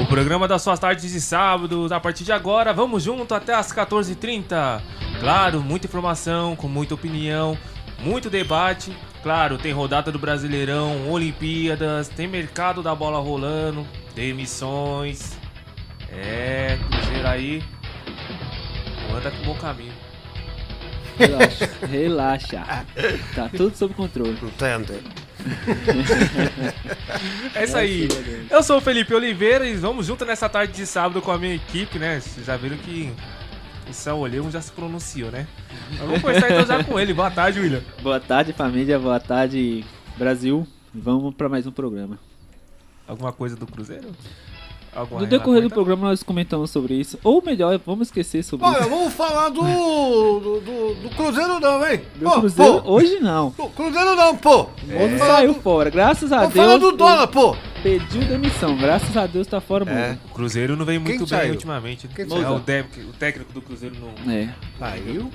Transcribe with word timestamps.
O 0.00 0.06
programa 0.06 0.46
das 0.46 0.62
suas 0.62 0.78
tardes 0.78 1.10
de 1.12 1.20
sábado, 1.20 1.88
a 1.92 2.00
partir 2.00 2.24
de 2.24 2.32
agora, 2.32 2.72
vamos 2.72 3.02
junto 3.02 3.34
até 3.34 3.54
as 3.54 3.72
14h30. 3.72 4.80
Claro, 5.20 5.60
muita 5.60 5.86
informação, 5.86 6.54
com 6.54 6.68
muita 6.68 6.94
opinião, 6.94 7.58
muito 7.98 8.30
debate. 8.30 8.96
Claro, 9.22 9.58
tem 9.58 9.72
rodada 9.72 10.12
do 10.12 10.18
Brasileirão, 10.18 11.10
Olimpíadas, 11.10 12.08
tem 12.08 12.28
mercado 12.28 12.82
da 12.82 12.94
bola 12.94 13.18
rolando, 13.18 13.86
demissões. 14.14 15.36
É, 16.10 16.78
Cruzeiro 16.90 17.26
aí. 17.28 17.62
Anda 19.14 19.30
com 19.30 19.42
bom 19.42 19.54
caminho. 19.56 19.92
Relaxa, 21.18 21.70
relaxa. 21.90 22.86
Tá 23.34 23.48
tudo 23.48 23.76
sob 23.76 23.92
controle. 23.94 24.38
Entende? 24.40 25.02
É 27.54 27.64
isso 27.64 27.76
aí. 27.76 28.08
Eu 28.50 28.62
sou 28.62 28.78
o 28.78 28.80
Felipe 28.80 29.14
Oliveira 29.14 29.66
e 29.66 29.74
vamos 29.74 30.06
junto 30.06 30.24
nessa 30.24 30.48
tarde 30.48 30.72
de 30.72 30.86
sábado 30.86 31.20
com 31.22 31.30
a 31.30 31.38
minha 31.38 31.54
equipe, 31.54 31.98
né? 31.98 32.20
Vocês 32.20 32.46
já 32.46 32.56
viram 32.56 32.76
que 32.76 33.12
o 33.88 33.92
Céu 33.92 34.18
Olhão 34.18 34.50
já 34.50 34.60
se 34.60 34.72
pronunciou, 34.72 35.30
né? 35.30 35.46
Mas 35.90 36.00
vamos 36.00 36.20
começar 36.20 36.50
então 36.50 36.66
já 36.66 36.84
com 36.84 36.98
ele. 36.98 37.14
Boa 37.14 37.30
tarde, 37.30 37.60
William. 37.60 37.82
Boa 38.02 38.20
tarde, 38.20 38.52
família. 38.52 38.98
Boa 38.98 39.20
tarde, 39.20 39.84
Brasil. 40.16 40.66
Vamos 40.94 41.34
para 41.34 41.48
mais 41.48 41.66
um 41.66 41.72
programa. 41.72 42.18
Alguma 43.06 43.32
coisa 43.32 43.56
do 43.56 43.66
Cruzeiro? 43.66 44.08
Alguma 44.94 45.20
No 45.20 45.26
decorrer 45.26 45.62
do 45.62 45.70
programa 45.70 46.08
nós 46.08 46.22
comentamos 46.22 46.70
sobre 46.70 46.94
isso. 46.94 47.18
Ou 47.22 47.42
melhor, 47.44 47.78
vamos 47.86 48.08
esquecer 48.08 48.42
sobre 48.42 48.66
Olha, 48.66 48.80
isso. 48.80 48.88
vamos 48.90 49.12
falar 49.14 49.48
do, 49.50 49.60
do, 49.60 50.60
do, 50.60 50.94
do 51.02 51.10
Cruzeiro 51.16 51.60
não, 51.60 51.86
hein? 51.86 52.00
Meu 52.16 52.30
Pô, 52.30 52.40
Cruzeiro, 52.40 52.82
pô. 52.82 52.90
hoje 52.92 53.20
não. 53.20 53.50
Do 53.50 53.68
Cruzeiro 53.68 54.16
não, 54.16 54.36
pô. 54.36 54.62
O 54.62 55.18
falar 55.18 55.36
saiu 55.36 55.54
do- 55.54 55.60
fora. 55.60 55.90
Graças 55.90 56.32
a 56.32 56.38
Vamos 56.38 56.54
Deus. 56.54 56.66
falar 56.66 56.78
do 56.78 56.92
dólar, 56.92 57.26
pô. 57.28 57.56
Pediu 57.82 58.22
demissão. 58.24 58.76
Graças 58.76 59.16
a 59.16 59.26
Deus 59.26 59.46
tá 59.46 59.60
fora, 59.60 59.88
É. 59.88 60.18
O 60.30 60.34
Cruzeiro 60.34 60.76
não 60.76 60.84
vem 60.84 60.98
muito 60.98 61.10
Quem 61.10 61.18
bem 61.20 61.28
saiu? 61.28 61.52
ultimamente. 61.52 62.06
né? 62.08 62.12
Quem 62.16 62.24
É, 62.24 62.26
o 63.08 63.12
técnico 63.12 63.52
do 63.52 63.62
Cruzeiro 63.62 63.94
não. 64.00 64.32
É. 64.32 64.48
Saiu? 64.78 65.30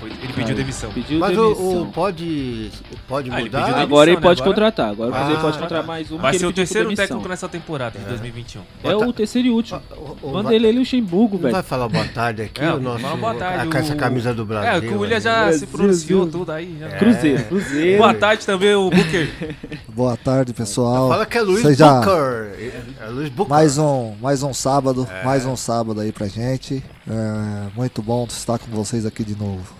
Ele 0.00 0.32
pediu 0.32 0.54
demissão. 0.54 0.90
Pediu 0.92 1.18
Mas 1.18 1.36
o, 1.36 1.42
demissão. 1.54 1.82
o 1.82 1.86
pode, 1.92 2.70
pode 3.08 3.30
Ah, 3.30 3.34
ele 3.34 3.44
mudar? 3.44 3.58
pediu 3.58 3.74
demissão. 3.74 3.82
Agora 3.82 4.10
ele 4.10 4.16
né? 4.16 4.22
pode 4.22 4.40
Agora- 4.40 4.54
contratar. 4.54 4.90
Agora 4.90 5.10
o 5.10 5.12
Cruzeiro 5.12 5.38
Ah, 5.38 5.42
pode 5.42 5.56
tá. 5.56 5.62
contratar 5.62 5.86
mais 5.86 6.12
um. 6.12 6.18
Vai 6.18 6.32
ser 6.34 6.38
ele 6.38 6.46
o 6.46 6.52
terceiro 6.52 6.84
demissão. 6.88 7.06
técnico 7.06 7.28
nessa 7.28 7.48
temporada, 7.48 7.98
de 7.98 8.04
2021. 8.04 8.62
É 8.84 8.94
o 8.96 9.12
terceiro 9.12 9.48
e 9.48 9.50
último. 9.50 9.80
O- 9.90 10.16
o- 10.28 10.32
Manda 10.32 10.44
vai- 10.44 10.54
ele 10.54 10.68
ali, 10.68 10.78
Luxemburgo, 10.78 11.34
Não 11.34 11.42
vai 11.42 11.52
velho. 11.52 11.64
falar 11.64 11.88
boa 11.88 12.04
tarde 12.06 12.42
aqui, 12.42 12.60
É, 12.62 12.72
o 12.72 12.78
nosso, 12.80 13.16
boa 13.16 13.34
tarde, 13.34 13.68
com 13.70 13.78
essa 13.78 13.94
o- 13.94 13.96
camisa 13.96 14.32
do 14.32 14.44
Brasil. 14.44 14.70
É, 14.70 14.80
que 14.80 14.86
o 14.94 15.00
William 15.00 15.16
aí. 15.16 15.20
já 15.22 15.52
se 15.52 15.66
pronunciou 15.66 16.20
Brasil. 16.22 16.38
tudo 16.40 16.52
aí. 16.52 16.76
já. 16.78 16.88
Cruzeiro, 16.90 17.44
Cruzeiro. 17.44 17.98
Boa 17.98 18.14
tarde 18.14 18.46
também, 18.46 18.74
o 18.74 18.90
Booker. 18.90 19.56
Boa 19.88 20.16
tarde, 20.16 20.52
pessoal. 20.54 21.08
Fala 21.08 21.26
que 21.26 21.36
é 21.36 21.40
Luiz 21.42 21.62
Seja 21.62 21.92
Booker. 22.00 22.72
É 23.00 23.06
Luiz 23.10 23.28
Booker. 23.30 23.50
mais 23.50 23.78
um, 23.78 24.14
mais 24.22 24.42
um 24.44 24.54
sábado, 24.54 25.08
É. 25.10 25.24
mais 25.24 25.44
um 25.44 25.56
sábado 25.56 26.00
aí 26.00 26.12
pra 26.12 26.28
gente. 26.28 26.84
É, 27.10 27.68
muito 27.76 28.00
bom 28.00 28.24
estar 28.28 28.58
com 28.58 28.70
vocês 28.70 29.04
aqui 29.04 29.24
de 29.24 29.34
novo. 29.36 29.76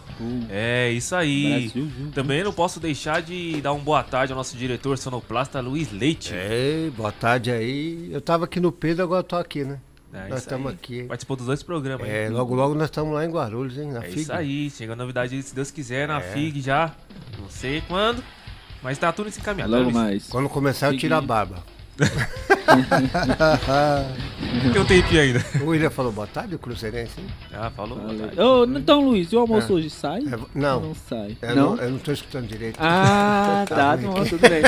É, 0.51 0.91
isso 0.93 1.15
aí. 1.15 1.71
Brasil. 1.71 1.91
Também 2.15 2.43
não 2.45 2.53
posso 2.53 2.79
deixar 2.81 3.23
de 3.23 3.61
dar 3.61 3.73
um 3.73 3.79
boa 3.81 4.03
tarde 4.03 4.33
ao 4.33 4.37
nosso 4.37 4.57
diretor 4.57 4.97
sonoplasta 4.99 5.61
Luiz 5.61 5.91
Leite. 5.93 6.33
Ei, 6.35 6.91
boa 6.91 7.13
tarde 7.13 7.51
aí. 7.51 8.09
Eu 8.13 8.21
tava 8.21 8.45
aqui 8.47 8.61
no 8.61 8.73
Pedro, 8.73 9.05
agora 9.05 9.21
eu 9.21 9.25
tô 9.25 9.37
aqui, 9.37 9.65
né? 9.65 9.79
É, 10.13 10.29
nós 10.29 10.41
estamos 10.41 10.73
aqui. 10.73 11.03
Participou 11.05 11.37
dos 11.37 11.47
dois 11.47 11.63
programas. 11.63 12.07
hein? 12.07 12.13
É, 12.13 12.29
logo 12.31 12.55
logo 12.55 12.75
nós 12.75 12.85
estamos 12.85 13.13
lá 13.15 13.25
em 13.25 13.31
Guarulhos, 13.31 13.77
hein? 13.77 13.93
Na 13.93 14.03
É 14.05 14.09
FIG. 14.09 14.21
isso 14.23 14.33
aí, 14.33 14.71
chega 14.71 14.95
a 14.95 14.97
novidade, 14.97 15.43
se 15.43 15.55
Deus 15.55 15.71
quiser, 15.71 16.09
na 16.09 16.19
É. 16.19 16.23
FIG 16.33 16.61
já. 16.63 16.95
Não 17.39 17.49
sei 17.51 17.83
quando, 17.87 18.25
mas 18.83 18.97
tá 18.97 19.13
tudo 19.13 19.31
se 19.31 19.39
encaminhado. 19.39 19.71
Logo 19.71 19.85
Luiz? 19.85 19.95
mais. 19.95 20.27
Quando 20.29 20.49
começar, 20.49 20.93
eu 20.93 20.99
tiro 20.99 21.15
a 21.15 21.21
barba. 21.21 21.63
Tem 24.73 24.81
um 24.81 24.85
tempinho 24.85 25.21
ainda. 25.21 25.45
O 25.63 25.67
William 25.67 25.91
falou 25.91 26.13
boa 26.13 26.27
tarde, 26.27 26.55
o 26.55 26.59
Cruzeirense, 26.59 27.13
hein? 27.19 27.27
Ah, 27.53 27.71
falou. 27.71 27.99
boa 27.99 28.15
tarde. 28.15 28.41
Ô, 28.41 28.65
então, 28.65 29.05
Luiz, 29.05 29.33
e 29.33 29.37
o 29.37 29.41
almoço 29.41 29.73
É. 29.73 29.75
hoje 29.75 29.91
sai? 29.91 30.21
É, 30.31 30.37
Ou 30.37 30.49
não, 30.55 30.81
Não 30.81 30.95
sai. 30.95 31.37
eu 31.43 31.57
não? 31.57 31.77
não, 31.77 31.83
eu 31.83 31.91
não 31.91 31.99
tô 31.99 32.13
escutando 32.13 32.47
direito. 32.47 32.77
Ah, 32.81 33.65
tá, 33.69 33.95
ruim 33.95 34.05
não, 34.05 34.17
aqui. 34.19 34.31
tudo 34.31 34.41
bem. 34.49 34.63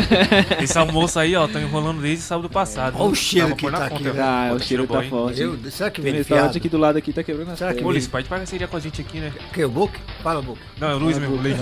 Esse 0.62 0.78
almoço 0.78 1.18
aí, 1.18 1.36
ó, 1.36 1.46
tá 1.46 1.60
enrolando 1.60 2.00
desde 2.00 2.24
sábado 2.24 2.48
passado. 2.48 2.96
Olha 2.98 3.10
o 3.10 3.14
cheiro 3.14 3.48
Tava 3.48 3.56
que 3.58 3.64
por 3.66 3.72
na 3.72 3.78
tá 3.78 3.90
conta, 3.90 4.08
aqui, 4.08 4.16
né? 4.18 4.22
Ah, 4.22 4.52
o 4.54 4.58
cheiro 4.60 4.86
bom, 4.86 4.94
tá 4.94 5.04
hein? 5.04 5.10
forte. 5.10 5.40
Eu, 5.40 5.58
será 5.70 5.90
que 5.90 6.00
Tem 6.00 6.10
vem 6.12 6.18
restaurante 6.18 6.44
fiado? 6.44 6.58
aqui 6.58 6.68
do 6.68 6.78
lado 6.78 6.96
aqui 6.98 7.12
tá 7.12 7.22
quebrando 7.22 7.56
Será 7.56 7.74
que. 7.74 7.84
Ô, 7.84 7.90
Luiz, 7.90 8.06
pode 8.08 8.28
parceria 8.28 8.66
com 8.68 8.76
a 8.76 8.80
gente 8.80 9.00
aqui, 9.00 9.18
né? 9.18 9.32
Quem, 9.52 9.64
o 9.64 9.68
Book? 9.68 9.92
Fala, 10.22 10.40
Book. 10.40 10.58
Não, 10.80 10.88
é 10.90 10.94
o 10.94 10.98
Luiz 10.98 11.18
mesmo, 11.18 11.36
o 11.36 11.40
Leite. 11.42 11.60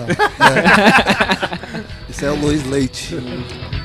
Esse 2.08 2.24
é 2.24 2.30
o 2.30 2.36
Luiz 2.36 2.64
Leite. 2.66 3.16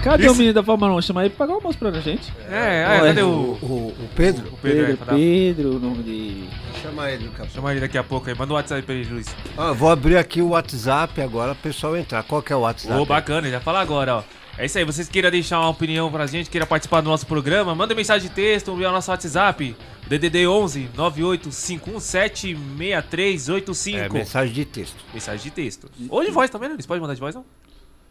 Cadê 0.03 0.23
Isso. 0.25 0.33
o 0.33 0.35
menino 0.35 0.53
da 0.53 0.63
Fórmula 0.63 0.93
1? 0.95 1.01
Chama 1.01 1.22
ele 1.25 1.33
pra 1.33 1.45
pagar 1.45 1.53
o 1.53 1.55
almoço 1.57 1.77
pra 1.77 1.91
gente. 1.91 2.31
É, 2.49 2.83
é, 2.97 2.99
cadê 3.07 3.21
O, 3.21 3.27
o, 3.27 3.93
o, 3.97 4.09
Pedro? 4.15 4.47
o 4.53 4.57
Pedro? 4.57 4.79
aí, 4.79 4.85
Pedro, 4.85 4.97
pra 4.97 5.05
dar- 5.07 5.15
Pedro, 5.17 5.75
o 5.75 5.79
nome 5.79 6.03
de... 6.03 6.43
Chama 6.81 7.09
ele, 7.11 7.23
capitão. 7.29 7.47
Chama 7.49 7.71
ele 7.71 7.79
daqui 7.81 7.97
a 7.97 8.03
pouco 8.03 8.29
aí. 8.29 8.35
Manda 8.37 8.53
um 8.53 8.55
WhatsApp 8.55 8.81
pra 8.83 8.93
ele, 8.95 9.09
Luiz. 9.09 9.35
Ah, 9.57 9.71
vou 9.71 9.89
abrir 9.89 10.17
aqui 10.17 10.41
o 10.41 10.49
WhatsApp 10.49 11.21
agora, 11.21 11.53
o 11.53 11.55
pessoal 11.55 11.95
entrar. 11.97 12.23
Qual 12.23 12.41
que 12.41 12.51
é 12.51 12.55
o 12.55 12.59
WhatsApp? 12.61 12.99
Ô, 12.99 13.05
bacana, 13.05 13.49
já 13.49 13.59
fala 13.59 13.79
agora, 13.81 14.17
ó. 14.17 14.23
É 14.55 14.65
isso 14.67 14.77
aí, 14.77 14.85
vocês 14.85 15.09
queiram 15.09 15.31
deixar 15.31 15.59
uma 15.59 15.69
opinião 15.69 16.11
pra 16.11 16.27
gente, 16.27 16.47
queiram 16.47 16.67
participar 16.67 17.01
do 17.01 17.09
nosso 17.09 17.25
programa, 17.25 17.73
manda 17.73 17.95
mensagem 17.95 18.29
de 18.29 18.35
texto 18.35 18.75
via 18.75 18.91
nosso 18.91 19.09
WhatsApp, 19.09 19.75
DDD 20.07 20.45
11 20.45 20.89
98517 20.95 22.55
6385. 22.77 23.97
É, 23.97 24.09
mensagem 24.09 24.53
de 24.53 24.65
texto. 24.65 24.95
Mensagem 25.11 25.43
de 25.43 25.49
texto. 25.51 25.89
Ou 26.09 26.23
de 26.23 26.29
voz 26.29 26.51
também, 26.51 26.69
né? 26.69 26.75
Luiz? 26.75 26.85
Pode 26.85 27.01
mandar 27.01 27.15
de 27.15 27.19
voz, 27.19 27.33
não? 27.33 27.43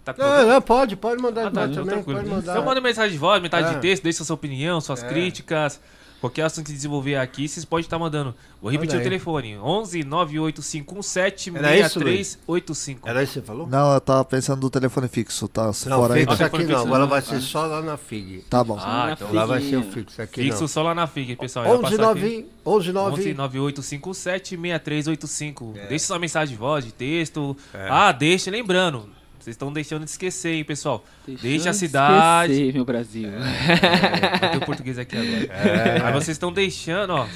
Tá 0.05 0.13
com 0.13 0.21
Não, 0.23 0.47
não, 0.49 0.61
pode, 0.63 0.97
pode 0.97 1.23
mandar 1.23 1.47
Ah, 1.47 1.51
tá, 1.51 1.63
então 1.65 1.75
também, 1.85 1.95
tranquilo. 1.95 2.19
pode 2.21 2.31
mandar. 2.31 2.53
Então 2.53 2.65
manda 2.65 2.81
mensagem 2.81 3.13
de 3.13 3.19
voz, 3.19 3.41
metade 3.41 3.69
É. 3.71 3.75
de 3.75 3.81
texto, 3.81 4.03
deixa 4.03 4.25
sua 4.25 4.35
opinião, 4.35 4.81
suas 4.81 5.03
É. 5.03 5.09
críticas. 5.09 5.81
Qualquer 6.21 6.43
assunto 6.43 6.67
que 6.67 6.73
desenvolver 6.73 7.17
aqui, 7.17 7.49
vocês 7.49 7.65
podem 7.65 7.83
estar 7.83 7.99
mandando. 7.99 8.33
Vou 8.61 8.71
repetir 8.71 8.97
o 8.97 9.03
telefone: 9.03 9.59
11 9.59 10.05
98517 10.05 11.53
Era 11.57 11.77
isso, 11.77 11.99
Luiz? 11.99 12.39
6385. 12.47 13.09
Era 13.09 13.23
isso 13.25 13.33
que 13.33 13.41
você 13.41 13.45
falou? 13.47 13.67
Não, 13.67 13.93
eu 13.93 14.01
tava 14.01 14.25
pensando 14.25 14.61
do 14.61 14.71
telefone 14.71 15.09
fixo, 15.09 15.49
tá 15.49 15.65
Não, 15.67 15.73
fora 15.73 16.15
fixo 16.15 16.31
ainda. 16.33 16.45
aqui 16.47 16.65
não, 16.65 16.79
agora 16.81 17.07
vai 17.07 17.23
ser 17.23 17.41
só 17.41 17.67
lá 17.67 17.83
na 17.83 17.97
FIG. 17.97 18.45
Tá 18.49 18.63
bom. 18.63 18.79
Ah, 18.81 19.11
então 19.17 19.33
Lá 19.33 19.47
vai 19.47 19.61
ser 19.63 19.77
o 19.77 19.83
fixo 19.83 20.23
aqui 20.23 20.43
Fixo 20.45 20.61
não. 20.61 20.69
só 20.69 20.83
lá 20.85 20.95
na 20.95 21.09
FIG, 21.09 21.35
pessoal. 21.35 21.65
Já 21.65 21.71
11 21.73 21.83
passar 21.83 21.95
aqui. 21.95 22.05
9 22.05 22.47
11 22.65 22.91
11 22.91 22.93
9 22.93 23.35
9857 23.35 24.57
6385. 24.57 25.75
Deixe 25.89 26.05
sua 26.07 26.19
mensagem 26.21 26.55
de 26.55 26.59
voz, 26.61 26.85
de 26.85 26.93
texto. 26.93 27.57
É. 27.75 27.89
Ah, 27.91 28.13
deixa, 28.13 28.49
lembrando. 28.49 29.09
Vocês 29.43 29.55
estão 29.55 29.73
deixando 29.73 30.05
de 30.05 30.11
esquecer, 30.11 30.55
hein, 30.55 30.65
pessoal. 30.65 31.05
Deixa 31.27 31.43
Deixa 31.43 31.71
a 31.71 31.73
cidade. 31.73 32.53
esquecer, 32.53 32.75
meu 32.75 32.85
Brasil. 32.85 33.29
É, 33.29 34.57
o 34.57 34.61
português 34.61 34.99
aqui 34.99 35.17
agora. 35.17 35.43
É. 35.53 36.01
Aí 36.01 36.13
vocês 36.13 36.37
estão 36.37 36.53
deixando, 36.53 37.11
ó. 37.11 37.27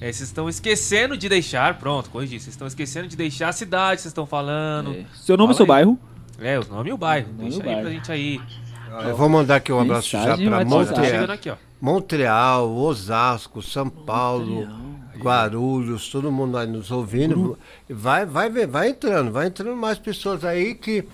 É, 0.00 0.10
vocês 0.12 0.22
estão 0.22 0.48
esquecendo 0.48 1.14
de 1.16 1.28
deixar. 1.28 1.78
Pronto, 1.78 2.08
corrigi. 2.08 2.40
Vocês 2.40 2.54
estão 2.54 2.66
esquecendo 2.66 3.06
de 3.06 3.16
deixar 3.16 3.48
a 3.50 3.52
cidade, 3.52 4.00
vocês 4.00 4.10
estão 4.10 4.24
falando. 4.26 4.92
É. 4.94 5.04
Seu 5.14 5.36
nome 5.36 5.52
e 5.52 5.56
seu 5.56 5.64
aí. 5.64 5.68
bairro? 5.68 5.98
É, 6.40 6.58
o 6.58 6.64
nome 6.68 6.88
e 6.88 6.92
o 6.94 6.96
bairro. 6.96 7.28
nome 7.28 7.50
Deixa 7.50 7.58
o 7.58 7.60
aí 7.60 7.66
bairro. 7.66 7.80
pra 7.82 7.90
gente 7.90 8.12
aí. 8.12 8.40
Eu 9.04 9.16
vou 9.16 9.28
mandar 9.28 9.56
aqui 9.56 9.70
um 9.72 9.80
abraço 9.80 10.08
já 10.10 10.20
Mensagem 10.20 10.48
para 10.48 10.56
WhatsApp. 10.58 10.74
Ó, 10.74 10.84
tá 10.94 11.00
Montreal. 11.02 11.30
aqui, 11.32 11.50
ó. 11.50 11.56
Montreal, 11.78 12.74
Osasco, 12.74 13.60
São 13.60 13.90
Paulo, 13.90 14.66
Guarulhos, 15.18 16.08
todo 16.08 16.32
mundo 16.32 16.56
aí 16.56 16.66
nos 16.66 16.90
ouvindo. 16.90 17.58
Vai, 17.90 18.24
vai 18.24 18.48
vai 18.66 18.88
entrando, 18.88 19.30
vai 19.30 19.48
entrando 19.48 19.76
mais 19.76 19.98
pessoas 19.98 20.44
aí 20.44 20.74
que 20.74 21.04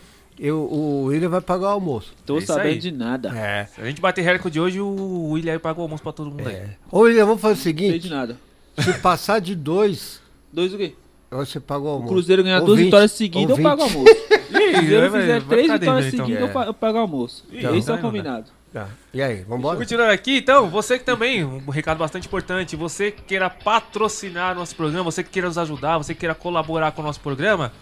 eu, 0.44 0.58
o 0.58 1.04
William 1.04 1.28
vai 1.28 1.41
pagar 1.41 1.69
o 1.69 1.70
almoço. 1.70 2.12
Tô 2.26 2.36
É 2.36 2.38
isso 2.38 2.47
sabendo 2.48 2.66
aí. 2.72 2.78
de 2.78 2.91
nada. 2.91 3.28
É. 3.36 3.66
Se 3.66 3.80
a 3.80 3.84
gente 3.84 4.00
bater 4.00 4.22
recorde 4.22 4.58
hoje, 4.60 4.80
o 4.80 5.30
William 5.30 5.53
aí 5.53 5.58
pagou 5.58 5.82
o 5.82 5.86
almoço 5.86 6.03
pra 6.03 6.12
todo 6.12 6.30
mundo 6.30 6.48
aí. 6.48 6.62
Ô 6.91 7.00
William, 7.00 7.25
vamos 7.26 7.41
fazer 7.41 7.53
o 7.53 7.56
Não 7.56 7.62
sei 7.62 7.72
de 7.72 7.80
seguinte: 7.86 8.08
nada. 8.10 8.36
se 8.78 8.92
passar 8.94 9.41
de 9.41 9.54
dois, 9.54 10.20
Dois 10.52 10.75
o 10.75 10.76
quê? 10.76 10.94
você 11.31 11.58
paga 11.60 11.81
o 11.84 11.86
O 11.86 11.88
almoço. 11.91 12.12
Cruzeiro 12.12 12.42
ganhar 12.42 12.60
duas 12.60 12.78
vitórias 12.78 13.12
seguidas, 13.12 13.56
eu 13.58 13.64
ouvinte. 13.64 13.69
pago 13.69 13.81
o 13.81 13.84
almoço. 13.84 14.14
Se 14.52 14.69
o 14.69 14.72
Cruzeiro 14.75 15.10
fizer 15.12 15.42
três 15.44 15.72
vitórias 15.72 16.12
então. 16.14 16.26
seguidas, 16.26 16.42
eu 16.42 16.48
É. 16.48 16.52
pa- 16.52 16.66
eu 16.66 16.75
pago 16.75 16.98
o 16.98 17.00
almoço. 17.00 17.44
Então, 17.50 17.75
Esse 17.75 17.88
é 17.88 17.92
não 17.92 17.98
o 17.98 18.02
combinado. 18.02 18.50
Tá. 18.72 18.88
E 19.14 19.20
aí, 19.22 19.42
vambora? 19.42 19.76
Continuando 19.78 20.12
aqui, 20.12 20.38
então, 20.38 20.69
você 20.70 20.99
que 20.99 21.05
também, 21.05 21.43
um 21.44 21.70
recado 21.70 21.99
bastante 21.99 22.26
importante, 22.26 22.75
você 22.76 23.11
que 23.11 23.22
queira 23.22 23.49
patrocinar 23.50 24.55
nosso 24.55 24.75
programa, 24.76 25.05
você 25.05 25.22
que 25.22 25.31
queira 25.31 25.49
nos 25.49 25.58
ajudar, 25.58 25.99
você 25.99 26.14
que 26.14 26.20
queira 26.20 26.34
colaborar 26.34 26.93
com 26.93 27.02
o 27.02 27.05
nosso 27.05 27.20
programa, 27.20 27.72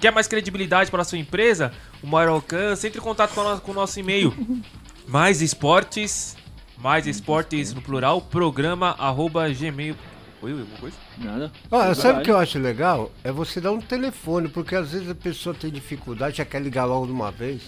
quer 0.00 0.12
mais 0.12 0.26
credibilidade 0.26 0.90
para 0.90 1.02
a 1.02 1.04
sua 1.04 1.18
empresa, 1.18 1.72
o 2.02 2.06
maior 2.06 2.30
alcance, 2.30 2.86
entre 2.86 3.00
em 3.00 3.02
contato 3.02 3.34
com 3.34 3.40
o 3.40 3.44
nosso, 3.44 3.62
com 3.62 3.72
o 3.72 3.74
nosso 3.74 3.98
e-mail, 3.98 4.34
mais 5.06 5.40
esportes, 5.42 6.36
mais 6.78 7.06
esportes 7.06 7.72
no 7.74 7.82
plural, 7.82 8.20
programa 8.20 8.94
arroba 8.98 9.48
gmail. 9.48 9.96
Oi, 10.42 10.52
alguma 10.52 10.78
coisa? 10.78 10.96
Nada. 11.18 11.50
Olha, 11.70 11.94
sabe 11.94 12.20
o 12.20 12.22
que 12.22 12.30
eu 12.30 12.36
acho 12.36 12.58
legal? 12.58 13.10
É 13.24 13.32
você 13.32 13.58
dar 13.58 13.72
um 13.72 13.80
telefone, 13.80 14.48
porque 14.48 14.76
às 14.76 14.92
vezes 14.92 15.08
a 15.08 15.14
pessoa 15.14 15.54
tem 15.54 15.70
dificuldade, 15.70 16.36
já 16.36 16.44
quer 16.44 16.60
ligar 16.60 16.84
logo 16.84 17.06
de 17.06 17.12
uma 17.12 17.30
vez. 17.30 17.62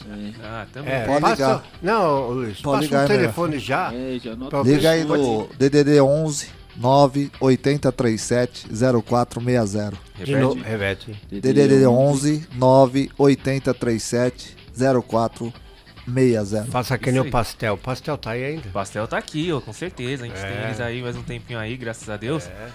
Ah, 0.44 0.66
também. 0.70 0.92
É, 0.92 1.06
Pode 1.06 1.20
passa... 1.22 1.34
ligar. 1.34 1.64
Não, 1.82 2.28
Luiz, 2.28 2.60
Pode 2.60 2.86
passa 2.86 2.86
ligar, 2.86 3.00
um 3.00 3.04
é 3.04 3.18
telefone 3.18 3.58
já. 3.58 3.92
É, 3.94 4.18
já 4.18 4.62
Liga 4.62 4.90
aí 4.90 5.02
no 5.02 5.48
DDD 5.58 6.00
11 6.00 6.57
9 6.78 7.30
8037 7.40 8.68
0460. 9.04 9.92
De 10.24 10.36
novo, 10.36 10.62
repete. 10.62 11.12
DDD 11.30 11.86
11 11.86 12.48
9 12.54 13.10
8037 13.18 14.56
0460. 14.76 15.68
6x0. 16.08 16.66
Faça 16.68 16.96
que 16.96 17.12
nem 17.12 17.20
o 17.20 17.30
pastel. 17.30 17.74
O 17.74 17.78
pastel 17.78 18.16
tá 18.16 18.30
aí 18.30 18.42
ainda. 18.42 18.68
O 18.68 18.72
pastel 18.72 19.06
tá 19.06 19.18
aqui, 19.18 19.52
ó, 19.52 19.60
com 19.60 19.74
certeza. 19.74 20.24
A 20.24 20.26
gente 20.26 20.40
tem 20.40 20.50
É. 20.50 20.64
eles 20.64 20.80
aí 20.80 21.02
mais 21.02 21.16
um 21.16 21.22
tempinho 21.22 21.58
aí, 21.58 21.76
graças 21.76 22.08
a 22.08 22.16
Deus. 22.16 22.46
É, 22.46 22.68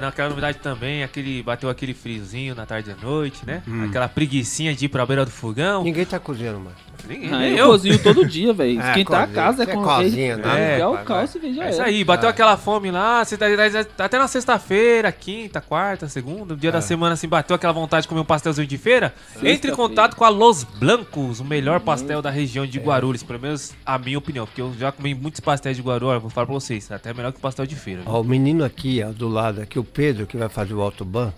naquela 0.00 0.28
novidade 0.28 0.58
também, 0.58 1.02
aquele 1.02 1.42
bateu 1.42 1.68
aquele 1.70 1.94
friozinho 1.94 2.54
na 2.54 2.66
tarde 2.66 2.90
e 2.90 2.92
à 2.92 2.96
noite, 2.96 3.44
né? 3.46 3.62
Hum. 3.66 3.84
Aquela 3.88 4.08
preguicinha 4.08 4.74
de 4.74 4.84
ir 4.86 4.88
pra 4.88 5.04
beira 5.06 5.24
do 5.24 5.30
fogão. 5.30 5.82
Ninguém 5.84 6.04
tá 6.04 6.18
cozinhando 6.18 6.60
mais. 6.60 6.76
Ninguém, 7.06 7.34
Ah, 7.34 7.46
eu 7.50 7.56
eu. 7.58 7.66
cozinho 7.68 8.02
todo 8.02 8.24
dia, 8.26 8.52
velho. 8.54 8.80
É, 8.84 8.88
Esquentar 8.88 9.22
a 9.22 9.26
cozinha. 9.26 9.44
casa 9.44 9.62
é 9.62 9.66
É 9.70 9.74
com 9.74 9.82
cozinha, 9.82 10.36
né? 10.38 10.76
É, 10.76 10.80
É, 10.80 10.86
o 10.86 10.96
calço 11.04 11.38
e 11.42 11.54
já 11.54 11.64
É 11.66 11.70
isso 11.70 11.82
aí, 11.82 12.02
bateu 12.02 12.28
Ah. 12.28 12.30
aquela 12.30 12.56
fome 12.56 12.90
lá, 12.90 13.22
você 13.22 13.36
tá, 13.36 13.46
tá- 13.46 13.84
tá 13.84 14.04
até 14.06 14.18
na 14.18 14.26
sexta-feira, 14.26 15.12
quinta, 15.12 15.60
quarta, 15.60 16.08
segunda, 16.08 16.56
dia 16.56 16.70
É. 16.70 16.72
da 16.72 16.80
semana 16.80 17.12
assim, 17.12 17.28
bateu 17.28 17.54
aquela 17.56 17.72
vontade 17.74 18.02
de 18.02 18.08
comer 18.08 18.20
um 18.22 18.24
pastelzinho 18.24 18.66
de 18.66 18.78
feira, 18.78 19.14
entre 19.42 19.70
em 19.70 19.74
contato 19.74 20.16
com 20.16 20.24
a 20.24 20.30
Los 20.30 20.64
Blancos, 20.64 21.40
o 21.40 21.44
melhor 21.44 21.78
Uhum. 21.80 21.84
pastel 21.84 22.22
da 22.22 22.30
região 22.30 22.64
É. 22.64 22.68
de 22.68 22.78
Guarulhos, 22.78 23.22
pelo 23.22 23.38
menos 23.40 23.74
a 23.84 23.98
minha 23.98 24.16
opinião, 24.18 24.46
porque 24.46 24.62
eu 24.62 24.72
já 24.78 24.90
comi 24.90 25.14
muitos 25.14 25.40
pastéis 25.40 25.76
de 25.76 25.82
Guarulhos, 25.82 26.22
vou 26.22 26.30
falar 26.30 26.46
pra 26.46 26.54
vocês, 26.54 26.90
até 26.90 27.12
melhor 27.12 27.32
que 27.32 27.38
o 27.38 27.42
pastel 27.42 27.66
de 27.66 27.76
feira. 27.76 28.00
Ó, 28.06 28.20
o 28.20 28.24
menino 28.24 28.64
aqui, 28.64 29.02
ó, 29.06 29.12
do 29.12 29.28
lado 29.28 29.53
aqui, 29.62 29.78
o 29.78 29.84
Pedro, 29.84 30.26
que 30.26 30.36
vai 30.36 30.48
fazer 30.48 30.74
o 30.74 30.80
Autoban, 30.82 31.32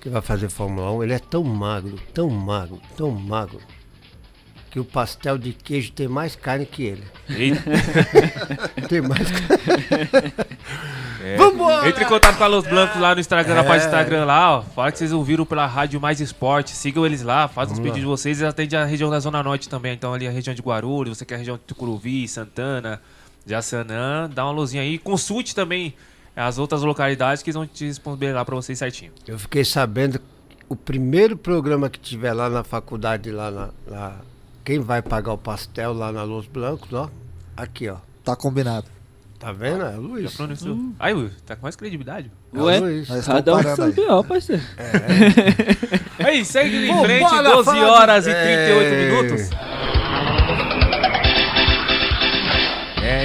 que 0.00 0.08
vai 0.08 0.22
fazer 0.22 0.48
Fórmula 0.48 0.90
1, 0.92 1.02
ele 1.04 1.12
é 1.14 1.18
tão 1.18 1.42
magro, 1.44 1.98
tão 2.14 2.28
magro, 2.30 2.80
tão 2.96 3.10
magro, 3.10 3.60
que 4.70 4.78
o 4.80 4.84
pastel 4.84 5.38
de 5.38 5.52
queijo 5.52 5.92
tem 5.92 6.06
mais 6.08 6.36
carne 6.36 6.66
que 6.66 6.82
ele. 6.82 7.02
Tem 8.88 9.00
mais 9.00 9.28
carne. 9.30 10.32
é. 11.22 11.36
Vambora! 11.36 11.88
Entre 11.88 12.04
em 12.04 12.06
contato 12.06 12.36
com 12.36 12.44
a 12.44 12.46
Los 12.46 12.66
Blancos 12.66 13.00
lá 13.00 13.14
no 13.14 13.20
Instagram, 13.20 13.54
na 13.54 13.60
É. 13.62 13.64
página 13.64 13.84
do 13.84 13.86
Instagram 13.94 14.24
lá, 14.26 14.58
ó. 14.58 14.62
Fala 14.62 14.92
que 14.92 14.98
vocês 14.98 15.12
ouviram 15.12 15.46
pela 15.46 15.66
Rádio 15.66 16.00
Mais 16.00 16.20
Esporte. 16.20 16.70
Sigam 16.72 17.06
eles 17.06 17.22
lá, 17.22 17.48
fazem 17.48 17.72
os 17.74 17.78
pedidos 17.80 18.00
de 18.00 18.06
vocês. 18.06 18.38
Eles 18.40 18.48
atendem 18.50 18.78
a 18.78 18.84
região 18.84 19.08
da 19.10 19.18
Zona 19.18 19.42
Norte 19.42 19.68
também. 19.68 19.94
Então 19.94 20.12
ali 20.12 20.26
a 20.28 20.30
região 20.30 20.54
de 20.54 20.60
Guarulhos, 20.62 21.16
você 21.18 21.24
quer 21.24 21.36
a 21.36 21.38
região 21.38 21.56
de 21.56 21.62
Tucuruvi, 21.62 22.28
Santana, 22.28 23.00
Jaçanã, 23.46 24.28
dá 24.32 24.44
uma 24.44 24.52
luzinha 24.52 24.82
aí. 24.82 24.98
Consulte 24.98 25.54
também 25.54 25.94
as 26.36 26.58
outras 26.58 26.82
localidades 26.82 27.42
que 27.42 27.48
eles 27.50 27.56
vão 27.56 27.66
te 27.66 27.86
responder 27.86 28.32
lá 28.32 28.44
pra 28.44 28.54
vocês 28.54 28.78
certinho. 28.78 29.10
Eu 29.26 29.38
fiquei 29.38 29.64
sabendo, 29.64 30.20
o 30.68 30.76
primeiro 30.76 31.36
programa 31.36 31.88
que 31.88 31.98
tiver 31.98 32.32
lá 32.32 32.48
na 32.50 32.62
faculdade, 32.62 33.30
lá 33.32 33.50
na... 33.50 33.68
lá- 33.86 34.20
quem 34.64 34.80
vai 34.80 35.00
pagar 35.00 35.32
o 35.32 35.38
pastel 35.38 35.92
lá 35.92 36.10
na 36.12 36.24
Los 36.24 36.46
Blancos, 36.46 36.92
ó, 36.92 37.08
aqui, 37.56 37.88
ó. 37.88 37.96
Tá 38.24 38.34
combinado. 38.36 38.86
Tá 39.38 39.52
vendo? 39.52 39.84
É 39.84 39.96
o 39.96 40.00
Luiz. 40.00 40.34
pronunciou. 40.34 40.76
Aí, 40.98 41.12
Will, 41.14 41.30
tá 41.46 41.54
com 41.54 41.62
mais 41.62 41.76
credibilidade. 41.76 42.30
É 42.54 42.58
o 42.58 42.64
Ué, 42.64 42.80
Luiz. 42.80 43.08
Nós 43.08 43.26
cada 43.26 43.54
um 43.54 43.58
aí. 43.58 43.92
B.O., 43.92 44.24
parceiro. 44.24 44.62
Aí, 46.18 46.44
segue 46.44 46.88
em 46.88 47.00
frente, 47.04 47.20
falar 47.28 47.50
12 47.52 47.70
de- 47.70 47.78
horas 47.80 48.26
e 48.26 48.30
É. 48.30 48.66
38 48.66 49.22
minutos. 49.30 49.50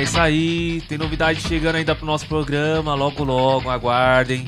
É 0.01 0.03
isso 0.03 0.19
aí, 0.19 0.81
tem 0.88 0.98
novidade 0.98 1.39
chegando 1.42 1.75
ainda 1.75 1.94
pro 1.94 2.07
nosso 2.07 2.25
programa, 2.27 2.95
logo 2.95 3.24
logo, 3.24 3.69
aguardem. 3.69 4.48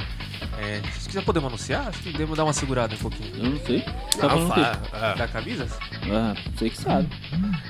É, 0.58 0.82
acho 0.84 1.08
que 1.08 1.14
já 1.14 1.22
podemos 1.22 1.48
anunciar? 1.48 1.88
Acho 1.90 2.00
que 2.00 2.12
devemos 2.12 2.36
dar 2.36 2.44
uma 2.44 2.54
segurada 2.54 2.96
um 2.96 2.98
pouquinho. 2.98 3.36
Eu 3.38 3.50
não 3.52 3.60
sei. 3.64 3.82
Tá 3.82 4.30
quê? 4.30 4.46
fa- 4.48 4.82
ah. 4.94 5.14
Da 5.14 5.28
camisa? 5.28 5.68
Ah, 6.12 6.34
você 6.56 6.72
que 6.72 6.78
sabe. 6.78 7.08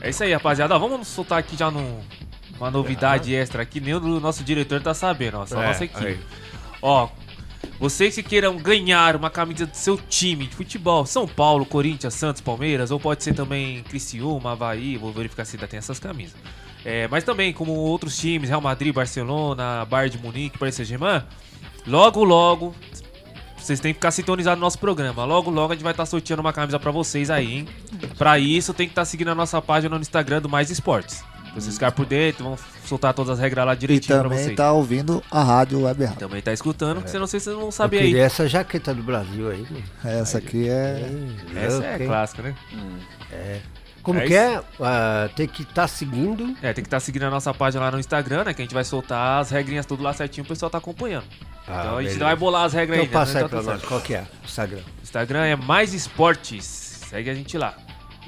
É 0.01 0.09
isso 0.09 0.24
aí, 0.24 0.31
rapaziada. 0.31 0.74
Ó, 0.75 0.80
vamos 0.80 1.07
soltar 1.09 1.39
aqui 1.39 1.57
já 1.57 1.69
num- 1.69 2.00
uma 2.57 2.71
novidade 2.71 3.35
extra 3.35 3.63
aqui, 3.63 3.81
nem 3.81 3.94
o 3.95 4.00
do 4.00 4.18
nosso 4.21 4.45
diretor 4.45 4.81
tá 4.81 4.94
sabendo, 4.94 5.39
ó, 5.39 5.45
só 5.45 5.59
a 5.59 5.63
É, 5.63 5.68
nossa 5.68 5.83
equipe. 5.83 6.06
aí. 6.06 6.19
Ó, 6.81 7.09
vocês 7.81 8.15
que 8.15 8.24
queiram 8.24 8.56
ganhar 8.56 9.15
uma 9.18 9.30
camisa 9.30 9.65
do 9.65 9.75
seu 9.75 9.97
time 9.97 10.47
de 10.47 10.56
futebol, 10.56 11.06
São 11.06 11.27
Paulo, 11.27 11.65
Corinthians, 11.65 12.13
Santos, 12.13 12.41
Palmeiras, 12.41 12.91
ou 12.91 13.00
pode 13.00 13.24
ser 13.25 13.33
também 13.33 13.83
Criciúma, 13.83 14.53
Havaí, 14.53 14.95
vou 14.95 15.12
verificar 15.12 15.44
se 15.44 15.57
ainda 15.57 15.68
tem 15.68 15.77
essas 15.80 16.00
camisas. 16.00 16.35
É, 16.85 17.07
mas 17.07 17.24
também, 17.24 17.53
como 17.53 17.71
outros 17.74 18.18
times, 18.18 18.50
Real 18.50 18.59
Madrid, 18.62 18.94
Barcelona, 18.94 19.85
Bayern 19.85 20.18
de 20.18 20.24
Munique, 20.24 20.57
Paris 20.57 20.75
Saint-Germain, 20.75 21.21
logo, 21.88 22.24
logo, 22.24 22.75
vocês 23.57 23.80
têm 23.80 23.94
que 23.94 23.97
ficar 24.00 24.12
sintonizados 24.12 24.59
no 24.59 24.65
nosso 24.65 24.77
programa. 24.80 25.24
Logo, 25.24 25.50
logo 25.50 25.71
a 25.71 25.75
gente 25.75 25.83
vai 25.83 25.94
estar 25.94 26.06
sorteando 26.06 26.41
uma 26.41 26.51
camisa 26.51 26.77
pra 26.80 26.91
vocês 26.91 27.30
aí, 27.30 27.59
hein? 27.59 27.68
Pra 28.18 28.38
isso, 28.38 28.74
tem 28.74 28.85
que 28.88 28.91
estar 28.91 29.06
seguindo 29.06 29.30
a 29.30 29.35
nossa 29.35 29.62
página 29.62 29.95
no 29.95 30.01
Instagram 30.01 30.41
do 30.41 30.50
Mais 30.50 30.69
Esportes. 30.69 31.24
Pra 31.53 31.62
Vocês 31.62 31.75
ficarem 31.75 31.95
por 31.95 32.06
dentro, 32.07 32.44
vão 32.44 32.57
soltar 32.83 33.13
todas 33.13 33.30
as 33.33 33.39
regras 33.39 33.63
lá 33.65 33.74
E 33.74 33.77
direitinho 33.77 34.18
pra 34.19 34.24
também 34.27 34.44
vocês. 34.44 34.57
tá 34.57 34.71
ouvindo 34.74 35.24
a 35.31 35.44
rádio 35.44 35.83
Web 35.83 36.03
Rádio. 36.03 36.19
Também 36.19 36.41
tá 36.41 36.51
escutando, 36.51 36.95
porque 36.95 37.12
senão 37.12 37.27
vocês 37.27 37.45
não 37.45 37.56
vão 37.57 37.65
Eu 37.65 37.71
saber 37.71 38.00
aí. 38.00 38.07
queria 38.07 38.24
essa 38.24 38.47
jaqueta 38.50 38.91
do 38.94 39.03
Brasil 39.03 39.50
aí. 39.51 39.62
mano. 39.69 39.83
Essa 40.03 40.39
aqui 40.39 40.68
é. 40.68 41.09
Essa 41.56 41.83
é 41.85 41.94
Ok. 41.95 42.07
clássica, 42.07 42.41
né? 42.41 42.56
Como 44.04 44.20
É 44.20 44.28
que 44.28 44.36
é? 44.36 44.62
Ah, 44.82 45.30
tem 45.36 45.48
que 45.48 45.64
estar 45.64 45.88
seguindo. 45.88 46.56
É, 46.62 46.74
tem 46.74 46.84
que 46.84 46.88
estar 46.88 47.00
seguindo 47.00 47.24
a 47.24 47.30
nossa 47.30 47.54
página 47.54 47.86
lá 47.86 47.92
no 47.92 48.00
Instagram, 48.00 48.44
né? 48.44 48.54
Que 48.54 48.62
a 48.62 48.66
gente 48.66 48.74
vai 48.74 48.84
soltar 48.84 49.40
as 49.42 49.50
regrinhas 49.50 49.86
tudo 49.86 50.04
lá 50.04 50.12
certinho, 50.14 50.44
o 50.44 50.48
pessoal 50.48 50.70
tá 50.70 50.78
acompanhando. 50.78 51.24
Ah, 51.66 51.80
então 51.80 51.98
a 51.98 52.02
gente 52.02 52.10
beleza. 52.10 52.20
não 52.20 52.28
vai 52.28 52.36
bolar 52.36 52.66
as 52.66 52.74
regras 52.74 52.98
Então 53.00 53.06
ainda. 53.06 53.20
passa 53.20 53.34
né? 53.36 53.40
aí 53.44 53.50
pra 53.50 53.58
Tá 53.60 53.64
tudo 53.64 53.74
nós. 53.80 53.86
Qual 53.88 54.02
que 54.02 54.14
é? 54.14 54.22
O 54.42 54.46
Instagram. 54.46 54.82
Instagram 55.02 55.46
é 55.46 55.56
Mais 55.56 55.94
Esportes. 55.94 56.66
Segue 57.10 57.30
a 57.30 57.34
gente 57.34 57.58
lá. 57.58 57.74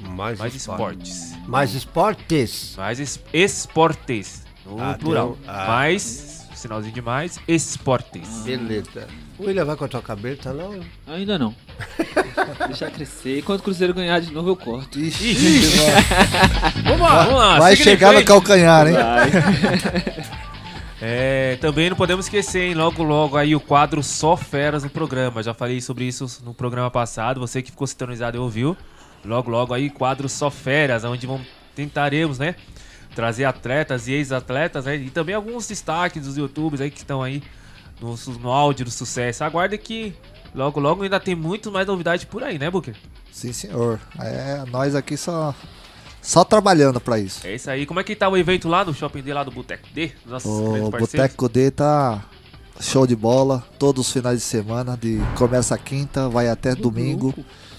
Mais, 0.00 0.38
Mais 0.38 0.54
esporte. 0.54 1.08
Esportes. 1.10 1.36
Mais 1.46 1.74
esportes. 1.74 2.74
Mais 2.76 3.00
es- 3.00 3.20
Esportes. 3.32 4.44
No 4.64 4.80
Ah, 4.82 4.94
plural. 4.98 5.36
ah. 5.46 5.66
Mais, 5.68 6.46
sinalzinho 6.54 6.94
de 6.94 7.02
mais, 7.02 7.38
Esportes. 7.46 8.28
Beleza. 8.44 9.06
O 9.38 9.44
William 9.44 9.64
vai 9.64 9.76
cortar 9.76 9.98
o 9.98 10.02
cabelo, 10.02 10.36
tá 10.36 10.52
não? 10.52 10.80
Ainda 11.06 11.38
não. 11.38 11.54
Deixar 12.68 12.90
crescer. 12.90 13.42
Quando 13.42 13.60
o 13.60 13.62
Cruzeiro 13.62 13.92
ganhar 13.92 14.18
de 14.20 14.32
novo, 14.32 14.48
eu 14.48 14.56
corto. 14.56 14.98
Ixi, 14.98 15.36
Vamos 16.84 17.00
lá, 17.00 17.22
vamos 17.24 17.38
lá. 17.38 17.58
vai 17.58 17.76
chegar 17.76 18.12
no 18.14 18.24
calcanhar, 18.24 18.86
hein? 18.88 18.94
É, 21.00 21.56
também 21.60 21.90
não 21.90 21.96
podemos 21.96 22.24
esquecer, 22.24 22.68
hein? 22.68 22.74
Logo, 22.74 23.02
logo 23.02 23.36
aí 23.36 23.54
o 23.54 23.60
quadro 23.60 24.02
Só 24.02 24.34
Feras 24.34 24.82
no 24.82 24.88
programa. 24.88 25.42
Já 25.42 25.52
falei 25.52 25.78
sobre 25.80 26.04
isso 26.04 26.26
no 26.42 26.54
programa 26.54 26.90
passado. 26.90 27.38
Você 27.38 27.60
que 27.60 27.70
ficou 27.70 27.86
sintonizado 27.86 28.38
e 28.38 28.40
ouviu. 28.40 28.74
Logo, 29.22 29.50
logo 29.50 29.74
aí 29.74 29.90
quadro 29.90 30.26
Só 30.26 30.50
Feras, 30.50 31.04
onde 31.04 31.26
vamos, 31.26 31.46
tentaremos, 31.74 32.38
né? 32.38 32.54
Trazer 33.14 33.44
atletas 33.44 34.08
e 34.08 34.12
ex-atletas, 34.14 34.86
né? 34.86 34.96
E 34.96 35.10
também 35.10 35.34
alguns 35.34 35.68
destaques 35.68 36.24
dos 36.24 36.38
youtubers 36.38 36.80
aí 36.80 36.90
que 36.90 36.98
estão 36.98 37.22
aí 37.22 37.42
no, 38.00 38.14
no 38.40 38.50
áudio 38.50 38.84
do 38.84 38.90
sucesso. 38.90 39.44
Aguarde 39.44 39.78
que 39.78 40.14
logo, 40.54 40.80
logo 40.80 41.02
ainda 41.02 41.20
tem 41.20 41.34
muito 41.34 41.70
mais 41.70 41.86
novidade 41.86 42.26
por 42.26 42.42
aí, 42.42 42.58
né, 42.58 42.70
Booker? 42.70 42.94
Sim, 43.32 43.52
senhor. 43.52 44.00
É, 44.18 44.64
nós 44.70 44.94
aqui 44.94 45.16
só, 45.16 45.54
só 46.22 46.44
trabalhando 46.44 47.00
pra 47.00 47.18
isso. 47.18 47.46
É 47.46 47.54
isso 47.54 47.70
aí. 47.70 47.84
Como 47.86 48.00
é 48.00 48.04
que 48.04 48.16
tá 48.16 48.28
o 48.28 48.36
evento 48.36 48.68
lá 48.68 48.84
no 48.84 48.94
Shopping 48.94 49.22
D, 49.22 49.32
lá 49.34 49.44
do 49.44 49.50
Boteco 49.50 49.86
D? 49.92 50.12
O? 50.44 50.90
Boteco 50.90 51.48
D 51.48 51.70
tá 51.70 52.24
show 52.80 53.06
de 53.06 53.16
bola, 53.16 53.64
todos 53.78 54.06
os 54.06 54.12
finais 54.12 54.38
de 54.38 54.44
semana, 54.44 54.96
de 54.96 55.18
começa 55.36 55.76
quinta, 55.78 56.28
vai 56.28 56.48
até 56.48 56.74
domingo 56.74 57.34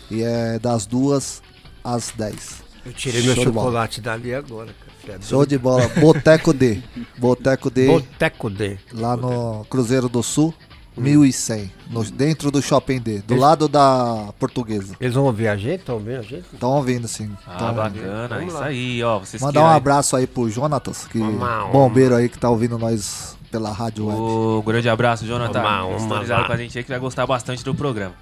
e 0.09 0.23
é 0.23 0.57
das 0.59 0.85
duas 0.85 1.41
às 1.83 2.11
dez. 2.11 2.63
Eu 2.85 2.93
tirei 2.93 3.21
meu 3.21 3.35
Show 3.35 3.45
bola. 3.45 3.65
chocolate 3.65 4.01
dali 4.01 4.33
agora. 4.33 4.73
É 5.11 5.21
Show 5.21 5.45
de 5.45 5.57
bola, 5.57 5.87
Boteco 5.99 6.53
D. 6.53 6.81
Boteco 7.17 7.69
D, 7.69 7.87
Boteco 7.87 8.49
D. 8.49 8.77
lá 8.93 9.15
no 9.15 9.65
Cruzeiro 9.69 10.09
do 10.09 10.21
Sul, 10.21 10.53
1100, 10.97 11.71
no, 11.89 12.03
dentro 12.03 12.49
do 12.51 12.61
Shopping 12.61 12.99
D, 12.99 13.19
do 13.19 13.35
lado 13.35 13.67
da 13.67 14.33
Portuguesa. 14.39 14.95
Eles 14.99 15.13
vão 15.13 15.25
ouvir 15.25 15.47
a 15.47 15.55
gente? 15.55 15.81
Estão 15.81 15.95
ouvindo 15.95 16.19
a 16.19 16.21
gente? 16.21 16.45
Estão 16.53 16.69
ouvindo 16.71 17.07
sim. 17.07 17.31
Ah, 17.45 17.55
tão 17.55 17.67
ouvindo. 17.67 18.01
bacana. 18.01 18.27
Vamos 18.27 18.53
isso 18.53 18.63
aí, 18.63 19.03
ó. 19.03 19.19
Vocês 19.19 19.41
Mandar 19.41 19.61
um 19.61 19.67
abraço 19.67 20.15
aí 20.15 20.25
pro 20.25 20.49
Jonatas, 20.49 21.05
que 21.07 21.19
Uma- 21.19 21.65
bombeiro 21.65 22.15
aí 22.15 22.27
que 22.27 22.39
tá 22.39 22.49
ouvindo 22.49 22.77
nós 22.77 23.37
pela 23.51 23.71
rádio 23.71 24.07
web. 24.07 24.19
Um 24.19 24.61
grande 24.61 24.89
abraço, 24.89 25.25
Jonathan. 25.25 25.59
Uma, 25.59 25.85
uma. 25.85 26.45
com 26.45 26.53
a 26.53 26.57
gente 26.57 26.77
aí 26.77 26.83
que 26.83 26.89
vai 26.89 26.99
gostar 26.99 27.25
bastante 27.25 27.63
do 27.63 27.73
programa. 27.73 28.13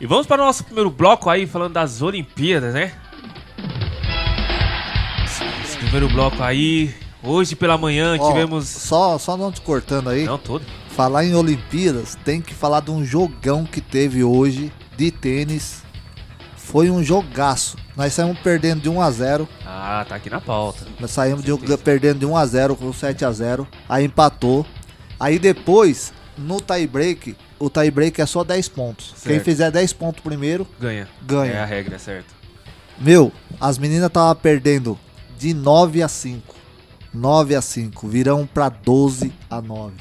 E 0.00 0.06
vamos 0.06 0.26
para 0.26 0.42
o 0.42 0.46
nosso 0.46 0.64
primeiro 0.64 0.90
bloco 0.90 1.30
aí, 1.30 1.46
falando 1.46 1.72
das 1.72 2.02
Olimpíadas, 2.02 2.74
né? 2.74 2.92
Primeiro 5.84 6.08
bloco 6.08 6.42
aí. 6.42 6.94
Hoje 7.22 7.54
pela 7.54 7.76
manhã 7.78 8.16
Ó, 8.18 8.28
tivemos. 8.28 8.66
Só, 8.66 9.18
só 9.18 9.36
não 9.36 9.52
te 9.52 9.60
cortando 9.60 10.08
aí, 10.10 10.24
Não, 10.24 10.38
todo. 10.38 10.64
falar 10.90 11.24
em 11.24 11.34
Olimpíadas, 11.34 12.16
tem 12.24 12.40
que 12.40 12.52
falar 12.54 12.80
de 12.80 12.90
um 12.90 13.04
jogão 13.04 13.64
que 13.64 13.80
teve 13.80 14.24
hoje 14.24 14.72
de 14.96 15.10
tênis. 15.10 15.82
Foi 16.56 16.90
um 16.90 17.02
jogaço. 17.04 17.76
Nós 17.96 18.12
saímos 18.14 18.38
perdendo 18.40 18.80
de 18.80 18.88
1 18.88 19.00
a 19.00 19.10
0 19.10 19.48
Ah, 19.64 20.04
tá 20.08 20.16
aqui 20.16 20.28
na 20.30 20.40
pauta. 20.40 20.86
Nós 20.98 21.10
saímos 21.10 21.44
de, 21.44 21.52
perdendo 21.76 22.18
de 22.20 22.26
1 22.26 22.36
a 22.36 22.46
0 22.46 22.76
com 22.76 22.92
7 22.92 23.24
a 23.24 23.30
0 23.30 23.68
Aí 23.88 24.04
empatou. 24.06 24.66
Aí 25.20 25.38
depois, 25.38 26.12
no 26.36 26.60
tie 26.60 26.86
break, 26.86 27.36
o 27.58 27.70
tie 27.70 27.90
break 27.90 28.20
é 28.20 28.26
só 28.26 28.42
10 28.42 28.68
pontos. 28.68 29.14
Quem 29.22 29.34
Certo. 29.34 29.44
fizer 29.44 29.70
10 29.70 29.92
pontos 29.92 30.22
primeiro, 30.22 30.66
Ganha. 30.80 31.06
Ganha. 31.22 31.52
É 31.52 31.62
a 31.62 31.66
regra, 31.66 31.98
certo. 31.98 32.34
Meu, 32.98 33.30
as 33.60 33.78
meninas 33.78 34.06
estavam 34.06 34.34
perdendo 34.34 34.98
de 35.44 35.52
9 35.52 36.02
a 36.02 36.08
5. 36.08 36.54
9 37.12 37.54
a 37.54 37.60
5. 37.60 38.08
Virão 38.08 38.46
pra 38.46 38.70
12 38.70 39.30
a 39.50 39.60
9. 39.60 39.92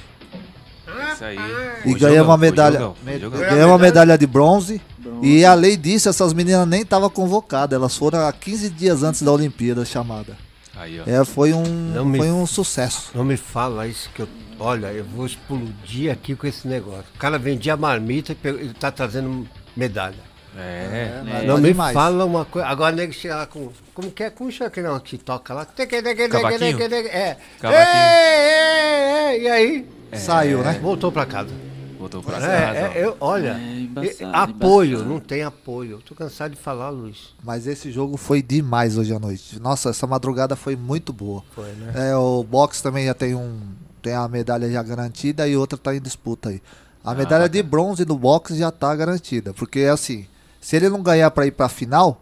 Isso 1.14 1.24
aí. 1.26 1.38
E 1.86 1.92
Foi 1.92 2.00
ganhamos 2.00 2.30
uma 2.30 2.38
medalha. 2.38 2.80
jogão, 2.80 2.96
me-. 3.04 3.20
Ganhamos 3.20 3.66
uma 3.72 3.78
medalha 3.78 4.18
de 4.18 4.26
bronze. 4.26 4.82
Bronze. 4.98 5.28
E 5.28 5.44
além 5.44 5.78
disso, 5.78 6.08
essas 6.08 6.32
meninas 6.34 6.66
nem 6.66 6.82
estavam 6.84 7.10
convocadas. 7.10 7.76
Elas 7.78 7.98
foram 7.98 8.26
há 8.26 8.32
15 8.32 8.70
dias 8.70 9.04
antes 9.04 9.22
da 9.22 9.32
Olimpíada 9.34 9.84
chamada. 9.84 10.38
Aí, 10.78 11.00
ó. 11.00 11.04
É, 11.06 11.26
foi 11.26 11.52
um, 11.52 11.64
Não 11.94 12.06
me- 12.06 12.18
foi 12.20 12.32
um 12.32 12.46
sucesso. 12.46 13.12
Não 13.14 13.26
me 13.26 13.36
fala 13.36 13.86
isso 13.86 14.10
que 14.16 14.22
eu. 14.22 14.28
Olha, 14.60 14.88
eu 14.94 15.04
vou 15.04 15.26
explodir 15.26 16.10
aqui 16.12 16.36
com 16.36 16.48
esse 16.48 16.66
negócio. 16.68 17.06
O 17.16 17.20
cara 17.20 17.38
vendia 17.38 17.76
marmita 17.76 18.32
e 18.32 18.36
pegou- 18.36 18.62
ele 18.62 18.74
tá 18.74 18.90
trazendo 18.92 19.46
medalha. 19.76 20.16
É. 20.58 21.22
mas 21.26 21.48
não 21.48 21.56
tá 21.56 21.62
me 21.62 21.68
demais. 21.70 21.94
fala 21.94 22.26
uma 22.26 22.46
coisa. 22.46 22.68
Agora 22.68 22.94
o 22.94 22.98
nego 22.98 23.12
chega 23.14 23.36
lá 23.38 23.46
com. 23.48 23.70
Como 23.94 24.12
que 24.12 24.24
é? 24.24 24.30
Como 24.30 24.52
chama 24.52 24.68
aquele 24.68 24.88
não, 24.88 25.00
que 25.00 25.18
toca 25.18 25.54
lá? 25.54 25.66
Cavaquinho? 25.66 26.78
É. 27.08 27.38
Cavaquinho. 27.60 29.42
E 29.44 29.48
aí? 29.50 29.90
Saiu, 30.14 30.60
né? 30.64 30.80
Voltou 30.82 31.12
pra 31.12 31.26
casa. 31.26 31.50
Voltou 31.98 32.22
pra 32.22 32.38
É, 32.38 32.40
casa. 32.42 32.78
é, 33.00 33.06
eu, 33.06 33.16
olha, 33.20 33.58
É, 33.58 33.80
embaçado, 33.80 34.16
e- 34.22 34.36
apoio, 34.36 34.90
embaçado. 34.92 35.10
não 35.10 35.20
tem 35.20 35.42
apoio. 35.44 36.02
Tô 36.06 36.14
cansado 36.14 36.52
de 36.52 36.58
falar, 36.62 36.90
Luiz. 36.90 37.34
Mas 37.44 37.66
esse 37.66 37.90
jogo 37.92 38.18
foi 38.18 38.42
demais 38.42 38.98
hoje 38.98 39.14
à 39.14 39.20
noite. 39.20 39.58
Nossa, 39.60 39.90
essa 39.90 40.06
madrugada 40.06 40.56
foi 40.56 40.76
muito 40.76 41.14
boa. 41.14 41.44
Foi, 41.56 41.72
né? 41.72 42.10
É, 42.12 42.16
o 42.16 42.44
boxe 42.44 42.84
também 42.84 43.06
já 43.06 43.14
tem 43.14 43.34
um. 43.34 43.58
Tem 44.02 44.14
a 44.14 44.28
medalha 44.28 44.70
já 44.70 44.84
garantida 44.84 45.48
e 45.48 45.56
outra 45.56 45.78
tá 45.78 45.96
em 45.96 46.02
disputa 46.02 46.50
aí. 46.50 46.62
A 47.06 47.12
Ah, 47.12 47.16
medalha 47.16 47.48
de 47.50 47.64
bronze 47.64 48.04
do 48.04 48.18
boxe 48.18 48.58
já 48.58 48.70
tá 48.70 48.94
garantida. 48.96 49.54
Porque 49.54 49.82
assim, 49.82 50.26
se 50.64 50.76
ele 50.78 50.90
não 50.90 51.02
ganhar 51.04 51.30
pra 51.32 51.46
ir 51.46 51.52
pra 51.52 51.68
final, 51.68 52.22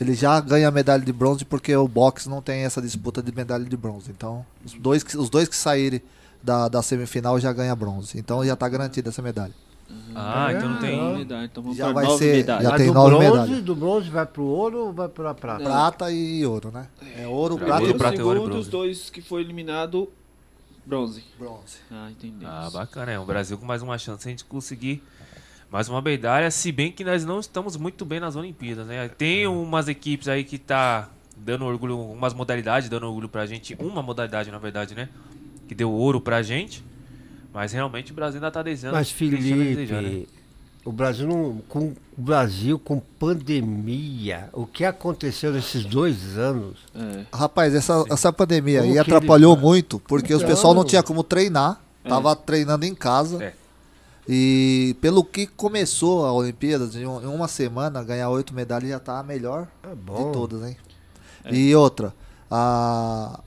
ele 0.00 0.14
já 0.14 0.38
ganha 0.40 0.68
a 0.68 0.70
medalha 0.70 1.02
de 1.04 1.12
bronze 1.12 1.44
porque 1.44 1.74
o 1.74 1.88
boxe 1.88 2.28
não 2.28 2.42
tem 2.42 2.60
essa 2.64 2.82
disputa 2.82 3.22
de 3.22 3.34
medalha 3.34 3.64
de 3.64 3.76
bronze. 3.76 4.10
Então, 4.10 4.44
os 4.64 4.74
dois, 4.74 5.02
que- 5.02 5.16
os 5.16 5.30
dois 5.30 5.48
que 5.48 5.56
saírem 5.56 6.02
da, 6.42 6.68
da 6.68 6.82
semifinal 6.82 7.38
já 7.40 7.52
ganha 7.52 7.74
bronze. 7.74 8.18
Então 8.18 8.44
já 8.44 8.54
tá 8.54 8.68
garantida 8.68 9.08
essa 9.08 9.22
medalha. 9.22 9.52
Ah, 10.14 10.48
então 10.52 10.68
não 10.70 10.78
tem. 10.78 11.16
Medalha, 11.18 11.44
então 11.44 11.62
vamos 11.62 11.78
Já 11.78 11.92
vai 11.92 12.06
ser- 12.18 12.36
medalhas. 12.36 12.62
já 12.64 12.70
Mas 12.70 12.78
tem 12.78 12.86
do 12.88 12.94
nove 12.94 13.10
bronze, 13.16 13.30
medalhas. 13.30 13.62
do 13.64 13.76
bronze 13.76 14.10
vai 14.10 14.26
pro 14.26 14.42
ouro 14.44 14.78
ou 14.86 14.92
vai 14.92 15.08
pra 15.08 15.34
prata? 15.34 15.62
Prata 15.64 16.10
e 16.10 16.44
ouro, 16.44 16.70
né? 16.72 16.86
É 17.16 17.26
ouro, 17.26 17.56
Pra 17.56 17.66
prata 17.66 17.82
ouro, 17.82 17.94
e 17.94 17.98
prata 17.98 18.16
e 18.16 18.22
ouro 18.22 18.38
e 18.38 18.42
segundo, 18.42 18.58
os 18.60 18.68
dois 18.68 19.10
que 19.10 19.20
foi 19.22 19.42
eliminado, 19.42 20.08
bronze. 20.84 21.22
bronze. 21.38 21.76
Ah, 21.90 22.08
entendi. 22.10 22.44
Ah, 22.44 22.68
bacana, 22.72 23.12
é. 23.12 23.18
O 23.18 23.24
Brasil 23.24 23.56
com 23.58 23.64
mais 23.66 23.82
uma 23.82 23.96
chance 23.98 24.26
a 24.26 24.30
gente 24.30 24.44
conseguir 24.44 25.02
mais 25.74 25.88
uma 25.88 26.00
medalha, 26.00 26.52
se 26.52 26.70
bem 26.70 26.92
que 26.92 27.02
nós 27.02 27.24
não 27.24 27.40
estamos 27.40 27.76
muito 27.76 28.04
bem 28.04 28.20
nas 28.20 28.36
Olimpíadas, 28.36 28.86
né? 28.86 29.08
Tem 29.08 29.44
umas 29.48 29.88
equipes 29.88 30.28
aí 30.28 30.44
que 30.44 30.56
tá 30.56 31.08
dando 31.36 31.64
orgulho, 31.64 31.98
umas 31.98 32.32
modalidades 32.32 32.88
dando 32.88 33.08
orgulho 33.08 33.28
pra 33.28 33.44
gente, 33.44 33.76
uma 33.80 34.00
modalidade 34.00 34.52
na 34.52 34.58
verdade, 34.58 34.94
né? 34.94 35.08
Que 35.66 35.74
deu 35.74 35.90
ouro 35.90 36.20
pra 36.20 36.42
gente. 36.42 36.80
Mas 37.52 37.72
realmente 37.72 38.12
o 38.12 38.14
Brasil 38.14 38.36
ainda 38.36 38.52
tá 38.52 38.62
desejando. 38.62 38.94
Mas 38.94 39.08
a 39.10 39.14
Felipe, 39.14 39.42
desejar, 39.42 40.00
né? 40.00 40.22
o 40.84 40.92
Brasil 40.92 41.26
não, 41.26 41.58
com 41.68 41.86
o 41.88 42.22
Brasil 42.22 42.78
com 42.78 43.00
pandemia, 43.00 44.50
o 44.52 44.66
que 44.66 44.84
aconteceu 44.84 45.52
nesses 45.52 45.84
dois 45.84 46.38
anos? 46.38 46.76
É. 46.94 47.24
Rapaz, 47.36 47.74
essa, 47.74 48.04
essa 48.08 48.32
pandemia 48.32 48.78
Como 48.80 48.92
aí 48.92 48.98
atrapalhou 49.00 49.54
ele- 49.54 49.62
muito, 49.62 49.98
porque 49.98 50.32
os 50.32 50.40
Então. 50.40 50.54
pessoal 50.54 50.72
não 50.72 50.84
tinha 50.84 51.02
como 51.02 51.24
treinar, 51.24 51.80
É. 52.04 52.08
tava 52.08 52.36
treinando 52.36 52.84
em 52.86 52.94
casa. 52.94 53.42
É. 53.42 53.63
E 54.28 54.96
pelo 55.00 55.22
que 55.24 55.46
começou 55.46 56.24
a 56.24 56.32
Olimpíadas, 56.32 56.96
em 56.96 57.04
um- 57.06 57.34
uma 57.34 57.46
semana, 57.48 58.02
ganhar 58.02 58.30
oito 58.30 58.54
medalhas 58.54 58.88
já 58.90 58.98
tá 58.98 59.18
a 59.18 59.22
melhor 59.22 59.66
É 59.82 59.94
bom. 59.94 60.26
de 60.28 60.32
todas, 60.32 60.62
hein? 60.62 60.76
E 61.50 61.74
outra, 61.74 62.14
a, 62.50 63.40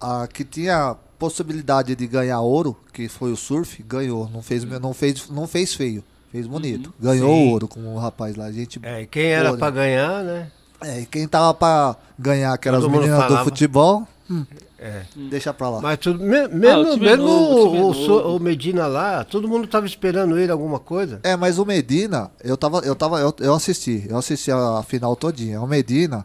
a 0.00 0.26
que 0.28 0.44
tinha 0.44 0.94
possibilidade 1.18 1.96
de 1.96 2.06
ganhar 2.06 2.40
ouro, 2.40 2.76
que 2.92 3.08
foi 3.08 3.32
o 3.32 3.36
surf, 3.36 3.82
ganhou. 3.82 4.28
Não 4.28 4.42
fez, 4.42 4.64
não 4.64 4.92
fez, 4.92 5.28
não 5.30 5.46
fez 5.46 5.72
feio, 5.74 6.04
fez 6.30 6.46
bonito. 6.46 6.92
Ganhou 7.00 7.30
Sim. 7.34 7.50
ouro 7.50 7.66
com 7.66 7.80
o 7.94 7.98
rapaz 7.98 8.36
lá. 8.36 8.52
Gente, 8.52 8.78
É, 8.82 9.02
e 9.02 9.06
quem 9.06 9.24
era 9.26 9.48
Olha. 9.50 9.58
pra 9.58 9.70
ganhar, 9.70 10.22
né? 10.22 10.50
é, 10.82 11.00
e 11.00 11.06
quem 11.06 11.26
tava 11.26 11.54
pra 11.54 11.96
ganhar 12.18 12.52
aquelas 12.52 12.82
Todo 12.82 12.90
mundo 12.90 13.00
meninas 13.00 13.26
do 13.28 13.38
futebol, 13.44 14.06
hum, 14.30 14.44
É. 14.80 15.02
deixa 15.16 15.52
pra 15.52 15.68
lá. 15.70 15.80
Mas 15.80 15.98
tudo, 15.98 16.22
me- 16.22 16.36
Ah, 16.38 16.48
mesmo, 16.48 16.82
o 16.82 16.92
time 16.94 17.06
mesmo 17.06 17.24
novo, 17.24 17.76
o 17.76 17.90
o. 17.90 17.94
So- 17.94 18.36
o 18.36 18.40
Medina 18.40 18.86
lá, 18.86 19.24
todo 19.24 19.48
mundo 19.48 19.66
tava 19.66 19.86
esperando 19.86 20.38
ele 20.38 20.52
alguma 20.52 20.78
coisa. 20.78 21.18
É, 21.24 21.34
mas 21.36 21.58
o 21.58 21.64
Medina, 21.64 22.30
eu 22.44 22.56
tava, 22.56 22.78
eu 22.80 22.94
tava, 22.94 23.18
eu, 23.20 23.34
eu 23.40 23.54
assisti, 23.54 24.06
eu 24.08 24.16
assisti 24.16 24.52
a, 24.52 24.82
final 24.86 25.16
todinha. 25.16 25.60
O 25.60 25.66
Medina, 25.66 26.24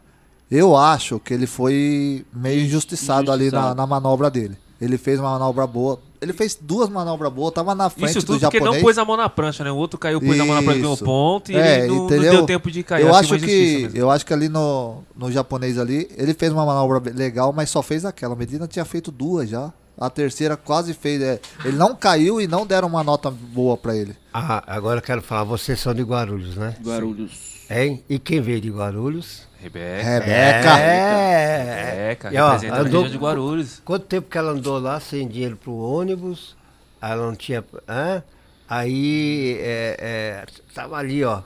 eu 0.51 0.75
acho 0.77 1.19
que 1.19 1.33
ele 1.33 1.47
foi 1.47 2.23
meio 2.31 2.61
injustiçado, 2.63 3.31
ali 3.31 3.45
na, 3.45 3.47
Injustiçado. 3.49 3.75
na 3.75 3.87
manobra 3.87 4.29
dele. 4.29 4.55
Ele 4.79 4.97
fez 4.97 5.19
uma 5.19 5.31
manobra 5.31 5.65
boa. 5.65 5.99
Ele 6.23 6.33
fez 6.33 6.57
duas 6.59 6.89
manobras 6.89 7.31
boas, 7.31 7.53
tava 7.53 7.75
na 7.75 7.89
frente 7.89 8.09
Isso 8.11 8.19
do 8.21 8.25
tudo 8.25 8.39
porque 8.39 8.57
japonês. 8.57 8.75
não 8.77 8.81
pôs 8.83 8.97
a 8.97 9.05
mão 9.05 9.17
na 9.17 9.29
prancha, 9.29 9.63
né? 9.63 9.71
O 9.71 9.75
outro 9.75 9.99
caiu, 9.99 10.19
pôs 10.19 10.39
a 10.39 10.45
mão 10.45 10.55
na 10.55 10.61
prancha, 10.63 10.79
ganhou 10.79 10.93
Isso. 10.95 11.03
ponto 11.05 11.51
e 11.51 11.55
É, 11.55 11.79
ele 11.79 11.87
não, 11.89 11.97
não 11.97 12.07
deu 12.07 12.45
tempo 12.45 12.71
de 12.71 12.81
cair. 12.83 13.05
eu 13.05 13.13
acho 13.13 13.37
que 13.37 13.89
eu 13.93 14.09
acho 14.09 14.25
que 14.25 14.33
ali 14.33 14.49
no, 14.49 15.03
no 15.15 15.31
japonês 15.31 15.77
ali, 15.77 16.09
ele 16.17 16.33
fez 16.33 16.51
uma 16.51 16.65
manobra 16.65 17.01
legal, 17.13 17.53
mas 17.53 17.69
só 17.69 17.81
fez 17.83 18.05
aquela. 18.05 18.33
O 18.33 18.37
Medina 18.37 18.67
tinha 18.67 18.85
feito 18.85 19.11
duas 19.11 19.49
já. 19.49 19.71
A 19.95 20.09
terceira 20.09 20.57
quase 20.57 20.93
fez. 20.93 21.21
é, 21.21 21.39
ele 21.63 21.77
não 21.77 21.95
caiu 21.95 22.41
e 22.41 22.47
não 22.47 22.65
deram 22.65 22.87
uma 22.87 23.03
nota 23.03 23.29
boa 23.29 23.77
pra 23.77 23.95
ele. 23.95 24.15
Ah, 24.33 24.63
agora 24.65 24.97
eu 24.97 25.03
quero 25.03 25.21
falar, 25.21 25.43
vocês 25.43 25.79
são 25.79 25.93
de 25.93 26.01
Guarulhos, 26.01 26.55
né? 26.55 26.75
Guarulhos. 26.83 27.31
Hein? 27.73 28.03
E 28.09 28.19
quem 28.19 28.39
veio 28.41 28.61
de 28.61 28.69
Guarulhos? 28.69 29.47
Rebeca. 29.59 30.03
Rebeca. 30.03 30.79
É. 30.79 31.85
Rebeca, 31.91 32.33
E, 32.33 32.37
ó, 32.37 32.51
representando 32.51 32.77
a 32.77 32.81
andou- 32.87 33.01
região 33.03 33.17
de 33.19 33.23
Guarulhos. 33.23 33.81
Quanto 33.83 34.05
tempo 34.05 34.29
que 34.29 34.37
ela 34.37 34.51
andou 34.51 34.79
lá 34.79 34.99
sem 34.99 35.27
dinheiro 35.27 35.55
pro 35.57 35.73
ônibus? 35.73 36.55
Ela 37.01 37.25
não 37.25 37.35
tinha. 37.35 37.63
Hã? 37.87 38.23
Aí 38.69 39.57
é, 39.59 39.97
é, 39.99 40.45
tava 40.73 40.97
ali, 40.97 41.23
ó. 41.23 41.41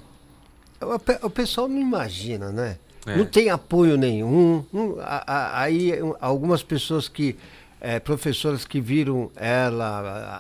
O, 0.81 1.25
o 1.25 1.29
pessoal 1.29 1.67
não 1.67 1.79
imagina, 1.79 2.51
né? 2.51 2.77
É. 3.05 3.15
Não 3.15 3.25
tem 3.25 3.49
apoio 3.49 3.97
nenhum. 3.97 4.63
não- 4.71 4.97
a- 4.99 5.23
a- 5.25 5.61
aí 5.61 6.01
um, 6.01 6.13
algumas 6.21 6.61
pessoas 6.63 7.07
que. 7.07 7.35
é, 7.79 7.99
professoras 7.99 8.65
que 8.65 8.81
viram 8.81 9.29
ela 9.35 9.85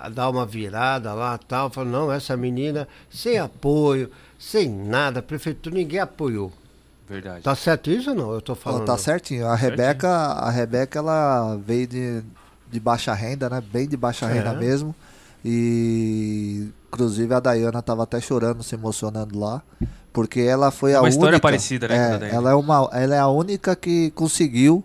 a- 0.01 0.05
a 0.07 0.09
dar 0.09 0.27
uma 0.29 0.43
virada 0.43 1.13
lá 1.13 1.37
tal, 1.37 1.69
falaram, 1.69 1.91
não, 2.07 2.11
essa 2.11 2.35
menina 2.35 2.87
sem 3.11 3.37
apoio, 3.37 4.09
sem 4.39 4.69
nada, 4.69 5.21
prefeitura, 5.21 5.75
ninguém 5.75 5.99
apoiou. 5.99 6.51
Verdade. 7.09 7.41
Tá 7.43 7.55
certo 7.55 7.89
isso 7.89 8.09
ou 8.09 8.15
não? 8.15 8.33
Eu 8.33 8.41
tô 8.41 8.51
Ó, 8.51 8.55
falando. 8.55 8.85
tá 8.85 8.97
certinho. 8.97 9.47
A 9.47 9.55
Rebeca, 9.55 10.09
a 10.09 10.49
Rebeca, 10.49 10.99
ela 10.99 11.55
veio 11.65 11.87
de, 11.87 12.21
de 12.69 12.79
baixa 12.79 13.13
renda, 13.13 13.49
né? 13.49 13.61
Bem 13.71 13.87
de 13.87 13.95
baixa 13.95 14.25
É. 14.29 14.33
renda 14.33 14.53
mesmo. 14.53 14.93
E 15.43 16.69
inclusive 16.87 17.33
a 17.33 17.39
Dayana 17.39 17.81
tava 17.81 18.03
até 18.03 18.19
chorando, 18.19 18.63
se 18.63 18.75
emocionando 18.75 19.39
lá. 19.39 19.61
Porque 20.11 20.41
ela 20.41 20.71
foi 20.71 20.93
a 20.93 20.97
Uma 20.97 21.03
única. 21.03 21.15
história 21.17 21.39
parecida, 21.39 21.87
né, 21.87 21.95
a 22.15 22.25
É, 22.25 22.35
ela, 22.35 22.49
é 22.51 22.55
uma, 22.55 22.89
ela 22.91 23.15
é 23.15 23.19
a 23.19 23.27
única 23.27 23.75
que 23.75 24.09
conseguiu 24.11 24.83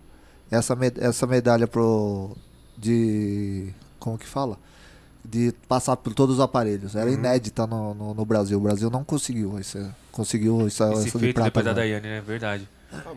essa, 0.50 0.76
me- 0.76 0.92
essa 0.99 1.26
medalha 1.26 1.66
pro. 1.66 2.37
De. 2.76 3.68
Como 3.99 4.18
que 4.18 4.26
fala? 4.26 4.59
De 5.25 5.55
passar 5.69 5.97
por 5.97 6.12
todos 6.14 6.37
os 6.37 6.41
aparelhos. 6.41 6.95
Uhum. 6.95 7.00
Era 7.00 7.11
inédita 7.11 7.67
no, 7.67 7.95
no, 7.95 8.14
no 8.14 8.25
Brasil. 8.25 8.59
O 8.59 8.61
Brasil 8.61 8.91
não 8.91 9.05
conseguiu. 9.05 9.59
Esse, 9.59 9.85
conseguiu 10.11 10.67
essa, 10.67 10.93
Esse 10.93 11.09
essa 11.09 11.19
de 11.19 11.19
feito 11.19 11.35
prata. 11.35 11.50
depois 11.50 11.64
da. 11.64 11.73
Daiane, 11.73 12.09
né? 12.09 12.21
Verdade. 12.21 12.69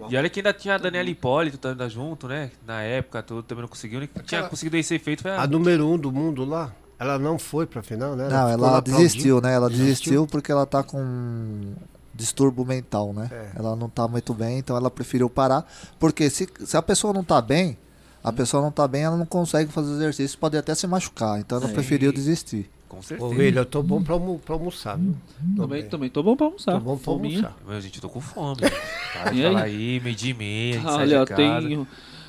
E 0.09 0.15
olha 0.15 0.29
que 0.29 0.39
ainda 0.39 0.53
tinha 0.53 0.75
a 0.75 0.77
Daniela 0.77 1.09
Hipólito 1.09 1.57
tá, 1.57 1.89
junto, 1.89 2.27
né? 2.27 2.51
Na 2.65 2.81
época, 2.81 3.21
tudo 3.21 3.43
também 3.43 3.63
não 3.63 3.69
conseguiu. 3.69 3.99
Nem 3.99 4.09
tinha 4.23 4.43
conseguido 4.43 4.77
esse 4.77 4.97
feito. 4.99 5.23
Foi 5.23 5.31
a... 5.31 5.41
A 5.41 5.47
número 5.47 5.87
um 5.87 5.97
do 5.97 6.11
mundo 6.11 6.45
lá, 6.45 6.73
ela 6.97 7.19
não 7.19 7.37
foi 7.37 7.65
pra 7.65 7.83
final, 7.83 8.15
né? 8.15 8.29
Não, 8.29 8.51
ficou 8.51 8.67
ela 8.67 8.79
desistiu, 8.79 9.41
né? 9.41 9.53
Ela 9.53 9.69
desistiu? 9.69 9.85
Desistiu? 9.87 10.27
porque 10.27 10.51
ela 10.51 10.65
tá 10.65 10.81
com 10.81 11.73
distúrbio 12.13 12.65
mental, 12.65 13.13
né? 13.13 13.29
É. 13.31 13.59
Ela 13.59 13.75
não 13.75 13.89
tá 13.89 14.07
muito 14.07 14.33
bem, 14.33 14.59
então 14.59 14.77
ela 14.77 14.89
preferiu 14.89 15.29
parar. 15.29 15.69
Porque 15.99 16.29
se, 16.29 16.47
se 16.65 16.77
a 16.77 16.81
pessoa 16.81 17.13
não 17.13 17.23
tá 17.23 17.41
bem, 17.41 17.77
a 18.27 18.33
pessoa 18.33 18.63
não 18.63 18.71
tá 18.71 18.87
bem, 18.87 19.03
ela 19.03 19.15
não 19.17 19.25
consegue 19.25 19.71
fazer 19.71 19.93
exercício, 19.93 20.37
pode 20.39 20.57
até 20.57 20.73
se 20.73 20.87
machucar. 20.87 21.39
Então 21.39 21.59
ela 21.59 21.67
Sim. 21.67 21.73
preferiu 21.73 22.11
desistir. 22.11 22.69
Com 22.89 22.99
Ô, 22.99 23.03
certeza. 23.03 23.29
William, 23.29 23.61
eu 23.61 23.65
tô 23.65 23.83
bom 23.83 24.01
pra, 24.01 24.13
almo 24.13 24.39
pra 24.39 24.55
almoçar, 24.55 24.97
viu? 24.97 25.15
Tô 25.55 25.61
Também, 25.63 25.81
bem. 25.81 25.89
também 25.89 26.09
tô 26.09 26.23
bom 26.23 26.35
pra 26.35 26.45
almoçar. 26.47 26.71
Tô 26.73 26.79
bom 26.79 26.95
pra 26.95 27.03
Fominha. 27.05 27.37
almoçar. 27.37 27.55
Meu, 27.67 27.81
gente, 27.81 27.95
eu 27.95 28.01
tô 28.01 28.09
com 28.09 28.21
fome. 28.21 28.61
Para 29.13 29.31
de 29.31 29.37
aí? 29.45 29.53
falar 29.53 29.63
aí, 29.63 29.99
meio 30.03 30.15
dia 30.15 30.31
e 30.31 30.33
meia, 30.33 30.81
Olha, 30.85 31.25
casa. 31.25 31.67
tem 31.67 31.87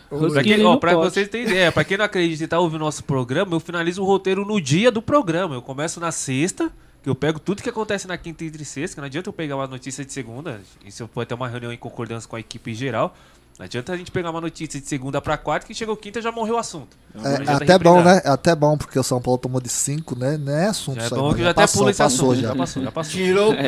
Pra, 0.09 0.43
quem, 0.43 0.65
ó, 0.65 0.77
pra 0.77 0.95
vocês 0.95 1.29
terem 1.29 1.47
ideia, 1.49 1.73
pra 1.73 1.83
quem 1.83 1.97
não 1.99 2.05
acredita 2.05 2.45
e 2.45 2.47
tá 2.47 2.61
ouvindo 2.61 2.79
nosso 2.81 3.03
programa, 3.03 3.55
eu 3.57 3.61
finalizo 3.61 4.03
o 4.03 4.07
roteiro 4.07 4.45
no 4.45 4.61
dia 4.61 4.91
do 4.93 5.03
programa. 5.03 5.55
Eu 5.57 5.63
começo 5.63 5.99
na 5.99 6.13
sexta, 6.13 6.71
que 7.03 7.09
eu 7.11 7.15
pego 7.15 7.41
tudo 7.41 7.61
que 7.61 7.69
acontece 7.69 8.07
na 8.07 8.17
quinta 8.17 8.45
e 8.45 8.65
sexta, 8.65 8.95
que 8.95 9.01
não 9.01 9.07
adianta 9.07 9.29
eu 9.29 9.33
pegar 9.33 9.57
uma 9.57 9.67
notícia 9.67 10.05
de 10.05 10.13
segunda, 10.13 10.61
isso 10.85 11.03
eu 11.03 11.09
pode 11.09 11.29
ter 11.29 11.35
uma 11.35 11.49
reunião 11.49 11.73
em 11.73 11.77
concordância 11.77 12.29
com 12.29 12.37
a 12.37 12.41
equipe 12.41 12.73
geral. 12.73 13.17
Não 13.59 13.65
adianta 13.65 13.91
a 13.93 13.97
gente 13.97 14.11
pegar 14.11 14.31
uma 14.31 14.41
notícia 14.41 14.79
de 14.79 14.87
segunda 14.87 15.19
pra 15.19 15.39
quarta 15.39 15.67
que 15.67 15.73
chegou 15.73 15.97
quinta 15.97 16.19
e 16.19 16.23
já 16.23 16.31
morreu 16.31 16.57
o 16.57 16.59
assunto. 16.59 16.95
É, 17.15 17.19
Agora 17.19 17.43
é 17.43 17.47
já 17.47 17.59
tá 17.59 17.65
até 17.65 17.79
bom, 17.79 18.03
né? 18.03 18.21
É 18.23 18.29
até 18.29 18.55
bom, 18.55 18.77
porque 18.77 18.99
o 18.99 19.03
São 19.03 19.19
Paulo 19.19 19.39
tomou 19.39 19.63
de 19.63 19.71
5, 19.71 20.19
né? 20.19 20.37
Não 20.37 20.53
é 20.53 20.67
assunto 20.67 21.01
Já 21.01 21.07
é 21.07 21.09
bom 21.09 21.33
que 21.35 21.43
já 21.43 21.51
até 21.51 21.63
passou, 21.63 21.79
pula 21.81 21.91
esse 21.91 21.99
passou 21.99 22.31
assunto. 22.33 22.43
já. 22.43 22.49
Já 22.49 22.55
passou, 22.55 22.83
já 22.83 22.93
passou. 22.93 23.13
Tirou 23.15 23.51
o 23.51 23.55
É, 23.55 23.63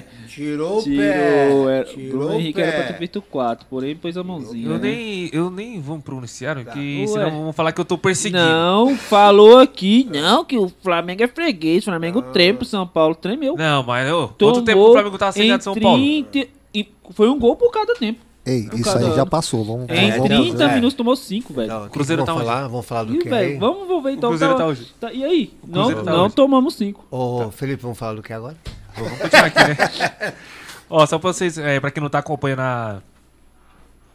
pé. 0.00 0.04
Tirou 0.26 0.78
o 0.80 0.84
pé. 0.84 1.70
era, 1.76 1.84
Tirou 1.84 2.10
Bruno 2.18 2.34
o 2.34 2.40
Henrique 2.40 2.60
era 2.62 2.72
pra 2.72 2.80
pé. 2.80 2.86
ter 2.92 2.98
feito 2.98 3.20
4, 3.20 3.66
porém 3.68 3.94
pôs 3.94 4.16
a 4.16 4.24
mãozinha. 4.24 4.66
Eu 4.68 4.72
né? 4.78 4.78
nem, 4.78 5.30
eu 5.30 5.50
nem 5.50 5.80
vou 5.82 5.98
pronunciar, 6.00 6.56
que 6.64 7.00
Ué. 7.02 7.06
senão 7.06 7.30
vão 7.30 7.52
falar 7.52 7.72
que 7.72 7.80
eu 7.80 7.84
tô 7.84 7.98
perseguindo. 7.98 8.42
Não, 8.42 8.96
falou 8.96 9.58
aqui, 9.58 10.08
não, 10.10 10.46
que 10.46 10.56
o 10.56 10.72
Flamengo 10.82 11.22
é 11.22 11.28
freguês, 11.28 11.82
o 11.82 11.90
Flamengo 11.90 12.22
treme 12.22 12.56
pro 12.58 12.66
São 12.66 12.86
Paulo, 12.86 13.14
tremeu. 13.14 13.54
Não, 13.54 13.82
mas 13.82 14.10
ô, 14.10 14.28
quanto 14.28 14.62
tempo 14.62 14.80
o 14.80 14.92
Flamengo 14.92 15.18
tava 15.18 15.32
sem 15.32 15.54
de 15.58 15.62
São 15.62 15.74
Paulo? 15.74 15.98
30 15.98 16.48
e 16.74 16.88
foi 17.12 17.28
um 17.28 17.38
gol 17.38 17.54
por 17.56 17.70
cada 17.70 17.94
tempo. 17.94 18.25
Ei, 18.46 18.68
isso 18.74 18.96
aí 18.96 19.14
já 19.16 19.26
passou. 19.26 19.64
Vamos, 19.64 19.88
Em 19.90 20.10
É, 20.10 20.16
vamos, 20.18 20.30
não, 20.30 20.42
30 20.42 20.64
é. 20.64 20.74
minutos 20.76 20.94
tomou 20.94 21.16
5, 21.16 21.52
velho. 21.52 21.68
Não, 21.68 21.86
o 21.86 21.90
Cruzeiro 21.90 22.24
tá 22.24 22.32
vamos 22.32 22.46
onde? 22.48 22.54
falar? 22.54 22.68
Vamos 22.68 22.86
falar 22.86 23.04
do 23.04 23.18
que 23.18 23.28
velho, 23.28 23.58
vamos 23.58 23.88
vamos 23.88 24.04
ver 24.04 24.12
então. 24.12 24.30
Cruzeiro 24.30 24.54
tá- 24.54 24.58
tá 24.60 24.66
hoje. 24.66 24.94
tá- 25.00 25.12
e 25.12 25.24
aí? 25.24 25.52
Não, 25.66 25.92
tá 26.04 26.12
não 26.12 26.24
hoje. 26.26 26.34
tomamos 26.36 26.74
5. 26.76 27.04
Ô, 27.10 27.50
Felipe, 27.50 27.82
vamos 27.82 27.98
falar 27.98 28.14
do 28.14 28.22
que 28.22 28.32
agora? 28.32 28.56
Vamos 28.96 29.18
continuar 29.18 29.46
aqui, 29.46 29.58
né? 29.58 30.34
Ó, 30.88 31.04
só 31.04 31.18
pra 31.18 31.32
vocês, 31.32 31.58
é, 31.58 31.80
pra 31.80 31.90
quem 31.90 32.00
não 32.00 32.08
tá 32.08 32.20
acompanhando 32.20 32.60
a- 32.60 33.02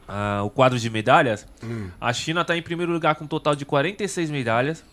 a- 0.07 0.43
o 0.43 0.49
quadro 0.49 0.79
de 0.79 0.89
medalhas, 0.89 1.45
a 1.99 2.13
China 2.13 2.43
tá 2.45 2.55
em 2.55 2.61
primeiro 2.61 2.91
lugar 2.91 3.15
com 3.15 3.25
um 3.25 3.27
total 3.27 3.55
de 3.55 3.65
46 3.65 4.29
medalhas. 4.29 4.83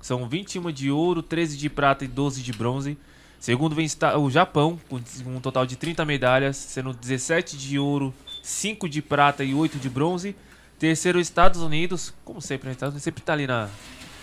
São 0.00 0.26
21 0.28 0.72
de 0.72 0.90
ouro, 0.90 1.22
13 1.22 1.56
de 1.56 1.68
prata 1.70 2.04
e 2.04 2.08
12 2.08 2.42
de 2.42 2.52
bronze. 2.52 2.98
Segundo 3.38 3.74
vem 3.74 3.86
o 4.18 4.30
Japão, 4.30 4.78
com 4.88 5.00
um 5.26 5.40
total 5.40 5.66
de 5.66 5.76
30 5.76 6.04
medalhas, 6.04 6.56
sendo 6.56 6.92
17 6.92 7.56
de 7.56 7.78
ouro, 7.78 8.12
5 8.42 8.88
de 8.88 9.00
prata 9.00 9.44
e 9.44 9.54
8 9.54 9.78
de 9.78 9.88
bronze. 9.88 10.36
Terceiro, 10.78 11.20
Estados 11.20 11.60
Unidos, 11.60 12.12
como 12.24 12.42
sempre, 12.42 12.66
né? 12.66 12.72
Estados 12.72 12.92
Unidos 12.92 13.04
sempre 13.04 13.22
tá 13.22 13.32
ali 13.32 13.46
na. 13.46 13.68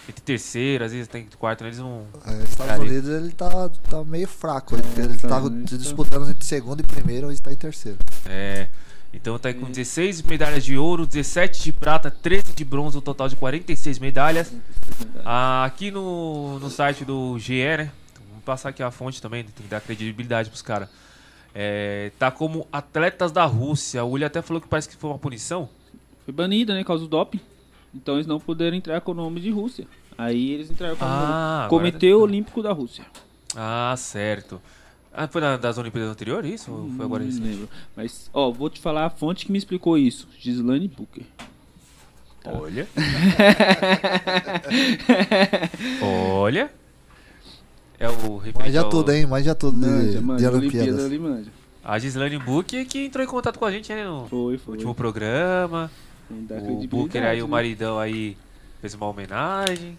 Entre 0.10 0.22
terceiro, 0.24 0.84
às 0.84 0.92
vezes 0.92 1.08
tem 1.08 1.28
quarto, 1.38 1.62
né? 1.64 1.70
eles 1.70 1.80
não. 1.80 2.06
É, 2.26 2.44
Estados 2.44 2.74
Ali. 2.74 2.90
Unidos 2.90 3.10
ele 3.10 3.32
tá, 3.32 3.70
tá 3.70 4.04
meio 4.04 4.28
fraco. 4.28 4.76
Ele, 4.76 4.84
ele 4.98 5.18
tá 5.18 5.40
tá- 5.40 5.50
disputando 5.78 6.30
entre 6.30 6.44
segundo 6.44 6.80
e 6.82 6.84
primeiro, 6.84 7.32
ele 7.32 7.40
tá 7.40 7.52
em 7.52 7.56
terceiro. 7.56 7.98
É. 8.26 8.68
Então 9.14 9.38
tá 9.40 9.50
aí 9.50 9.56
com 9.56 9.66
16 9.68 10.22
medalhas 10.24 10.64
de 10.64 10.78
ouro, 10.78 11.06
17 11.06 11.64
de 11.64 11.72
prata, 11.72 12.12
13 12.12 12.54
de 12.54 12.66
bronze, 12.66 12.98
um 12.98 13.02
total 13.02 13.28
de 13.28 13.36
46 13.36 14.00
medalhas. 14.00 14.52
Ah, 15.26 15.64
aqui 15.66 15.90
no, 15.92 16.60
no 16.60 16.70
site 16.70 17.06
do 17.06 17.38
GE, 17.40 17.64
né? 17.78 17.92
Vamos 18.30 18.44
passar 18.44 18.70
aqui 18.70 18.84
a 18.84 18.92
fonte 18.92 19.22
também, 19.22 19.44
tem 19.44 19.64
que 19.64 19.70
dar 19.70 19.82
credibilidade 19.82 20.50
pros 20.50 20.62
caras. 20.62 20.90
É, 21.54 22.12
tá 22.20 22.30
como 22.32 22.68
atletas 22.72 23.32
da 23.32 23.46
Rússia. 23.46 24.04
O 24.04 24.12
William 24.12 24.28
até 24.28 24.42
falou 24.42 24.62
que 24.62 24.68
parece 24.68 24.88
que 24.88 24.96
foi 24.96 25.10
uma 25.10 25.20
punição. 25.20 25.68
Foi 26.26 26.34
banida, 26.34 26.74
né, 26.74 26.82
por 26.82 26.88
causa 26.88 27.04
do 27.04 27.10
doping. 27.10 27.40
Então 27.94 28.16
eles 28.16 28.28
não 28.28 28.40
puderam 28.40 28.78
entrar 28.78 29.02
com 29.02 29.12
o 29.12 29.16
nome 29.16 29.42
de 29.42 29.50
Rússia. 29.50 29.88
Aí 30.18 30.52
eles 30.52 30.70
entraram 30.70 30.96
com 30.96 31.04
o 31.04 31.08
Ah, 31.08 31.64
do 31.66 31.70
Comitê 31.70 32.08
agora- 32.10 32.24
Olímpico 32.24 32.62
da 32.62 32.72
Rússia. 32.72 33.04
Ah, 33.56 33.96
certo. 33.98 34.62
Ah, 35.12 35.28
foi 35.28 35.42
na- 35.42 35.58
das 35.58 35.78
Olimpíadas 35.80 36.12
anteriores 36.12 36.62
isso? 36.62 36.72
Ou 36.72 36.90
foi 36.92 37.04
agora 37.06 37.24
Não 37.24 37.32
recente? 37.32 37.48
lembro. 37.48 37.70
Mas, 37.96 38.30
ó, 38.32 38.52
vou 38.52 38.70
te 38.70 38.80
falar 38.80 39.06
a 39.06 39.10
fonte 39.10 39.46
que 39.46 39.52
me 39.52 39.58
explicou 39.58 39.98
isso. 39.98 40.28
Gislaine 40.38 40.88
Booker. 40.88 41.24
Olha. 42.46 42.88
Olha. 46.02 46.72
É 48.00 48.08
o 48.08 48.38
referente 48.38 48.68
Manja 48.68 48.82
ao- 48.82 48.90
tudo, 48.90 49.12
hein? 49.12 49.26
Manja 49.26 49.54
tudo 49.56 49.78
de, 49.80 49.86
Manja, 49.86 50.12
de 50.12 50.20
manja, 50.24 50.52
Olimpíadas. 50.52 50.88
Olimpíada 51.00 51.06
ali, 51.06 51.20
manja. 51.20 51.52
A 51.84 51.98
Gislaine 52.00 52.38
Book 52.38 52.86
que 52.86 53.06
entrou 53.06 53.24
em 53.24 53.28
contato 53.28 53.58
com 53.60 53.66
a 53.66 53.72
gente 53.72 53.92
né, 53.94 54.06
no 54.06 54.28
Foi, 54.28 54.58
foi. 54.58 54.74
último 54.76 54.94
programa. 54.96 55.90
O 56.30 56.88
Booker 56.88 57.24
aí, 57.24 57.42
o 57.42 57.46
né? 57.46 57.52
maridão 57.52 57.98
aí, 57.98 58.38
fez 58.80 58.94
uma 58.94 59.08
homenagem. 59.08 59.98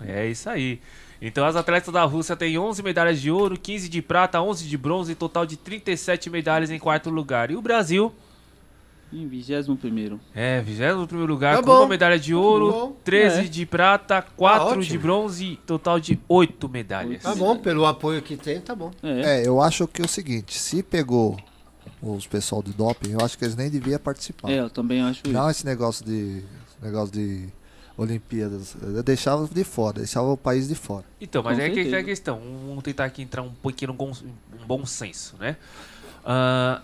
é 0.00 0.26
isso 0.26 0.48
aí. 0.48 0.80
Então 1.20 1.44
as 1.44 1.54
atletas 1.56 1.92
da 1.92 2.02
Rússia 2.04 2.34
têm 2.34 2.58
11 2.58 2.82
medalhas 2.82 3.20
de 3.20 3.30
ouro, 3.30 3.58
15 3.58 3.88
de 3.88 4.00
prata, 4.02 4.40
11 4.40 4.66
de 4.66 4.76
bronze, 4.76 5.14
total 5.14 5.44
de 5.46 5.56
37 5.56 6.28
medalhas 6.30 6.70
em 6.70 6.78
quarto 6.78 7.10
lugar. 7.10 7.50
E 7.50 7.56
o 7.56 7.62
Brasil 7.62 8.12
Em 9.14 9.28
21 9.28 9.76
primeiro. 9.76 10.20
é 10.34 10.60
21 10.60 11.06
primeiro 11.06 11.32
lugar 11.32 11.56
Tá 11.56 11.62
com 11.62 11.66
bom. 11.68 11.78
uma 11.82 11.88
medalha 11.88 12.18
de 12.18 12.34
ouro, 12.34 12.72
Tá 12.72 12.78
bom. 12.78 12.96
13 13.04 13.40
É. 13.40 13.44
de 13.44 13.64
prata, 13.64 14.22
4 14.36 14.66
ótimo. 14.68 14.82
de 14.84 14.98
bronze, 14.98 15.58
total 15.64 16.00
de 16.00 16.18
8 16.28 16.68
medalhas. 16.68 17.22
Tá 17.22 17.34
bom, 17.34 17.56
pelo 17.56 17.86
apoio 17.86 18.20
que 18.20 18.36
tem, 18.36 18.60
tá 18.60 18.74
bom. 18.74 18.90
É. 19.02 19.40
É, 19.42 19.46
eu 19.46 19.60
acho 19.60 19.86
que 19.86 20.02
é 20.02 20.04
o 20.04 20.08
seguinte, 20.08 20.58
se 20.58 20.82
pegou 20.82 21.36
os 22.02 22.26
pessoal 22.26 22.62
de 22.62 22.72
doping, 22.72 23.12
eu 23.12 23.20
acho 23.24 23.38
que 23.38 23.44
eles 23.44 23.54
nem 23.56 23.70
deviam 23.70 23.98
participar. 24.00 24.50
É, 24.50 24.58
eu 24.60 24.68
também 24.68 25.00
acho 25.00 25.20
isso. 25.24 25.32
Não 25.32 25.48
esse 25.48 25.64
negócio 25.64 26.04
de 26.04 26.42
negócio 26.82 27.12
de 27.14 27.48
Olimpíadas, 27.96 28.74
eu 28.82 29.02
deixava 29.04 29.46
de 29.46 29.62
fora, 29.64 29.98
deixava 29.98 30.26
o 30.26 30.36
país 30.36 30.66
de 30.66 30.74
fora. 30.74 31.04
Então, 31.20 31.42
mas 31.42 31.56
Com 31.56 31.62
é 31.62 31.70
que 31.70 31.94
é 31.94 31.98
a 31.98 32.02
questão. 32.02 32.40
Vamos 32.66 32.82
tentar 32.82 33.04
aqui 33.04 33.22
entrar 33.22 33.42
um 33.42 33.50
pequeno 33.50 33.92
bom, 33.92 34.10
um 34.10 34.66
bom 34.66 34.84
senso, 34.84 35.36
né? 35.38 35.56
Ah, 36.24 36.82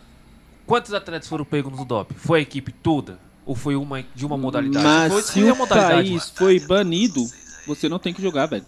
quantos 0.71 0.95
atletas 0.95 1.29
foram 1.29 1.45
pegos 1.45 1.77
no 1.77 1.85
doping? 1.85 2.15
Foi 2.15 2.39
a 2.39 2.43
equipe 2.43 2.71
toda? 2.71 3.19
Ou 3.45 3.57
foi 3.57 3.75
uma 3.75 4.05
de 4.15 4.25
uma 4.25 4.37
modalidade? 4.39 4.85
Mas 4.87 5.13
foi, 5.13 5.23
se 5.23 5.43
o 5.43 5.67
país 5.67 6.31
foi 6.31 6.61
banido, 6.61 7.27
você 7.67 7.89
não 7.89 7.99
tem 7.99 8.15
que 8.15 8.23
jogar, 8.23 8.47
velho. 8.47 8.65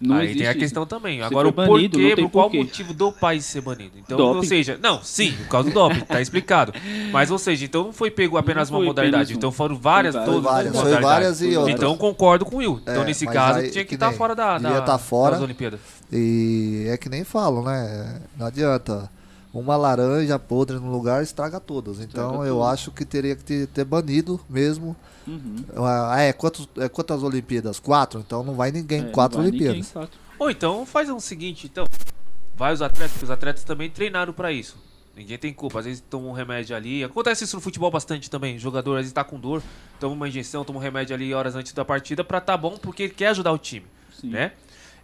Não 0.00 0.14
Aí 0.16 0.32
tem 0.34 0.46
a 0.46 0.50
isso. 0.52 0.60
questão 0.60 0.86
também. 0.86 1.18
Se 1.18 1.24
Agora, 1.24 1.48
o 1.48 1.52
foi 1.52 1.66
banido, 1.66 1.98
porquê, 1.98 2.14
por 2.22 2.30
qual 2.30 2.44
porquê. 2.44 2.58
motivo 2.58 2.94
do 2.94 3.10
país 3.12 3.44
ser 3.44 3.60
banido? 3.60 3.98
Então, 3.98 4.16
ou 4.18 4.34
Doping. 4.34 4.46
seja, 4.46 4.78
não, 4.80 5.02
sim, 5.02 5.32
por 5.32 5.48
causa 5.48 5.68
do 5.70 5.74
doping, 5.74 6.00
tá 6.06 6.20
explicado. 6.22 6.72
Mas, 7.12 7.30
ou 7.32 7.38
seja, 7.38 7.64
então 7.64 7.82
não 7.84 7.92
foi 7.92 8.08
pego 8.10 8.38
apenas 8.38 8.70
Não 8.70 8.76
uma 8.76 8.80
foi 8.80 8.86
modalidade, 8.86 9.34
então 9.34 9.50
foram 9.50 9.76
várias, 9.76 10.14
Foi 10.14 10.24
todas 10.24 10.42
várias, 10.44 10.74
as 10.76 10.80
foi 10.80 11.00
várias 11.00 11.42
e 11.42 11.56
outras. 11.56 11.74
Então 11.74 11.96
concordo 11.98 12.44
com 12.46 12.54
o 12.56 12.58
Will. 12.60 12.78
Então, 12.80 13.02
É, 13.02 13.04
nesse 13.04 13.26
caso, 13.26 13.58
aí 13.58 13.70
tinha 13.70 13.82
que 13.84 13.88
que 13.90 13.94
estar 13.96 14.08
nem- 14.10 14.16
fora 14.16 14.34
da, 14.36 14.56
da, 14.56 14.80
tá 14.82 14.96
fora. 14.98 15.32
das 15.32 15.42
Olimpíadas. 15.42 15.80
E 16.12 16.86
é 16.88 16.96
que 16.96 17.08
nem 17.08 17.24
falam, 17.24 17.64
né? 17.64 18.20
Não 18.38 18.46
adianta. 18.46 19.10
Uma 19.52 19.76
laranja 19.76 20.38
podre 20.38 20.78
no 20.78 20.90
lugar 20.90 21.22
estraga 21.22 21.58
todas. 21.58 22.00
Então 22.00 22.26
Estraga 22.26 22.46
eu 22.48 22.54
tudo. 22.56 22.64
acho 22.66 22.90
que 22.90 23.04
teria 23.04 23.34
que 23.34 23.42
ter, 23.42 23.66
ter 23.68 23.84
banido 23.84 24.38
mesmo. 24.48 24.94
Uhum. 25.26 25.64
Ah, 25.76 26.20
é, 26.20 26.32
quantos, 26.32 26.68
é, 26.76 26.88
quantas 26.88 27.22
Olimpíadas? 27.22 27.80
Quatro? 27.80 28.20
Então 28.20 28.42
não 28.42 28.54
vai 28.54 28.70
ninguém. 28.70 29.00
É, 29.06 29.10
quatro 29.10 29.38
não 29.38 29.44
vai 29.44 29.50
ninguém, 29.52 29.68
Olimpíadas. 29.70 29.92
quatro. 29.92 30.18
Ou 30.38 30.50
então 30.50 30.84
faz 30.86 31.08
o 31.10 31.18
seguinte, 31.18 31.66
então. 31.66 31.86
Vai 32.56 32.72
os 32.74 32.82
atletas, 32.82 33.12
porque 33.12 33.24
os 33.24 33.30
atletas 33.30 33.64
também 33.64 33.88
treinaram 33.88 34.32
pra 34.32 34.52
isso. 34.52 34.76
Ninguém 35.16 35.38
tem 35.38 35.52
culpa. 35.52 35.78
Às 35.80 35.86
vezes 35.86 36.04
toma 36.08 36.28
um 36.28 36.32
remédio 36.32 36.76
ali. 36.76 37.02
Acontece 37.02 37.44
isso 37.44 37.56
no 37.56 37.62
futebol 37.62 37.90
bastante 37.90 38.28
também. 38.30 38.56
O 38.56 38.58
jogador 38.58 38.94
às 38.96 39.00
vezes 39.00 39.12
tá 39.12 39.24
com 39.24 39.38
dor, 39.40 39.62
toma 39.98 40.14
uma 40.14 40.28
injeção, 40.28 40.64
toma 40.64 40.78
um 40.78 40.82
remédio 40.82 41.14
ali 41.14 41.32
horas 41.34 41.56
antes 41.56 41.72
da 41.72 41.84
partida 41.84 42.22
pra 42.22 42.40
tá 42.40 42.56
bom, 42.56 42.76
porque 42.76 43.04
ele 43.04 43.14
quer 43.14 43.28
ajudar 43.28 43.52
o 43.52 43.58
time, 43.58 43.86
Sim. 44.20 44.28
né? 44.30 44.52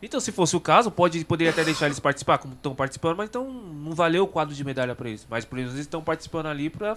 Então, 0.04 0.20
se 0.20 0.30
fosse 0.32 0.54
o 0.56 0.60
caso, 0.60 0.90
pode 0.90 1.24
poderia 1.24 1.50
até 1.52 1.64
deixar 1.64 1.86
eles 1.86 1.98
participar, 2.00 2.38
como 2.38 2.54
estão 2.54 2.74
participando, 2.74 3.16
mas 3.16 3.28
então 3.28 3.44
não 3.50 3.92
valeu 3.92 4.24
o 4.24 4.28
quadro 4.28 4.54
de 4.54 4.62
medalha 4.64 4.94
pra 4.94 5.08
eles. 5.08 5.26
Mas 5.28 5.44
por 5.44 5.58
isso 5.58 5.70
eles 5.70 5.80
estão 5.80 6.02
participando 6.02 6.46
ali 6.46 6.68
pra 6.70 6.96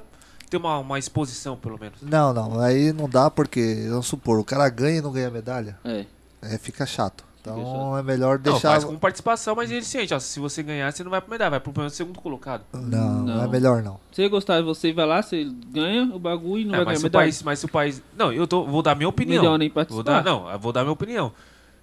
ter 0.50 0.58
uma, 0.58 0.78
uma 0.80 1.00
exposição, 1.00 1.56
pelo 1.58 1.80
menos. 1.80 2.02
Não, 2.02 2.34
não. 2.34 2.60
Aí 2.60 2.92
não 2.94 3.08
dá 3.10 3.30
porque, 3.30 3.86
vamos 3.90 4.08
supor, 4.08 4.40
o 4.40 4.44
cara 4.44 4.68
ganha 4.70 4.98
e 5.00 5.02
não 5.02 5.12
ganha 5.12 5.30
medalha. 5.30 5.78
É. 5.84 6.06
É, 6.42 6.58
fica 6.58 6.86
chato. 6.86 7.26
Então 7.40 7.98
é 7.98 8.04
melhor 8.04 8.36
Não, 8.38 8.44
deixar. 8.52 8.72
faz 8.72 8.84
com 8.84 8.98
participação, 8.98 9.56
mas 9.56 9.72
ele 9.72 9.82
sente, 9.84 10.14
ó, 10.14 10.20
se 10.20 10.38
você 10.38 10.62
ganhar, 10.62 10.92
você 10.92 11.02
não 11.02 11.10
vai 11.12 11.22
pra 11.22 11.32
medalha, 11.32 11.52
vai 11.52 11.60
pro 11.62 11.72
menos 11.78 11.94
segundo 11.94 12.20
colocado. 12.20 12.64
Não, 12.74 12.82
não, 13.24 13.40
é 13.40 13.44
Não. 13.44 13.50
melhor 13.50 13.82
não. 13.82 13.94
Se 14.12 14.22
você 14.22 14.28
gostar, 14.28 14.62
você 14.62 14.92
vai 14.92 15.06
lá, 15.06 15.22
você 15.22 15.46
ganha 15.72 16.14
o 16.14 16.20
bagulho 16.20 16.64
e 16.64 16.66
não 16.66 16.74
É, 16.74 16.78
vai 16.84 16.86
mas, 16.86 16.86
ganhar 16.86 16.98
se 17.00 17.04
o 17.04 17.06
medalha. 17.06 17.24
país, 17.26 17.44
mas 17.44 17.60
se 17.60 17.66
o 17.66 17.70
país. 17.70 18.02
Não, 18.18 18.34
eu 18.34 18.46
tô, 18.46 18.66
vou 18.66 18.82
dar 18.82 18.96
minha 18.96 19.08
opinião. 19.08 19.42
Melhor 19.44 19.58
nem 19.58 19.70
Vou 19.70 19.76
participar. 19.76 20.04
dar, 20.04 20.24
não, 20.26 20.52
eu 20.52 20.60
vou 20.60 20.74
dar 20.74 20.82
minha 20.82 20.92
opinião. 20.92 21.32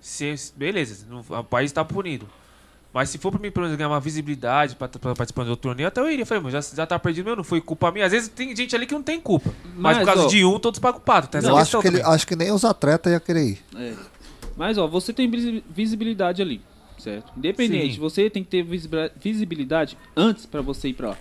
Se, 0.04 0.34
beleza, 0.54 1.06
o 1.30 1.42
país 1.42 1.72
tá 1.72 1.82
punido. 1.82 2.28
Mas 2.92 3.08
se 3.08 3.16
for 3.16 3.30
pra 3.32 3.40
mim, 3.40 3.50
pelo 3.50 3.64
menos, 3.64 3.76
ganhar 3.78 3.88
uma 3.88 3.98
visibilidade 3.98 4.76
pra, 4.76 4.86
pra 4.86 5.14
participar 5.14 5.44
do 5.44 5.50
outro 5.50 5.62
torneio, 5.70 5.88
até 5.88 5.98
eu 6.00 6.10
iria. 6.10 6.26
Falei, 6.26 6.42
mas 6.44 6.52
já, 6.52 6.60
já 6.76 6.86
tá 6.86 6.98
perdido, 6.98 7.24
meu, 7.24 7.34
não 7.36 7.42
foi 7.42 7.58
culpa 7.60 7.90
minha. 7.90 8.04
Às 8.04 8.12
vezes 8.12 8.28
tem 8.28 8.54
gente 8.54 8.76
ali 8.76 8.86
que 8.86 8.92
não 8.94 9.02
tem 9.02 9.18
culpa. 9.18 9.50
Mas, 9.64 9.96
Mas, 9.96 9.98
por 10.00 10.04
causa 10.04 10.22
ó, 10.24 10.26
de 10.28 10.44
um, 10.44 10.58
todos 10.60 10.78
pagam 10.78 10.98
o 10.98 11.02
pato. 11.02 11.28
Tem 11.28 11.38
essa 11.38 11.48
eu 11.48 11.56
acho 11.56 11.80
que, 11.80 11.88
ele- 11.88 12.02
acho 12.02 12.26
que 12.26 12.36
nem 12.36 12.52
os 12.52 12.64
atletas 12.66 13.10
iam 13.10 13.18
querer 13.20 13.44
ir. 13.48 13.58
É. 13.74 13.94
Mas, 14.58 14.76
ó, 14.78 14.86
você 14.86 15.10
tem 15.12 15.28
visi- 15.28 15.64
visibilidade 15.70 16.42
ali, 16.42 16.60
certo? 16.98 17.32
Independente, 17.36 17.94
Sim. 17.94 18.00
você 18.00 18.28
tem 18.28 18.44
que 18.44 18.50
ter 18.50 18.62
visibilidade 19.18 19.96
antes 20.14 20.44
pra 20.46 20.60
você 20.60 20.88
ir 20.88 20.94
pra 20.94 21.08
lá. 21.08 21.18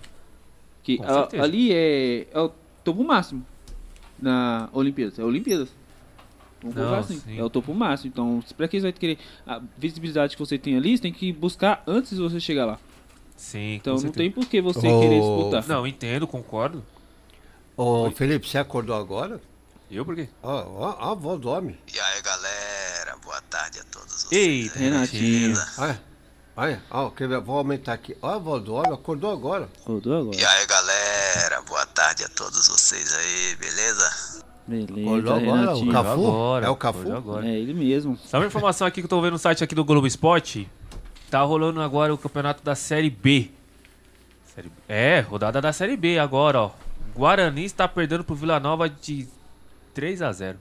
Que 0.84 0.98
Com 0.98 1.06
a- 1.06 1.30
ali 1.42 1.72
é, 1.74 2.28
é 2.32 2.40
o 2.40 2.52
topo 2.84 3.02
máximo 3.04 3.44
na 4.22 4.70
Olimpíadas. 4.74 5.18
É 5.18 5.24
Olimpíadas. 5.24 5.70
Vamos 6.64 6.76
Não, 6.76 6.94
assim. 6.96 7.20
sim. 7.20 7.38
É 7.40 7.44
o 7.44 7.50
topo 7.50 7.74
máximo. 7.74 8.10
Então, 8.12 8.44
pra 8.58 8.68
que 8.68 8.78
você 8.80 8.84
vai 8.84 8.94
querer 8.94 9.18
a 9.46 9.62
visibilidade 9.78 10.36
que 10.36 10.40
você 10.44 10.58
tem 10.58 10.78
ali, 10.78 10.96
você 10.98 11.04
tem 11.04 11.14
que 11.14 11.32
buscar 11.34 11.84
antes 11.86 12.12
de 12.16 12.22
você 12.22 12.40
chegar 12.40 12.66
lá. 12.66 12.80
Sim, 13.36 13.76
Então 13.76 13.96
não 13.98 14.12
tem 14.12 14.32
por 14.32 14.46
que 14.46 14.62
você 14.62 14.88
Oh. 14.88 15.00
querer 15.02 15.20
disputar. 15.20 15.68
Não, 15.68 15.86
entendo, 15.86 16.26
concordo. 16.26 16.84
Ô, 17.76 18.10
Felipe, 18.12 18.48
você 18.48 18.58
acordou 18.58 18.96
agora? 18.96 19.42
Eu 19.92 20.06
por 20.06 20.16
quê? 20.16 20.30
Ó, 20.42 20.50
ó, 20.52 20.96
ó, 21.00 21.10
a 21.10 21.12
avó 21.12 21.36
dorme. 21.36 21.78
E 21.94 22.00
aí 22.00 22.22
galera, 22.22 23.18
boa 23.24 23.42
tarde 23.42 23.80
a 23.80 23.84
todos 23.86 24.24
vocês. 24.24 24.32
Eita, 24.32 24.80
Renatinho. 24.80 25.56
Olha, 25.78 26.02
olha, 26.56 26.84
ó, 26.90 27.10
quer 27.10 27.28
ver? 27.28 27.40
vou 27.42 27.58
aumentar 27.58 27.94
aqui. 27.94 28.16
Ó, 28.22 28.28
a 28.30 28.36
avó 28.36 28.58
dorme, 28.60 28.94
acordou 28.94 29.32
agora. 29.32 29.70
Rodou 29.86 30.18
agora. 30.22 30.38
E 30.38 30.46
aí 30.46 30.66
galera, 30.66 31.62
boa 31.64 31.86
tarde 31.88 32.24
a 32.24 32.30
todos 32.30 32.68
vocês 32.68 33.14
aí, 33.14 33.56
beleza? 33.58 34.44
Beleza, 34.66 35.10
Olhou 35.10 35.34
agora 35.36 35.62
Renatinho. 35.62 35.90
o 35.90 35.92
Cafu? 35.94 36.12
Agora, 36.12 36.66
é 36.66 36.70
o 36.70 36.76
Cafu? 36.76 37.40
É 37.44 37.60
ele 37.60 37.74
mesmo. 37.74 38.18
Só 38.18 38.38
uma 38.38 38.46
informação 38.46 38.88
aqui 38.88 39.02
que 39.02 39.06
eu 39.06 39.10
tô 39.10 39.22
vendo 39.22 39.34
no 39.34 39.40
site 39.40 39.64
aqui 39.64 39.76
do 39.76 39.84
Globo 39.84 40.08
Esporte. 40.08 40.70
Tá 41.30 41.42
rolando 41.42 41.82
agora 41.82 42.14
o 42.14 42.18
campeonato 42.18 42.64
da 42.64 42.76
Série 42.76 43.10
B. 43.10 43.50
Série 44.56 44.70
B. 44.70 44.76
É, 44.88 45.20
rodada 45.22 45.60
da 45.60 45.74
Série 45.74 45.98
B 45.98 46.18
agora, 46.18 46.62
ó. 46.62 46.72
Guarani 47.16 47.66
está 47.66 47.88
perdendo 47.88 48.24
pro 48.24 48.36
Vila 48.36 48.60
Nova 48.60 48.90
de 48.90 49.28
3 49.94 50.22
a 50.22 50.32
0 50.32 50.58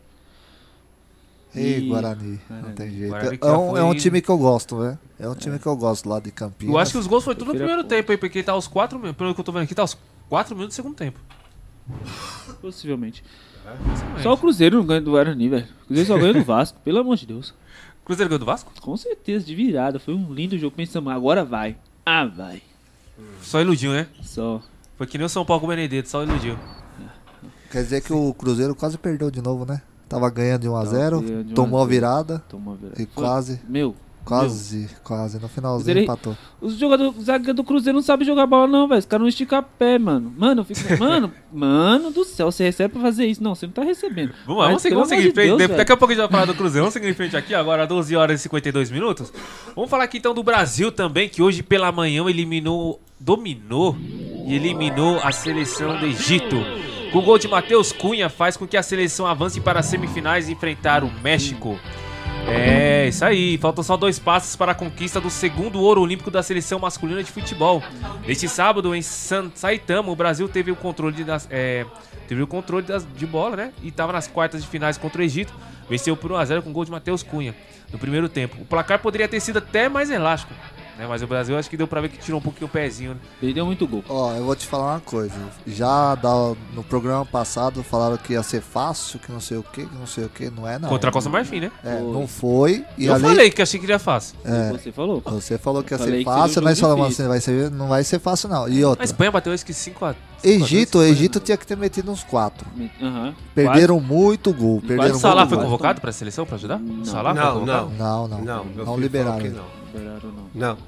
Ei, 1.54 1.86
Guarani, 1.86 2.40
não 2.48 2.72
tem 2.72 2.90
jeito. 2.90 3.14
É 3.14 3.52
um, 3.52 3.76
é 3.76 3.84
um 3.84 3.94
time 3.94 4.22
que 4.22 4.30
eu 4.30 4.38
gosto, 4.38 4.78
né? 4.80 4.98
É 5.20 5.28
um 5.28 5.34
time 5.34 5.58
que 5.58 5.66
eu 5.66 5.76
gosto 5.76 6.08
lá 6.08 6.18
de 6.18 6.30
Campinas. 6.30 6.72
Eu 6.72 6.78
acho 6.78 6.92
que 6.92 6.98
os 6.98 7.06
gols 7.06 7.22
foi 7.22 7.34
tudo 7.34 7.52
no 7.52 7.54
primeiro 7.54 7.84
tempo 7.84 8.10
aí, 8.10 8.16
porque 8.16 8.42
tá 8.42 8.52
aos 8.52 8.66
4 8.66 8.98
minutos. 8.98 9.18
Pelo 9.18 9.34
que 9.34 9.40
eu 9.40 9.44
tô 9.44 9.52
vendo 9.52 9.64
aqui, 9.64 9.74
tá 9.74 9.82
aos 9.82 9.96
4 10.30 10.54
minutos 10.56 10.74
do 10.74 10.76
segundo 10.76 10.96
tempo. 10.96 11.20
Possivelmente. 12.62 13.22
Só 14.22 14.32
o 14.34 14.36
Cruzeiro 14.36 14.76
não 14.78 14.84
ganha 14.86 15.00
do 15.00 15.10
Guarani, 15.12 15.48
velho. 15.48 15.66
O 15.82 15.86
Cruzeiro 15.86 16.08
só 16.08 16.18
ganha 16.18 16.32
do 16.34 16.42
Vasco, 16.44 16.78
pelo 16.84 16.98
amor 16.98 17.16
de 17.16 17.26
Deus. 17.26 17.54
Cruzeiro 18.04 18.28
ganhou 18.28 18.38
do 18.40 18.46
Vasco? 18.46 18.72
Com 18.80 18.96
certeza, 18.96 19.44
de 19.44 19.54
virada. 19.54 19.98
Foi 20.00 20.14
um 20.14 20.32
lindo 20.32 20.58
jogo. 20.58 20.74
Pensamos, 20.76 21.12
agora 21.12 21.44
vai. 21.44 21.76
Ah, 22.04 22.26
vai. 22.26 22.60
Só 23.40 23.60
iludiu, 23.60 23.92
né? 23.92 24.06
Só. 24.22 24.60
Foi 24.96 25.06
que 25.06 25.16
nem 25.18 25.24
o 25.26 25.28
São 25.28 25.44
Paulo 25.44 25.60
com 25.60 25.66
o 25.66 25.70
Benedetto, 25.70 26.08
só 26.08 26.22
iludiu. 26.22 26.56
Quer 27.70 27.82
dizer 27.82 28.00
que 28.02 28.12
o 28.12 28.34
Cruzeiro 28.34 28.74
quase 28.74 28.98
perdeu 28.98 29.30
de 29.30 29.40
novo, 29.40 29.64
né? 29.64 29.80
Tava 30.08 30.28
ganhando 30.28 30.62
de 30.62 30.68
1 30.68 30.76
a 30.76 30.84
0 30.84 31.20
ganhando 31.20 31.44
de 31.44 31.50
1 31.50 31.52
a 31.52 31.54
tomou 31.54 31.78
a 31.78 31.82
0. 31.84 31.90
virada 31.90 32.38
Tomou 32.48 32.74
a 32.74 32.76
virada. 32.76 33.02
e 33.02 33.06
Foi- 33.06 33.24
quase, 33.24 33.60
Meu, 33.66 33.96
quase, 34.24 34.88
quase. 35.02 35.38
No 35.38 35.48
finalzinho 35.48 35.84
Cruzeiro- 35.84 36.00
empatou. 36.00 36.36
Os 36.60 36.74
jogadores 36.78 37.16
os 37.16 37.24
zagueiros 37.24 37.56
do 37.56 37.64
Cruzeiro 37.64 37.96
não 37.96 38.02
sabem 38.02 38.26
jogar 38.26 38.46
bola, 38.46 38.66
não, 38.66 38.86
velho. 38.88 38.98
Os 38.98 39.06
caras 39.06 39.22
não 39.22 39.28
esticam 39.28 39.64
pé, 39.78 39.98
mano. 39.98 40.32
Mano, 40.36 40.60
eu 40.60 40.64
fico. 40.64 40.80
Mano, 40.98 41.32
mano 41.52 42.10
do 42.10 42.24
céu, 42.24 42.50
você 42.52 42.64
recebe 42.64 42.92
pra 42.94 43.02
fazer 43.02 43.26
isso. 43.26 43.42
Não, 43.42 43.54
você 43.54 43.66
não 43.66 43.72
tá 43.72 43.82
recebendo. 43.82 44.32
Vamos 44.46 44.62
lá, 44.62 44.72
Mas, 44.72 44.82
vamos 44.82 44.94
vamos 44.94 45.08
seguir 45.08 45.22
em 45.22 45.28
de 45.28 45.34
frente. 45.34 45.56
Deus. 45.56 45.76
Daqui 45.76 45.92
a 45.92 45.96
pouco 45.96 46.12
a 46.12 46.14
gente 46.14 46.22
vai 46.22 46.30
falar 46.32 46.44
do 46.46 46.54
Cruzeiro. 46.54 46.84
Vamos 46.84 46.94
seguir 46.94 47.08
em 47.08 47.14
frente 47.14 47.36
aqui, 47.36 47.54
agora 47.54 47.86
12 47.86 48.14
horas 48.16 48.40
e 48.40 48.42
52 48.44 48.90
minutos. 48.90 49.32
Vamos 49.74 49.90
falar 49.90 50.04
aqui 50.04 50.18
então 50.18 50.32
do 50.34 50.42
Brasil 50.42 50.92
também, 50.92 51.28
que 51.28 51.42
hoje 51.42 51.62
pela 51.62 51.90
manhã 51.92 52.24
eliminou, 52.28 53.00
dominou 53.18 53.96
e 54.46 54.54
eliminou 54.54 55.18
a 55.22 55.32
seleção 55.32 55.98
do 55.98 56.06
Egito. 56.06 56.56
Com 57.12 57.18
o 57.18 57.22
gol 57.22 57.38
de 57.38 57.46
Matheus 57.46 57.92
Cunha 57.92 58.30
faz 58.30 58.56
com 58.56 58.66
que 58.66 58.76
a 58.76 58.82
seleção 58.82 59.26
avance 59.26 59.60
para 59.60 59.80
as 59.80 59.86
semifinais 59.86 60.48
e 60.48 60.52
enfrentar 60.52 61.04
o 61.04 61.10
México. 61.22 61.78
É, 62.48 63.08
isso 63.08 63.24
aí. 63.24 63.56
Faltam 63.58 63.82
só 63.82 63.96
dois 63.96 64.18
passos 64.18 64.56
para 64.56 64.72
a 64.72 64.74
conquista 64.74 65.20
do 65.20 65.30
segundo 65.30 65.80
ouro 65.80 66.00
olímpico 66.00 66.30
da 66.30 66.42
seleção 66.42 66.78
masculina 66.78 67.22
de 67.22 67.30
futebol. 67.30 67.82
Neste 68.26 68.48
sábado, 68.48 68.94
em 68.94 69.02
San 69.02 69.50
Saitama, 69.54 70.10
o 70.10 70.16
Brasil 70.16 70.48
teve 70.48 70.70
o 70.70 70.76
controle 70.76 71.24
das, 71.24 71.46
é, 71.50 71.86
teve 72.28 72.42
o 72.42 72.46
controle 72.46 72.86
das- 72.86 73.06
de 73.16 73.26
bola, 73.26 73.56
né? 73.56 73.72
E 73.82 73.88
estava 73.88 74.12
nas 74.12 74.26
quartas 74.26 74.62
de 74.62 74.68
finais 74.68 74.98
contra 74.98 75.20
o 75.20 75.24
Egito. 75.24 75.52
Venceu 75.88 76.16
por 76.16 76.30
1x0 76.32 76.62
com 76.62 76.72
gol 76.72 76.84
de 76.84 76.90
Matheus 76.90 77.22
Cunha 77.22 77.54
no 77.92 77.98
primeiro 77.98 78.28
tempo. 78.28 78.56
O 78.60 78.64
placar 78.64 78.98
poderia 78.98 79.28
ter 79.28 79.40
sido 79.40 79.58
até 79.58 79.88
mais 79.88 80.10
elástico, 80.10 80.52
né? 81.02 81.06
Mas 81.08 81.22
o 81.22 81.26
Brasil 81.26 81.56
acho 81.58 81.68
que 81.68 81.76
deu 81.76 81.86
pra 81.86 82.00
ver 82.00 82.08
que 82.08 82.18
tirou 82.18 82.38
um 82.38 82.42
pouquinho 82.42 82.66
o 82.66 82.70
pezinho, 82.70 83.12
né? 83.14 83.20
Perdeu 83.40 83.66
muito 83.66 83.86
gol. 83.86 84.04
Ó, 84.08 84.32
eu 84.34 84.44
vou 84.44 84.54
te 84.56 84.66
falar 84.66 84.92
uma 84.94 85.00
coisa. 85.00 85.34
Já 85.66 86.14
da- 86.14 86.54
no 86.74 86.82
programa 86.82 87.24
passado 87.26 87.82
falaram 87.82 88.16
que 88.16 88.32
ia 88.34 88.42
ser 88.42 88.60
fácil, 88.62 89.18
que 89.18 89.30
não 89.32 89.40
sei 89.40 89.56
o 89.58 89.62
que, 89.62 89.84
que 89.86 89.94
não 89.96 90.06
sei 90.06 90.24
o 90.24 90.28
que. 90.28 90.50
Não 90.50 90.66
é 90.68 90.78
não. 90.78 90.88
Contra 90.88 91.10
a 91.10 91.12
Costa 91.12 91.28
Marfim, 91.30 91.60
né? 91.60 91.72
É, 91.84 91.98
Foi. 91.98 92.12
não 92.12 92.26
foi. 92.28 92.84
E 92.96 93.06
Eu 93.06 93.14
ali, 93.14 93.24
falei 93.24 93.50
que 93.50 93.60
achei 93.62 93.78
que 93.80 93.86
iria 93.86 93.98
fácil. 93.98 94.36
É. 94.44 94.70
Você 94.70 94.92
falou. 94.92 95.22
Você 95.24 95.58
falou 95.58 95.82
que 95.82 95.92
ia 95.94 95.98
ser 95.98 96.24
fácil, 96.24 96.62
nós 96.62 96.78
falamos 96.78 97.06
assim, 97.08 97.26
vai 97.28 97.40
ser, 97.40 97.70
não 97.70 97.88
vai 97.88 98.04
ser 98.04 98.18
fácil 98.18 98.48
não. 98.48 98.68
E 98.68 98.82
A 98.82 98.88
outra, 98.88 99.04
Espanha 99.04 99.30
bateu 99.30 99.52
acho 99.52 99.64
que 99.66 99.72
5x. 99.72 100.14
Egito, 100.44 100.98
o 100.98 101.02
Egito 101.04 101.38
tinha 101.38 101.56
que 101.56 101.64
ter 101.66 101.76
metido 101.76 102.10
uns 102.10 102.24
quatro. 102.24 102.66
Aham. 103.00 103.32
Perderam 103.54 104.00
muito 104.00 104.52
gol. 104.52 104.80
Quase 104.80 104.88
Perderam 104.88 105.16
O 105.16 105.18
Salah 105.20 105.46
foi 105.46 105.56
gol. 105.56 105.66
convocado 105.66 106.00
pra 106.00 106.10
seleção 106.10 106.44
pra 106.44 106.56
ajudar? 106.56 106.80
O 106.80 107.04
Salah 107.04 107.32
foi 107.34 107.44
Não, 107.44 107.52
convocado? 107.60 107.90
não. 107.96 108.28
Não, 108.28 108.28
não. 108.28 108.44
Não, 108.44 108.64
Não, 108.64 108.84
filho 108.94 108.96
liberaram. 108.96 109.38
ele. 109.40 109.50
não. 109.50 109.64
Liberaram, 109.94 110.30
não. 110.32 110.42
Não. 110.54 110.78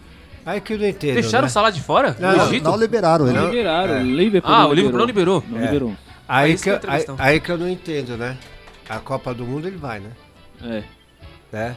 Aí 0.46 0.60
que 0.60 0.74
eu 0.74 0.78
não 0.78 0.86
entendo. 0.86 1.14
Deixaram 1.14 1.42
né? 1.44 1.48
o 1.48 1.50
Salah 1.50 1.70
de 1.70 1.80
fora? 1.80 2.16
Não, 2.18 2.36
não, 2.36 2.46
Egito? 2.46 2.64
Não 2.64 2.76
liberaram 2.76 3.26
ele. 3.28 3.36
Não 3.38 3.46
liberaram. 3.50 3.94
é. 3.94 4.00
O 4.00 4.04
Liverpool 4.04 4.52
Ah, 4.52 4.62
não 4.62 4.70
o 4.70 4.74
Liverpool 4.74 4.98
não 4.98 5.06
liberou. 5.06 5.44
Não 5.48 5.58
É. 5.58 5.62
liberou. 5.62 5.96
Aí, 6.28 6.52
isso 6.52 6.64
que, 6.64 6.78
que 6.78 6.86
é 6.86 6.90
aí, 6.90 7.04
aí 7.18 7.40
que 7.40 7.50
eu 7.50 7.58
não 7.58 7.68
entendo, 7.68 8.16
né? 8.16 8.36
A 8.88 8.98
Copa 8.98 9.32
do 9.34 9.44
Mundo 9.44 9.66
ele 9.66 9.76
vai, 9.76 10.00
né? 10.00 10.10
É. 10.62 10.82
né? 11.52 11.76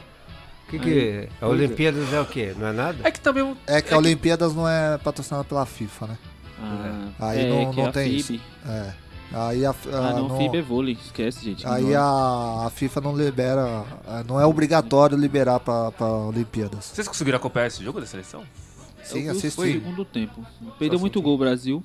Que 0.68 0.78
que 0.78 1.28
a 1.40 1.46
Olimpíadas 1.48 2.12
é 2.12 2.20
o 2.20 2.26
quê? 2.26 2.54
Não 2.58 2.66
é 2.68 2.72
nada? 2.72 2.98
É 3.02 3.10
que 3.10 3.20
também 3.20 3.56
É 3.66 3.80
que 3.80 3.94
a 3.94 3.96
Olimpíadas 3.96 4.54
não 4.54 4.68
é 4.68 4.98
patrocinada 4.98 5.44
pela 5.44 5.64
FIFA, 5.64 6.06
né? 6.08 6.18
Ah, 6.60 7.08
Aí 7.28 7.46
é, 7.46 7.48
não- 7.48 7.70
que 7.70 7.76
não 7.78 7.86
é 7.86 7.88
a 7.88 7.92
tem 7.92 8.22
FIB. 8.22 8.40
É. 8.68 8.90
Aí 9.32 9.64
a, 9.66 9.70
Ah, 9.70 9.74
a- 10.08 10.12
não, 10.14 10.28
não- 10.28 10.38
FIB 10.38 10.56
é 10.58 10.62
vôlei. 10.62 10.94
Esquece, 11.04 11.44
gente. 11.44 11.66
aí 11.66 11.94
a, 11.94 12.02
a 12.66 12.70
FIFA 12.74 13.00
não 13.02 13.16
libera, 13.16 13.84
ah, 14.06 14.24
não 14.26 14.40
é 14.40 14.46
obrigatório 14.46 15.16
liberar 15.18 15.60
pra, 15.60 15.92
pra 15.92 16.06
Olimpíadas. 16.06 16.86
Vocês 16.94 17.06
conseguiram 17.06 17.36
acompanhar 17.36 17.66
esse 17.66 17.84
jogo 17.84 18.00
da 18.00 18.06
seleção? 18.06 18.42
Sim, 19.04 19.24
Eu 19.24 19.32
assisti. 19.32 19.60
segundo 19.72 20.04
tempo. 20.04 20.44
Perdeu 20.78 20.98
muito 20.98 21.20
gol 21.22 21.34
o 21.34 21.38
Brasil. 21.38 21.82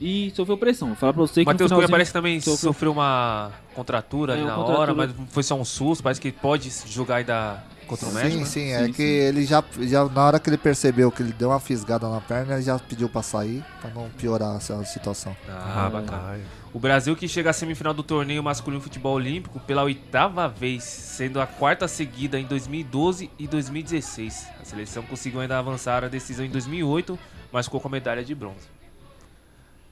E 0.00 0.32
sofreu 0.34 0.56
pressão. 0.56 0.88
Vou 0.88 0.96
falar 0.96 1.12
pra 1.12 1.20
você 1.20 1.42
que 1.42 1.46
Matheus 1.46 1.70
Cunha 1.70 1.86
parece 1.88 2.08
que 2.10 2.14
também 2.14 2.40
sofreu- 2.40 2.72
sofreu 2.72 2.92
uma 2.92 3.50
contratura 3.74 4.32
ali 4.32 4.40
É, 4.40 4.44
uma 4.44 4.50
na 4.52 4.56
contratura. 4.56 4.80
hora, 4.80 4.94
mas 4.94 5.10
foi 5.28 5.42
só 5.42 5.54
um 5.54 5.64
susto. 5.64 6.02
Parece 6.02 6.18
que 6.18 6.32
pode 6.32 6.70
jogar 6.86 7.16
ainda 7.16 7.62
contra 7.90 8.08
o 8.08 8.12
México. 8.12 8.32
Sim, 8.32 8.38
né? 8.38 8.46
sim, 8.46 8.70
é 8.70 8.84
Sim, 8.86 8.92
que 8.92 9.02
sim. 9.02 9.02
ele 9.02 9.44
já, 9.44 9.64
já, 9.80 10.04
na 10.04 10.24
hora 10.24 10.38
que 10.38 10.48
ele 10.48 10.56
percebeu 10.56 11.10
que 11.10 11.22
ele 11.22 11.32
deu 11.32 11.48
uma 11.48 11.58
fisgada 11.58 12.08
na 12.08 12.20
perna, 12.20 12.54
ele 12.54 12.62
já 12.62 12.78
pediu 12.78 13.08
pra 13.08 13.22
sair, 13.22 13.64
pra 13.80 13.90
não 13.90 14.08
piorar 14.10 14.56
essa 14.56 14.82
situação. 14.84 15.36
Ah, 15.48 15.90
bacana. 15.92 16.38
O 16.72 16.78
Brasil 16.78 17.16
que 17.16 17.26
chega 17.26 17.50
à 17.50 17.52
semifinal 17.52 17.92
do 17.92 18.04
torneio 18.04 18.42
masculino 18.44 18.80
futebol 18.80 19.14
olímpico 19.14 19.58
pela 19.58 19.82
oitava 19.82 20.48
vez, 20.48 20.84
sendo 20.84 21.40
a 21.40 21.46
quarta 21.46 21.88
seguida 21.88 22.38
em 22.38 22.44
2012 22.44 23.28
e 23.36 23.48
2016. 23.48 24.46
A 24.60 24.64
seleção 24.64 25.02
conseguiu 25.02 25.40
ainda 25.40 25.58
avançar 25.58 26.04
a 26.04 26.08
decisão 26.08 26.44
em 26.44 26.50
2008, 26.50 27.18
mas 27.50 27.66
ficou 27.66 27.80
com 27.80 27.88
a 27.88 27.90
medalha 27.90 28.24
de 28.24 28.34
bronze. 28.36 28.79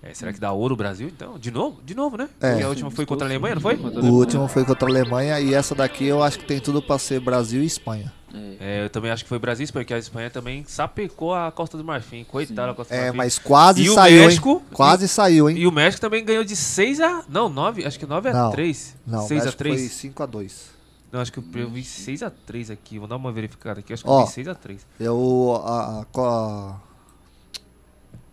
É, 0.01 0.15
será 0.15 0.33
que 0.33 0.39
dá 0.39 0.53
ouro 0.53 0.75
o 0.75 0.77
Brasil 0.77 1.09
então? 1.09 1.37
De 1.39 1.51
novo? 1.51 1.81
De 1.85 1.93
novo, 1.95 2.17
né? 2.17 2.29
É. 2.41 2.51
Porque 2.53 2.63
a 2.65 2.69
última 2.69 2.91
foi 2.91 3.05
contra 3.05 3.27
a 3.27 3.29
Alemanha, 3.29 3.57
não 3.57 3.63
foi? 3.63 3.75
A 3.75 3.79
O 4.01 4.15
último 4.15 4.47
foi 4.47 4.65
contra 4.65 4.87
a 4.87 4.91
Alemanha 4.91 5.41
e 5.41 5.53
essa 5.53 5.75
daqui 5.75 6.05
eu 6.07 6.23
acho 6.23 6.39
que 6.39 6.45
tem 6.47 6.61
tudo 6.61 6.81
pra 6.81 6.99
ser 6.99 7.19
Brasil 7.21 7.63
e 7.63 7.67
Espanha. 7.67 8.13
É, 8.61 8.85
eu 8.85 8.91
também 8.91 9.11
acho 9.11 9.25
que 9.25 9.29
foi 9.29 9.39
Brasil, 9.39 9.67
porque 9.73 9.93
a 9.93 9.99
Espanha 9.99 10.29
também 10.31 10.63
sapecou 10.69 11.35
a 11.35 11.51
Costa 11.51 11.77
do 11.79 11.83
Marfim. 11.83 12.23
Coitada 12.25 12.69
da 12.69 12.75
Costa 12.75 12.95
do 12.95 12.97
É, 12.97 13.03
Marfim. 13.05 13.17
mas 13.17 13.39
quase 13.39 13.83
E 13.83 13.91
o 13.91 13.95
saiu, 13.95 14.23
México? 14.25 14.51
hein? 14.51 14.63
Quase 14.73 15.09
saiu, 15.09 15.49
hein? 15.51 15.57
E 15.57 15.67
o 15.67 15.73
México 15.73 16.01
também 16.01 16.25
ganhou 16.25 16.45
de 16.45 16.55
6 16.55 17.01
a. 17.01 17.25
Não, 17.29 17.49
9. 17.49 17.85
Acho 17.87 17.99
que 17.99 18.07
9 18.07 18.29
a 18.29 18.33
Não. 18.33 18.51
3. 18.53 18.95
Não, 19.07 19.27
6 19.27 19.41
a 19.41 19.45
México 19.47 19.59
3. 19.59 19.81
foi 19.81 19.89
5 19.89 20.23
a 20.23 20.27
2 20.27 20.71
Não, 21.11 21.21
acho 21.21 21.33
que 21.33 21.39
eu 21.39 21.71
vi 21.71 21.83
6 21.83 22.23
a 22.23 22.31
3 22.31 22.71
aqui. 22.71 22.99
Vou 22.99 23.09
dar 23.09 23.17
uma 23.17 23.33
verificada 23.33 23.81
aqui. 23.81 23.93
Acho 23.95 24.05
que 24.05 24.11
Ó. 24.11 24.21
eu 24.21 24.27
vi 24.27 24.33
6 24.33 24.47
a 24.47 24.55
3 24.55 24.87
Eu, 25.01 25.61
a, 25.65 26.05
a, 26.15 26.21
a- 26.21 26.77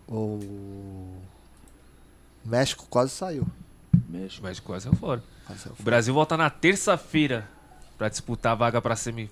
o 0.08 0.40
México 2.46 2.86
quase 2.90 3.12
saiu. 3.12 3.46
México. 4.10 4.42
O 4.44 4.48
México 4.48 4.68
quase 4.68 4.84
saiu 4.86 4.96
fora. 4.96 5.24
Quase 5.46 5.62
saiu 5.62 5.76
O 5.80 5.84
Brasil 5.84 6.14
volta 6.14 6.38
na 6.38 6.50
terça-feira 6.50 7.48
pra 7.98 8.10
disputar 8.10 8.52
a 8.54 8.56
vaga 8.56 8.82
pra 8.82 8.96
semi. 8.96 9.30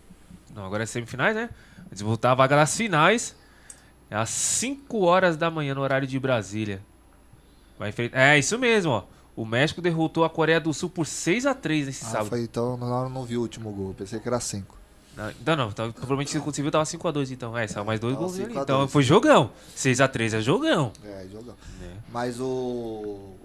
Não, 0.53 0.65
agora 0.65 0.83
é 0.83 0.85
semifinais, 0.85 1.35
né? 1.35 1.49
Disputar 1.91 2.31
a 2.31 2.35
vaga 2.35 2.55
nas 2.55 2.75
finais. 2.75 3.35
É 4.09 4.15
às 4.15 4.29
5 4.29 4.99
horas 5.01 5.37
da 5.37 5.49
manhã 5.49 5.73
no 5.73 5.81
horário 5.81 6.07
de 6.07 6.19
Brasília. 6.19 6.81
Vai 7.79 7.89
enfrentar. 7.89 8.19
É 8.19 8.37
isso 8.37 8.57
mesmo, 8.59 8.91
ó. 8.91 9.03
O 9.35 9.45
México 9.45 9.81
derrotou 9.81 10.23
a 10.23 10.29
Coreia 10.29 10.59
do 10.59 10.71
Sul 10.73 10.89
por 10.89 11.07
6 11.07 11.47
a 11.47 11.55
3 11.55 11.87
nesse 11.87 12.05
Ah, 12.05 12.09
sábado. 12.09 12.29
foi, 12.29 12.41
então 12.43 12.77
eu 12.79 13.09
não 13.09 13.23
vi 13.25 13.35
o 13.37 13.41
último 13.41 13.71
gol, 13.71 13.95
pensei 13.95 14.19
que 14.19 14.27
era 14.27 14.39
5. 14.39 14.77
Não, 15.15 15.31
Não, 15.45 15.55
não, 15.55 15.69
então, 15.69 15.91
provavelmente 15.91 16.31
se 16.31 16.39
você 16.39 16.61
viu 16.61 16.71
tava 16.71 16.83
5x2 16.85 17.31
então. 17.31 17.55
É, 17.57 17.67
saiu 17.67 17.85
mais 17.85 17.99
dois 17.99 18.15
gols 18.15 18.33
ali. 18.35 18.45
5 18.47 18.59
a 18.59 18.63
Então 18.63 18.79
2. 18.79 18.91
foi 18.91 19.03
jogão. 19.03 19.51
6x3 19.75 20.33
é 20.37 20.41
jogão. 20.41 20.91
É, 21.03 21.27
jogão. 21.31 21.55
É. 21.83 21.91
Mas 22.11 22.39
o, 22.39 23.35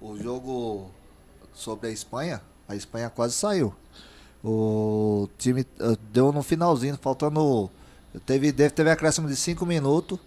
o 0.00 0.16
jogo 0.22 0.90
sobre 1.52 1.88
a 1.88 1.90
Espanha, 1.90 2.40
a 2.68 2.76
Espanha 2.76 3.10
quase 3.10 3.34
saiu. 3.34 3.74
O 4.44 5.28
time 5.36 5.66
eh, 5.80 5.96
deu 6.12 6.30
no 6.30 6.42
finalzinho, 6.42 6.96
faltando. 7.00 7.68
Teve, 8.24 8.52
deve- 8.52 8.70
teve 8.70 8.90
acréscimo 8.90 9.26
de 9.28 9.34
5 9.34 9.66
minutos. 9.66 10.18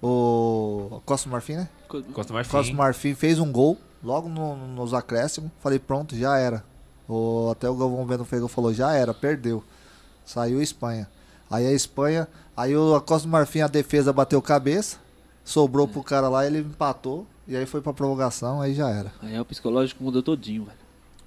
O 0.00 1.00
Costa 1.04 1.28
do 1.28 1.32
Marfim, 1.32 1.54
né? 1.54 1.68
Costa 1.88 2.32
Marfim. 2.32 2.50
Costa 2.50 2.72
do 2.72 2.76
Marfim 2.76 3.14
fez 3.14 3.38
um 3.38 3.50
gol 3.52 3.76
logo 4.02 4.28
no- 4.28 4.56
nos 4.68 4.94
acréscimos. 4.94 5.50
Falei, 5.60 5.78
pronto, 5.78 6.16
já 6.16 6.38
era. 6.38 6.64
O, 7.08 7.50
até 7.50 7.68
o 7.68 7.74
Galvão 7.76 8.04
Bueno 8.06 8.24
Fego 8.24 8.48
falou, 8.48 8.72
já 8.72 8.92
era, 8.94 9.12
perdeu. 9.12 9.62
Saiu 10.24 10.58
a 10.60 10.62
Espanha. 10.62 11.08
Aí 11.50 11.66
a 11.66 11.72
Espanha, 11.72 12.26
aí 12.56 12.76
o 12.76 12.94
a 12.94 13.00
Costa 13.00 13.26
do 13.28 13.30
Marfim, 13.32 13.60
a 13.60 13.66
defesa 13.68 14.12
bateu 14.12 14.40
cabeça, 14.40 14.96
sobrou 15.44 15.86
pro 15.86 16.02
cara 16.02 16.28
lá, 16.28 16.46
ele 16.46 16.58
empatou. 16.60 17.26
E 17.46 17.56
aí 17.56 17.66
foi 17.66 17.80
pra 17.82 17.92
prorrogação, 17.92 18.60
aí 18.60 18.72
já 18.72 18.88
era. 18.88 19.12
Aí 19.20 19.38
o 19.38 19.44
psicológico 19.44 20.02
mudou 20.02 20.22
todinho, 20.22 20.64
velho. 20.64 20.78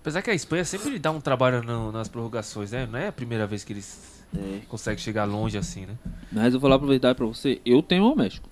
Apesar 0.02 0.22
que 0.22 0.30
a 0.32 0.34
Espanha 0.34 0.64
sempre 0.64 0.98
dá 0.98 1.12
um 1.12 1.20
trabalho 1.20 1.62
no- 1.62 1.92
nas 1.92 2.08
prorrogações, 2.08 2.72
né? 2.72 2.88
Não 2.90 2.98
é 2.98 3.08
a 3.08 3.12
primeira 3.12 3.46
vez 3.46 3.64
que 3.64 3.74
eles 3.74 4.24
É. 4.36 4.62
conseguem 4.70 5.04
chegar 5.04 5.26
longe 5.26 5.58
assim, 5.58 5.86
né? 5.86 5.96
Mas 6.32 6.54
eu 6.54 6.60
vou 6.60 6.70
lá 6.70 6.78
aproveitar 6.78 7.14
pra 7.16 7.26
você. 7.26 7.60
Eu 7.66 7.82
temo 7.84 8.14
o 8.14 8.16
México. 8.16 8.48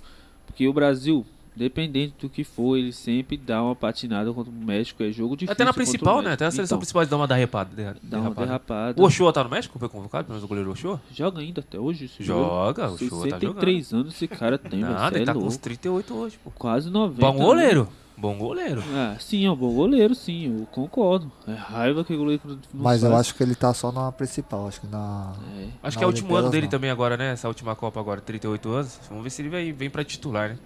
Porque 0.46 0.68
o 0.68 0.74
Brasil, 0.74 1.26
Independente 1.56 2.16
do 2.20 2.30
que 2.30 2.44
for, 2.44 2.76
ele 2.78 2.92
sempre 2.92 3.38
dá 3.38 3.62
uma 3.62 3.76
patinada 3.76 4.32
contra 4.34 4.52
o 4.52 4.56
México. 4.56 5.04
É 5.04 5.12
jogo 5.12 5.36
difícil. 5.36 5.54
Até 5.54 5.64
na 5.64 5.74
principal, 5.74 6.22
né? 6.22 6.34
Até 6.34 6.46
na 6.46 6.52
seleção 6.52 6.76
Então, 6.76 6.80
principal 6.80 7.02
eles 7.04 7.10
dão 7.10 7.20
uma 7.20 7.28
derrapada. 7.28 7.70
derra- 7.76 7.96
Dá 8.02 8.18
uma 8.18 8.24
derrapada. 8.30 8.46
derrapada. 8.48 9.02
O 9.02 9.06
Ochoa 9.06 9.32
tá 9.32 9.44
no 9.44 9.50
México? 9.50 9.78
Foi 9.78 9.88
convocado? 9.90 10.26
Pelo 10.26 10.34
menos 10.36 10.44
o 10.44 10.48
goleiro 10.48 10.72
Ochoa? 10.72 11.02
Joga 11.14 11.40
ainda 11.42 11.62
até 11.62 11.80
hoje. 11.80 12.06
esse 12.06 12.24
Joga, 12.24 12.88
jogo. 12.88 13.04
o 13.04 13.06
Ochoa 13.08 13.30
tá 13.30 13.40
63 13.40 13.94
anos 13.94 14.14
esse 14.16 14.28
cara 14.28 14.58
tem. 14.58 14.80
Nada, 14.80 15.16
ele 15.16 15.24
é 15.24 15.26
tá 15.26 15.34
com 15.34 15.40
louco. 15.40 15.54
uns 15.54 15.58
38 15.58 16.14
hoje, 16.16 16.40
pô. 16.44 16.52
Quase 16.52 16.90
90. 16.90 17.20
Bom 17.22 17.34
né? 17.34 17.40
goleiro. 17.44 17.88
Bom 18.16 18.38
goleiro. 18.38 18.84
Ah, 18.94 19.16
sim, 19.20 19.44
é 19.46 19.52
um 19.52 19.56
bom 19.56 19.74
goleiro, 19.74 20.14
sim, 20.14 20.60
eu 20.60 20.68
concordo. 20.68 21.32
É 21.48 21.54
raiva 21.54 22.04
que 22.04 22.14
o 22.14 22.18
goleiro 22.18 22.42
não 22.46 22.60
Mas 22.72 23.02
eu 23.02 23.10
faz. 23.10 23.22
acho 23.22 23.36
que 23.36 23.42
ele 23.42 23.56
tá 23.56 23.74
só 23.74 23.92
na 23.92 24.12
principal. 24.12 24.68
Acho 24.68 24.82
que 24.82 24.88
na. 24.88 25.34
É. 25.58 25.66
Acho 25.82 25.98
Na 25.98 26.00
que 26.00 26.04
é 26.04 26.08
o 26.08 26.10
último 26.10 26.36
ano 26.36 26.50
dele 26.52 26.68
não. 26.68 26.70
também 26.72 26.92
agora, 26.92 27.18
né? 27.18 27.32
Essa 27.32 27.48
última 27.48 27.76
Copa 27.76 28.00
agora, 28.00 28.22
38 28.22 28.70
anos. 28.70 29.00
Vamos 29.10 29.24
ver 29.24 29.30
se 29.32 29.42
ele 29.42 29.50
vem, 29.50 29.74
vem 29.74 29.90
pra 29.90 30.04
titular, 30.04 30.50
né? 30.50 30.58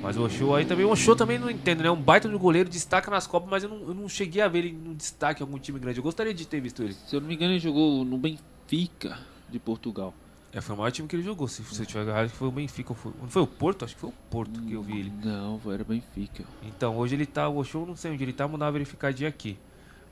Mas 0.00 0.16
o 0.16 0.22
Ochoa 0.24 0.58
aí 0.58 0.64
também. 0.64 0.84
O 0.84 0.90
Ochoa 0.92 1.16
também 1.16 1.38
não 1.38 1.50
entendo, 1.50 1.82
né? 1.82 1.90
Um 1.90 2.00
baita 2.00 2.28
de 2.28 2.36
goleiro, 2.36 2.68
destaca 2.68 3.10
nas 3.10 3.26
Copas, 3.26 3.48
mas 3.50 3.62
eu 3.64 3.68
não, 3.68 3.78
eu 3.88 3.94
não 3.94 4.08
cheguei 4.08 4.40
a 4.40 4.48
ver 4.48 4.60
ele 4.60 4.72
no 4.72 4.94
destaque 4.94 5.42
em 5.42 5.44
algum 5.44 5.58
time 5.58 5.78
grande. 5.78 5.98
Eu 5.98 6.04
gostaria 6.04 6.32
de 6.32 6.46
ter 6.46 6.60
visto 6.60 6.82
ele. 6.82 6.94
Se 6.94 7.16
eu 7.16 7.20
não 7.20 7.26
me 7.28 7.34
engano, 7.34 7.52
ele 7.52 7.58
jogou 7.60 8.04
no 8.04 8.16
Benfica 8.16 9.18
de 9.48 9.58
Portugal. 9.58 10.14
É, 10.52 10.60
foi 10.60 10.74
o 10.74 10.78
maior 10.78 10.90
time 10.90 11.06
que 11.08 11.16
ele 11.16 11.22
jogou. 11.22 11.46
Se, 11.48 11.62
eu 11.78 11.84
tiver 11.86 12.06
errado, 12.06 12.28
foi 12.30 12.48
o 12.48 12.50
Benfica. 12.50 12.90
ou 12.92 12.96
Foi, 12.96 13.12
não 13.20 13.28
foi 13.28 13.42
o 13.42 13.46
Porto? 13.46 13.84
Acho 13.84 13.94
que 13.94 14.00
foi 14.00 14.10
o 14.10 14.14
Porto 14.30 14.62
que 14.62 14.72
eu 14.72 14.82
vi 14.82 14.98
ele. 15.00 15.12
Não, 15.22 15.60
era 15.66 15.84
Benfica. 15.84 16.44
Então, 16.62 16.96
hoje 16.96 17.14
ele 17.16 17.26
tá. 17.26 17.48
O 17.48 17.58
Ochoa, 17.58 17.84
não 17.84 17.96
sei 17.96 18.12
onde 18.12 18.22
ele 18.22 18.32
tá, 18.32 18.44
vamos 18.46 18.60
dar 18.60 18.66
uma 18.66 18.72
verificadinha 18.72 19.28
aqui. 19.28 19.58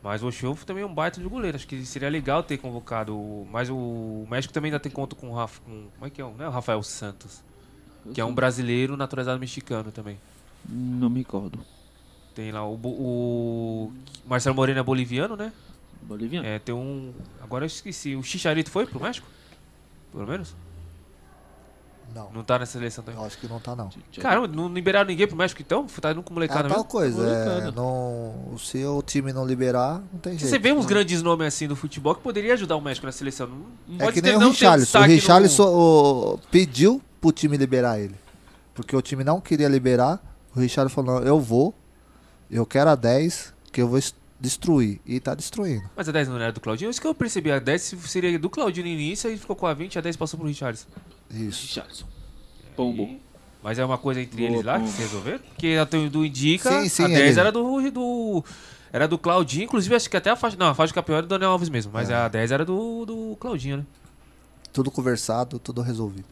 Mas 0.03 0.23
o 0.23 0.27
Ochoa 0.27 0.55
também 0.67 0.83
é 0.83 0.87
um 0.87 0.93
baita 0.93 1.21
de 1.21 1.27
goleiro. 1.29 1.57
Acho 1.57 1.67
que 1.67 1.87
seria 1.87 2.09
legal 2.11 2.43
ter 2.43 2.59
convocado. 2.59 3.17
Mas 3.51 3.71
o 3.71 4.27
México 4.29 4.53
também 4.53 4.69
ainda 4.71 4.81
tem 4.81 4.91
conta 4.93 5.17
com 5.17 5.31
o 5.31 5.35
Rafa. 5.35 5.61
Com, 5.63 5.87
como 5.95 6.07
é 6.07 6.11
que 6.11 6.21
é? 6.21 6.25
o- 6.25 6.35
é 6.39 6.49
o 6.49 6.51
Rafael 6.51 6.83
Santos. 6.83 7.43
Que 8.15 8.21
é 8.21 8.25
um 8.25 8.35
brasileiro 8.35 8.97
naturalizado 8.97 9.39
mexicano 9.39 9.91
também. 9.91 10.19
Não 10.69 11.09
me 11.11 11.21
recordo. 11.21 11.59
Tem 12.35 12.51
lá 12.53 12.67
o, 12.69 12.75
o 12.85 13.93
Marcelo 14.29 14.55
Moreno 14.57 14.79
é 14.79 14.83
boliviano, 14.83 15.37
né? 15.37 15.53
Boliviano? 16.03 16.47
É, 16.47 16.59
tem 16.59 16.75
um. 16.75 17.13
Agora 17.43 17.65
eu 17.65 17.67
esqueci. 17.67 18.15
O 18.17 18.23
Chicharito 18.23 18.71
foi 18.71 18.87
pro 18.87 19.01
México? 19.01 19.27
Pelo 20.13 20.27
menos? 20.27 20.55
Não. 22.15 22.31
Não 22.33 22.43
tá 22.45 22.59
nessa 22.59 22.73
seleção 22.73 23.05
também. 23.05 23.21
Eu 23.21 23.27
acho 23.27 23.37
que 23.37 23.47
não 23.49 23.59
tá, 23.61 23.75
não. 23.77 23.91
Caramba, 24.21 24.47
não 24.49 24.73
liberaram 24.73 25.07
ninguém 25.09 25.27
pro 25.27 25.37
México 25.37 25.61
então? 25.61 25.87
Tá 26.01 26.13
indo 26.13 26.23
com 26.23 26.33
É 26.33 26.35
molecada 26.35 26.61
tal 26.69 26.79
mesmo? 26.79 26.85
coisa. 26.85 27.27
É, 27.29 27.71
não, 27.73 28.55
se 28.59 28.83
o 28.85 29.03
time 29.03 29.33
não 29.33 29.45
liberar, 29.47 30.01
não 30.13 30.19
tem 30.21 30.39
jeito. 30.39 30.49
Você 30.51 30.59
vê 30.59 30.73
uns 30.73 30.87
grandes 30.87 31.21
nomes 31.23 31.47
assim 31.49 31.67
do 31.69 31.77
futebol 31.77 32.15
que 32.15 32.23
poderia 32.23 32.55
ajudar 32.55 32.77
o 32.77 32.81
México 32.81 33.05
na 33.05 33.13
seleção. 33.13 33.47
Não, 33.49 33.57
não 33.89 33.97
É 33.97 33.99
pode 34.05 34.13
que 34.15 34.23
ter- 34.23 34.29
nem 34.29 34.37
o 34.37 34.41
não 34.41 34.51
Richarlison. 34.51 34.99
O 34.99 35.01
no- 35.03 35.07
Richarlison 35.09 35.67
o- 35.69 36.39
pediu 36.51 37.03
pro 37.27 37.33
time 37.33 37.57
liberar 37.57 37.99
ele. 37.99 38.15
Porque 38.75 38.95
o 38.95 39.03
time 39.03 39.25
não 39.25 39.41
queria 39.41 39.69
liberar. 39.69 40.21
O 40.55 40.61
Richarlison 40.61 40.95
falou: 40.95 41.21
não, 41.21 41.27
eu 41.27 41.41
vou, 41.41 41.75
eu 42.51 42.65
quero 42.67 42.91
a 42.91 42.95
10, 42.95 43.53
que 43.73 43.81
eu 43.83 43.89
vou 43.89 43.99
es- 43.99 44.15
destruir. 44.39 45.01
E 45.07 45.19
tá 45.19 45.35
destruindo. 45.35 45.89
Mas 45.97 46.09
a 46.09 46.13
10 46.13 46.29
não 46.29 46.37
era 46.37 46.53
do 46.53 46.61
Claudinho? 46.61 46.91
Isso 46.91 47.01
que 47.01 47.07
eu 47.07 47.15
percebi. 47.15 47.51
A 47.51 47.59
10 47.59 47.95
seria 48.07 48.39
do 48.39 48.51
Claudinho 48.51 48.87
no 48.87 48.93
início, 48.93 49.29
aí 49.31 49.37
ficou 49.39 49.57
com 49.57 49.67
a 49.67 49.75
20, 49.75 49.99
a 49.99 50.03
10 50.03 50.17
passou 50.17 50.39
pro 50.39 50.47
Richardson. 50.49 50.87
Isso. 51.31 51.63
Richardson. 51.67 52.07
Pombo. 52.77 53.19
Mas 53.63 53.79
é 53.79 53.85
uma 53.85 53.99
coisa 53.99 54.21
entre 54.21 54.37
Boa, 54.37 54.51
eles 54.51 54.65
lá 54.65 54.75
que 54.75 54.81
Pombo. 54.81 54.93
se 54.93 54.99
resolveram? 55.03 55.41
Porque 55.41 55.77
a 55.81 55.85
do 55.85 56.25
indica, 56.25 56.71
Sim, 56.83 56.89
sim, 56.89 57.05
a 57.05 57.09
10 57.09 57.21
ele- 57.33 57.41
era 57.41 57.51
do, 57.53 57.91
do. 57.91 58.45
Era 58.93 59.09
do 59.09 59.19
Claudinho, 59.19 59.65
inclusive 59.65 59.95
acho 59.95 60.09
que 60.09 60.17
até 60.17 60.31
a 60.31 60.37
faixa. 60.37 60.57
Não, 60.57 60.67
a 60.69 60.75
faixa 60.75 60.89
de 60.89 60.95
campeão 60.95 61.17
era 61.17 61.27
do 61.27 61.29
Daniel 61.31 61.51
Alves 61.51 61.69
mesmo. 61.69 61.91
Mas 61.93 62.09
É. 62.11 62.15
a 62.15 62.29
10 62.29 62.53
era 62.53 62.65
do, 62.65 63.05
do 63.05 63.37
Claudinho, 63.41 63.79
né? 63.79 63.85
Tudo 64.73 64.91
conversado, 64.91 65.59
tudo 65.59 65.81
resolvido. 65.83 66.27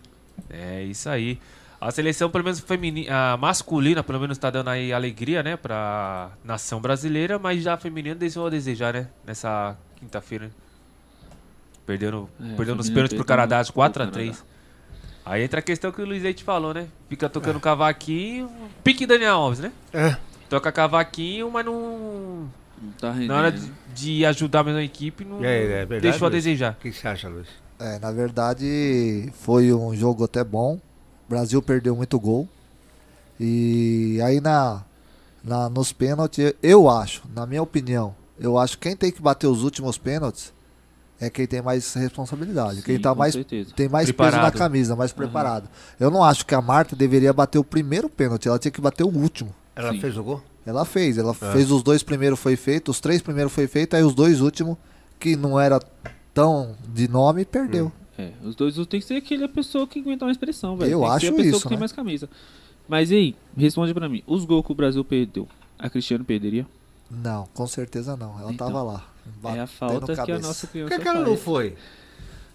É 0.50 0.82
isso 0.82 1.08
aí. 1.08 1.38
A 1.80 1.90
seleção, 1.90 2.30
pelo 2.30 2.44
menos 2.44 2.60
feminina, 2.60 3.34
a 3.34 3.36
masculina, 3.36 4.02
pelo 4.02 4.18
menos 4.18 4.38
tá 4.38 4.48
dando 4.48 4.68
aí 4.70 4.92
alegria, 4.92 5.42
né, 5.42 5.56
pra 5.56 6.30
nação 6.42 6.80
brasileira, 6.80 7.38
mas 7.38 7.62
já 7.62 7.74
a 7.74 7.76
feminina 7.76 8.14
deixou 8.14 8.46
a 8.46 8.50
desejar, 8.50 8.94
né, 8.94 9.08
nessa 9.26 9.76
quinta-feira. 9.96 10.50
Perdendo, 11.86 12.28
É, 12.40 12.54
perdendo 12.56 12.76
nos 12.76 12.86
feminina 12.86 12.94
pênaltis 12.94 13.16
pro 13.16 13.24
Canadá, 13.26 13.62
pro 13.62 13.72
4x3. 13.74 14.42
Aí 15.26 15.42
entra 15.42 15.60
a 15.60 15.62
questão 15.62 15.90
que 15.92 16.00
o 16.00 16.06
Luiz 16.06 16.22
Leite 16.22 16.44
falou, 16.44 16.72
né? 16.72 16.86
Fica 17.08 17.28
tocando 17.28 17.58
cavaquinho, 17.60 18.50
pique 18.82 19.06
Daniel 19.06 19.34
Alves, 19.36 19.58
né? 19.58 19.72
É. 19.92 20.16
Toca 20.48 20.70
cavaquinho, 20.70 21.50
mas 21.50 21.64
não. 21.64 22.50
Não 22.80 22.92
tá 22.98 23.10
rendendo. 23.10 23.28
Na 23.28 23.38
hora 23.38 23.52
de, 23.52 23.70
de 23.94 24.26
ajudar 24.26 24.60
a 24.60 24.64
mesma 24.64 24.82
equipe, 24.82 25.24
não 25.24 25.38
aí, 25.38 25.44
é 25.46 25.66
verdade, 25.66 26.00
deixou 26.00 26.28
a 26.28 26.30
desejar. 26.30 26.72
O 26.72 26.76
que 26.76 26.92
você 26.92 27.08
acha, 27.08 27.28
Luiz? 27.28 27.48
É, 27.78 27.98
na 27.98 28.10
verdade, 28.12 29.30
foi 29.40 29.72
um 29.72 29.94
jogo 29.94 30.24
até 30.24 30.42
bom. 30.44 30.74
O 31.26 31.30
Brasil 31.30 31.60
perdeu 31.60 31.96
muito 31.96 32.18
gol. 32.18 32.48
E 33.38 34.20
aí 34.22 34.40
na, 34.40 34.82
na 35.42 35.68
nos 35.68 35.92
pênaltis, 35.92 36.54
eu 36.62 36.88
acho, 36.88 37.22
na 37.34 37.44
minha 37.46 37.62
opinião, 37.62 38.14
eu 38.38 38.56
acho 38.58 38.78
que 38.78 38.88
quem 38.88 38.96
tem 38.96 39.10
que 39.10 39.20
bater 39.20 39.46
os 39.48 39.62
últimos 39.64 39.98
pênaltis 39.98 40.52
é 41.20 41.28
quem 41.30 41.46
tem 41.46 41.60
mais 41.62 41.92
responsabilidade. 41.94 42.82
quem 42.82 42.96
Sim, 42.96 43.02
tá 43.02 43.10
com 43.12 43.18
mais 43.18 43.32
certeza. 43.34 43.72
tem 43.74 43.88
mais 43.88 44.06
peso 44.10 44.18
na 44.22 44.28
Preparado. 44.30 44.58
camisa, 44.58 44.96
mais 44.96 45.12
preparado. 45.12 45.68
Eu 45.98 46.10
não 46.10 46.22
acho 46.22 46.44
que 46.46 46.54
a 46.54 46.60
Marta 46.60 46.94
deveria 46.94 47.32
bater 47.32 47.58
o 47.58 47.64
primeiro 47.64 48.08
pênalti, 48.08 48.46
ela 48.48 48.58
tinha 48.58 48.70
que 48.72 48.80
bater 48.80 49.04
o 49.04 49.08
último. 49.08 49.52
Ela 49.74 49.92
Sim. 49.92 50.00
fez 50.00 50.16
o 50.16 50.22
gol? 50.22 50.42
Ela 50.66 50.84
fez, 50.84 51.18
ela 51.18 51.32
É. 51.40 51.52
fez 51.52 51.70
os 51.70 51.82
dois 51.82 52.02
primeiros 52.02 52.38
foi 52.38 52.56
feito, 52.56 52.90
os 52.90 53.00
três 53.00 53.20
primeiros 53.20 53.52
foi 53.52 53.66
feito, 53.66 53.94
aí 53.96 54.02
os 54.02 54.14
dois 54.14 54.40
últimos 54.40 54.76
que 55.18 55.36
não 55.36 55.58
era 55.58 55.80
tão 56.34 56.76
de 56.88 57.08
nome 57.08 57.44
perdeu. 57.44 57.90
É, 58.18 58.30
os 58.44 58.54
dois 58.54 58.74
tem 58.86 59.00
que 59.00 59.06
ser 59.06 59.14
aquele 59.14 59.48
pessoa 59.48 59.86
que 59.86 60.00
aguenta 60.00 60.24
mais 60.24 60.36
pressão, 60.36 60.76
velho. 60.76 60.90
Eu 60.92 61.00
tem 61.00 61.08
que 61.14 61.20
ser 61.20 61.26
acho 61.26 61.34
a 61.34 61.36
pessoa 61.36 61.50
isso, 61.56 61.62
que 61.62 61.68
tem 61.68 61.76
né? 61.76 61.80
mais 61.80 61.92
camisa. 61.92 62.28
Mas 62.88 63.10
e 63.10 63.14
aí, 63.16 63.36
responde 63.56 63.94
pra 63.94 64.08
mim. 64.08 64.22
Os 64.26 64.44
gols 64.44 64.64
que 64.66 64.72
o 64.72 64.74
Brasil 64.74 65.04
perdeu, 65.04 65.48
a 65.78 65.88
Cristiano 65.88 66.24
perderia? 66.24 66.66
Não, 67.10 67.46
com 67.54 67.66
certeza 67.66 68.16
não. 68.16 68.38
Ela 68.38 68.52
Então, 68.52 68.66
tava 68.68 68.82
lá. 68.82 69.04
é 69.26 69.28
a 69.28 69.42
batendo 69.42 69.66
falta 69.68 70.06
que 70.06 70.12
a 70.12 70.16
cabeça. 70.16 70.46
nossa 70.46 70.66
Por 70.66 70.72
criança 70.72 70.96
que, 70.96 71.02
que 71.02 71.08
ela 71.08 71.18
faz. 71.18 71.28
não 71.28 71.36
foi? 71.36 71.74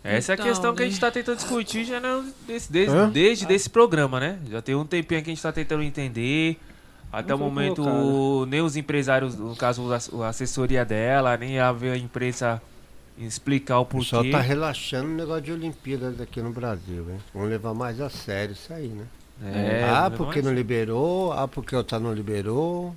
Essa 0.04 0.32
é 0.32 0.34
a 0.34 0.36
Então, 0.36 0.46
questão 0.46 0.76
que 0.76 0.82
a 0.82 0.86
né? 0.86 0.92
gente 0.92 1.00
tá 1.02 1.12
tentando 1.12 1.36
discutir 1.38 1.84
já 1.84 2.00
não, 2.00 2.26
desse, 2.48 2.72
desde, 2.72 2.96
Hã? 2.96 3.10
desde 3.10 3.46
desse 3.46 3.70
programa, 3.70 4.20
né? 4.20 4.39
Já 4.50 4.62
tem 4.62 4.76
um 4.76 4.86
tempinho 4.86 5.22
que 5.24 5.30
a 5.30 5.34
gente 5.34 5.42
tá 5.44 5.52
tentando 5.52 5.84
entender. 5.84 6.58
Até 7.12 7.30
Não 7.30 7.36
o 7.36 7.39
foi 7.39 7.48
momento, 7.50 7.84
colocada. 7.84 8.46
nem 8.52 8.62
os 8.62 8.76
empresários, 8.78 9.36
no 9.36 9.56
caso, 9.56 9.84
a 9.92 10.26
a 10.26 10.30
assessoria 10.30 10.86
dela, 10.86 11.36
nem 11.38 11.60
a 11.60 11.70
a 11.72 11.98
imprensa 11.98 12.62
explicar 13.19 13.79
o 13.79 13.82
O 13.82 13.86
pessoal 13.86 14.21
porquê. 14.23 14.32
tá 14.32 14.41
relaxando 14.41 15.10
o 15.10 15.15
negócio 15.15 15.41
de 15.41 15.51
Olimpíadas 15.51 16.19
aqui 16.21 16.41
no 16.41 16.51
Brasil, 16.51 17.05
hein? 17.10 17.17
Vamos 17.34 17.49
levar 17.49 17.73
mais 17.73 17.99
a 17.99 18.10
sério 18.10 18.53
isso 18.53 18.71
aí, 18.73 18.88
né? 18.88 19.05
É, 19.41 19.84
ah, 19.89 20.10
é 20.13 20.17
porque 20.17 20.41
mais? 20.41 20.45
não 20.45 20.53
liberou, 20.53 21.32
ah, 21.32 21.47
porque 21.47 21.73
o 21.73 21.77
outro 21.77 21.99
não 21.99 22.13
liberou. 22.13 22.95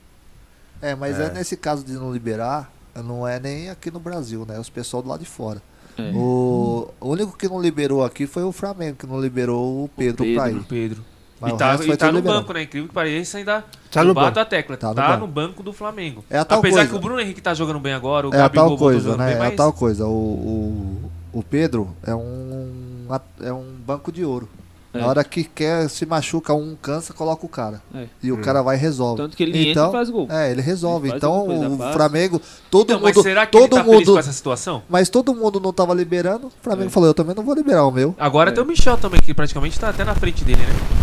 É, 0.80 0.94
mas 0.94 1.18
é. 1.20 1.26
É. 1.26 1.32
nesse 1.32 1.56
caso 1.56 1.84
de 1.84 1.92
não 1.92 2.12
liberar, 2.12 2.72
não 2.96 3.26
é 3.26 3.38
nem 3.38 3.70
aqui 3.70 3.90
no 3.90 4.00
Brasil, 4.00 4.44
né? 4.46 4.58
Os 4.58 4.68
pessoal 4.68 5.02
do 5.02 5.08
lado 5.08 5.20
de 5.20 5.26
fora. 5.26 5.62
É. 5.96 6.10
O, 6.14 6.88
o 7.00 7.08
único 7.10 7.36
que 7.36 7.46
não 7.48 7.60
liberou 7.60 8.04
aqui 8.04 8.26
foi 8.26 8.42
o 8.42 8.50
Flamengo, 8.52 8.96
que 8.96 9.06
não 9.06 9.20
liberou 9.20 9.84
o 9.84 9.88
Pedro, 9.88 10.24
Pedro. 10.24 10.40
pra 10.40 10.50
ir. 10.50 10.56
O 10.56 10.64
Pedro. 10.64 11.04
Mas 11.42 11.52
e 11.52 11.56
tá, 11.56 11.74
e 11.74 11.96
tá 11.96 12.06
no 12.12 12.18
liberado. 12.18 12.40
banco, 12.40 12.52
né? 12.54 12.62
Incrível 12.62 12.88
que 12.88 12.94
pareça, 12.94 13.38
ainda 13.38 13.64
Tá 13.90 14.02
no 14.04 14.14
bato 14.14 14.26
banco. 14.28 14.38
a 14.40 14.44
tecla. 14.44 14.76
Tá 14.76 14.94
Tá, 14.94 15.14
no 15.16 15.26
no, 15.26 15.26
banco. 15.26 15.62
do 15.62 15.72
Flamengo. 15.72 16.24
É 16.30 16.38
a 16.38 16.44
tal 16.44 16.60
Apesar 16.60 16.76
coisa. 16.76 16.90
que 16.90 16.96
o 16.96 17.00
Bruno 17.00 17.20
Henrique 17.20 17.40
tá 17.42 17.52
jogando 17.52 17.80
bem 17.80 17.92
agora, 17.92 18.28
o 18.28 18.32
É 18.32 18.36
a 18.38 18.42
Gabigol 18.42 18.54
tal 18.62 18.68
voltou 18.70 18.86
coisa, 18.86 19.00
jogando 19.00 19.18
né? 19.18 19.26
bem, 19.26 19.34
É 19.34 19.38
a 19.38 19.40
mas 19.48 19.54
tal 19.56 19.72
coisa. 19.72 20.06
O, 20.06 20.10
o, 20.10 21.10
o 21.38 21.42
Pedro 21.42 21.94
é 22.06 22.14
um, 22.14 23.06
é 23.42 23.52
um 23.52 23.64
banco 23.86 24.10
de 24.12 24.24
ouro. 24.24 24.48
É. 24.94 24.98
Na 25.00 25.06
hora 25.06 25.24
que 25.24 25.42
quer, 25.42 25.88
se 25.88 26.04
machuca 26.04 26.52
um, 26.52 26.76
cansa, 26.76 27.14
coloca 27.14 27.46
o 27.46 27.48
cara. 27.48 27.80
É. 27.94 28.08
E 28.22 28.30
o 28.30 28.36
Hum. 28.36 28.40
cara 28.42 28.60
vai 28.60 28.76
e 28.76 28.78
resolve. 28.78 29.22
Tanto 29.22 29.34
que 29.34 29.42
ele 29.42 29.56
entra 29.58 29.70
Então, 29.70 29.88
e 29.88 29.92
faz 29.92 30.10
gol. 30.10 30.26
É, 30.30 30.50
ele 30.50 30.60
resolve. 30.60 31.08
Ele 31.08 31.16
então 31.16 31.46
o. 31.48 31.78
Flamengo, 31.94 32.38
todo 32.70 32.90
Então, 32.92 33.00
mas 33.00 33.16
mundo, 33.16 33.22
será 33.22 33.46
que 33.46 33.52
todo 33.52 33.62
ele 33.62 33.70
tá 33.70 33.84
feliz 33.84 33.98
mundo, 34.00 34.12
com 34.12 34.18
essa 34.18 34.32
situação? 34.32 34.82
mas 34.90 35.08
todo 35.08 35.34
mundo 35.34 35.58
não 35.58 35.72
tava 35.72 35.94
liberando. 35.94 36.48
O 36.48 36.52
Flamengo 36.60 36.88
É. 36.88 36.90
falou, 36.90 37.08
eu 37.08 37.14
também 37.14 37.34
não 37.34 37.42
vou 37.42 37.54
liberar 37.54 37.86
o 37.86 37.90
meu. 37.90 38.14
Agora 38.18 38.50
É. 38.50 38.52
tem 38.52 38.62
o 38.62 38.66
Michel 38.66 38.98
também, 38.98 39.18
que 39.18 39.32
praticamente 39.32 39.80
tá 39.80 39.88
até 39.88 40.04
na 40.04 40.14
frente 40.14 40.44
dele, 40.44 40.60
né? 40.60 41.01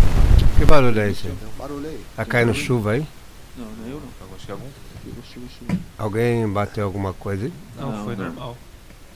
Que 0.60 0.66
barulho 0.66 1.00
é 1.00 1.10
esse 1.10 1.28
aí? 1.28 1.34
Barulho 1.58 1.88
aí. 1.88 2.00
Tá 2.16 2.26
caindo 2.26 2.54
chuva 2.54 2.92
aí? 2.92 3.06
Não, 3.58 3.66
não 3.66 3.86
é 3.86 3.92
eu 3.92 4.02
não. 4.02 4.36
Acho 4.36 4.46
que 4.46 4.52
é 4.52 4.54
algum. 4.54 4.68
Alguém 5.98 6.48
bateu 6.48 6.84
alguma 6.84 7.14
coisa 7.14 7.46
aí? 7.46 7.54
Não, 7.80 7.92
Não, 7.92 8.04
foi 8.04 8.16
não. 8.16 8.26
normal. 8.26 8.58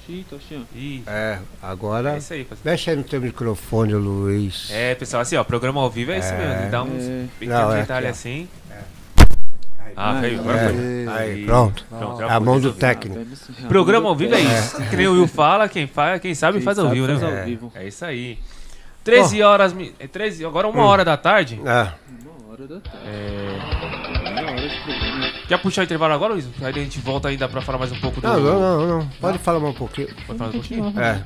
É, 0.06 1.12
é 1.12 1.40
agora. 1.62 2.18
isso 2.18 2.34
aí, 2.34 2.44
parceiro. 2.44 2.70
Mexe 2.70 2.90
aí 2.90 2.96
no 2.96 3.04
teu 3.04 3.22
microfone, 3.22 3.94
Luiz. 3.94 4.70
É, 4.70 4.96
pessoal, 4.96 5.22
assim, 5.22 5.38
ó, 5.38 5.44
programa 5.46 5.80
ao 5.82 5.90
vivo 5.90 6.12
é, 6.12 6.20
isso 6.20 6.34
É. 6.34 6.38
mesmo. 6.38 6.72
Dá 6.72 6.84
uns 6.84 7.04
É. 7.04 7.26
pequenos 7.40 7.74
é 7.74 7.80
detalhes 7.82 8.10
assim. 8.10 8.50
Aí. 9.80 9.94
Ah, 9.96 10.14
veio, 10.20 10.38
é. 10.38 10.40
agora 10.40 10.58
foi. 10.58 10.76
É, 10.76 11.08
aí, 11.10 11.46
pronto. 11.46 11.86
Pronto, 11.88 12.20
já 12.20 12.36
A 12.36 12.40
mão 12.40 12.60
do 12.60 12.74
técnico. 12.74 13.18
Ah, 13.22 13.24
velho, 13.24 13.68
Programa 13.70 14.10
ao 14.10 14.16
vivo 14.16 14.34
é 14.36 14.42
é. 14.42 14.60
isso. 14.60 14.76
Que 14.90 14.96
nem 14.98 15.08
o 15.08 15.14
Will 15.14 15.28
fala, 15.28 15.70
quem 15.70 15.88
faz, 15.88 16.22
quem 16.22 16.36
sabe 16.36 16.58
Quem 16.58 16.66
faz 16.66 16.78
ao 16.80 16.90
vivo, 16.90 17.08
né? 17.08 17.14
faz 17.18 17.24
ao 17.24 17.38
É. 17.40 17.46
vivo. 17.46 17.72
É 17.76 17.88
isso 17.88 18.04
aí. 18.04 18.40
13 19.04 19.42
horas, 19.42 19.74
mi- 19.74 19.94
é 20.00 20.08
13, 20.08 20.46
agora 20.46 20.68
uma 20.68 20.82
Hum. 20.82 20.86
hora 20.86 21.04
da 21.06 21.18
tarde. 21.18 21.60
Ah, 21.66 21.94
Uma 22.46 22.54
hora 22.54 22.68
da 22.68 22.80
tarde. 22.80 23.00
É... 23.06 23.60
Uma 24.42 24.52
hora 24.52 24.68
de 24.70 24.80
programa. 24.84 25.28
Quer 25.48 25.58
puxar 25.62 25.82
o 25.82 25.84
intervalo 25.86 26.14
agora, 26.14 26.34
Luiz? 26.34 26.48
Aí 26.62 26.70
a 26.70 26.72
gente 26.72 27.00
volta 27.00 27.28
ainda 27.28 27.50
pra 27.50 27.62
falar 27.62 27.78
mais 27.80 27.92
um 27.92 28.00
pouco 28.00 28.22
do. 28.22 28.28
não, 28.28 28.40
não, 28.40 28.60
não, 28.60 28.88
não. 29.00 29.08
Pode 29.20 29.38
falar 29.40 29.60
mais 29.60 29.74
um 29.76 29.78
pouquinho. 29.78 30.08
Pode 30.28 30.38
falar 30.40 30.50
um 30.50 30.54
pouquinho? 30.54 30.94
É. 31.00 31.22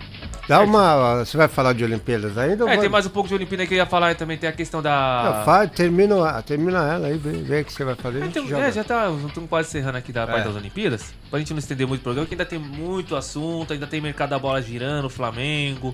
Dá 0.47 0.61
uma. 0.61 1.25
Você 1.25 1.35
vai 1.37 1.47
falar 1.49 1.73
de 1.73 1.83
Olimpíadas 1.83 2.37
ainda? 2.37 2.63
ou 2.63 2.69
É, 2.69 2.73
vai- 2.73 2.81
tem 2.81 2.89
mais 2.89 3.05
um 3.05 3.09
pouco 3.09 3.27
de 3.29 3.35
Olimpíada 3.35 3.65
que 3.67 3.73
eu 3.73 3.77
ia 3.77 3.85
falar 3.85 4.15
também, 4.15 4.37
tem 4.37 4.49
a 4.49 4.53
questão 4.53 4.81
da. 4.81 5.33
Não, 5.37 5.45
faz, 5.45 5.69
termina, 5.71 6.41
termina 6.41 6.77
ela 6.93 7.07
aí, 7.07 7.17
vê, 7.17 7.31
vê 7.31 7.61
o 7.61 7.65
que 7.65 7.73
você 7.73 7.83
vai 7.83 7.95
fazer. 7.95 8.19
É, 8.19 8.21
a 8.21 8.25
gente 8.25 8.33
tem- 8.33 8.47
joga. 8.47 8.63
é, 8.63 8.71
já 8.71 8.83
tá, 8.83 9.09
estamos 9.27 9.49
quase 9.49 9.67
encerrando 9.69 9.97
aqui 9.97 10.11
da 10.13 10.25
parte 10.25 10.41
É. 10.41 10.45
das 10.45 10.55
Olimpíadas. 10.55 11.13
Pra 11.29 11.37
gente 11.39 11.51
não 11.51 11.59
estender 11.59 11.85
muito 11.85 11.99
o 11.99 12.03
programa, 12.03 12.25
que 12.25 12.33
ainda 12.33 12.45
tem 12.45 12.57
muito 12.59 13.15
assunto, 13.15 13.73
ainda 13.73 13.85
tem 13.85 13.99
mercado 14.01 14.29
da 14.29 14.39
bola 14.39 14.61
girando, 14.61 15.09
Flamengo, 15.09 15.93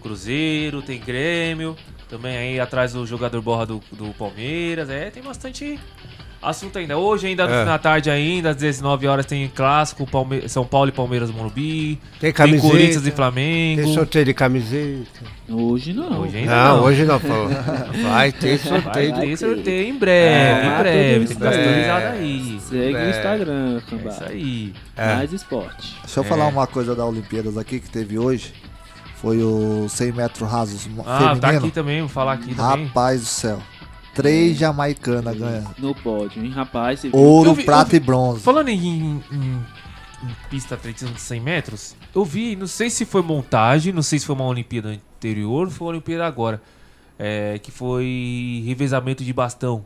Cruzeiro, 0.00 0.82
tem 0.82 0.98
Grêmio, 1.00 1.76
também 2.08 2.36
aí 2.36 2.60
atrás 2.60 2.94
o 2.96 3.06
jogador 3.06 3.40
borra 3.40 3.66
do, 3.66 3.80
do 3.92 4.06
Palmeiras, 4.14 4.90
é, 4.90 5.10
tem 5.10 5.22
bastante 5.22 5.78
assunto 6.42 6.78
ainda. 6.78 6.96
Hoje 6.96 7.26
ainda 7.26 7.42
É. 7.44 7.64
na 7.66 7.78
tarde 7.78 8.08
ainda, 8.10 8.50
às 8.50 8.56
19 8.56 9.06
horas 9.06 9.26
tem 9.26 9.46
clássico, 9.48 10.06
Palme- 10.06 10.48
São 10.48 10.64
Paulo 10.64 10.88
e 10.88 10.92
Palmeiras 10.92 11.30
Morumbi, 11.30 11.96
Tem 12.18 12.20
tem 12.20 12.32
camiseta. 12.32 12.66
Corinthians 12.72 13.06
e 13.06 13.10
Flamengo. 13.10 13.82
Tem 13.82 13.92
sorteio 13.94 14.24
de 14.24 14.32
camiseta. 14.32 15.20
Hoje 15.50 15.92
não. 15.92 16.22
Hoje 16.22 16.38
ainda 16.38 16.50
Não, 16.64 16.76
não. 16.78 16.84
hoje 16.84 17.04
não 17.04 17.20
falou. 17.20 17.48
Vai 18.04 18.32
ter 18.32 18.56
Vai 18.58 18.80
sorteio. 18.80 19.14
ter 19.16 19.26
de- 19.26 19.36
sorteio 19.36 19.88
em 19.88 19.98
breve, 19.98 20.34
É, 20.34 20.64
em 20.66 20.78
breve, 20.78 21.26
tem 21.34 21.46
atualizado 21.46 22.06
aí. 22.16 22.60
Segue 22.60 22.94
É. 22.96 23.04
no 23.04 23.10
Instagram, 23.10 23.80
É 23.92 24.08
isso 24.08 24.24
aí. 24.24 24.72
É. 24.96 25.14
Mais 25.16 25.32
esporte. 25.34 25.94
Deixa 26.04 26.20
eu 26.20 26.24
falar 26.24 26.46
uma 26.46 26.66
coisa 26.66 26.94
da 26.96 27.04
Olimpíadas 27.04 27.58
aqui 27.58 27.78
que 27.80 27.90
teve 27.90 28.18
hoje. 28.18 28.54
Foi 29.20 29.42
o 29.42 29.86
100 29.88 30.12
metros 30.12 30.50
rasos 30.50 30.88
Ah, 31.06 31.18
feminino. 31.18 31.40
tá 31.40 31.48
aqui 31.50 31.70
também, 31.70 32.00
vou 32.00 32.08
falar 32.08 32.32
aqui 32.34 32.54
também. 32.54 32.86
Rapaz 32.86 33.20
do 33.20 33.26
céu. 33.26 33.62
Três 34.14 34.56
jamaicanas 34.58 35.36
ganham. 35.36 35.64
No 35.78 35.94
pódio, 35.94 36.42
hein, 36.42 36.50
rapaz? 36.50 37.02
Ouro, 37.12 37.54
vi- 37.54 37.64
prata 37.64 37.90
vi- 37.90 37.96
e 37.98 38.00
bronze. 38.00 38.40
Falando 38.40 38.68
em, 38.68 38.78
em- 38.86 39.22
em 39.30 40.36
pista 40.48 40.74
atletismo 40.74 41.14
de 41.14 41.20
100 41.20 41.40
metros, 41.40 41.94
eu 42.14 42.24
vi, 42.24 42.56
não 42.56 42.66
sei 42.66 42.88
se 42.90 43.04
foi 43.04 43.22
montagem, 43.22 43.92
não 43.92 44.02
sei 44.02 44.18
se 44.18 44.26
foi 44.26 44.34
uma 44.34 44.44
Olimpíada 44.46 44.88
anterior 44.88 45.66
ou 45.66 45.70
foi 45.70 45.86
uma 45.86 45.92
Olimpíada 45.92 46.26
agora, 46.26 46.60
é, 47.18 47.58
que 47.58 47.70
foi 47.70 48.62
revezamento 48.66 49.22
de 49.22 49.32
bastão. 49.32 49.84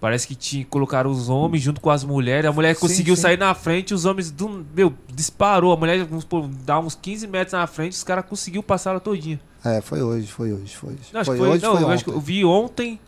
Parece 0.00 0.26
que 0.28 0.34
tinha, 0.34 0.64
colocaram 0.66 1.10
os 1.10 1.28
homens 1.30 1.62
junto 1.62 1.80
com 1.80 1.88
as 1.90 2.04
mulheres. 2.04 2.48
A 2.48 2.52
mulher 2.52 2.74
Sim, 2.74 2.80
conseguiu 2.82 3.16
sim. 3.16 3.22
sair 3.22 3.38
na 3.38 3.54
frente, 3.54 3.94
os 3.94 4.04
homens, 4.04 4.30
do, 4.30 4.66
meu, 4.74 4.92
disparou. 5.12 5.72
A 5.72 5.76
mulher, 5.76 6.04
vamos 6.04 6.24
supor, 6.24 6.46
dá 6.64 6.78
uns 6.78 6.94
15 6.94 7.26
metros 7.26 7.52
na 7.54 7.66
frente, 7.66 7.92
os 7.92 8.04
caras 8.04 8.24
conseguiu 8.26 8.62
passar 8.62 8.90
ela 8.90 9.00
todinha. 9.00 9.40
É, 9.64 9.80
foi 9.80 10.02
hoje, 10.02 10.26
foi 10.26 10.52
hoje, 10.52 10.76
foi 10.76 10.90
hoje. 10.90 11.00
Não, 11.12 11.20
acho 11.22 11.28
foi 11.30 11.36
que 11.38 11.42
foi, 11.44 11.50
hoje, 11.52 11.62
não, 11.62 11.72
foi 11.72 11.82
eu 11.82 11.88
acho 11.88 12.04
que 12.04 12.10
ontem. 12.10 12.18
eu 12.18 12.20
vi 12.20 12.44
ontem. 12.44 13.00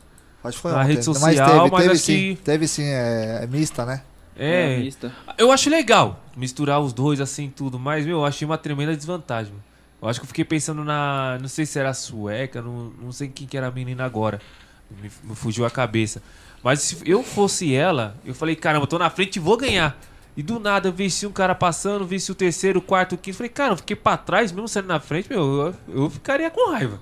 Acho 0.43 0.57
que 0.57 0.63
foi 0.63 0.73
na 0.73 0.79
ontem. 0.79 0.89
rede 0.89 1.05
social, 1.05 1.23
mas 1.27 1.37
teve, 1.37 1.71
mas 1.71 1.81
teve 1.83 1.93
acho 1.93 2.03
sim. 2.03 2.13
que- 2.37 2.43
Teve 2.43 2.69
sim, 2.69 2.85
é, 2.85 3.41
é 3.43 3.47
mista, 3.47 3.85
né? 3.85 4.03
É, 4.39 4.79
mista. 4.79 5.13
Eu 5.37 5.51
acho 5.53 5.69
legal 5.69 6.21
misturar 6.37 6.81
os 6.81 6.93
dois 6.93 7.21
assim 7.21 7.51
tudo, 7.55 7.79
mas 7.79 8.07
meu, 8.07 8.19
eu 8.19 8.25
achei 8.25 8.47
uma 8.47 8.57
tremenda 8.57 8.97
desvantagem. 8.97 9.53
Eu 10.01 10.09
acho 10.09 10.21
que 10.21 10.25
eu 10.25 10.29
fiquei 10.29 10.45
pensando 10.45 10.85
na, 10.85 11.39
não 11.41 11.49
sei 11.49 11.67
se 11.67 11.79
era 11.79 11.91
a 11.91 11.95
sueca, 11.95 12.61
não, 12.63 12.93
não 13.03 13.13
sei 13.13 13.29
quem 13.29 13.47
que 13.47 13.57
era 13.57 13.67
a 13.67 13.71
menina 13.71 14.05
agora. 14.05 14.41
Me, 15.03 15.11
me 15.25 15.35
fugiu 15.35 15.65
a 15.67 15.71
cabeça. 15.71 16.23
Mas 16.63 16.81
se 16.81 16.99
eu 17.05 17.23
fosse 17.23 17.75
ela, 17.75 18.17
eu 18.25 18.35
falei, 18.35 18.57
caramba, 18.57 18.85
eu 18.85 18.89
tô 18.89 18.99
na 18.99 19.09
frente 19.11 19.37
e 19.37 19.41
vou 19.41 19.57
ganhar. 19.57 19.97
E 20.37 20.43
do 20.43 20.59
nada 20.61 20.89
eu 20.89 20.93
venci 20.93 21.27
um 21.27 21.33
cara 21.33 21.55
passando, 21.55 22.05
venci 22.07 22.31
o 22.31 22.35
terceiro, 22.35 22.79
o 22.81 22.83
quarto, 22.83 23.15
o 23.15 23.19
quinto. 23.19 23.37
Falei, 23.39 23.49
cara, 23.51 23.73
eu 23.73 23.77
fiquei 23.77 23.97
pra 23.97 24.17
trás, 24.17 24.53
mesmo 24.53 24.69
saindo 24.69 24.89
na 24.89 25.01
frente, 25.01 25.31
meu, 25.31 25.41
eu, 25.89 26.03
eu 26.03 26.11
ficaria 26.11 26.51
com 26.51 26.71
raiva. 26.73 27.01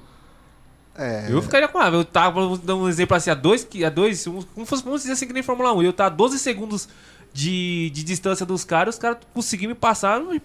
É, 0.96 1.26
Eu 1.28 1.42
ficaria 1.42 1.66
com 1.66 1.78
raiva. 1.78 1.96
Eu 1.96 2.04
tava, 2.04 2.40
vamos 2.40 2.60
dar 2.60 2.76
um 2.76 2.88
exemplo 2.88 3.16
assim, 3.16 3.30
a 3.30 3.34
dois, 3.34 3.64
que- 3.64 3.84
a 3.84 3.90
dois 3.90 4.26
um, 4.28 4.40
como 4.42 4.64
fosse, 4.64 4.84
vamos 4.84 5.00
dizer 5.00 5.14
assim 5.14 5.26
que 5.26 5.32
nem 5.32 5.42
Fórmula 5.42 5.72
1. 5.72 5.82
Eu 5.82 5.92
tava 5.92 6.10
a 6.14 6.16
12 6.16 6.38
segundos 6.38 6.88
de, 7.32 7.90
de 7.90 8.04
distância 8.04 8.46
dos 8.46 8.62
caras, 8.64 8.94
os 8.94 9.00
caras 9.00 9.18
conseguiram 9.32 9.70
me 9.70 9.74
passar 9.74 10.20
um 10.20 10.38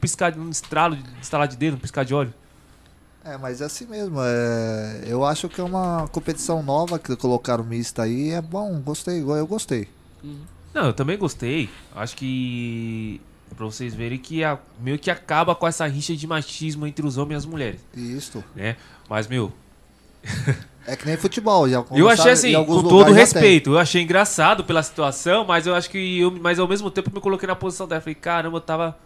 piscar, 0.00 0.36
um 0.36 0.50
estralo, 0.50 0.96
de 0.96 1.04
estalar 1.22 1.46
de 1.46 1.56
dedo, 1.56 1.74
um 1.76 1.78
piscar 1.78 2.04
de 2.04 2.12
óleo. 2.14 2.34
É, 3.24 3.36
mas 3.38 3.60
é 3.60 3.64
assim 3.64 3.86
mesmo. 3.86 4.16
É, 4.20 5.04
eu 5.06 5.24
acho 5.24 5.48
que 5.48 5.60
é 5.60 5.64
uma 5.64 6.06
competição 6.08 6.62
nova 6.62 6.98
que 6.98 7.16
colocaram 7.16 7.64
mista 7.64 8.02
aí. 8.02 8.30
É 8.30 8.42
bom, 8.42 8.80
gostei, 8.80 9.20
eu 9.20 9.46
gostei. 9.46 9.88
Não, 10.72 10.86
eu 10.86 10.92
também 10.92 11.16
gostei. 11.18 11.68
Acho 11.94 12.16
que. 12.16 13.20
Pra 13.56 13.66
vocês 13.66 13.94
verem 13.94 14.18
que 14.18 14.42
a- 14.42 14.58
meio 14.80 14.98
que 14.98 15.10
acaba 15.10 15.54
com 15.54 15.66
essa 15.68 15.86
rixa 15.86 16.16
de 16.16 16.26
machismo 16.26 16.86
entre 16.86 17.06
os 17.06 17.16
homens 17.16 17.34
e 17.34 17.38
as 17.38 17.46
mulheres, 17.46 17.80
Isso. 17.94 18.42
né? 18.56 18.76
Mas, 19.08 19.28
meu, 19.28 19.52
É 20.86 20.96
que 20.96 21.06
nem 21.06 21.16
futebol. 21.16 21.68
Já 21.68 21.82
eu 21.92 22.08
achei 22.08 22.32
assim, 22.32 22.52
com 22.64 22.82
todo 22.82 23.12
respeito, 23.12 23.70
eu 23.70 23.78
achei 23.78 24.02
engraçado 24.02 24.64
pela 24.64 24.82
situação, 24.82 25.44
mas 25.44 25.66
eu 25.66 25.74
acho 25.74 25.88
que 25.88 26.18
eu, 26.20 26.30
mas 26.30 26.58
ao 26.58 26.68
mesmo 26.68 26.90
tempo 26.90 27.08
eu 27.10 27.14
me 27.14 27.20
coloquei 27.20 27.46
na 27.46 27.56
posição 27.56 27.86
dela. 27.88 28.00
Falei, 28.02 28.14
caramba, 28.14 28.56
eu 28.58 28.60
tava 28.60 28.96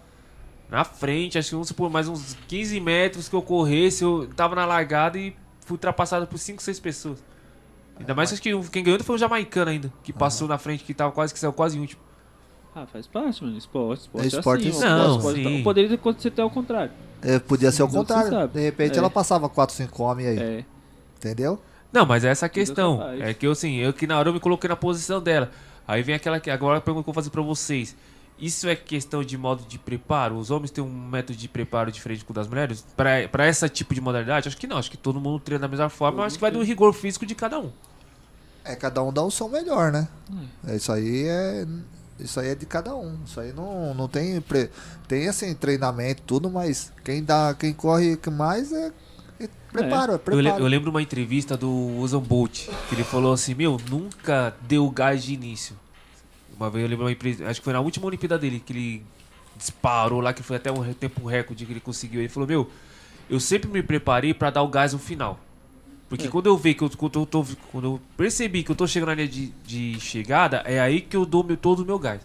na 0.71 0.85
frente, 0.85 1.39
acho 1.39 1.49
que 1.49 1.55
vamos 1.55 1.69
supor, 1.69 1.91
mais 1.91 2.09
uns 2.09 2.37
15 2.47 2.79
metros 2.81 3.29
que 3.29 3.35
eu 3.35 3.43
corresse, 3.43 4.05
eu 4.05 4.29
tava 4.37 4.55
na 4.55 4.65
largada 4.67 5.19
e 5.19 5.35
fui 5.65 5.75
ultrapassado 5.75 6.27
por 6.27 6.39
5, 6.39 6.63
6 6.63 6.79
pessoas. 6.81 7.25
Ainda 7.99 8.15
mais 8.15 8.29
que 8.31 8.35
acho 8.51 8.61
que 8.63 8.71
quem 8.71 8.85
ganhou 8.85 9.03
foi 9.03 9.17
o 9.17 9.19
jamaicano 9.19 9.71
ainda, 9.71 9.93
que 10.05 10.13
passou 10.13 10.47
na 10.47 10.59
frente, 10.59 10.85
que 10.85 10.95
tava 10.95 11.11
quase 11.11 11.33
que 11.33 11.41
saiu 11.41 11.53
quase 11.53 11.77
em 11.77 11.81
último. 11.81 12.01
Ah, 12.75 12.87
faz 12.87 13.07
parte, 13.09 13.43
mano. 13.43 13.57
Esporte, 13.59 14.03
esporte 14.03 14.23
É 14.23 14.37
é 14.37 14.39
esporte, 14.39 14.69
assim. 14.69 14.85
é 14.85 14.87
ó. 14.87 14.91
Não, 14.91 15.17
Esporte 15.17 15.43
pode- 15.43 15.57
sim. 15.57 15.63
Poderia 15.65 15.95
acontecer 15.97 16.29
até 16.29 16.43
ao 16.43 16.51
contrário. 16.51 16.93
É, 17.23 17.39
podia 17.41 17.73
ser 17.73 17.83
o 17.83 17.89
contrário. 17.89 18.47
De 18.49 18.61
repente 18.61 18.95
É. 18.95 18.99
ela 18.99 19.11
passava 19.11 19.49
4, 19.49 19.75
5 19.75 20.03
homens 20.05 20.29
aí. 20.29 20.39
É. 20.39 20.65
Entendeu? 21.17 21.61
Não, 21.93 22.07
mas 22.07 22.25
é 22.25 22.29
essa 22.29 22.47
a 22.47 22.49
questão. 22.49 23.03
É 23.19 23.35
que 23.35 23.47
eu, 23.47 23.51
assim, 23.53 23.77
eu 23.79 23.93
que 23.93 24.07
na 24.07 24.17
hora 24.19 24.29
eu 24.29 24.33
me 24.35 24.39
coloquei 24.39 24.69
na 24.69 24.77
posição 24.77 25.21
dela. 25.21 25.51
Aí 25.89 26.03
vem 26.03 26.15
aquela 26.15 26.39
que 26.39 26.51
agora 26.51 26.81
pergunta 26.81 27.03
que 27.05 27.09
eu 27.11 27.15
vou 27.15 27.21
fazer 27.21 27.31
pra 27.31 27.43
vocês. 27.43 27.97
Isso 28.39 28.69
é 28.69 28.77
questão 28.77 29.25
de 29.25 29.37
modo 29.37 29.65
de 29.67 29.79
preparo? 29.79 30.37
Os 30.37 30.51
homens 30.51 30.71
têm 30.71 30.83
um 30.85 30.89
método 31.09 31.37
de 31.39 31.49
preparo 31.49 31.91
diferente 31.91 32.25
do 32.25 32.33
das 32.33 32.47
mulheres? 32.47 32.85
Pra, 32.97 33.27
pra 33.29 33.45
essa 33.47 33.69
tipo 33.69 33.95
de 33.95 34.01
modalidade? 34.01 34.47
Acho 34.49 34.57
que 34.57 34.67
não. 34.67 34.79
Acho 34.79 34.91
que 34.91 34.97
todo 34.97 35.21
mundo 35.21 35.41
treina 35.41 35.63
da 35.63 35.69
mesma 35.69 35.89
forma. 35.89 36.19
Mas 36.19 36.27
acho 36.27 36.35
que 36.37 36.41
vai 36.41 36.51
do 36.51 36.63
rigor 36.63 36.93
físico 36.93 37.27
de 37.27 37.35
cada 37.35 37.59
um. 37.59 37.71
É, 38.65 38.77
cada 38.77 39.03
um 39.03 39.13
dá 39.13 39.23
o 39.23 39.31
seu 39.31 39.49
melhor, 39.49 39.91
né? 39.91 40.07
É, 40.67 40.77
isso 40.77 40.93
aí 40.93 41.25
é. 41.27 41.67
Isso 42.21 42.39
aí 42.39 42.49
é 42.49 42.55
de 42.55 42.67
cada 42.67 42.95
um. 42.95 43.17
Isso 43.25 43.41
aí 43.41 43.53
não, 43.53 43.95
não 43.95 44.07
tem. 44.09 44.41
Pre... 44.41 44.71
Tem 45.09 45.29
assim, 45.29 45.55
treinamento, 45.55 46.23
tudo, 46.23 46.51
mas 46.51 46.93
quem 47.05 47.23
dá, 47.25 47.55
quem 47.59 47.73
corre 47.73 48.19
mais 48.31 48.73
é. 48.73 48.93
é 49.41 49.49
preparo, 49.73 50.13
é, 50.13 50.15
Eu, 50.17 50.19
preparo. 50.19 50.57
le- 50.59 50.63
eu 50.63 50.67
lembro 50.67 50.91
uma 50.91 51.01
entrevista 51.03 51.57
do 51.57 51.71
Usain 51.99 52.21
Bolt, 52.21 52.69
que 52.89 52.95
ele 52.95 53.05
falou 53.05 53.33
assim, 53.33 53.55
meu, 53.55 53.81
nunca 53.89 54.55
deu 54.63 54.89
gás 54.91 55.23
de 55.25 55.33
início. 55.35 55.77
Uma 56.59 56.69
vez 56.71 56.83
eu 56.83 56.89
lembro 56.91 57.07
uma 57.07 57.49
acho 57.51 57.61
que 57.61 57.65
foi 57.65 57.73
na 57.73 57.81
última 57.81 58.07
Olimpíada 58.07 58.39
dele, 58.39 58.61
que 58.65 58.73
ele 58.73 59.03
disparou 59.57 60.21
lá, 60.21 60.33
que 60.33 60.43
foi 60.43 60.57
até 60.57 60.71
um 60.73 60.93
tempo 60.93 61.27
recorde 61.27 61.65
que 61.65 61.73
ele 61.73 61.81
conseguiu. 61.81 62.21
Ele 62.21 62.29
falou, 62.29 62.49
meu, 62.49 62.71
eu 63.31 63.39
sempre 63.39 63.69
me 63.71 63.83
preparei 63.83 64.35
pra 64.35 64.51
dar 64.51 64.63
o 64.63 64.69
gás 64.69 64.93
no 64.93 64.99
final. 64.99 65.39
Porque 66.09 66.27
quando 66.29 66.47
eu 66.47 66.57
vi 66.57 66.75
que 66.75 66.83
eu, 66.83 66.91
quando 66.91 67.19
eu, 67.21 67.27
tô- 67.27 67.47
quando 67.71 67.85
eu 67.85 68.01
percebi 68.17 68.63
que 68.63 68.71
eu 68.71 68.75
tô 68.77 68.87
chegando 68.87 69.09
na 69.11 69.15
linha 69.17 69.29
de, 69.29 69.49
de 69.67 70.01
chegada, 70.01 70.63
é 70.65 70.81
aí 70.81 71.01
que 71.03 71.15
eu 71.17 71.27
dou 71.27 71.45
meu, 71.45 71.57
todo 71.57 71.81
o 71.81 71.85
meu 71.85 71.99
gás. 71.99 72.21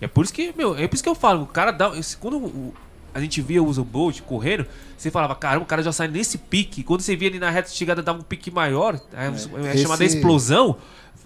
E 0.00 0.04
é 0.04 0.08
por 0.08 0.24
isso 0.24 0.32
que, 0.32 0.54
meu, 0.56 0.76
é 0.76 0.86
por 0.86 0.94
isso 0.94 1.02
que 1.02 1.08
eu 1.08 1.14
falo, 1.14 1.42
o 1.42 1.46
cara 1.46 1.72
dá. 1.72 1.90
Quando 2.20 2.36
o- 2.38 2.74
a 3.12 3.20
gente 3.20 3.40
via 3.42 3.62
o 3.62 3.66
Usain 3.66 3.82
Bolt 3.84 4.20
correndo, 4.22 4.64
você 4.96 5.10
falava, 5.10 5.34
caramba, 5.34 5.64
o 5.64 5.66
cara 5.66 5.82
já 5.82 5.90
sai 5.90 6.06
nesse 6.06 6.38
pique. 6.38 6.82
Quando 6.84 7.00
você 7.00 7.16
via 7.16 7.28
ele 7.28 7.38
na 7.40 7.50
reta 7.50 7.68
de 7.68 7.74
chegada 7.74 8.00
dar 8.02 8.12
um 8.12 8.20
pique 8.22 8.50
maior, 8.50 9.00
é, 9.12 9.26
é 9.26 9.30
Esse- 9.74 9.82
chamada 9.82 10.04
explosão. 10.04 10.76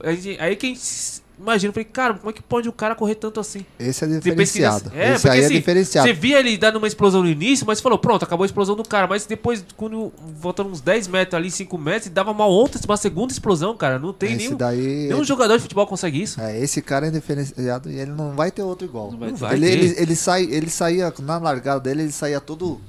aí 0.03 0.57
que 0.57 0.67
a 0.67 0.69
gente 0.71 1.23
imagina, 1.41 1.69
eu 1.71 1.73
falei, 1.73 1.85
cara, 1.85 2.15
como 2.15 2.31
é 2.31 2.33
que 2.33 2.43
pode 2.43 2.69
o 2.69 2.73
cara 2.73 2.95
correr 2.95 3.15
tanto 3.15 3.41
assim? 3.41 3.65
Esse 3.79 4.05
é 4.05 4.09
diferenciado. 4.09 4.91
pesquisa- 4.91 5.03
É, 5.03 5.13
Esse 5.15 5.23
porque 5.23 5.29
aí 5.37 5.43
é 5.43 5.45
assim, 5.47 5.55
diferenciado. 5.55 6.09
Você 6.09 6.13
via 6.15 6.39
ele 6.41 6.57
dando 6.57 6.77
uma 6.77 6.87
explosão 6.87 7.23
no 7.23 7.29
início, 7.29 7.67
mas 7.67 7.81
falou, 7.81 7.99
pronto, 7.99 8.23
acabou 8.25 8.45
a 8.45 8.47
explosão 8.47 8.77
do 8.77 8.83
cara. 8.85 9.07
Mas 9.07 9.27
depois, 9.27 9.65
quando 9.77 10.13
voltando 10.41 10.71
uns 10.71 10.81
10 10.81 11.09
metros 11.09 11.35
ali, 11.35 11.51
5 11.51 11.77
metros, 11.79 12.07
ele 12.07 12.15
dava 12.15 12.31
uma 12.31 12.47
outra, 12.47 12.81
uma 12.85 12.97
segunda 12.97 13.33
explosão, 13.33 13.77
cara. 13.77 13.99
Não 13.99 14.13
tem 14.13 14.31
Esse 14.35 14.45
nenhum, 14.45 14.57
daí. 14.57 15.09
nenhum 15.09 15.25
jogador 15.25 15.57
de 15.57 15.63
futebol 15.63 15.87
consegue 15.87 16.23
isso. 16.23 16.41
É, 16.41 16.59
esse 16.61 16.81
cara 16.83 17.07
é 17.07 17.11
diferenciado 17.11 17.91
e 17.91 17.99
ele 17.99 18.11
não 18.13 18.33
vai 18.33 18.51
ter 18.51 18.63
outro 18.63 18.87
igual. 18.87 19.11
Não 19.11 19.19
vai 19.19 19.29
Não 19.31 19.37
ter. 19.37 19.41
vai 19.41 19.55
ele, 19.55 19.67
ele, 19.67 19.95
ele, 19.99 20.17
sai, 20.17 20.45
ele 20.45 20.71
saía, 20.71 21.13
na 21.23 21.39
largada 21.39 21.81
dele, 21.81 22.03
ele 22.03 22.13
saía 22.13 22.41
todo 22.41 22.81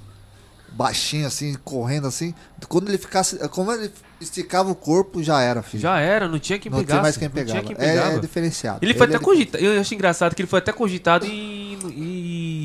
baixinho, 0.72 1.28
assim, 1.28 1.56
correndo 1.64 2.08
assim. 2.08 2.34
Quando 2.68 2.90
ele 2.90 2.98
ficasse. 2.98 3.38
Como 3.50 3.72
ele 3.72 3.92
esticava 4.20 4.70
o 4.72 4.76
corpo, 4.76 5.22
já 5.24 5.42
era, 5.42 5.62
filho. 5.64 5.82
Já 5.82 6.00
era, 6.00 6.28
não 6.28 6.38
tinha 6.40 6.58
quem 6.60 6.72
não 6.72 6.80
pegasse. 6.80 6.94
tinha 6.94 7.02
mais 7.02 7.18
quem 7.18 7.28
não 7.28 7.34
pegava. 7.36 7.60
tinha 7.62 7.76
quem 7.76 7.86
É- 7.86 7.90
pegava. 7.94 8.16
É, 8.16 8.20
diferenciado. 8.20 8.80
Ele 8.82 8.94
foi 8.94 9.08
é 9.08 9.10
até 9.10 9.18
de- 9.18 9.24
cogitado. 9.24 9.64
Eu 9.64 9.82
acho 9.82 9.94
engraçado 9.96 10.36
que 10.36 10.42
ele 10.42 10.48
foi 10.50 10.60
até 10.60 10.72
cogitado 10.72 11.26
em, 11.26 11.78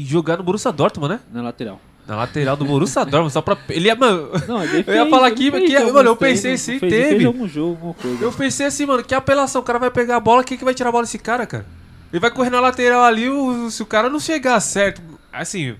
em 0.00 0.04
jogar 0.06 0.36
no 0.36 0.42
Borussia 0.42 0.70
Dortmund, 0.72 1.14
né? 1.14 1.20
Na 1.32 1.42
lateral. 1.42 1.80
Na 2.06 2.14
lateral 2.16 2.56
do 2.56 2.64
Borussia 2.64 3.04
Dortmund, 3.04 3.32
só 3.32 3.42
pra. 3.42 3.56
Ele 3.68 3.86
ia, 3.88 3.96
mano. 3.96 4.30
Não, 4.46 4.62
ele 4.62 4.84
Eu 4.86 4.94
ia 4.94 5.00
fez, 5.02 5.10
falar 5.10 5.26
aqui, 5.26 5.50
fez 5.50 5.74
algum- 5.76 5.92
mano, 5.94 6.10
eu 6.10 6.16
fez, 6.16 6.32
pensei 6.40 6.50
não 6.50 6.54
assim, 6.54 6.78
fez, 6.78 6.92
teve. 6.92 7.14
Fez 7.16 7.26
algum 7.26 7.48
jogo, 7.48 7.70
alguma 7.72 7.94
coisa. 7.94 8.22
Eu 8.24 8.32
pensei 8.32 8.66
assim, 8.66 8.86
mano, 8.86 9.02
que 9.02 9.14
apelação. 9.14 9.60
O 9.60 9.64
cara 9.64 9.78
vai 9.78 9.90
pegar 9.90 10.16
a 10.16 10.20
bola, 10.20 10.44
quem 10.44 10.56
que 10.56 10.64
vai 10.64 10.74
tirar 10.74 10.90
a 10.90 10.92
bola 10.92 11.04
desse 11.04 11.18
cara, 11.18 11.46
cara? 11.46 11.66
Ele 12.12 12.20
vai 12.20 12.30
correr 12.30 12.50
na 12.50 12.60
lateral 12.60 13.02
ali, 13.02 13.26
se 13.70 13.82
o 13.82 13.86
cara 13.86 14.08
não 14.08 14.20
chegar 14.20 14.60
certo. 14.60 15.02
Assim, 15.32 15.74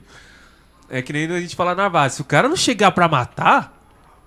é 0.89 1.03
que 1.03 1.13
nem 1.13 1.31
a 1.31 1.41
gente 1.41 1.57
fala 1.57 1.75
na 1.75 1.89
base. 1.89 2.17
Se 2.17 2.23
o 2.23 2.25
cara 2.25 2.49
não 2.49 2.57
chegar 2.57 2.91
pra 2.93 3.09
matar, 3.09 3.73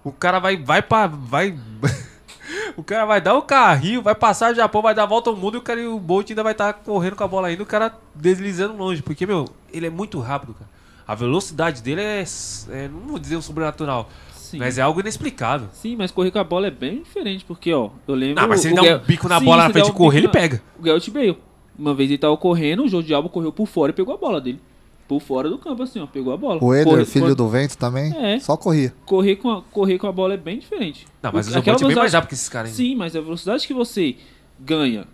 o 0.03 0.11
cara 0.11 0.39
vai, 0.39 0.57
vai 0.57 0.81
pra. 0.81 1.07
Vai. 1.07 1.57
o 2.75 2.83
cara 2.83 3.05
vai 3.05 3.21
dar 3.21 3.35
o 3.35 3.41
carrinho, 3.41 4.01
vai 4.01 4.15
passar 4.15 4.51
o 4.51 4.55
Japão, 4.55 4.81
vai 4.81 4.95
dar 4.95 5.03
a 5.03 5.07
volta 5.07 5.29
ao 5.29 5.35
mundo 5.35 5.55
e 5.55 5.57
o 5.59 5.61
cara 5.61 5.79
e 5.79 5.87
o 5.87 5.99
Bolt 5.99 6.29
ainda 6.29 6.43
vai 6.43 6.53
estar 6.53 6.73
correndo 6.73 7.15
com 7.15 7.23
a 7.23 7.27
bola 7.27 7.47
ainda, 7.47 7.63
o 7.63 7.65
cara 7.65 7.93
deslizando 8.13 8.75
longe. 8.75 9.01
Porque, 9.01 9.25
meu, 9.25 9.45
ele 9.71 9.87
é 9.87 9.89
muito 9.89 10.19
rápido, 10.19 10.53
cara. 10.53 10.69
A 11.07 11.15
velocidade 11.15 11.81
dele 11.81 12.01
é, 12.01 12.23
é 12.69 12.87
não 12.87 12.99
vou 12.99 13.17
dizer 13.17 13.35
um 13.35 13.41
sobrenatural, 13.41 14.09
Sim. 14.31 14.59
mas 14.59 14.77
é 14.77 14.81
algo 14.81 14.99
inexplicável. 14.99 15.67
Sim, 15.73 15.95
mas 15.95 16.11
correr 16.11 16.29
com 16.29 16.37
a 16.37 16.43
bola 16.43 16.67
é 16.67 16.71
bem 16.71 17.01
diferente, 17.01 17.43
porque, 17.43 17.73
ó, 17.73 17.89
eu 18.07 18.13
lembro... 18.13 18.39
Não, 18.39 18.47
mas 18.47 18.61
se 18.61 18.67
ele 18.67 18.79
o 18.79 18.83
der 18.83 18.97
um 18.97 18.99
bico 18.99 19.27
na 19.27 19.39
Sim, 19.39 19.45
bola 19.45 19.63
na 19.63 19.69
frente 19.71 19.85
de 19.87 19.91
correr, 19.91 20.19
ele 20.19 20.27
na- 20.27 20.33
pega. 20.33 20.61
O 20.77 20.83
Garrett 20.83 21.09
Bale. 21.09 21.37
Uma 21.77 21.95
vez 21.95 22.11
ele 22.11 22.19
tava 22.19 22.37
correndo, 22.37 22.83
o 22.83 22.87
João 22.87 23.01
Diabo 23.01 23.27
correu 23.27 23.51
por 23.51 23.65
fora 23.65 23.91
e 23.91 23.93
pegou 23.93 24.13
a 24.13 24.17
bola 24.17 24.39
dele. 24.39 24.61
Por 25.09 25.19
fora 25.19 25.49
do 25.49 25.57
campo, 25.57 25.81
assim, 25.83 25.99
ó, 25.99 26.05
pegou 26.05 26.31
a 26.31 26.37
bola. 26.37 26.63
O 26.63 26.71
Eder, 26.73 26.85
Corre- 26.85 27.03
filho 27.05 27.25
corre- 27.25 27.35
do 27.35 27.49
vento 27.49 27.75
também, 27.77 28.15
É. 28.15 28.39
só 28.39 28.55
corria. 28.55 28.93
correr 29.07 29.35
com 29.37 29.49
a, 29.51 29.61
correr 29.63 29.97
com 29.97 30.05
a 30.07 30.11
bola 30.11 30.35
é 30.35 30.37
bem 30.37 30.59
diferente. 30.59 31.07
Não, 31.21 31.31
mas 31.33 31.47
o 31.47 31.49
Aquela 31.57 31.77
Zobot 31.77 31.83
é 31.83 31.87
bem 31.87 31.95
mais 31.95 32.11
velocidade- 32.11 32.13
rápido 32.15 32.29
que 32.29 32.33
esses 32.35 32.47
caras. 32.49 32.69
hein? 32.69 32.75
Sim, 32.91 32.95
mas 32.95 33.15
a 33.15 33.19
velocidade 33.21 33.65
que 33.67 33.73
você 33.73 34.15
ganha 34.59 35.07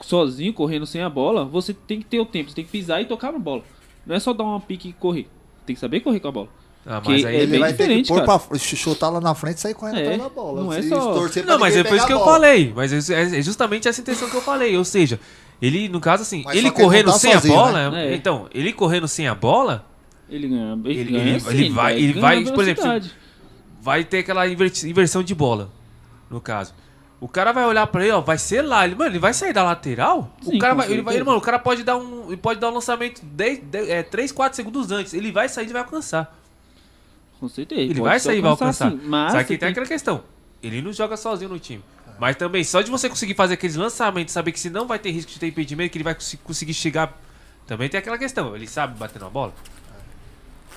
sozinho, 0.00 0.52
correndo 0.52 0.86
sem 0.86 1.02
a 1.02 1.10
bola, 1.10 1.44
você 1.44 1.72
tem 1.74 1.98
que 2.00 2.06
ter 2.06 2.20
o 2.20 2.26
tempo. 2.26 2.48
Você 2.50 2.56
tem 2.56 2.64
que 2.64 2.70
pisar 2.70 3.00
e 3.00 3.04
tocar 3.04 3.32
na 3.32 3.38
bola. 3.38 3.62
Não 4.06 4.16
é 4.16 4.18
só 4.18 4.32
dar 4.32 4.44
uma 4.44 4.60
pique 4.60 4.88
e 4.88 4.92
correr. 4.94 5.28
Tem 5.66 5.74
que 5.74 5.80
saber 5.80 6.00
correr 6.00 6.20
com 6.20 6.28
a 6.28 6.32
bola. 6.32 6.48
Ah, 6.86 7.00
mas 7.04 7.24
aí 7.24 7.34
é 7.36 7.38
Ele 7.42 7.46
bem 7.52 7.60
vai 7.60 7.70
ter 7.72 7.76
que 7.76 7.82
diferente, 7.84 8.08
pôr 8.08 8.22
cara. 8.24 8.38
pra 8.38 8.58
ch- 8.58 8.76
chutar 8.76 9.08
lá 9.08 9.18
na 9.20 9.34
frente 9.34 9.56
e 9.56 9.60
sair 9.60 9.72
correndo 9.74 9.98
É, 9.98 10.02
atrás 10.02 10.22
da 10.22 10.28
bola. 10.28 10.62
não 10.62 10.72
é 10.72 10.82
só- 10.82 11.14
Não, 11.46 11.58
mas 11.58 11.74
é 11.76 11.82
por 11.84 11.96
isso 11.96 12.06
que 12.06 12.12
eu 12.12 12.24
falei. 12.24 12.72
Mas 12.76 13.10
é 13.10 13.38
é 13.38 13.42
justamente 13.42 13.88
essa 13.88 14.00
intenção 14.00 14.28
que 14.28 14.36
eu 14.36 14.42
falei. 14.42 14.76
Ou 14.76 14.84
seja, 14.84 15.18
ele, 15.66 15.88
no 15.88 16.00
caso 16.00 16.22
assim, 16.22 16.42
Mas 16.44 16.56
ele 16.56 16.70
correndo 16.70 17.12
tá 17.12 17.18
sem 17.18 17.32
sozinho, 17.32 17.54
a 17.54 17.56
bola. 17.64 17.90
né? 17.90 18.12
É. 18.12 18.14
Então, 18.14 18.48
ele 18.52 18.72
correndo 18.72 19.06
sem 19.08 19.26
a 19.28 19.34
bola, 19.34 19.84
Ele 20.28 20.48
ganha. 20.48 20.72
Ele, 20.84 21.00
Ele- 21.00 21.12
ganha 21.12 21.24
ele- 21.30 21.40
sim, 21.40 21.48
ele 21.50 21.70
vai- 21.70 21.98
ele 21.98 22.20
vai, 22.20 22.44
por 22.44 22.62
exemplo, 22.62 23.10
vai 23.80 24.02
ter 24.04 24.18
aquela 24.18 24.46
inver- 24.48 24.72
inversão 24.84 25.22
de 25.22 25.34
bola. 25.34 25.70
No 26.30 26.40
caso. 26.40 26.74
O 27.20 27.28
cara 27.28 27.52
vai 27.52 27.64
olhar 27.64 27.86
pra 27.86 28.02
ele, 28.02 28.12
ó, 28.12 28.20
vai 28.20 28.36
ser 28.36 28.60
lá. 28.62 28.84
Ele, 28.84 28.94
mano, 28.94 29.10
ele 29.10 29.18
vai 29.18 29.32
sair 29.32 29.52
da 29.52 29.62
lateral? 29.62 30.34
Sim, 30.42 30.56
o 30.56 30.58
cara 30.58 30.74
vai, 30.74 30.90
ele 30.90 31.00
vai, 31.02 31.14
ele, 31.14 31.24
mano, 31.24 31.38
o 31.38 31.40
cara 31.40 31.58
pode 31.58 31.82
dar 31.82 31.96
um, 31.96 32.26
ele 32.28 32.36
pode 32.36 32.58
dar 32.60 32.68
um 32.70 32.74
lançamento 32.74 33.24
10, 33.24 33.60
10, 33.60 33.88
é, 33.88 34.02
3, 34.02 34.32
4 34.32 34.56
segundos 34.56 34.90
antes. 34.90 35.14
Ele 35.14 35.30
vai 35.32 35.48
sair 35.48 35.68
e 35.68 35.72
vai 35.72 35.82
alcançar. 35.82 36.36
Com 37.40 37.48
certeza. 37.48 37.80
Ele 37.80 38.00
vai 38.00 38.18
sair 38.20 38.38
e 38.38 38.40
vai 38.40 38.50
alcançar. 38.50 38.90
sim, 38.90 39.00
mas 39.04 39.32
Só 39.32 39.42
que 39.44 39.56
tem 39.56 39.68
aquela 39.68 39.86
questão. 39.86 40.22
Ele 40.62 40.80
não 40.82 40.92
joga 40.92 41.16
sozinho 41.16 41.50
no 41.50 41.58
time. 41.58 41.82
Mas 42.18 42.36
também, 42.36 42.62
só 42.62 42.80
de 42.80 42.90
você 42.90 43.08
conseguir 43.08 43.34
fazer 43.34 43.54
aqueles 43.54 43.76
lançamentos, 43.76 44.32
saber 44.32 44.52
que 44.52 44.60
se 44.60 44.70
não 44.70 44.86
vai 44.86 44.98
ter 44.98 45.10
risco 45.10 45.30
de 45.32 45.38
ter 45.38 45.48
impedimento, 45.48 45.90
que 45.90 45.98
ele 45.98 46.04
vai 46.04 46.16
conseguir 46.42 46.74
chegar. 46.74 47.18
Também 47.66 47.88
tem 47.88 47.98
aquela 47.98 48.18
questão. 48.18 48.54
Ele 48.54 48.66
sabe 48.66 48.96
bater 48.98 49.20
na 49.20 49.28
bola? 49.28 49.52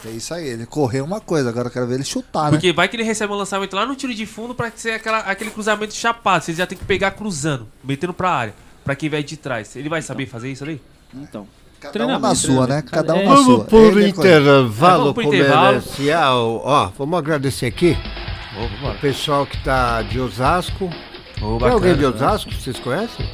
É 0.06 0.10
isso 0.10 0.34
aí, 0.34 0.48
ele 0.48 0.66
correu 0.66 1.04
uma 1.04 1.20
coisa, 1.20 1.50
agora 1.50 1.68
eu 1.68 1.72
quero 1.72 1.88
ver 1.88 1.96
ele 1.96 2.04
chutar, 2.04 2.46
né? 2.46 2.50
Porque 2.52 2.72
vai 2.72 2.88
que 2.88 2.96
ele 2.96 3.04
recebe 3.04 3.34
um 3.34 3.36
lançamento 3.36 3.76
lá 3.76 3.86
no 3.86 3.96
tiro 3.96 4.14
de 4.14 4.26
fundo 4.28 4.54
pra 4.54 4.72
ser 4.76 4.92
aquela, 4.92 5.20
aquele 5.20 5.50
cruzamento 5.50 5.94
chapado. 5.94 6.44
Você 6.44 6.54
já 6.54 6.68
tem 6.68 6.78
que 6.78 6.86
pegar 6.86 7.12
cruzando, 7.12 7.68
metendo 7.84 8.14
pra 8.14 8.30
área. 8.32 8.54
Pra 8.86 8.96
quem 8.96 9.10
vai 9.10 9.24
de 9.24 9.36
trás. 9.36 9.76
Ele 9.76 9.90
vai 9.90 10.02
saber 10.02 10.28
fazer 10.28 10.52
isso 10.52 10.64
ali? 10.64 10.82
Então. 11.14 11.48
Cada 11.80 11.90
um 11.90 11.94
treinamento, 11.94 12.28
na 12.28 12.36
sua, 12.36 12.68
né? 12.68 12.82
Cada 12.82 13.14
um 13.14 13.20
É. 13.20 13.26
na 13.26 13.36
sua. 13.38 13.44
Vamos 13.44 13.68
por 13.68 14.00
é. 14.02 14.06
É, 14.06 14.08
intervalo 14.08 14.70
vamos 15.00 15.14
pro 15.14 15.24
intervalo. 15.24 15.82
comercial. 15.82 16.62
Ó, 16.64 16.86
vamos 16.98 17.20
agradecer 17.20 17.66
aqui 17.66 17.98
vambora. 18.56 18.98
o 18.98 19.00
pessoal 19.00 19.46
que 19.46 19.64
tá 19.64 20.02
de 20.04 20.20
Osasco. 20.20 20.90
Ô, 21.42 21.46
Tem 21.52 21.60
bacana, 21.60 21.74
alguém 21.74 21.96
de? 21.96 22.06
Osasco 22.06 22.50
que 22.50 22.62
vocês 22.62 22.80
conhecem? 22.80 23.26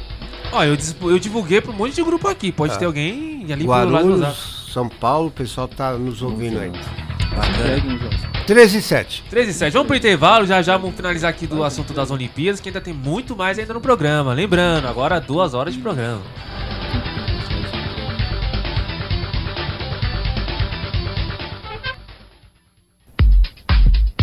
Ó, 0.52 0.62
eu, 0.64 0.76
dis- 0.76 0.94
eu 1.02 1.18
divulguei 1.18 1.60
pra 1.60 1.70
um 1.72 1.74
monte 1.74 1.94
de 1.94 2.02
grupo 2.02 2.28
aqui. 2.28 2.52
Pode 2.52 2.78
ter 2.78 2.84
alguém 2.84 3.44
ali 3.52 3.64
pro 3.64 3.70
lado 3.72 3.88
do 3.90 3.96
Osasco. 3.96 4.08
Guarulhos, 4.20 4.70
São 4.72 4.88
Paulo, 4.88 5.28
o 5.28 5.30
pessoal 5.30 5.66
tá 5.68 5.92
nos 5.92 6.22
ouvindo 6.22 6.58
aí. 6.60 6.70
Jogo. 6.70 8.24
13 8.46 8.78
e 8.78 8.82
7. 8.82 9.24
13 9.30 9.50
e 9.50 9.54
7. 9.54 9.72
Vamos 9.72 9.88
pro 9.88 9.96
intervalo, 9.96 10.46
já 10.46 10.60
já 10.62 10.76
vamos 10.76 10.94
finalizar 10.94 11.30
aqui 11.30 11.46
do 11.46 11.64
assunto 11.64 11.92
das 11.92 12.10
Olimpíadas, 12.10 12.60
que 12.60 12.68
ainda 12.68 12.80
tem 12.80 12.92
muito 12.94 13.34
mais 13.34 13.58
ainda 13.58 13.74
no 13.74 13.80
programa. 13.80 14.32
Lembrando, 14.34 14.86
agora 14.86 15.20
duas 15.20 15.54
horas 15.54 15.74
de 15.74 15.80
programa. 15.80 16.20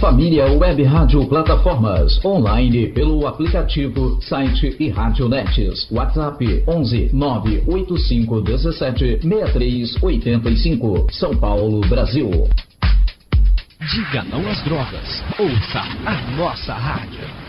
Família 0.01 0.51
Web 0.51 0.81
Rádio 0.81 1.27
Plataformas. 1.27 2.19
Online 2.25 2.87
pelo 2.87 3.27
aplicativo, 3.27 4.19
site 4.19 4.75
e 4.79 4.89
Radionets. 4.89 5.87
WhatsApp 5.91 6.63
11 6.67 7.11
985 7.13 8.41
17 8.41 9.19
63 9.21 10.01
85. 10.01 11.05
São 11.11 11.37
Paulo, 11.37 11.81
Brasil. 11.81 12.31
Diga 13.93 14.23
não 14.23 14.41
às 14.49 14.59
drogas. 14.63 15.23
Ouça 15.37 15.81
a 16.07 16.35
nossa 16.35 16.73
rádio. 16.73 17.40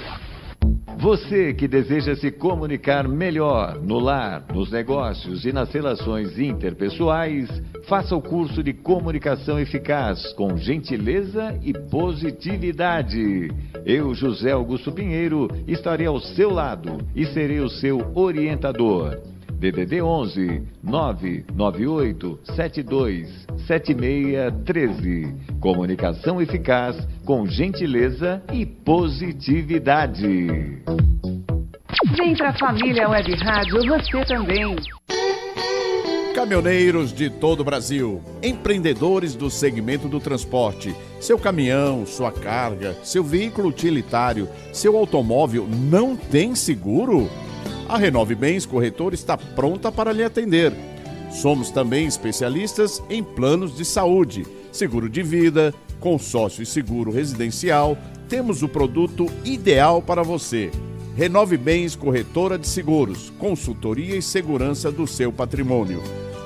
Você 0.99 1.53
que 1.53 1.67
deseja 1.67 2.15
se 2.15 2.31
comunicar 2.31 3.09
melhor 3.09 3.81
no 3.81 3.99
lar, 3.99 4.47
nos 4.55 4.71
negócios 4.71 5.45
e 5.45 5.53
nas 5.53 5.73
relações 5.73 6.39
interpessoais, 6.39 7.49
faça 7.89 8.15
o 8.15 8.23
curso 8.23 8.63
de 8.63 8.73
comunicação 8.73 9.59
eficaz 9.59 10.33
com 10.35 10.57
gentileza 10.57 11.59
e 11.61 11.73
positividade. 11.73 13.51
Eu, 13.85 14.15
José 14.15 14.53
Augusto 14.53 14.93
Pinheiro, 14.93 15.49
estarei 15.67 16.07
ao 16.07 16.21
seu 16.21 16.51
lado 16.51 16.99
e 17.17 17.27
serei 17.27 17.59
o 17.59 17.69
seu 17.69 18.13
orientador. 18.15 19.32
DDD 19.63 20.03
11 20.03 20.63
998 20.83 22.41
72 22.57 23.47
7613. 23.69 25.37
Comunicação 25.61 26.43
eficaz 26.43 26.97
com 27.25 27.47
gentileza 27.47 28.43
e 28.53 28.67
positividade. 28.67 30.49
Vem 32.17 32.35
pra 32.37 32.53
família 32.59 33.09
Web 33.09 33.37
Rádio, 33.37 33.87
você 33.87 34.25
também. 34.25 34.75
Caminhoneiros 36.35 37.13
de 37.13 37.31
todo 37.31 37.61
o 37.61 37.65
Brasil, 37.65 38.21
empreendedores 38.43 39.37
do 39.37 39.49
segmento 39.49 40.09
do 40.09 40.19
transporte, 40.19 40.93
seu 41.21 41.39
caminhão, 41.39 42.05
sua 42.05 42.33
carga, 42.33 42.97
seu 43.05 43.23
veículo 43.23 43.69
utilitário, 43.69 44.49
seu 44.73 44.97
automóvel 44.97 45.69
não 45.69 46.17
tem 46.17 46.57
seguro? 46.57 47.31
A 47.89 47.97
Renove 47.97 48.35
Bens 48.35 48.65
Corretor 48.65 49.13
está 49.15 49.37
pronta 49.37 49.93
para 49.93 50.13
lhe 50.13 50.25
atender. 50.25 50.73
Somos 51.31 51.71
também 51.71 52.07
especialistas 52.07 53.03
em 53.09 53.23
planos 53.23 53.77
de 53.77 53.85
saúde, 53.85 54.47
seguro 54.71 55.09
de 55.09 55.23
vida, 55.23 55.75
consórcio 55.99 56.63
e 56.63 56.67
seguro 56.67 57.11
residencial. 57.11 57.97
Temos 58.29 58.63
o 58.63 58.69
produto 58.69 59.27
ideal 59.45 60.03
para 60.03 60.23
você. 60.23 60.71
Renove 61.17 61.57
Bens 61.57 61.95
Corretora 61.95 62.59
de 62.59 62.67
Seguros, 62.67 63.31
consultoria 63.39 64.17
e 64.17 64.23
segurança 64.23 64.91
do 64.91 65.07
seu 65.07 65.33
patrimônio. 65.33 66.03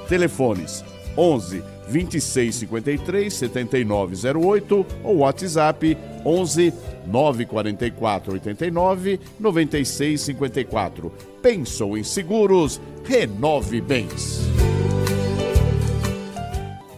Telefones 0.09 0.85
11 1.17 1.62
2653 1.89 3.33
7908 3.33 4.87
ou 5.05 5.19
WhatsApp 5.19 5.97
11 6.27 6.74
944 7.07 8.33
89 8.35 9.20
9654. 9.39 11.12
Pensou 11.41 11.97
em 11.97 12.03
seguros? 12.03 12.81
Renove 13.05 13.81
Bens. 13.81 14.41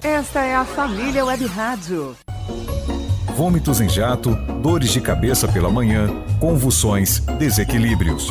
Esta 0.03 0.45
é 0.45 0.55
a 0.55 0.65
família 0.65 1.25
Web 1.25 1.45
Rádio. 1.47 2.17
Vômitos 3.37 3.81
em 3.81 3.89
jato, 3.89 4.35
dores 4.63 4.91
de 4.91 5.01
cabeça 5.01 5.47
pela 5.47 5.71
manhã, 5.71 6.09
convulsões, 6.41 7.21
desequilíbrios. 7.39 8.27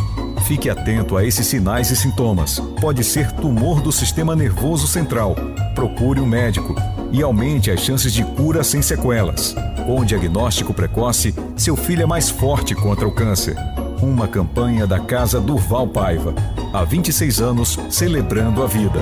Fique 0.48 0.70
atento 0.70 1.18
a 1.18 1.26
esses 1.26 1.46
sinais 1.46 1.92
e 1.92 1.96
sintomas. 1.96 2.58
Pode 2.80 3.04
ser 3.04 3.34
tumor 3.34 3.82
do 3.82 3.92
sistema 3.92 4.34
nervoso 4.34 4.88
central. 4.88 5.36
Procure 5.76 6.22
um 6.22 6.26
médico 6.26 6.74
e 7.12 7.22
aumente 7.22 7.70
as 7.70 7.82
chances 7.82 8.14
de 8.14 8.24
cura 8.24 8.64
sem 8.64 8.82
sequelas. 8.82 9.54
Com 9.86 10.00
o 10.00 10.06
diagnóstico 10.06 10.74
precoce, 10.74 11.36
seu 11.58 11.76
filho 11.76 12.04
é 12.04 12.06
mais 12.06 12.30
forte 12.30 12.74
contra 12.74 13.06
o 13.06 13.14
câncer. 13.14 13.58
Uma 14.02 14.26
campanha 14.26 14.88
da 14.88 15.02
Casa 15.02 15.42
Durval 15.42 15.90
Paiva. 15.90 16.34
Há 16.72 16.86
26 16.86 17.42
anos, 17.42 17.78
celebrando 17.90 18.64
a 18.64 18.68
vida. 18.68 19.02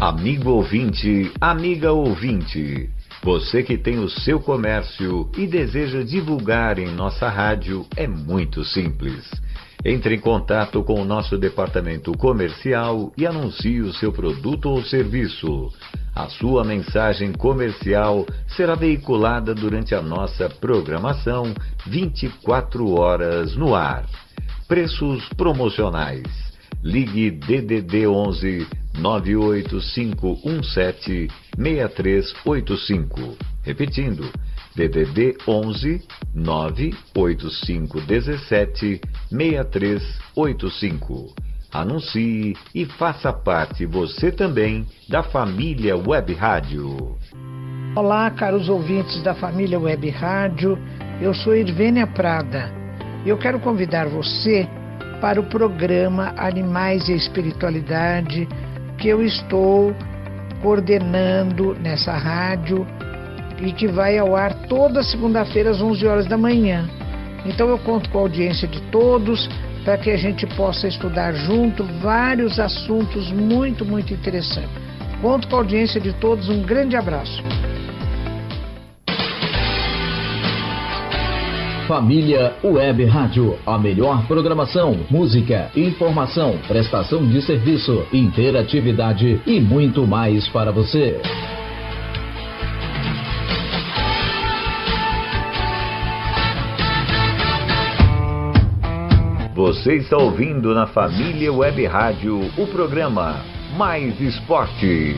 Amigo 0.00 0.50
ouvinte, 0.50 1.30
amiga 1.40 1.92
ouvinte, 1.92 2.90
você 3.22 3.62
que 3.62 3.78
tem 3.78 4.00
o 4.00 4.10
seu 4.10 4.38
comércio 4.38 5.30
e 5.38 5.46
deseja 5.46 6.02
divulgar 6.02 6.78
em 6.78 6.90
nossa 6.90 7.28
rádio 7.28 7.86
é 7.96 8.06
muito 8.06 8.62
simples. 8.64 9.30
Entre 9.82 10.16
em 10.16 10.20
contato 10.20 10.82
com 10.82 11.00
o 11.00 11.04
nosso 11.04 11.38
departamento 11.38 12.12
comercial 12.12 13.10
e 13.16 13.26
anuncie 13.26 13.80
o 13.80 13.94
seu 13.94 14.12
produto 14.12 14.68
ou 14.70 14.82
serviço. 14.82 15.72
A 16.14 16.28
sua 16.28 16.62
mensagem 16.62 17.32
comercial 17.32 18.26
será 18.46 18.74
veiculada 18.74 19.54
durante 19.54 19.94
a 19.94 20.02
nossa 20.02 20.48
programação 20.48 21.54
24 21.86 23.00
horas 23.00 23.56
no 23.56 23.74
ar. 23.74 24.04
Preços 24.68 25.26
promocionais. 25.30 26.52
Ligue 26.82 27.30
DDD 27.30 28.06
11 28.06 28.66
98517 28.98 31.28
6385. 31.56 33.38
Repetindo, 33.62 34.30
DDD 34.74 35.36
11 35.46 36.02
98517 36.34 39.00
6385. 39.30 41.32
Anuncie 41.72 42.56
e 42.74 42.84
faça 42.84 43.32
parte 43.32 43.86
você 43.86 44.32
também 44.32 44.84
da 45.08 45.22
família 45.22 45.96
Web 45.96 46.34
Rádio. 46.34 47.16
Olá, 47.96 48.28
caros 48.30 48.68
ouvintes 48.68 49.22
da 49.22 49.34
família 49.34 49.78
Web 49.78 50.10
Rádio. 50.10 50.76
Eu 51.20 51.32
sou 51.32 51.54
Irvênia 51.54 52.08
Prada. 52.08 52.72
Eu 53.24 53.38
quero 53.38 53.60
convidar 53.60 54.08
você 54.08 54.68
para 55.20 55.40
o 55.40 55.44
programa 55.44 56.34
Animais 56.36 57.08
e 57.08 57.14
Espiritualidade 57.14 58.48
que 58.98 59.06
eu 59.08 59.22
estou 59.22 59.94
coordenando 60.60 61.74
nessa 61.74 62.12
rádio 62.12 62.84
e 63.60 63.72
que 63.72 63.86
vai 63.86 64.18
ao 64.18 64.34
ar 64.34 64.54
toda 64.68 65.02
segunda-feira 65.02 65.70
às 65.70 65.80
11 65.80 66.06
horas 66.06 66.26
da 66.26 66.36
manhã. 66.36 66.88
Então 67.46 67.68
eu 67.68 67.78
conto 67.78 68.08
com 68.10 68.18
a 68.18 68.22
audiência 68.22 68.66
de 68.66 68.80
todos 68.90 69.48
para 69.84 69.98
que 69.98 70.10
a 70.10 70.16
gente 70.16 70.46
possa 70.56 70.88
estudar 70.88 71.32
junto 71.34 71.84
vários 72.00 72.58
assuntos 72.58 73.30
muito, 73.30 73.84
muito 73.84 74.14
interessantes. 74.14 74.70
Conto 75.20 75.46
com 75.48 75.56
a 75.56 75.58
audiência 75.58 76.00
de 76.00 76.12
todos. 76.14 76.48
Um 76.48 76.62
grande 76.62 76.96
abraço. 76.96 77.42
Família 81.86 82.54
Web 82.64 83.04
Rádio, 83.04 83.58
a 83.66 83.78
melhor 83.78 84.26
programação, 84.26 84.96
música, 85.10 85.70
informação, 85.76 86.58
prestação 86.66 87.26
de 87.26 87.42
serviço, 87.42 88.06
interatividade 88.10 89.38
e 89.46 89.60
muito 89.60 90.06
mais 90.06 90.48
para 90.48 90.72
você. 90.72 91.20
Você 99.64 99.94
está 99.94 100.18
ouvindo 100.18 100.74
na 100.74 100.86
Família 100.86 101.50
Web 101.50 101.86
Rádio 101.86 102.38
o 102.58 102.66
programa 102.66 103.42
Mais 103.78 104.20
Esporte. 104.20 105.16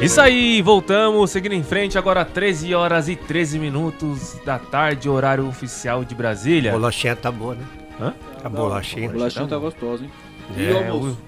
Isso 0.00 0.20
aí, 0.20 0.62
voltamos, 0.62 1.32
seguindo 1.32 1.56
em 1.56 1.64
frente, 1.64 1.98
agora 1.98 2.24
13 2.24 2.72
horas 2.76 3.08
e 3.08 3.16
13 3.16 3.58
minutos 3.58 4.38
da 4.44 4.60
tarde, 4.60 5.08
horário 5.08 5.48
oficial 5.48 6.04
de 6.04 6.14
Brasília. 6.14 6.70
Bolachinha 6.70 7.16
tá 7.16 7.32
boa, 7.32 7.56
né? 7.56 7.81
Hã? 8.00 8.14
A 8.44 8.48
bolachinha. 8.48 9.08
A 9.08 9.12
bolachinha 9.12 9.46
tá 9.46 9.58
gostosa, 9.58 10.04
hein? 10.04 10.10
E 10.56 10.66
É, 10.66 10.72
o 10.72 10.92
almoço? 10.92 11.18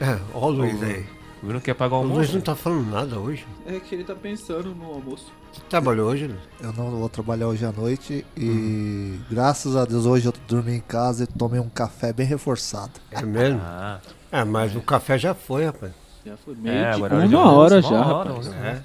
É, 0.00 0.18
ó 0.34 0.46
o 0.46 0.50
Luiz 0.50 0.82
aí. 0.82 1.06
O 1.42 1.46
Luiz 1.46 1.54
não 1.54 1.60
quer 1.60 1.74
pagar 1.74 1.94
o 1.96 1.98
O 1.98 2.02
almoço? 2.02 2.18
Luiz 2.20 2.34
não 2.34 2.40
tá 2.40 2.54
falando 2.56 2.90
nada 2.90 3.18
hoje. 3.18 3.46
É 3.66 3.78
que 3.78 3.94
ele 3.94 4.04
tá 4.04 4.14
pensando 4.14 4.74
no 4.74 4.84
almoço. 4.86 5.30
Trabalhou 5.68 6.10
hoje, 6.10 6.26
Luiz? 6.26 6.40
Eu 6.60 6.72
não 6.72 6.90
vou 6.90 7.08
trabalhar 7.08 7.46
hoje 7.48 7.64
à 7.64 7.70
noite 7.72 8.26
e 8.36 9.18
graças 9.30 9.76
a 9.76 9.84
Deus 9.84 10.06
hoje 10.06 10.26
eu 10.26 10.34
dormi 10.48 10.72
em 10.76 10.80
casa 10.80 11.24
e 11.24 11.26
tomei 11.26 11.60
um 11.60 11.68
café 11.68 12.12
bem 12.12 12.26
reforçado. 12.26 12.92
É 13.10 13.22
mesmo? 13.22 13.60
Ah. 13.62 14.00
É, 14.32 14.42
mas 14.44 14.74
o 14.74 14.80
café 14.80 15.16
já 15.18 15.32
foi, 15.34 15.66
rapaz. 15.66 15.92
Já 16.26 16.36
foi 16.38 16.54
meio 16.56 16.74
É, 16.74 16.90
agora 16.92 17.14
Uma 17.16 17.28
já 17.28 17.38
hora 17.38 17.76
almoço, 17.76 17.94
já, 17.94 18.00
uma 18.02 18.14
hora, 18.16 18.28
rapaz. 18.32 18.82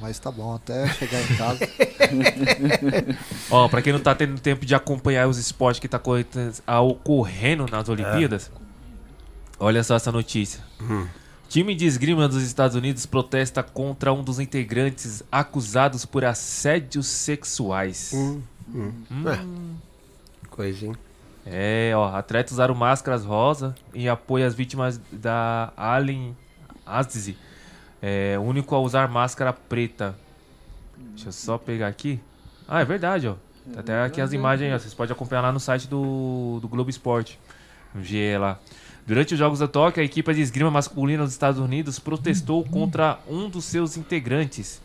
Mas 0.00 0.18
tá 0.18 0.30
bom, 0.30 0.54
até 0.54 0.86
chegar 0.88 1.20
em 1.20 1.36
casa. 1.36 1.68
Ó, 3.50 3.68
pra 3.68 3.80
quem 3.80 3.92
não 3.92 4.00
tá 4.00 4.14
tendo 4.14 4.40
tempo 4.40 4.66
de 4.66 4.74
acompanhar 4.74 5.28
os 5.28 5.38
esportes 5.38 5.80
que 5.80 5.88
tá 5.88 6.00
ah, 6.66 6.80
ocorrendo 6.80 7.66
nas 7.70 7.88
Olimpíadas, 7.88 8.50
olha 9.58 9.82
só 9.82 9.96
essa 9.96 10.12
notícia. 10.12 10.62
Hum. 10.80 11.06
Time 11.48 11.74
de 11.74 11.86
esgrima 11.86 12.28
dos 12.28 12.42
Estados 12.42 12.76
Unidos 12.76 13.06
protesta 13.06 13.62
contra 13.62 14.12
um 14.12 14.22
dos 14.22 14.40
integrantes 14.40 15.22
acusados 15.30 16.04
por 16.04 16.24
assédios 16.24 17.06
sexuais. 17.06 18.12
Hum, 18.14 18.42
hum. 18.68 18.92
Hum. 19.10 19.28
É. 19.28 20.48
Coisinha. 20.50 20.94
É, 21.46 21.92
ó, 21.94 22.14
atletas 22.14 22.52
usaram 22.52 22.74
máscaras 22.74 23.24
rosa 23.24 23.74
em 23.94 24.08
apoio 24.08 24.44
às 24.44 24.54
vítimas 24.54 25.00
da 25.12 25.72
Allen 25.76 26.36
Azizi. 26.84 27.36
É, 28.00 28.38
único 28.38 28.74
a 28.74 28.80
usar 28.80 29.08
máscara 29.08 29.52
preta. 29.52 30.14
Deixa 30.96 31.28
eu 31.28 31.32
só 31.32 31.58
pegar 31.58 31.88
aqui. 31.88 32.20
Ah, 32.68 32.80
é 32.80 32.84
verdade, 32.84 33.28
ó. 33.28 33.34
Tá 33.72 33.80
até 33.80 34.02
aqui 34.02 34.20
as 34.20 34.32
imagens, 34.32 34.72
ó, 34.72 34.78
vocês 34.78 34.94
podem 34.94 35.12
acompanhar 35.12 35.42
lá 35.42 35.52
no 35.52 35.58
site 35.58 35.88
do, 35.88 36.58
do 36.60 36.68
Globo 36.68 36.90
Esporte. 36.90 37.38
No 37.94 38.02
GE 38.02 38.36
lá. 38.38 38.58
Durante 39.06 39.34
os 39.34 39.38
Jogos 39.38 39.60
da 39.60 39.68
Tóquio, 39.68 40.02
a 40.02 40.04
equipe 40.04 40.34
de 40.34 40.40
esgrima 40.40 40.70
masculina 40.70 41.22
dos 41.22 41.32
Estados 41.32 41.60
Unidos 41.60 41.98
protestou 41.98 42.64
contra 42.64 43.18
um 43.28 43.48
dos 43.48 43.64
seus 43.64 43.96
integrantes. 43.96 44.80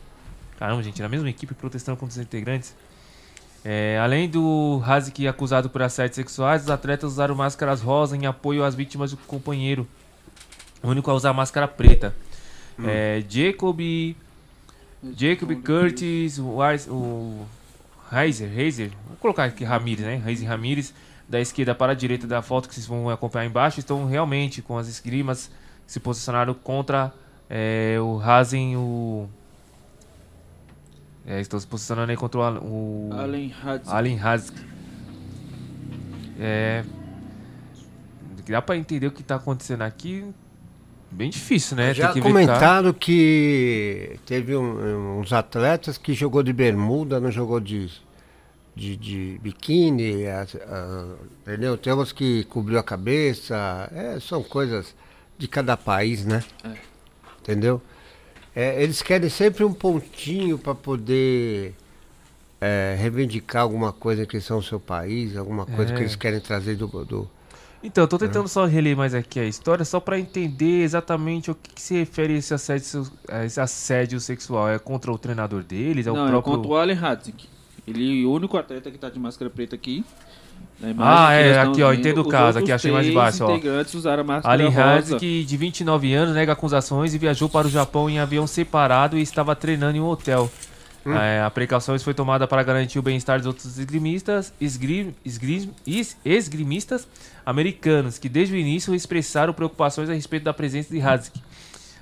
Caramba, 0.60 0.84
gente, 0.84 1.02
era 1.02 1.08
a 1.08 1.10
mesma 1.10 1.30
equipe 1.30 1.56
protestando 1.56 1.98
contra 1.98 2.12
os 2.12 2.18
integrantes. 2.20 2.76
É, 3.66 4.00
além 4.00 4.30
do 4.30 4.82
Hazik 4.86 5.28
acusado 5.28 5.70
por 5.70 5.82
assédios 5.82 6.16
sexuais, 6.16 6.64
os 6.64 6.70
atletas 6.70 7.14
usaram 7.14 7.34
máscaras 7.36 7.82
rosa 7.82 8.16
em 8.16 8.26
apoio 8.26 8.64
às 8.64 8.76
vítimas 8.76 9.12
do 9.12 9.18
companheiro. 9.18 9.88
O 10.84 10.90
único 10.90 11.10
a 11.10 11.14
usar 11.14 11.34
máscara 11.34 11.68
preta. 11.68 12.14
É, 12.84 13.24
Jacob. 13.30 13.80
Jacob 15.18 15.56
Curtis, 15.64 16.38
o, 16.38 16.62
Reiser, 18.12 18.50
Reiser, 18.52 18.92
vou 19.08 19.18
colocar 19.18 19.46
aqui 19.46 19.64
Ramires, 19.64 20.06
né? 20.06 20.22
Reiser 20.24 20.48
Ramires, 20.48 20.94
da 21.28 21.40
esquerda 21.40 21.74
para 21.74 21.94
a 21.94 21.96
direita 21.96 22.28
da 22.28 22.42
foto 22.42 22.70
que 22.70 22.76
vocês 22.76 22.86
vão 22.86 23.10
acompanhar 23.10 23.46
embaixo, 23.46 23.80
estão 23.80 24.06
realmente 24.06 24.62
com 24.62 24.78
as 24.78 24.88
esgrimas 24.88 25.50
se 25.88 26.00
posicionaram 26.00 26.54
contra 26.54 27.12
é, 27.50 27.98
o 28.00 28.20
Hazen, 28.22 28.78
o. 28.78 29.28
É, 31.26 31.42
estão 31.42 31.60
se 31.60 31.68
posicionando 31.68 32.12
aí 32.12 32.18
contra 32.18 32.40
o, 32.40 32.44
Al- 32.44 32.64
o 32.64 33.10
Allen 33.12 33.54
Hazik. 33.64 33.90
Allen. 33.90 34.20
É. 36.40 36.84
Dá 38.48 38.62
pra 38.62 38.76
entender 38.76 39.08
o 39.08 39.12
que 39.12 39.24
tá 39.24 39.36
acontecendo 39.36 39.82
aqui. 39.82 40.26
Bem 41.12 41.30
difícil, 41.30 41.76
né? 41.76 41.94
Já 41.94 42.14
que 42.14 42.22
comentaram 42.22 42.94
que 42.94 44.18
teve 44.26 44.56
um- 44.56 45.20
uns 45.20 45.34
atletas 45.34 45.98
que 45.98 46.14
jogou 46.14 46.42
de 46.42 46.54
bermuda, 46.54 47.20
não 47.20 47.30
jogou 47.30 47.60
de, 47.60 47.90
de, 48.76 48.96
de 48.96 49.40
biquíni, 49.44 50.26
as- 50.26 50.56
a- 50.56 51.16
entendeu? 51.42 51.78
Tem 51.78 51.92
uns 51.94 52.14
que 52.14 52.46
cobriu 52.46 52.80
a 52.80 52.84
cabeça, 52.84 53.90
é, 53.94 54.20
são 54.22 54.42
coisas 54.42 54.96
de 55.38 55.48
cada 55.50 55.76
país, 55.76 56.26
né? 56.26 56.44
É. 56.64 56.72
Entendeu? 57.42 57.82
É, 58.56 58.82
eles 58.82 59.02
querem 59.02 59.30
sempre 59.30 59.64
um 59.66 59.74
pontinho 59.74 60.58
para 60.58 60.74
poder 60.76 61.74
é, 62.62 62.96
reivindicar 63.00 63.64
alguma 63.64 63.92
coisa 63.92 64.26
que 64.26 64.40
são 64.40 64.60
o 64.60 64.64
seu 64.64 64.80
país, 64.80 65.36
alguma 65.36 65.66
coisa 65.66 65.92
É. 65.94 65.96
que 65.96 66.04
eles 66.04 66.16
querem 66.16 66.40
trazer 66.40 66.76
do, 66.76 66.88
do, 66.88 67.30
Então, 67.84 68.04
eu 68.04 68.08
tô 68.08 68.18
tentando 68.18 68.48
só 68.48 68.66
reler 68.66 68.96
mais 68.96 69.14
aqui 69.16 69.40
a 69.40 69.46
história, 69.46 69.84
só 69.84 70.00
pra 70.00 70.20
entender 70.20 70.84
exatamente 70.84 71.50
o 71.50 71.56
que, 71.56 71.74
que 71.74 71.82
se 71.82 71.96
refere 71.98 72.36
a 72.36 72.38
esse 72.38 72.54
assédio, 72.54 73.10
a 73.28 73.44
esse 73.46 73.60
assédio 73.60 74.20
sexual. 74.20 74.70
É 74.70 74.78
contra 74.78 75.12
o 75.12 75.18
treinador 75.18 75.64
deles? 75.64 76.06
É 76.06 76.12
Não, 76.12 76.24
o 76.24 76.28
é 76.28 76.30
próprio. 76.30 76.54
contra 76.56 76.72
o 76.72 76.76
Allen 76.76 76.98
Hazik. 76.98 77.50
Ele 77.88 78.24
é 78.24 78.26
o 78.28 78.32
único 78.32 78.56
atleta 78.56 78.92
que 78.92 78.98
tá 79.00 79.10
de 79.10 79.20
máscara 79.20 79.50
preta 79.50 79.76
aqui. 79.76 80.06
Na 80.80 80.92
imagem 80.92 81.14
Ah, 81.14 81.28
que 81.30 81.34
é, 81.50 81.60
aqui, 81.60 81.84
ó, 81.84 81.90
vendo, 81.90 82.00
entendo 82.00 82.22
o 82.22 82.28
caso, 82.28 82.60
aqui 82.60 82.72
achei 82.72 82.92
mais 82.92 83.08
embaixo, 83.08 83.44
ó. 83.44 83.52
integrantes 83.52 83.94
usaram 83.96 84.22
a 84.22 84.24
máscara 84.26 84.54
Ali 84.54 84.66
rosa. 84.66 85.16
Hazik, 85.16 85.44
de 85.44 85.58
29 85.58 86.14
anos, 86.14 86.36
nega 86.36 86.54
acusações 86.54 87.16
e 87.16 87.18
viajou 87.18 87.50
para 87.50 87.66
o 87.66 87.70
Japão 87.70 88.08
em 88.10 88.20
avião 88.20 88.46
separado 88.46 89.18
e 89.18 89.22
estava 89.24 89.56
treinando 89.56 89.98
em 89.98 90.00
um 90.00 90.06
hotel. 90.06 90.52
Hum. 91.04 91.16
É, 91.16 91.42
a 91.42 91.50
precauções 91.50 92.04
foi 92.04 92.14
tomada 92.14 92.48
para 92.48 92.62
garantir 92.62 93.00
o 93.00 93.02
bem-estar 93.02 93.40
dos 93.40 93.48
outros 93.48 93.80
esgrimistas, 93.80 94.54
esgrim, 94.62 95.16
esgrim, 95.26 95.72
es- 95.86 96.16
esgrimistas 96.24 97.08
americanos, 97.46 98.18
que 98.18 98.30
desde 98.30 98.54
o 98.54 98.58
início 98.58 98.94
expressaram 98.94 99.54
preocupações 99.54 100.10
a 100.10 100.14
respeito 100.14 100.44
da 100.44 100.54
presença 100.54 100.94
de 100.94 101.02
Hazik. 101.02 101.42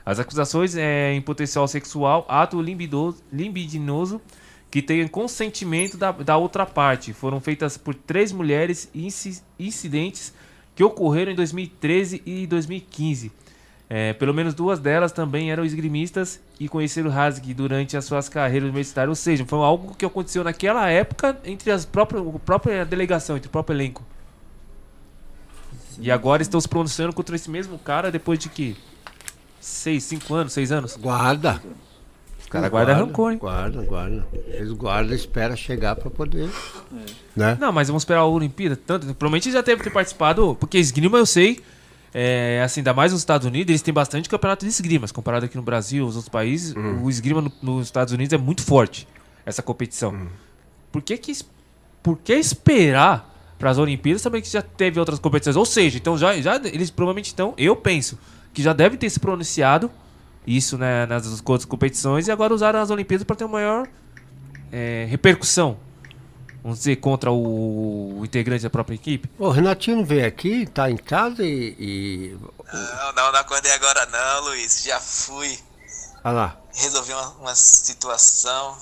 As 0.05 0.19
acusações 0.19 0.75
é, 0.75 1.13
em 1.13 1.21
potencial 1.21 1.67
sexual, 1.67 2.25
ato 2.27 2.61
limbidoso, 2.61 3.21
limbidinoso, 3.31 4.19
que 4.71 4.81
tenha 4.81 5.07
consentimento 5.09 5.97
da, 5.97 6.11
da 6.11 6.37
outra 6.37 6.65
parte. 6.65 7.13
Foram 7.13 7.39
feitas 7.39 7.77
por 7.77 7.93
três 7.95 8.31
mulheres 8.31 8.89
inci- 8.93 9.41
incidentes 9.59 10.33
que 10.75 10.83
ocorreram 10.83 11.31
em 11.31 11.35
2013 11.35 12.21
e 12.25 12.47
2015. 12.47 13.31
É, 13.89 14.13
pelo 14.13 14.33
menos 14.33 14.53
duas 14.53 14.79
delas 14.79 15.11
também 15.11 15.51
eram 15.51 15.65
esgrimistas 15.65 16.39
e 16.59 16.69
conheceram 16.69 17.11
Hazik 17.11 17.53
durante 17.55 17.97
as 17.97 18.05
suas 18.05 18.29
carreiras 18.29 18.69
universitárias. 18.69 19.09
Ou 19.09 19.15
seja, 19.15 19.43
foi 19.45 19.59
algo 19.59 19.95
que 19.95 20.05
aconteceu 20.05 20.43
naquela 20.43 20.87
época 20.89 21.39
entre 21.43 21.71
as 21.71 21.85
próprias, 21.85 22.23
a 22.23 22.39
própria 22.39 22.85
delegação, 22.85 23.35
entre 23.35 23.47
o 23.47 23.51
próprio 23.51 23.75
elenco. 23.75 24.03
E 25.99 26.09
agora 26.11 26.41
estão 26.41 26.59
se 26.61 26.67
pronunciando 26.67 27.13
contra 27.13 27.35
esse 27.35 27.49
mesmo 27.49 27.77
cara 27.79 28.11
depois 28.11 28.39
de 28.39 28.49
que? 28.49 28.75
Seis, 29.59 30.03
cinco 30.03 30.33
anos, 30.33 30.53
seis 30.53 30.71
anos? 30.71 30.95
Guarda. 30.95 31.61
Os 32.39 32.47
caras 32.47 32.71
guardam 32.71 32.95
rancor, 33.05 33.31
hein? 33.33 33.37
Guarda, 33.37 33.83
guarda. 33.83 34.25
Eles 34.47 34.71
guardam, 34.71 35.13
espera 35.15 35.55
chegar 35.55 35.95
pra 35.95 36.09
poder. 36.09 36.49
Né? 37.35 37.57
Não, 37.59 37.71
mas 37.71 37.87
vamos 37.89 38.01
esperar 38.01 38.21
a 38.21 38.25
Olimpíada. 38.25 38.75
Tanto, 38.75 39.05
provavelmente 39.13 39.51
já 39.51 39.61
deve 39.61 39.83
ter 39.83 39.89
participado, 39.91 40.55
porque 40.59 40.77
esgrima 40.79 41.17
eu 41.17 41.25
sei, 41.25 41.59
é, 42.13 42.61
assim, 42.63 42.79
ainda 42.79 42.93
mais 42.93 43.11
nos 43.11 43.21
Estados 43.21 43.45
Unidos, 43.45 43.69
eles 43.69 43.81
têm 43.81 43.93
bastante 43.93 44.27
campeonato 44.29 44.65
de 44.65 44.71
esgrimas. 44.71 45.11
Comparado 45.11 45.45
aqui 45.45 45.57
no 45.57 45.61
Brasil, 45.63 46.07
os 46.07 46.15
outros 46.15 46.29
países, 46.29 46.73
o 47.03 47.09
esgrima 47.09 47.41
no- 47.41 47.51
nos 47.61 47.85
Estados 47.87 48.13
Unidos 48.13 48.33
é 48.33 48.37
muito 48.37 48.63
forte, 48.63 49.07
essa 49.45 49.61
competição. 49.61 50.27
Por 50.91 51.01
que 51.03 51.17
que, 51.17 51.37
por 52.01 52.17
que 52.17 52.33
esperar 52.33 53.27
para 53.59 53.69
as 53.69 53.77
Olimpíadas 53.77 54.21
também 54.21 54.41
que 54.41 54.49
já 54.49 54.61
teve 54.61 54.99
outras 54.99 55.19
competições? 55.19 55.57
Ou 55.57 55.65
seja, 55.65 55.97
então 55.97 56.17
já, 56.17 56.39
já 56.41 56.55
eles 56.55 56.89
provavelmente 56.89 57.27
estão, 57.27 57.53
eu 57.57 57.75
penso, 57.75 58.17
que 58.53 58.63
já 58.63 58.73
devem 58.73 58.97
ter 58.97 59.09
se 59.09 59.19
pronunciado 59.19 59.91
isso 60.47 60.77
né, 60.77 61.05
nas 61.05 61.27
outras 61.27 61.65
competições 61.65 62.27
e 62.27 62.31
agora 62.31 62.53
usaram 62.53 62.79
as 62.79 62.89
Olimpíadas 62.89 63.25
para 63.25 63.35
ter 63.35 63.43
uma 63.43 63.59
maior 63.59 63.87
é, 64.71 65.05
repercussão. 65.09 65.77
Vamos 66.63 66.79
dizer, 66.79 66.97
contra 66.97 67.31
o, 67.31 68.19
o 68.19 68.25
integrante 68.25 68.63
da 68.63 68.69
própria 68.69 68.95
equipe. 68.95 69.29
O 69.37 69.49
Renatinho 69.49 69.97
não 69.97 70.05
veio 70.05 70.27
aqui, 70.27 70.65
tá 70.65 70.89
em 70.89 70.97
casa 70.97 71.43
e. 71.43 71.75
e... 71.79 72.37
Não, 72.73 73.13
não, 73.13 73.31
não 73.31 73.39
acordei 73.39 73.71
agora 73.71 74.05
não, 74.07 74.49
Luiz. 74.49 74.83
Já 74.83 74.99
fui. 74.99 75.57
Olha 76.23 76.33
lá. 76.33 76.57
Resolvi 76.73 77.13
uma, 77.13 77.29
uma 77.39 77.55
situação 77.55 78.77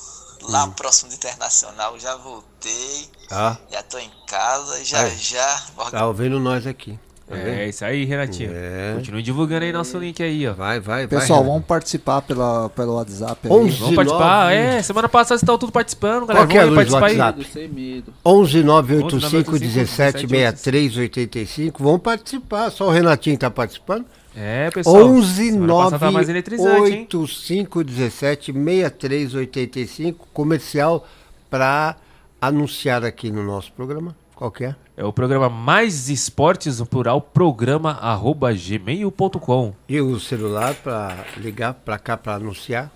lá 0.47 0.65
Hum. 0.65 0.71
próximo 0.71 1.09
do 1.09 1.15
Internacional. 1.15 1.99
Já 1.99 2.15
voltei. 2.15 3.09
Tá. 3.29 3.57
Já 3.71 3.83
tô 3.83 3.97
em 3.97 4.11
casa. 4.27 4.83
Já, 4.83 5.01
Aí. 5.01 5.17
já. 5.17 5.61
Tá 5.91 6.07
ouvindo 6.07 6.39
nós 6.39 6.65
aqui. 6.65 6.97
Tá 7.27 7.35
É, 7.37 7.67
isso 7.67 7.83
aí, 7.83 8.05
Renatinho. 8.05 8.51
É. 8.53 8.93
Continue 8.95 9.21
divulgando 9.21 9.65
aí 9.65 9.73
nosso 9.73 9.97
link 9.97 10.23
aí, 10.23 10.47
ó. 10.47 10.53
Vai, 10.53 10.79
vai, 10.79 11.07
Pessoal, 11.07 11.43
vamos 11.43 11.65
participar 11.65 12.21
pela, 12.21 12.69
pelo 12.69 12.93
WhatsApp 12.95 13.39
aí. 13.43 13.49
Vamos 13.49 13.95
participar. 13.95 14.53
É, 14.53 14.81
semana 14.81 15.09
passada 15.09 15.27
vocês 15.29 15.41
estavam 15.41 15.59
tudo 15.59 15.73
participando, 15.73 16.25
galera. 16.25 16.45
Qual 16.45 16.47
que 16.47 16.57
é, 16.57 16.61
Vamos 16.63 16.77
aí 16.79 16.85
Luiz, 16.85 16.93
o 16.93 16.99
participar 16.99 17.25
aí. 17.25 17.35
WhatsApp? 17.35 17.53
Sem 17.53 17.67
medo. 17.67 18.13
11 18.25 18.63
985 18.63 19.59
17 19.59 20.19
63 20.27 20.97
85. 20.97 21.83
Vamos 21.83 22.01
participar. 22.01 22.71
Só 22.71 22.87
o 22.87 22.91
Renatinho 22.91 23.37
tá 23.37 23.51
participando. 23.51 24.05
É, 24.39 24.69
pessoal. 24.69 25.03
11 25.03 25.51
Semana 25.51 25.73
passada 25.73 25.99
tava 25.99 26.11
mais 26.11 26.29
eletrizante, 26.29 26.91
hein? 26.91 27.07
985 27.11 27.83
17 27.83 28.53
63 28.53 29.33
85. 29.33 30.27
Comercial 30.31 31.07
para 31.49 31.95
anunciar 32.39 33.03
aqui 33.03 33.31
no 33.31 33.43
nosso 33.43 33.71
programa. 33.71 34.15
Qual 34.35 34.51
que 34.51 34.65
é? 34.65 34.75
É 34.95 35.03
o 35.03 35.11
programa 35.11 35.49
Mais 35.49 36.07
Esportes, 36.09 36.79
no 36.79 36.85
plural, 36.85 37.19
programa 37.19 37.93
arroba 37.93 38.53
gmail.com. 38.53 39.73
E 39.89 39.99
o 39.99 40.19
celular 40.19 40.75
para 40.75 41.25
ligar 41.37 41.73
para 41.73 41.97
cá 41.97 42.15
para 42.15 42.35
anunciar? 42.35 42.91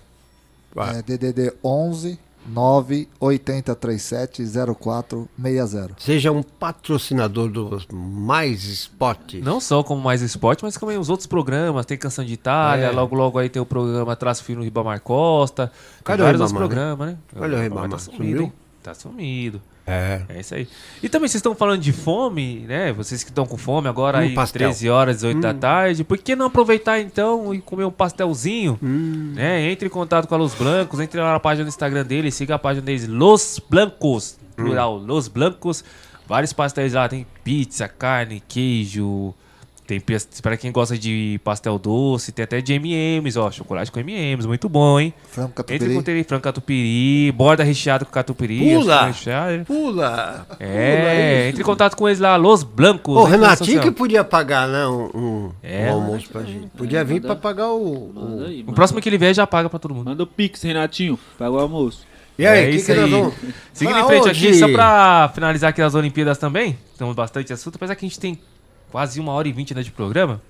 Vai. 0.72 0.98
É 0.98 1.02
DDD 1.02 1.54
11 1.64 2.18
98037 2.46 4.42
0460. 4.78 5.94
Seja 5.98 6.32
um 6.32 6.42
patrocinador 6.42 7.48
dos 7.48 7.86
Mais 7.90 8.64
Esportes. 8.64 9.42
Não 9.42 9.60
só 9.60 9.82
como 9.82 10.00
Mais 10.02 10.22
Esporte, 10.22 10.62
mas 10.64 10.74
também 10.76 10.98
os 10.98 11.08
outros 11.08 11.26
programas. 11.26 11.86
Tem 11.86 11.96
Canção 11.96 12.24
de 12.24 12.32
Itália, 12.34 12.86
É. 12.86 12.90
logo 12.90 13.14
logo 13.14 13.38
aí 13.38 13.48
tem 13.48 13.60
o 13.62 13.66
programa 13.66 14.14
Traço 14.16 14.44
Fino 14.44 14.62
Ribamar 14.62 15.00
Costa. 15.00 15.70
Cadê 16.04 16.22
o 16.22 16.24
vários 16.24 16.40
outros 16.40 16.52
Ribamar, 16.60 16.76
né? 16.76 16.96
programas, 16.96 17.08
né? 17.14 17.18
Olha 17.44 17.58
o 17.58 17.60
Ribamar, 17.62 17.90
Tá 17.90 17.98
sumido? 17.98 18.52
Tá 18.82 18.94
sumido. 18.94 19.62
É. 19.92 20.22
É 20.36 20.40
isso 20.40 20.54
aí. 20.54 20.66
E 21.02 21.08
também 21.08 21.28
vocês 21.28 21.40
estão 21.40 21.54
falando 21.54 21.80
de 21.80 21.92
fome, 21.92 22.64
né? 22.66 22.92
Vocês 22.92 23.22
que 23.22 23.30
estão 23.30 23.44
com 23.46 23.56
fome 23.56 23.88
agora 23.88 24.18
Um 24.18 24.20
aí, 24.22 24.34
pastel. 24.34 24.68
13 24.70 24.88
horas, 24.88 25.16
18 25.16 25.40
da 25.40 25.50
Hum. 25.50 25.58
tarde. 25.58 26.04
Por 26.04 26.16
que 26.18 26.34
não 26.34 26.46
aproveitar 26.46 26.98
então 27.00 27.54
e 27.54 27.60
comer 27.60 27.84
um 27.84 27.90
pastelzinho? 27.90 28.78
Hum. 28.82 29.32
Né? 29.34 29.70
Entre 29.70 29.86
em 29.86 29.90
contato 29.90 30.26
com 30.26 30.34
a 30.34 30.38
Los 30.38 30.54
Blancos, 30.54 30.98
entre 31.00 31.20
lá 31.20 31.32
na 31.32 31.40
página 31.40 31.64
do 31.64 31.68
Instagram 31.68 32.04
deles, 32.04 32.34
siga 32.34 32.54
a 32.54 32.58
página 32.58 32.84
deles, 32.86 33.06
Los 33.06 33.60
Blancos, 33.68 34.38
plural, 34.56 34.96
Hum. 34.98 35.06
Los 35.06 35.28
Blancos. 35.28 35.84
Vários 36.26 36.52
pastéis 36.52 36.94
lá, 36.94 37.08
tem 37.08 37.26
pizza, 37.44 37.86
carne, 37.88 38.42
queijo. 38.48 39.34
Tem 40.00 40.18
para 40.42 40.56
quem 40.56 40.70
gosta 40.72 40.96
de 40.96 41.40
pastel 41.44 41.78
doce, 41.78 42.32
tem 42.32 42.44
até 42.44 42.60
de 42.60 42.72
M&M's, 42.74 43.36
ó, 43.36 43.50
chocolate 43.50 43.90
com 43.92 44.00
M&M's, 44.00 44.46
muito 44.46 44.68
bom, 44.68 44.98
hein? 45.00 45.12
Frango 45.30 45.50
Entre 45.50 45.78
catupiry. 45.78 45.90
em 45.92 45.94
contato 45.96 46.10
aí, 46.16 46.24
frango 46.24 46.42
catupiry, 46.42 47.32
borda 47.32 47.62
recheada 47.64 48.04
com 48.04 48.10
catupiry. 48.10 48.58
Pula! 48.58 49.06
recheado. 49.06 49.64
Pula! 49.64 50.46
É, 50.60 50.96
Pula 50.96 51.48
entre 51.48 51.62
em 51.62 51.64
contato 51.64 51.96
com 51.96 52.08
eles 52.08 52.20
lá, 52.20 52.36
Los 52.36 52.62
Blancos. 52.62 53.16
O 53.16 53.20
entre 53.26 53.36
na 53.38 53.48
Renatinho 53.48 53.80
que 53.80 53.90
podia 53.90 54.22
pagar, 54.24 54.68
né? 54.68 54.86
Um, 54.86 55.10
um- 55.14 55.52
É. 55.62 55.90
um 55.90 55.94
almoço 55.94 56.28
pra 56.30 56.42
gente. 56.42 56.68
Podia 56.76 57.04
vir 57.04 57.20
pra 57.20 57.36
pagar 57.36 57.68
o. 57.70 57.82
o- 57.82 58.64
O 58.68 58.72
próximo 58.72 59.00
que 59.00 59.08
ele 59.08 59.18
vier 59.18 59.34
já 59.34 59.46
paga 59.46 59.68
pra 59.68 59.78
todo 59.78 59.94
mundo. 59.94 60.06
Manda 60.06 60.22
o 60.22 60.26
Pix, 60.26 60.62
Renatinho. 60.62 61.18
Paga 61.38 61.50
o 61.50 61.58
almoço. 61.58 62.06
E 62.38 62.46
aí, 62.46 62.64
é 62.64 62.68
o 62.68 62.70
que, 62.70 62.76
isso 62.76 62.86
que 62.86 62.92
aí. 62.92 63.10
vamos. 63.10 63.34
Seguindo 63.74 63.96
Ah, 63.96 64.00
em 64.00 64.06
frente 64.06 64.28
hoje- 64.30 64.48
aqui, 64.48 64.54
só 64.58 64.68
pra 64.68 65.30
finalizar 65.34 65.68
aqui 65.70 65.82
as 65.82 65.94
Olimpíadas 65.94 66.38
também, 66.38 66.78
temos 66.96 67.14
bastante 67.14 67.52
assunto, 67.52 67.76
apesar 67.76 67.94
que 67.94 68.06
a 68.06 68.08
gente 68.08 68.18
tem 68.18 68.38
quase 68.92 69.18
uma 69.18 69.32
hora 69.32 69.48
e 69.48 69.52
vinte 69.52 69.74
né, 69.74 69.82
de 69.82 69.90
programa. 69.90 70.40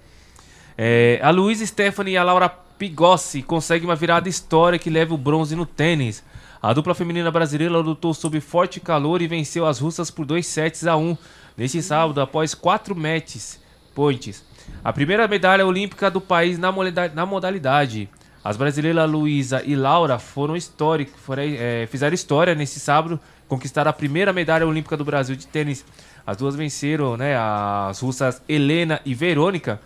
É, 0.76 1.20
a 1.22 1.30
Luísa 1.30 1.64
Stephanie 1.64 2.14
e 2.14 2.16
a 2.16 2.24
Laura 2.24 2.49
Pigossi 2.49 3.40
conseguem 3.40 3.88
uma 3.88 3.95
virada 3.95 4.28
histórica 4.28 4.82
que 4.82 4.90
leva 4.90 5.14
o 5.14 5.16
bronze 5.16 5.55
no 5.55 5.64
tênis. 5.64 6.24
A 6.61 6.72
dupla 6.72 6.95
feminina 6.95 7.30
brasileira 7.30 7.78
lutou 7.78 8.12
sob 8.12 8.40
forte 8.40 8.80
calor 8.80 9.22
e 9.22 9.28
venceu 9.28 9.64
as 9.64 9.78
russas 9.78 10.11
por 10.11 10.26
2 10.26 10.45
sets 10.45 10.86
a 10.86 10.97
1 10.97 11.16
neste 11.57 11.80
sábado, 11.80 12.20
após 12.20 12.53
quatro 12.53 12.97
matches 12.97 13.61
points. 13.95 14.45
A 14.82 14.93
primeira 14.93 15.28
medalha 15.28 15.64
olímpica 15.64 16.11
do 16.11 16.20
país 16.20 16.59
na 16.59 16.72
modalidade. 16.72 17.14
Na 17.14 17.24
modalidade. 17.24 18.09
As 18.43 18.57
brasileiras 18.57 19.09
Luísa 19.09 19.62
e 19.64 19.76
Laura 19.76 20.18
foram 20.18 20.57
históricas, 20.57 21.14
foram, 21.20 21.45
é, 21.45 21.86
fizeram 21.88 22.12
história 22.12 22.57
nesse 22.57 22.80
sábado, 22.80 23.20
conquistaram 23.53 23.90
a 23.90 23.92
primeira 23.92 24.32
medalha 24.32 24.66
olímpica 24.66 24.96
do 24.96 25.05
Brasil 25.05 25.36
de 25.36 25.46
tênis. 25.46 25.84
As 26.26 26.38
duas 26.38 26.55
venceram, 26.55 27.18
né, 27.18 27.36
as 27.36 28.00
russas 28.00 28.40
Helena 28.48 28.98
e 29.05 29.14
Verônica 29.14 29.78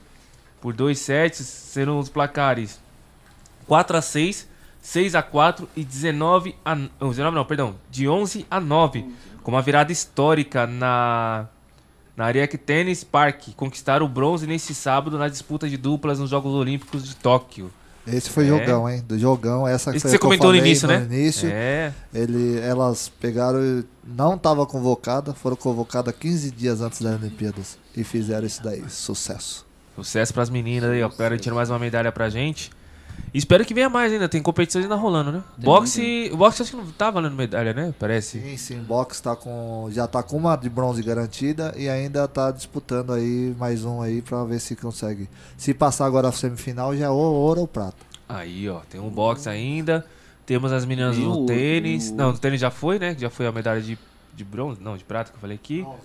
por 0.61 0.73
dois 0.73 1.01
sets, 1.01 1.45
serão 1.45 1.99
os 1.99 2.09
placares 2.09 2.79
4 3.67 3.97
a 3.97 4.01
6, 4.01 4.49
6 4.81 5.17
a 5.17 5.23
4 5.23 5.69
e 5.75 5.83
19 5.83 6.55
a 6.65 6.77
não, 6.77 7.11
19 7.11 7.35
não, 7.35 7.45
perdão, 7.45 7.75
de 7.91 8.09
11 8.09 8.47
a 8.49 8.61
9, 8.61 9.05
com 9.43 9.51
uma 9.51 9.63
virada 9.63 9.91
histórica 9.91 10.65
na 10.65 11.47
na 12.17 12.27
Ariake 12.27 12.57
Tennis 12.57 13.03
Park, 13.03 13.49
conquistaram 13.57 14.07
o 14.07 14.09
bronze 14.09 14.47
nesse 14.47 14.75
sábado 14.75 15.19
na 15.19 15.29
disputa 15.29 15.69
de 15.69 15.77
duplas 15.77 16.21
nos 16.21 16.31
Jogos 16.31 16.55
Olímpicos 16.55 17.05
de 17.05 17.17
Tóquio. 17.17 17.71
Esse 18.07 18.31
foi 18.31 18.45
É. 18.45 18.49
jogão, 18.49 18.89
hein? 18.89 19.03
Do 19.07 19.19
jogão, 19.19 19.67
essa 19.67 19.93
que 19.93 19.99
você 19.99 20.13
que 20.13 20.19
comentou 20.19 20.53
no 20.53 20.57
início, 20.57 20.87
né? 20.87 21.07
início. 21.11 21.49
É. 21.53 21.93
Ele, 22.15 22.59
elas 22.61 23.09
pegaram, 23.09 23.61
e 23.63 23.85
não 24.07 24.35
estava 24.35 24.65
convocada, 24.67 25.35
foram 25.35 25.57
convocadas 25.57 26.15
15 26.19 26.51
dias 26.51 26.81
antes 26.81 27.01
das 27.01 27.21
Olimpíadas 27.21 27.79
e 27.97 28.05
fizeram 28.05 28.47
isso 28.47 28.63
daí, 28.63 28.85
sucesso. 28.89 29.67
Sucesso 29.97 30.33
pras 30.35 30.51
meninas 30.51 30.91
aí, 30.91 31.03
ó, 31.03 31.09
garantindo 31.09 31.57
mais 31.57 31.71
uma 31.71 31.79
medalha 31.79 32.13
pra 32.13 32.29
gente. 32.29 32.71
E 33.35 33.39
espero 33.39 33.65
que 33.65 33.75
venha 33.75 33.89
mais 33.91 34.13
ainda, 34.13 34.29
tem 34.29 34.41
competições 34.43 34.85
ainda 34.85 34.95
rolando, 34.95 35.31
né? 35.33 35.43
Tem 35.57 35.65
boxe, 35.65 36.31
o 36.33 36.37
boxe 36.39 36.63
acho 36.63 36.71
que 36.71 36.77
não 36.77 36.87
tá 36.93 37.11
valendo 37.11 37.35
medalha, 37.37 37.75
né? 37.75 37.95
Parece. 37.99 38.41
Sim, 38.41 38.57
sim, 38.57 38.79
box 38.83 39.21
tá 39.21 39.37
com, 39.37 39.89
já 39.91 40.07
tá 40.07 40.23
com 40.23 40.37
uma 40.37 40.57
de 40.57 40.71
bronze 40.71 41.03
garantida 41.03 41.75
e 41.77 41.89
ainda 41.89 42.27
tá 42.27 42.51
disputando 42.51 43.13
aí 43.13 43.55
mais 43.59 43.85
um 43.85 44.01
aí 44.01 44.23
pra 44.23 44.43
ver 44.45 44.59
se 44.61 44.75
consegue. 44.77 45.29
Se 45.57 45.75
passar 45.75 46.07
agora 46.07 46.29
a 46.29 46.33
semifinal 46.33 46.97
já 46.97 47.07
é 47.07 47.09
ou 47.11 47.19
ouro 47.19 47.61
ou 47.63 47.69
prata. 47.69 47.97
Aí, 48.29 48.69
ó, 48.69 48.81
tem 48.89 49.01
um 49.01 49.11
boxe 49.11 49.49
ainda. 49.49 50.05
Temos 50.47 50.73
as 50.73 50.85
meninas 50.85 51.17
Tem 51.17 51.25
do 51.25 51.43
o- 51.43 51.47
tênis. 51.47 52.11
o- 52.11 52.15
Não, 52.15 52.33
do 52.33 52.39
tênis 52.39 52.61
já 52.61 52.71
foi, 52.71 52.99
né? 52.99 53.15
Já 53.19 53.29
foi 53.29 53.47
a 53.47 53.53
medalha 53.53 53.81
de, 53.83 53.99
de 54.35 54.45
bronze. 54.45 54.81
Não, 54.81 54.97
de 54.97 55.05
prata 55.05 55.31
que 55.31 55.37
eu 55.37 55.41
falei 55.41 55.57
aqui. 55.57 55.83
bronze, 55.83 55.99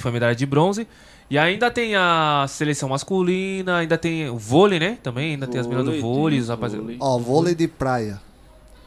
foi 0.00 0.10
medalha 0.10 0.34
de 0.34 0.46
bronze. 0.46 0.86
E 1.30 1.38
ainda 1.38 1.70
tem 1.70 1.94
a 1.96 2.44
seleção 2.48 2.88
masculina, 2.90 3.78
ainda 3.78 3.96
tem 3.96 4.28
o 4.28 4.36
vôlei, 4.36 4.78
né? 4.78 4.98
Também, 5.02 5.32
ainda 5.32 5.46
tem 5.46 5.60
as 5.60 5.66
meninas 5.66 5.94
do 5.94 6.00
vôlei, 6.00 6.38
os 6.38 6.48
rapazes. 6.48 6.78
Ó, 7.00 7.18
vôlei 7.18 7.54
de 7.54 7.66
praia. 7.66 8.20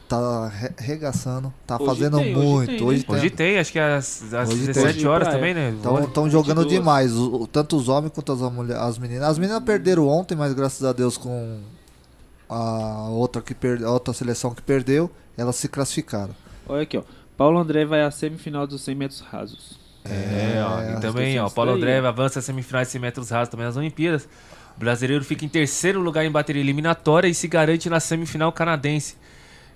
Tá 0.08 0.48
re- 0.50 0.72
regaçando, 0.78 1.52
tá 1.66 1.78
Hoje 1.78 1.86
fazendo 1.88 2.20
tem, 2.20 2.36
hoje 2.36 2.46
muito. 2.48 2.68
tem, 2.70 2.78
né? 2.80 2.86
hoje, 2.86 3.04
tem. 3.04 3.16
Hoje 3.16 3.30
tem, 3.32 3.58
acho 3.58 3.72
que 3.72 3.80
é 3.80 3.96
às, 3.96 4.32
às 4.36 4.50
Hoje 4.50 4.68
17 4.68 5.00
tem. 5.00 5.08
horas 5.08 5.28
também, 5.30 5.56
né? 5.56 5.72
Estão 5.72 5.94
Vôlei. 5.96 6.30
jogando 6.30 6.58
22. 6.62 6.70
demais, 6.70 7.16
o- 7.18 7.48
tanto 7.48 7.76
os 7.76 7.90
homens 7.90 8.12
quanto 8.14 8.32
as, 8.32 8.40
mulher- 8.54 8.78
as 8.78 9.00
meninas. 9.00 9.24
As 9.24 9.40
meninas 9.40 9.64
perderam 9.64 10.08
ontem, 10.08 10.36
mas 10.36 10.54
graças 10.54 10.84
a 10.84 10.94
Deus 10.94 11.18
com 11.18 11.60
a 12.48 13.08
outra, 13.10 13.42
que 13.42 13.56
per, 13.56 13.84
a 13.84 13.90
outra 13.92 14.14
seleção 14.14 14.54
que 14.54 14.62
perdeu, 14.62 15.10
elas 15.36 15.56
se 15.56 15.68
classificaram. 15.68 16.36
Olha 16.68 16.84
aqui, 16.84 16.98
ó. 17.00 17.04
Paulo 17.36 17.58
André 17.58 17.84
vai 17.84 18.04
à 18.04 18.12
semifinal 18.12 18.68
dos 18.68 18.84
100 18.84 18.94
metros 18.96 19.20
rasos. 19.22 19.80
É, 20.10 20.64
ó, 20.64 20.82
e 20.82 20.96
É, 20.96 21.00
também, 21.00 21.40
ó, 21.40 21.50
Paulo 21.50 21.72
André 21.72 21.98
avança 21.98 22.40
às 22.40 22.46
semifinais 22.46 22.88
de 22.88 22.94
100 22.94 23.02
metros 23.02 23.30
rasos 23.30 23.50
também 23.50 23.66
nas 23.66 23.76
Olimpíadas. 23.76 24.28
O 24.76 24.80
brasileiro 24.80 25.24
fica 25.24 25.46
em 25.46 25.50
terceiro 25.50 26.00
lugar 26.02 26.26
em 26.26 26.32
bateria 26.32 26.62
eliminatória 26.62 27.28
e 27.28 27.34
se 27.34 27.48
garante 27.48 27.90
na 27.90 28.00
semifinal 28.00 28.52
canadense. 28.52 29.16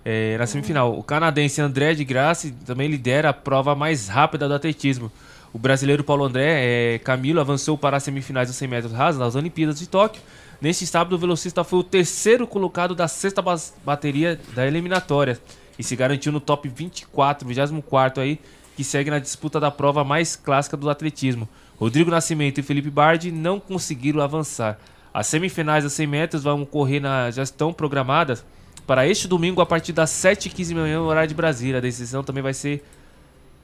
É, 0.04 0.38
na 0.38 0.46
semifinal, 0.46 0.98
o 0.98 1.04
canadense 1.04 1.62
André 1.62 1.94
de 1.94 2.04
Graça 2.04 2.52
também 2.66 2.88
lidera 2.88 3.30
a 3.30 3.34
prova 3.34 3.76
mais 3.76 4.08
rápida 4.08 4.48
do 4.48 4.54
atletismo. 4.54 5.12
O 5.52 5.58
brasileiro 5.58 6.04
Paulo 6.04 6.26
André 6.26 6.96
é, 6.96 7.00
Camilo 7.00 7.40
avançou 7.40 7.78
para 7.78 7.98
as 7.98 8.04
semifinais 8.04 8.48
dos 8.48 8.58
100 8.58 8.68
metros 8.68 8.94
rasos 8.94 9.20
nas 9.20 9.36
Olimpíadas 9.36 9.80
de 9.80 9.88
Tóquio. 9.88 10.22
Neste 10.62 10.86
sábado, 10.86 11.14
o 11.14 11.18
velocista 11.18 11.64
foi 11.64 11.80
o 11.80 11.84
terceiro 11.84 12.46
colocado 12.46 12.94
da 12.94 13.08
sexta 13.08 13.42
bateria 13.84 14.40
da 14.54 14.68
eliminatória 14.68 15.40
e 15.78 15.84
se 15.84 15.96
garantiu 15.96 16.32
no 16.32 16.42
top 16.42 16.68
24, 16.68 17.48
24 17.48 18.22
aí, 18.22 18.40
que 18.80 18.84
segue 18.86 19.10
na 19.12 19.20
disputa 19.20 19.60
da 19.60 19.70
prova 19.70 20.06
mais 20.06 20.38
clássica 20.38 20.78
do 20.78 20.90
atletismo. 20.90 21.50
Rodrigo 21.78 22.10
Nascimento 22.10 22.60
e 22.60 22.64
Felipe 22.64 22.90
Bardi 22.90 23.30
não 23.30 23.60
conseguiram 23.60 24.22
avançar. 24.22 24.80
As 25.14 25.28
semifinais 25.28 25.84
das 25.84 25.92
100 25.92 26.08
metros 26.08 26.44
vão 26.44 26.62
ocorrer 26.62 27.02
na, 27.02 27.30
já 27.30 27.44
estão 27.44 27.74
programadas 27.74 28.42
para 28.88 29.06
este 29.06 29.28
domingo 29.28 29.60
a 29.60 29.66
partir 29.66 29.92
das 29.92 30.12
7h15 30.12 30.70
da 30.70 30.76
manhã, 30.80 31.00
no 31.00 31.08
horário 31.08 31.28
de 31.28 31.36
Brasília. 31.36 31.80
A 31.80 31.82
decisão 31.82 32.24
também 32.24 32.42
vai 32.42 32.54
ser. 32.54 32.82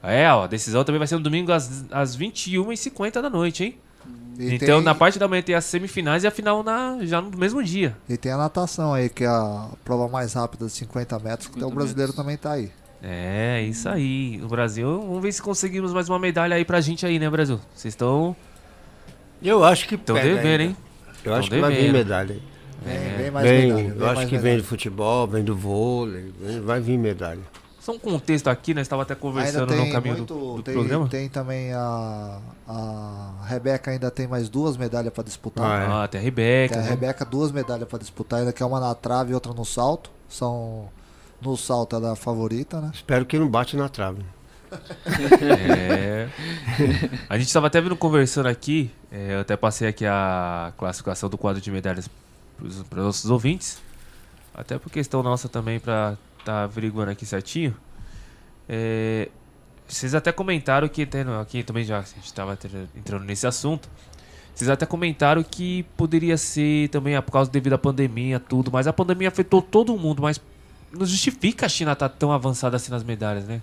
É, 0.02 0.30
ó, 0.30 0.44
a 0.44 0.46
decisão 0.46 0.84
também 0.84 0.98
vai 0.98 1.08
ser 1.08 1.14
no 1.14 1.22
domingo 1.22 1.50
às, 1.50 1.86
às 1.90 2.14
21h50 2.14 3.22
da 3.22 3.30
noite, 3.30 3.64
hein? 3.64 3.78
E 4.38 4.54
então, 4.54 4.76
tem- 4.80 4.84
na 4.84 4.94
parte 4.94 5.18
da 5.18 5.26
manhã 5.26 5.40
tem 5.40 5.54
as 5.54 5.64
semifinais 5.64 6.24
e 6.24 6.26
a 6.26 6.30
final 6.30 6.62
na, 6.62 6.98
já 7.06 7.22
no 7.22 7.38
mesmo 7.38 7.64
dia. 7.64 7.96
E 8.06 8.18
tem 8.18 8.32
a 8.32 8.36
natação 8.36 8.92
aí, 8.92 9.08
que 9.08 9.24
é 9.24 9.28
a 9.28 9.70
prova 9.82 10.08
mais 10.08 10.34
rápida 10.34 10.66
de 10.66 10.72
50 10.72 11.18
metros, 11.20 11.48
que 11.48 11.64
o 11.64 11.70
brasileiro 11.70 12.12
também 12.12 12.36
tá 12.36 12.52
aí. 12.52 12.70
É, 13.08 13.62
isso 13.62 13.88
aí. 13.88 14.38
No 14.38 14.48
Brasil, 14.48 15.00
vamos 15.00 15.22
ver 15.22 15.30
se 15.32 15.40
conseguimos 15.40 15.92
mais 15.92 16.08
uma 16.08 16.18
medalha 16.18 16.56
aí 16.56 16.64
pra 16.64 16.80
gente 16.80 17.06
aí, 17.06 17.18
né, 17.20 17.30
Brasil? 17.30 17.60
Vocês 17.74 17.92
estão. 17.92 18.34
Eu 19.40 19.62
acho 19.64 19.86
que 19.86 19.94
Estão 19.94 20.16
devendo, 20.16 20.38
ainda. 20.46 20.62
hein? 20.64 20.76
Eu 21.24 21.34
acho 21.34 21.48
Tão 21.48 21.56
que 21.58 21.60
vai 21.62 21.70
vir 21.70 21.76
devendo. 21.76 21.92
medalha 21.94 22.34
aí. 22.34 22.42
É. 22.92 23.16
Vem 23.22 23.30
mais 23.30 23.46
Vem, 23.48 23.66
medalha, 23.68 23.88
vem 23.90 23.98
eu 24.00 24.06
acho 24.06 24.14
mais 24.16 24.28
que 24.28 24.34
vem 24.36 24.42
medalha. 24.44 24.62
do 24.62 24.66
futebol, 24.68 25.26
vem 25.28 25.44
do 25.44 25.54
vôlei, 25.56 26.32
vem- 26.40 26.60
vai 26.60 26.80
vir 26.80 26.98
medalha. 26.98 27.40
Só 27.80 27.92
um 27.92 27.98
contexto 28.00 28.48
aqui, 28.48 28.74
nós 28.74 28.82
estava 28.82 29.02
até 29.02 29.12
Ainda 29.14 29.22
conversando 29.22 29.66
tem 29.68 29.86
no 29.86 29.92
caminho 29.92 30.16
muito, 30.16 30.34
do, 30.34 30.56
do 30.56 30.62
tem, 30.64 30.74
programa. 30.74 31.08
tem 31.08 31.28
também 31.28 31.72
a, 31.72 32.40
a 32.66 33.44
Rebeca 33.46 33.92
ainda 33.92 34.10
tem 34.10 34.26
mais 34.26 34.48
duas 34.48 34.76
medalhas 34.76 35.12
pra 35.12 35.22
disputar. 35.22 35.64
Ah, 35.64 35.82
é. 35.84 36.04
Ah, 36.04 36.08
tem 36.08 36.20
a 36.20 36.24
Rebeca, 36.24 36.74
Tem 36.74 36.82
a 36.82 36.84
né? 36.84 36.90
Rebeca 36.90 37.24
duas 37.24 37.52
medalhas 37.52 37.86
pra 37.88 37.98
disputar, 38.00 38.40
ainda 38.40 38.52
que 38.52 38.60
é 38.60 38.66
uma 38.66 38.80
na 38.80 38.92
trave 38.96 39.30
e 39.30 39.34
outra 39.34 39.52
no 39.54 39.64
salto. 39.64 40.10
São 40.28 40.88
no 41.40 41.56
salto 41.56 41.96
ela 41.96 42.08
é 42.08 42.12
a 42.12 42.16
favorita, 42.16 42.80
né? 42.80 42.90
Espero 42.94 43.24
que 43.26 43.38
não 43.38 43.48
bate 43.48 43.76
na 43.76 43.88
trave. 43.88 44.22
É. 45.40 46.28
A 47.28 47.38
gente 47.38 47.46
estava 47.46 47.68
até 47.68 47.80
vindo 47.80 47.96
conversando 47.96 48.46
aqui, 48.46 48.90
é, 49.10 49.34
eu 49.34 49.40
até 49.40 49.56
passei 49.56 49.88
aqui 49.88 50.04
a 50.04 50.72
classificação 50.76 51.28
do 51.28 51.38
quadro 51.38 51.60
de 51.60 51.70
medalhas 51.70 52.08
para 52.58 52.66
os 52.66 53.04
nossos 53.04 53.30
ouvintes, 53.30 53.80
até 54.54 54.78
por 54.78 54.90
questão 54.90 55.22
nossa 55.22 55.48
também 55.48 55.78
para 55.78 56.16
estar 56.38 56.64
averiguando 56.64 57.10
aqui 57.10 57.24
certinho. 57.24 57.76
É, 58.68 59.28
vocês 59.86 60.14
até 60.14 60.32
comentaram 60.32 60.88
que, 60.88 61.08
aqui 61.40 61.62
também 61.62 61.84
já 61.84 61.98
a 61.98 62.02
gente 62.02 62.24
estava 62.24 62.58
entrando 62.96 63.24
nesse 63.24 63.46
assunto, 63.46 63.88
vocês 64.54 64.68
até 64.70 64.86
comentaram 64.86 65.42
que 65.42 65.84
poderia 65.96 66.36
ser 66.36 66.88
também 66.88 67.14
ah, 67.14 67.22
por 67.22 67.30
causa 67.30 67.50
devido 67.50 67.74
à 67.74 67.78
pandemia, 67.78 68.40
tudo, 68.40 68.70
mas 68.72 68.86
a 68.86 68.92
pandemia 68.92 69.28
afetou 69.28 69.60
todo 69.60 69.96
mundo, 69.96 70.22
mas 70.22 70.40
não 70.92 71.04
justifica 71.06 71.66
a 71.66 71.68
China 71.68 71.92
estar 71.92 72.08
tão 72.08 72.32
avançada 72.32 72.76
assim 72.76 72.90
nas 72.90 73.02
medalhas, 73.04 73.46
né? 73.46 73.62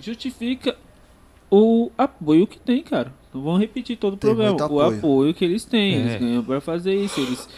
Justifica 0.00 0.76
o 1.50 1.90
apoio 1.96 2.46
que 2.46 2.58
tem, 2.58 2.82
cara. 2.82 3.12
Não 3.32 3.42
vamos 3.42 3.60
repetir 3.60 3.96
todo 3.96 4.14
o 4.14 4.16
Tem 4.16 4.28
programa. 4.30 4.50
muito 4.58 4.62
O 4.74 4.80
apoio. 4.80 4.98
apoio 4.98 5.34
que 5.34 5.44
eles 5.44 5.64
têm. 5.64 5.94
É. 5.94 5.98
Eles 5.98 6.20
ganham 6.20 6.44
pra 6.44 6.60
fazer 6.60 6.94
isso. 6.94 7.20
Eles. 7.20 7.48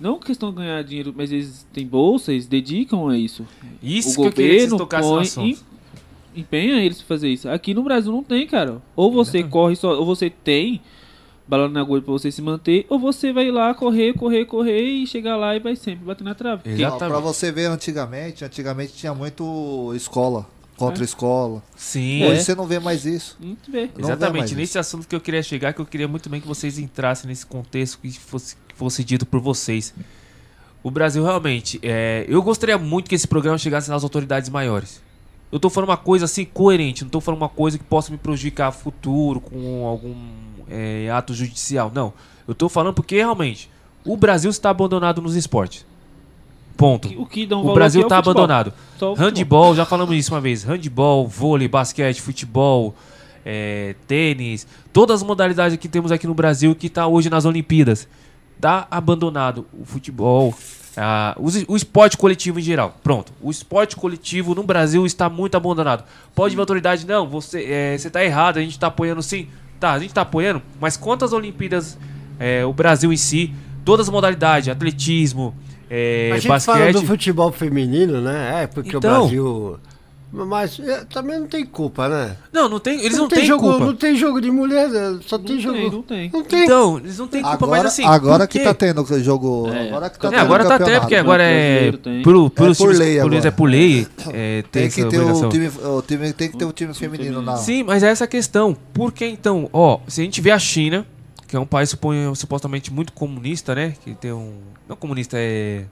Não 0.00 0.18
questão 0.18 0.50
de 0.50 0.56
ganhar 0.56 0.82
dinheiro, 0.82 1.14
mas 1.16 1.30
eles 1.30 1.66
têm 1.72 1.86
bolsa, 1.86 2.32
eles 2.32 2.46
dedicam 2.46 3.08
a 3.08 3.16
isso. 3.16 3.46
Isso 3.82 4.18
o 4.20 4.22
que 4.22 4.28
eu 4.28 4.32
queria 4.32 4.50
que 4.50 4.56
vocês 4.58 4.70
governo 4.70 4.78
tocassem 4.78 5.10
no 5.12 5.34
põe 5.34 5.50
em- 5.50 6.40
empenha 6.40 6.84
eles 6.84 6.98
pra 6.98 7.06
fazer 7.06 7.28
isso. 7.28 7.48
Aqui 7.48 7.72
no 7.72 7.82
Brasil 7.82 8.10
não 8.10 8.22
tem, 8.22 8.46
cara. 8.46 8.82
Ou 8.96 9.12
você 9.12 9.42
corre 9.44 9.76
só, 9.76 9.96
ou 9.98 10.04
você 10.04 10.28
tem 10.28 10.80
balão 11.52 11.68
na 11.68 11.80
agulha 11.82 12.00
pra 12.00 12.12
você 12.12 12.32
se 12.32 12.40
manter, 12.40 12.86
ou 12.88 12.98
você 12.98 13.30
vai 13.30 13.50
lá 13.50 13.74
correr, 13.74 14.14
correr, 14.14 14.46
correr 14.46 14.80
e 14.80 15.06
chegar 15.06 15.36
lá 15.36 15.54
e 15.54 15.60
vai 15.60 15.76
sempre 15.76 16.02
bater 16.02 16.24
na 16.24 16.34
trave. 16.34 16.62
Ó, 16.82 16.96
Pra 16.96 17.20
você 17.20 17.52
ver 17.52 17.66
antigamente, 17.66 18.42
antigamente 18.42 18.94
tinha 18.94 19.12
muito 19.12 19.92
escola, 19.94 20.46
contra 20.78 21.02
É. 21.02 21.04
escola. 21.04 21.62
Sim. 21.76 22.24
Hoje 22.24 22.36
É. 22.38 22.40
você 22.40 22.54
não 22.54 22.66
vê 22.66 22.78
mais 22.78 23.04
isso. 23.04 23.36
Não 23.38 23.54
vê 23.68 23.90
Exatamente, 23.98 24.54
nesse 24.54 24.78
assunto 24.78 25.06
que 25.06 25.14
eu 25.14 25.20
queria 25.20 25.42
chegar, 25.42 25.74
que 25.74 25.80
eu 25.80 25.84
queria 25.84 26.08
muito 26.08 26.30
bem 26.30 26.40
que 26.40 26.48
vocês 26.48 26.78
entrassem 26.78 27.28
nesse 27.28 27.44
contexto 27.44 27.98
que 28.00 28.10
fosse, 28.18 28.56
que 28.66 28.74
fosse 28.74 29.04
dito 29.04 29.26
por 29.26 29.38
vocês. 29.40 29.92
O 30.82 30.90
Brasil 30.90 31.22
realmente, 31.22 31.78
é, 31.82 32.24
eu 32.28 32.42
gostaria 32.42 32.78
muito 32.78 33.10
que 33.10 33.14
esse 33.14 33.28
programa 33.28 33.58
chegasse 33.58 33.90
nas 33.90 34.02
autoridades 34.02 34.48
maiores. 34.48 35.02
Eu 35.52 35.60
tô 35.60 35.68
falando 35.68 35.90
uma 35.90 35.98
coisa 35.98 36.24
assim 36.24 36.46
coerente, 36.46 37.04
não 37.04 37.10
tô 37.10 37.20
falando 37.20 37.42
uma 37.42 37.48
coisa 37.48 37.76
que 37.76 37.84
possa 37.84 38.10
me 38.10 38.16
prejudicar 38.16 38.68
no 38.68 38.72
futuro 38.72 39.38
com 39.38 39.86
algum 39.86 40.14
é, 40.68 41.10
ato 41.10 41.34
judicial. 41.34 41.90
Não. 41.94 42.12
Eu 42.46 42.54
tô 42.54 42.68
falando 42.68 42.94
porque 42.94 43.16
realmente 43.16 43.70
o 44.04 44.16
Brasil 44.16 44.50
está 44.50 44.70
abandonado 44.70 45.20
nos 45.22 45.34
esportes. 45.36 45.86
Ponto. 46.76 47.08
O 47.20 47.26
que 47.26 47.46
dá 47.46 47.56
um 47.56 47.66
o 47.68 47.74
Brasil 47.74 48.00
aqui 48.00 48.04
é 48.04 48.06
o 48.06 48.08
está 48.08 48.16
futebol. 48.16 48.44
abandonado. 48.44 48.72
O. 49.00 49.14
Handball, 49.14 49.74
já 49.76 49.84
falamos 49.84 50.16
isso 50.16 50.34
uma 50.34 50.40
vez. 50.40 50.64
Handball, 50.64 51.28
vôlei, 51.28 51.68
basquete, 51.68 52.20
futebol, 52.20 52.94
é, 53.44 53.94
tênis, 54.06 54.66
todas 54.92 55.20
as 55.20 55.26
modalidades 55.26 55.76
que 55.76 55.88
temos 55.88 56.10
aqui 56.10 56.26
no 56.26 56.34
Brasil 56.34 56.74
que 56.74 56.86
está 56.86 57.06
hoje 57.06 57.28
nas 57.30 57.44
Olimpíadas. 57.44 58.08
Tá 58.60 58.86
abandonado 58.90 59.66
o 59.78 59.84
futebol, 59.84 60.54
ah, 60.96 61.36
os- 61.38 61.64
o, 61.68 61.76
esporte 61.76 62.16
coletivo 62.16 62.58
em 62.58 62.62
geral. 62.62 62.96
Pronto. 63.02 63.32
O 63.40 63.50
esporte 63.50 63.94
coletivo 63.96 64.54
no 64.54 64.62
Brasil 64.62 65.04
está 65.04 65.28
muito 65.28 65.56
abandonado. 65.56 66.04
Pode 66.34 66.54
vir 66.54 66.60
a 66.60 66.62
autoridade, 66.62 67.06
não, 67.06 67.28
você, 67.28 67.64
é, 67.64 67.98
você 67.98 68.08
tá 68.08 68.24
errado, 68.24 68.58
a 68.58 68.60
gente 68.62 68.78
tá 68.78 68.86
apoiando 68.86 69.22
sim. 69.22 69.48
Tá, 69.82 69.94
a 69.94 69.98
gente 69.98 70.14
tá 70.14 70.20
apoiando, 70.22 70.62
mas 70.80 70.96
quantas 70.96 71.32
Olimpíadas 71.32 71.98
é, 72.38 72.64
o 72.64 72.72
Brasil 72.72 73.12
em 73.12 73.16
si, 73.16 73.52
todas 73.84 74.06
as 74.06 74.12
modalidades, 74.12 74.68
atletismo, 74.68 75.56
é, 75.90 76.30
a 76.32 76.36
gente 76.36 76.46
basquete. 76.46 76.76
fala 76.76 76.92
do 76.92 77.02
futebol 77.02 77.50
feminino, 77.50 78.20
né? 78.20 78.62
É, 78.62 78.66
porque 78.68 78.96
Então. 78.96 79.24
o 79.24 79.26
Brasil. 79.26 79.78
Mas 80.34 80.80
é, 80.80 81.04
também 81.04 81.38
não 81.38 81.46
tem 81.46 81.62
culpa, 81.66 82.08
né? 82.08 82.36
Não, 82.50 82.66
não 82.66 82.80
tem, 82.80 82.98
eles 83.04 83.18
não, 83.18 83.28
tem 83.28 83.40
têm 83.40 83.46
jogo, 83.46 83.68
culpa. 83.68 83.84
Não 83.84 83.94
tem 83.94 84.16
jogo 84.16 84.40
de 84.40 84.50
mulher, 84.50 84.88
né? 84.88 85.20
só 85.26 85.36
tem 85.38 85.60
jogo. 85.60 85.76
tem, 85.76 85.90
não 85.90 86.02
tem. 86.02 86.30
Não 86.32 86.42
tem. 86.42 86.64
Então, 86.64 86.98
eles 86.98 87.18
não 87.18 87.28
têm 87.28 87.42
culpa, 87.42 87.56
Agora, 87.56 87.82
mas 87.82 87.92
assim. 87.92 88.04
agora 88.06 88.46
que 88.46 88.58
tá 88.60 88.72
tendo 88.72 89.02
o 89.02 89.20
jogo. 89.22 89.66
Agora 89.68 90.08
que 90.08 90.18
tá 90.18 90.28
É, 90.28 90.30
tendo 90.30 90.40
agora 90.40 90.64
tá 90.64 90.74
até, 90.76 90.78
campeonato. 90.78 91.00
porque 91.02 91.16
agora 91.16 91.42
é. 91.42 91.92
Tem. 91.92 92.22
Por, 92.22 92.50
por, 92.50 92.70
É 92.70 92.74
por 92.74 92.94
lei 92.94 93.20
agora. 93.20 93.46
é 93.46 93.50
por 93.50 93.66
lei. 93.68 94.06
É, 94.32 94.64
Tem 94.72 94.84
essa 94.86 94.94
que 95.02 95.10
ter 95.10 95.18
obrigação. 95.20 95.48
o 95.48 95.52
time, 95.52 95.68
o 95.68 96.02
time 96.02 96.32
tem 96.32 96.50
que 96.50 96.56
ter 96.56 96.64
o 96.64 96.72
time 96.72 96.94
feminino 96.94 97.42
na. 97.42 97.58
Sim, 97.58 97.82
mas 97.82 98.02
é 98.02 98.08
essa 98.08 98.24
a 98.24 98.28
questão. 98.28 98.74
Por 98.94 99.12
que 99.12 99.26
então? 99.26 99.68
Ó, 99.70 100.00
se 100.08 100.22
a 100.22 100.24
gente 100.24 100.40
vê 100.40 100.50
a 100.50 100.58
China, 100.58 101.06
que 101.46 101.54
é 101.54 101.60
um 101.60 101.66
país 101.66 101.90
supõe- 101.90 102.34
supostamente 102.34 102.90
muito 102.90 103.12
comunista, 103.12 103.74
né? 103.74 103.92
Que 104.02 104.14
tem 104.14 104.32
um. 104.32 104.54
Não 104.88 104.96
comunista, 104.96 105.36
é. 105.38 105.84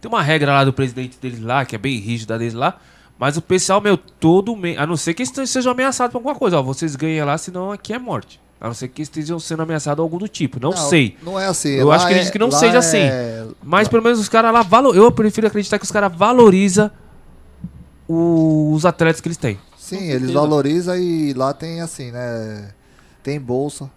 Tem 0.00 0.08
uma 0.08 0.22
regra 0.22 0.52
lá 0.52 0.64
do 0.64 0.72
presidente 0.72 1.18
deles 1.20 1.40
lá, 1.42 1.64
que 1.64 1.74
é 1.74 1.78
bem 1.78 1.98
rígida 1.98 2.38
deles 2.38 2.54
lá. 2.54 2.78
Mas 3.20 3.36
o 3.36 3.42
pessoal, 3.42 3.82
meu, 3.82 3.98
todo 3.98 4.56
mês. 4.56 4.78
A 4.78 4.86
não 4.86 4.96
ser 4.96 5.12
que 5.12 5.22
eles 5.22 5.50
sejam 5.50 5.70
ameaçados 5.72 6.10
por 6.10 6.18
alguma 6.18 6.34
coisa. 6.34 6.58
Ó, 6.58 6.62
vocês 6.62 6.96
ganham 6.96 7.26
lá, 7.26 7.36
senão 7.36 7.70
aqui 7.70 7.92
é 7.92 7.98
morte. 7.98 8.40
A 8.58 8.66
não 8.66 8.74
ser 8.74 8.88
que 8.88 9.02
estejam 9.02 9.38
sendo 9.38 9.62
ameaçados 9.62 10.02
algum 10.02 10.16
do 10.16 10.26
tipo. 10.26 10.58
Não, 10.58 10.70
Não, 10.70 10.76
sei. 10.76 11.16
não 11.22 11.38
é 11.38 11.44
assim. 11.46 11.68
Eu 11.68 11.88
Lá 11.88 11.96
acho 11.96 12.06
que 12.06 12.12
é- 12.12 12.14
acredito 12.16 12.32
que 12.32 12.38
não 12.38 12.48
lá 12.48 12.58
seja 12.58 12.76
é- 12.76 12.78
assim. 12.78 13.54
Mas 13.62 13.88
pelo 13.88 14.02
menos 14.02 14.18
os 14.18 14.28
caras 14.28 14.52
lá 14.54 14.62
valor. 14.62 14.96
Eu 14.96 15.12
prefiro 15.12 15.46
acreditar 15.46 15.78
que 15.78 15.84
os 15.84 15.90
caras 15.90 16.10
valorizam 16.16 16.90
o- 18.08 18.72
os 18.74 18.84
atletas 18.86 19.20
que 19.20 19.28
eles 19.28 19.36
têm. 19.38 19.58
Sim, 19.76 20.08
eles 20.10 20.30
valorizam 20.30 20.96
e 20.96 21.32
lá 21.34 21.52
tem 21.52 21.80
assim, 21.80 22.10
né? 22.10 22.70
Tem 23.22 23.38
bolsa. 23.40 23.90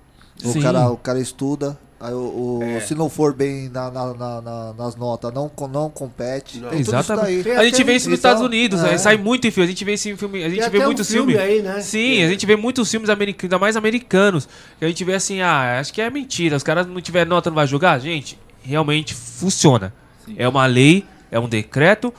O 0.43 0.49
Sim. 0.51 0.61
cara, 0.61 0.89
o 0.89 0.97
cara 0.97 1.19
estuda. 1.19 1.77
Aí 2.03 2.13
o, 2.13 2.59
o- 2.59 2.63
É. 2.63 2.81
Se 2.81 2.93
não 2.93 3.09
for 3.09 3.33
bem 3.33 3.69
na- 3.69 3.89
na- 3.89 4.13
na- 4.13 4.41
na- 4.41 4.73
nas 4.73 4.93
notas, 4.97 5.33
não, 5.33 5.49
não 5.71 5.89
compete. 5.89 6.57
Isso 6.57 6.89
Exatamente. 6.93 7.43
daí. 7.43 7.55
A 7.55 7.63
gente 7.63 7.81
vê 7.81 7.95
isso 7.95 8.09
nos 8.09 8.19
Estados 8.19 8.43
Unidos, 8.43 8.81
é. 8.81 8.91
né? 8.91 8.97
sai 8.97 9.15
muito 9.15 9.47
em 9.47 9.51
filme. 9.51 9.67
A 9.67 9.71
gente 9.71 9.85
vê 9.85 9.93
esse 9.93 10.09
em 10.09 10.17
filme, 10.17 10.43
a 10.43 10.49
gente 10.49 10.59
vê 10.59 10.65
até 10.65 10.79
um 10.79 10.85
muitos 10.87 11.07
filme 11.09 11.31
filmes. 11.31 11.49
aí, 11.49 11.61
né? 11.61 11.79
Sim, 11.79 12.21
a 12.21 12.27
gente 12.27 12.45
vê 12.45 12.57
muitos 12.57 12.91
filmes 12.91 13.09
americanos, 13.09 13.45
ainda 13.45 13.57
mais 13.57 13.77
americanos. 13.77 14.49
Que 14.77 14.83
a 14.83 14.87
gente 14.89 15.01
vê 15.05 15.13
assim, 15.13 15.39
ah, 15.39 15.79
acho 15.79 15.93
que 15.93 16.01
é 16.01 16.09
mentira. 16.09 16.57
Os 16.57 16.63
caras 16.63 16.85
não 16.85 16.99
tiver 16.99 17.25
nota, 17.25 17.49
não 17.49 17.55
vai 17.55 17.67
jogar. 17.67 17.97
Gente, 17.99 18.37
realmente 18.61 19.13
funciona. 19.13 19.93
É 20.35 20.45
uma 20.45 20.65
lei, 20.65 21.05
é 21.31 21.39
um 21.39 21.47
decreto. 21.47 22.13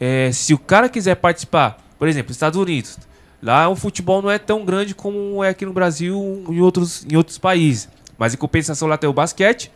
É, 0.00 0.32
se 0.32 0.54
o 0.54 0.58
cara 0.58 0.88
quiser 0.88 1.16
participar, 1.16 1.76
por 1.98 2.08
exemplo, 2.08 2.32
Estados 2.32 2.58
Unidos, 2.58 2.96
lá 3.42 3.68
o 3.68 3.76
futebol 3.76 4.22
não 4.22 4.30
é 4.30 4.38
tão 4.38 4.64
grande 4.64 4.94
como 4.94 5.44
é 5.44 5.50
aqui 5.50 5.66
no 5.66 5.74
Brasil 5.74 6.42
em 6.48 6.60
outros, 6.62 7.04
em 7.04 7.16
outros 7.16 7.36
países. 7.36 7.86
Mas 8.20 8.34
em 8.34 8.36
compensação 8.36 8.86
lá 8.86 8.98
tem 8.98 9.08
o 9.08 9.14
basquete 9.14 9.72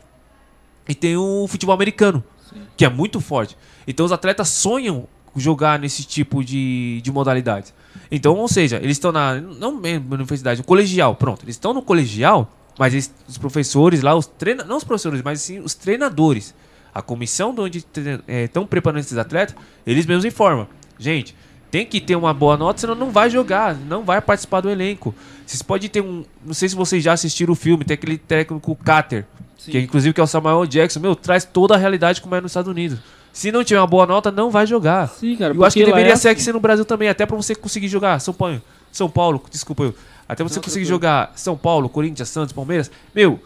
e 0.87 0.95
tem 0.95 1.17
o 1.17 1.47
futebol 1.49 1.75
americano, 1.75 2.23
que 2.77 2.85
é 2.85 2.91
muito 2.91 3.19
forte. 3.19 3.57
Então 3.89 4.05
os 4.05 4.13
atletas 4.13 4.51
sonham 4.51 5.09
jogar 5.35 5.79
nesse 5.79 6.05
tipo 6.05 6.45
de, 6.45 7.01
de 7.03 7.11
modalidades. 7.11 7.73
Então, 8.11 8.37
ou 8.37 8.47
seja, 8.47 8.77
eles 8.77 8.93
estão 8.99 9.11
na. 9.11 9.41
Não 9.41 9.75
mesmo 9.75 10.11
na 10.11 10.17
universidade, 10.17 10.59
no 10.59 10.65
colegial, 10.65 11.15
pronto. 11.17 11.43
Eles 11.43 11.55
estão 11.55 11.73
no 11.73 11.81
colegial, 11.81 12.53
mas 12.79 12.93
eles- 12.93 13.15
os 13.27 13.39
professores 13.39 14.03
lá, 14.03 14.15
os 14.15 14.27
treina, 14.27 14.63
não 14.63 14.77
os 14.77 14.85
professores, 14.85 15.23
mas 15.23 15.41
sim 15.41 15.61
os 15.61 15.75
treinadores. 15.75 16.55
A 16.95 17.01
comissão 17.01 17.55
de 17.55 17.61
onde 17.63 17.85
estão 18.45 18.67
preparando 18.67 19.01
esses 19.01 19.17
atletas, 19.17 19.57
eles 19.87 20.05
mesmos 20.05 20.27
informam. 20.27 20.69
Gente, 20.99 21.35
tem 21.75 21.85
que 21.85 22.01
ter 22.01 22.15
uma 22.15 22.33
boa 22.33 22.57
nota, 22.57 22.83
senão 22.83 22.95
não 22.95 23.11
vai 23.11 23.29
jogar, 23.29 23.75
não 23.75 24.05
vai 24.05 24.21
participar 24.21 24.61
do 24.61 24.71
elenco. 24.71 25.13
Vocês 25.45 25.61
podem 25.61 25.91
ter 25.91 26.01
um. 26.01 26.25
Não 26.47 26.55
sei 26.55 26.69
se 26.69 26.77
vocês 26.77 27.03
já 27.03 27.13
assistiram 27.15 27.53
o 27.53 27.57
filme, 27.57 27.85
tem 27.85 27.95
aquele 27.97 28.17
técnico 28.17 28.77
Carter, 28.77 29.25
que 29.59 29.81
inclusive 29.81 30.15
que 30.15 30.21
é 30.21 30.23
o 30.23 30.27
Samuel 30.29 30.65
Jackson, 30.67 31.01
meu, 31.01 31.17
traz 31.17 31.45
toda 31.45 31.75
a 31.75 31.77
realidade 31.77 32.21
como 32.21 32.33
é 32.37 32.41
nos 32.41 32.53
Estados 32.53 32.71
Unidos. 32.71 33.01
Se 33.33 33.51
não 33.51 33.65
tiver 33.65 33.81
uma 33.81 33.89
boa 33.89 34.07
nota, 34.07 34.31
não 34.31 34.53
vai 34.53 34.69
jogar. 34.69 35.09
Sim, 35.09 35.35
cara, 35.35 35.53
Eu 35.53 35.65
acho 35.65 35.75
que 35.75 35.85
deveria 35.85 36.13
é 36.13 36.17
ser 36.17 36.29
assim. 36.29 36.43
aqui 36.43 36.53
no 36.53 36.61
Brasil 36.61 36.85
também, 36.85 37.09
até 37.09 37.27
pra 37.27 37.37
você 37.37 37.57
conseguir 37.57 37.89
jogar 37.89 38.21
São 38.21 38.33
Paulo, 38.33 38.63
São 38.93 39.11
Paulo, 39.11 39.43
desculpa 39.51 39.83
eu. 39.83 39.95
Até 40.29 40.45
você 40.45 40.55
Não, 40.55 40.63
conseguir 40.63 40.87
tranquilo. 40.87 40.89
jogar 40.89 41.33
São 41.35 41.57
Paulo, 41.57 41.89
Corinthians, 41.89 42.29
Santos, 42.29 42.53
Palmeiras. 42.53 42.89
Meu, 43.13 43.41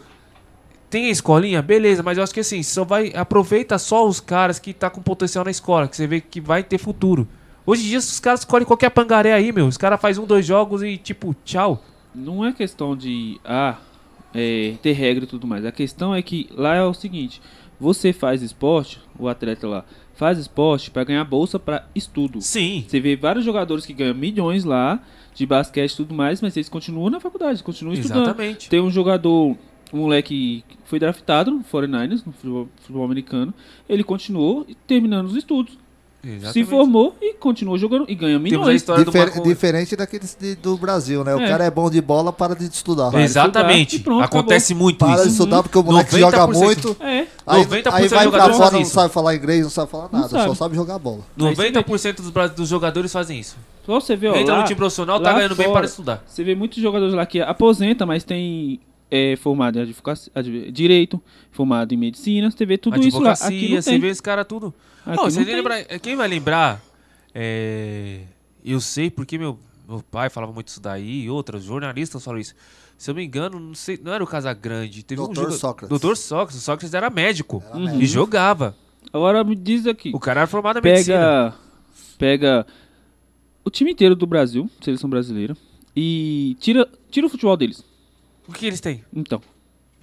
tem 0.87 1.07
a 1.07 1.09
escolinha, 1.09 1.63
beleza, 1.63 2.03
mas 2.03 2.15
eu 2.19 2.23
acho 2.23 2.31
que 2.35 2.41
assim, 2.41 2.61
só 2.61 2.83
vai 2.83 3.11
aproveita 3.15 3.79
só 3.79 4.07
os 4.07 4.19
caras 4.19 4.59
que 4.59 4.71
tá 4.71 4.87
com 4.87 5.01
potencial 5.01 5.43
na 5.43 5.49
escola, 5.49 5.87
que 5.87 5.95
você 5.95 6.05
vê 6.05 6.21
que 6.21 6.39
vai 6.39 6.61
ter 6.61 6.77
futuro. 6.77 7.27
Hoje 7.69 7.85
em 7.85 7.89
dia 7.89 7.99
os 7.99 8.19
caras 8.19 8.39
escolhem 8.39 8.65
qualquer 8.65 8.89
pangaré 8.89 9.31
aí, 9.31 9.51
meu. 9.51 9.67
Os 9.67 9.77
caras 9.77 10.01
fazem 10.01 10.23
um, 10.23 10.25
dois 10.25 10.43
jogos 10.43 10.81
e 10.81 10.97
tipo, 10.97 11.35
tchau. 11.45 11.83
Não 12.15 12.43
é 12.43 12.51
questão 12.51 12.97
de 12.97 13.39
ah, 13.45 13.77
é, 14.33 14.73
ter 14.81 14.93
regra 14.93 15.25
e 15.25 15.27
tudo 15.27 15.45
mais. 15.45 15.63
A 15.63 15.71
questão 15.71 16.15
é 16.15 16.19
que 16.23 16.49
lá 16.51 16.73
é 16.73 16.83
o 16.83 16.95
seguinte: 16.95 17.39
você 17.79 18.11
faz 18.11 18.41
esporte, 18.41 18.99
o 19.19 19.27
atleta 19.27 19.67
lá 19.67 19.85
faz 20.15 20.39
esporte 20.39 20.89
para 20.89 21.03
ganhar 21.03 21.23
bolsa 21.25 21.59
para 21.59 21.87
estudo. 21.93 22.41
Sim. 22.41 22.83
Você 22.87 22.99
vê 22.99 23.15
vários 23.15 23.45
jogadores 23.45 23.85
que 23.85 23.93
ganham 23.93 24.15
milhões 24.15 24.63
lá 24.63 24.99
de 25.35 25.45
basquete 25.45 25.93
e 25.93 25.95
tudo 25.95 26.15
mais, 26.15 26.41
mas 26.41 26.57
eles 26.57 26.69
continuam 26.69 27.11
na 27.11 27.19
faculdade, 27.19 27.61
continuam 27.61 27.93
estudando. 27.93 28.23
Exatamente. 28.23 28.67
Tem 28.67 28.81
um 28.81 28.89
jogador, 28.89 29.55
um 29.93 29.97
moleque 29.99 30.63
que 30.67 30.77
foi 30.85 30.97
draftado 30.97 31.51
no 31.51 31.63
49ers, 31.63 32.25
no 32.25 32.33
futebol, 32.33 32.67
futebol 32.81 33.05
americano. 33.05 33.53
Ele 33.87 34.03
continuou 34.03 34.65
terminando 34.87 35.27
os 35.27 35.35
estudos. 35.35 35.77
Se 36.21 36.29
Exatamente. 36.29 36.69
formou 36.69 37.15
e 37.21 37.33
continuou 37.35 37.77
jogando 37.77 38.03
e 38.09 38.13
ganha 38.13 38.37
milhões. 38.37 38.83
Difer- 38.83 39.41
Diferente 39.41 39.95
daqueles 39.95 40.35
de- 40.37 40.55
do 40.55 40.75
Brasil, 40.75 41.23
né? 41.23 41.33
O 41.33 41.39
É. 41.39 41.47
cara 41.47 41.63
é 41.63 41.71
bom 41.71 41.89
de 41.89 42.01
bola, 42.01 42.33
para 42.33 42.53
de 42.55 42.65
estudar. 42.65 43.09
Para 43.09 43.21
Exatamente. 43.21 43.95
estudar 43.95 44.03
pronto, 44.03 44.23
Acontece 44.25 44.73
acabou. 44.73 44.83
muito 44.83 44.97
Para 44.97 45.13
isso. 45.15 45.23
de 45.23 45.29
estudar 45.29 45.63
porque 45.63 45.77
o 45.77 45.83
moleque 45.83 46.11
90%. 46.17 46.19
joga 46.19 46.47
muito. 46.91 46.97
É. 46.99 47.25
Aí, 47.47 47.63
90% 47.63 47.93
aí 47.93 48.07
vai 48.09 48.29
pra 48.29 48.53
fora, 48.53 48.71
não 48.71 48.83
sabe 48.85 49.13
falar 49.13 49.33
inglês, 49.35 49.63
não 49.63 49.69
sabe 49.69 49.89
falar 49.91 50.09
nada, 50.11 50.27
só 50.27 50.37
sabe. 50.43 50.57
sabe 50.57 50.75
jogar 50.75 50.99
bola. 50.99 51.21
90% 51.37 52.21
dos, 52.21 52.51
dos 52.51 52.67
jogadores 52.67 53.11
fazem 53.13 53.39
isso. 53.39 53.55
Você 53.87 54.15
vê, 54.17 54.27
ó, 54.27 54.35
Entra 54.35 54.55
lá- 54.55 54.59
no 54.59 54.65
time 54.67 54.75
profissional, 54.77 55.19
tá 55.21 55.31
ganhando 55.31 55.55
bem 55.55 55.67
fora, 55.67 55.79
para 55.79 55.87
estudar. 55.87 56.23
Você 56.27 56.43
vê 56.43 56.53
muitos 56.53 56.81
jogadores 56.81 57.13
lá 57.13 57.25
que 57.25 57.39
aposenta, 57.41 58.05
mas 58.05 58.23
tem 58.25 58.79
é, 59.11 59.35
formado 59.37 59.79
em 59.79 59.81
advocacia, 59.81 60.31
adv- 60.35 60.69
direito, 60.71 61.19
formado 61.51 61.91
em 61.93 61.97
medicina, 61.97 62.51
você 62.51 62.63
vê 62.65 62.77
tudo 62.77 62.99
isso 62.99 63.19
lá. 63.19 63.31
Aqui 63.31 63.43
Advocacia, 63.43 63.81
você 63.81 63.89
tem. 63.91 63.99
vê 63.99 64.09
esse 64.09 64.21
cara 64.21 64.45
tudo. 64.45 64.71
Aqui 65.05 65.19
Ó, 65.19 65.23
não 65.23 65.29
você 65.31 65.45
tem. 65.45 65.55
lembra, 65.55 65.83
quem 65.99 66.15
vai 66.15 66.27
lembrar? 66.27 66.81
é, 67.33 68.21
eu 68.63 68.79
sei 68.81 69.09
porque 69.09 69.37
meu, 69.37 69.57
meu 69.87 70.01
pai 70.03 70.29
falava 70.29 70.51
muito 70.51 70.67
isso 70.67 70.81
daí, 70.81 71.23
e 71.23 71.29
outros 71.29 71.63
jornalistas 71.63 72.23
falam 72.23 72.39
isso. 72.39 72.53
Se 72.97 73.09
eu 73.09 73.15
me 73.15 73.23
engano, 73.23 73.59
não, 73.59 73.73
sei, 73.73 73.97
não 74.03 74.11
era 74.13 74.21
o 74.23 74.27
Casagrande. 74.27 75.03
Teve 75.03 75.21
um 75.21 75.25
Doutor 75.25 75.43
joga- 75.45 75.55
Sócrates. 75.57 75.89
Doutor 75.89 76.17
Sócrates. 76.17 76.57
O 76.57 76.61
Sócrates 76.61 76.93
era 76.93 77.09
médico. 77.09 77.63
médico. 77.73 78.01
E 78.01 78.05
jogava. 78.05 78.75
Agora 79.13 79.41
me 79.43 79.55
diz 79.55 79.87
aqui. 79.87 80.11
O 80.13 80.19
cara 80.19 80.41
era 80.41 80.47
formado 80.47 80.79
em 80.79 80.81
medicina. 80.81 81.55
pega, 82.17 82.63
pega 82.63 82.67
o 83.63 83.69
time 83.69 83.91
inteiro 83.91 84.15
do 84.17 84.27
Brasil, 84.27 84.69
seleção 84.81 85.09
brasileira, 85.09 85.55
e 85.95 86.57
tira, 86.59 86.87
tira 87.09 87.25
o 87.25 87.29
futebol 87.29 87.55
deles. 87.55 87.83
O 88.47 88.51
que 88.51 88.65
eles 88.65 88.81
têm? 88.81 89.03
Então. 89.13 89.41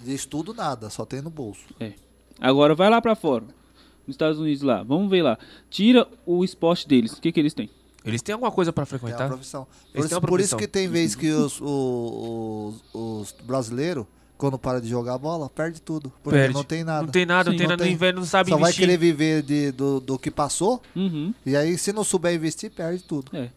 De 0.03 0.15
estudo, 0.15 0.55
nada, 0.55 0.89
só 0.89 1.05
tem 1.05 1.21
no 1.21 1.29
bolso. 1.31 1.65
É. 1.79 1.93
Agora 2.41 2.75
vai 2.75 2.89
lá 2.89 3.01
pra 3.03 3.15
fora. 3.15 3.45
Nos 4.07 4.15
Estados 4.15 4.39
Unidos 4.39 4.63
lá. 4.63 4.83
Vamos 4.83 5.11
ver 5.11 5.23
lá. 5.23 5.39
Tira 5.71 6.07
o 6.25 6.45
esporte 6.45 6.87
deles. 6.87 7.13
O 7.13 7.21
que, 7.21 7.33
que 7.33 7.41
eles 7.41 7.55
têm? 7.55 7.69
Eles 8.05 8.23
têm 8.23 8.33
alguma 8.35 8.53
coisa 8.53 8.73
pra 8.73 8.83
É 8.85 8.87
frequentar? 8.87 9.25
uma 9.25 9.31
profissão. 9.31 9.67
Por 9.93 9.99
Eles 9.99 10.11
isso, 10.13 10.21
por 10.21 10.41
isso 10.41 10.57
que 10.57 10.69
tem 10.69 10.87
vez 10.89 11.15
que 11.17 11.29
os, 11.31 11.61
os, 11.61 12.85
os 12.95 13.33
brasileiros, 13.45 14.07
quando 14.39 14.57
para 14.59 14.81
de 14.81 14.89
jogar 14.89 15.19
bola, 15.19 15.49
perde 15.51 15.81
tudo. 15.83 16.13
Porque 16.23 16.39
Perde. 16.39 16.55
não 16.55 16.63
tem 16.63 16.85
nada. 16.85 17.03
Não 17.03 17.09
tem 17.11 17.27
nada, 17.27 17.51
não 17.51 17.57
tem 17.59 17.67
nada 17.67 17.85
no 17.85 17.91
inverno, 17.91 18.21
não 18.21 18.27
sabe 18.27 18.51
Só 18.51 18.57
vai 18.57 18.71
investir. 18.71 18.85
querer 18.87 18.97
viver 18.99 19.43
de, 19.43 19.73
do, 19.73 19.99
do 19.99 20.19
que 20.19 20.31
passou. 20.31 20.81
Uhum. 20.95 21.35
E 21.45 21.57
aí, 21.57 21.77
se 21.77 21.93
não 21.93 22.05
souber 22.05 22.33
investir, 22.35 22.71
perde 22.71 23.03
tudo. 23.03 23.37
É. 23.37 23.45
Eu 23.45 23.51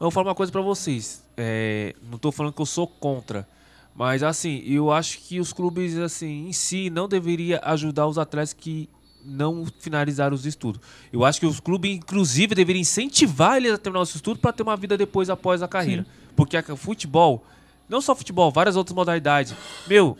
vou 0.00 0.10
falar 0.10 0.28
uma 0.30 0.34
coisa 0.34 0.50
pra 0.50 0.60
vocês. 0.62 1.22
É, 1.36 1.94
não 2.10 2.18
tô 2.18 2.32
falando 2.32 2.52
que 2.52 2.60
eu 2.60 2.66
sou 2.66 2.86
contra. 2.88 3.46
Mas 3.94 4.24
assim, 4.24 4.60
eu 4.66 4.90
acho 4.90 5.18
que 5.20 5.38
os 5.38 5.52
clubes 5.52 5.96
assim 5.98 6.48
em 6.48 6.52
si 6.52 6.90
não 6.90 7.06
deveria 7.06 7.60
ajudar 7.62 8.08
os 8.08 8.18
atletas 8.18 8.52
que 8.52 8.88
não 9.24 9.64
finalizaram 9.78 10.34
os 10.34 10.44
estudos. 10.46 10.80
Eu 11.12 11.24
acho 11.24 11.40
que 11.40 11.46
os 11.46 11.58
clubes 11.60 11.90
inclusive 11.96 12.54
deveriam 12.54 12.80
incentivar 12.82 13.56
eles 13.56 13.72
a 13.72 13.78
terminar 13.78 14.02
os 14.02 14.14
estudos 14.14 14.40
para 14.40 14.52
ter 14.52 14.62
uma 14.62 14.76
vida 14.76 14.96
depois 14.96 15.30
após 15.30 15.62
a 15.62 15.68
carreira. 15.68 16.06
Porque 16.36 16.56
a 16.56 16.62
futebol, 16.76 17.44
não 17.88 18.00
só 18.00 18.14
futebol, 18.14 18.50
várias 18.50 18.76
outras 18.76 18.94
modalidades. 18.94 19.54
Meu, 19.86 20.16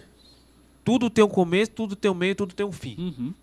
tudo 0.84 1.08
tem 1.10 1.24
um 1.24 1.28
começo, 1.28 1.70
tudo 1.72 1.96
tem 1.96 2.10
um 2.10 2.14
meio, 2.14 2.34
tudo 2.34 2.54
tem 2.54 2.64
um 2.64 2.72
fim. 2.72 2.96
Uhum. 2.98 3.34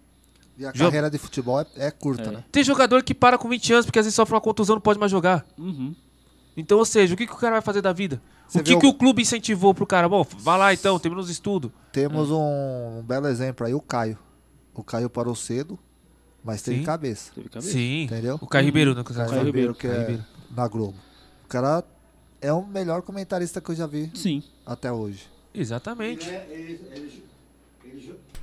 E 0.57 0.65
a 0.65 0.71
Jo- 0.71 0.85
carreira 0.85 1.09
de 1.09 1.17
futebol 1.17 1.59
é, 1.59 1.65
é 1.75 1.91
curta, 1.91 2.31
né? 2.31 2.43
Tem 2.51 2.63
jogador 2.63 3.03
que 3.03 3.13
para 3.13 3.37
com 3.37 3.49
20 3.49 3.73
anos 3.73 3.85
porque 3.85 3.99
às 3.99 4.05
vezes 4.05 4.15
sofre 4.15 4.33
uma 4.35 4.41
contusão 4.41 4.75
não 4.75 4.81
pode 4.81 4.99
mais 4.99 5.11
jogar. 5.11 5.45
Uhum. 5.57 5.95
Então, 6.55 6.77
ou 6.77 6.85
seja, 6.85 7.13
o 7.13 7.17
que, 7.17 7.25
que 7.25 7.33
o 7.33 7.37
cara 7.37 7.53
vai 7.53 7.61
fazer 7.61 7.81
da 7.81 7.93
vida? 7.93 8.21
Você 8.47 8.59
o 8.59 8.63
que, 8.63 8.75
que 8.77 8.85
o- 8.85 8.89
o 8.89 8.93
clube 8.93 9.21
incentivou 9.21 9.73
pro 9.73 9.85
cara? 9.87 10.07
Bom, 10.09 10.25
vai 10.39 10.59
lá 10.59 10.73
então, 10.73 10.99
termina 10.99 11.21
os 11.21 11.29
estudos. 11.29 11.71
Temos 11.93 12.29
um, 12.29 12.99
um 12.99 13.03
belo 13.03 13.27
exemplo 13.27 13.65
aí, 13.65 13.73
o 13.73 13.79
Caio. 13.81 14.17
O 14.73 14.83
Caio 14.83 15.09
parou 15.09 15.35
cedo, 15.35 15.77
mas 16.43 16.61
teve 16.61 16.79
Sim. 16.79 16.83
cabeça. 16.85 17.31
Teve 17.35 17.49
cabeça. 17.49 17.71
Sim. 17.71 18.03
Entendeu? 18.03 18.37
O 18.41 18.47
Caio 18.47 18.65
Ribeiro, 18.65 18.95
né, 18.95 19.03
que 19.03 19.11
O 19.11 19.15
Caio. 19.15 19.43
Ribeiro, 19.43 19.75
que 19.75 19.87
é 19.87 19.99
Ribeiro. 19.99 20.25
na 20.55 20.67
Globo. 20.67 20.95
O 21.45 21.47
cara 21.47 21.83
é 22.39 22.51
o 22.53 22.65
melhor 22.65 23.01
comentarista 23.01 23.59
que 23.61 23.69
eu 23.71 23.75
já 23.75 23.85
vi 23.85 24.09
Sim. 24.15 24.41
até 24.65 24.91
hoje. 24.91 25.27
Exatamente. 25.53 26.29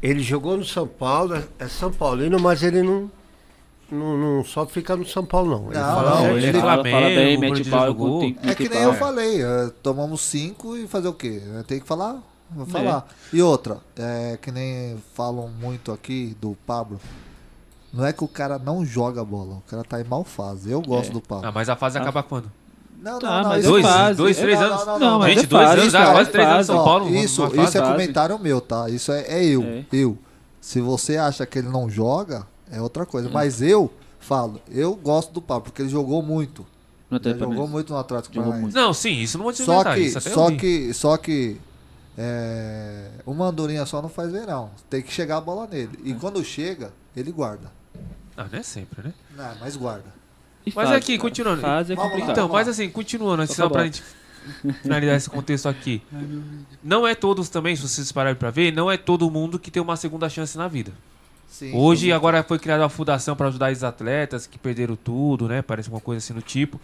Ele 0.02 0.22
jogou 0.22 0.56
no 0.56 0.64
São 0.64 0.86
Paulo, 0.86 1.34
é- 1.34 1.48
é 1.58 1.68
São 1.68 1.90
Paulino, 1.92 2.38
mas 2.38 2.62
ele 2.62 2.82
não, 2.82 3.10
não, 3.90 4.16
não 4.16 4.44
só 4.44 4.64
fica 4.66 4.94
no 4.96 5.04
São 5.04 5.24
Paulo, 5.24 5.50
não. 5.50 5.70
Ele 5.70 5.78
Não, 5.80 5.94
fala 5.94 6.20
não, 6.28 6.38
ele 6.38 6.46
é 6.46 6.52
fala- 6.52 6.84
fala 6.84 7.06
bem, 7.08 7.38
mete 7.38 7.68
pau, 7.68 8.20
tem- 8.20 8.38
É 8.44 8.54
que 8.54 8.68
nem 8.68 8.82
eu 8.82 8.94
falei, 8.94 9.42
é, 9.42 9.70
tomamos 9.82 10.20
cinco 10.20 10.76
e 10.76 10.86
fazer 10.86 11.08
o 11.08 11.12
quê? 11.14 11.42
É, 11.58 11.62
Tem 11.64 11.80
que 11.80 11.86
falar, 11.86 12.22
vou 12.50 12.66
falar. 12.66 13.06
E 13.32 13.42
outra, 13.42 13.78
é, 13.96 14.38
que 14.40 14.50
nem 14.50 14.96
falam 15.14 15.48
muito 15.48 15.92
aqui 15.92 16.36
do 16.40 16.56
Pablo. 16.66 17.00
Não 17.92 18.04
é 18.04 18.12
que 18.12 18.22
o 18.22 18.28
cara 18.28 18.58
não 18.58 18.84
joga 18.84 19.24
bola, 19.24 19.56
o 19.56 19.62
cara 19.68 19.82
tá 19.82 20.00
em 20.00 20.04
mal 20.04 20.22
fase. 20.24 20.70
Eu 20.70 20.82
gosto 20.82 21.10
É. 21.10 21.12
do 21.14 21.20
Pablo. 21.20 21.46
Ah, 21.46 21.52
mas 21.52 21.68
a 21.68 21.76
fase 21.76 21.96
acaba 21.98 22.22
quando? 22.22 22.50
Não, 23.00 23.18
Tá, 23.18 23.42
mas 23.44 23.60
isso 23.60 23.68
é 23.68 23.70
dois, 23.70 23.86
fase. 23.86 24.16
dois, 24.18 24.38
É, 24.38 24.42
três 24.42 24.60
não, 24.60 24.66
anos. 24.66 24.86
não, 24.86 24.98
Não, 24.98 25.18
mas 25.20 25.28
Gente, 25.34 25.44
é 25.44 25.46
dois 25.46 25.66
fase, 25.68 25.80
anos, 25.80 25.92
cara, 25.92 26.04
já, 26.06 26.12
quase 26.12 26.28
é 26.28 26.32
três 26.32 26.48
anos. 26.48 26.66
São 26.66 26.84
Paulo. 26.84 27.14
isso, 27.14 27.46
isso 27.62 27.78
é 27.78 27.80
comentário 27.80 28.38
meu, 28.38 28.60
tá? 28.60 28.90
Isso 28.90 29.12
é, 29.12 29.20
é 29.22 29.44
eu, 29.44 29.62
É. 29.62 29.84
eu. 29.92 30.18
Se 30.60 30.80
você 30.80 31.16
acha 31.16 31.46
que 31.46 31.60
ele 31.60 31.68
não 31.68 31.88
joga, 31.88 32.46
é 32.70 32.80
outra 32.82 33.04
Hum. 33.04 33.06
coisa. 33.06 33.30
Mas 33.30 33.62
eu 33.62 33.90
falo, 34.18 34.60
eu 34.68 34.94
gosto 34.96 35.32
do 35.32 35.40
Pablo, 35.40 35.64
porque 35.64 35.80
ele 35.82 35.88
jogou 35.88 36.22
muito. 36.22 36.66
Ele 37.10 37.38
jogou 37.38 37.66
muito 37.66 37.90
no 37.92 37.98
Atlético 37.98 38.34
Paranaense. 38.34 38.74
Não, 38.74 38.92
sim, 38.92 39.12
isso 39.20 39.38
não 39.38 39.44
vou 39.44 39.52
te 39.52 39.62
Só 39.62 39.82
que, 39.94 40.10
só 40.20 40.50
que, 40.50 40.92
só 40.92 41.16
que, 41.16 41.58
é, 42.20 43.10
uma 43.24 43.46
andorinha 43.46 43.86
só 43.86 44.02
não 44.02 44.08
faz 44.08 44.32
verão. 44.32 44.72
Tem 44.90 45.00
que 45.00 45.12
chegar 45.12 45.36
a 45.36 45.40
bola 45.40 45.68
nele. 45.68 45.96
É. 46.04 46.08
E 46.08 46.14
quando 46.14 46.44
chega, 46.44 46.92
ele 47.16 47.30
guarda. 47.30 47.70
Ah, 48.36 48.46
não 48.50 48.58
é 48.58 48.62
sempre, 48.64 49.02
né? 49.06 49.14
Não, 49.36 49.54
mas 49.60 49.76
guarda. 49.76 50.18
E 50.66 50.72
Mas 50.74 50.88
fase, 50.88 50.98
aqui, 50.98 51.16
cara, 51.16 51.28
continuando. 51.28 51.60
Fase 51.60 51.92
é 51.92 51.96
complicado. 51.96 52.30
Então, 52.32 52.48
mas 52.48 52.66
assim, 52.66 52.90
continuando, 52.90 53.46
Só 53.46 53.54
só 53.54 53.68
pra 53.68 53.84
gente 53.84 54.02
finalizar 54.82 55.16
esse 55.16 55.30
contexto 55.30 55.68
aqui. 55.68 56.02
Não 56.82 57.06
é 57.06 57.14
todos 57.14 57.48
também, 57.48 57.76
se 57.76 57.82
vocês 57.82 58.10
pararem 58.10 58.36
pra 58.36 58.50
ver, 58.50 58.72
não 58.72 58.90
é 58.90 58.96
todo 58.96 59.28
mundo 59.30 59.58
que 59.58 59.70
tem 59.70 59.82
uma 59.82 59.96
segunda 59.96 60.28
chance 60.28 60.56
na 60.56 60.68
vida. 60.68 60.92
Sim. 61.48 61.74
Hoje, 61.74 62.12
agora 62.12 62.42
foi 62.42 62.58
criada 62.58 62.82
uma 62.82 62.88
fundação 62.88 63.34
para 63.34 63.48
ajudar 63.48 63.72
esses 63.72 63.82
atletas 63.82 64.46
que 64.46 64.58
perderam 64.58 64.96
tudo, 64.96 65.48
né? 65.48 65.60
Parece 65.62 65.88
uma 65.88 66.00
coisa 66.00 66.18
assim 66.18 66.34
do 66.34 66.42
tipo. 66.42 66.80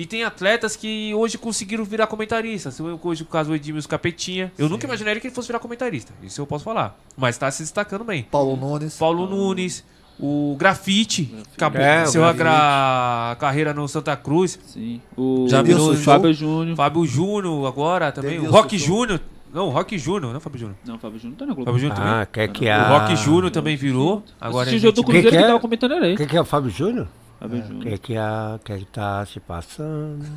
E 0.00 0.06
tem 0.06 0.22
atletas 0.22 0.76
que 0.76 1.12
hoje 1.12 1.36
conseguiram 1.36 1.82
virar 1.84 2.06
comentaristas. 2.06 2.78
Hoje, 3.02 3.24
o 3.24 3.26
caso 3.26 3.48
do 3.50 3.56
Edmilson 3.56 3.88
Capetinha. 3.88 4.52
Eu 4.56 4.68
nunca 4.68 4.86
imaginaria 4.86 5.20
que 5.20 5.26
ele 5.26 5.34
fosse 5.34 5.48
virar 5.48 5.58
comentarista. 5.58 6.12
Isso 6.22 6.40
eu 6.40 6.46
posso 6.46 6.62
falar. 6.62 6.96
Mas 7.16 7.36
tá 7.36 7.50
se 7.50 7.64
destacando 7.64 8.04
bem. 8.04 8.22
Paulo 8.30 8.54
Nunes. 8.56 8.96
Paulo 8.96 9.26
Nunes. 9.26 9.84
O 10.20 10.54
Grafite. 10.56 11.34
Acabou. 11.56 11.80
É, 11.80 12.04
o 12.04 12.08
a 12.08 12.32
Grafite. 12.32 12.38
gra- 12.38 13.36
carreira 13.40 13.74
no 13.74 13.88
Santa 13.88 14.16
Cruz. 14.16 14.56
Sim. 14.66 15.00
O 15.16 15.46
Já 15.48 15.62
virou 15.62 15.92
show. 15.94 16.04
Fábio 16.04 16.32
Júnior. 16.32 16.76
Fábio 16.76 17.04
Júnior 17.04 17.66
agora 17.66 18.12
também. 18.12 18.38
O 18.38 18.50
Rock. 18.50 18.78
Júnior. 18.78 19.20
Não, 19.52 19.66
o 19.66 19.70
Rock 19.70 19.98
Júnior, 19.98 20.32
não 20.32 20.38
Fábio 20.40 20.60
Júnior. 20.60 20.76
Não, 20.86 20.94
o 20.94 20.98
Fábio 20.98 21.18
Júnior 21.18 21.38
tá 21.38 21.46
na 21.46 21.54
Globo. 21.54 21.64
Fábio 21.72 21.80
Júnior 21.80 21.98
Ah, 22.00 22.26
também. 22.26 22.26
quer 22.32 22.48
que 22.52 22.66
O 22.66 22.70
a- 22.72 22.88
Rock 23.00 23.16
Júnior 23.16 23.50
também 23.50 23.76
virou. 23.76 24.22
Agora 24.40 24.68
Esse 24.68 24.78
jogo 24.78 24.92
do 24.94 25.02
Cruzeiro 25.02 25.30
que 25.30 25.36
que 25.36 25.42
é? 25.42 25.46
tava 25.46 25.58
comentando 25.58 25.92
era 25.94 26.02
O 26.02 26.06
ele. 26.06 26.16
que, 26.16 26.26
que 26.26 26.36
é 26.36 26.40
o 26.40 26.44
Fábio 26.44 26.70
Júnior? 26.70 27.08
O 27.40 27.48
Júnior. 27.48 27.84
que, 27.84 27.98
que, 27.98 28.16
a, 28.16 28.58
que, 28.64 28.78
que 28.78 28.84
tá 28.86 29.24
se 29.26 29.40
passando? 29.40 30.24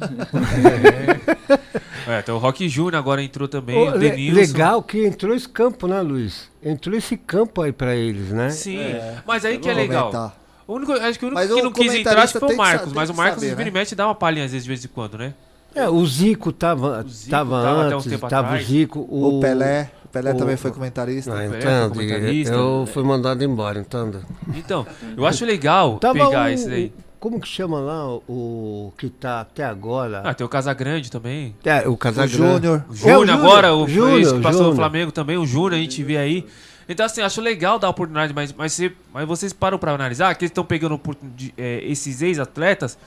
É, 2.07 2.19
então 2.19 2.35
o 2.35 2.39
Rock 2.39 2.67
Júnior 2.67 2.95
agora 2.95 3.21
entrou 3.21 3.47
também. 3.47 3.77
Ô, 3.77 3.89
o 3.91 3.99
Denilson. 3.99 4.39
legal 4.39 4.81
que 4.81 5.05
entrou 5.05 5.35
esse 5.35 5.47
campo, 5.47 5.87
né, 5.87 6.01
Luiz? 6.01 6.49
Entrou 6.63 6.97
esse 6.97 7.15
campo 7.15 7.61
aí 7.61 7.71
pra 7.71 7.95
eles, 7.95 8.29
né? 8.29 8.49
Sim, 8.49 8.79
mas 9.25 9.45
aí 9.45 9.59
que 9.59 9.69
é 9.69 9.73
legal. 9.73 10.09
comentar. 10.09 10.35
O 10.67 10.73
único, 10.73 10.93
acho 10.93 11.19
que 11.19 11.25
o 11.25 11.27
único 11.27 11.39
Mas 11.39 11.51
que 11.51 11.61
o 11.61 11.63
não 11.63 11.71
quis 11.71 11.93
entrar 11.93 12.27
que 12.27 12.39
foi 12.39 12.47
o 12.47 12.51
que 12.51 12.57
Marcos, 12.57 12.93
mas 12.93 13.09
o 13.09 13.13
que 13.13 13.17
Marcos 13.19 13.43
saber, 13.43 13.61
e 13.61 13.65
né? 13.65 13.71
mexe 13.71 13.93
dá 13.93 14.07
uma 14.07 14.15
palhinha 14.15 14.45
às 14.45 14.51
vezes 14.51 14.63
de 14.63 14.69
vez 14.69 14.83
em 14.83 14.87
quando, 14.87 15.17
né? 15.17 15.33
É, 15.75 15.87
o 15.87 16.05
Zico 16.05 16.51
tava, 16.51 17.05
tava 17.29 17.61
tava 17.61 17.85
até 17.85 17.95
uns 17.95 18.07
antes, 18.07 18.19
tava 18.19 18.47
atrás. 18.47 18.63
o 18.63 18.67
Zico. 18.67 18.99
O. 19.09 19.37
O 19.37 19.39
Pelé 19.39 19.91
o- 20.33 20.37
também 20.37 20.57
foi 20.57 20.71
comentarista. 20.71 21.31
Ah, 21.33 21.37
Pelé 21.37 21.57
então, 21.59 21.93
foi 21.95 22.07
comentarista. 22.07 22.53
eu 22.53 22.87
fui 22.91 23.03
mandado 23.03 23.43
embora, 23.43 23.79
entendo. 23.79 24.21
Então, 24.55 24.85
eu 25.15 25.25
acho 25.25 25.45
legal 25.45 25.97
Tava 25.99 26.13
pegar 26.13 26.45
o- 26.45 26.49
esse 26.49 26.69
daí. 26.69 26.93
Como 27.19 27.39
que 27.39 27.47
chama 27.47 27.79
lá 27.79 28.07
o, 28.15 28.23
o 28.27 28.93
que 28.97 29.07
tá 29.07 29.41
até 29.41 29.63
agora? 29.63 30.21
Ah, 30.25 30.33
tem 30.33 30.43
o 30.43 30.49
Casagrande 30.49 31.11
também. 31.11 31.55
É, 31.63 31.87
o 31.87 31.95
Casagrande. 31.95 32.35
Júnior. 32.35 32.83
É, 32.87 32.91
O 32.91 32.95
Júnior 32.95 33.29
agora, 33.37 33.75
o 33.75 33.87
Júnior, 33.87 34.33
que 34.37 34.41
passou 34.41 34.63
no 34.69 34.75
Flamengo 34.75 35.11
também, 35.11 35.37
o 35.37 35.45
Júnior, 35.45 35.73
a 35.73 35.77
gente 35.77 36.03
vê 36.03 36.17
aí. 36.17 36.47
Então, 36.89 37.05
assim, 37.05 37.21
acho 37.21 37.39
legal 37.39 37.77
dar 37.77 37.87
a 37.87 37.89
oportunidade, 37.91 38.33
mas, 38.33 38.51
mas, 38.51 38.73
você- 38.73 38.91
mas 39.13 39.27
vocês 39.27 39.53
param 39.53 39.77
pra 39.77 39.91
analisar 39.93 40.33
que 40.35 40.43
eles 40.43 40.49
estão 40.49 40.65
pegando 40.65 40.95
oportun- 40.95 41.29
de- 41.37 41.53
é, 41.55 41.81
esses 41.85 42.23
ex-atletas 42.23 42.97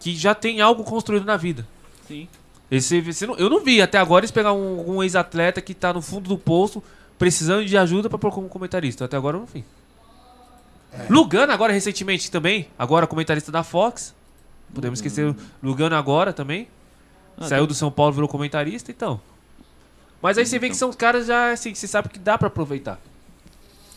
que 0.00 0.16
já 0.16 0.34
tem 0.34 0.60
algo 0.62 0.82
construído 0.82 1.26
na 1.26 1.36
vida. 1.36 1.64
Sim. 2.08 2.26
Esse, 2.70 3.26
não- 3.26 3.36
eu 3.36 3.48
não 3.48 3.60
vi 3.64 3.80
até 3.80 3.98
agora 3.98 4.20
eles 4.24 4.30
pegar 4.30 4.52
um, 4.52 4.96
um 4.96 5.02
ex-atleta 5.02 5.60
que 5.60 5.72
tá 5.74 5.92
no 5.92 6.02
fundo 6.02 6.28
do 6.28 6.36
poço 6.38 6.82
precisando 7.18 7.64
de 7.64 7.76
ajuda 7.76 8.08
pra 8.08 8.18
pôr 8.18 8.30
como 8.30 8.48
comentarista. 8.48 9.04
Até 9.06 9.16
agora 9.16 9.36
eu 9.36 9.40
não 9.40 9.46
vi. 9.46 9.64
Lugano 11.08 11.52
agora 11.52 11.72
recentemente 11.72 12.30
também, 12.30 12.68
agora 12.78 13.06
comentarista 13.06 13.52
da 13.52 13.62
Fox. 13.62 14.14
Podemos 14.74 14.98
esquecer 14.98 15.26
o 15.28 15.36
Lugano 15.62 15.94
agora 15.96 16.32
também. 16.32 16.68
Ah, 17.38 17.46
Saiu 17.46 17.62
tá. 17.62 17.68
do 17.68 17.74
São 17.74 17.90
Paulo, 17.90 18.12
virou 18.12 18.28
comentarista, 18.28 18.90
então. 18.90 19.20
Mas 20.20 20.36
aí 20.36 20.44
você 20.44 20.58
vê 20.58 20.68
que 20.68 20.76
são 20.76 20.92
caras 20.92 21.26
já 21.26 21.52
assim, 21.52 21.72
que 21.72 21.78
você 21.78 21.86
sabe 21.86 22.08
que 22.08 22.18
dá 22.18 22.36
pra 22.36 22.48
aproveitar. 22.48 22.98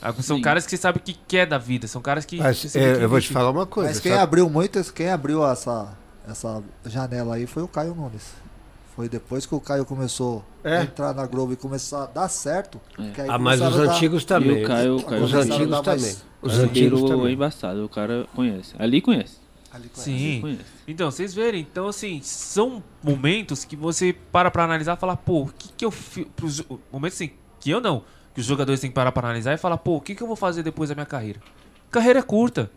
Ah, 0.02 0.14
São 0.14 0.38
Sim. 0.38 0.42
caras 0.42 0.64
que 0.66 0.72
você 0.72 0.78
sabe 0.78 1.00
que 1.00 1.14
quer 1.28 1.46
da 1.46 1.58
vida, 1.58 1.88
são 1.88 2.02
caras 2.02 2.26
que. 2.26 2.38
Mas, 2.38 2.76
é, 2.76 2.96
que 2.98 3.04
eu 3.04 3.10
vou 3.10 3.20
te 3.22 3.30
falar 3.32 3.50
uma 3.52 3.66
coisa. 3.66 3.90
Mas 3.90 4.00
quem 4.00 4.12
sabe? 4.12 4.24
abriu 4.24 4.50
muito, 4.50 4.94
quem 4.94 5.10
abriu 5.10 5.46
essa, 5.48 5.90
essa 6.28 6.64
janela 6.86 7.36
aí 7.36 7.46
foi 7.48 7.64
o 7.64 7.68
Caio 7.68 7.94
Nunes. 7.96 8.34
Foi 8.96 9.08
depois 9.08 9.46
que 9.46 9.56
o 9.56 9.60
Caio 9.60 9.86
começou 9.86 10.44
É. 10.64 10.78
a 10.80 10.84
entrar 10.84 11.14
na 11.14 11.26
Globo 11.26 11.54
e 11.54 11.56
começar 11.56 12.04
a 12.04 12.06
dar 12.08 12.28
certo. 12.28 12.80
que 13.14 13.22
aí 13.22 13.30
Ah, 13.30 13.38
mas 13.40 13.62
os 13.62 13.76
dar- 13.78 13.94
antigos 13.94 14.26
também. 14.26 14.64
O 14.64 14.68
Caio, 14.68 14.96
Os 14.96 15.34
antigos 15.34 15.82
também. 15.82 16.02
mais- 16.02 16.26
Os 16.42 16.60
antigos 16.60 17.02
também. 17.04 17.28
é 17.28 17.32
embaçado, 17.32 17.86
o 17.86 17.90
cara 17.90 18.28
conhece. 18.36 18.74
Ali 18.78 19.02
conhece. 19.02 19.40
Sim. 19.94 20.40
Conhece. 20.42 20.62
Então, 20.86 21.10
vocês 21.10 21.34
verem, 21.34 21.62
então 21.62 21.88
assim, 21.88 22.20
são 22.22 22.84
momentos 23.02 23.64
que 23.64 23.78
você 23.78 24.14
para 24.32 24.52
pra 24.52 24.66
analisar 24.66 24.98
e 24.98 25.00
falar, 25.00 25.16
pô, 25.16 25.44
o 25.44 25.48
que 25.48 25.70
que 25.78 25.86
eu 25.86 25.92
fiz. 25.92 26.26
Momentos 26.92 27.16
assim, 27.18 27.32
que 27.60 27.70
eu 27.72 27.80
não, 27.80 28.04
que 28.34 28.42
os 28.42 28.46
jogadores 28.46 28.82
têm 28.82 28.90
que 28.90 28.94
parar 28.96 29.14
pra 29.14 29.24
analisar 29.26 29.54
e 29.54 29.58
falar, 29.58 29.78
pô, 29.78 29.96
o 29.96 30.02
que 30.02 30.14
que 30.14 30.22
eu 30.22 30.28
vou 30.28 30.36
fazer 30.36 30.62
depois 30.64 30.90
da 30.90 30.96
minha 30.96 31.06
carreira? 31.06 31.40
Carreira 31.90 32.20
é 32.20 32.24
curta. 32.24 32.70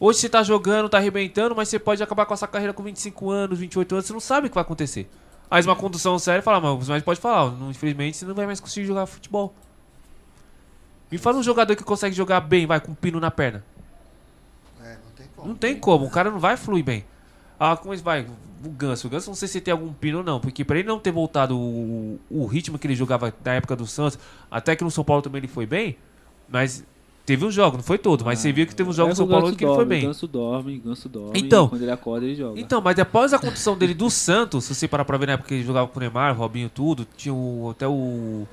Hoje 0.00 0.18
você 0.18 0.28
tá 0.28 0.42
jogando, 0.42 0.88
tá 0.88 0.98
arrebentando, 0.98 1.54
mas 1.54 1.68
você 1.68 1.78
pode 1.78 2.02
acabar 2.02 2.26
com 2.26 2.34
essa 2.34 2.48
carreira 2.48 2.72
com 2.72 2.82
25 2.82 3.30
anos, 3.30 3.58
28 3.60 3.94
anos, 3.94 4.06
você 4.06 4.12
não 4.12 4.20
sabe 4.20 4.46
o 4.48 4.50
que 4.50 4.54
vai 4.54 4.62
acontecer. 4.62 5.08
Aí 5.50 5.62
uma 5.62 5.76
condução 5.76 6.18
séria 6.18 6.42
fala, 6.42 6.60
mas 6.60 6.88
mas 6.88 7.02
pode 7.02 7.20
falar, 7.20 7.50
não, 7.52 7.70
infelizmente 7.70 8.16
você 8.16 8.24
não 8.24 8.34
vai 8.34 8.46
mais 8.46 8.60
conseguir 8.60 8.86
jogar 8.86 9.06
futebol. 9.06 9.54
Me 11.10 11.18
fala 11.18 11.38
um 11.38 11.42
jogador 11.42 11.76
que 11.76 11.84
consegue 11.84 12.14
jogar 12.14 12.40
bem, 12.40 12.66
vai, 12.66 12.80
com 12.80 12.92
um 12.92 12.94
pino 12.94 13.20
na 13.20 13.30
perna. 13.30 13.64
Não 15.44 15.54
tem 15.54 15.78
como, 15.78 16.06
o 16.06 16.10
cara 16.10 16.30
não 16.30 16.38
vai 16.38 16.56
fluir 16.56 16.84
bem. 16.84 17.04
Ah, 17.60 17.76
como 17.76 17.92
é 17.92 17.96
que 17.96 18.02
vai? 18.02 18.26
O 18.64 18.70
Ganso. 18.70 19.06
O 19.06 19.10
Ganso 19.10 19.28
não 19.28 19.34
sei 19.34 19.46
se 19.46 19.60
tem 19.60 19.72
algum 19.72 19.92
pino 19.92 20.18
ou 20.18 20.24
não, 20.24 20.40
porque 20.40 20.64
pra 20.64 20.78
ele 20.78 20.88
não 20.88 20.98
ter 20.98 21.12
voltado 21.12 21.56
o, 21.56 22.18
o 22.30 22.46
ritmo 22.46 22.78
que 22.78 22.86
ele 22.86 22.96
jogava 22.96 23.32
na 23.44 23.54
época 23.54 23.76
do 23.76 23.86
Santos, 23.86 24.18
até 24.50 24.74
que 24.74 24.82
no 24.82 24.90
São 24.90 25.04
Paulo 25.04 25.22
também 25.22 25.40
ele 25.40 25.48
foi 25.48 25.66
bem, 25.66 25.98
mas 26.48 26.84
teve 27.26 27.44
um 27.44 27.50
jogo, 27.50 27.76
não 27.78 27.84
foi 27.84 27.98
todo, 27.98 28.24
mas 28.24 28.38
você 28.38 28.52
viu 28.52 28.66
que 28.66 28.74
teve 28.74 28.88
um 28.90 28.92
jogo 28.92 29.08
É 29.08 29.10
no 29.10 29.12
que 29.14 29.16
São 29.16 29.28
Paulo 29.28 29.56
que 29.56 29.64
ele 29.64 29.74
foi 29.74 29.84
bem. 29.84 30.02
Ganso 30.02 30.26
dorme, 30.26 30.78
Ganso 30.84 31.08
dorme. 31.08 31.38
Então. 31.40 31.68
quando 31.68 31.82
ele 31.82 31.90
acorda, 31.90 32.26
ele 32.26 32.34
joga. 32.34 32.60
Então, 32.60 32.80
mas 32.80 32.94
depois 32.96 33.32
a 33.32 33.38
condição 33.38 33.76
dele 33.76 33.94
do 33.94 34.10
Santos, 34.10 34.64
se 34.64 34.74
você 34.74 34.86
parar 34.88 35.04
pra 35.04 35.16
ver 35.18 35.26
na 35.26 35.32
época 35.34 35.48
que 35.48 35.54
ele 35.54 35.64
jogava 35.64 35.88
com 35.88 35.98
o 35.98 36.00
Neymar, 36.00 36.36
Robinho, 36.36 36.68
tudo, 36.68 37.06
tinha 37.16 37.34
o- 37.34 37.68
até 37.70 37.86
o 37.88 38.46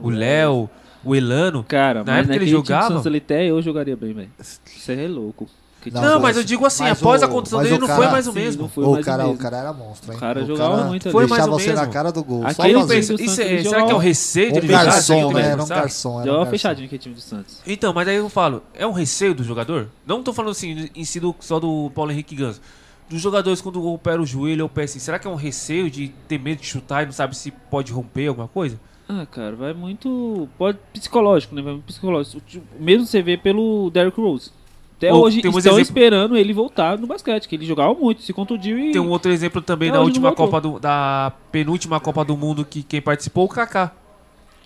o 0.00 0.10
Léo, 0.10 0.70
o 1.04 1.14
Elano. 1.16 1.64
Cara, 1.64 2.04
na 2.04 2.12
mas 2.12 2.18
época 2.20 2.32
que 2.34 2.38
ele 2.38 2.44
time 2.46 2.60
do 2.60 2.66
jogava. 2.66 2.88
Santos 2.88 3.06
ali 3.06 3.18
até 3.18 3.46
eu 3.46 3.60
jogaria 3.60 3.96
bem, 3.96 4.12
velho. 4.12 4.30
Você 4.38 4.92
é 4.92 5.08
louco. 5.08 5.48
Que 5.90 5.94
Não, 6.00 6.20
mas 6.20 6.36
eu 6.36 6.44
digo 6.44 6.64
assim, 6.66 6.82
Mas 6.84 6.98
após 7.00 7.22
o- 7.22 7.24
a 7.24 7.28
condição 7.28 7.58
mas 7.58 7.68
dele 7.68 7.78
o 7.78 7.80
não 7.80 7.86
cara- 7.86 8.02
foi 8.02 8.10
mais 8.12 8.26
o 8.26 8.32
mesmo. 8.32 8.62
não 8.62 8.68
foi 8.68 8.84
O 8.84 8.90
mais 8.92 9.02
o 9.02 9.06
cara- 9.06 9.24
o 9.24 9.28
mesmo. 9.28 9.42
cara 9.42 9.56
era 9.56 9.72
monstro, 9.72 10.10
hein? 10.12 10.16
O 10.16 10.20
cara 10.20 10.42
O 10.42 10.46
jogava 10.46 10.84
muito. 10.84 11.10
Foi 11.10 11.22
ali. 11.24 11.30
mais 11.30 11.42
Deixava 11.42 11.52
ou 11.52 11.58
você 11.58 11.72
na 11.72 11.86
cara 11.86 12.12
do 12.12 12.22
gol, 12.24 12.42
só 12.42 12.62
Aquele 12.62 12.84
do 12.84 12.94
isso 12.94 13.16
Santos, 13.16 13.38
é- 13.38 13.52
ele 13.54 13.62
será 13.68 13.84
que 13.86 13.92
é 13.92 13.94
o 13.94 13.98
receio 13.98 14.46
de 14.48 14.54
Um 14.54 14.58
ele 14.58 14.66
jogar? 14.68 14.84
garçom, 14.84 15.02
Será 15.02 15.18
que 15.18 15.24
ele 15.24 15.34
né? 15.34 15.40
vai 15.42 15.50
Era 15.52 15.62
um 15.62 15.66
garçom, 15.68 16.08
era 16.10 16.18
um 16.18 16.24
Jogava 16.24 16.38
garçom. 16.38 16.50
fechadinho 16.50 16.86
aquele 16.86 17.02
time 17.02 17.14
do 17.14 17.20
Santos. 17.20 17.58
Então, 17.66 17.92
mas 17.92 18.08
aí 18.08 18.16
eu 18.16 18.28
falo, 18.28 18.62
é 18.74 18.86
um 18.86 18.92
receio 18.92 19.34
do 19.34 19.42
jogador? 19.44 19.88
Não 20.06 20.22
tô 20.22 20.32
falando 20.32 20.52
assim, 20.52 20.88
em 20.94 21.04
si 21.04 21.18
do- 21.20 21.34
só 21.40 21.58
do 21.60 21.90
Paulo 21.94 22.10
Henrique 22.12 22.34
Ganso. 22.34 22.60
Dos 23.08 23.20
jogadores 23.22 23.60
quando 23.62 23.82
opera 23.86 24.20
o 24.20 24.26
joelho 24.26 24.64
ou 24.64 24.66
o 24.66 24.70
pé 24.70 24.82
assim, 24.82 24.98
será 24.98 25.18
que 25.18 25.26
é 25.26 25.30
um 25.30 25.34
receio 25.34 25.90
de 25.90 26.08
ter 26.28 26.38
medo 26.38 26.60
de 26.60 26.66
chutar 26.66 27.02
e 27.02 27.06
não 27.06 27.12
sabe 27.12 27.34
se 27.36 27.50
pode 27.50 27.90
romper 27.90 28.26
alguma 28.26 28.46
coisa? 28.48 28.78
Ah, 29.08 29.24
cara, 29.24 29.56
vai 29.56 29.72
muito. 29.72 30.46
Pode 30.58 30.76
psicológico, 30.92 31.54
né? 31.54 31.62
Vai 31.62 31.72
muito 31.72 31.86
psicológico. 31.86 32.42
Tipo, 32.46 32.66
Mesmo 32.78 33.06
você 33.06 33.22
vê 33.22 33.38
pelo 33.38 33.88
Derrick 33.90 34.20
Rose. 34.20 34.50
Até 34.98 35.12
Ou 35.12 35.24
hoje 35.24 35.36
estão 35.38 35.56
exemplo- 35.56 35.80
esperando 35.80 36.36
ele 36.36 36.52
voltar 36.52 36.98
no 36.98 37.06
basquete, 37.06 37.46
que 37.48 37.54
ele 37.54 37.64
jogava 37.64 37.94
muito, 37.94 38.20
se 38.22 38.32
contundiu 38.32 38.76
e. 38.78 38.90
Tem 38.92 39.00
um 39.00 39.08
outro 39.10 39.30
exemplo 39.30 39.62
também 39.62 39.90
da 39.92 40.00
última. 40.00 40.32
Copa 40.34 40.60
do, 40.60 40.78
da 40.80 41.32
penúltima 41.52 42.00
Copa 42.00 42.24
do 42.24 42.36
Mundo 42.36 42.64
que 42.64 42.82
quem 42.82 43.00
participou, 43.00 43.44
o 43.44 43.48
Kaká. 43.48 43.92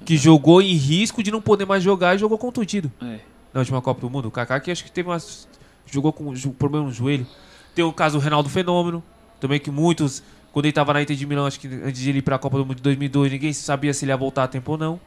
Que 0.04 0.16
jogou 0.16 0.60
em 0.62 0.74
risco 0.74 1.22
de 1.22 1.30
não 1.30 1.40
poder 1.40 1.64
mais 1.66 1.82
jogar 1.84 2.14
e 2.16 2.18
jogou 2.18 2.36
contundido. 2.38 2.90
É. 3.00 3.18
Na 3.52 3.60
última 3.60 3.80
Copa 3.82 4.00
do 4.00 4.08
Mundo, 4.10 4.26
o 4.28 4.30
Kaká 4.30 4.58
que 4.58 4.70
acho 4.70 4.82
que 4.82 4.90
teve 4.90 5.08
umas 5.08 5.46
jogou 5.86 6.12
com 6.12 6.32
jo- 6.34 6.50
problema 6.52 6.86
no 6.86 6.92
joelho. 6.92 7.26
Tem 7.74 7.84
o 7.84 7.92
caso 7.92 8.18
do 8.18 8.22
Reinaldo 8.22 8.48
Fenômeno, 8.48 9.02
também 9.38 9.60
que 9.60 9.70
muitos 9.70 10.22
quando 10.50 10.64
ele 10.66 10.72
tava 10.72 10.92
na 10.94 11.00
Inter 11.02 11.16
de 11.16 11.26
Milão, 11.26 11.46
acho 11.46 11.58
que 11.60 11.66
antes 11.66 12.00
de 12.00 12.08
ele 12.10 12.18
ir 12.18 12.22
pra 12.22 12.38
Copa 12.38 12.56
do 12.58 12.64
Mundo 12.66 12.76
de 12.76 12.82
2002, 12.82 13.32
ninguém 13.32 13.52
sabia 13.52 13.92
se 13.94 14.04
ele 14.04 14.12
ia 14.12 14.16
voltar 14.16 14.44
a 14.44 14.48
tempo 14.48 14.72
ou 14.72 14.78
não. 14.78 14.98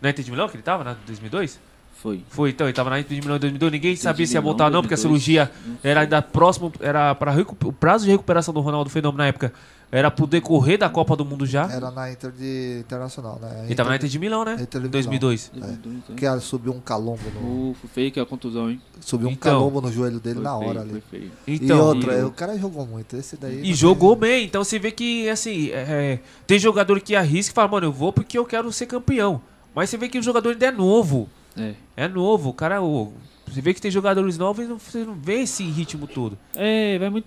Na 0.00 0.10
Inter 0.10 0.24
de 0.24 0.30
Milão 0.30 0.48
que 0.48 0.56
ele 0.56 0.62
tava, 0.62 0.82
na 0.84 0.94
2002? 1.06 1.60
Foi. 2.02 2.24
Foi, 2.28 2.50
então, 2.50 2.66
ele 2.66 2.74
tava 2.74 2.90
na 2.90 2.98
Inter 2.98 3.14
de 3.14 3.20
Milão 3.22 3.36
em 3.36 3.40
2002, 3.40 3.72
ninguém 3.72 3.92
Inter 3.92 4.02
sabia 4.02 4.26
se 4.26 4.34
ia 4.34 4.40
Milão, 4.40 4.52
voltar 4.52 4.64
ou 4.64 4.70
não, 4.72 4.80
porque 4.82 4.94
a 4.94 4.96
2002, 4.96 5.22
cirurgia 5.22 5.50
não 5.64 5.76
era 5.84 6.00
ainda 6.00 6.20
próximo, 6.20 6.72
era 6.80 7.14
para 7.14 7.32
o 7.64 7.72
prazo 7.72 8.04
de 8.06 8.10
recuperação 8.10 8.52
do 8.52 8.60
Ronaldo 8.60 8.90
Fenômeno 8.90 9.18
na 9.18 9.26
época 9.28 9.52
era 9.94 10.10
pro 10.10 10.26
decorrer 10.26 10.78
da 10.78 10.88
Copa 10.88 11.14
do 11.14 11.22
Mundo 11.22 11.44
já. 11.44 11.70
Era 11.70 11.90
na 11.90 12.10
Inter 12.10 12.32
de 12.32 12.78
Internacional, 12.80 13.38
né? 13.38 13.64
Ele 13.66 13.74
tava 13.74 13.90
na 13.90 13.96
Inter 13.96 14.08
de 14.08 14.18
Milão, 14.18 14.42
né? 14.42 14.56
Inter 14.58 14.80
de 14.80 14.86
Em 14.86 14.90
2002. 14.90 15.50
Milão. 15.54 15.68
É. 16.08 16.14
Que 16.14 16.24
ela 16.24 16.40
subiu 16.40 16.72
um 16.72 16.80
calombo 16.80 17.20
no. 17.38 17.72
Ufa, 17.72 17.86
fake 17.88 18.18
a 18.18 18.24
contusão, 18.24 18.70
hein? 18.70 18.80
Subiu 19.02 19.28
um 19.28 19.32
Então. 19.32 19.52
calombo 19.52 19.82
no 19.82 19.92
joelho 19.92 20.18
dele 20.18 20.36
Foi 20.36 20.44
na 20.44 20.56
feio, 20.56 20.70
hora 20.70 20.80
foi 20.80 20.90
ali. 20.90 21.02
feio. 21.10 21.30
Então, 21.46 21.76
e 21.76 21.80
outra, 21.82 22.18
e- 22.20 22.24
o 22.24 22.30
cara 22.30 22.56
jogou 22.58 22.86
muito. 22.86 23.14
Esse 23.18 23.36
daí. 23.36 23.60
E 23.62 23.74
jogou 23.74 24.16
bem, 24.16 24.46
então 24.46 24.64
você 24.64 24.78
vê 24.78 24.90
que, 24.90 25.28
assim, 25.28 25.68
é, 25.68 25.74
é, 26.14 26.20
tem 26.46 26.58
jogador 26.58 26.98
que 26.98 27.14
arrisca 27.14 27.52
e 27.52 27.54
fala, 27.54 27.68
mano, 27.68 27.86
eu 27.88 27.92
vou 27.92 28.14
porque 28.14 28.38
eu 28.38 28.46
quero 28.46 28.72
ser 28.72 28.86
campeão. 28.86 29.42
Mas 29.74 29.90
você 29.90 29.98
vê 29.98 30.08
que 30.08 30.18
o 30.18 30.22
jogador 30.22 30.52
ainda 30.52 30.66
é 30.66 30.70
novo. 30.72 31.28
É. 31.56 31.74
É 31.96 32.08
novo, 32.08 32.50
o 32.50 32.54
cara. 32.54 32.82
O, 32.82 33.12
você 33.46 33.60
vê 33.60 33.74
que 33.74 33.80
tem 33.80 33.90
jogadores 33.90 34.38
novos 34.38 34.64
e 34.64 34.68
não, 34.68 34.78
você 34.78 35.04
não 35.04 35.14
vê 35.14 35.40
esse 35.42 35.62
ritmo 35.64 36.06
todo. 36.06 36.38
É, 36.54 36.98
vai 36.98 37.10
muito 37.10 37.26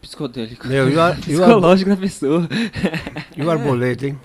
psicodélico. 0.00 0.66
Meu, 0.66 0.88
e 0.88 0.96
o 0.96 1.00
ar- 1.00 1.18
e 1.28 1.36
o 1.36 1.42
ar- 1.42 1.48
Psicológico 1.48 1.90
da 1.90 1.96
pessoa. 1.96 2.48
E 3.36 3.42
o 3.42 3.50
Arboleda, 3.50 4.06
hein? 4.06 4.18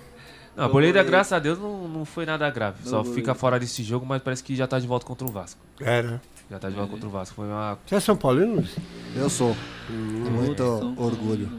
Não, 0.55 0.63
a 0.65 1.03
graças 1.03 1.33
a 1.33 1.39
Deus, 1.39 1.59
não, 1.59 1.87
não 1.89 2.05
foi 2.05 2.25
nada 2.25 2.49
grave. 2.49 2.77
Só 2.87 2.97
Arboleda. 2.97 3.15
fica 3.15 3.35
fora 3.35 3.59
desse 3.59 3.83
jogo, 3.83 4.05
mas 4.05 4.21
parece 4.21 4.41
que 4.43 4.55
já 4.55 4.65
tá 4.65 4.79
de 4.79 4.87
volta 4.87 5.05
contra 5.05 5.27
o 5.27 5.31
Vasco. 5.31 5.59
É, 5.81 6.01
né? 6.01 6.21
Já 6.49 6.59
tá 6.59 6.69
de 6.69 6.75
volta 6.75 6.91
contra 6.91 7.07
o 7.07 7.11
Vasco. 7.11 7.35
Foi 7.35 7.45
uma. 7.45 7.77
Você 7.85 7.95
é 7.95 7.99
São 7.99 8.15
Paulino, 8.15 8.55
Luiz? 8.55 8.75
Eu 9.15 9.29
sou. 9.29 9.55
Com 9.87 10.29
muito 10.31 10.63
orgulho. 10.95 11.49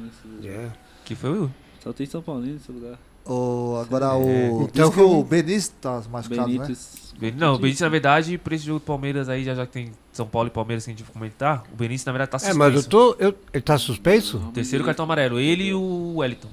É. 0.42 0.70
Que 1.04 1.14
foi 1.14 1.30
o. 1.30 1.50
Só 1.82 1.92
tem 1.92 2.06
São 2.06 2.22
Paulino 2.22 2.54
nesse 2.54 2.72
lugar. 2.72 2.98
O, 3.26 3.76
agora 3.84 4.06
É. 4.06 4.50
o. 4.50 4.62
Então, 4.62 4.90
que 4.90 5.00
o 5.00 5.22
Benício 5.24 5.72
tá 5.80 6.02
machucado, 6.10 6.48
né? 6.48 6.54
Benítez. 6.54 6.94
Ben- 6.94 7.05
Não, 7.36 7.54
o 7.54 7.58
Benício, 7.58 7.82
na 7.84 7.88
verdade, 7.88 8.36
pra 8.38 8.54
esse 8.54 8.64
jogo 8.66 8.78
do 8.78 8.84
Palmeiras 8.84 9.28
aí, 9.28 9.42
já, 9.44 9.54
já 9.54 9.64
que 9.66 9.72
tem 9.72 9.92
São 10.12 10.26
Paulo 10.26 10.48
e 10.48 10.50
Palmeiras 10.50 10.84
que 10.84 10.90
a 10.90 10.94
gente 10.94 11.02
vai 11.02 11.12
comentar, 11.12 11.64
o 11.72 11.76
Benício, 11.76 12.06
na 12.06 12.12
verdade, 12.12 12.30
tá 12.30 12.36
É, 12.36 12.40
suspenso. 12.40 12.58
mas 12.58 12.74
eu 12.74 12.84
tô. 12.84 13.16
Eu, 13.18 13.34
ele 13.52 13.62
tá 13.62 13.78
suspenso? 13.78 14.38
Terceiro 14.52 14.84
cartão 14.84 15.04
amarelo, 15.04 15.40
ele 15.40 15.68
e 15.68 15.74
o 15.74 16.16
Wellington. 16.16 16.48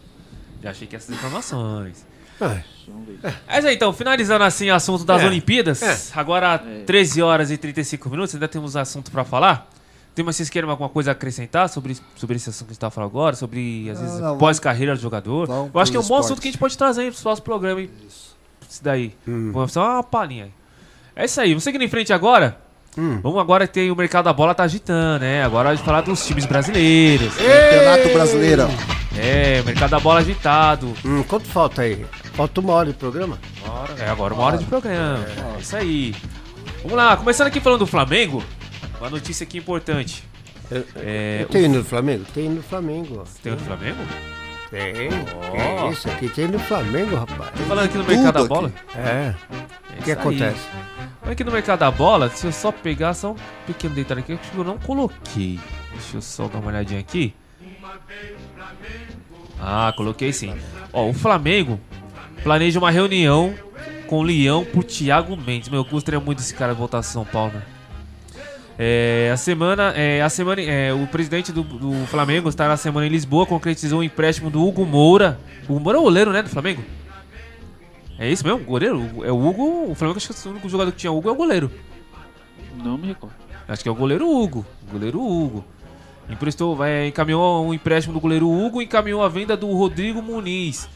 Já 0.61 0.72
achei 0.72 0.88
que 0.88 0.95
essas 0.95 1.09
informações. 1.14 2.05
É. 2.41 2.64
É 3.47 3.59
isso 3.59 3.68
aí, 3.68 3.76
então, 3.76 3.93
finalizando 3.93 4.43
assim 4.43 4.70
o 4.70 4.74
assunto 4.76 5.03
das 5.05 5.22
É. 5.22 5.28
Olimpíadas, 5.28 5.82
É. 5.82 5.97
agora 6.14 6.57
13 6.86 7.22
horas 7.22 7.51
e 7.51 7.57
35 7.57 8.09
minutos, 8.09 8.34
ainda 8.34 8.47
temos 8.47 8.76
assunto 8.76 9.11
pra 9.11 9.24
falar. 9.24 9.70
Tem 10.16 10.24
mais 10.24 10.36
vocês 10.36 10.49
querem 10.49 10.70
alguma 10.70 10.89
coisa 10.89 11.11
a 11.11 11.14
acrescentar 11.14 11.68
sobre, 11.70 11.97
sobre 12.16 12.36
esse 12.36 12.49
assunto 12.49 12.68
que 12.68 12.72
a 12.72 12.74
gente 12.74 12.80
tá 12.82 12.89
falando 12.91 13.09
agora? 13.09 13.36
Sobre, 13.36 13.89
às 13.89 13.99
Não, 13.99 14.05
vezes, 14.07 14.38
pós-carreira 14.39 14.95
do 14.95 15.01
jogador? 15.01 15.47
vamos 15.47 15.72
Eu 15.74 15.80
acho 15.80 15.91
que 15.91 15.97
é 15.97 15.99
um 15.99 16.03
bom 16.03 16.18
assunto 16.18 16.39
que 16.41 16.47
a 16.47 16.51
gente 16.51 16.59
pode 16.59 16.78
trazer 16.78 17.01
aí 17.01 17.07
pros 17.09 17.22
próximos 17.22 17.43
programas, 17.45 17.84
hein? 17.86 17.89
Isso 18.74 18.84
daí. 18.84 19.13
Hum. 19.28 19.51
Vamos 19.53 19.71
só 19.71 19.84
uma 19.95 20.03
palhinha 20.03 20.45
aí. 20.45 20.51
É 21.15 21.26
isso 21.26 21.39
aí, 21.39 21.49
vamos 21.49 21.63
seguindo 21.63 21.84
em 21.84 21.88
frente 21.88 22.11
agora. 22.11 22.57
Hum. 22.97 23.19
Vamos 23.21 23.39
agora 23.39 23.67
tem 23.67 23.91
o 23.91 23.95
mercado 23.95 24.26
da 24.26 24.34
bola 24.34 24.53
tá 24.55 24.63
agitando, 24.63 25.19
né? 25.24 25.43
Agora 25.43 25.69
a 25.69 25.76
gente 25.76 25.86
falar 25.86 26.01
dos 26.01 26.26
times 26.26 26.45
brasileiros. 26.45 27.34
Campeonato 27.36 28.13
Brasileiro. 28.13 28.63
É, 29.15 29.61
o 29.61 29.65
mercado 29.65 29.91
da 29.91 29.99
bola 29.99 30.19
agitado. 30.21 30.91
Hum, 31.05 31.21
quanto 31.24 31.45
falta 31.47 31.84
aí? 31.84 32.03
Falta 32.34 32.59
uma 32.61 32.74
hora 32.74 32.89
de 32.91 32.97
programa? 32.97 33.38
Hora- 33.67 33.93
É 33.99 34.09
agora 34.09 34.34
uma 34.34 34.43
hora 34.43 34.57
de 34.57 34.65
programa. 34.65 35.24
É 35.57 35.59
isso 35.61 35.76
aí. 35.76 36.15
Vamos 36.82 36.97
lá, 36.97 37.15
começando 37.15 37.47
aqui 37.47 37.59
falando 37.59 37.80
do 37.80 37.88
Flamengo. 37.88 38.43
Uma 38.99 39.09
notícia 39.11 39.43
aqui 39.43 39.57
importante. 39.59 40.24
É, 40.95 41.45
tem 41.51 41.61
o- 41.61 41.65
hino 41.65 41.78
do 41.80 41.86
Flamengo? 41.86 42.26
Tem 42.34 42.45
hino 42.45 42.55
do 42.55 42.63
Flamengo. 42.63 43.24
Tem 43.43 43.53
do 43.53 43.63
Flamengo? 43.63 43.99
Tem. 44.74 45.09
Ó. 45.53 45.89
É 45.89 45.91
isso 45.91 46.09
aqui 46.09 46.28
tem 46.30 46.47
do 46.47 46.57
Flamengo, 46.57 47.15
rapaz. 47.15 47.51
Tô 47.51 47.63
falando 47.65 47.86
aqui 47.86 47.95
no 47.95 48.03
mercado 48.03 48.34
da 48.34 48.43
bola. 48.45 48.74
É. 48.95 49.36
É 49.95 49.99
O 49.99 50.03
que 50.03 50.11
acontece? 50.11 50.67
aí. 51.24 51.32
Aqui 51.32 51.43
no 51.43 51.51
mercado 51.51 51.80
da 51.82 51.91
bola, 51.91 52.28
se 52.32 52.47
eu 52.47 52.51
só 52.51 52.71
pegar 52.71 53.13
só 53.13 53.34
um 53.34 53.36
pequeno 53.67 53.93
detalhe 53.93 54.21
aqui, 54.21 54.36
que 54.36 54.57
eu 54.57 54.63
não 54.63 54.80
coloquei. 54.80 55.59
Deixa 55.91 56.17
eu 56.17 56.21
só 56.24 56.47
dar 56.47 56.57
uma 56.57 56.69
olhadinha 56.69 56.99
aqui. 56.99 57.36
Ah, 59.61 59.93
coloquei 59.95 60.34
sim. 60.34 60.55
Ó, 60.91 61.07
o 61.07 61.13
Flamengo 61.13 61.80
planeja 62.41 62.80
uma 62.80 62.89
reunião 62.89 63.53
com 64.07 64.17
o 64.17 64.24
Leão 64.24 64.65
por 64.65 64.84
Thiago 64.84 65.38
Mendes. 65.38 65.69
Meu, 65.69 65.82
eu 65.82 65.86
gostaria 65.86 66.19
muito 66.19 66.39
desse 66.39 66.55
cara 66.55 66.74
voltar 66.74 66.97
a 66.97 67.03
São 67.03 67.24
Paulo, 67.24 67.53
né? 67.53 67.61
É, 68.78 69.30
a 69.32 69.38
semana, 69.38 69.93
é, 69.95 70.21
a 70.21 70.30
semana, 70.30 70.61
é, 70.61 70.91
o 70.93 71.05
presidente 71.07 71.51
do, 71.51 71.63
do 71.63 72.05
Flamengo 72.07 72.49
está 72.49 72.67
na 72.67 72.76
semana 72.76 73.05
em 73.05 73.09
Lisboa, 73.09 73.45
concretizou 73.45 73.99
o 73.99 74.03
empréstimo 74.03 74.49
do 74.49 74.65
Hugo 74.65 74.86
Moura. 74.86 75.39
O 75.67 75.74
Hugo 75.74 75.80
Moura 75.80 75.97
é 75.97 76.01
o 76.01 76.03
goleiro, 76.03 76.32
né, 76.32 76.41
do 76.41 76.49
Flamengo? 76.49 76.84
É 78.17 78.30
isso 78.30 78.45
mesmo? 78.45 78.59
Goleiro? 78.59 79.01
É 79.24 79.32
o 79.32 79.47
Hugo. 79.47 79.91
O 79.91 79.95
Flamengo 79.95 80.17
acho 80.17 80.34
que 80.34 80.47
o 80.47 80.51
único 80.51 80.69
jogador 80.69 80.91
que 80.91 80.97
tinha 80.97 81.11
Hugo 81.11 81.30
é 81.30 81.32
o 81.32 81.36
goleiro. 81.36 81.71
Não 82.84 82.97
me 82.97 83.07
recordo. 83.07 83.36
Acho 83.67 83.84
que 83.84 83.89
é 83.89 83.91
o 83.91 83.95
goleiro 83.95 84.30
Hugo. 84.30 84.65
Goleiro 84.91 85.21
Hugo. 85.21 85.65
Emprestou, 86.30 86.76
vai, 86.76 87.07
encaminhou 87.07 87.65
um 87.65 87.74
empréstimo 87.74 88.13
do 88.13 88.19
goleiro 88.19 88.49
Hugo 88.49 88.82
e 88.82 88.86
encaminhou 88.86 89.24
a 89.24 89.30
venda 89.30 89.57
do 89.57 89.71
Rodrigo 89.74 90.21
Muniz. 90.21 90.88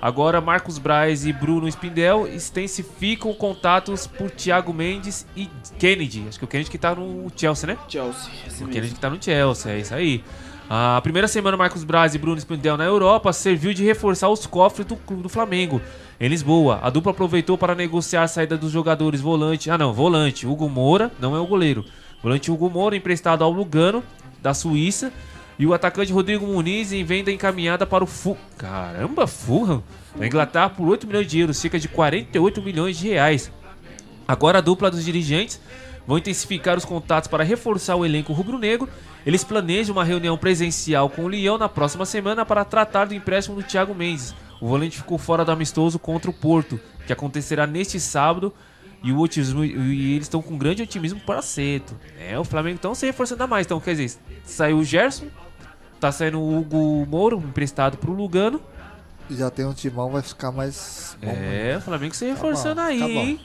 Agora 0.00 0.40
Marcos 0.40 0.78
Braz 0.78 1.26
e 1.26 1.32
Bruno 1.32 1.66
Spindel 1.68 2.26
extensificam 2.28 3.32
contatos 3.32 4.06
por 4.06 4.30
Thiago 4.30 4.72
Mendes 4.72 5.26
e 5.34 5.48
Kennedy. 5.78 6.24
Acho 6.28 6.38
que 6.38 6.44
o 6.44 6.48
Kennedy 6.48 6.70
que 6.70 6.78
tá 6.78 6.94
no 6.94 7.30
Chelsea, 7.34 7.66
né? 7.66 7.78
Chelsea, 7.88 8.30
esse 8.46 8.62
O 8.62 8.66
mesmo. 8.66 8.68
Kennedy 8.68 8.94
que 8.94 9.00
tá 9.00 9.10
no 9.10 9.22
Chelsea, 9.22 9.72
é 9.72 9.78
isso 9.78 9.94
aí. 9.94 10.22
A 10.68 11.00
primeira 11.00 11.28
semana, 11.28 11.56
Marcos 11.56 11.84
Braz 11.84 12.14
e 12.14 12.18
Bruno 12.18 12.38
Spindel 12.38 12.76
na 12.76 12.84
Europa 12.84 13.32
serviu 13.32 13.72
de 13.72 13.84
reforçar 13.84 14.28
os 14.28 14.46
cofres 14.46 14.86
do 14.86 14.96
clube 14.96 15.22
do 15.22 15.28
Flamengo. 15.28 15.80
Em 16.18 16.28
Lisboa, 16.28 16.80
a 16.82 16.90
dupla 16.90 17.12
aproveitou 17.12 17.56
para 17.56 17.74
negociar 17.74 18.24
a 18.24 18.28
saída 18.28 18.56
dos 18.56 18.72
jogadores 18.72 19.20
volante. 19.20 19.70
Ah, 19.70 19.78
não, 19.78 19.92
volante. 19.92 20.46
Hugo 20.46 20.68
Moura, 20.68 21.12
não 21.20 21.36
é 21.36 21.38
o 21.38 21.46
goleiro. 21.46 21.84
Volante 22.22 22.50
Hugo 22.50 22.68
Moura, 22.68 22.96
emprestado 22.96 23.44
ao 23.44 23.50
Lugano, 23.52 24.02
da 24.42 24.52
Suíça. 24.52 25.12
E 25.58 25.66
o 25.66 25.72
atacante 25.72 26.12
Rodrigo 26.12 26.46
Muniz 26.46 26.92
em 26.92 27.02
venda 27.04 27.32
encaminhada 27.32 27.86
para 27.86 28.04
o 28.04 28.06
Fu... 28.06 28.36
Caramba, 28.58 29.26
Fulham. 29.26 29.82
Da 30.14 30.26
Inglaterra 30.26 30.70
por 30.70 30.86
8 30.88 31.06
milhões 31.06 31.26
de 31.26 31.40
euros, 31.40 31.56
cerca 31.56 31.78
de 31.78 31.88
48 31.88 32.62
milhões 32.62 32.98
de 32.98 33.08
reais. 33.08 33.50
Agora 34.28 34.58
a 34.58 34.60
dupla 34.60 34.90
dos 34.90 35.04
dirigentes 35.04 35.60
vão 36.06 36.18
intensificar 36.18 36.76
os 36.76 36.84
contatos 36.84 37.28
para 37.28 37.44
reforçar 37.44 37.96
o 37.96 38.04
elenco 38.04 38.32
rubro-negro. 38.32 38.88
Eles 39.24 39.42
planejam 39.42 39.94
uma 39.94 40.04
reunião 40.04 40.36
presencial 40.38 41.10
com 41.10 41.24
o 41.24 41.28
Leão 41.28 41.58
na 41.58 41.68
próxima 41.68 42.06
semana 42.06 42.44
para 42.44 42.64
tratar 42.64 43.06
do 43.06 43.14
empréstimo 43.14 43.56
do 43.56 43.62
Thiago 43.62 43.94
Mendes. 43.94 44.34
O 44.60 44.68
volante 44.68 44.98
ficou 44.98 45.18
fora 45.18 45.44
do 45.44 45.52
amistoso 45.52 45.98
contra 45.98 46.30
o 46.30 46.34
Porto, 46.34 46.80
que 47.06 47.12
acontecerá 47.12 47.66
neste 47.66 47.98
sábado. 47.98 48.52
E, 49.02 49.12
o 49.12 49.20
otimismo, 49.20 49.64
e 49.64 50.14
eles 50.14 50.24
estão 50.24 50.40
com 50.40 50.56
grande 50.56 50.82
otimismo 50.82 51.20
para 51.20 51.42
cedo. 51.42 51.98
É, 52.18 52.38
o 52.38 52.44
Flamengo 52.44 52.76
estão 52.76 52.94
se 52.94 53.06
reforçando 53.06 53.46
mais. 53.46 53.66
Então, 53.66 53.78
quer 53.78 53.94
dizer, 53.94 54.18
saiu 54.44 54.78
o 54.78 54.84
Gerson, 54.84 55.26
tá 56.00 56.10
saindo 56.12 56.38
o 56.40 56.58
Hugo 56.58 57.06
Moura, 57.06 57.36
emprestado 57.36 57.96
para 57.98 58.10
o 58.10 58.14
Lugano. 58.14 58.60
Já 59.30 59.50
tem 59.50 59.64
um 59.66 59.72
timão, 59.74 60.10
vai 60.10 60.22
ficar 60.22 60.52
mais. 60.52 61.16
bom, 61.20 61.28
É, 61.28 61.72
né? 61.72 61.76
o 61.78 61.80
Flamengo 61.80 62.14
se 62.14 62.24
Tá 62.26 62.32
reforçando 62.32 62.80
bom, 62.80 62.86
aí, 62.86 62.98
tá 63.00 63.06
hein? 63.06 63.40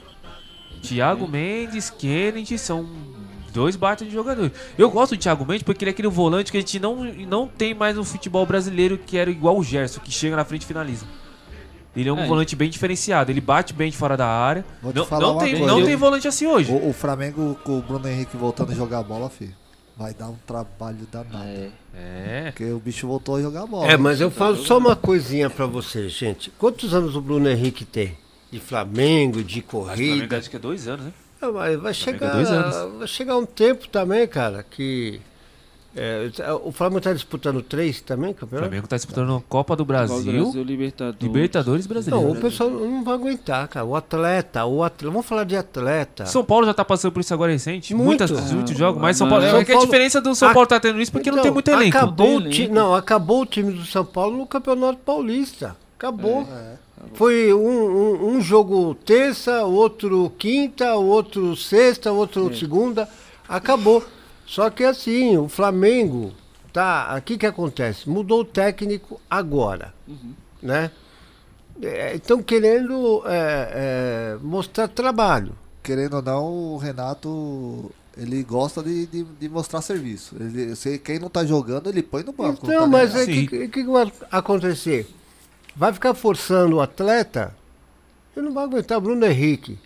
Thiago 0.82 1.28
Mendes, 1.28 1.90
Kennedy, 1.90 2.58
são 2.58 2.88
dois 3.52 3.76
baita 3.76 4.04
de 4.04 4.10
jogadores. 4.10 4.52
Eu 4.78 4.90
gosto 4.90 5.14
do 5.16 5.18
Thiago 5.20 5.44
Mendes 5.44 5.62
porque 5.62 5.84
ele 5.84 5.90
é 5.90 5.92
aquele 5.92 6.08
volante 6.08 6.50
que 6.50 6.56
a 6.58 6.60
gente 6.60 6.78
não, 6.80 7.04
não 7.04 7.46
tem 7.46 7.74
mais 7.74 7.96
no 7.96 8.04
futebol 8.04 8.44
brasileiro 8.46 8.96
que 8.98 9.16
era 9.18 9.30
igual 9.30 9.58
o 9.58 9.62
Gerson, 9.62 10.00
que 10.00 10.10
chega 10.10 10.34
na 10.36 10.44
frente 10.44 10.62
e 10.62 10.66
finaliza. 10.66 11.04
Ele 11.94 12.08
é 12.08 12.12
um 12.12 12.18
É. 12.20 12.26
volante 12.26 12.56
bem 12.56 12.70
diferenciado, 12.70 13.30
ele 13.30 13.40
bate 13.40 13.74
bem 13.74 13.90
de 13.90 13.96
fora 13.96 14.16
da 14.16 14.26
área. 14.26 14.64
Vou 14.82 14.92
te 14.92 14.96
Não, 14.98 15.04
falar 15.04 15.20
não 15.26 15.32
uma 15.34 15.42
tem, 15.44 15.50
coisa. 15.58 15.66
não 15.66 15.84
tem 15.84 15.94
volante 15.96 16.26
assim 16.26 16.46
hoje. 16.46 16.72
O, 16.72 16.88
o 16.88 16.92
Flamengo 16.92 17.56
com 17.62 17.78
o 17.78 17.82
Bruno 17.82 18.08
Henrique 18.08 18.36
voltando 18.36 18.72
a 18.72 18.74
jogar 18.74 19.02
bola, 19.02 19.28
filho. 19.28 19.54
Vai 19.96 20.14
dar 20.14 20.28
um 20.28 20.36
trabalho 20.46 21.06
danado. 21.10 21.72
É. 21.94 22.50
Porque 22.50 22.64
o 22.64 22.78
bicho 22.78 23.06
voltou 23.06 23.36
a 23.36 23.42
jogar 23.42 23.66
bola. 23.66 23.86
É, 23.86 23.96
mas 23.96 24.20
eu 24.20 24.30
falo 24.30 24.56
só 24.56 24.78
uma 24.78 24.96
coisinha 24.96 25.50
pra 25.50 25.66
vocês, 25.66 26.12
gente. 26.12 26.50
Quantos 26.58 26.94
anos 26.94 27.14
o 27.14 27.20
Bruno 27.20 27.48
Henrique 27.48 27.84
tem? 27.84 28.16
De 28.50 28.58
Flamengo, 28.58 29.42
de 29.42 29.44
Acho 29.44 29.54
que 29.54 29.62
corrida? 29.62 30.38
acho 30.38 30.50
que 30.50 30.56
é 30.56 30.58
dois 30.58 30.88
anos, 30.88 31.06
né? 31.06 31.12
Ah, 31.40 31.50
mas 31.50 31.80
vai 31.80 31.90
é 31.90 31.94
chegar, 31.94 32.32
dois 32.32 32.48
anos. 32.50 32.98
vai 32.98 33.08
chegar 33.08 33.36
um 33.36 33.44
tempo 33.46 33.88
também, 33.88 34.26
cara, 34.28 34.62
que 34.62 35.20
é, 35.94 36.30
o 36.64 36.72
Flamengo 36.72 37.00
tá 37.02 37.12
disputando 37.12 37.60
três 37.62 38.00
também, 38.00 38.30
O 38.30 38.34
campeonato? 38.34 38.68
Flamengo 38.68 38.88
tá 38.88 38.96
disputando 38.96 39.36
a 39.36 39.40
Copa 39.48 39.76
do 39.76 39.84
Brasil, 39.84 40.22
Brasil, 40.22 40.62
Libertadores. 40.62 41.20
Libertadores 41.22 41.86
brasileiro. 41.86 42.26
Não, 42.28 42.32
o 42.32 42.40
pessoal 42.40 42.70
não 42.70 43.04
vai 43.04 43.14
aguentar, 43.14 43.68
cara. 43.68 43.84
O 43.84 43.94
atleta, 43.94 44.64
o 44.64 44.82
atleta, 44.82 45.10
vamos 45.12 45.26
falar 45.26 45.44
de 45.44 45.56
atleta. 45.56 46.24
São 46.26 46.42
Paulo 46.44 46.64
já 46.66 46.72
tá 46.74 46.84
passando 46.84 47.12
por 47.12 47.20
isso 47.20 47.34
agora 47.34 47.52
recente. 47.52 47.94
Muito. 47.94 48.06
Muitas, 48.06 48.30
Ah, 48.32 48.54
muitos 48.54 48.76
jogos, 48.76 49.00
mas 49.02 49.16
São 49.16 49.28
Paulo. 49.28 49.44
São 49.44 49.58
é 49.60 49.64
que 49.64 49.72
a 49.72 49.78
diferença 49.78 50.20
do 50.20 50.34
São 50.34 50.52
Paulo 50.52 50.66
tá 50.66 50.80
tendo 50.80 51.00
isso 51.00 51.12
porque 51.12 51.30
não 51.30 51.36
Então, 51.38 51.44
tem 51.44 51.52
muito 51.52 51.68
elenco. 51.68 51.96
Acabou 51.96 52.40
Não 52.40 52.46
o 52.46 52.50
ti- 52.50 52.68
Não, 52.68 52.94
acabou 52.94 53.42
o 53.42 53.46
time 53.46 53.72
do 53.72 53.84
São 53.84 54.04
Paulo 54.04 54.38
no 54.38 54.46
Campeonato 54.46 54.98
Paulista. 55.04 55.76
Acabou. 55.98 56.46
Foi 57.14 57.52
um, 57.52 57.58
um- 57.58 58.26
um 58.36 58.40
jogo 58.40 58.94
terça, 58.94 59.64
outro 59.64 60.32
quinta, 60.38 60.94
outro 60.94 61.54
sexta, 61.56 62.10
outro 62.12 62.50
É. 62.50 62.54
segunda. 62.54 63.08
Acabou. 63.48 64.02
Só 64.52 64.68
que 64.68 64.84
assim, 64.84 65.38
o 65.38 65.48
Flamengo 65.48 66.30
tá. 66.74 67.06
Aqui 67.06 67.38
que 67.38 67.46
acontece? 67.46 68.06
Mudou 68.06 68.40
o 68.40 68.44
técnico 68.44 69.18
agora. 69.30 69.94
Uhum. 70.06 70.34
Né? 70.62 70.90
Estão 72.14 72.42
querendo 72.42 73.22
é, 73.24 74.34
é, 74.34 74.38
mostrar 74.42 74.88
trabalho. 74.88 75.54
Querendo 75.82 76.16
ou 76.16 76.22
não, 76.22 76.44
o 76.74 76.76
Renato. 76.76 77.90
Ele 78.14 78.42
gosta 78.42 78.82
de, 78.82 79.06
de, 79.06 79.24
de 79.24 79.48
mostrar 79.48 79.80
serviço. 79.80 80.36
Ele, 80.38 80.76
se, 80.76 80.98
quem 80.98 81.18
não 81.18 81.30
tá 81.30 81.46
jogando, 81.46 81.88
ele 81.88 82.02
põe 82.02 82.22
no 82.22 82.34
banco. 82.34 82.66
Não, 82.66 82.80
tá 82.80 82.86
mas 82.86 83.14
o 83.14 83.16
aí. 83.16 83.46
que, 83.46 83.46
que, 83.46 83.68
que 83.68 83.84
vai 83.84 84.12
acontecer? 84.30 85.08
Vai 85.74 85.94
ficar 85.94 86.12
forçando 86.12 86.76
o 86.76 86.82
atleta? 86.82 87.56
Ele 88.36 88.44
não 88.44 88.52
vai 88.52 88.64
aguentar 88.64 89.00
Bruno 89.00 89.24
Henrique. 89.24 89.78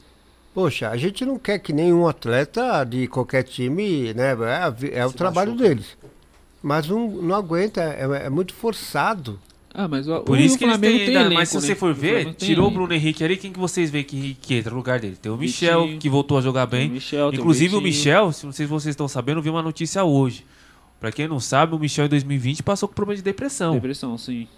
Poxa, 0.57 0.89
a 0.89 0.97
gente 0.97 1.23
não 1.23 1.39
quer 1.39 1.59
que 1.59 1.71
nenhum 1.71 2.09
atleta 2.09 2.83
de 2.83 3.07
qualquer 3.09 3.43
time, 3.43 4.15
né? 4.15 4.31
É, 4.91 5.01
é 5.01 5.07
o 5.07 5.13
trabalho 5.13 5.55
deles. 5.55 5.99
Mas 6.63 6.89
não, 6.89 7.11
não 7.11 7.35
aguenta, 7.35 7.83
é, 7.83 8.25
é 8.25 8.31
muito 8.31 8.55
forçado. 8.55 9.39
Ah, 9.75 9.87
mas 9.87 10.09
o, 10.09 10.23
Por 10.23 10.39
o 10.39 10.41
isso 10.41 10.57
que 10.57 10.65
eles 10.65 10.77
Flamengo 10.77 10.97
têm 10.97 11.07
tem 11.09 11.17
ainda, 11.19 11.27
elenco, 11.27 11.41
mas 11.41 11.51
se 11.51 11.57
né? 11.57 11.61
você 11.61 11.75
for 11.75 11.91
O 11.91 11.95
ver, 11.95 12.33
tirou 12.37 12.69
o. 12.69 12.71
Bruno 12.71 12.95
Henrique 12.95 13.23
ali, 13.23 13.37
quem 13.37 13.53
que 13.53 13.59
vocês 13.59 13.91
veem 13.91 14.03
que, 14.03 14.33
que 14.41 14.55
entra 14.55 14.71
no 14.71 14.79
lugar 14.79 14.99
dele? 14.99 15.17
Tem 15.21 15.31
o 15.31 15.37
Michel, 15.37 15.83
Vitinho. 15.83 16.01
que 16.01 16.09
voltou 16.09 16.39
a 16.39 16.41
jogar 16.41 16.65
bem. 16.65 16.89
O 16.89 16.93
Michel, 16.93 17.29
o 17.29 17.35
Inclusive 17.35 17.77
o 17.77 17.81
Vitinho. 17.83 17.95
Michel, 17.95 18.33
se 18.33 18.47
não 18.47 18.53
sei 18.53 18.65
se 18.65 18.71
vocês 18.71 18.95
estão 18.95 19.07
sabendo, 19.07 19.41
eu 19.41 19.43
vi 19.43 19.51
uma 19.51 19.63
notícia 19.63 20.03
hoje. 20.05 20.47
Pra 20.99 21.13
quem 21.13 21.29
não 21.29 21.39
sabe, 21.39 21.75
o 21.75 21.79
Michel 21.79 22.07
em 22.07 22.09
2020 22.09 22.63
passou 22.63 22.89
com 22.89 22.95
problema 22.95 23.17
de 23.19 23.23
depressão. 23.23 23.75
Depressão, 23.75 24.17
sim. 24.17 24.49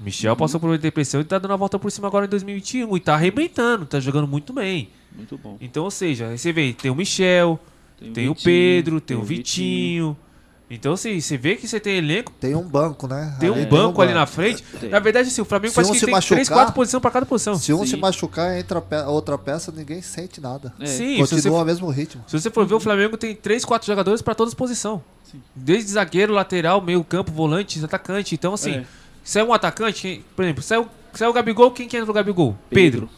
Michel 0.00 0.34
passou 0.36 0.58
por 0.58 0.72
de 0.72 0.78
depressão 0.82 1.20
e 1.20 1.24
tá 1.24 1.38
dando 1.38 1.52
a 1.52 1.56
volta 1.56 1.78
por 1.78 1.90
cima 1.92 2.08
agora 2.08 2.24
em 2.26 2.28
2021 2.28 2.96
e 2.96 3.00
tá 3.00 3.14
arrebentando, 3.14 3.84
tá 3.86 4.00
jogando 4.00 4.26
muito 4.26 4.52
bem. 4.52 4.88
Muito 5.14 5.36
bom. 5.36 5.56
Então, 5.60 5.84
ou 5.84 5.90
seja, 5.90 6.28
aí 6.28 6.38
você 6.38 6.52
vê, 6.52 6.72
tem 6.72 6.90
o 6.90 6.94
Michel, 6.94 7.58
tem, 7.98 8.12
Tem 8.12 8.28
o 8.28 8.30
o 8.30 8.34
Vitinho, 8.34 8.44
Pedro, 8.44 9.00
tem, 9.00 9.06
tem 9.08 9.16
o 9.16 9.20
o 9.20 9.24
Vitinho. 9.24 10.16
Então, 10.72 10.92
assim, 10.92 11.20
você 11.20 11.36
vê 11.36 11.56
que 11.56 11.66
você 11.66 11.80
tem 11.80 11.96
elenco. 11.96 12.32
Tem 12.38 12.54
um 12.54 12.62
banco, 12.62 13.08
né? 13.08 13.36
Tem 13.40 13.50
um 13.50 13.54
Ali 13.54 13.66
banco 13.66 14.00
ali 14.00 14.12
banco. 14.12 14.20
na 14.20 14.26
frente. 14.26 14.62
Tem. 14.80 14.88
Na 14.88 15.00
verdade, 15.00 15.26
assim, 15.28 15.40
o 15.42 15.44
Flamengo 15.44 15.70
Se 15.70 15.74
parece 15.74 15.90
um 15.90 15.94
que 15.94 16.00
tem 16.06 16.12
machucar- 16.14 16.36
3, 16.36 16.48
4 16.48 16.72
posições 16.74 17.00
pra 17.02 17.10
cada 17.10 17.26
posição. 17.26 17.56
Se 17.56 17.74
um 17.74 17.80
Sim. 17.80 17.86
se 17.86 17.96
machucar, 17.96 18.56
entra 18.56 18.78
a 18.78 18.80
pe- 18.82 19.02
outra 19.02 19.36
peça, 19.36 19.72
ninguém 19.76 20.00
sente 20.00 20.40
nada. 20.40 20.72
Sim, 20.84 20.86
se 20.86 21.16
Continua 21.18 21.40
você- 21.42 21.48
o 21.50 21.64
mesmo 21.64 21.90
ritmo. 21.90 22.22
Se 22.28 22.40
você 22.40 22.48
for 22.52 22.64
ver, 22.64 22.74
o 22.74 22.80
Flamengo 22.80 23.16
tem 23.16 23.34
3, 23.34 23.64
4 23.64 23.84
jogadores 23.84 24.22
pra 24.22 24.32
todas 24.32 24.52
as 24.52 24.54
posições. 24.54 25.00
Desde 25.56 25.90
zagueiro, 25.90 26.32
lateral, 26.32 26.80
meio 26.80 27.02
campo, 27.02 27.32
volante, 27.32 27.84
atacante. 27.84 28.36
Então, 28.36 28.54
assim, 28.54 28.74
É. 28.74 28.84
se 29.30 29.38
é 29.38 29.44
um 29.44 29.52
atacante, 29.52 30.02
quem- 30.02 30.24
por 30.34 30.42
exemplo, 30.44 30.60
se 30.62 30.74
é, 30.74 30.78
o, 30.80 31.30
o 31.30 31.32
Gabigol, 31.32 31.70
quem 31.70 31.86
que 31.86 31.96
entra 31.96 32.06
no 32.06 32.12
Gabigol? 32.12 32.56
Pedro. 32.68 33.08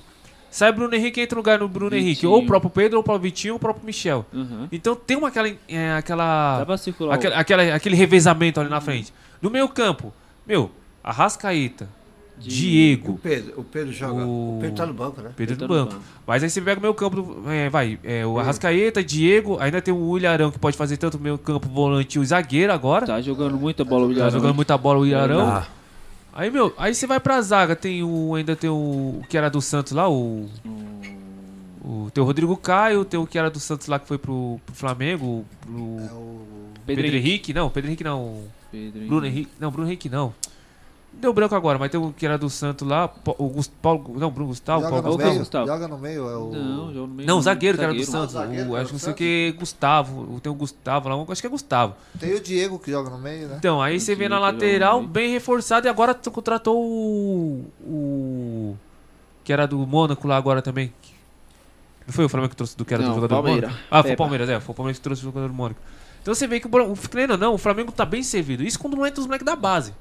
Sai 0.50 0.68
o 0.68 0.74
Bruno 0.74 0.94
Henrique, 0.94 1.18
entra 1.22 1.34
no 1.36 1.40
lugar 1.40 1.58
no 1.58 1.66
Bruno 1.66 1.96
Henrique. 1.96 2.14
Vitinho. 2.16 2.32
Ou 2.32 2.42
o 2.42 2.46
próprio 2.46 2.68
Pedro, 2.70 2.98
ou 2.98 3.00
o 3.00 3.04
próprio 3.04 3.22
Vitinho, 3.22 3.54
ou 3.54 3.56
o 3.56 3.60
próprio 3.60 3.86
Michel. 3.86 4.26
Uhum. 4.30 4.68
Então 4.70 4.94
tem 4.94 5.16
uma 5.16 5.28
aquela. 5.28 5.48
é, 5.66 5.92
aquela 5.94 6.60
aquela, 6.62 6.76
o- 7.00 7.32
aquela- 7.38 7.74
aquele 7.74 7.96
revezamento 7.96 8.60
ali 8.60 8.68
na 8.68 8.80
frente. 8.82 9.10
No 9.40 9.48
meio 9.48 9.66
campo, 9.70 10.12
meu, 10.46 10.70
Arrascaeta, 11.02 11.88
Diego. 12.38 13.12
O 13.12 13.18
Pedro, 13.18 13.60
o 13.60 13.64
Pedro 13.64 13.92
joga. 13.92 14.24
O 14.26 14.58
Pedro 14.60 14.76
tá 14.76 14.86
no 14.86 14.92
banco, 14.92 15.20
né? 15.22 15.30
Pedro 15.36 15.56
Pedro 15.56 15.68
no 15.68 15.68
tá 15.68 15.74
no 15.74 15.80
banco. 15.86 15.92
banco. 15.94 16.04
Mas 16.26 16.42
aí 16.42 16.50
você 16.50 16.60
pega 16.60 16.78
o 16.78 16.82
meio 16.82 16.94
campo, 16.94 17.16
do, 17.22 17.50
é, 17.50 17.68
vai, 17.70 17.98
é, 18.04 18.26
o 18.26 18.38
Arrascaeta, 18.38 19.02
Diego, 19.02 19.58
ainda 19.60 19.80
tem 19.80 19.94
o 19.94 20.10
William 20.10 20.30
Arão 20.32 20.50
que 20.50 20.58
pode 20.58 20.76
fazer 20.76 20.96
tanto 20.98 21.16
o 21.16 21.20
meio 21.20 21.38
campo, 21.38 21.68
volante 21.68 22.18
e 22.18 22.20
o 22.20 22.24
zagueiro 22.24 22.72
agora. 22.72 23.06
Tá 23.06 23.20
jogando 23.20 23.56
muita 23.56 23.84
bola 23.84 24.04
o 24.04 24.08
Tá 24.08 24.14
Ilharão. 24.14 24.30
jogando 24.32 24.54
muita 24.54 24.76
bola 24.76 24.98
o 24.98 25.02
William 25.02 25.22
Arão. 25.22 25.62
Aí, 26.32 26.50
meu, 26.50 26.72
aí 26.78 26.94
você 26.94 27.06
vai 27.06 27.20
pra 27.20 27.40
zaga, 27.42 27.76
tem 27.76 28.02
o. 28.02 28.34
Ainda 28.34 28.56
tem 28.56 28.70
o. 28.70 29.20
o 29.20 29.24
que 29.28 29.36
era 29.36 29.50
do 29.50 29.60
Santos 29.60 29.92
lá, 29.92 30.08
o. 30.08 30.48
o 31.84 32.10
tem 32.12 32.22
o 32.22 32.26
Rodrigo 32.26 32.56
Caio, 32.56 33.04
tem 33.04 33.20
o 33.20 33.26
que 33.26 33.38
era 33.38 33.50
do 33.50 33.60
Santos 33.60 33.86
lá 33.86 33.98
que 33.98 34.08
foi 34.08 34.16
pro, 34.16 34.58
pro 34.64 34.74
Flamengo, 34.74 35.44
pro. 35.60 35.96
Pedro, 36.86 37.02
Pedro 37.04 37.16
Henrique. 37.16 37.52
não, 37.52 37.70
Pedro 37.70 37.88
Henrique 37.90 38.04
não. 38.04 38.44
Pedro 38.70 39.06
Bruno 39.06 39.26
Henrique. 39.26 39.50
Não, 39.60 39.70
Bruno 39.70 39.86
Henrique 39.86 40.08
não. 40.08 40.34
Deu 41.14 41.32
branco 41.32 41.54
agora, 41.54 41.78
mas 41.78 41.88
tem 41.90 42.00
o 42.00 42.12
que 42.12 42.26
era 42.26 42.36
do 42.36 42.50
Santos 42.50 42.88
lá, 42.88 43.08
o 43.38 43.48
Gus- 43.48 43.68
Paulo. 43.80 44.18
Não, 44.18 44.30
Bruno 44.30 44.48
Gustavo, 44.48 44.82
Joga 44.82 45.02
Paulo 45.02 45.18
Gustavo. 45.38 45.66
joga 45.68 45.86
no 45.86 45.96
meio, 45.98 46.28
é 46.28 46.36
o. 46.36 46.50
Não, 46.50 46.86
joga 46.88 47.06
no 47.06 47.06
meio. 47.08 47.26
Não, 47.28 47.38
o 47.38 47.42
zagueiro, 47.42 47.78
que 47.78 47.84
era 47.84 47.94
do. 47.94 48.04
Santos. 48.04 48.34
Ah, 48.34 48.40
o 48.46 48.70
o, 48.70 48.76
acho 48.76 48.86
que 48.86 48.92
não 48.92 48.98
sei 48.98 49.12
o 49.12 49.14
que, 49.14 49.54
Gustavo. 49.56 50.40
Tem 50.40 50.50
o 50.50 50.54
Gustavo 50.54 51.08
lá, 51.08 51.24
acho 51.28 51.40
que 51.40 51.46
é 51.46 51.50
Gustavo. 51.50 51.94
Tem 52.18 52.34
o 52.34 52.40
Diego 52.40 52.78
que 52.78 52.90
joga 52.90 53.08
no 53.08 53.18
meio, 53.18 53.46
né? 53.46 53.54
Então, 53.58 53.80
aí 53.80 54.00
você 54.00 54.16
vê 54.16 54.28
na 54.28 54.38
lateral, 54.40 55.02
bem 55.04 55.30
reforçado, 55.30 55.86
e 55.86 55.90
agora 55.90 56.12
tu 56.12 56.30
contratou 56.30 56.76
o. 56.82 57.64
O. 57.84 58.76
Que 59.44 59.52
era 59.52 59.66
do 59.66 59.78
Mônaco 59.86 60.26
lá 60.26 60.36
agora 60.36 60.60
também. 60.62 60.92
Não 62.06 62.12
foi 62.12 62.24
o 62.24 62.28
Flamengo 62.28 62.50
que 62.50 62.56
trouxe 62.56 62.76
do 62.76 62.84
que 62.84 62.94
era 62.94 63.02
Não, 63.02 63.10
do 63.10 63.14
jogador 63.16 63.34
Palmeira. 63.36 63.66
do 63.68 63.70
Mônaco? 63.70 63.86
Ah, 63.90 64.02
foi 64.02 64.12
o. 64.14 64.16
Palmeiras, 64.16 64.48
é. 64.48 64.58
Foi 64.60 64.72
o 64.72 64.76
Palmeiras 64.76 64.98
que 64.98 65.02
trouxe 65.04 65.22
o 65.22 65.24
jogador 65.26 65.46
do 65.48 65.54
Mônaco. 65.54 65.80
Então 66.20 66.34
você 66.34 66.46
vê 66.48 66.58
que 66.58 66.66
o, 66.66 66.70
o 66.92 66.96
querendo 66.96 67.32
ou 67.32 67.38
não, 67.38 67.54
o 67.54 67.58
Flamengo 67.58 67.92
tá 67.92 68.04
bem 68.04 68.22
servido. 68.24 68.62
Isso 68.64 68.78
quando 68.78 68.96
não 68.96 69.06
entra 69.06 69.20
os 69.20 69.26
moleques 69.26 69.44
da 69.46 69.54
base. 69.54 69.92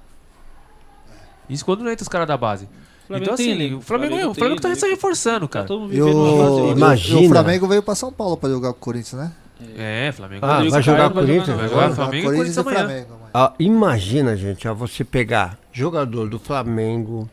Isso 1.54 1.66
quando 1.66 1.84
não 1.84 1.92
entra 1.92 2.02
os 2.04 2.08
caras 2.10 2.28
da 2.28 2.38
base. 2.38 2.68
Flamengo 3.08 3.26
então, 3.26 3.36
tem 3.36 3.52
assim, 3.52 3.62
elenco. 3.62 3.78
o 3.78 3.82
Flamengo, 3.82 4.10
Flamengo 4.14 4.32
o 4.32 4.36
Flamengo 4.36 4.62
tá 4.62 4.68
tem 4.70 4.76
se 4.78 4.88
reforçando, 4.88 5.48
cara. 5.50 5.68
E 5.92 6.02
o, 6.02 6.66
aí. 6.68 6.72
Imagina. 6.72 7.20
o 7.22 7.28
Flamengo 7.30 7.68
veio 7.68 7.84
pra 7.84 7.94
São 7.96 8.12
Paulo 8.12 8.38
pra 8.38 8.50
jogar 8.50 8.70
com 8.72 8.78
o 8.78 8.82
Corinthians, 8.82 9.22
né? 9.22 9.32
É, 9.78 10.12
Flamengo. 10.12 10.46
Ah, 10.46 10.64
vai 10.70 10.82
jogar 10.82 11.10
vai 11.10 11.24
Corinthians? 11.26 11.58
Vai 11.58 11.68
jogar 11.70 11.92
Flamengo 11.92 12.32
e 12.34 12.36
Corinthians 12.38 12.58
amanhã. 12.58 12.80
Flamengo. 12.80 13.08
Ah, 13.34 13.54
imagina, 13.60 14.36
gente, 14.36 14.68
ó, 14.68 14.74
você 14.74 15.04
pegar 15.04 15.58
jogador 15.72 16.28
do 16.30 16.40
Flamengo, 16.40 17.30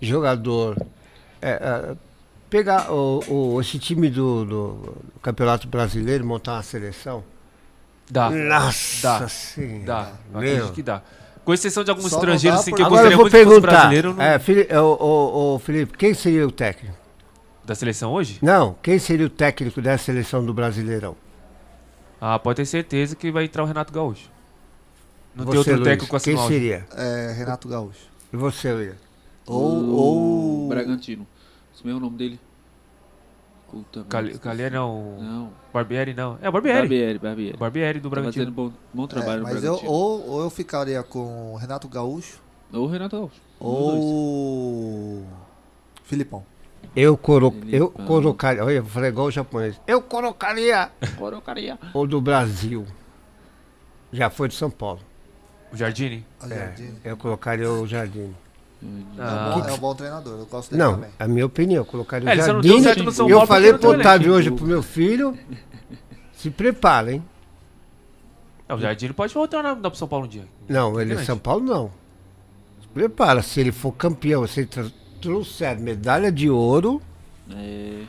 jogador. 0.00 0.76
é, 1.42 1.50
é, 1.50 1.96
pegar 2.48 2.92
o, 2.92 3.20
o- 3.28 3.60
esse 3.60 3.78
time 3.78 4.08
do, 4.08 4.44
do 4.44 4.96
Campeonato 5.20 5.66
Brasileiro 5.68 6.24
e 6.24 6.26
montar 6.26 6.54
uma 6.54 6.62
seleção. 6.62 7.22
Dá. 8.10 8.30
Nossa 8.30 9.18
Dá. 9.20 9.28
Senhora. 9.28 9.84
Dá. 9.84 10.08
Eu 10.32 10.40
Meu. 10.40 10.50
acredito 10.52 10.72
que 10.72 10.82
dá. 10.82 11.02
Com 11.46 11.54
exceção 11.54 11.84
de 11.84 11.90
alguns 11.90 12.10
Só 12.10 12.16
estrangeiros, 12.16 12.60
assim, 12.60 12.70
por- 12.72 12.76
que 12.76 12.82
eu 12.82 12.86
Agora 12.86 13.02
gostaria 13.08 13.14
eu 13.14 13.18
vou 13.18 13.24
muito 13.24 13.32
que 13.32 13.44
fosse 13.44 13.60
perguntar. 13.60 13.72
brasileiro. 13.80 14.14
Não... 14.14 14.22
É, 14.22 14.38
Fili- 14.38 14.66
é, 14.68 14.80
o, 14.80 14.84
o- 15.00 15.54
o 15.54 15.58
Felipe, 15.60 15.96
quem 15.96 16.12
seria 16.12 16.46
o 16.46 16.50
técnico? 16.50 16.96
Da 17.64 17.74
seleção 17.74 18.12
hoje? 18.12 18.38
Não, 18.42 18.76
quem 18.82 18.98
seria 18.98 19.26
o 19.26 19.30
técnico 19.30 19.80
dessa 19.80 20.04
seleção 20.04 20.44
do 20.44 20.52
Brasileirão? 20.52 21.16
Ah, 22.20 22.38
pode 22.38 22.56
ter 22.56 22.66
certeza 22.66 23.14
que 23.14 23.30
vai 23.30 23.44
entrar 23.44 23.62
o 23.62 23.66
Renato 23.66 23.92
Gaúcho. 23.92 24.28
Não 25.34 25.44
tem 25.44 25.52
Você, 25.54 25.58
outro 25.58 25.74
Luiz, 25.76 25.84
técnico 25.84 26.16
assim 26.16 26.34
Quem 26.34 26.48
seria? 26.48 26.86
É, 26.96 27.32
Renato 27.36 27.68
Gaúcho. 27.68 28.06
E 28.32 28.36
você, 28.36 28.72
William? 28.72 28.96
Ou. 29.46 29.72
O 29.72 29.94
ou... 29.94 30.68
Bragantino. 30.68 31.26
Esse 31.74 31.84
mesmo 31.86 31.98
é 31.98 32.02
o 32.02 32.04
nome 32.04 32.16
dele. 32.18 32.40
Puta 33.70 34.04
Calier 34.40 34.70
não. 34.72 35.18
Não. 35.20 35.52
Barbieri 35.72 36.14
não. 36.14 36.38
É 36.40 36.48
o 36.48 36.52
Barbieri. 36.52 36.78
Barbieri, 36.80 37.18
Barbieri. 37.18 37.56
Barbieri 37.58 38.00
do 38.00 38.08
Tá 38.08 38.16
fazendo 38.22 38.32
Bragantino. 38.32 38.52
bom, 38.52 38.72
bom 38.94 39.04
É, 39.04 39.06
trabalho 39.08 39.38
no 39.38 39.42
mas 39.44 39.56
eu, 39.56 39.60
Bragantino. 39.72 39.90
ou, 39.90 40.28
ou 40.30 40.40
eu 40.42 40.50
ficaria 40.50 41.02
com 41.02 41.52
o 41.52 41.56
Renato 41.56 41.88
Gaúcho 41.88 42.40
Ou 42.72 42.84
o 42.84 42.86
Renato 42.86 43.16
Gaúcho. 43.16 43.40
Ou. 43.60 45.24
Filipão. 46.04 46.44
Eu, 46.94 47.16
coro... 47.16 47.52
é 47.70 47.76
eu 47.76 47.90
colocaria. 47.90 48.64
Olha, 48.64 48.74
eu 48.76 48.84
falei 48.84 49.10
igual 49.10 49.26
o 49.26 49.30
japonês. 49.30 49.78
Eu 49.86 50.00
colocaria 50.00 50.90
Corocaria. 51.18 51.78
o 51.92 52.06
do 52.06 52.20
Brasil. 52.20 52.86
Já 54.12 54.30
foi 54.30 54.48
de 54.48 54.54
São 54.54 54.70
Paulo. 54.70 55.00
O 55.72 55.76
Jardine? 55.76 56.24
É, 56.44 56.48
Jardine. 56.48 56.98
eu 57.04 57.16
colocaria 57.16 57.68
o 57.70 57.86
Jardim. 57.86 58.34
Ah, 59.18 59.22
é, 59.52 59.56
um 59.56 59.60
bom, 59.60 59.68
é 59.68 59.72
um 59.72 59.78
bom 59.78 59.94
treinador, 59.94 60.38
eu 60.40 60.46
gosto 60.46 60.70
dele 60.70 60.82
Não, 60.82 60.94
também. 60.94 61.10
a 61.18 61.26
minha 61.28 61.46
opinião, 61.46 61.80
eu 61.82 61.84
colocaria 61.86 62.28
É, 62.28 62.32
o 62.34 63.04
no 63.04 63.12
São 63.12 63.28
eu 63.28 63.36
Paulo 63.36 63.46
falei 63.46 63.72
pro 63.72 63.90
tem 63.92 64.00
Otávio 64.00 64.32
hoje 64.34 64.50
pro 64.50 64.66
meu 64.66 64.82
filho. 64.82 65.38
Se 66.32 66.50
prepara, 66.50 67.12
hein? 67.12 67.24
É, 68.68 68.74
o 68.74 68.78
Jardine 68.78 69.12
pode 69.14 69.32
voltar 69.32 69.62
na, 69.62 69.74
na 69.74 69.94
São 69.94 70.06
Paulo 70.08 70.26
um 70.26 70.28
dia. 70.28 70.44
Não, 70.68 71.00
ele 71.00 71.10
Grande. 71.10 71.26
São 71.26 71.38
Paulo 71.38 71.64
não. 71.64 71.90
Se 72.80 72.88
prepara, 72.88 73.42
se 73.42 73.60
ele 73.60 73.72
for 73.72 73.92
campeão, 73.92 74.46
se 74.46 74.60
ele 74.60 74.92
trouxer 75.20 75.78
medalha 75.80 76.30
de 76.30 76.50
ouro. 76.50 77.00
É. 77.50 78.02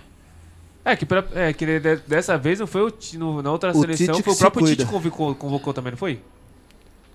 É, 0.84 0.96
que, 0.96 1.06
pela- 1.06 1.28
é, 1.34 1.52
que 1.54 1.66
ele 1.66 1.80
dessa 2.08 2.38
vez 2.38 2.60
não 2.60 2.68
foi 2.68 2.82
o 2.82 2.94
no- 3.16 3.42
na 3.42 3.52
outra 3.52 3.72
O 3.72 3.80
seleção, 3.82 4.16
Tite 4.16 4.24
foi 4.24 4.34
o 4.34 4.36
que 4.36 4.40
próprio 4.42 4.66
se 4.68 4.72
Tite 4.76 4.86
que 4.86 4.92
convocou, 4.92 5.36
convocou 5.36 5.74
também, 5.74 5.92
não 5.92 5.98
foi? 5.98 6.22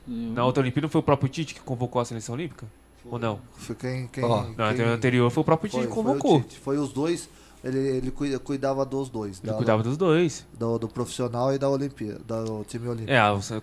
Na 0.06 0.44
outra 0.44 0.62
Olimpíada 0.62 0.84
não 0.86 0.90
foi 0.90 1.00
o 1.00 1.04
próprio 1.04 1.28
Tite 1.28 1.54
que 1.54 1.60
convocou 1.60 2.00
a 2.00 2.04
seleção 2.04 2.34
olímpica? 2.34 2.66
Ou 3.04 3.18
não? 3.18 3.40
Foi 3.56 3.74
quem. 3.74 4.06
quem, 4.06 4.24
Ó. 4.24 4.44
Não, 4.56 4.74
quem- 4.74 4.84
anterior 4.84 5.30
foi 5.30 5.40
o 5.40 5.44
próprio 5.44 5.68
Tite 5.70 5.80
foi, 5.80 5.88
que 5.88 5.94
foi 5.94 6.02
convocou. 6.04 6.40
Tite. 6.42 6.58
Foi 6.58 6.78
os 6.78 6.92
dois. 6.92 7.28
Ele, 7.64 7.78
ele 7.78 8.10
cuida- 8.10 8.38
cuidava 8.40 8.84
dos 8.84 9.08
dois. 9.08 9.38
Ele 9.40 9.52
da- 9.52 9.56
cuidava 9.56 9.82
dos 9.84 9.96
dois. 9.96 10.44
do, 10.58 10.78
do 10.78 10.88
profissional 10.88 11.54
e 11.54 11.58
da 11.58 11.68
Olimpíada, 11.68 12.42
do 12.44 12.64
time 12.66 12.88
olímpico. 12.88 13.10
É, 13.12 13.20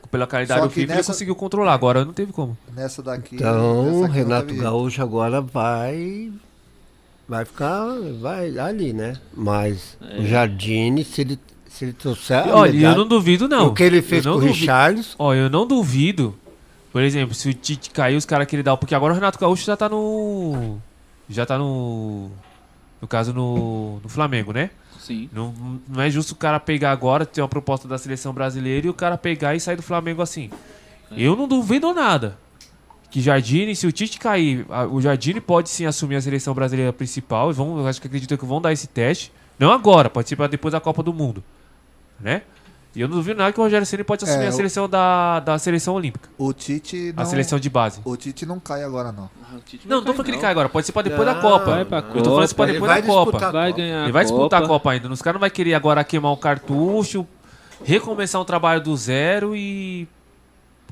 pela 0.10 0.26
qualidade 0.26 0.62
do 0.62 0.70
FIFA 0.70 0.94
ele 0.94 1.04
conseguiu 1.04 1.36
controlar, 1.36 1.74
agora 1.74 2.06
não 2.06 2.14
teve 2.14 2.32
como. 2.32 2.58
Nessa 2.74 3.04
daqui. 3.04 3.36
Então, 3.36 4.02
nessa 4.02 4.14
Renato 4.14 4.48
teve. 4.48 4.62
Gaúcho 4.62 5.02
agora 5.02 5.42
vai. 5.42 6.32
Vai 7.28 7.44
ficar. 7.46 7.86
Vai 8.22 8.58
ali, 8.58 8.94
né? 8.94 9.18
Mas 9.34 9.98
o 10.18 10.26
Jardine, 10.26 11.04
se 11.04 11.22
ele, 11.22 11.40
se 11.68 11.84
ele 11.86 11.94
trouxer. 11.94 12.48
Olha, 12.56 12.78
eu 12.92 12.96
não 12.96 13.08
duvido 13.08 13.48
não. 13.50 13.68
O 13.68 13.74
que 13.74 13.84
ele 13.84 14.02
fez 14.02 14.26
com 14.26 14.32
o 14.32 14.38
Richarlison. 14.40 15.16
Olha, 15.20 15.40
eu 15.40 15.50
não 15.50 15.68
duvido. 15.68 16.34
Por 16.92 17.02
exemplo, 17.04 17.36
se 17.36 17.50
o 17.50 17.54
Tite 17.54 17.90
cair, 17.92 18.16
os 18.16 18.26
caras 18.26 18.48
que 18.48 18.56
ele 18.56 18.64
dá. 18.64 18.76
Porque 18.76 18.96
agora 18.96 19.14
o 19.14 19.16
Renato 19.16 19.38
Gaúcho 19.40 19.64
já 19.66 19.78
tá 19.78 19.88
no. 19.88 20.78
Já 21.30 21.46
tá 21.46 21.58
no. 21.58 22.30
No 23.02 23.08
caso, 23.08 23.32
no, 23.34 24.00
no 24.02 24.10
Flamengo, 24.10 24.52
né? 24.52 24.72
Sim. 25.00 25.30
Não, 25.32 25.54
não 25.88 26.02
é 26.02 26.10
justo 26.10 26.32
o 26.32 26.36
cara 26.36 26.60
pegar 26.60 26.92
agora, 26.92 27.26
ter 27.26 27.42
uma 27.42 27.48
proposta 27.48 27.88
da 27.88 27.98
seleção 27.98 28.34
brasileira 28.34 28.88
e 28.88 28.90
o 28.90 28.94
cara 28.94 29.18
pegar 29.18 29.56
e 29.56 29.60
sair 29.60 29.78
do 29.78 29.82
Flamengo 29.82 30.22
assim. 30.22 30.50
Eu 31.16 31.36
não 31.36 31.48
duvido 31.48 31.94
nada. 31.94 32.38
Que 33.10 33.22
Jardine, 33.22 33.76
se 33.76 33.88
o 33.88 33.92
Tite 33.92 34.20
cair, 34.20 34.66
a- 34.70 34.86
o 34.86 35.02
Jardine 35.02 35.40
pode 35.42 35.70
sim 35.70 35.86
assumir 35.86 36.18
a 36.18 36.22
seleção 36.22 36.54
brasileira 36.54 36.92
principal. 36.94 37.50
E 37.50 37.54
vão, 37.54 37.80
eu 37.80 37.88
acho 37.88 38.00
que 38.02 38.08
acredito 38.08 38.38
que 38.38 38.46
vão 38.46 38.62
dar 38.62 38.72
esse 38.74 38.86
teste. 38.88 39.32
Não 39.58 39.72
agora, 39.72 40.10
pode 40.10 40.28
ser 40.30 40.36
pra 40.36 40.46
depois 40.48 40.74
da 40.74 40.80
Copa 40.82 41.02
do 41.02 41.14
Mundo. 41.14 41.44
Né? 42.20 42.42
E 42.96 43.02
eu 43.02 43.08
não 43.08 43.18
duvido 43.18 43.38
nada 43.38 43.54
que 43.54 43.60
o 43.60 43.64
Rogério 43.64 43.86
Ceni 43.86 44.04
pode 44.04 44.24
assumir 44.26 44.44
É, 44.44 44.48
a 44.48 44.50
o- 44.50 44.54
seleção 44.54 44.90
da, 44.90 45.40
da 45.42 45.60
seleção 45.60 45.94
olímpica. 45.94 46.28
O 46.38 46.52
Tite. 46.52 47.14
A 47.16 47.22
não- 47.22 47.30
seleção 47.30 47.60
de 47.60 47.70
base. 47.70 48.02
O 48.04 48.18
Tite 48.18 48.46
não 48.48 48.60
cai 48.60 48.84
agora, 48.84 49.12
não. 49.12 49.30
Não, 49.86 49.98
não 49.98 50.04
tô 50.04 50.12
falando 50.14 50.26
que 50.26 50.32
ele 50.32 50.38
cai 50.40 50.50
agora, 50.52 50.68
pode 50.70 50.86
ser 50.88 50.92
pra 50.92 51.02
depois 51.04 51.26
da 51.26 51.36
Copa. 51.36 51.66
vai 51.66 51.86
pra 51.86 51.98
Eu 52.00 52.22
tô 52.24 52.30
falando 52.32 52.46
isso 52.46 52.56
pra 52.56 52.66
Ele 52.66 52.74
depois 52.74 52.92
da 52.92 53.02
Copa. 53.04 53.38
a 53.38 53.52
Vai 53.52 53.70
Copa. 53.70 53.78
ganhar 53.82 54.04
Ele 54.04 54.12
vai 54.12 54.22
a 54.22 54.26
disputar 54.26 54.62
Copa. 54.62 54.74
a 54.74 54.78
Copa 54.78 54.92
ainda. 54.92 55.10
Os 55.12 55.22
caras 55.22 55.36
não 55.36 55.40
vai 55.42 55.50
querer 55.52 55.74
agora 55.76 56.04
queimar 56.04 56.32
o 56.32 56.38
cartucho, 56.38 57.28
recomeçar 57.84 58.42
um 58.42 58.46
trabalho 58.46 58.82
do 58.82 58.96
zero 58.98 59.56
e 59.56 60.08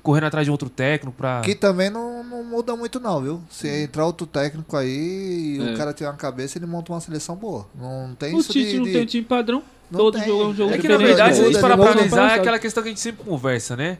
correndo 0.01 0.25
atrás 0.25 0.45
de 0.45 0.51
outro 0.51 0.69
técnico 0.69 1.15
pra. 1.17 1.41
Que 1.41 1.55
também 1.55 1.89
não, 1.89 2.23
não 2.23 2.43
muda 2.43 2.75
muito, 2.75 2.99
não, 2.99 3.21
viu? 3.21 3.41
Se 3.49 3.67
entrar 3.83 4.05
outro 4.05 4.25
técnico 4.27 4.75
aí 4.77 5.57
e 5.57 5.69
É. 5.69 5.73
o 5.73 5.77
cara 5.77 5.93
tiver 5.93 6.09
uma 6.09 6.15
cabeça, 6.17 6.57
ele 6.57 6.65
monta 6.65 6.91
uma 6.93 6.99
seleção 7.01 7.35
boa. 7.35 7.67
Não 7.75 8.15
tem 8.17 8.33
O 8.35 8.39
isso 8.39 8.51
Tite 8.53 8.71
de. 8.71 8.77
não 8.77 8.85
de- 8.85 8.91
tem 8.93 9.01
um 9.03 9.05
time 9.05 9.25
padrão. 9.25 9.63
Não 9.89 9.99
Todo 9.99 10.17
tem. 10.17 10.25
jogo 10.27 10.43
é 10.43 10.47
um 10.47 10.53
jogo 10.55 10.73
É 10.73 10.77
que 10.77 10.87
na 10.87 10.97
verdade, 10.97 11.35
se 11.35 11.41
a 11.41 11.43
gente 11.45 11.55
muda, 11.55 11.61
parar 11.61 11.77
pra 11.77 11.91
analisar, 11.91 12.31
é 12.31 12.35
aquela 12.39 12.59
questão 12.59 12.83
que 12.83 12.89
a 12.89 12.91
gente 12.91 12.99
sempre 13.01 13.23
conversa, 13.23 13.75
né? 13.75 13.97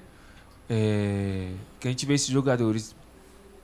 É, 0.69 1.47
Que 1.79 1.87
a 1.87 1.91
gente 1.91 2.05
vê 2.05 2.13
esses 2.15 2.27
jogadores 2.27 2.95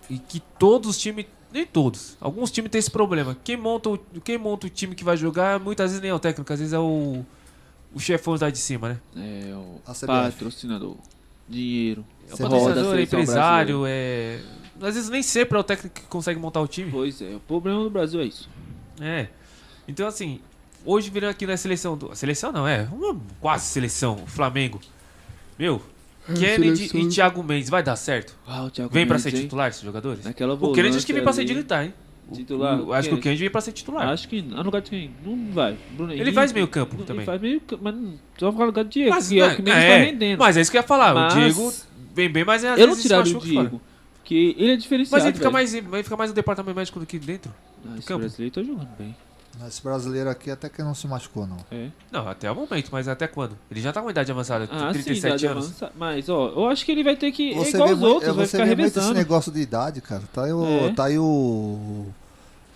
e 0.10 0.18
que 0.18 0.40
todos 0.58 0.90
os 0.92 0.98
times. 0.98 1.26
Nem 1.52 1.66
todos. 1.68 2.18
Alguns 2.20 2.50
times 2.50 2.72
têm 2.72 2.80
esse 2.80 2.90
problema. 2.90 3.38
Quem 3.44 3.56
monta, 3.58 3.90
o, 3.90 3.98
quem 4.24 4.38
monta 4.40 4.66
o 4.66 4.70
time 4.72 4.96
que 4.96 5.04
vai 5.04 5.16
jogar, 5.16 5.60
muitas 5.60 5.92
vezes 5.92 6.02
nem 6.02 6.10
é 6.10 6.14
o 6.14 6.18
técnico, 6.20 6.52
às 6.52 6.58
vezes 6.60 6.74
é 6.74 6.80
o, 6.80 7.24
o 7.94 8.00
chefão 8.00 8.36
lá 8.42 8.50
de 8.50 8.58
cima, 8.58 8.90
né? 9.16 9.48
É 9.52 9.54
o 9.56 9.80
patrocinador. 10.08 10.96
Dinheiro. 11.48 12.06
É 12.30 12.34
o 12.34 12.38
patrocinador, 12.38 12.98
é 12.98 13.02
empresário, 13.02 13.84
é. 13.86 14.40
Às 14.82 14.96
vezes 14.96 15.10
nem 15.10 15.22
sempre 15.24 15.58
é 15.58 15.62
o 15.62 15.64
técnico 15.64 15.96
que 16.02 16.08
consegue 16.08 16.40
montar 16.40 16.62
o 16.62 16.68
time. 16.68 16.92
Pois 16.92 17.22
é, 17.22 17.36
o 17.36 17.40
problema 17.40 17.84
do 17.84 17.90
Brasil 17.90 18.20
é 18.22 18.26
isso. 18.26 18.50
É. 19.00 19.28
Então, 19.88 20.08
assim, 20.08 20.40
hoje 20.86 21.10
virando 21.10 21.32
aqui 21.32 21.46
na 21.46 21.56
seleção. 21.58 21.98
Do... 21.98 22.16
Seleção 22.16 22.52
não, 22.52 22.68
é. 22.68 22.88
Uma 22.92 23.20
quase 23.40 23.66
seleção. 23.66 24.16
O 24.24 24.28
Flamengo. 24.28 24.80
Meu, 25.58 25.82
É, 26.28 26.34
Kennedy 26.34 26.88
seleção. 26.88 27.00
e 27.02 27.10
Thiago 27.10 27.44
Mendes, 27.44 27.70
vai 27.70 27.84
dar 27.84 27.96
certo? 27.96 28.36
Ah, 28.48 28.64
o 28.64 28.70
Thiago 28.72 28.92
vem 28.94 29.06
pra 29.06 29.16
Mendes, 29.18 29.32
ser 29.32 29.38
hein? 29.38 29.44
titular 29.44 29.70
esses 29.70 29.82
jogadores? 29.82 30.24
Naquela 30.26 30.54
o 30.54 30.74
Kennedy 30.74 30.98
acho 30.98 31.06
que 31.06 31.14
vem 31.14 31.24
pra 31.24 31.34
ser 31.34 31.46
titular, 31.46 31.86
hein? 31.86 31.94
O- 32.30 32.34
Titular, 32.36 32.80
o- 32.82 32.94
acho 32.94 33.10
que 33.10 33.16
o 33.16 33.20
Kennedy. 33.20 33.42
Vem 33.42 33.50
pra 33.50 33.62
ser 33.62 33.72
titular. 33.74 34.08
Acho 34.10 34.28
que. 34.28 34.40
Ah, 34.54 34.58
no 34.58 34.64
lugar 34.64 34.82
de 34.82 34.90
quem? 34.90 35.12
Não 35.26 35.52
vai. 35.52 35.78
Bruno 35.92 36.12
Ele 36.14 36.22
Henrique. 36.22 36.36
faz 36.36 36.52
meio 36.54 36.68
campo 36.68 36.96
Ele 36.96 37.04
também. 37.04 37.26
faz 37.26 37.42
meio 37.42 37.60
campo, 37.62 37.84
mas 37.84 37.96
não- 37.96 38.14
só 38.38 38.52
ficar 38.52 38.64
no 38.64 38.66
lugar 38.68 38.84
do 38.86 38.90
Diego, 38.90 39.10
Mas, 39.12 39.28
que 39.30 39.40
é 39.40 39.46
o 39.48 39.56
que 39.56 39.62
menos 39.62 39.80
é, 39.84 39.90
tá 39.90 39.98
rendendo. 40.06 40.40
mas 40.40 40.58
é 40.58 40.62
isso 40.62 40.72
que 40.72 40.78
eu 40.78 40.82
ia 40.82 40.88
falar, 40.88 41.12
o 41.12 41.16
Mas 41.16 41.34
Diego 41.34 41.74
vem 42.16 42.30
bem, 42.30 42.46
mas 42.46 42.64
às 42.64 42.80
Eu 42.80 42.88
não 42.88 42.94
vezes 42.96 43.02
se 43.04 43.08
tiraria 43.10 43.38
o 43.38 43.42
fora. 43.42 43.52
Diego. 43.52 43.82
Porque 44.20 44.56
ele 44.58 44.72
é 44.72 44.76
diferenciado. 44.78 45.12
Mas 45.18 45.26
ele 45.26 45.34
fica, 45.34 45.44
velho. 45.44 45.54
mais, 45.54 45.74
ele 45.74 46.04
fica 46.04 46.16
mais 46.18 46.30
no 46.30 46.36
departamento 46.36 46.76
médico 46.78 47.00
do 47.00 47.06
que 47.06 47.20
dentro 47.20 47.54
Ah, 47.86 47.90
do 47.90 47.98
esse 48.00 48.08
campo. 48.08 48.20
brasileiro 48.22 48.54
tá 48.56 48.64
jogando 48.64 48.88
bem. 48.98 49.14
Esse 49.68 49.84
brasileiro 49.84 50.30
aqui 50.30 50.50
até 50.50 50.68
que 50.68 50.82
não 50.82 50.96
se 50.96 51.08
machucou, 51.08 51.46
não. 51.46 51.58
É. 51.72 51.90
Não, 52.12 52.28
até 52.28 52.50
o 52.52 52.56
momento, 52.56 52.90
mas 52.92 53.08
até 53.08 53.28
quando? 53.28 53.58
Ele 53.70 53.82
já 53.82 53.94
tá 53.94 54.02
com 54.02 54.10
idade 54.10 54.32
avançada, 54.32 54.68
Ah, 54.72 54.88
sim, 54.94 55.04
37 55.04 55.20
idade 55.20 55.48
anos. 55.48 55.66
avançada. 55.66 55.92
Mas, 55.96 56.28
ó, 56.28 56.50
eu 56.50 56.68
acho 56.70 56.84
que 56.84 56.92
ele 56.92 57.04
vai 57.04 57.16
ter 57.16 57.32
que. 57.32 57.52
é 57.52 57.56
Você 57.56 57.70
igual 57.76 57.88
vê, 57.90 57.94
os 57.94 58.00
muito, 58.00 58.14
outros, 58.14 58.36
vai 58.36 58.46
você 58.48 58.52
ficar 58.58 58.64
vê 58.66 58.76
muito 58.76 58.88
esse 58.88 58.96
revezando. 59.00 59.14
negócio 59.20 59.52
de 59.52 59.60
idade, 59.62 60.02
cara. 60.02 60.24
Tá 60.34 60.46
aí 60.46 60.54
o, 60.54 60.66
É. 60.66 60.94
tá 60.94 61.04
aí 61.06 61.20
o, 61.20 62.06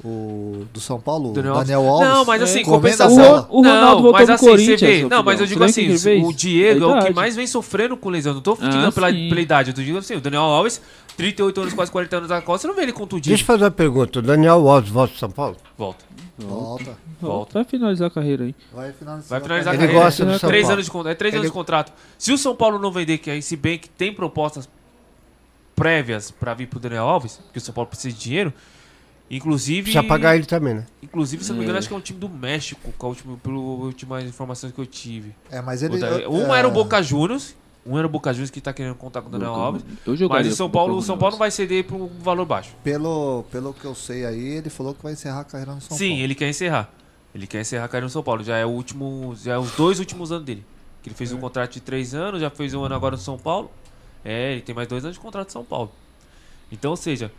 o 0.03 0.65
do 0.71 0.79
São 0.79 0.99
Paulo, 0.99 1.31
o 1.31 1.33
Daniel 1.33 1.55
Daniel, 1.55 1.87
Alves. 1.87 2.07
Não, 2.07 2.25
mas 2.25 2.41
assim, 2.43 2.61
a 2.61 2.65
compensação. 2.65 3.17
bola. 3.17 3.47
O 3.49 3.57
Ronaldo 3.61 3.85
não, 3.85 3.93
voltou 4.03 4.11
mas 4.13 4.29
assim, 4.29 4.45
você 4.45 4.49
Corinthians, 4.51 4.79
vê. 4.81 5.03
Não, 5.09 5.23
mas 5.23 5.39
eu 5.39 5.45
digo 5.47 5.63
assim, 5.63 5.81
ele 5.81 6.23
o 6.25 6.31
Diego 6.33 6.85
é 6.85 6.99
o 7.01 7.05
que 7.05 7.13
mais 7.13 7.35
vem 7.35 7.47
sofrendo 7.47 7.97
com 7.97 8.09
lesão. 8.09 8.33
Não 8.33 8.41
tô 8.41 8.53
Ah, 8.61 8.69
tirando 8.69 8.91
pela, 8.91 9.09
sim. 9.11 9.29
pela 9.29 9.41
idade. 9.41 9.69
Eu 9.71 9.83
digo 9.83 9.97
assim, 9.97 10.15
o 10.15 10.21
Daniel 10.21 10.43
Alves, 10.43 10.79
38 11.17 11.61
anos, 11.61 11.73
quase 11.73 11.91
40 11.91 12.17
anos 12.17 12.29
da 12.29 12.41
Costa, 12.41 12.61
você 12.61 12.67
não 12.67 12.75
vê 12.75 12.83
ele 12.83 12.93
contundido. 12.93 13.29
Deixa 13.29 13.41
eu 13.43 13.47
fazer 13.47 13.63
uma 13.63 13.71
pergunta. 13.71 14.19
O 14.19 14.21
Daniel 14.21 14.67
Alves 14.69 14.89
volta 14.91 15.11
pro 15.11 15.19
São 15.19 15.31
Paulo? 15.31 15.57
Volta. 15.77 16.05
Volta. 16.37 16.97
Volta. 17.19 17.53
Vai 17.55 17.63
finalizar 17.63 18.07
a 18.07 18.11
carreira 18.11 18.43
aí. 18.43 18.55
Vai 18.71 18.93
finalizar, 18.93 19.27
Vai 19.29 19.41
finalizar 19.41 19.73
a 19.73 19.75
Ele 19.75 19.81
carreira. 19.87 20.05
gosta 20.05 20.25
do 20.25 20.37
São 20.39 20.49
três 20.49 20.61
Paulo. 20.67 20.73
anos 20.81 20.85
de. 21.05 21.09
É 21.09 21.15
três 21.15 21.33
Ele- 21.33 21.39
anos 21.39 21.49
de 21.49 21.53
contrato. 21.53 21.91
Se 22.19 22.31
o 22.31 22.37
São 22.37 22.55
Paulo 22.55 22.77
não 22.77 22.91
vender, 22.91 23.17
que 23.17 23.31
aí 23.31 23.41
se 23.41 23.55
bem 23.55 23.79
que 23.79 23.89
tem 23.89 24.13
propostas 24.13 24.69
prévias 25.75 26.31
pra 26.31 26.53
vir 26.53 26.67
pro 26.67 26.79
Daniel 26.79 27.03
Alves, 27.07 27.37
porque 27.43 27.57
o 27.59 27.61
São 27.61 27.73
Paulo 27.73 27.87
precisa 27.89 28.15
de 28.15 28.21
dinheiro, 28.21 28.53
inclusive. 29.29 29.83
Precisa 29.83 30.03
pagar 30.03 30.35
ele 30.35 30.45
também, 30.45 30.75
né? 30.75 30.85
Inclusive, 31.01 31.43
se 31.43 31.49
eu 31.51 31.53
não 31.53 31.59
me 31.59 31.65
engano, 31.65 31.77
É. 31.77 31.79
acho 31.79 31.87
que 31.87 31.93
é 31.93 31.97
um 31.97 32.01
time 32.01 32.19
do 32.19 32.29
México, 32.29 32.93
com 32.97 33.05
a 33.05 33.09
última, 33.09 33.37
pelas 33.37 33.59
últimas 33.59 34.23
informações 34.25 34.71
que 34.73 34.79
eu 34.79 34.85
tive. 34.85 35.33
É, 35.51 35.61
mas 35.61 35.83
ele. 35.83 35.97
da- 35.97 36.29
um 36.29 36.53
é, 36.53 36.59
era 36.59 36.67
o 36.67 36.71
Boca 36.71 37.01
Juniors. 37.01 37.55
Um 37.85 37.97
era 37.97 38.05
o 38.05 38.09
Boca 38.09 38.33
Juniors 38.33 38.51
que 38.51 38.59
tá 38.59 38.73
querendo 38.73 38.95
contar 38.95 39.21
com 39.21 39.29
o 39.29 39.31
Daniel 39.31 39.53
Alves. 39.53 39.81
Mas 40.29 40.47
o 40.47 40.55
São 40.55 40.69
Paulo, 40.69 40.97
o 40.97 41.01
São. 41.01 41.17
Paulo 41.17 41.33
não 41.33 41.39
vai 41.39 41.49
ceder 41.49 41.85
por 41.85 41.95
um 41.95 42.07
valor 42.19 42.45
baixo. 42.45 42.71
Pelo, 42.83 43.45
pelo 43.49 43.73
que 43.73 43.85
eu 43.85 43.95
sei 43.95 44.25
aí, 44.25 44.57
ele 44.57 44.69
falou 44.69 44.93
que 44.93 45.01
vai 45.01 45.13
encerrar 45.13 45.39
a 45.39 45.43
carreira 45.45 45.73
no 45.73 45.79
São 45.79 45.95
Sim, 45.97 46.09
Paulo. 46.09 46.23
ele 46.23 46.35
quer 46.35 46.49
encerrar. 46.49 46.91
Ele 47.33 47.47
quer 47.47 47.61
encerrar 47.61 47.85
a 47.85 47.87
carreira 47.87 48.05
no 48.07 48.09
São 48.09 48.21
Paulo. 48.23 48.43
Já 48.43 48.57
é 48.57 48.65
o 48.65 48.69
último. 48.69 49.33
Já 49.41 49.53
é 49.53 49.57
os 49.57 49.71
dois 49.71 49.99
últimos 49.99 50.33
anos 50.33 50.43
dele. 50.45 50.65
Que 51.01 51.07
ele 51.07 51.15
fez 51.15 51.31
um 51.31 51.37
contrato 51.39 51.73
de 51.73 51.79
três 51.79 52.13
anos, 52.13 52.41
já 52.41 52.49
fez 52.49 52.73
um 52.73 52.83
ano 52.83 52.93
agora 52.93 53.15
no 53.15 53.21
São 53.21 53.37
Paulo. 53.37 53.71
É, 54.25 54.51
ele 54.51 54.61
tem 54.61 54.75
mais 54.75 54.87
dois 54.89 55.05
anos 55.05 55.15
de 55.15 55.21
contrato 55.21 55.47
no 55.47 55.53
São 55.53 55.63
Paulo. 55.63 55.89
Então, 56.69 56.91
ou 56.91 56.97
seja. 56.97 57.31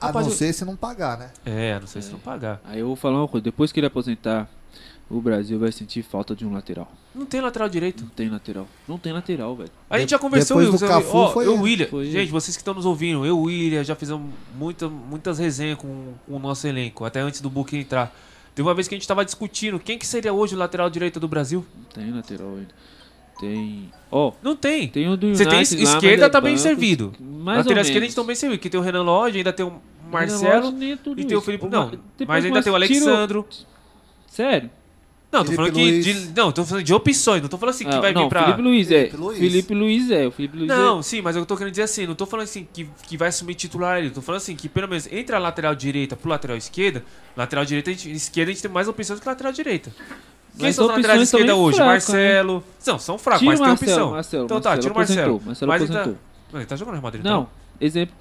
A 0.00 0.06
rapaz, 0.06 0.26
não 0.26 0.32
eu- 0.32 0.36
ser 0.38 0.52
se 0.52 0.64
não 0.64 0.76
pagar, 0.76 1.18
né? 1.18 1.30
É, 1.44 1.74
a 1.74 1.80
não 1.80 1.86
sei 1.86 2.02
se 2.02 2.10
não 2.12 2.18
pagar. 2.18 2.60
Aí 2.64 2.80
eu 2.80 2.86
vou 2.86 2.96
falar 2.96 3.18
uma 3.18 3.28
coisa. 3.28 3.42
Depois 3.44 3.72
que 3.72 3.80
ele 3.80 3.86
aposentar, 3.86 4.48
o 5.08 5.20
Brasil 5.20 5.58
vai 5.58 5.72
sentir 5.72 6.02
falta 6.02 6.34
de 6.34 6.44
um 6.44 6.52
lateral. 6.52 6.90
Não 7.14 7.24
tem 7.24 7.40
lateral 7.40 7.68
direito. 7.68 8.02
Não 8.02 8.10
tem 8.10 8.28
lateral. 8.28 8.66
Não 8.86 8.98
tem 8.98 9.12
lateral, 9.12 9.56
velho. 9.56 9.70
A 9.88 9.98
gente 9.98 10.10
já 10.10 10.18
conversou, 10.18 10.60
depois 10.60 10.78
do 10.80 10.84
eu, 10.84 10.88
Cafu 10.90 11.16
ó, 11.16 11.32
foi 11.32 11.46
eu. 11.46 11.60
William. 11.60 11.86
Foi 11.86 12.10
gente, 12.10 12.30
vocês 12.30 12.56
que 12.56 12.60
estão 12.60 12.74
nos 12.74 12.84
ouvindo, 12.84 13.24
eu, 13.24 13.38
William, 13.38 13.82
já 13.82 13.94
fizemos 13.94 14.30
muita, 14.58 14.88
muitas 14.88 15.38
resenhas 15.38 15.78
com, 15.78 16.12
com 16.26 16.36
o 16.36 16.38
nosso 16.38 16.66
elenco, 16.66 17.04
até 17.04 17.20
antes 17.20 17.40
do 17.40 17.48
Book 17.48 17.74
entrar. 17.76 18.14
Teve 18.54 18.66
uma 18.68 18.74
vez 18.74 18.88
que 18.88 18.94
a 18.94 18.98
gente 18.98 19.06
tava 19.08 19.24
discutindo 19.24 19.78
quem 19.78 19.98
que 19.98 20.06
seria 20.06 20.32
hoje 20.32 20.54
o 20.54 20.58
lateral 20.58 20.90
direito 20.90 21.20
do 21.20 21.28
Brasil. 21.28 21.64
Não 21.76 21.84
tem 22.04 22.12
lateral 22.12 22.48
ainda. 22.48 22.74
Tem. 23.38 23.90
Ó, 24.10 24.32
Não 24.42 24.56
tem. 24.56 24.88
tem 24.88 25.08
o 25.08 25.16
do 25.16 25.34
Você 25.34 25.44
tem 25.44 25.56
United 25.58 25.76
lá, 25.84 25.92
esquerda 25.94 26.16
mas 26.22 26.26
é 26.26 26.30
tá 26.30 26.40
bem 26.40 26.52
banco, 26.54 26.62
servido. 26.62 27.12
Mais 27.20 27.58
Lateral 27.58 27.82
esquerda 27.82 28.04
a 28.04 28.08
gente 28.08 28.16
tá 28.16 28.24
bem 28.24 28.36
servido, 28.36 28.60
que 28.60 28.70
tem 28.70 28.80
o 28.80 28.82
Renan 28.82 29.02
Lodge, 29.02 29.38
ainda 29.38 29.52
tem 29.52 29.66
o 29.66 29.72
Marcelo 30.10 30.70
Lodge 30.70 30.90
é 30.92 30.92
e 30.92 31.24
tem 31.24 31.36
o 31.36 31.38
isso. 31.38 31.40
Felipe. 31.42 31.66
O 31.66 31.68
Não, 31.68 31.84
Ma- 31.86 31.90
depois 31.90 32.28
mas 32.28 32.44
ainda 32.44 32.62
tem 32.62 32.72
o 32.72 32.76
Alexandro. 32.76 33.46
Sério? 34.26 34.70
Não, 35.36 35.44
tô 35.44 35.52
falando 35.52 35.72
que. 35.72 36.00
De- 36.00 36.32
não, 36.34 36.52
tô 36.52 36.64
falando 36.64 36.84
de 36.84 36.94
opções, 36.94 37.42
não 37.42 37.48
tô 37.48 37.58
falando 37.58 37.74
assim 37.74 37.84
que 37.84 37.94
Ah, 37.94 38.00
vai 38.00 38.12
não, 38.12 38.22
vir 38.22 38.28
pra. 38.28 38.44
Felipe 38.44 38.62
Luiz 38.62 38.90
é. 38.90 38.94
Felipe 39.06 39.16
Luiz. 39.16 39.38
Felipe 39.38 39.74
Luiz 39.74 40.10
é. 40.10 40.26
O 40.26 40.30
Felipe 40.30 40.56
Luiz 40.56 40.68
Não, 40.68 40.98
é. 40.98 41.02
sim, 41.02 41.20
mas 41.20 41.36
eu 41.36 41.44
tô 41.44 41.56
querendo 41.56 41.72
dizer 41.72 41.82
assim, 41.82 42.06
não 42.06 42.14
tô 42.14 42.24
falando 42.26 42.44
assim 42.44 42.66
que, 42.72 42.88
que 43.06 43.16
vai 43.16 43.28
assumir 43.28 43.54
titular 43.54 43.98
ele, 43.98 44.10
tô 44.10 44.22
falando 44.22 44.40
assim 44.40 44.56
que 44.56 44.68
pelo 44.68 44.88
menos 44.88 45.06
entre 45.12 45.36
a 45.36 45.38
lateral 45.38 45.74
direita 45.74 46.16
pro 46.16 46.28
lateral 46.30 46.56
esquerda, 46.56 47.04
lateral 47.36 47.64
direita, 47.64 47.90
a 47.90 47.92
gente, 47.92 48.10
esquerda 48.12 48.50
a 48.50 48.54
gente 48.54 48.62
tem 48.62 48.70
mais 48.70 48.88
opções 48.88 49.20
que 49.20 49.28
lateral 49.28 49.52
direita. 49.52 49.90
Quem 50.56 50.66
Mas 50.66 50.74
são 50.74 50.86
os 50.86 50.90
laterais 50.90 51.20
opções 51.20 51.40
esquerda 51.42 51.54
hoje? 51.56 51.76
fraca, 51.76 51.90
Marcelo. 51.90 52.64
Não, 52.86 52.98
são 52.98 53.18
fracos, 53.18 53.42
mas 53.46 53.58
tem 53.60 53.68
Marcelo, 53.68 53.92
opção. 53.92 54.10
Marcelo, 54.12 54.44
então 54.46 54.60
tá, 54.60 54.70
Marcelo 54.70 54.82
tira 54.82 54.94
o 54.94 54.96
Marcelo. 54.96 55.20
aposentou, 55.36 55.46
Marcelo 55.46 55.68
mas 55.72 55.82
ele 55.82 55.92
tá, 55.92 56.00
aposentou. 56.00 56.20
Ele 56.60 56.66
tá 56.66 56.76
jogando 56.76 56.94
no 56.94 57.00
Real 57.00 57.02
Madrid, 57.02 57.24
Não, 57.24 57.30
então? 57.42 57.48
exemplo. 57.80 58.14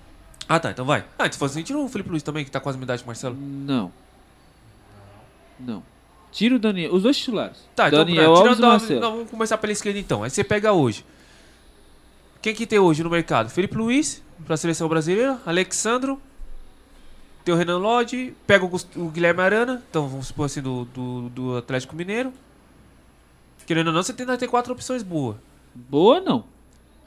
Ah, 0.49 0.59
tá, 0.59 0.71
então 0.71 0.83
vai. 0.85 1.05
Ah, 1.17 1.31
se 1.31 1.39
fosse 1.39 1.53
assim, 1.55 1.63
tira 1.63 1.79
o 1.79 1.87
Felipe 1.87 2.09
Luiz 2.09 2.21
também, 2.23 2.43
que 2.43 2.51
tá 2.51 2.59
quase 2.59 2.77
a 2.77 2.81
idade 2.81 3.03
Marcelo. 3.05 3.35
Não. 3.39 3.91
Não. 5.59 5.81
Tira 6.35 6.55
o 6.55 6.59
Daniel. 6.59 6.93
Os 6.93 7.01
dois 7.01 7.17
titulares. 7.17 7.57
Tá, 7.73 7.87
então 7.87 7.99
Daniel 7.99 8.33
tá, 8.33 8.39
Alves 8.39 8.41
e 8.41 8.55
tirando 8.55 8.65
a- 8.65 8.69
Marcelo. 8.77 8.99
não, 8.99 9.11
vamos 9.11 9.29
começar 9.29 9.57
pela 9.57 9.71
esquerda 9.71 9.97
então. 9.97 10.21
Aí 10.21 10.29
você 10.29 10.43
pega 10.43 10.73
hoje. 10.73 11.05
Quem 12.41 12.53
que 12.53 12.67
tem 12.67 12.77
hoje 12.77 13.01
no 13.01 13.09
mercado? 13.09 13.49
Felipe 13.49 13.77
Luiz, 13.77 14.21
pra 14.45 14.57
seleção 14.57 14.89
brasileira, 14.89 15.39
Alexandro, 15.45 16.21
tem 17.45 17.55
o 17.55 17.57
Renan 17.57 17.77
Lodge, 17.77 18.35
pega 18.45 18.65
o, 18.65 19.09
Guilherme 19.09 19.39
Arana, 19.39 19.81
então 19.89 20.09
vamos 20.09 20.27
supor 20.27 20.47
assim, 20.47 20.61
do, 20.61 20.83
do, 20.93 21.29
do 21.29 21.57
Atlético 21.57 21.95
Mineiro. 21.95 22.33
Querendo 23.65 23.87
ou 23.87 23.93
não, 23.93 24.03
você 24.03 24.11
tem, 24.11 24.27
ter 24.37 24.47
quatro 24.49 24.73
opções 24.73 25.03
boas. 25.03 25.37
Boa, 25.73 26.19
não. 26.19 26.43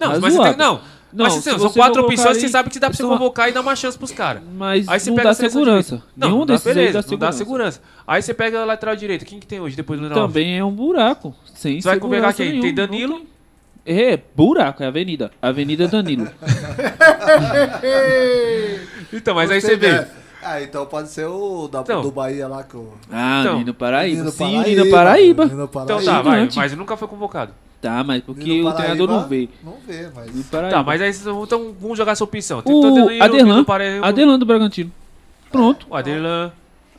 Não, 0.00 0.18
mas, 0.18 0.20
você 0.20 0.42
tem, 0.42 0.56
não. 0.56 0.80
Não, 1.12 1.24
mas 1.24 1.34
se 1.34 1.48
assim, 1.48 1.58
são 1.58 1.70
quatro 1.72 2.02
opções 2.04 2.36
você 2.36 2.48
sabe 2.48 2.68
que 2.70 2.78
dá 2.78 2.88
pra 2.88 2.96
você 2.96 3.02
convocar 3.02 3.48
e 3.48 3.52
dar 3.52 3.62
uma 3.62 3.74
chance 3.74 3.96
pros 3.96 4.12
caras. 4.12 4.42
Mas 4.56 4.86
Aí 4.88 5.00
você 5.00 5.08
não 5.10 5.16
pega 5.16 5.28
dá 5.30 5.34
segurança. 5.34 6.02
Não, 6.16 6.28
Nenhum 6.28 6.38
não 6.40 6.46
desses 6.46 6.66
aí 6.66 6.74
beleza, 6.74 7.02
dá 7.02 7.10
não 7.10 7.18
dá 7.18 7.32
segurança. 7.32 7.38
segurança. 7.38 7.80
Aí 8.06 8.22
você 8.22 8.34
pega 8.34 8.60
a 8.60 8.64
lateral 8.64 8.94
direita. 8.94 9.24
Quem 9.24 9.40
que 9.40 9.46
tem 9.46 9.58
hoje 9.60 9.74
depois 9.74 9.98
do? 9.98 10.10
Também 10.10 10.58
é 10.58 10.64
um 10.64 10.70
buraco. 10.72 11.34
Sem 11.54 11.80
Você 11.80 11.88
vai 11.88 11.98
convocar 11.98 12.32
segurança 12.32 12.36
quem? 12.36 12.46
nenhuma, 12.52 12.62
Tem 12.66 12.74
Danilo. 12.74 13.22
É, 13.86 14.18
buraco, 14.36 14.82
é 14.82 14.86
avenida. 14.86 15.30
Avenida 15.40 15.88
Danilo. 15.88 16.28
Então, 19.12 19.34
mas 19.34 19.50
aí 19.50 19.60
você 19.60 19.76
vê. 19.76 20.06
Ah, 20.42 20.62
então 20.62 20.86
pode 20.86 21.08
ser 21.08 21.26
o 21.26 21.66
da, 21.68 21.80
Então. 21.80 22.02
do 22.02 22.10
Bahia 22.10 22.46
lá 22.46 22.62
que 22.62 22.76
o. 22.76 22.92
Ah, 23.10 23.40
Então, 23.40 23.58
Nino 23.58 23.74
Paraíba. 23.74 24.16
Nino 24.18 24.30
Sim, 24.30 24.44
o 24.44 24.48
Paraíba, 24.62 24.68
Nino 24.84 24.90
Paraíba. 24.90 25.44
Nino 25.46 25.68
Paraíba. 25.68 25.94
Então 26.00 26.14
tá, 26.14 26.22
vai. 26.22 26.48
Mas 26.54 26.76
nunca 26.76 26.96
foi 26.96 27.08
convocado. 27.08 27.52
Tá, 27.80 28.02
mas 28.02 28.22
porque 28.24 28.60
o 28.62 28.72
treinador 28.72 29.06
não 29.06 29.28
vê. 29.28 29.48
Não 29.62 29.76
vê, 29.86 30.08
mas. 30.14 30.30
Paraíba. 30.46 30.70
Tá, 30.76 30.82
mas 30.82 31.00
aí 31.00 31.12
vocês 31.12 31.24
vão- 31.24 31.44
então 31.44 31.74
vamos 31.80 31.96
jogar 31.96 32.12
essa 32.12 32.24
opção. 32.24 32.60
Tem 32.60 32.74
O 32.74 32.80
Danilo, 32.80 33.22
Adelan. 33.22 33.64
Paraíba, 33.64 34.06
Adelan 34.06 34.38
do 34.38 34.44
Bragantino. 34.46 34.90
Pronto. 35.52 35.86
O 35.88 35.94
Adelan. 35.94 36.50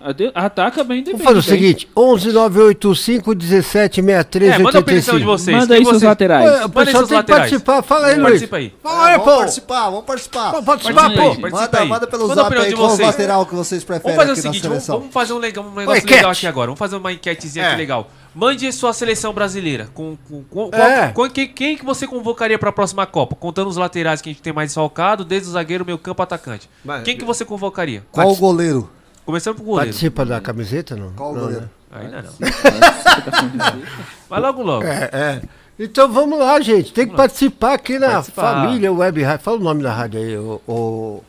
Ade- 0.01 0.31
Ataca 0.33 0.81
bem, 0.81 1.03
Vamos 1.03 1.19
defende 1.19 1.23
fazer 1.25 1.39
o 1.39 1.43
seguinte: 1.43 1.89
11 1.93 2.31
985 2.31 3.35
17 3.35 4.01
63 4.01 4.55
É, 4.55 4.57
manda 4.57 4.77
a 4.77 4.79
opinião 4.79 5.19
de 5.19 5.25
vocês. 5.25 5.57
Manda 5.57 5.75
aí 5.75 5.83
seus 5.83 6.01
laterais. 6.01 6.45
Ué, 6.49 6.65
O 6.65 6.69
pessoal 6.69 7.05
que 7.05 7.13
laterais. 7.13 7.41
participar. 7.49 7.81
Fala 7.83 8.07
aí, 8.07 8.13
Luiz. 8.15 8.23
Participa 8.23 8.55
aí. 8.57 8.73
Fala 8.81 9.05
aí, 9.07 9.17
vamos 9.17 9.25
pô. 9.33 9.37
participar, 9.39 9.89
vamos 9.89 10.05
participar. 10.05 10.51
Vamos 10.51 10.65
participar, 10.65 10.93
Participa 11.01 11.21
pô. 11.21 11.41
participa 11.41 11.49
Manda, 11.65 11.79
aí. 11.81 11.87
manda 11.89 12.07
pelo 12.07 12.27
Manda 12.29 12.41
zap 12.43 12.57
aí 12.57 12.69
de 12.69 12.75
qual 12.77 12.97
lateral 12.97 13.45
que 13.45 13.55
vocês 13.55 13.83
preferem 13.83 14.15
Vamos 14.15 14.29
fazer 14.29 14.39
o 14.39 14.41
seguinte, 14.53 14.67
vamos, 14.69 14.87
vamos 14.87 15.13
fazer 15.13 15.33
um, 15.33 15.37
legal, 15.37 15.65
um 15.65 15.75
negócio 15.75 15.97
enquete. 16.01 16.15
legal 16.15 16.31
aqui 16.31 16.47
agora. 16.47 16.67
Vamos 16.67 16.79
fazer 16.79 16.95
uma 16.95 17.11
enquetezinha 17.11 17.65
É. 17.65 17.67
aqui 17.67 17.77
legal. 17.77 18.09
Mande 18.33 18.71
sua 18.71 18.93
seleção 18.93 19.33
brasileira. 19.33 19.89
Com, 19.93 20.17
com, 20.29 20.43
com- 20.43 20.69
É. 20.75 21.09
qual- 21.11 21.29
quem, 21.29 21.47
quem 21.47 21.77
que 21.77 21.83
você 21.83 22.05
convocaria 22.07 22.59
pra 22.59 22.71
próxima 22.71 23.05
Copa? 23.05 23.35
Contando 23.35 23.67
os 23.67 23.75
laterais 23.77 24.21
que 24.21 24.29
a 24.29 24.31
gente 24.33 24.41
tem 24.41 24.53
mais 24.53 24.69
desfalcado, 24.69 25.25
desde 25.25 25.49
o 25.49 25.51
zagueiro, 25.51 25.83
meio 25.85 25.97
campo, 25.97 26.21
atacante. 26.21 26.69
Mas- 26.85 27.03
Quem 27.03 27.17
que 27.17 27.25
você 27.25 27.43
convocaria? 27.43 28.03
Qual 28.11 28.31
o 28.31 28.35
goleiro? 28.35 28.89
Começando 29.25 29.55
pro 29.55 29.63
goleiro. 29.63 29.89
Participa 29.91 30.25
da 30.25 30.39
camiseta, 30.39 30.95
não? 30.95 31.11
Qual 31.13 31.31
o 31.31 31.35
Não, 31.35 31.41
goleiro? 31.41 31.61
né? 31.63 31.69
Ainda 31.91 32.21
não. 32.21 32.31
Vai 34.29 34.39
logo 34.39 34.61
logo. 34.63 34.85
É, 34.85 35.09
é. 35.11 35.41
Então 35.77 36.11
vamos 36.11 36.37
lá, 36.39 36.59
gente. 36.61 36.91
Tem 36.93 37.07
que 37.07 37.15
participar 37.15 37.73
aqui 37.73 37.97
na 37.97 38.09
Participar. 38.11 38.65
família 38.65 38.91
Web 38.91 39.23
Rádio. 39.23 39.43
Fala 39.43 39.57
o 39.57 39.63
nome 39.63 39.81
da 39.81 39.93
rádio 39.93 40.19
aí, 40.19 40.37
o, 40.37 40.61
o, 40.67 41.23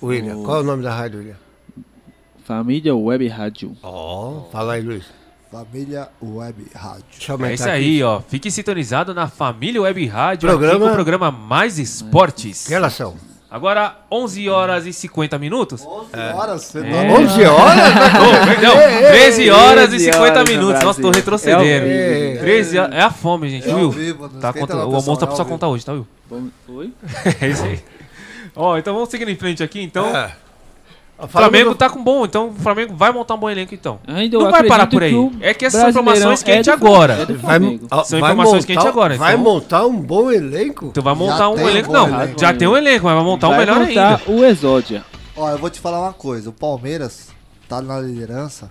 o 0.00 0.06
William. 0.06 0.42
Qual 0.42 0.58
é 0.58 0.60
o 0.60 0.64
nome 0.64 0.82
da 0.82 0.94
rádio, 0.94 1.18
William? 1.20 1.36
Família 2.44 2.94
Web 2.94 3.26
Rádio. 3.28 3.76
Ó, 3.82 4.42
fala 4.52 4.74
aí, 4.74 4.82
Luiz. 4.82 5.04
Família 5.64 6.08
Web 6.20 6.66
Rádio. 6.74 7.46
É 7.46 7.54
isso 7.54 7.68
aí, 7.68 8.02
ó. 8.02 8.20
Fique 8.20 8.50
sintonizado 8.50 9.14
na 9.14 9.28
Família 9.28 9.80
Web 9.82 10.04
Rádio, 10.08 10.48
aqui 10.50 10.58
Programa- 10.58 10.84
com 10.86 10.90
o 10.90 10.94
programa 10.94 11.30
Mais 11.30 11.78
Esportes. 11.78 12.66
Que 12.66 12.72
relação? 12.72 13.14
Agora, 13.48 13.98
11 14.10 14.48
horas 14.50 14.84
e 14.84 14.92
50 14.92 15.38
minutos. 15.38 15.86
11 15.86 16.08
horas? 16.34 16.62
Você 16.62 16.80
é. 16.80 16.82
tá- 16.82 17.12
11 17.12 17.44
horas? 17.44 17.76
Ô, 18.58 18.62
Não, 18.62 18.80
Ei, 18.80 18.94
ei, 18.96 19.02
13 19.12 19.50
horas 19.50 19.84
e 19.84 19.88
13 19.90 20.04
50 20.06 20.22
horas 20.22 20.38
no 20.50 20.56
minutos. 20.56 20.82
Nossa, 20.82 21.00
tô 21.00 21.10
retrocedendo. 21.12 21.62
É 21.62 21.78
ao 21.78 22.30
vivo. 22.32 22.40
13 22.40 22.78
horas. 22.80 22.94
É 22.96 23.00
a 23.02 23.10
fome, 23.12 23.48
gente, 23.50 23.70
É 23.70 23.74
viu? 23.76 23.90
vivo, 23.92 24.28
Tá 24.28 24.52
conta- 24.52 24.76
o 24.76 24.80
almoço 24.96 25.16
tá 25.18 25.24
é 25.24 25.28
pra 25.28 25.36
só 25.36 25.44
contar 25.44 25.68
hoje, 25.68 25.86
tá, 25.86 25.92
Will? 25.92 26.06
Vamos- 26.28 26.50
Oi? 26.66 26.92
É 27.40 27.48
isso 27.48 27.62
aí. 27.62 27.78
Ó, 28.56 28.76
então 28.76 28.92
vamos 28.92 29.08
seguindo 29.08 29.30
em 29.30 29.36
frente 29.36 29.62
aqui, 29.62 29.80
então. 29.80 30.04
É. 30.16 30.32
O 31.16 31.28
Flamengo 31.28 31.74
tá 31.76 31.88
com 31.88 32.02
bom, 32.02 32.24
então 32.24 32.48
o 32.48 32.52
Flamengo 32.54 32.94
vai 32.96 33.12
montar 33.12 33.34
um 33.34 33.38
bom 33.38 33.48
elenco, 33.48 33.72
então. 33.72 34.00
Ainda 34.06 34.36
Não 34.36 34.50
vai 34.50 34.64
parar 34.64 34.86
por 34.88 35.02
aí. 35.02 35.12
que 35.12 35.44
É 35.44 35.54
que 35.54 35.64
essas 35.64 35.80
são 35.80 35.90
informações 35.90 36.42
é 36.42 36.44
quentes 36.44 36.66
do 36.66 36.72
agora. 36.72 37.14
É 37.14 37.32
Vai, 37.34 37.60
São 38.04 38.18
informações 38.18 38.54
montar- 38.54 38.66
quentes 38.66 38.84
agora, 38.86 39.16
Vai 39.16 39.32
então. 39.34 39.44
montar 39.44 39.86
um 39.86 39.96
bom 40.00 40.30
elenco? 40.30 40.90
Tu 40.92 41.00
vai 41.00 41.14
montar 41.14 41.38
Já 41.38 41.48
um 41.48 41.54
um 41.54 41.68
elenco. 41.68 41.86
bom 41.86 41.92
Não, 41.94 42.20
elenco. 42.22 42.40
já 42.40 42.52
tem 42.52 42.66
um 42.66 42.76
elenco, 42.76 43.06
mas 43.06 43.14
vai 43.14 43.24
montar 43.24 43.46
um 43.46 43.50
Vai 43.50 43.58
melhor 43.60 43.78
montar 43.78 44.08
ainda. 44.18 44.22
o 44.26 44.44
Exódia. 44.44 45.04
Ó, 45.36 45.50
eu 45.50 45.58
vou 45.58 45.70
te 45.70 45.78
falar 45.80 46.00
uma 46.00 46.12
coisa. 46.12 46.50
O 46.50 46.52
Palmeiras 46.52 47.28
tá 47.68 47.80
na 47.80 48.00
liderança 48.00 48.70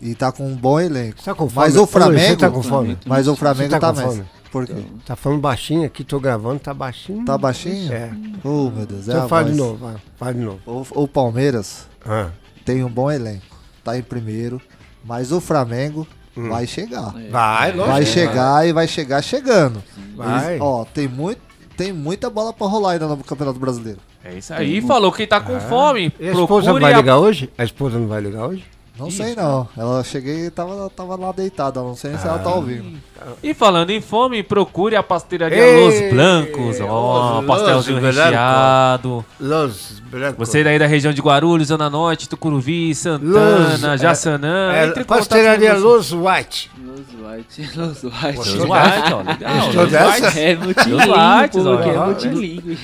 e 0.00 0.14
tá 0.14 0.30
com 0.30 0.46
um 0.46 0.54
bom 0.54 0.78
elenco. 0.78 1.22
Tá 1.24 1.34
com 1.34 1.48
fome? 1.48 1.66
Mas 1.66 1.76
o 1.76 1.86
Flamengo. 1.86 2.26
Você 2.28 2.36
tá 2.36 2.50
com 2.50 2.62
fome? 2.62 2.98
Mas 3.06 3.26
o 3.28 3.34
Flamengo 3.34 3.70
tá 3.70 3.80
tá, 3.80 3.92
com 3.94 4.06
mais. 4.06 4.22
Por 4.50 4.66
quê? 4.66 4.74
Tá 5.06 5.14
falando 5.14 5.40
baixinho 5.40 5.84
aqui, 5.86 6.02
tô 6.02 6.18
gravando, 6.18 6.58
tá 6.58 6.74
baixinho. 6.74 7.24
Tá 7.24 7.38
baixinho? 7.38 7.92
É. 7.92 8.10
Oh, 8.42 8.70
meu 8.70 8.84
Deus. 8.86 9.08
É 9.08 9.12
Então 9.12 9.24
a 9.24 9.28
fala 9.28 9.44
de 9.50 9.56
novo, 9.56 9.76
vai, 9.86 9.96
fala 10.16 10.34
de 10.34 10.40
novo. 10.40 10.60
O, 10.94 11.02
o 11.04 11.08
Palmeiras 11.08 11.86
Ah. 12.04 12.30
tem 12.64 12.82
um 12.82 12.88
bom 12.90 13.10
elenco. 13.10 13.44
Tá 13.84 13.96
em 13.96 14.02
primeiro. 14.02 14.60
Mas 15.04 15.30
o 15.32 15.40
Flamengo 15.40 16.06
Hum. 16.36 16.48
vai 16.48 16.66
chegar. 16.66 17.14
Vai, 17.30 17.72
lógico. 17.72 17.86
Vai 17.92 18.04
chegar 18.06 18.66
e 18.68 18.72
vai 18.72 18.86
chegar 18.88 19.22
chegando. 19.22 19.82
Vai. 20.16 20.50
Eles- 20.52 20.60
ó, 20.60 20.84
tem, 20.84 21.08
muito, 21.08 21.40
tem 21.76 21.92
muita 21.92 22.28
bola 22.28 22.52
pra 22.52 22.66
rolar 22.66 22.92
ainda 22.92 23.06
no 23.08 23.16
Campeonato 23.18 23.58
Brasileiro. 23.58 23.98
É 24.22 24.34
isso 24.34 24.52
aí. 24.52 24.80
Falou 24.82 25.10
que 25.12 25.26
tá 25.26 25.40
com 25.40 25.56
Ah. 25.56 25.60
fome. 25.60 26.12
E 26.20 26.28
a 26.28 26.32
esposa 26.32 26.64
Procure 26.66 26.82
vai 26.82 26.92
a- 26.92 26.96
ligar 26.98 27.18
hoje? 27.18 27.50
A 27.56 27.64
esposa 27.64 27.98
não 27.98 28.06
vai 28.08 28.20
ligar 28.20 28.46
hoje? 28.46 28.64
Não 29.00 29.10
sei 29.10 29.34
não. 29.34 29.66
Ela 29.76 30.04
cheguei 30.04 30.46
e 30.46 30.50
tava, 30.50 30.90
tava 30.94 31.16
lá 31.16 31.32
deitada. 31.32 31.80
Não 31.80 31.96
sei 31.96 32.16
se 32.18 32.26
ela 32.26 32.36
Ah. 32.36 32.38
tá 32.38 32.54
ouvindo. 32.54 32.98
E 33.42 33.52
falando 33.52 33.90
em 33.90 34.00
fome, 34.00 34.42
procure 34.42 34.96
a 34.96 35.02
pastelaria 35.02 35.58
Ei, 35.58 35.84
Los 35.84 36.12
Blancos. 36.14 36.80
Ó, 36.80 37.36
Los 37.40 37.46
pastelzinho 37.46 38.00
Blancos. 38.00 38.18
recheado. 38.18 39.24
Los 39.38 40.02
Brancos. 40.10 40.48
Você 40.48 40.64
daí 40.64 40.78
da 40.78 40.86
região 40.86 41.12
de 41.12 41.20
Guarulhos, 41.20 41.68
Zona 41.68 41.90
Norte, 41.90 42.28
Tucuruvi, 42.28 42.94
Santana, 42.94 43.92
Los- 43.92 44.00
Jaçanã. 44.00 44.72
É, 44.74 44.86
entre 44.86 45.04
pastelaria 45.04 45.74
Los 45.74 46.12
White. 46.12 46.70
Los 46.82 47.00
White. 47.00 47.70
Los 47.78 48.02
White. 48.04 48.36
Los 48.38 48.48
White, 48.48 49.12
ó, 49.14 49.22
legal. 49.22 49.66
Los? 49.66 50.14
White. 50.14 50.38
É 50.38 50.54
Los 50.54 51.06
é 51.06 51.14
Ah. 51.14 51.48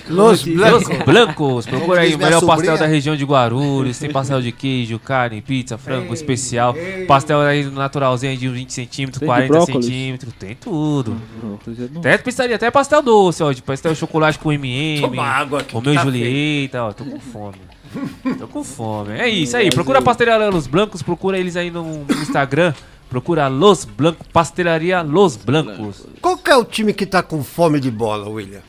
Los 0.08 0.44
Los 0.44 0.44
Blancos. 0.44 1.04
Blancos, 1.06 1.66
procura 1.66 2.02
aí 2.02 2.14
o 2.14 2.18
melhor 2.18 2.44
pastel 2.44 2.76
da 2.78 2.86
região 2.86 3.16
de 3.16 3.24
Guarulhos. 3.24 3.98
Tem 3.98 4.10
pastel 4.10 4.40
de 4.40 4.52
queijo, 4.52 4.98
carne, 4.98 5.40
pizza, 5.40 5.76
frango 5.78 6.05
especial. 6.14 6.74
Pastel 7.06 7.40
aí 7.40 7.64
naturalzinho 7.64 8.32
aí 8.32 8.38
de 8.38 8.48
20 8.48 8.72
centímetros, 8.72 9.18
Tem 9.20 9.26
de 9.28 9.34
40 9.34 9.52
brócolis? 9.52 9.86
centímetros. 9.86 10.32
Tem 10.38 10.54
tudo. 10.54 11.16
Até 11.98 12.18
pizzaria, 12.18 12.56
até 12.56 12.70
pastel 12.70 13.02
doce, 13.02 13.42
ó. 13.42 13.52
De 13.52 13.62
pastel 13.62 13.92
de 13.92 13.98
chocolate 13.98 14.38
com 14.38 14.52
M&M. 14.52 15.00
Toma 15.00 15.22
água 15.22 15.60
aqui, 15.60 15.74
Romeu 15.74 15.92
e 15.92 15.96
tá 15.96 16.02
Julieta, 16.02 16.82
ó. 16.84 16.92
Tô 16.92 17.04
com 17.04 17.20
fome. 17.20 17.58
Tô 18.38 18.48
com 18.48 18.64
fome. 18.64 19.12
É 19.18 19.28
isso 19.28 19.56
aí. 19.56 19.70
Procura 19.70 20.00
a 20.00 20.02
pastelaria 20.02 20.48
Los 20.50 20.66
Blancos. 20.66 21.02
Procura 21.02 21.38
eles 21.38 21.56
aí 21.56 21.70
no 21.70 22.04
Instagram. 22.10 22.74
Procura 23.08 23.48
Los 23.48 23.84
Blancos. 23.84 24.26
Pastelaria 24.32 25.02
Los 25.02 25.36
Blancos. 25.36 26.06
Qual 26.20 26.36
que 26.36 26.50
é 26.50 26.56
o 26.56 26.64
time 26.64 26.92
que 26.92 27.06
tá 27.06 27.22
com 27.22 27.42
fome 27.42 27.80
de 27.80 27.90
bola, 27.90 28.28
William? 28.28 28.60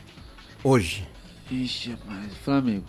Hoje. 0.62 1.06
Ixi, 1.50 1.96
mas 2.06 2.32
Flamengo. 2.44 2.84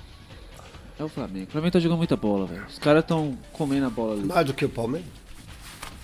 É 1.00 1.04
o 1.04 1.08
Flamengo. 1.10 1.48
O 1.48 1.52
Flamengo 1.52 1.72
tá 1.72 1.80
jogando 1.80 1.98
muita 1.98 2.18
bola, 2.18 2.46
velho. 2.46 2.64
Os 2.70 2.78
caras 2.78 3.06
tão 3.06 3.38
comendo 3.54 3.86
a 3.88 3.90
bola 3.90 4.14
ali. 4.16 4.26
Mais 4.26 4.46
do 4.46 4.54
que 4.54 4.66
o 4.66 4.70
Palmeiras? 4.70 5.08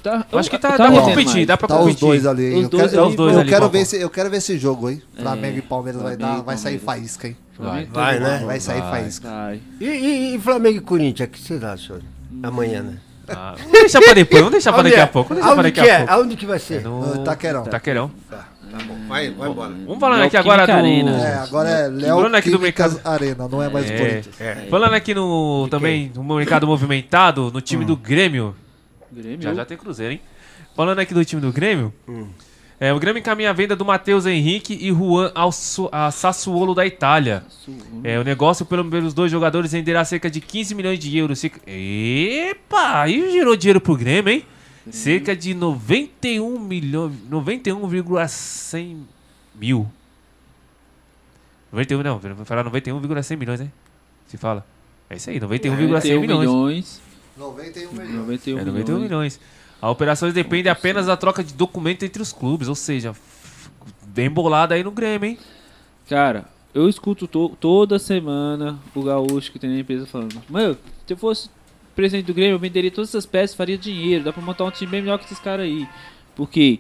Tá, 0.01 0.23
Eu 0.31 0.38
acho 0.38 0.49
que 0.51 0.57
tá, 0.59 0.73
tá 0.73 0.77
dá 0.77 0.91
pra 0.91 1.01
competir, 1.01 1.45
dá 1.47 1.57
pra 1.57 1.67
Tá 1.67 1.76
os 1.76 1.81
competir. 1.81 1.99
dois 2.01 2.26
ali. 2.27 2.53
Os 2.53 2.63
eu 2.63 2.69
dois 2.69 2.91
quero, 2.91 3.01
ali, 3.03 3.09
os 3.09 3.15
dois 3.15 3.34
eu 3.34 3.39
ali, 3.41 3.49
quero 3.49 3.69
ver 3.69 3.80
esse, 3.80 3.99
eu 3.99 4.09
quero 4.09 4.30
ver 4.30 4.38
esse 4.38 4.57
jogo 4.57 4.88
aí. 4.88 5.01
Flamengo 5.19 5.55
É, 5.55 5.59
e 5.59 5.61
Palmeiras 5.63 6.01
vai, 6.01 6.15
dar, 6.15 6.41
vai 6.43 6.57
sair 6.57 6.77
faísca, 6.77 7.27
hein? 7.27 7.38
Tá 7.57 7.63
Vai, 7.63 7.84
jogando 7.85 8.19
né? 8.22 8.43
Vai 8.45 8.59
sair 8.59 8.81
Vai. 8.81 8.91
faísca. 8.91 9.27
Vai. 9.30 9.61
E, 9.81 9.85
e- 9.85 10.35
e 10.35 10.39
Flamengo 10.39 10.77
e 10.77 10.81
Corinthians, 10.81 11.27
o 11.27 11.31
que 11.31 11.39
vocês 11.41 11.63
acham? 11.63 11.97
Amanhã, 12.43 12.84
né? 12.84 12.97
Ah, 13.27 13.55
vamos 13.57 13.72
deixar 13.72 14.01
pra 14.01 14.13
depois, 14.13 14.39
vamos 14.41 14.51
deixar 14.51 14.72
pra 14.73 14.84
daqui 14.84 14.95
é? 14.97 15.01
a 15.01 15.07
pouco. 15.07 15.30
Vamos 15.30 15.43
deixar 15.43 15.55
pra 15.55 15.63
daqui 15.63 15.81
que 15.81 15.89
a 15.89 15.93
é? 15.93 15.97
pouco. 15.99 16.13
Aonde 16.13 16.35
que 16.35 16.45
vai 16.45 16.59
ser? 16.59 16.84
No 16.84 17.23
Taquerão. 17.23 17.63
Taquerão. 17.63 18.11
Tá, 18.30 18.47
tá 18.77 18.84
bom. 18.85 18.95
Vai, 19.07 19.30
vai 19.31 19.49
embora. 19.49 19.69
Vamos 19.73 19.99
falando 19.99 20.22
aqui 20.23 20.34
Neoquímica 20.34 20.39
agora 20.64 20.65
do... 20.65 20.72
Arena. 20.85 21.11
É, 21.27 21.34
agora 21.35 21.69
é 21.69 21.88
Léo 21.88 22.15
Falando 22.15 22.35
aqui 22.35 22.49
do 22.52 22.60
mercado- 22.60 23.02
Arena, 23.03 23.47
não 23.47 23.61
é 23.64 23.69
mais 23.69 23.89
o 23.89 23.93
É. 23.93 23.97
Corinthians. 23.97 24.41
É. 24.41 24.56
Falando 24.69 24.93
aqui 24.93 25.14
no 25.14 25.68
também 25.69 26.11
no 26.15 26.23
mercado 26.35 26.68
movimentado, 26.68 27.52
no 27.52 27.61
time 27.61 27.85
do 27.85 27.95
Grêmio. 27.95 28.56
Grêmio. 29.11 29.41
Já 29.41 29.53
já 29.53 29.65
tem 29.65 29.77
Cruzeiro, 29.77 30.14
hein? 30.14 30.22
Falando 30.76 30.99
aqui 30.99 31.14
do 31.14 31.23
time 31.23 31.41
do 31.41 31.52
Grêmio. 31.52 31.93
É, 32.77 32.91
o 32.91 32.99
Grêmio 32.99 33.22
encaminha 33.22 33.52
a 33.52 33.53
venda 33.53 33.73
do 33.73 33.85
Matheus 33.85 34.26
Henrique 34.26 34.77
e 34.81 34.89
Juan 34.91 35.31
ao 35.34 35.49
Su- 35.49 35.88
a 35.93 36.11
Sassuolo 36.11 36.76
da 36.76 36.85
Itália. 36.85 37.43
É, 38.03 38.19
o 38.19 38.23
negócio 38.26 38.65
pelo- 38.65 38.84
pelos 38.84 39.14
dois 39.14 39.31
jogadores 39.31 39.72
renderá 39.72 40.03
cerca 40.03 40.30
de 40.30 40.41
15 40.41 40.76
milhões 40.76 40.99
de 40.99 41.18
euros. 41.18 41.41
Epa, 41.45 43.02
aí 43.02 43.31
girou 43.31 43.56
dinheiro 43.56 43.80
pro 43.80 43.95
Grêmio, 43.95 44.34
hein? 44.34 44.45
Cerca 44.91 45.36
de 45.36 45.53
91 45.53 46.60
milhões, 46.60 47.14
91,100 47.30 49.07
mil. 49.56 49.88
91 51.72 52.03
não, 52.03 52.20
vou 52.20 52.45
falar 52.45 52.64
91,100 52.64 53.38
milhões, 53.38 53.62
hein? 53.62 53.72
Se 54.28 54.38
fala. 54.38 54.66
É 55.10 55.16
isso 55.16 55.30
aí, 55.30 55.40
91,100 55.40 56.20
milhões. 56.20 56.40
milhões. 56.49 57.02
91 57.38 57.91
milhões. 57.91 58.16
91 58.16 58.57
É, 58.60 58.64
91 58.64 58.94
milhões. 58.95 59.02
milhões. 59.02 59.40
A 59.82 59.90
operações 59.90 60.34
depende 60.34 60.70
apenas 60.70 61.07
da 61.07 61.18
troca 61.18 61.44
de 61.44 61.53
documento 61.53 62.03
entre 62.03 62.22
os 62.22 62.32
clubes, 62.32 62.68
ou 62.68 62.76
seja, 62.76 63.14
bem 64.07 64.30
bolada 64.30 64.74
aí 64.76 64.84
no 64.84 64.91
Grêmio, 64.91 65.30
hein? 65.32 65.38
Cara, 66.07 66.45
eu 66.74 66.88
escuto 66.88 67.28
to- 67.28 67.56
toda 67.60 67.99
semana 67.99 68.80
o 68.95 69.03
gaúcho 69.03 69.52
que 69.52 69.60
tem 69.60 69.70
na 69.70 69.80
empresa 69.80 70.06
falando: 70.06 70.41
Mano, 70.49 70.78
se 71.06 71.14
eu 71.14 71.18
fosse 71.18 71.49
presidente 71.95 72.26
do 72.26 72.34
Grêmio, 72.34 72.55
eu 72.55 72.59
venderia 72.59 72.91
todas 72.91 73.09
essas 73.09 73.26
peças, 73.26 73.55
faria 73.55 73.77
dinheiro, 73.77 74.23
dá 74.26 74.34
pra 74.34 74.41
montar 74.41 74.63
um 74.65 74.72
time 74.72 74.91
bem 74.91 75.01
melhor 75.01 75.17
que 75.17 75.26
esses 75.26 75.39
caras 75.39 75.65
aí. 75.65 75.88
Porque 76.35 76.80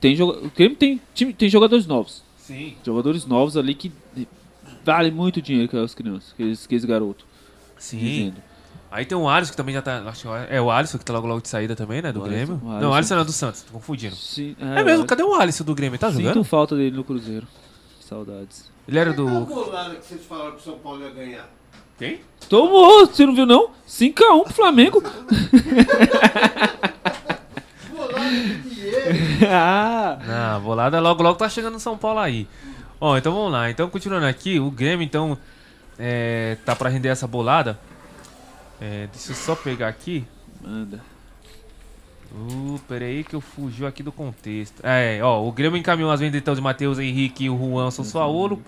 tem 0.00 0.14
joga- 0.14 0.38
o 0.46 0.50
Grêmio 0.54 0.76
tem, 0.76 1.00
time, 1.14 1.32
tem 1.32 1.48
jogadores 1.48 1.86
novos. 1.86 2.22
Sim. 2.36 2.74
Jogadores 2.84 3.26
novos 3.26 3.56
ali 3.56 3.74
que 3.74 3.92
valem 4.84 5.10
muito 5.12 5.40
dinheiro 5.42 5.68
que 5.68 5.76
as 5.76 5.94
crianças, 5.94 6.32
que 6.34 6.42
esse, 6.42 6.68
que 6.68 6.74
esse 6.74 6.86
garoto. 6.86 7.24
Sim. 7.76 7.98
Dizendo. 7.98 8.36
Aí 8.90 9.04
tem 9.04 9.18
o 9.18 9.28
Alisson 9.28 9.50
que 9.50 9.56
também 9.56 9.74
já 9.74 9.82
tá. 9.82 9.98
Acho 10.08 10.22
que 10.22 10.28
é 10.54 10.60
o 10.60 10.70
Alisson 10.70 10.96
que 10.96 11.04
tá 11.04 11.12
logo 11.12 11.26
logo 11.26 11.42
de 11.42 11.48
saída 11.48 11.76
também, 11.76 12.00
né? 12.00 12.10
Do 12.10 12.20
O 12.20 12.22
Grêmio. 12.22 12.54
Alisson, 12.54 12.66
o 12.66 12.80
Não, 12.80 12.90
o 12.90 12.94
Alisson. 12.94 13.14
Não 13.16 13.22
é 13.22 13.24
do 13.26 13.32
Santos, 13.32 13.60
tô 13.62 13.72
confundindo. 13.72 14.16
Sim, 14.16 14.56
É, 14.58 14.82
mesmo, 14.82 15.04
cadê 15.04 15.22
o 15.22 15.34
Alisson 15.34 15.62
do 15.64 15.74
Grêmio? 15.74 15.98
Tá 15.98 16.10
Sinto 16.10 16.22
jogando? 16.22 16.44
falta 16.44 16.74
dele 16.74 16.96
no 16.96 17.04
Cruzeiro. 17.04 17.46
Saudades. 18.00 18.70
Ele 18.88 18.98
era 18.98 19.12
Qual 19.12 19.26
do. 19.26 19.44
golada 19.46 19.94
que 19.96 20.06
vocês 20.06 20.24
falaram 20.24 20.52
que 20.52 20.56
o 20.58 20.60
São 20.62 20.78
Paulo 20.78 21.02
ia 21.02 21.10
ganhar? 21.10 21.50
Quem? 21.98 22.20
Tomou, 22.48 23.06
você 23.06 23.26
não 23.26 23.34
viu 23.34 23.44
não? 23.44 23.70
5x1 23.86 24.44
pro 24.44 24.54
Flamengo. 24.54 25.02
ah, 29.50 30.18
Não, 30.26 30.60
bolada 30.60 31.00
logo 31.00 31.22
logo 31.22 31.38
tá 31.38 31.48
chegando 31.48 31.74
no 31.74 31.80
São 31.80 31.96
Paulo 31.98 32.20
aí. 32.20 32.46
Ó, 33.00 33.16
então 33.16 33.32
vamos 33.32 33.52
lá. 33.52 33.70
Então, 33.70 33.88
continuando 33.90 34.26
aqui, 34.26 34.58
o 34.60 34.70
Grêmio, 34.70 35.04
então, 35.04 35.36
é, 35.98 36.56
tá 36.64 36.74
pra 36.76 36.88
render 36.88 37.08
essa 37.08 37.26
bolada. 37.26 37.78
É, 38.80 39.08
deixa 39.12 39.32
eu 39.32 39.36
só 39.36 39.54
pegar 39.56 39.88
aqui. 39.88 40.24
manda. 40.60 41.00
Uh, 42.30 42.78
peraí 42.86 43.24
que 43.24 43.34
eu 43.34 43.40
fugiu 43.40 43.86
aqui 43.86 44.02
do 44.02 44.12
contexto. 44.12 44.80
É, 44.82 45.18
ó, 45.22 45.42
o 45.42 45.50
Grêmio 45.50 45.78
encaminhou 45.78 46.10
as 46.10 46.20
vendas 46.20 46.38
então 46.40 46.54
de 46.54 46.60
Matheus 46.60 46.98
Henrique 46.98 47.44
e 47.44 47.50
o 47.50 47.56
Juan 47.56 47.90
Sassuolo. 47.90 48.62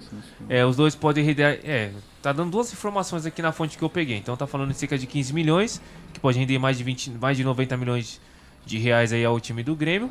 É, 0.48 0.65
os 0.65 0.77
dois 0.77 0.94
podem 0.94 1.23
render. 1.24 1.61
É, 1.62 1.90
tá 2.23 2.33
dando 2.33 2.51
duas 2.51 2.73
informações 2.73 3.27
aqui 3.27 3.41
na 3.43 3.53
fonte 3.53 3.79
que 3.79 3.83
eu 3.83 3.91
peguei. 3.91 4.17
Então 4.17 4.37
tá 4.37 4.47
falando 4.47 4.71
de 4.71 4.77
cerca 4.77 4.99
de 4.99 5.07
15 5.07 5.33
milhões, 5.33 5.81
que 6.13 6.21
pode 6.21 6.39
render 6.39 6.59
mais 6.59 6.79
de 6.79 6.85
20, 6.85 7.11
mais 7.13 7.37
de 7.37 7.45
90 7.45 7.77
milhões 7.77 8.21
de 8.65 8.79
reais 8.79 9.13
aí 9.13 9.25
ao 9.25 9.41
time 9.41 9.63
do 9.63 9.75
Grêmio. 9.75 10.11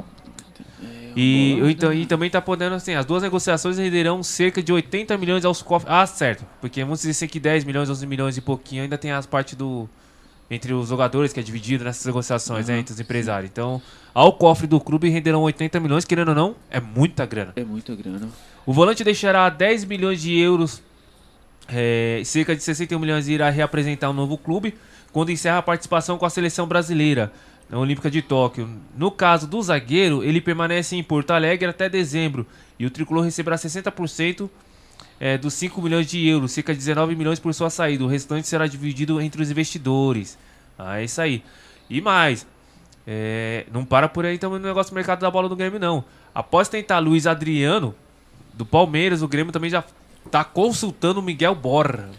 E, 1.15 1.59
então, 1.71 1.91
e 1.93 2.05
também 2.05 2.29
tá 2.29 2.41
podendo, 2.41 2.75
assim, 2.75 2.93
as 2.93 3.05
duas 3.05 3.23
negociações 3.23 3.77
renderão 3.77 4.21
cerca 4.23 4.61
de 4.61 4.71
80 4.71 5.17
milhões 5.17 5.43
aos 5.43 5.61
cofres. 5.61 5.91
Ah, 5.91 6.05
certo. 6.05 6.45
Porque 6.61 6.83
vamos 6.83 7.01
dizer 7.01 7.27
que 7.27 7.39
10 7.39 7.63
milhões, 7.63 7.89
11 7.89 8.05
milhões 8.05 8.37
e 8.37 8.41
pouquinho 8.41 8.83
ainda 8.83 8.97
tem 8.97 9.11
as 9.11 9.25
partes 9.25 9.55
do. 9.55 9.89
Entre 10.51 10.73
os 10.73 10.89
jogadores, 10.89 11.31
que 11.31 11.39
é 11.39 11.43
dividido 11.43 11.83
nessas 11.83 12.03
negociações, 12.05 12.67
né? 12.67 12.79
Entre 12.79 12.91
os 12.91 12.99
empresários. 12.99 13.51
Então, 13.51 13.79
ao 14.15 14.33
cofre 14.33 14.65
do 14.65 14.79
clube 14.79 15.07
renderão 15.07 15.43
80 15.43 15.79
milhões, 15.79 16.05
querendo 16.05 16.29
ou 16.29 16.35
não, 16.35 16.55
é 16.71 16.79
muita 16.79 17.23
grana. 17.25 17.53
É 17.55 17.63
muita 17.63 17.95
grana. 17.95 18.27
O 18.65 18.73
volante 18.73 19.03
deixará 19.03 19.47
10 19.47 19.85
milhões 19.85 20.19
de 20.19 20.35
euros, 20.39 20.81
é, 21.71 22.21
cerca 22.25 22.55
de 22.55 22.63
61 22.63 22.99
milhões 22.99 23.27
irá 23.27 23.49
reapresentar 23.49 24.09
um 24.09 24.13
novo 24.13 24.37
clube 24.37 24.75
quando 25.11 25.31
encerra 25.31 25.59
a 25.59 25.61
participação 25.61 26.17
com 26.17 26.25
a 26.25 26.29
seleção 26.29 26.67
brasileira 26.67 27.31
na 27.69 27.77
Olímpica 27.77 28.09
de 28.09 28.21
Tóquio. 28.21 28.69
No 28.97 29.11
caso 29.11 29.47
do 29.47 29.61
zagueiro, 29.61 30.23
ele 30.23 30.41
permanece 30.41 30.95
em 30.95 31.03
Porto 31.03 31.31
Alegre 31.31 31.69
até 31.69 31.87
dezembro 31.87 32.45
e 32.77 32.85
o 32.85 32.89
tricolor 32.89 33.23
receberá 33.23 33.55
60% 33.55 34.49
é, 35.19 35.37
dos 35.37 35.53
5 35.53 35.81
milhões 35.81 36.07
de 36.07 36.25
euros, 36.27 36.51
cerca 36.51 36.73
de 36.73 36.79
19 36.79 37.15
milhões 37.15 37.39
por 37.39 37.53
sua 37.53 37.69
saída. 37.69 38.03
O 38.03 38.07
restante 38.07 38.47
será 38.47 38.65
dividido 38.65 39.21
entre 39.21 39.41
os 39.41 39.51
investidores. 39.51 40.37
Ah, 40.77 40.99
é 40.99 41.03
isso 41.03 41.21
aí. 41.21 41.43
E 41.89 42.01
mais, 42.01 42.47
é, 43.05 43.65
não 43.71 43.83
para 43.83 44.07
por 44.07 44.25
aí 44.25 44.37
também 44.37 44.59
no 44.59 44.67
negócio 44.67 44.91
do 44.91 44.95
mercado 44.95 45.19
da 45.19 45.29
bola 45.29 45.49
do 45.49 45.55
Grêmio, 45.55 45.79
não. 45.79 46.03
Após 46.33 46.69
tentar 46.69 46.99
Luiz 46.99 47.27
Adriano, 47.27 47.93
do 48.53 48.65
Palmeiras, 48.65 49.21
o 49.21 49.27
Grêmio 49.27 49.51
também 49.51 49.69
já 49.69 49.83
tá 50.31 50.43
consultando 50.43 51.19
o 51.19 51.23
Miguel 51.23 51.55
Borra. 51.55 52.09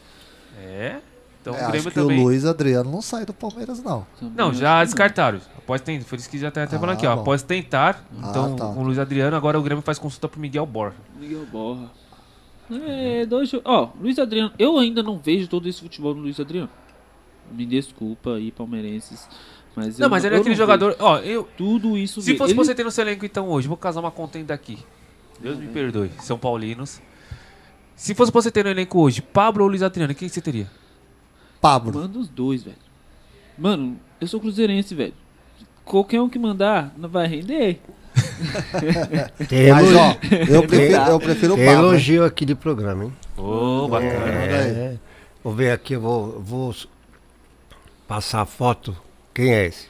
É. 0.59 0.99
Então 1.41 1.55
É, 1.55 1.59
o 1.65 1.69
Grêmio 1.71 1.79
acho 1.79 1.89
que 1.89 1.95
também. 1.95 2.21
o 2.21 2.23
Luiz 2.25 2.45
Adriano 2.45 2.91
não 2.91 3.01
sai 3.01 3.25
do 3.25 3.33
Palmeiras, 3.33 3.83
não. 3.83 4.07
Não, 4.21 4.53
já 4.53 4.85
descartaram. 4.85 5.41
Após 5.57 5.81
tentar, 5.81 6.05
foi 6.05 6.19
isso 6.19 6.29
que 6.29 6.39
já 6.39 6.51
tá 6.51 6.65
até 6.65 6.79
falando 6.79 6.97
aqui, 6.97 7.07
ó. 7.07 7.15
bom. 7.15 7.23
Após 7.23 7.43
tentar, 7.43 8.05
Ah, 8.23 8.27
então 8.29 8.57
tá. 8.57 8.67
com 8.67 8.81
o 8.81 8.83
Luiz 8.83 8.99
Adriano, 8.99 9.35
agora 9.37 9.59
o 9.59 9.63
Grêmio 9.63 9.83
faz 9.83 9.99
consulta 9.99 10.29
pro 10.29 10.39
Miguel 10.41 10.67
Borja. 10.67 10.97
Miguel 11.19 11.47
Borra. 11.51 11.91
É, 12.71 13.25
dois 13.27 13.51
Ó, 13.65 13.91
Luiz 14.01 14.19
Adriano. 14.19 14.53
Eu 14.59 14.79
ainda 14.79 15.03
não 15.03 15.19
vejo 15.19 15.49
todo 15.49 15.69
esse 15.69 15.81
futebol 15.81 16.13
do 16.15 16.21
Luiz 16.21 16.39
Adriano. 16.39 16.69
Me 17.51 17.65
desculpa 17.67 18.35
aí, 18.35 18.53
palmeirenses. 18.53 19.27
Mas 19.75 19.99
Não, 19.99 20.07
eu 20.07 20.11
mas 20.11 20.25
ele 20.25 20.35
é 20.35 20.39
aquele 20.39 20.51
não 20.55 20.57
jogador. 20.59 20.91
vejo 20.93 21.03
Ó, 21.03 21.19
eu. 21.19 21.49
Tudo 21.57 21.97
isso. 21.97 22.21
Se 22.21 22.37
fosse 22.37 22.53
ele- 22.53 22.57
você 22.59 22.75
ter 22.75 22.85
no 22.85 22.91
seu 22.91 23.03
elenco 23.03 23.25
então 23.25 23.49
hoje, 23.49 23.67
vou 23.67 23.77
casar 23.77 24.01
uma 24.01 24.11
contenda 24.11 24.53
aqui. 24.55 24.79
Deus 25.41 25.59
me 25.59 25.69
perdoe, 25.69 26.11
São 26.21 26.39
Paulinos. 26.39 27.01
Se 28.01 28.15
fosse 28.15 28.33
você 28.33 28.51
ter 28.51 28.65
no 28.65 28.71
elenco 28.71 28.99
hoje, 28.99 29.21
Pablo 29.21 29.63
ou 29.63 29.69
Luiz 29.69 29.83
Adriano, 29.83 30.15
quem 30.15 30.27
que 30.27 30.35
você 30.35 30.41
teria? 30.41 30.67
Pablo. 31.61 31.93
Manda 32.01 32.19
os 32.19 32.31
dois, 32.31 32.63
velho. 32.63 32.79
Mano, 33.59 34.01
eu 34.19 34.27
sou 34.27 34.41
cruzeirense, 34.41 34.95
velho. 34.95 35.13
Qualquer 35.85 36.19
um 36.19 36.27
que 36.27 36.39
mandar, 36.39 36.95
não 36.97 37.11
vai 37.11 37.27
render. 37.27 37.79
Tem 39.51 39.71
Mas, 39.71 39.95
ó, 39.95 40.17
eu 40.49 40.67
prefiro- 40.67 41.03
eu 41.11 41.21
prefiro 41.21 41.53
o 41.53 41.57
tem 41.57 41.67
Pablo, 41.67 41.89
elogio 41.91 42.25
aqui 42.25 42.47
de 42.47 42.55
programa, 42.55 43.05
hein? 43.05 43.13
Ô, 43.37 43.87
bacana. 43.87 44.31
É, 44.31 44.97
Vou 45.45 45.53
ver 45.55 45.71
aqui, 45.73 45.93
eu 45.93 46.01
vou, 46.01 46.41
vou 46.41 46.71
s- 46.71 46.87
passar 48.09 48.41
a 48.41 48.47
foto. 48.47 48.97
Quem 49.35 49.53
é 49.53 49.67
esse? 49.67 49.89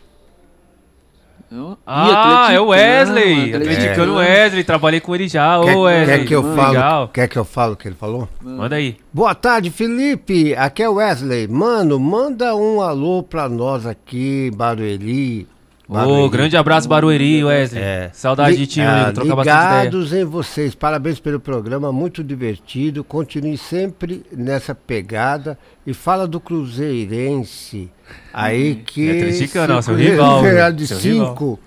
Ah, 1.87 2.49
é 2.53 2.61
o 2.61 2.67
Wesley. 2.69 3.33
atleticano, 3.55 3.63
atleticano. 3.65 4.15
Wesley. 4.17 4.65
Trabalhei 4.65 5.01
com 5.01 5.15
ele 5.15 5.29
já. 5.29 5.61
Quer, 5.63 5.77
Ô, 5.77 5.83
Wesley. 5.83 6.19
quer 6.19 6.25
que 6.27 6.35
eu 6.35 6.43
Mano, 6.43 6.57
falo? 6.57 6.73
Legal. 6.73 7.09
Quer 7.09 7.29
que 7.29 7.37
eu 7.39 7.45
falo 7.45 7.73
o 7.73 7.77
que 7.77 7.89
ele 7.89 7.97
falou? 7.97 8.29
Manda 8.41 8.77
aí. 8.77 8.97
Boa 9.13 9.35
tarde, 9.35 9.71
Felipe. 9.71 10.55
Aqui 10.55 10.83
é 10.83 10.89
o 10.89 10.95
Wesley. 10.95 11.49
Mano, 11.49 11.99
manda 11.99 12.55
um 12.55 12.81
alô 12.81 13.23
pra 13.23 13.49
nós 13.49 13.85
aqui, 13.87 14.51
Barueri. 14.55 15.49
Ô, 15.93 16.29
grande 16.29 16.57
abraço, 16.57 16.89
Barueri, 16.89 17.43
Wesley. 17.45 17.83
Saudade 18.13 18.57
de 18.57 18.67
ti, 18.67 18.81
É. 18.81 18.85
Ah, 18.85 19.03
amigo. 19.07 19.13
Trocar 19.15 19.37
bastante 19.37 19.57
ideia. 19.59 19.79
Ligados 19.85 20.13
em 20.13 20.25
vocês. 20.25 20.75
Parabéns 20.75 21.19
pelo 21.19 21.41
programa, 21.41 21.91
muito 21.93 22.23
divertido. 22.23 23.03
Continue 23.03 23.59
sempre 23.59 24.23
nessa 24.33 24.75
pegada. 24.75 25.59
E 25.87 25.93
fala 25.93 26.29
do 26.29 26.39
Cruzeirense. 26.39 27.91
Aí 28.33 28.77
que. 28.77 29.09
É 29.09 29.13
atleticano, 29.23 29.73
se 29.73 29.77
ó, 29.77 29.79
o 29.79 29.83
seu 29.83 29.95
rival, 29.97 30.73
de 30.73 30.87
Seu 30.87 30.99
rival. 30.99 31.29
5 31.37 31.59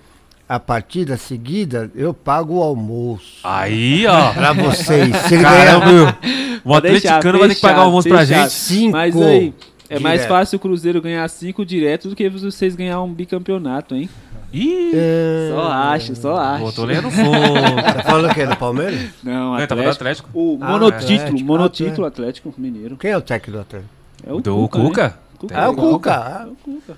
a 0.46 0.60
partida 0.60 1.16
seguida, 1.16 1.90
eu 1.94 2.12
pago 2.12 2.58
o 2.58 2.62
almoço. 2.62 3.38
Aí, 3.42 4.06
ó. 4.06 4.32
Pra 4.34 4.52
vocês. 4.52 5.16
Se 5.28 5.38
Caramba, 5.40 5.86
ganhar- 5.86 6.18
O 6.64 6.74
atleticano 6.74 7.38
vai 7.38 7.48
ter 7.48 7.54
que 7.56 7.60
pagar 7.60 7.80
o 7.80 7.84
almoço 7.84 8.08
pra 8.08 8.24
gente. 8.24 8.50
Cinco. 8.52 8.92
Mas 8.92 9.16
aí, 9.20 9.54
é 9.96 9.98
mais 10.00 10.20
Direto. 10.20 10.28
fácil 10.28 10.56
o 10.56 10.60
Cruzeiro 10.60 11.00
ganhar 11.02 11.28
5 11.28 11.64
direto 11.64 12.08
do 12.08 12.16
que 12.16 12.28
vocês 12.28 12.74
ganhar 12.74 13.00
um 13.02 13.12
bicampeonato, 13.12 13.94
hein? 13.94 14.08
Ih! 14.52 14.92
Só 15.50 15.68
acho, 15.72 16.14
só 16.16 16.36
acho. 16.36 16.64
Pô, 16.64 16.72
tô 16.72 16.84
lendo 16.84 17.10
fogo. 17.10 17.30
Tá 17.94 18.02
falando 18.04 18.30
o 18.30 18.34
quê? 18.34 18.46
Do 18.46 18.56
Palmeiras? 18.56 19.10
Não, 19.22 19.58
É, 19.58 19.66
tava 19.66 19.80
Atlético. 19.80 19.84
no 19.84 19.90
Atlético. 19.90 20.28
O 20.34 20.58
Ah, 20.60 20.70
monotítulo, 20.70 21.14
Atlético. 21.18 21.44
monotítulo 21.46 22.06
Atlético 22.06 22.54
Mineiro. 22.58 22.96
Quem 22.96 23.10
é 23.10 23.16
o 23.16 23.20
técnico 23.20 23.52
do 23.58 23.60
Atlético? 23.62 23.90
É 24.26 24.32
o 24.32 24.40
Do 24.40 24.54
Cuca, 24.68 24.78
Cuca? 24.80 25.02
né? 25.08 25.14
Cuca 25.38 25.58
Ah, 25.58 25.70
o. 25.70 25.74
Cuca. 25.74 26.10
É 26.12 26.46
o 26.46 26.54
Cuca. 26.56 26.96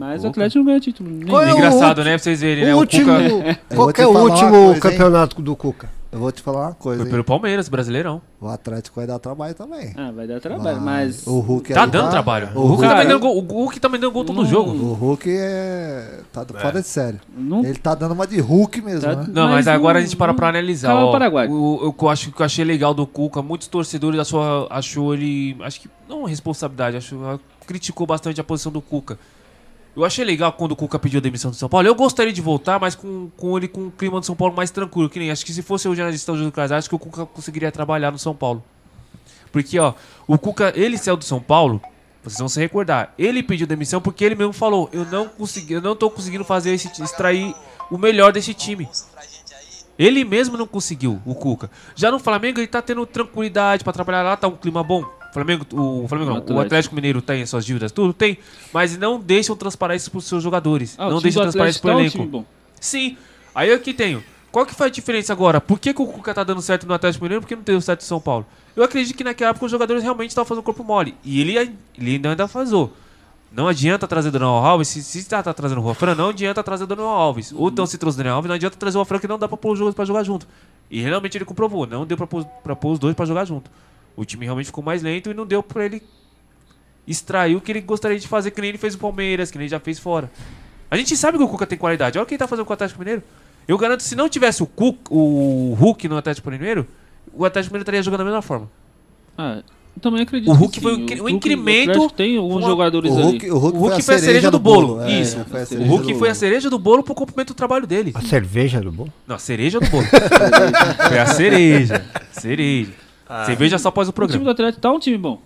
Mas 0.00 0.24
o 0.24 0.28
Atlético 0.28 0.58
não 0.60 0.64
ganha 0.66 0.80
título. 0.80 1.10
Nem 1.10 1.28
Qual 1.28 1.42
é 1.42 1.52
o 1.52 1.56
Engraçado, 1.58 2.02
né? 2.02 2.10
Pra 2.12 2.18
vocês 2.18 2.40
verem, 2.40 2.64
o 2.64 2.66
né? 2.68 2.74
O 2.74 2.78
último, 2.78 3.04
Cuca 3.12 3.58
Eu 3.70 3.76
qual 3.76 3.92
que 3.92 4.00
é 4.00 4.06
o 4.06 4.10
último 4.18 4.50
coisa, 4.50 4.74
hein? 4.74 4.80
campeonato 4.80 5.42
do 5.42 5.54
Cuca? 5.54 6.00
Eu 6.12 6.18
vou 6.18 6.32
te 6.32 6.42
falar 6.42 6.60
uma 6.68 6.74
coisa, 6.74 6.98
foi 7.02 7.06
hein? 7.06 7.10
pelo 7.12 7.22
Palmeiras, 7.22 7.68
Brasileirão. 7.68 8.20
O 8.40 8.48
Atlético 8.48 8.96
vai 8.96 9.06
dar 9.06 9.20
trabalho 9.20 9.54
também. 9.54 9.92
Ah, 9.96 10.10
vai 10.10 10.26
dar 10.26 10.40
trabalho, 10.40 10.80
Vai. 10.80 11.04
mas. 11.04 11.24
O 11.24 11.38
Hulk 11.38 11.72
Tá 11.72 11.86
dando 11.86 12.06
tá- 12.06 12.10
trabalho. 12.10 12.48
O 12.48 12.48
O 12.48 12.52
Hulk, 12.62 12.68
Hulk, 12.68 12.82
tá 12.82 12.88
Cara, 12.88 13.00
vendendo 13.02 13.20
gol, 13.20 13.36
o 13.36 13.40
Hulk 13.40 13.78
tá 13.80 13.88
vendendo 13.88 14.10
gol 14.10 14.24
todo 14.24 14.36
não- 14.36 14.44
jogo. 14.44 14.70
o 14.72 14.92
Hulk 14.94 15.28
é. 15.30 16.20
tá 16.32 16.44
fora 16.46 16.80
de 16.80 16.88
sério. 16.88 17.20
Não- 17.36 17.62
Ele 17.64 17.78
tá 17.78 17.94
dando 17.94 18.12
uma 18.12 18.26
de 18.26 18.40
Hulk 18.40 18.80
mesmo, 18.80 19.02
Tá- 19.02 19.14
né? 19.14 19.26
Não, 19.28 19.42
mas, 19.48 19.66
Mas 19.66 19.68
agora 19.68 19.94
não- 19.94 20.00
a 20.00 20.02
gente 20.04 20.16
para 20.16 20.34
pra 20.34 20.48
analisar. 20.48 20.88
Cala 20.88 21.04
o 21.04 21.08
ó. 21.08 21.12
Paraguai. 21.12 21.46
O, 21.48 21.94
eu, 22.00 22.08
acho 22.08 22.32
que 22.32 22.42
eu 22.42 22.46
achei 22.46 22.64
legal 22.64 22.92
do 22.92 23.06
Cuca. 23.06 23.40
Muitos 23.40 23.68
torcedores 23.68 24.18
achou, 24.18 24.66
achou 24.70 25.14
ele. 25.14 25.56
Acho 25.60 25.80
que. 25.80 25.88
Não 26.08 26.24
responsabilidade, 26.24 26.96
acho, 26.96 27.40
criticou 27.68 28.04
bastante 28.04 28.40
a 28.40 28.44
posição 28.44 28.72
do 28.72 28.80
Cuca. 28.80 29.16
Eu 29.96 30.04
achei 30.04 30.24
legal 30.24 30.52
quando 30.52 30.72
o 30.72 30.76
Cuca 30.76 30.98
pediu 30.98 31.18
a 31.18 31.20
demissão 31.20 31.50
do 31.50 31.56
São 31.56 31.68
Paulo. 31.68 31.86
Eu 31.86 31.94
gostaria 31.94 32.32
de 32.32 32.40
voltar, 32.40 32.78
mas 32.78 32.94
com, 32.94 33.28
com 33.36 33.56
ele 33.56 33.66
com 33.66 33.88
o 33.88 33.90
clima 33.90 34.20
do 34.20 34.26
São 34.26 34.36
Paulo 34.36 34.54
mais 34.54 34.70
tranquilo. 34.70 35.10
Que 35.10 35.18
nem 35.18 35.30
acho 35.30 35.44
que 35.44 35.52
se 35.52 35.62
fosse 35.62 35.88
o 35.88 35.94
jornalista 35.94 36.32
do 36.32 36.74
acho 36.74 36.88
que 36.88 36.94
o 36.94 36.98
Cuca 36.98 37.26
conseguiria 37.26 37.72
trabalhar 37.72 38.12
no 38.12 38.18
São 38.18 38.34
Paulo. 38.34 38.62
Porque, 39.50 39.78
ó, 39.78 39.94
o 40.28 40.38
Cuca, 40.38 40.72
ele 40.76 40.96
saiu 40.96 41.16
do 41.16 41.24
São 41.24 41.40
Paulo, 41.40 41.82
vocês 42.22 42.38
vão 42.38 42.48
se 42.48 42.60
recordar. 42.60 43.12
Ele 43.18 43.42
pediu 43.42 43.66
demissão 43.66 44.00
porque 44.00 44.24
ele 44.24 44.36
mesmo 44.36 44.52
falou: 44.52 44.88
Eu 44.92 45.04
não 45.06 45.28
consegui, 45.28 45.74
eu 45.74 45.80
não 45.82 45.96
tô 45.96 46.08
conseguindo 46.08 46.44
fazer 46.44 46.70
esse, 46.72 46.88
extrair 47.02 47.54
o 47.90 47.98
melhor 47.98 48.32
desse 48.32 48.54
time. 48.54 48.88
Ele 49.98 50.24
mesmo 50.24 50.56
não 50.56 50.66
conseguiu, 50.66 51.20
o 51.26 51.34
Cuca. 51.34 51.70
Já 51.94 52.10
no 52.10 52.18
Flamengo, 52.18 52.60
ele 52.60 52.68
tá 52.68 52.80
tendo 52.80 53.04
tranquilidade 53.04 53.84
pra 53.84 53.92
trabalhar 53.92 54.22
lá, 54.22 54.36
tá 54.36 54.48
um 54.48 54.56
clima 54.56 54.82
bom. 54.82 55.04
O 55.30 55.32
Flamengo, 55.32 55.66
o, 55.72 56.08
Flamengo 56.08 56.30
não, 56.30 56.36
o 56.36 56.40
Atlético. 56.40 56.60
Atlético 56.60 56.94
Mineiro 56.96 57.22
tem 57.22 57.46
suas 57.46 57.64
dívidas, 57.64 57.92
tudo 57.92 58.12
tem, 58.12 58.36
mas 58.72 58.98
não 58.98 59.18
deixam 59.18 59.54
transparar 59.54 59.96
isso 59.96 60.10
pros 60.10 60.24
seus 60.24 60.42
jogadores. 60.42 60.96
Ah, 60.98 61.06
o 61.06 61.10
não 61.12 61.20
deixam 61.20 61.42
transparar 61.42 61.70
isso 61.70 61.78
Atlético 61.78 62.16
pro 62.18 62.22
tá 62.22 62.28
elenco. 62.28 62.46
Sim. 62.80 63.16
Aí 63.54 63.68
eu 63.68 63.76
aqui 63.76 63.94
tenho. 63.94 64.22
Qual 64.50 64.66
que 64.66 64.74
foi 64.74 64.88
a 64.88 64.90
diferença 64.90 65.32
agora? 65.32 65.60
Por 65.60 65.78
que, 65.78 65.94
que 65.94 66.02
o 66.02 66.06
Cuca 66.06 66.34
tá 66.34 66.42
dando 66.42 66.60
certo 66.60 66.86
no 66.86 66.92
Atlético 66.92 67.24
Mineiro? 67.24 67.42
Por 67.42 67.48
que 67.48 67.54
não 67.54 67.62
deu 67.62 67.80
certo 67.80 68.00
no 68.00 68.06
São 68.06 68.20
Paulo? 68.20 68.44
Eu 68.74 68.82
acredito 68.82 69.16
que 69.16 69.22
naquela 69.22 69.50
época 69.50 69.66
os 69.66 69.70
jogadores 69.70 70.02
realmente 70.02 70.30
estavam 70.30 70.48
fazendo 70.48 70.64
corpo 70.64 70.82
mole. 70.82 71.14
E 71.24 71.40
ele, 71.40 71.56
ele 71.56 72.10
ainda 72.14 72.30
ainda 72.30 72.48
fazou. 72.48 72.92
Não 73.52 73.68
adianta 73.68 74.06
trazer 74.08 74.28
o 74.28 74.32
Daniel 74.32 74.50
Alves. 74.50 74.88
Se, 74.88 75.02
se 75.02 75.28
tá, 75.28 75.42
tá 75.42 75.54
trazendo 75.54 75.78
o 75.78 75.84
Rofran, 75.84 76.14
não 76.14 76.30
adianta 76.30 76.62
trazer 76.62 76.84
o 76.84 76.86
Daniel 76.86 77.08
Alves. 77.08 77.52
Ou 77.52 77.68
então 77.68 77.86
se 77.86 77.98
trouxe 77.98 78.16
o 78.16 78.18
Daniel 78.18 78.36
Alves, 78.36 78.48
não 78.48 78.54
adianta 78.54 78.76
trazer 78.76 78.96
o 78.96 79.00
Rofran 79.00 79.18
que 79.18 79.28
não 79.28 79.38
dá 79.38 79.46
pra 79.46 79.56
pôr 79.56 79.72
os 79.72 79.78
jogadores 79.78 79.94
pra 79.94 80.04
jogar 80.04 80.24
junto. 80.24 80.46
E 80.90 81.00
realmente 81.00 81.36
ele 81.36 81.44
comprovou. 81.44 81.86
Não 81.86 82.04
deu 82.04 82.16
pra 82.16 82.26
pôr, 82.26 82.44
pra 82.44 82.74
pôr 82.74 82.92
os 82.92 82.98
dois 82.98 83.14
pra 83.14 83.26
jogar 83.26 83.44
junto. 83.44 83.70
O 84.16 84.24
time 84.24 84.44
realmente 84.44 84.66
ficou 84.66 84.82
mais 84.84 85.02
lento 85.02 85.30
e 85.30 85.34
não 85.34 85.46
deu 85.46 85.62
pra 85.62 85.84
ele 85.86 86.02
extrair 87.06 87.56
o 87.56 87.60
que 87.60 87.72
ele 87.72 87.80
gostaria 87.80 88.18
de 88.18 88.28
fazer, 88.28 88.50
que 88.50 88.60
nem 88.60 88.68
ele 88.70 88.78
fez 88.78 88.94
o 88.94 88.98
Palmeiras, 88.98 89.50
que 89.50 89.58
nem 89.58 89.64
ele 89.64 89.70
já 89.70 89.80
fez 89.80 89.98
fora. 89.98 90.30
A 90.90 90.96
gente 90.96 91.16
sabe 91.16 91.38
que 91.38 91.44
o 91.44 91.48
Cuca 91.48 91.66
tem 91.66 91.78
qualidade. 91.78 92.18
Olha 92.18 92.24
o 92.24 92.26
que 92.26 92.34
ele 92.34 92.38
tá 92.38 92.46
fazendo 92.48 92.64
com 92.64 92.72
o 92.72 92.74
Atlético 92.74 92.98
Mineiro. 93.00 93.22
Eu 93.66 93.78
garanto 93.78 93.98
que 94.00 94.04
se 94.06 94.16
não 94.16 94.28
tivesse 94.28 94.62
o, 94.62 94.66
Cuca, 94.66 95.12
o 95.12 95.74
Hulk 95.78 96.08
no 96.08 96.16
Atlético 96.16 96.50
Mineiro, 96.50 96.86
o 97.32 97.44
Atlético 97.44 97.72
Mineiro 97.72 97.82
estaria 97.82 98.02
jogando 98.02 98.18
da 98.18 98.24
mesma 98.24 98.42
forma. 98.42 98.68
Ah, 99.38 99.62
eu 99.96 100.00
também 100.02 100.22
acredito. 100.22 100.50
O 100.50 100.54
Hulk 100.54 100.72
que 100.74 100.80
foi 100.80 100.94
um 100.96 101.24
um 101.24 101.28
incremento- 101.28 102.00
o 102.00 102.10
Tem 102.10 102.36
alguns 102.36 102.64
jogadores 102.64 103.10
O 103.12 103.14
ali. 103.14 103.22
Hulk, 103.22 103.50
o 103.50 103.58
Hulk, 103.58 103.76
O 103.76 103.80
Hulk 103.80 104.02
foi 104.02 104.14
a 104.14 104.18
cereja 104.18 104.50
do 104.50 104.58
bolo. 104.58 105.00
é, 105.02 105.20
Isso. 105.20 105.44
foi 105.44 105.60
a 105.60 105.64
O 105.64 105.84
Hulk 105.86 106.12
do 106.12 106.18
foi 106.18 106.28
a 106.28 106.32
bolo. 106.32 106.34
cereja 106.40 106.70
do 106.70 106.78
bolo 106.78 107.02
pro 107.04 107.14
cumprimento 107.14 107.48
do 107.48 107.54
trabalho 107.54 107.86
dele. 107.86 108.10
A 108.14 108.20
cerveja 108.22 108.80
do 108.80 108.90
bom? 108.90 109.08
Não, 109.26 109.36
a 109.36 109.38
cereja 109.38 109.78
do 109.80 109.88
bolo. 109.88 110.04
foi 111.08 111.18
a 111.18 111.26
cereja. 111.26 112.04
Cereja. 112.32 112.92
Cerveja 113.46 113.78
só 113.78 113.88
após 113.88 114.08
o 114.08 114.10
O 114.10 114.12
time 114.12 114.16
programa. 114.26 114.44
do 114.44 114.50
Atlético 114.50 114.80
tá 114.80 114.90
um 114.90 114.98
time 114.98 115.18
bom. 115.18 115.40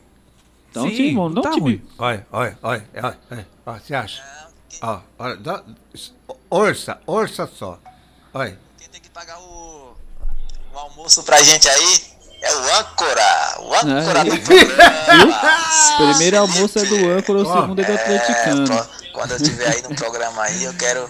Tá 0.73 0.83
um 0.83 0.89
Sim, 0.89 0.95
time 0.97 1.15
bom, 1.15 1.29
não 1.29 1.43
tá 1.43 1.51
um 1.51 1.53
time. 1.53 1.61
ruim. 1.63 1.83
Olha, 1.99 2.27
olha, 2.33 2.59
olha, 2.63 2.89
olha, 2.95 3.19
olha, 3.31 3.47
olha, 3.67 3.81
você 3.81 3.95
acha? 3.95 4.23
Ó, 4.83 5.01
olha, 5.19 5.37
dá, 5.37 5.63
orça, 6.51 6.99
orça 7.07 7.47
só. 7.47 7.79
Olha. 8.33 8.59
Quem 8.79 8.89
tem 8.89 9.01
que 9.01 9.09
pagar 9.11 9.39
o, 9.41 9.97
o 10.75 10.79
almoço 10.79 11.23
pra 11.23 11.41
gente 11.43 11.69
aí 11.69 12.01
é 12.43 12.55
o 12.55 12.75
âncora. 12.81 13.61
O 13.61 13.75
âncora 13.75 14.21
Ah, 14.21 14.25
do 14.25 14.39
programa. 14.43 16.09
Primeiro 16.13 16.39
almoço 16.41 16.79
é 16.79 16.85
do 16.85 17.11
âncora, 17.11 17.39
o 17.41 17.47
segundo 17.61 17.81
é 17.81 17.85
do 17.85 17.93
É, 17.93 17.95
atleticano. 17.95 18.67
pro- 18.67 19.13
quando 19.13 19.31
eu 19.31 19.37
estiver 19.37 19.69
aí 19.69 19.83
no 19.83 19.95
programa 19.95 20.43
aí, 20.43 20.65
eu 20.65 20.75
quero 20.75 21.09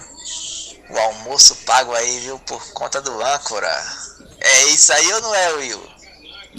o 0.91 0.97
almoço 0.99 1.55
pago 1.65 1.91
aí, 1.93 2.19
viu, 2.19 2.37
por 2.39 2.63
conta 2.73 3.01
do 3.01 3.11
âncora. 3.23 3.71
É 4.39 4.65
isso 4.67 4.93
aí 4.93 5.11
ou 5.13 5.21
não 5.21 5.33
é, 5.33 5.53
Will? 5.53 5.81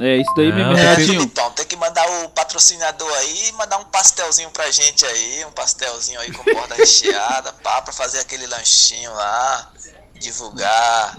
É 0.01 0.17
isso 0.17 0.33
daí 0.37 0.53
mesmo, 0.53 0.75
que- 0.75 0.81
Renatinho. 0.81 1.07
Filipão, 1.07 1.51
tem 1.53 1.65
que 1.67 1.77
mandar 1.77 2.07
o 2.25 2.29
patrocinador 2.31 3.11
aí 3.19 3.49
e 3.49 3.53
mandar 3.53 3.79
um 3.79 3.85
pastelzinho 3.85 4.51
pra 4.51 4.71
gente 4.71 5.05
aí, 5.07 5.45
um 5.47 5.53
pastelzinho 5.53 6.21
aí 6.21 6.31
com 6.33 6.45
borda 6.45 6.75
recheada, 6.77 7.53
pá, 7.63 7.81
pra 7.83 7.93
fazer 7.93 8.19
aquele 8.21 8.47
lanchinho 8.47 9.13
lá, 9.15 9.71
divulgar 10.19 11.17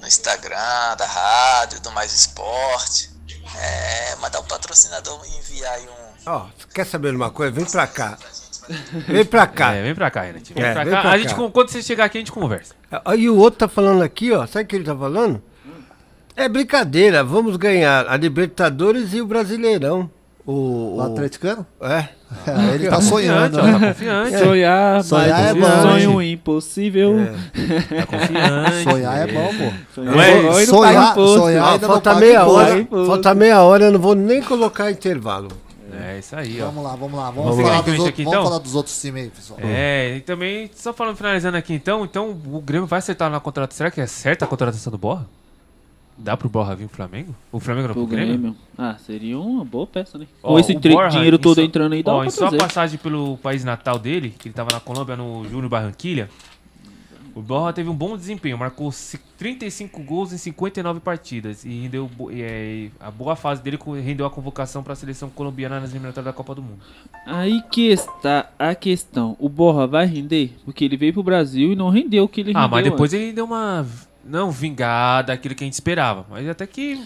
no 0.00 0.06
Instagram 0.06 0.96
da 0.96 1.06
rádio, 1.06 1.80
do 1.80 1.90
Mais 1.92 2.12
Esporte. 2.12 3.10
É, 3.60 4.16
mandar 4.16 4.40
o 4.40 4.44
patrocinador 4.44 5.20
enviar 5.38 5.72
aí 5.74 5.88
um. 5.88 6.08
Ó, 6.30 6.38
você 6.56 6.66
quer 6.74 6.86
saber 6.86 7.10
de 7.10 7.16
uma 7.16 7.30
coisa? 7.30 7.50
Vem 7.52 7.64
pra 7.64 7.86
cá. 7.86 8.18
Vem 9.08 9.24
pra 9.24 9.46
cá. 9.46 9.72
É, 9.74 9.82
vem 9.82 9.94
pra 9.94 10.10
cá, 10.10 10.22
Renatinho. 10.22 10.54
Vem 10.60 10.64
É, 10.66 10.72
pra 10.74 10.84
vem 10.84 10.92
cá. 10.92 11.00
pra 11.00 11.10
a 11.12 11.18
gente, 11.18 11.34
cá. 11.34 11.50
quando 11.50 11.70
você 11.70 11.82
chegar 11.82 12.04
aqui, 12.04 12.18
a 12.18 12.20
gente 12.20 12.30
conversa. 12.32 12.74
Aí 13.04 13.28
o 13.30 13.36
outro 13.36 13.60
tá 13.60 13.68
falando 13.68 14.02
aqui, 14.02 14.30
ó. 14.32 14.46
Sabe 14.46 14.64
o 14.64 14.66
que 14.68 14.76
ele 14.76 14.84
tá 14.84 14.94
falando? 14.94 15.42
É 16.38 16.48
brincadeira, 16.48 17.24
vamos 17.24 17.56
ganhar 17.56 18.06
a 18.08 18.16
Libertadores 18.16 19.12
e 19.12 19.20
o 19.20 19.26
Brasileirão. 19.26 20.08
O, 20.46 20.94
O 20.96 21.00
atleticano? 21.02 21.66
É. 21.80 22.04
É, 22.46 22.74
ele 22.74 22.88
tá 22.88 23.00
sonhando, 23.00 23.58
ó, 23.58 23.62
né? 23.62 23.72
Tá 23.72 23.86
confiante. 23.88 24.38
Sonhar, 24.38 25.02
Sonhar 25.02 25.48
é 25.48 25.52
um 25.52 25.60
bom, 25.60 25.82
sonho 25.82 26.22
impossível. 26.22 27.16
Tá 27.98 28.06
confiante. 28.06 28.82
Sonhar 28.84 29.28
é 29.28 29.32
bom, 29.32 29.48
pô. 29.48 29.72
Sonhar 29.94 30.14
Não 30.14 30.22
é? 30.22 30.46
é 30.62 30.66
Sonhar- 30.66 31.14
sonhar 31.14 31.64
Ó, 31.64 31.72
ainda 31.72 31.86
não 31.88 31.94
falta 31.94 32.14
meia 32.14 32.46
hora. 32.46 32.86
Falta 33.06 33.34
meia 33.34 33.62
hora, 33.62 33.84
eu 33.86 33.92
não 33.92 33.98
vou 34.00 34.14
nem 34.14 34.40
colocar 34.40 34.90
intervalo. 34.92 35.48
É 35.92 36.18
isso 36.20 36.36
aí, 36.36 36.60
ó. 36.62 36.66
Vamos 36.66 36.84
lá, 36.84 36.90
vamos 36.94 37.18
lá. 37.18 37.30
Vamos, 37.30 37.50
Vamos 37.56 37.62
falar, 37.64 37.76
lá. 37.78 37.82
dos, 37.82 37.92
Aqui, 37.94 38.00
outros, 38.02 38.20
então? 38.20 38.32
vamos 38.32 38.48
falar 38.48 38.58
dos 38.62 38.74
outros 38.76 39.00
times 39.00 39.24
aí, 39.24 39.30
pessoal. 39.30 39.58
É, 39.62 40.16
e 40.16 40.20
também, 40.20 40.70
só 40.76 40.92
falando, 40.92 41.16
finalizando 41.16 41.56
aqui 41.56 41.74
então, 41.74 42.04
então 42.04 42.30
o 42.30 42.60
Grêmio 42.60 42.86
vai 42.86 43.00
acertar 43.00 43.28
na 43.28 43.40
contratação. 43.40 43.78
Será 43.78 43.90
que 43.90 44.00
é 44.00 44.06
certa 44.06 44.44
a 44.44 44.48
contratação 44.48 44.90
do 44.92 44.98
Borra? 44.98 45.26
Dá 46.20 46.36
pro 46.36 46.48
Borra 46.48 46.74
vir 46.74 46.88
pro 46.88 46.96
Flamengo? 46.96 47.34
O 47.52 47.60
Flamengo 47.60 47.88
não 47.88 47.94
Pro 47.94 48.06
pro 48.06 48.16
Grêmio? 48.16 48.34
Grêmio. 48.38 48.56
Ah, 48.76 48.96
seria 48.98 49.38
uma 49.38 49.64
boa 49.64 49.86
peça, 49.86 50.18
né? 50.18 50.26
Ó, 50.42 50.48
Com 50.48 50.58
esse 50.58 50.74
Borja, 50.74 51.10
dinheiro 51.16 51.38
todo 51.38 51.54
sua- 51.54 51.64
entrando 51.64 51.92
aí, 51.92 52.02
dá 52.02 52.12
ó, 52.12 52.18
pra 52.18 52.26
em 52.26 52.30
sua 52.30 52.48
trazer. 52.48 52.58
passagem 52.58 52.98
pelo 52.98 53.36
país 53.38 53.62
natal 53.64 53.98
dele, 53.98 54.34
que 54.36 54.48
ele 54.48 54.54
tava 54.54 54.68
na 54.72 54.80
Colômbia 54.80 55.16
no 55.16 55.44
Júnior 55.48 55.68
Barranquilha, 55.68 56.28
o 57.36 57.40
Borja 57.40 57.72
teve 57.72 57.88
um 57.88 57.94
bom 57.94 58.16
desempenho, 58.16 58.58
marcou 58.58 58.90
ci- 58.90 59.20
35 59.38 60.02
gols 60.02 60.32
em 60.32 60.38
59 60.38 60.98
partidas 60.98 61.64
e 61.64 61.68
rendeu 61.82 62.08
bo- 62.08 62.32
e, 62.32 62.42
é, 62.42 62.88
a 62.98 63.12
boa 63.12 63.36
fase 63.36 63.62
dele 63.62 63.78
rendeu 64.04 64.26
a 64.26 64.30
convocação 64.30 64.82
para 64.82 64.94
a 64.94 64.96
seleção 64.96 65.30
colombiana 65.30 65.78
nas 65.78 65.90
eliminatórias 65.90 66.24
da 66.24 66.32
Copa 66.32 66.52
do 66.56 66.62
Mundo. 66.62 66.80
Aí 67.24 67.62
que 67.70 67.86
está 67.92 68.50
a 68.58 68.74
questão. 68.74 69.36
O 69.38 69.48
Borra 69.48 69.86
vai 69.86 70.04
render? 70.04 70.56
Porque 70.64 70.84
ele 70.84 70.96
veio 70.96 71.12
pro 71.12 71.22
Brasil 71.22 71.72
e 71.72 71.76
não 71.76 71.90
rendeu 71.90 72.24
o 72.24 72.28
que 72.28 72.40
ele 72.40 72.48
rendeu. 72.48 72.62
Ah, 72.62 72.66
mas 72.68 72.82
depois 72.82 73.14
antes. 73.14 73.22
ele 73.24 73.32
deu 73.32 73.44
uma 73.44 73.86
não 74.28 74.50
vingada, 74.50 75.32
aquilo 75.32 75.54
que 75.54 75.64
a 75.64 75.66
gente 75.66 75.74
esperava, 75.74 76.26
mas 76.30 76.48
até 76.48 76.66
que 76.66 77.00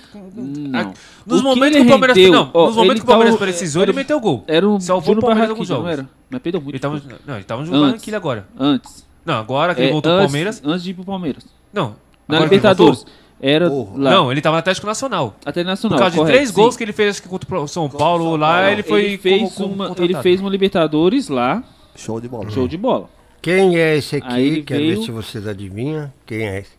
a- 0.74 0.92
nos 1.26 1.40
O 1.40 1.44
momentos 1.44 1.70
que, 1.70 1.76
ele 1.78 1.86
o 1.86 1.88
Palmeiras 1.90 2.16
rendeu- 2.16 2.32
não, 2.32 2.50
ó, 2.52 2.66
nos 2.66 2.76
momentos 2.76 2.90
ele 2.92 3.00
que 3.00 3.04
o 3.04 3.06
Palmeiras 3.06 3.34
tava- 3.34 3.44
precisou, 3.46 3.82
era- 3.82 3.90
ele 3.90 3.96
meteu 3.98 4.20
gol. 4.20 4.44
Era 4.46 4.68
um 4.68 4.80
salvou 4.80 5.14
o 5.16 5.20
Palmeiras 5.20 5.50
alguns 5.50 5.68
jogos. 5.68 5.84
não 5.84 5.90
era? 5.90 6.08
Mas 6.28 6.40
perdeu 6.42 6.60
muito. 6.60 6.74
Ele 6.74 6.78
tava, 6.80 7.02
não, 7.26 7.34
ele 7.36 7.44
tava 7.44 7.62
Antes. 7.62 7.72
Barranquilla 7.72 8.16
agora. 8.16 8.46
Antes. 8.58 9.06
Não, 9.24 9.34
agora 9.34 9.74
que 9.74 9.80
ele 9.82 9.88
É, 9.88 9.92
voltou 9.92 10.10
antes, 10.12 10.20
pro 10.20 10.28
Palmeiras. 10.32 10.62
Antes 10.64 10.82
de 10.82 10.90
ir 10.90 10.94
pro 10.94 11.04
Palmeiras. 11.04 11.44
Não. 11.72 11.94
Na 12.26 12.36
agora 12.36 12.48
que 12.48 12.54
ele 12.54 12.60
Libertadores. 12.62 13.06
Era 13.44 13.68
lá. 13.68 14.10
Não, 14.12 14.30
ele 14.30 14.40
tava 14.40 14.54
no 14.56 14.60
Atlético 14.60 14.86
Nacional. 14.86 15.36
Até 15.44 15.64
Nacional. 15.64 15.98
Por 15.98 16.02
causa 16.02 16.16
correto, 16.16 16.32
de 16.32 16.38
três 16.38 16.48
sim. 16.50 16.54
gols 16.54 16.76
que 16.76 16.84
ele 16.84 16.92
fez 16.92 17.10
acho 17.10 17.22
que 17.22 17.28
contra 17.28 17.60
o 17.60 17.66
São 17.66 17.88
Paulo 17.88 18.36
lá, 18.36 18.70
ele 18.70 18.82
foi 18.84 19.04
ele 19.04 19.18
fez, 19.18 19.52
como- 19.54 19.74
uma, 19.74 19.94
ele 19.98 20.14
fez 20.22 20.40
uma 20.40 20.48
Libertadores 20.48 21.28
lá. 21.28 21.62
Show 21.96 22.20
de 22.20 22.28
bola. 22.28 22.48
Show 22.50 22.68
de 22.68 22.76
bola. 22.76 23.08
Quem 23.40 23.76
é 23.76 23.96
esse 23.96 24.14
aqui? 24.16 24.32
Ele 24.40 24.62
veio- 24.62 24.96
ver 25.00 25.04
se 25.04 25.10
vocês 25.10 25.46
adivinham. 25.48 26.12
Quem 26.24 26.46
é 26.46 26.60
esse? 26.60 26.70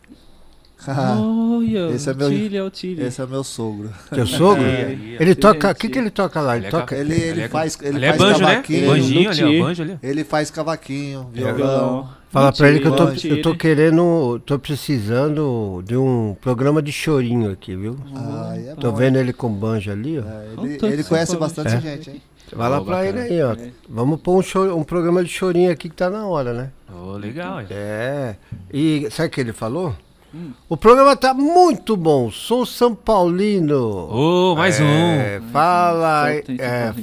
Olha, 0.92 1.90
esse 1.94 2.10
é 2.10 2.14
meu, 2.14 2.28
Chile, 2.28 2.56
é 2.56 2.62
o 2.62 2.70
Chile. 2.72 3.02
Esse 3.04 3.20
é 3.22 3.26
meu 3.26 3.44
sogro. 3.44 3.90
Teu 4.10 4.26
sogro? 4.26 4.64
É, 4.64 4.96
ele 5.20 5.34
toca. 5.34 5.70
O 5.70 5.74
que, 5.74 5.88
que 5.88 5.98
ele 5.98 6.10
toca 6.10 6.40
lá? 6.40 6.56
Ele, 6.56 6.66
Ele 6.66 6.66
é 6.66 6.70
toca. 6.80 6.96
Ele, 6.96 7.14
ele 7.14 7.40
é- 7.42 7.48
faz, 7.48 7.78
ele 7.82 7.96
ele 7.98 8.04
é 8.06 8.12
faz 8.12 8.18
banjo, 8.20 8.40
né? 8.44 8.46
cavaquinho. 8.50 8.86
Banjinho 8.86 9.30
ali, 9.30 9.60
banjo 9.60 9.82
ali. 9.82 9.98
Ele 10.02 10.24
faz 10.24 10.50
cavaquinho, 10.50 11.28
violão. 11.32 12.08
Fala 12.30 12.52
pra 12.52 12.68
ele 12.68 12.80
que 12.80 12.86
eu 12.88 12.96
tô, 12.96 13.08
eu 13.28 13.42
tô 13.42 13.54
querendo, 13.54 14.40
tô 14.44 14.58
precisando 14.58 15.82
de 15.86 15.96
um 15.96 16.36
programa 16.40 16.82
de 16.82 16.90
chorinho 16.90 17.52
aqui, 17.52 17.76
viu? 17.76 17.96
Ah, 18.14 18.54
é 18.56 18.74
Tô 18.74 18.90
bom, 18.90 18.96
vendo 18.98 19.18
ele 19.18 19.32
com 19.32 19.48
banjo 19.52 19.92
ali, 19.92 20.18
ó. 20.18 20.22
É, 20.22 20.46
ele, 20.64 20.94
ele 20.94 21.04
conhece 21.04 21.36
bastante 21.36 21.74
É. 21.76 21.80
gente, 21.80 22.10
hein? 22.10 22.22
Vai 22.52 22.68
lá 22.68 22.80
Ó, 22.80 22.84
pra 22.84 23.06
ele 23.06 23.20
aí, 23.20 23.42
ó. 23.42 23.56
Vamos 23.88 24.20
pôr 24.20 24.38
um, 24.38 24.42
choro- 24.42 24.76
um 24.76 24.82
programa 24.82 25.22
de 25.22 25.30
chorinho 25.30 25.70
aqui 25.70 25.88
que 25.88 25.94
tá 25.94 26.10
na 26.10 26.26
hora, 26.26 26.52
né? 26.52 26.70
Ô, 26.92 27.12
legal, 27.16 27.60
hein? 27.60 27.66
É. 27.70 28.34
E 28.72 29.06
sabe 29.10 29.28
o 29.28 29.30
que 29.30 29.40
ele 29.40 29.52
falou? 29.52 29.94
O 30.68 30.76
programa 30.76 31.16
tá 31.16 31.32
muito 31.32 31.96
bom. 31.96 32.30
Sou 32.30 32.64
São 32.66 32.94
Paulino. 32.94 34.08
Ô, 34.10 34.56
mais 34.56 34.80
É, 34.80 35.40
fala. 35.52 36.24
Tem 36.44 36.56
São 36.56 36.66
É, 36.66 36.94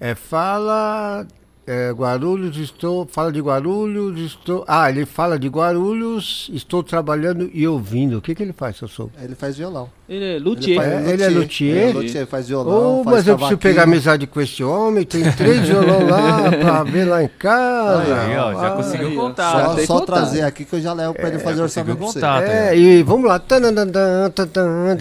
é, 0.00 0.14
fala. 0.14 1.26
É, 1.70 1.92
Guarulhos, 1.92 2.56
estou. 2.56 3.06
Fala 3.10 3.30
de 3.30 3.40
Guarulhos, 3.40 4.18
estou. 4.20 4.64
Ah, 4.66 4.90
ele 4.90 5.06
fala 5.06 5.38
de 5.38 5.48
Guarulhos, 5.48 6.50
estou 6.52 6.82
trabalhando 6.82 7.48
e 7.54 7.66
ouvindo. 7.66 8.18
O 8.18 8.20
que, 8.20 8.34
que 8.34 8.42
ele 8.42 8.52
faz, 8.52 8.76
seu 8.76 8.88
sou? 8.88 9.10
Ele 9.22 9.34
faz 9.34 9.56
violão. 9.56 9.88
Ele 10.08 10.36
é 10.36 10.38
luthier. 10.40 10.76
faz- 10.76 11.06
É, 11.08 11.12
ele 11.12 11.22
é 11.22 11.28
luthier? 11.28 11.88
É, 11.88 11.92
luthier, 11.92 12.26
faz 12.26 12.48
violão, 12.48 13.00
Oh, 13.00 13.04
faz 13.04 13.16
mas 13.18 13.26
eu 13.28 13.36
preciso 13.36 13.58
pegar 13.58 13.84
amizade 13.84 14.26
com 14.26 14.40
esse 14.40 14.64
homem. 14.64 15.04
Tem 15.04 15.22
três 15.32 15.60
violão 15.68 16.04
lá 16.08 16.50
pra 16.60 16.82
ver 16.82 17.04
lá 17.04 17.22
em 17.22 17.28
casa. 17.28 18.14
Aí, 18.22 18.36
ó, 18.36 18.52
já 18.54 18.66
Ah, 18.66 18.70
conseguiu 18.72 19.14
contar. 19.14 19.52
Só, 19.52 19.76
só 19.78 19.98
contato. 20.00 20.06
trazer 20.06 20.42
aqui 20.42 20.64
que 20.64 20.74
eu 20.74 20.80
já 20.80 20.92
levo 20.92 21.14
pra 21.14 21.28
ele 21.28 21.38
fazer 21.38 21.62
orçamento 21.62 21.96
pra 21.96 22.06
conseguiu 22.06 22.28
você. 22.28 22.36
contato. 22.38 22.50
É, 22.50 22.76
e 22.76 23.02
vamos 23.04 23.26
lá. 23.28 23.40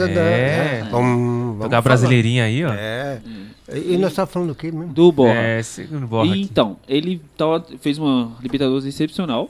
É. 0.07 0.83
Vamos, 0.91 1.17
vamos 1.17 1.57
Jogar 1.63 1.69
falar. 1.69 1.81
brasileirinha 1.81 2.43
aí, 2.45 2.63
ó. 2.63 2.71
É. 2.73 3.17
E 3.73 3.93
e 3.93 3.97
nós 3.97 4.11
estamos 4.11 4.31
falando 4.31 4.49
do 4.49 4.55
quê 4.55 4.71
mesmo? 4.71 4.93
Do 4.93 5.11
Borra. 5.11 5.33
É, 5.33 5.61
segundo 5.63 6.07
Borra 6.07 6.35
E 6.35 6.41
então, 6.41 6.77
ele 6.87 7.21
tava, 7.37 7.65
fez 7.79 7.97
uma 7.97 8.31
Libertadores 8.41 8.85
excepcional. 8.85 9.49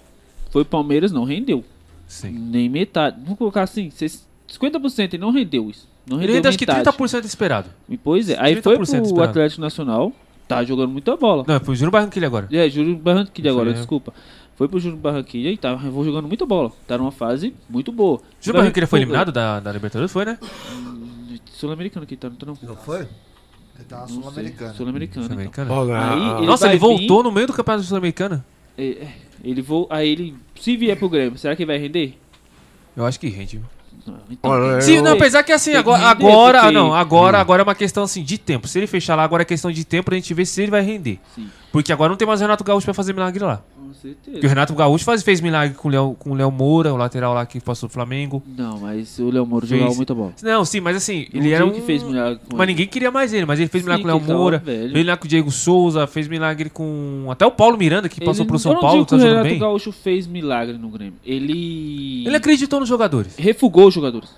Foi 0.52 0.64
pro 0.64 0.72
Palmeiras, 0.72 1.12
não 1.12 1.24
rendeu. 1.24 1.64
Sim. 2.08 2.32
Nem 2.32 2.68
metade. 2.68 3.18
Vamos 3.22 3.38
colocar 3.38 3.64
assim, 3.64 3.91
cês- 3.91 4.28
50% 4.52 5.14
ele 5.14 5.20
não 5.20 5.32
rendeu 5.32 5.70
isso. 5.70 5.88
Não 6.08 6.18
Ele 6.18 6.24
rendeu 6.26 6.36
ainda 6.38 6.50
acho 6.50 6.58
que 6.58 6.66
metade. 6.66 6.98
30% 6.98 7.26
esperado. 7.26 7.70
E, 7.88 7.96
Pois 7.98 8.30
é. 8.30 8.36
Aí 8.40 8.60
foi 8.62 8.76
30% 8.76 8.78
pro 8.78 9.04
esperado. 9.04 9.30
Atlético 9.30 9.62
Nacional. 9.62 10.12
Tá 10.48 10.64
jogando 10.64 10.90
muita 10.90 11.16
bola. 11.16 11.46
Não, 11.48 11.60
foi 11.60 11.74
o 11.74 11.76
Júnior 11.76 11.91
Barranquilla 11.91 12.26
agora. 12.26 12.48
É, 12.52 12.68
Júlio 12.68 12.96
Barranquilla 12.98 13.52
agora, 13.52 13.70
é. 13.70 13.74
desculpa. 13.74 14.12
Foi 14.56 14.68
pro 14.68 14.80
Júlio 14.80 14.98
Barranquilla 14.98 15.50
e 15.52 15.58
tá 15.58 15.76
vou 15.76 16.04
jogando 16.04 16.28
muita 16.28 16.44
bola. 16.48 16.72
Tá 16.88 16.98
numa 16.98 17.12
fase 17.12 17.54
muito 17.70 17.91
boa. 17.91 18.20
Júnior 18.41 18.64
Barranquilla 18.64 18.88
foi 18.88 19.00
eliminado 19.00 19.32
da, 19.32 19.60
da 19.60 19.72
Libertadores, 19.72 20.12
foi, 20.12 20.26
né? 20.26 20.40
Sul-Americano 21.54 22.04
aqui, 22.04 22.16
tá? 22.16 22.30
Não, 22.30 22.36
tô 22.36 22.46
não. 22.48 22.58
Não 22.64 22.76
foi? 22.76 23.08
Ele 23.80 23.86
tá. 23.88 24.08
Sul-Americana. 24.08 24.74
Sul-Americano. 24.74 25.26
então. 25.26 25.38
Sul-Americana? 25.66 26.14
Aí 26.14 26.22
ah, 26.22 26.38
ele 26.40 26.48
Nossa, 26.48 26.68
ele 26.68 26.78
voltou 26.78 27.18
vir- 27.18 27.24
no 27.24 27.32
meio 27.32 27.48
do 27.48 27.54
campeonato 27.54 27.86
sul-americano? 27.86 28.44
É, 28.78 28.84
é, 28.84 29.08
ele 29.44 29.62
vou, 29.62 29.88
aí 29.90 30.10
ele 30.10 30.36
se 30.60 30.76
vier 30.78 30.98
pro 30.98 31.08
Grêmio, 31.10 31.38
será 31.38 31.56
que 31.56 31.66
vai 31.66 31.78
render? 31.78 32.18
Eu 32.96 33.06
acho 33.06 33.20
que 33.20 33.28
rende. 33.30 33.62
então, 34.30 34.52
Olha, 34.52 34.82
Sim, 34.82 34.96
eu- 34.98 35.04
não, 35.04 35.14
apesar 35.14 35.44
que 35.44 35.52
assim, 35.52 35.74
agora, 35.74 36.00
render, 36.10 36.26
agora, 36.26 36.60
porque- 36.62 36.74
não, 36.74 36.94
agora, 36.94 37.40
agora 37.40 37.62
é 37.62 37.64
uma 37.64 37.76
questão 37.76 38.04
assim 38.04 38.24
de 38.24 38.38
tempo. 38.38 38.68
Se 38.68 38.78
ele 38.78 38.88
fechar 38.88 39.16
lá, 39.16 39.24
agora 39.24 39.44
é 39.44 39.46
questão 39.46 39.72
de 39.72 39.86
tempo 39.86 40.06
pra 40.06 40.16
gente 40.16 40.34
ver 40.34 40.46
se 40.46 40.62
ele 40.62 40.72
vai 40.72 40.82
render. 40.82 41.20
Sim. 41.36 41.50
Porque 41.72 41.94
agora 41.94 42.10
não 42.10 42.18
tem 42.18 42.28
mais 42.28 42.42
Renato 42.42 42.64
Gaúcho 42.64 42.86
pra 42.86 42.94
fazer 42.94 43.14
milagre 43.14 43.44
lá. 43.44 43.62
Com 43.90 43.94
certeza. 43.95 44.32
Porque 44.32 44.45
o 44.45 44.49
Renato 44.49 44.74
Gaúcho 44.76 45.03
faz, 45.03 45.24
fez 45.24 45.41
milagre 45.41 45.76
com 45.76 45.88
o 45.88 45.91
Léo, 45.91 46.16
com 46.20 46.32
o 46.32 46.34
Léo 46.36 46.52
Moura, 46.52 46.94
o 46.94 46.98
lateral 46.98 47.34
lá 47.34 47.45
que 47.45 47.60
passou 47.60 47.88
o 47.88 47.91
Flamengo. 47.91 48.41
Não, 48.56 48.80
mas 48.80 49.18
o 49.18 49.30
Léo 49.32 49.45
Moro 49.45 49.66
Fez. 49.66 49.80
jogava 49.80 49.95
muita 49.98 50.14
bola. 50.14 50.34
Não, 50.44 50.64
sim, 50.64 50.80
mas 50.80 50.95
assim, 50.98 51.28
Não 51.34 51.41
ele 51.41 51.52
era 51.52 51.66
um... 51.66 51.72
que 51.72 51.82
fez 51.82 52.03
milagre 52.03 52.40
com 52.48 52.56
Mas 52.56 52.64
ele. 52.68 52.72
ninguém 52.74 52.88
queria 52.88 53.10
mais 53.11 53.34
ele, 53.34 53.45
mas 53.45 53.60
ele 53.60 53.68
fez 53.68 53.84
Sim, 53.84 53.90
milagre 53.90 54.03
com 54.03 54.10
o 54.10 54.18
Léo 54.20 54.26
ele 54.30 54.34
Moura, 54.38 54.57
velho. 54.60 54.80
fez 54.82 54.94
milagre 54.94 55.20
com 55.22 55.26
o 55.26 55.30
Diego 55.30 55.52
Souza, 55.52 56.06
fez 56.07 56.28
milagre 56.28 56.70
com... 56.70 57.28
Até 57.32 57.45
o 57.45 57.52
Paulo 57.52 57.78
Miranda, 57.78 58.07
que 58.07 58.20
passou 58.24 58.44
Ele- 58.44 58.48
pro 58.48 58.56
eu 58.56 58.60
São 58.60 58.80
Paulo, 58.80 59.06
tá 59.06 59.10
que 59.10 59.16
o 59.16 59.18
jogando 59.20 59.34
Renato 59.38 59.49
bem. 59.49 59.60
Gaúcho 59.60 59.91
fez 59.91 60.28
milagre 60.28 60.78
no 60.78 60.90
Grêmio. 60.90 61.16
Ele. 61.26 62.26
Ele 62.28 62.36
acreditou 62.36 62.80
nos 62.80 62.88
jogadores. 62.90 63.36
refugou 63.38 63.88
os 63.88 63.94
jogadores. 63.94 64.30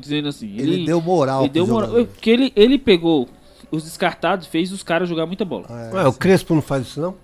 Dizendo 0.00 0.28
assim. 0.28 0.54
Ele 0.56 0.84
deu 0.84 1.00
moral 1.00 1.42
Ele 1.42 1.48
deu 1.50 1.66
moral. 1.66 1.90
Porque 1.90 2.28
ele, 2.30 2.52
ele 2.56 2.76
pegou 2.78 3.28
os 3.70 3.84
descartados, 3.84 4.46
fez 4.48 4.72
os 4.72 4.82
caras 4.82 5.08
jogar 5.08 5.26
muita 5.26 5.44
bola. 5.44 5.66
Ué, 5.92 6.06
o 6.08 6.12
Crespo 6.12 6.54
não 6.54 6.62
faz 6.62 6.86
isso, 6.88 7.00
não? 7.00 7.14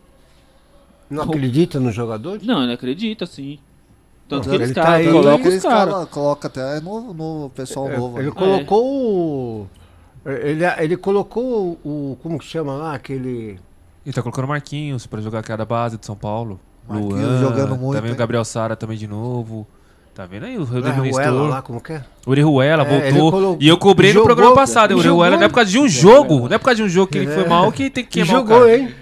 Não 1.08 1.22
acredita 1.24 1.78
nos 1.80 1.94
jogadores? 1.94 2.46
Não, 2.46 2.62
ele 2.62 2.72
acredita, 2.72 3.26
sim. 3.26 3.58
Tanto 4.28 4.48
Não, 4.48 4.50
que 4.50 4.56
eles 4.62 4.68
ele 4.70 4.74
tá 4.74 4.82
caras 4.82 5.06
aí- 5.06 5.12
Coloca, 5.12 5.48
os 5.48 5.62
caras. 5.62 5.94
colo- 5.94 6.06
coloca 6.08 6.48
até 6.48 6.80
no, 6.80 7.14
no 7.14 7.50
pessoal 7.54 7.88
É, 7.90 7.96
novo. 7.96 8.18
ele 8.18 8.28
aí. 8.28 8.34
colocou 8.34 8.84
o. 8.84 9.66
Ele, 10.24 10.64
ele 10.78 10.96
colocou 10.96 11.78
o, 11.84 11.88
o- 12.12 12.18
Como 12.22 12.38
que 12.38 12.44
chama 12.44 12.74
lá? 12.74 12.94
Aquele. 12.94 13.58
Ele 14.04 14.12
tá 14.12 14.22
colocando 14.22 14.44
o 14.46 14.48
Marquinhos 14.48 15.06
pra 15.06 15.20
jogar 15.20 15.42
cada 15.42 15.64
base 15.64 15.96
de 15.96 16.04
São 16.06 16.16
Paulo. 16.16 16.58
Marquinhos 16.88 17.14
Luan, 17.20 17.38
jogando 17.40 17.76
muito, 17.76 17.96
Também 17.96 18.10
o 18.10 18.14
hein? 18.14 18.18
Gabriel 18.18 18.44
Sara 18.44 18.74
também 18.76 18.96
de 18.98 19.06
novo. 19.06 19.66
Tá 20.14 20.24
vendo 20.24 20.46
aí? 20.46 20.56
O 20.56 20.64
Rodrigo 20.64 21.00
Orejuela 21.00 21.30
Nestor. 21.30 21.48
lá, 21.50 21.62
como 21.62 21.80
que 21.80 21.92
é? 21.92 22.02
Urihuela 22.26 22.84
É, 22.84 23.10
voltou. 23.12 23.30
colocou- 23.30 23.58
E 23.60 23.68
eu 23.68 23.76
cobrei 23.78 24.10
no 24.10 24.14
jogou- 24.14 24.26
programa 24.28 24.54
passado. 24.54 24.92
O 24.94 24.98
Urihuela 24.98 25.36
não 25.36 25.44
é 25.44 25.48
por 25.48 25.56
causa 25.56 25.70
de 25.70 25.78
um 25.78 25.86
jogo. 25.88 26.48
Não 26.48 26.54
é 26.54 26.58
por 26.58 26.64
causa 26.64 26.76
de 26.76 26.82
um 26.82 26.88
jogo 26.88 27.12
que 27.12 27.18
ele 27.18 27.26
foi 27.32 27.44
É. 27.44 27.48
mal 27.48 27.70
que 27.70 27.90
tem 27.90 28.02
que 28.02 28.10
queimar 28.10 28.36
jogou, 28.40 28.56
o 28.56 28.60
cara. 28.62 28.76
hein? 28.78 28.94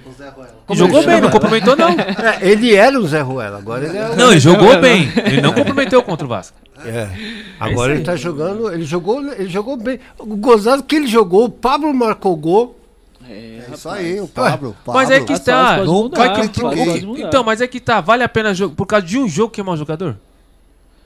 Jogou 0.72 1.04
bem, 1.04 1.20
não 1.20 1.30
comprometeu 1.30 1.76
não. 1.76 1.90
É, 1.90 2.38
ele 2.40 2.74
era 2.74 2.98
o 2.98 3.06
Zé 3.06 3.20
Ruela, 3.20 3.58
agora 3.58 3.84
ele 3.86 3.98
é 3.98 4.08
o. 4.10 4.16
Não, 4.16 4.30
ele 4.30 4.40
jogou 4.40 4.80
bem. 4.80 5.12
Ele 5.26 5.40
não 5.42 5.52
comprometeu 5.52 6.02
contra 6.02 6.24
o 6.24 6.28
Vasco. 6.28 6.56
É. 6.86 7.08
Agora 7.60 7.92
ele 7.94 8.02
tá 8.02 8.16
jogando. 8.16 8.72
Ele 8.72 8.84
jogou, 8.84 9.22
ele 9.32 9.48
jogou 9.48 9.76
bem. 9.76 10.00
O 10.18 10.36
gozado 10.36 10.82
que 10.82 10.96
ele 10.96 11.06
jogou, 11.06 11.44
o 11.44 11.48
Pablo 11.50 11.92
marcou 11.92 12.34
gol. 12.36 12.78
É, 13.28 13.32
É 13.70 13.74
isso 13.74 13.88
aí, 13.88 14.20
o 14.20 14.28
Pablo. 14.28 14.76
Mas 14.86 15.10
é 15.10 15.20
que 15.20 15.34
sorte 15.36 15.50
pode 15.78 15.88
mudar, 15.90 16.16
Vai 16.18 16.28
que- 16.34 16.40
a 16.40 16.44
sorte 16.44 16.60
o- 16.60 16.84
pode 16.86 17.06
mudar. 17.06 17.20
então, 17.28 17.42
mas 17.44 17.60
é 17.60 17.66
que 17.66 17.80
tá. 17.80 18.00
Vale 18.00 18.22
a 18.22 18.28
pena 18.28 18.52
jogo 18.54 18.74
por 18.74 18.86
causa 18.86 19.06
de 19.06 19.18
um 19.18 19.28
jogo 19.28 19.50
queimar 19.50 19.74
um 19.74 19.78
jogador? 19.78 20.16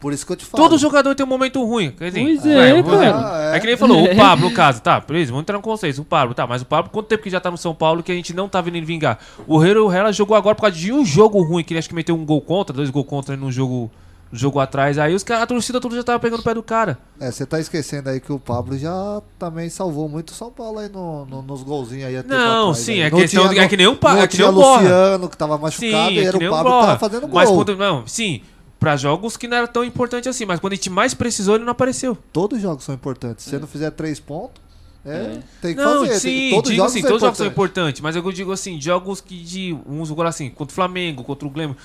Por 0.01 0.13
isso 0.13 0.25
que 0.25 0.31
eu 0.33 0.37
te 0.37 0.45
falo. 0.45 0.63
Todo 0.63 0.79
jogador 0.79 1.13
tem 1.15 1.27
um 1.27 1.29
momento 1.29 1.65
ruim. 1.65 1.91
Quer 1.91 2.11
dizer, 2.13 2.23
Pois 2.25 2.47
é, 2.47 2.83
vamos- 2.83 3.01
cara. 3.01 3.57
É 3.57 3.61
que 3.61 3.67
nem 3.67 3.77
falou, 3.77 3.99
É. 4.07 4.13
o 4.13 4.17
Pablo, 4.17 4.49
no 4.49 4.55
caso, 4.55 4.81
tá, 4.81 5.01
beleza, 5.01 5.31
vamos 5.33 5.43
entrar 5.43 5.57
no 5.57 5.63
conceito. 5.63 6.01
O 6.01 6.05
Pablo, 6.05 6.35
tá, 6.35 6.47
mas 6.47 6.63
o 6.63 6.67
Pablo, 6.67 6.91
quanto 6.93 7.07
tempo 7.07 7.23
que 7.25 7.31
já 7.31 7.41
tá 7.41 7.51
no 7.51 7.59
São 7.59 7.75
Paulo 7.75 8.03
que 8.03 8.13
a 8.13 8.15
gente 8.15 8.33
não 8.33 8.49
tá 8.49 8.61
vendo 8.61 8.77
ele 8.77 8.87
vingar? 8.87 9.19
O 9.47 9.63
Hero 9.65 9.91
Hela 9.93 10.13
jogou 10.13 10.37
agora 10.37 10.55
por 10.55 10.63
causa 10.63 10.77
de 10.77 10.93
um 10.93 11.05
jogo 11.05 11.43
ruim, 11.43 11.65
que 11.65 11.73
ele 11.75 11.79
acho 11.81 11.89
que 11.89 11.95
meteu 11.97 12.15
um 12.15 12.25
gol 12.25 12.41
contra, 12.41 12.75
dois 12.77 12.91
gols 12.91 13.07
contra 13.09 13.37
num 13.37 13.51
jogo 13.51 13.91
jogou 14.31 14.61
atrás, 14.61 14.99
aí 14.99 15.15
os 15.15 15.23
caras, 15.25 15.45
a 15.45 15.47
torcida 15.47 15.81
toda 15.81 15.97
já 15.97 16.05
tava 16.05 16.21
pegando 16.21 16.41
o 16.41 16.43
pé 16.43 16.53
do 16.53 16.63
cara. 16.63 16.99
É, 17.19 17.31
você 17.31 17.47
tá 17.47 17.59
esquecendo 17.59 18.11
aí 18.11 18.21
que 18.21 18.31
o 18.31 18.39
Pablo 18.39 18.77
já 18.77 19.23
também 19.39 19.71
salvou 19.71 20.07
muito 20.07 20.29
o 20.29 20.35
São 20.35 20.51
Paulo 20.51 20.79
aí 20.81 20.89
no, 20.91 21.25
no- 21.25 21.41
nos 21.41 21.63
golzinhos 21.63 22.05
aí. 22.09 22.15
Não, 22.27 22.69
atrás, 22.71 22.79
sim, 22.79 22.93
aí. 22.93 23.01
é 23.01 23.11
Não 23.11 23.19
questão 23.19 23.49
tinha- 23.49 23.63
é 23.63 23.69
que 23.69 23.77
nem 23.79 23.87
o 23.87 23.97
Pa- 23.97 24.15
não 24.17 24.21
é 24.23 24.27
que 24.27 24.37
nem 24.37 24.47
o. 24.47 24.51
Luciano 24.51 25.29
que 25.31 25.37
tava 25.37 25.57
machucado 25.57 26.13
e 26.13 26.19
é 26.19 26.25
era 26.25 26.37
nem 26.39 26.47
o 26.47 26.51
Pablo 26.51 26.73
que 26.81 26.87
tava 26.87 26.99
fazendo 26.99 27.21
gol. 27.23 27.31
Mas 27.41 27.49
quando, 27.51 27.75
não, 27.77 28.07
sim, 28.07 28.43
pra 28.79 28.97
jogos 28.97 29.37
que 29.37 29.49
não 29.49 29.57
era 29.57 29.67
tão 29.67 29.85
importante 29.85 30.29
assim, 30.29 30.45
mas 30.45 30.61
quando 30.61 30.73
a 30.73 30.77
gente 30.77 30.91
mais 30.91 31.15
precisou, 31.15 31.57
ele 31.57 31.65
não 31.65 31.73
apareceu. 31.73 32.17
Todos 32.33 32.57
os 32.59 32.63
jogos 32.63 32.85
são 32.85 32.95
importantes. 32.95 33.45
Se 33.45 33.51
você 33.51 33.59
não 33.59 33.67
fizer 33.67 33.91
três 33.91 34.21
pontos, 34.21 34.61
é, 35.05 35.39
tem 35.63 35.75
que 35.75 35.81
Não, 35.81 36.01
fazer. 36.07 36.21
sim, 36.21 36.29
Tem- 36.29 36.51
todos 36.51 36.69
os 36.69 36.71
digo 36.71 36.77
jogos 36.77 36.93
assim, 36.93 37.01
são 37.01 37.09
todos 37.09 37.23
os 37.23 37.27
jogos 37.27 37.39
são 37.39 37.47
importantes. 37.47 38.01
mas 38.01 38.15
eu 38.17 38.33
digo 38.33 38.53
assim, 38.53 38.81
jogos 38.81 39.21
que 39.21 39.37
de 39.43 39.77
uns 39.89 40.11
agora 40.11 40.29
assim, 40.29 40.51
contra 40.51 40.73
o 40.73 40.75
Flamengo, 40.75 41.25
contra 41.25 41.47
o 41.47 41.51
Grêmio, 41.51 41.77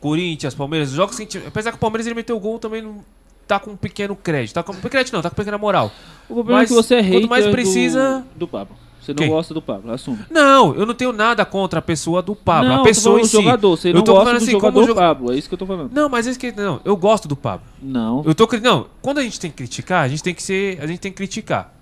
Corinthians, 0.00 0.54
Palmeiras, 0.54 0.90
jogos 0.90 1.16
que 1.16 1.22
a 1.22 1.24
gente, 1.24 1.38
apesar 1.46 1.70
que 1.72 1.76
o 1.76 1.80
Palmeiras 1.80 2.06
ele 2.06 2.14
meteu 2.14 2.36
o 2.36 2.40
gol 2.40 2.58
também 2.58 2.80
não 2.82 3.04
tá 3.46 3.58
com 3.58 3.70
um 3.72 3.76
pequeno 3.76 4.14
crédito, 4.14 4.54
tá 4.54 4.62
com 4.62 4.72
crédito 4.74 5.12
não, 5.12 5.22
tá 5.22 5.30
com 5.30 5.36
pequena 5.36 5.58
moral. 5.58 5.90
O 6.28 6.34
problema 6.34 6.60
Mas 6.60 6.70
é 6.70 6.74
que 6.74 6.82
você 6.82 6.94
é 6.96 7.00
hater 7.00 7.20
quanto 7.22 7.30
mais 7.30 7.44
do- 7.46 7.50
precisa 7.50 8.24
do, 8.36 8.46
Pablo. 8.46 8.76
Você 9.08 9.14
não 9.14 9.22
Quem? 9.22 9.28
gosta 9.30 9.54
do 9.54 9.62
Pablo, 9.62 9.90
assume. 9.90 10.18
Não, 10.30 10.74
eu 10.74 10.84
não 10.84 10.92
tenho 10.92 11.12
nada 11.14 11.42
contra 11.46 11.78
a 11.78 11.82
pessoa 11.82 12.20
do 12.20 12.34
Pablo, 12.34 12.68
não, 12.68 12.80
a 12.80 12.84
pessoa 12.84 13.18
em 13.18 13.22
do 13.22 13.26
si. 13.28 13.32
jogador, 13.38 13.70
você 13.76 13.88
eu 13.88 13.94
não 13.94 14.02
tô 14.02 14.12
gosta 14.12 14.24
falando 14.26 14.38
do 14.40 14.42
assim, 14.42 14.52
jogador 14.52 14.82
jogo- 14.86 15.00
Pablo, 15.00 15.32
é 15.32 15.36
isso 15.36 15.48
que 15.48 15.54
eu 15.54 15.58
tô 15.58 15.64
falando. 15.64 15.90
Não, 15.94 16.08
mas 16.10 16.26
é 16.26 16.30
isso 16.30 16.38
que 16.38 16.52
não, 16.52 16.78
eu 16.84 16.94
gosto 16.94 17.26
do 17.26 17.34
Pablo. 17.34 17.66
Não. 17.82 18.22
Eu 18.26 18.34
tô 18.34 18.46
não, 18.62 18.86
quando 19.00 19.16
a 19.16 19.22
gente 19.22 19.40
tem 19.40 19.50
que 19.50 19.56
criticar, 19.56 20.04
a 20.04 20.08
gente 20.08 20.22
tem 20.22 20.34
que 20.34 20.42
ser, 20.42 20.78
a 20.82 20.86
gente 20.86 21.00
tem 21.00 21.10
que 21.10 21.16
criticar. 21.16 21.72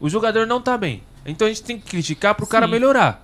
O 0.00 0.08
jogador 0.08 0.46
não 0.46 0.60
tá 0.60 0.78
bem. 0.78 1.02
Então 1.26 1.46
a 1.46 1.50
gente 1.50 1.62
tem 1.64 1.76
que 1.76 1.86
criticar 1.86 2.36
pro 2.36 2.46
cara 2.46 2.66
Sim. 2.66 2.72
melhorar. 2.72 3.20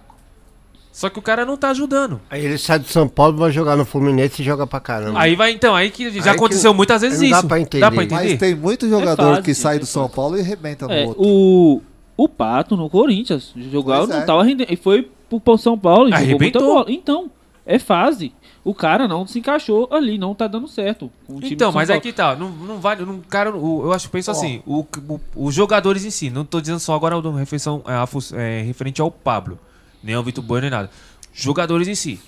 Só 0.92 1.08
que 1.08 1.18
o 1.20 1.22
cara 1.22 1.44
não 1.46 1.56
tá 1.56 1.70
ajudando. 1.70 2.20
Aí 2.28 2.44
ele 2.44 2.58
sai 2.58 2.80
do 2.80 2.88
São 2.88 3.06
Paulo, 3.06 3.36
vai 3.36 3.52
jogar 3.52 3.76
no 3.76 3.84
Fluminense 3.84 4.42
e 4.42 4.44
joga 4.44 4.66
pra 4.66 4.80
caramba. 4.80 5.20
Aí 5.20 5.36
vai 5.36 5.52
então, 5.52 5.76
aí 5.76 5.88
que 5.88 6.10
já 6.10 6.16
Aí 6.16 6.22
que 6.22 6.28
aconteceu 6.30 6.74
muitas 6.74 7.00
vezes 7.02 7.18
não 7.20 7.26
isso. 7.28 7.42
Dá 7.42 7.46
pra 7.48 7.60
entender. 7.60 7.80
Dá 7.80 7.90
pra 7.92 8.02
entender? 8.04 8.28
Mas 8.30 8.38
tem 8.40 8.54
muito 8.56 8.88
jogador 8.88 9.22
É 9.22 9.30
fase, 9.36 9.42
que 9.42 9.54
sai 9.54 9.76
é 9.76 9.78
do 9.78 9.86
São 9.86 10.08
Paulo 10.08 10.36
e 10.36 10.40
arrebenta 10.40 10.88
no 10.88 10.92
É, 10.92 11.04
outro. 11.06 11.22
o, 11.22 11.80
o 12.24 12.28
Pato 12.28 12.76
no 12.76 12.90
Corinthians 12.90 13.52
jogava, 13.70 14.06
Pois 14.06 14.16
é. 14.16 14.18
não 14.20 14.26
tava 14.26 14.42
rendendo. 14.42 14.72
E 14.72 14.76
foi 14.76 15.10
pro 15.42 15.56
São 15.56 15.78
Paulo 15.78 16.08
e 16.08 16.12
jogou 16.12 16.26
muita 16.26 16.34
Arrebentou. 16.58 16.62
bola. 16.74 16.86
Então, 16.88 17.30
é 17.64 17.78
fase. 17.78 18.32
O 18.62 18.74
cara 18.74 19.08
não 19.08 19.26
se 19.26 19.38
encaixou 19.38 19.88
ali, 19.90 20.18
não 20.18 20.34
tá 20.34 20.46
dando 20.46 20.68
certo. 20.68 21.10
com 21.26 21.36
o 21.36 21.40
time 21.40 21.54
Então, 21.54 21.72
mas 21.72 21.88
Paulo. 21.88 21.94
aí 21.94 22.00
que 22.00 22.12
tá, 22.12 22.36
não, 22.36 22.50
não 22.50 22.78
vale, 22.78 23.06
não, 23.06 23.20
cara, 23.20 23.56
o- 23.56 23.84
eu 23.84 23.92
acho, 23.94 24.10
penso 24.10 24.30
assim, 24.30 24.62
o, 24.66 24.80
o- 25.08 25.20
os 25.34 25.54
jogadores 25.54 26.04
em 26.04 26.10
si, 26.10 26.28
não 26.28 26.44
tô 26.44 26.60
dizendo 26.60 26.78
só 26.78 26.94
agora 26.94 27.18
do 27.22 27.30
refeição, 27.32 27.82
é, 27.86 27.92
a 27.92 28.06
é, 28.38 28.60
referente 28.62 29.00
ao 29.00 29.10
Pablo, 29.10 29.58
nem 30.02 30.14
ao 30.14 30.22
Vitor 30.22 30.44
Bueno, 30.44 30.62
nem 30.62 30.70
nada. 30.70 30.90
Jogadores 31.32 31.88
em 31.88 31.94
si. 31.94 32.20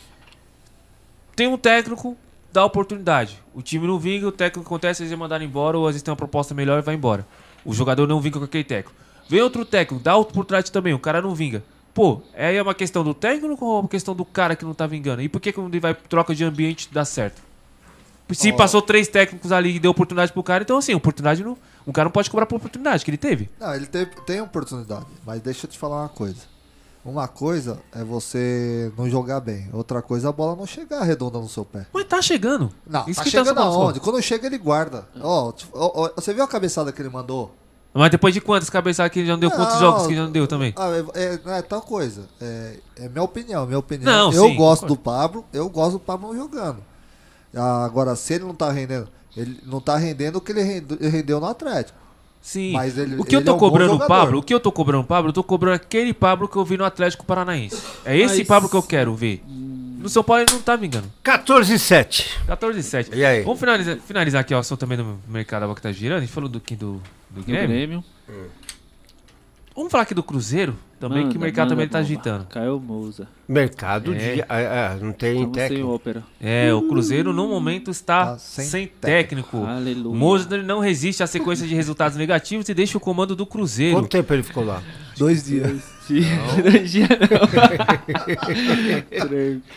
Tem 1.36 1.46
um 1.48 1.58
técnico, 1.58 2.16
dá 2.52 2.64
oportunidade. 2.64 3.38
O 3.54 3.60
time 3.60 3.86
não 3.86 3.98
vinga, 3.98 4.26
o 4.28 4.32
técnico 4.32 4.66
acontece, 4.66 5.02
eles 5.02 5.18
mandar 5.18 5.42
embora, 5.42 5.76
ou 5.76 5.86
às 5.86 5.92
vezes 5.92 6.02
tem 6.02 6.12
uma 6.12 6.16
proposta 6.16 6.54
melhor 6.54 6.78
e 6.78 6.82
vai 6.82 6.94
embora. 6.94 7.26
O 7.64 7.72
jogador 7.74 8.08
não 8.08 8.20
vinga 8.20 8.38
com 8.38 8.44
aquele 8.46 8.64
técnico. 8.64 8.92
Vem 9.32 9.40
outro 9.40 9.64
técnico, 9.64 10.04
dá 10.04 10.14
oportunidade 10.14 10.70
também, 10.70 10.92
o 10.92 10.98
cara 10.98 11.22
não 11.22 11.34
vinga. 11.34 11.64
Pô, 11.94 12.20
aí 12.36 12.54
é 12.54 12.62
uma 12.62 12.74
questão 12.74 13.02
do 13.02 13.14
técnico 13.14 13.64
ou 13.64 13.78
é 13.78 13.80
uma 13.80 13.88
questão 13.88 14.14
do 14.14 14.26
cara 14.26 14.54
que 14.54 14.62
não 14.62 14.74
tá 14.74 14.86
vingando? 14.86 15.22
E 15.22 15.28
por 15.28 15.40
que 15.40 15.50
quando 15.54 15.72
ele 15.72 15.80
vai 15.80 15.94
troca 15.94 16.34
de 16.34 16.44
ambiente 16.44 16.90
dá 16.92 17.02
certo? 17.02 17.40
Se 18.32 18.52
Ó. 18.52 18.56
passou 18.56 18.82
três 18.82 19.08
técnicos 19.08 19.50
ali 19.50 19.76
e 19.76 19.78
deu 19.78 19.90
oportunidade 19.90 20.34
pro 20.34 20.42
cara, 20.42 20.64
então 20.64 20.76
assim, 20.76 20.92
oportunidade 20.94 21.42
não. 21.42 21.56
O 21.86 21.94
cara 21.94 22.04
não 22.04 22.12
pode 22.12 22.28
cobrar 22.28 22.44
por 22.44 22.56
oportunidade 22.56 23.02
que 23.06 23.10
ele 23.10 23.16
teve. 23.16 23.48
Não, 23.58 23.74
ele 23.74 23.86
teve- 23.86 24.10
tem 24.26 24.38
oportunidade, 24.42 25.06
mas 25.24 25.40
deixa 25.40 25.64
eu 25.64 25.70
te 25.70 25.78
falar 25.78 26.02
uma 26.02 26.08
coisa. 26.10 26.52
Uma 27.02 27.26
coisa 27.26 27.78
é 27.90 28.04
você 28.04 28.92
não 28.98 29.08
jogar 29.08 29.40
bem, 29.40 29.66
outra 29.72 30.02
coisa 30.02 30.28
é 30.28 30.30
a 30.30 30.32
bola 30.32 30.54
não 30.54 30.66
chegar 30.66 31.02
redonda 31.04 31.38
no 31.38 31.48
seu 31.48 31.64
pé. 31.64 31.86
Mas 31.90 32.04
tá 32.04 32.20
chegando. 32.20 32.70
Não, 32.86 33.08
Isso 33.08 33.16
tá 33.18 33.24
que 33.24 33.30
chegando 33.30 33.54
tá 33.56 33.62
aonde? 33.62 33.98
Quando 33.98 34.20
chega 34.20 34.46
ele 34.46 34.58
guarda. 34.58 35.08
Ó, 35.20 35.52
ó, 35.72 35.92
ó, 36.04 36.10
você 36.14 36.34
viu 36.34 36.44
a 36.44 36.48
cabeçada 36.48 36.92
que 36.92 37.00
ele 37.00 37.08
mandou? 37.08 37.54
Mas 37.94 38.10
depois 38.10 38.32
de 38.32 38.40
quantas 38.40 38.70
cabeçadas 38.70 39.12
que 39.12 39.18
ele 39.20 39.26
já 39.26 39.34
não 39.34 39.40
deu, 39.40 39.50
quantos 39.50 39.74
Não, 39.74 39.80
jogos 39.80 40.06
que 40.06 40.14
já 40.14 40.22
não 40.24 40.30
deu 40.32 40.46
também? 40.46 40.72
Ah, 40.76 40.88
é, 41.14 41.22
é- 41.24 41.58
é 41.58 41.62
tal 41.62 41.82
coisa. 41.82 42.26
É, 42.40 42.76
é 42.96 43.08
minha 43.08 43.22
opinião, 43.22 43.66
minha 43.66 43.78
opinião. 43.78 44.10
Não, 44.10 44.32
eu 44.32 44.48
sim, 44.48 44.54
gosto 44.56 44.82
concordo. 44.82 44.94
do 44.94 44.96
Pablo, 45.00 45.44
eu 45.52 45.68
gosto 45.68 45.92
do 45.92 46.00
Pablo 46.00 46.34
jogando. 46.34 46.78
Ah, 47.54 47.84
Agora, 47.84 48.16
se 48.16 48.32
ele 48.34 48.44
não 48.44 48.54
tá 48.54 48.70
rendendo, 48.72 49.08
ele 49.36 49.60
não 49.66 49.80
tá 49.80 49.96
rendendo 49.96 50.36
o 50.36 50.40
que 50.40 50.52
ele 50.52 50.62
rende- 50.62 50.96
rendeu 51.08 51.38
no 51.38 51.46
Atlético. 51.46 51.98
Sim. 52.40 52.72
Mas 52.72 52.96
ele, 52.98 53.20
o 53.20 53.24
que 53.24 53.36
eu 53.36 53.40
ele 53.40 53.46
tô 53.46 53.52
é 53.52 53.54
um 53.54 53.58
cobrando 53.58 53.94
o. 53.94 53.98
Pablo, 54.06 54.38
o 54.38 54.42
que 54.42 54.52
eu 54.54 54.58
tô 54.58 54.72
cobrando 54.72 55.04
o 55.04 55.06
Pablo, 55.06 55.28
eu 55.28 55.32
tô 55.34 55.44
cobrando 55.44 55.74
aquele 55.76 56.12
Pablo 56.14 56.48
que 56.48 56.56
eu 56.56 56.64
vi 56.64 56.76
no 56.78 56.84
Atlético 56.84 57.24
Paranaense. 57.26 57.76
É 58.04 58.16
esse 58.18 58.38
Mas- 58.38 58.48
Pablo 58.48 58.68
que 58.70 58.74
eu 58.76 58.82
quero 58.82 59.14
ver. 59.14 59.44
No 60.02 60.08
São 60.08 60.22
Paulo 60.24 60.42
ele 60.42 60.52
não 60.52 60.60
tá 60.60 60.74
vingando. 60.76 61.10
14 61.22 61.74
e 61.74 61.78
7. 61.78 62.40
14 62.46 62.78
e 62.78 62.82
7. 62.82 63.10
E 63.14 63.24
aí? 63.24 63.42
Vamos 63.42 63.60
finalizar, 63.60 63.96
finalizar 63.98 64.40
aqui 64.40 64.52
o 64.54 64.58
assunto 64.58 64.80
também 64.80 64.98
do 64.98 65.18
mercado 65.28 65.62
agora 65.62 65.76
que 65.76 65.82
tá 65.82 65.92
girando. 65.92 66.18
A 66.18 66.20
gente 66.22 66.32
falou 66.32 66.48
do, 66.48 66.60
que- 66.60 66.74
do, 66.76 67.00
do 67.30 67.40
Do 67.40 67.44
Grêmio. 67.44 67.68
Grêmio. 67.68 68.04
Vamos 69.74 69.90
falar 69.90 70.02
aqui 70.02 70.12
do 70.12 70.22
Cruzeiro 70.22 70.76
também, 71.00 71.22
que 71.22 71.36
o 71.36 71.40
Manda, 71.40 71.44
mercado 71.46 71.68
manda 71.70 71.74
também 71.76 71.88
tá 71.88 71.98
bomba. 71.98 72.06
agitando. 72.06 72.44
Caio 72.50 72.78
Mouza. 72.78 73.26
Mercado 73.48 74.12
É. 74.14 74.34
de. 74.34 74.42
ah, 74.42 74.46
ah, 74.92 74.96
não 75.00 75.12
tem 75.14 75.30
Estamos 75.36 75.56
sem 75.56 75.68
técnico. 75.68 75.88
ópera. 75.88 76.22
É, 76.38 76.74
o 76.74 76.82
Cruzeiro 76.82 77.32
no 77.32 77.48
momento 77.48 77.90
está 77.90 78.32
Tá 78.32 78.38
sem 78.38 78.66
sem, 78.66 78.86
técnico. 78.86 79.64
Aleluia. 79.64 80.10
O 80.10 80.14
Mosner 80.14 80.62
não 80.62 80.78
resiste 80.80 81.22
à 81.22 81.26
sequência 81.26 81.66
de 81.66 81.74
resultados 81.74 82.18
negativos 82.18 82.68
e 82.68 82.74
deixa 82.74 82.98
o 82.98 83.00
comando 83.00 83.34
do 83.34 83.46
Cruzeiro. 83.46 83.96
Quanto 83.96 84.10
tempo 84.10 84.34
ele 84.34 84.42
ficou 84.42 84.62
lá? 84.62 84.82
Dois 85.16 85.44
dias. 85.46 85.80
Dias 86.08 87.08
não. 87.08 87.12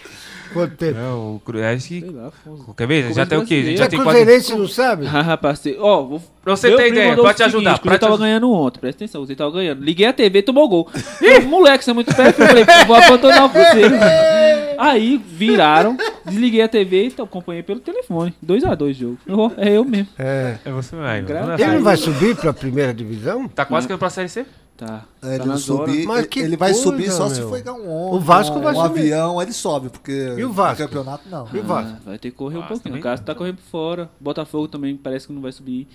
Quanto 0.54 0.76
tempo? 0.78 1.00
Não, 1.00 1.36
o 1.36 1.40
Cru... 1.44 1.62
acho 1.64 1.88
que... 1.88 2.02
Lá, 2.06 2.32
foi- 2.44 2.74
Quer 2.78 2.88
ver? 2.88 3.14
Já 3.14 3.26
tem 3.26 3.38
o 3.38 3.46
quê? 3.46 3.56
A 3.56 3.58
gente 3.58 3.76
brasileiro. 3.76 3.78
já 3.78 3.78
Você 3.78 3.84
é 3.84 3.90
tem 3.90 4.04
quase... 4.04 4.18
cruzeirense, 4.20 4.56
não 4.56 4.68
sabe? 4.68 5.08
Ah, 5.08 5.22
rapaz, 5.22 5.60
você- 5.60 5.76
ó, 5.80 6.04
vou... 6.04 6.22
Pra 6.44 6.56
você 6.56 6.68
Meu 6.70 6.78
ter 6.78 6.88
ideia, 6.90 7.16
pra 7.16 7.34
te 7.34 7.44
ajudar. 7.44 7.52
seguinte, 7.52 7.66
Pra 7.66 7.78
Cruzeiro 7.82 7.98
te 7.98 8.02
tava 8.02 8.18
ganhando 8.18 8.52
ontem, 8.52 8.80
presta 8.80 9.04
atenção, 9.04 9.26
você 9.26 9.36
tava 9.36 9.52
ganhando. 9.52 9.84
Liguei 9.84 10.06
a 10.06 10.14
TV, 10.14 10.42
tomou 10.44 10.70
gol. 10.70 10.88
Ih, 11.22 11.40
moleque, 11.42 11.84
você 11.84 11.92
é 11.92 11.94
muito 11.94 12.16
perto, 12.16 12.40
eu 12.40 12.48
falei, 12.48 12.66
vou 12.86 12.96
abandonar 12.96 13.46
o 13.46 13.50
Cruzeiro. 13.50 13.96
Aí 14.78 15.18
viraram, 15.18 15.98
desliguei 16.26 16.62
a 16.62 16.68
TV 16.68 17.08
e 17.18 17.22
acompanhei 17.22 17.64
pelo 17.64 17.80
telefone. 17.80 18.34
2x2 18.46 18.94
jogo. 18.94 19.18
É 19.58 19.70
eu 19.70 19.84
mesmo. 19.86 20.08
É. 20.18 20.58
É 20.66 20.72
você 20.72 20.96
mesmo. 20.96 21.30
Ele 21.58 21.76
não 21.76 21.84
vai 21.84 21.98
subir 21.98 22.36
pra 22.36 22.54
primeira 22.54 22.94
divisão? 22.94 23.48
Tá 23.48 23.66
quase 23.66 23.88
caindo 23.88 24.00
pra 24.00 24.10
Série 24.10 24.30
C? 24.30 24.46
Tá. 24.78 25.06
É, 25.22 25.38
tá 25.38 25.44
ele, 25.44 25.46
na 25.46 25.58
subir, 25.58 26.06
Mas 26.06 26.20
ele, 26.20 26.28
que 26.28 26.40
ele 26.42 26.58
vai 26.58 26.72
coisa, 26.74 26.84
subir 26.84 27.10
só 27.10 27.30
se 27.30 27.40
meu. 27.40 27.48
for 27.50 27.58
um 27.70 27.90
ônibus, 27.90 28.18
O 28.18 28.20
Vasco 28.20 28.58
um, 28.58 28.62
vai 28.62 28.74
um 28.74 28.82
subir. 28.84 29.00
avião, 29.00 29.42
ele 29.42 29.54
sobe, 29.54 29.88
porque 29.90 30.12
E 30.38 30.44
o 30.44 30.52
Vasco? 30.52 30.82
no 30.84 30.90
campeonato 30.90 31.30
não. 31.30 31.48
E 31.54 31.60
o 31.60 31.64
Vasco? 31.64 31.94
Ah, 31.96 32.00
vai 32.06 32.18
ter 32.20 32.32
que 32.32 32.36
correr 32.36 32.58
um 32.58 32.60
Vasco 32.60 32.74
pouquinho. 32.74 32.98
O 32.98 33.02
Cássio 33.02 33.26
tá 33.26 33.34
correndo 33.34 33.56
por 33.56 33.64
fora. 33.70 34.10
Botafogo 34.20 34.68
também 34.68 34.98
parece 34.98 35.28
que 35.28 35.34
não 35.34 35.42
vai 35.42 35.54
subir. 35.54 35.88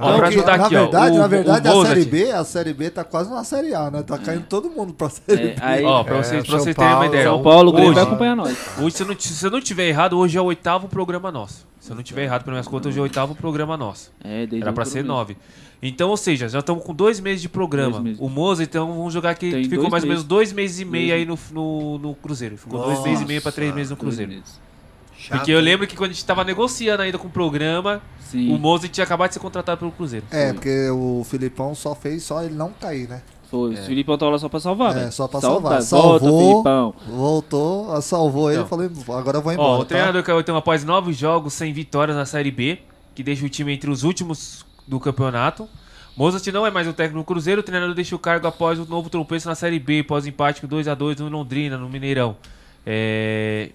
Ó, 0.00 0.10
Não, 0.12 0.16
pra 0.18 0.28
ajudar 0.28 0.56
na 0.58 0.64
aqui, 0.64 0.76
ó, 0.76 0.80
verdade, 0.80 1.14
o- 1.14 1.18
na 1.18 1.26
o 1.26 1.28
verdade 1.28 1.68
a 1.68 1.84
série 1.84 2.04
B, 2.06 2.32
a 2.32 2.42
série 2.44 2.72
B 2.72 2.90
tá 2.90 3.04
quase 3.04 3.30
na 3.30 3.44
série 3.44 3.74
A, 3.74 3.90
né? 3.90 4.02
Tá 4.02 4.16
caindo 4.18 4.44
todo 4.48 4.70
mundo 4.70 4.94
pra 4.94 5.10
série 5.10 5.48
É, 5.50 5.54
B. 5.54 5.56
aí, 5.60 5.84
Ó, 5.84 6.02
pra 6.02 6.16
É, 6.16 6.22
vocês, 6.22 6.42
pra 6.42 6.50
São 6.56 6.60
vocês 6.64 6.74
terem 6.74 6.90
uma 6.90 6.96
Paulo, 7.00 7.12
ideia. 7.14 7.24
São 7.28 7.42
Paulo, 7.42 7.68
o 7.68 7.72
Grêmio 7.72 7.90
hoje, 7.90 7.94
vai 8.00 8.04
acompanhar 8.08 8.34
nós. 8.36 8.56
Hoje, 8.80 8.96
se 8.96 9.02
eu 9.02 9.06
não, 9.06 9.16
se 9.20 9.46
eu 9.46 9.50
não 9.50 9.60
tiver 9.60 9.88
errado, 9.88 10.18
hoje 10.18 10.38
é 10.38 10.40
o 10.40 10.44
oitavo 10.46 10.88
programa 10.88 11.30
nosso. 11.30 11.66
Se 11.78 11.92
eu 11.92 11.96
não 11.96 12.02
tiver 12.02 12.24
errado, 12.24 12.44
pelas 12.44 12.54
minhas 12.56 12.68
contas, 12.68 12.86
hoje 12.88 12.98
é 12.98 13.00
o 13.00 13.04
oitavo 13.04 13.34
programa 13.34 13.76
nosso. 13.76 14.10
É, 14.24 14.46
desde 14.46 14.62
Era 14.62 14.72
pra 14.72 14.84
ser 14.84 15.04
nove. 15.04 15.36
Então, 15.82 16.10
ou 16.10 16.16
seja, 16.16 16.48
já 16.48 16.58
estamos 16.58 16.84
com 16.84 16.94
dois 16.94 17.20
meses 17.20 17.40
de 17.42 17.48
programa. 17.48 17.92
Dois 17.92 18.04
meses. 18.04 18.20
O 18.20 18.28
Moza, 18.28 18.62
então, 18.62 18.88
vamos 18.88 19.12
jogar 19.14 19.30
aqui. 19.30 19.50
Tem 19.50 19.64
Ficou 19.64 19.78
dois 19.80 19.90
mais 19.90 20.04
ou 20.04 20.08
menos 20.08 20.24
dois 20.24 20.52
meses 20.52 20.78
e 20.80 20.84
meio 20.84 21.08
Dois 21.08 21.20
aí 21.20 21.26
no, 21.26 21.38
no, 21.52 21.98
no 21.98 22.14
Cruzeiro. 22.14 22.56
Ficou 22.58 22.80
dois 22.80 22.96
Nossa. 22.98 23.08
meses 23.08 23.22
e 23.22 23.26
meio 23.26 23.40
pra 23.42 23.50
três 23.52 23.74
meses 23.74 23.90
no 23.90 23.96
Dois 23.96 24.16
Cruzeiro. 24.16 24.42
Meses. 25.24 25.36
Porque 25.38 25.50
eu 25.52 25.60
lembro 25.60 25.86
que 25.86 25.96
quando 25.96 26.10
a 26.10 26.12
gente 26.14 26.24
tava 26.24 26.44
negociando 26.44 27.02
ainda 27.02 27.18
com 27.18 27.26
o 27.28 27.30
programa, 27.30 28.00
Sim. 28.20 28.54
o 28.54 28.58
Moza 28.58 28.88
tinha 28.88 29.04
acabado 29.04 29.28
de 29.28 29.34
ser 29.34 29.40
contratado 29.40 29.78
pelo 29.78 29.90
Cruzeiro. 29.92 30.24
É, 30.30 30.52
porque 30.52 30.88
o 30.90 31.22
Filipão 31.28 31.74
só 31.74 31.94
fez 31.94 32.22
só 32.22 32.42
ele 32.42 32.54
não 32.54 32.70
cair, 32.80 33.08
né? 33.08 33.22
Foi, 33.50 33.74
o 33.74 33.76
Filipão 33.78 34.16
tava 34.16 34.30
lá 34.32 34.38
só 34.38 34.48
pra 34.48 34.60
salvar, 34.60 34.92
É, 34.92 35.00
velho. 35.00 35.12
só 35.12 35.26
pra 35.26 35.40
Salva- 35.40 35.82
salvar. 35.82 35.82
Volta, 35.82 36.20
Salvou, 36.22 36.50
Filipão. 36.52 36.94
voltou, 37.08 38.02
salvou 38.02 38.50
ele 38.50 38.60
Então. 38.62 38.66
e 38.88 38.88
falei, 39.04 39.20
agora 39.20 39.38
eu 39.38 39.42
vou 39.42 39.50
Ó, 39.50 39.54
embora. 39.54 39.72
o 39.74 39.78
tá? 39.80 39.84
treinador 39.86 40.22
caiu 40.22 40.38
então 40.40 40.56
após 40.56 40.84
nove 40.84 41.12
jogos 41.12 41.52
sem 41.54 41.72
vitórias 41.72 42.16
na 42.16 42.24
Série 42.24 42.52
B, 42.52 42.78
que 43.14 43.22
deixa 43.24 43.44
o 43.44 43.48
time 43.48 43.72
entre 43.72 43.90
os 43.90 44.04
últimos 44.04 44.64
do 44.86 45.00
campeonato. 45.00 45.68
Mozart 46.16 46.46
não 46.48 46.64
é 46.64 46.70
mais 46.70 46.86
o 46.86 46.92
técnico 46.92 47.18
do 47.20 47.24
Cruzeiro, 47.24 47.60
o 47.60 47.64
treinador 47.64 47.92
deixa 47.94 48.14
o 48.14 48.18
cargo 48.20 48.46
após 48.46 48.78
o 48.78 48.84
novo 48.84 49.10
tropeço 49.10 49.48
na 49.48 49.54
Série 49.56 49.80
B, 49.80 50.00
após 50.00 50.24
o 50.24 50.28
empate 50.28 50.60
com 50.60 50.68
2x2 50.68 51.18
no 51.18 51.28
Londrina, 51.28 51.76
no 51.76 51.88
Mineirão. 51.88 52.36
É... 52.86 53.70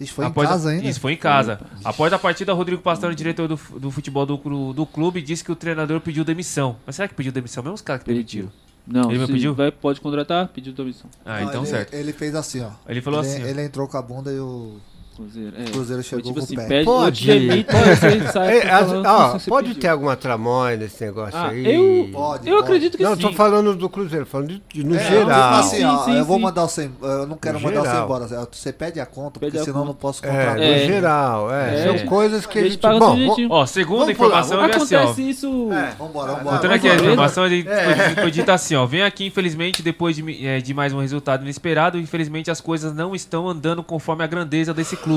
Isso 0.00 0.14
foi 0.14 0.24
após 0.26 0.48
em 0.48 0.50
a- 0.52 0.54
casa 0.54 0.70
ainda? 0.70 0.86
Isso 0.86 1.00
foi 1.00 1.12
em 1.12 1.16
casa. 1.16 1.60
Após 1.84 2.12
a 2.12 2.18
partida, 2.18 2.52
Rodrigo 2.52 2.80
Pastano, 2.82 3.14
diretor 3.14 3.48
do, 3.48 3.56
do 3.78 3.90
futebol 3.90 4.24
do, 4.24 4.72
do 4.72 4.86
clube, 4.86 5.20
disse 5.20 5.42
que 5.42 5.50
o 5.50 5.56
treinador 5.56 6.00
pediu 6.00 6.24
demissão. 6.24 6.76
Mas 6.86 6.96
será 6.96 7.08
que 7.08 7.14
pediu 7.14 7.32
demissão? 7.32 7.62
Mesmo 7.62 7.74
os 7.74 7.80
caras 7.82 8.02
que 8.02 8.08
demitiram. 8.12 8.50
Não, 8.86 9.10
Ele 9.10 9.18
me 9.18 9.26
pediu? 9.26 9.54
Vai, 9.54 9.70
pode 9.70 10.00
contratar, 10.00 10.48
pediu 10.48 10.72
demissão. 10.72 11.10
Ah, 11.24 11.40
Não, 11.40 11.48
então 11.48 11.60
ele, 11.62 11.70
certo. 11.70 11.92
Ele 11.94 12.12
fez 12.12 12.34
assim, 12.34 12.62
ó. 12.62 12.70
Ele 12.88 13.02
falou 13.02 13.20
ele, 13.22 13.28
assim, 13.28 13.42
ó. 13.42 13.46
Ele 13.46 13.62
entrou 13.64 13.86
com 13.86 13.96
a 13.98 14.02
bunda 14.02 14.32
e 14.32 14.38
o 14.38 14.76
Cruzeiro, 15.18 15.52
é. 15.58 15.64
Cruzeiro 15.64 16.02
chegou 16.04 16.22
tipo 16.22 16.38
com 16.38 16.44
assim, 16.44 16.54
o 16.54 16.56
pé. 16.58 16.66
pede- 16.68 16.84
Pode. 16.84 17.26
demito, 17.26 17.72
você 17.76 18.38
É, 18.38 18.70
as- 18.70 18.92
ó, 18.92 19.32
você 19.32 19.50
pode 19.50 19.74
ter 19.74 19.88
alguma 19.88 20.14
tramóia 20.14 20.76
nesse 20.76 21.04
negócio 21.04 21.36
Ah, 21.36 21.48
aí. 21.48 21.66
eu- 21.66 22.08
Pode, 22.12 22.48
eu 22.48 22.54
pode. 22.56 22.64
acredito 22.66 22.96
que 22.96 23.02
não, 23.02 23.16
sim. 23.16 23.22
tô 23.22 23.32
falando 23.32 23.74
do 23.74 23.88
Cruzeiro, 23.88 24.24
falando 24.24 24.48
de, 24.48 24.62
de- 24.72 24.84
no 24.84 24.94
É, 24.94 25.00
geral. 25.00 25.54
Assim, 25.54 25.82
ó, 25.84 26.08
eu 26.08 26.24
vou 26.24 26.38
mandar 26.38 26.62
você. 26.62 26.88
Eu 27.02 27.26
não 27.26 27.36
quero 27.36 27.58
No 27.58 27.64
mandar 27.64 27.80
você 27.80 27.88
geral. 27.88 28.04
embora. 28.04 28.26
Você 28.52 28.72
pede 28.72 29.00
a 29.00 29.06
conta, 29.06 29.40
Pede 29.40 29.50
porque 29.50 29.58
a 29.58 29.64
senão 29.64 29.78
eu 29.80 29.86
conta. 29.86 29.92
não 29.92 29.94
posso 30.00 30.24
É, 30.24 30.28
contratar. 30.30 30.56
no 30.56 30.78
geral, 30.86 31.52
é. 31.52 31.82
São 31.84 31.98
coisas 32.06 32.46
que 32.46 32.58
a 32.60 32.62
gente. 32.62 32.78
Bom. 32.80 33.18
Ó, 33.50 33.66
segunda 33.66 34.00
Vamos 34.04 34.16
pular, 34.16 34.40
informação 34.44 34.62
é 34.64 34.70
assim, 34.76 34.94
ó. 34.94 34.98
Acontece 35.00 35.28
isso. 35.28 35.68
Vambora, 35.98 36.32
vambora. 36.34 36.56
Contando 36.56 36.72
aqui 36.74 36.88
a 36.88 36.94
informação, 36.94 37.44
ele 37.44 37.68
É. 37.68 38.10
foi- 38.20 38.30
dito 38.30 38.50
assim, 38.52 38.76
ó. 38.76 38.86
Vem 38.86 39.02
aqui, 39.02 39.26
infelizmente, 39.26 39.82
depois 39.82 40.16
eh, 40.18 40.60
de 40.60 40.72
mais 40.72 40.92
um 40.92 41.00
resultado 41.00 41.42
inesperado, 41.42 41.98
infelizmente 41.98 42.50
as 42.52 42.60
coisas 42.60 42.94
não 42.94 43.16
estão 43.16 43.48
andando 43.48 43.82
conforme 43.82 44.22
a 44.22 44.26
grandeza 44.28 44.72
desse 44.72 44.94
clube. 44.96 45.07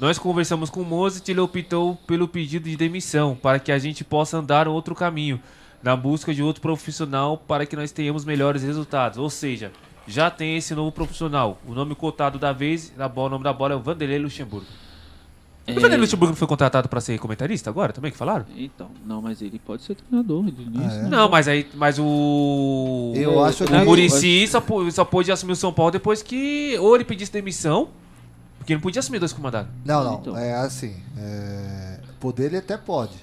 Nós 0.00 0.18
conversamos 0.18 0.70
com 0.70 0.80
o 0.80 0.84
Mozart 0.84 1.26
e 1.26 1.32
ele 1.32 1.40
optou 1.40 1.96
pelo 2.06 2.28
pedido 2.28 2.68
de 2.68 2.76
demissão, 2.76 3.34
para 3.40 3.58
que 3.58 3.72
a 3.72 3.78
gente 3.78 4.04
possa 4.04 4.38
andar 4.38 4.68
um 4.68 4.72
outro 4.72 4.94
caminho, 4.94 5.40
na 5.82 5.94
busca 5.96 6.32
de 6.34 6.42
outro 6.42 6.62
profissional 6.62 7.36
para 7.36 7.66
que 7.66 7.74
nós 7.76 7.90
tenhamos 7.92 8.24
melhores 8.24 8.62
resultados. 8.62 9.18
Ou 9.18 9.28
seja, 9.30 9.72
já 10.06 10.30
tem 10.30 10.56
esse 10.56 10.74
novo 10.74 10.90
profissional. 10.92 11.58
O 11.66 11.72
nome 11.74 11.94
cotado 11.94 12.38
da 12.38 12.52
vez, 12.52 12.90
da 12.96 13.08
bola, 13.08 13.26
o 13.28 13.30
nome 13.30 13.44
da 13.44 13.52
bola 13.52 13.74
é 13.74 13.76
o 13.76 13.80
Vanderlei 13.80 14.18
Luxemburgo. 14.18 14.66
É. 15.66 15.72
O 15.72 15.74
Vanderlei 15.74 15.98
Luxemburgo 16.00 16.30
não 16.32 16.36
foi 16.36 16.48
contratado 16.48 16.88
para 16.88 17.00
ser 17.00 17.18
comentarista 17.18 17.68
agora 17.68 17.92
também, 17.92 18.10
que 18.10 18.16
falaram? 18.16 18.46
Então, 18.56 18.88
não, 19.04 19.20
mas 19.20 19.42
ele 19.42 19.58
pode 19.58 19.82
ser 19.82 19.96
treinador 19.96 20.44
de 20.44 20.62
início. 20.62 21.02
né? 21.02 21.08
Não, 21.10 21.28
mas 21.28 21.46
aí, 21.46 21.66
mas 21.74 21.98
o. 21.98 23.12
Eu 23.16 23.34
o, 23.34 23.44
acho 23.44 23.64
o 23.64 23.66
que- 23.66 23.72
Muricy 23.84 24.46
só, 24.48 24.60
pô- 24.60 24.88
só 24.90 25.04
pôde 25.04 25.30
assumir 25.30 25.52
o 25.52 25.56
São 25.56 25.72
Paulo 25.72 25.90
depois 25.92 26.22
que 26.22 26.76
ou 26.80 26.94
ele 26.94 27.04
pedisse 27.04 27.30
demissão, 27.32 27.88
porque 28.68 28.74
não 28.74 28.82
podia 28.82 29.00
assumir 29.00 29.18
dois 29.18 29.32
comandados. 29.32 29.70
Não, 29.82 30.04
não. 30.04 30.14
Então. 30.16 30.36
É 30.36 30.52
assim. 30.56 30.94
É... 31.16 32.00
Poder 32.20 32.46
ele 32.46 32.58
até 32.58 32.76
pode. 32.76 33.14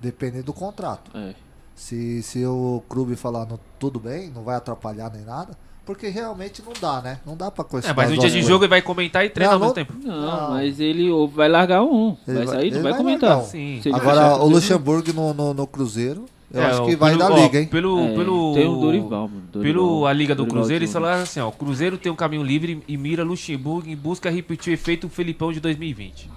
Dependendo 0.00 0.44
do 0.44 0.52
contrato. 0.52 1.10
É. 1.16 1.34
Se, 1.74 2.22
se 2.22 2.46
o 2.46 2.80
clube 2.88 3.16
falar 3.16 3.44
no, 3.46 3.58
tudo 3.80 3.98
bem, 3.98 4.30
não 4.30 4.44
vai 4.44 4.54
atrapalhar 4.54 5.10
nem 5.12 5.24
nada. 5.24 5.58
Porque 5.84 6.06
realmente 6.08 6.62
não 6.62 6.72
dá, 6.80 7.00
né? 7.00 7.18
Não 7.26 7.36
dá 7.36 7.50
pra 7.50 7.64
É, 7.64 7.68
questionar. 7.68 7.96
mas 7.96 8.10
no 8.10 8.18
dia 8.18 8.30
de 8.30 8.42
jogo 8.42 8.62
ele 8.62 8.70
vai 8.70 8.80
comentar 8.80 9.24
e 9.24 9.30
treinar 9.30 9.58
Não, 9.58 9.66
ao 9.66 9.74
mesmo 9.74 9.74
tempo. 9.74 9.92
Não, 10.04 10.20
Não. 10.20 10.50
mas 10.50 10.78
ele 10.78 11.10
vai 11.34 11.48
largar 11.48 11.82
um. 11.82 12.16
Ele 12.28 12.38
vai 12.38 12.46
sair, 12.46 12.70
não 12.70 12.76
ele 12.76 12.82
vai, 12.82 12.92
vai 12.92 12.96
comentar. 12.96 13.38
um. 13.38 13.44
Sim. 13.44 13.80
Ele 13.84 13.94
Agora, 13.96 14.36
o 14.36 14.48
Luxemburgo 14.48 15.12
no, 15.12 15.34
no, 15.34 15.52
no 15.52 15.66
Cruzeiro, 15.66 16.26
eu 16.52 16.60
É, 16.62 16.66
acho 16.66 16.84
que 16.84 16.96
vai 16.96 17.10
pelo- 17.16 17.18
dar 17.28 17.32
ó, 17.32 17.42
liga, 17.42 17.60
hein? 17.60 17.66
Pelo, 17.66 17.98
É, 18.00 18.14
pelo, 18.14 18.54
tem 18.54 18.66
o 18.68 18.76
Dorival, 18.76 19.28
mano, 19.28 19.42
Dorival. 19.52 19.62
pelo 19.74 20.06
a 20.06 20.12
Liga 20.12 20.34
do 20.34 20.38
Dorival 20.38 20.58
Cruzeiro, 20.60 20.84
eles 20.84 20.92
falaram 20.92 21.22
assim, 21.22 21.40
ó, 21.40 21.48
o 21.48 21.52
Cruzeiro 21.52 21.96
tem 21.98 22.10
um 22.12 22.16
caminho 22.16 22.42
livre 22.42 22.82
e 22.86 22.96
mira 22.96 23.22
Luxemburgo 23.24 23.88
em 23.88 23.96
busca 23.96 24.28
de 24.30 24.36
repetir 24.36 24.72
o 24.72 24.74
efeito 24.74 25.08
Felipão 25.08 25.52
de 25.52 25.60
2020. 25.60 26.28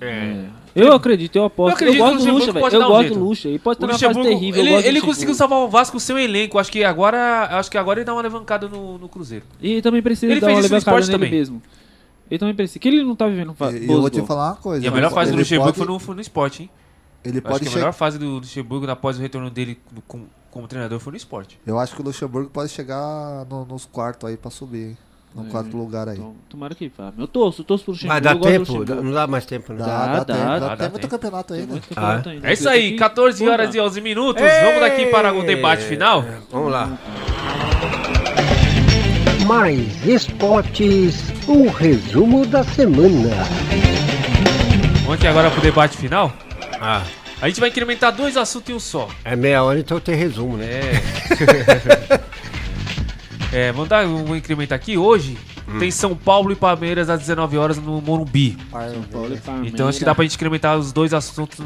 É. 0.00 0.44
Eu 0.74 0.92
acredito, 0.92 1.36
eu 1.36 1.44
aposto. 1.44 1.70
Eu 1.70 1.74
acredito 1.74 2.00
eu 2.00 2.04
que 2.04 2.10
o 2.10 2.14
gosto 2.14 2.26
do 2.26 2.32
Luxa, 2.32 2.52
velho. 2.52 2.60
pode 2.64 2.74
Eu 2.74 2.80
um 2.82 2.86
gosto 2.88 3.00
jeito. 3.02 3.18
do 3.18 3.24
Luxa. 3.24 3.48
Ele 3.48 3.58
pode 3.60 3.74
O 3.82 3.86
estar 3.86 3.86
numa 4.08 4.14
fase 4.14 4.28
terrível. 4.28 4.60
ele, 4.60 4.74
ele 4.88 5.00
conseguiu 5.00 5.34
salvar 5.34 5.60
o 5.60 5.68
Vasco 5.68 5.92
com 5.92 5.98
seu 6.00 6.18
elenco. 6.18 6.58
Acho 6.58 6.70
que 6.72 6.82
agora, 6.84 7.44
acho 7.58 7.70
que 7.70 7.78
agora 7.78 8.00
ele 8.00 8.04
dá 8.04 8.12
uma 8.12 8.20
alavancada 8.20 8.68
no, 8.68 8.98
no 8.98 9.08
Cruzeiro. 9.08 9.44
E 9.62 9.80
também 9.80 10.02
precisa 10.02 10.32
Ele 10.32 10.40
dar 10.40 10.48
fez 10.48 10.58
uma 10.58 10.60
isso 10.64 10.68
no 10.70 10.74
levacada 10.74 11.00
esporte 11.00 11.06
nele 11.18 11.24
também. 11.26 11.38
mesmo. 11.38 11.62
Ele 12.30 12.38
também 12.38 12.54
precisa. 12.54 12.78
Que 12.80 12.88
ele 12.88 13.04
não 13.04 13.14
tá 13.14 13.28
vivendo 13.28 13.54
E 13.80 13.90
eu 13.90 14.00
vou 14.00 14.10
te 14.10 14.20
falar 14.22 14.48
uma 14.50 14.56
coisa. 14.56 14.84
E 14.84 14.88
a 14.88 14.90
melhor 14.90 15.12
fase 15.12 15.30
do 15.30 15.38
Luxemburgo 15.38 15.72
pode- 15.72 15.78
foi, 15.78 15.86
no, 15.86 15.98
foi 16.00 16.14
no 16.16 16.20
esporte, 16.20 16.62
hein? 16.64 16.70
Ele 17.24 17.38
Acho 17.38 17.46
pode 17.48 17.64
que 17.64 17.68
a 17.70 17.74
melhor 17.74 17.92
fase 17.92 18.18
do 18.18 18.26
Luxemburgo 18.36 18.90
após 18.90 19.18
o 19.18 19.20
retorno 19.22 19.48
dele 19.50 19.78
como, 20.06 20.26
como 20.50 20.68
treinador 20.68 20.98
foi 21.00 21.12
no 21.12 21.16
esporte. 21.16 21.58
Eu 21.66 21.78
acho 21.78 21.94
que 21.94 22.00
o 22.02 22.04
Luxemburgo 22.04 22.50
pode 22.50 22.70
chegar 22.70 23.46
no- 23.48 23.64
nos 23.64 23.86
quartos 23.86 24.28
aí 24.28 24.36
pra 24.36 24.50
subir, 24.50 24.88
hein? 24.88 24.98
No 25.34 25.46
É, 25.46 25.50
quarto 25.50 25.76
lugar 25.76 26.08
aí. 26.08 26.16
Então, 26.16 26.34
tomara 26.48 26.74
que 26.76 26.92
vá. 26.96 27.12
Eu 27.18 27.26
torço, 27.26 27.62
eu 27.62 27.64
torço 27.64 27.82
pro 27.84 27.92
Luxemburgo. 27.92 28.22
Mas 28.24 28.40
dá 28.40 28.50
tempo? 28.50 29.02
Não 29.02 29.10
dá 29.12 29.26
mais 29.26 29.44
tempo, 29.46 29.72
né? 29.72 29.78
Dá, 29.80 29.86
Dá, 29.86 30.06
dá, 30.06 30.12
dá, 30.12 30.24
tempo. 30.24 30.38
dá, 30.38 30.58
dá, 30.58 30.68
dá 30.68 30.76
tem 30.76 30.88
muito 30.90 31.00
tempo. 31.00 31.08
campeonato 31.10 31.54
aí, 31.54 31.60
né? 31.60 31.66
muito 31.66 31.88
campeonato 31.88 32.28
Ah, 32.28 32.32
ainda. 32.32 32.48
É 32.48 32.52
isso 32.52 32.68
aí, 32.68 32.92
que 32.92 32.98
14 32.98 33.48
horas 33.48 33.74
e 33.74 33.80
11 33.80 34.00
minutos. 34.00 34.42
Vamos 34.62 34.80
daqui 34.80 35.06
para 35.06 35.32
o 35.34 35.42
debate 35.44 35.82
final. 35.84 36.24
Vamos 36.52 36.70
lá. 36.70 36.96
Mais 39.46 40.06
esportes, 40.06 41.16
o 41.48 41.68
resumo 41.68 42.46
da 42.46 42.62
semana. 42.62 43.30
Vamos 45.02 45.14
aqui 45.14 45.26
agora 45.26 45.50
pro 45.50 45.60
debate 45.60 45.96
final. 45.96 46.32
Ah, 46.86 47.02
A 47.40 47.48
gente 47.48 47.60
vai 47.60 47.70
incrementar 47.70 48.12
dois 48.14 48.36
assuntos 48.36 48.68
em 48.68 48.74
um 48.74 48.78
só. 48.80 49.08
é 49.24 49.34
meia 49.34 49.62
hora, 49.62 49.78
então 49.80 49.98
tem 49.98 50.14
resumo, 50.14 50.56
né? 50.58 50.80
É. 53.52 53.68
é, 53.68 53.72
vamos 53.72 53.88
dar 53.88 54.06
um 54.06 54.36
incremento 54.36 54.74
aqui. 54.74 54.96
Hoje 54.98 55.38
Hum. 55.66 55.78
tem 55.78 55.90
São 55.90 56.14
Paulo 56.14 56.52
e 56.52 56.54
Palmeiras 56.54 57.08
às 57.08 57.20
19 57.20 57.56
horas 57.56 57.78
no 57.78 57.98
Morumbi. 58.02 58.54
São 58.70 59.02
Paulo 59.10 59.34
e 59.34 59.38
Palmeiras. 59.38 59.72
Então 59.72 59.88
acho 59.88 59.98
que 59.98 60.04
dá 60.04 60.14
pra 60.14 60.22
gente 60.24 60.34
incrementar 60.34 60.76
os 60.76 60.92
dois 60.92 61.14
assuntos 61.14 61.56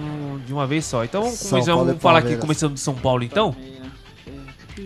de 0.46 0.52
uma 0.52 0.68
vez 0.68 0.84
só. 0.84 1.02
Então 1.02 1.22
vamos, 1.22 1.40
começar- 1.48 1.74
vamos 1.74 2.00
falar 2.00 2.18
aqui 2.20 2.26
Palmeiras. 2.28 2.40
começando 2.40 2.72
do 2.74 2.78
São 2.78 2.94
Paulo 2.94 3.24
então. 3.24 3.56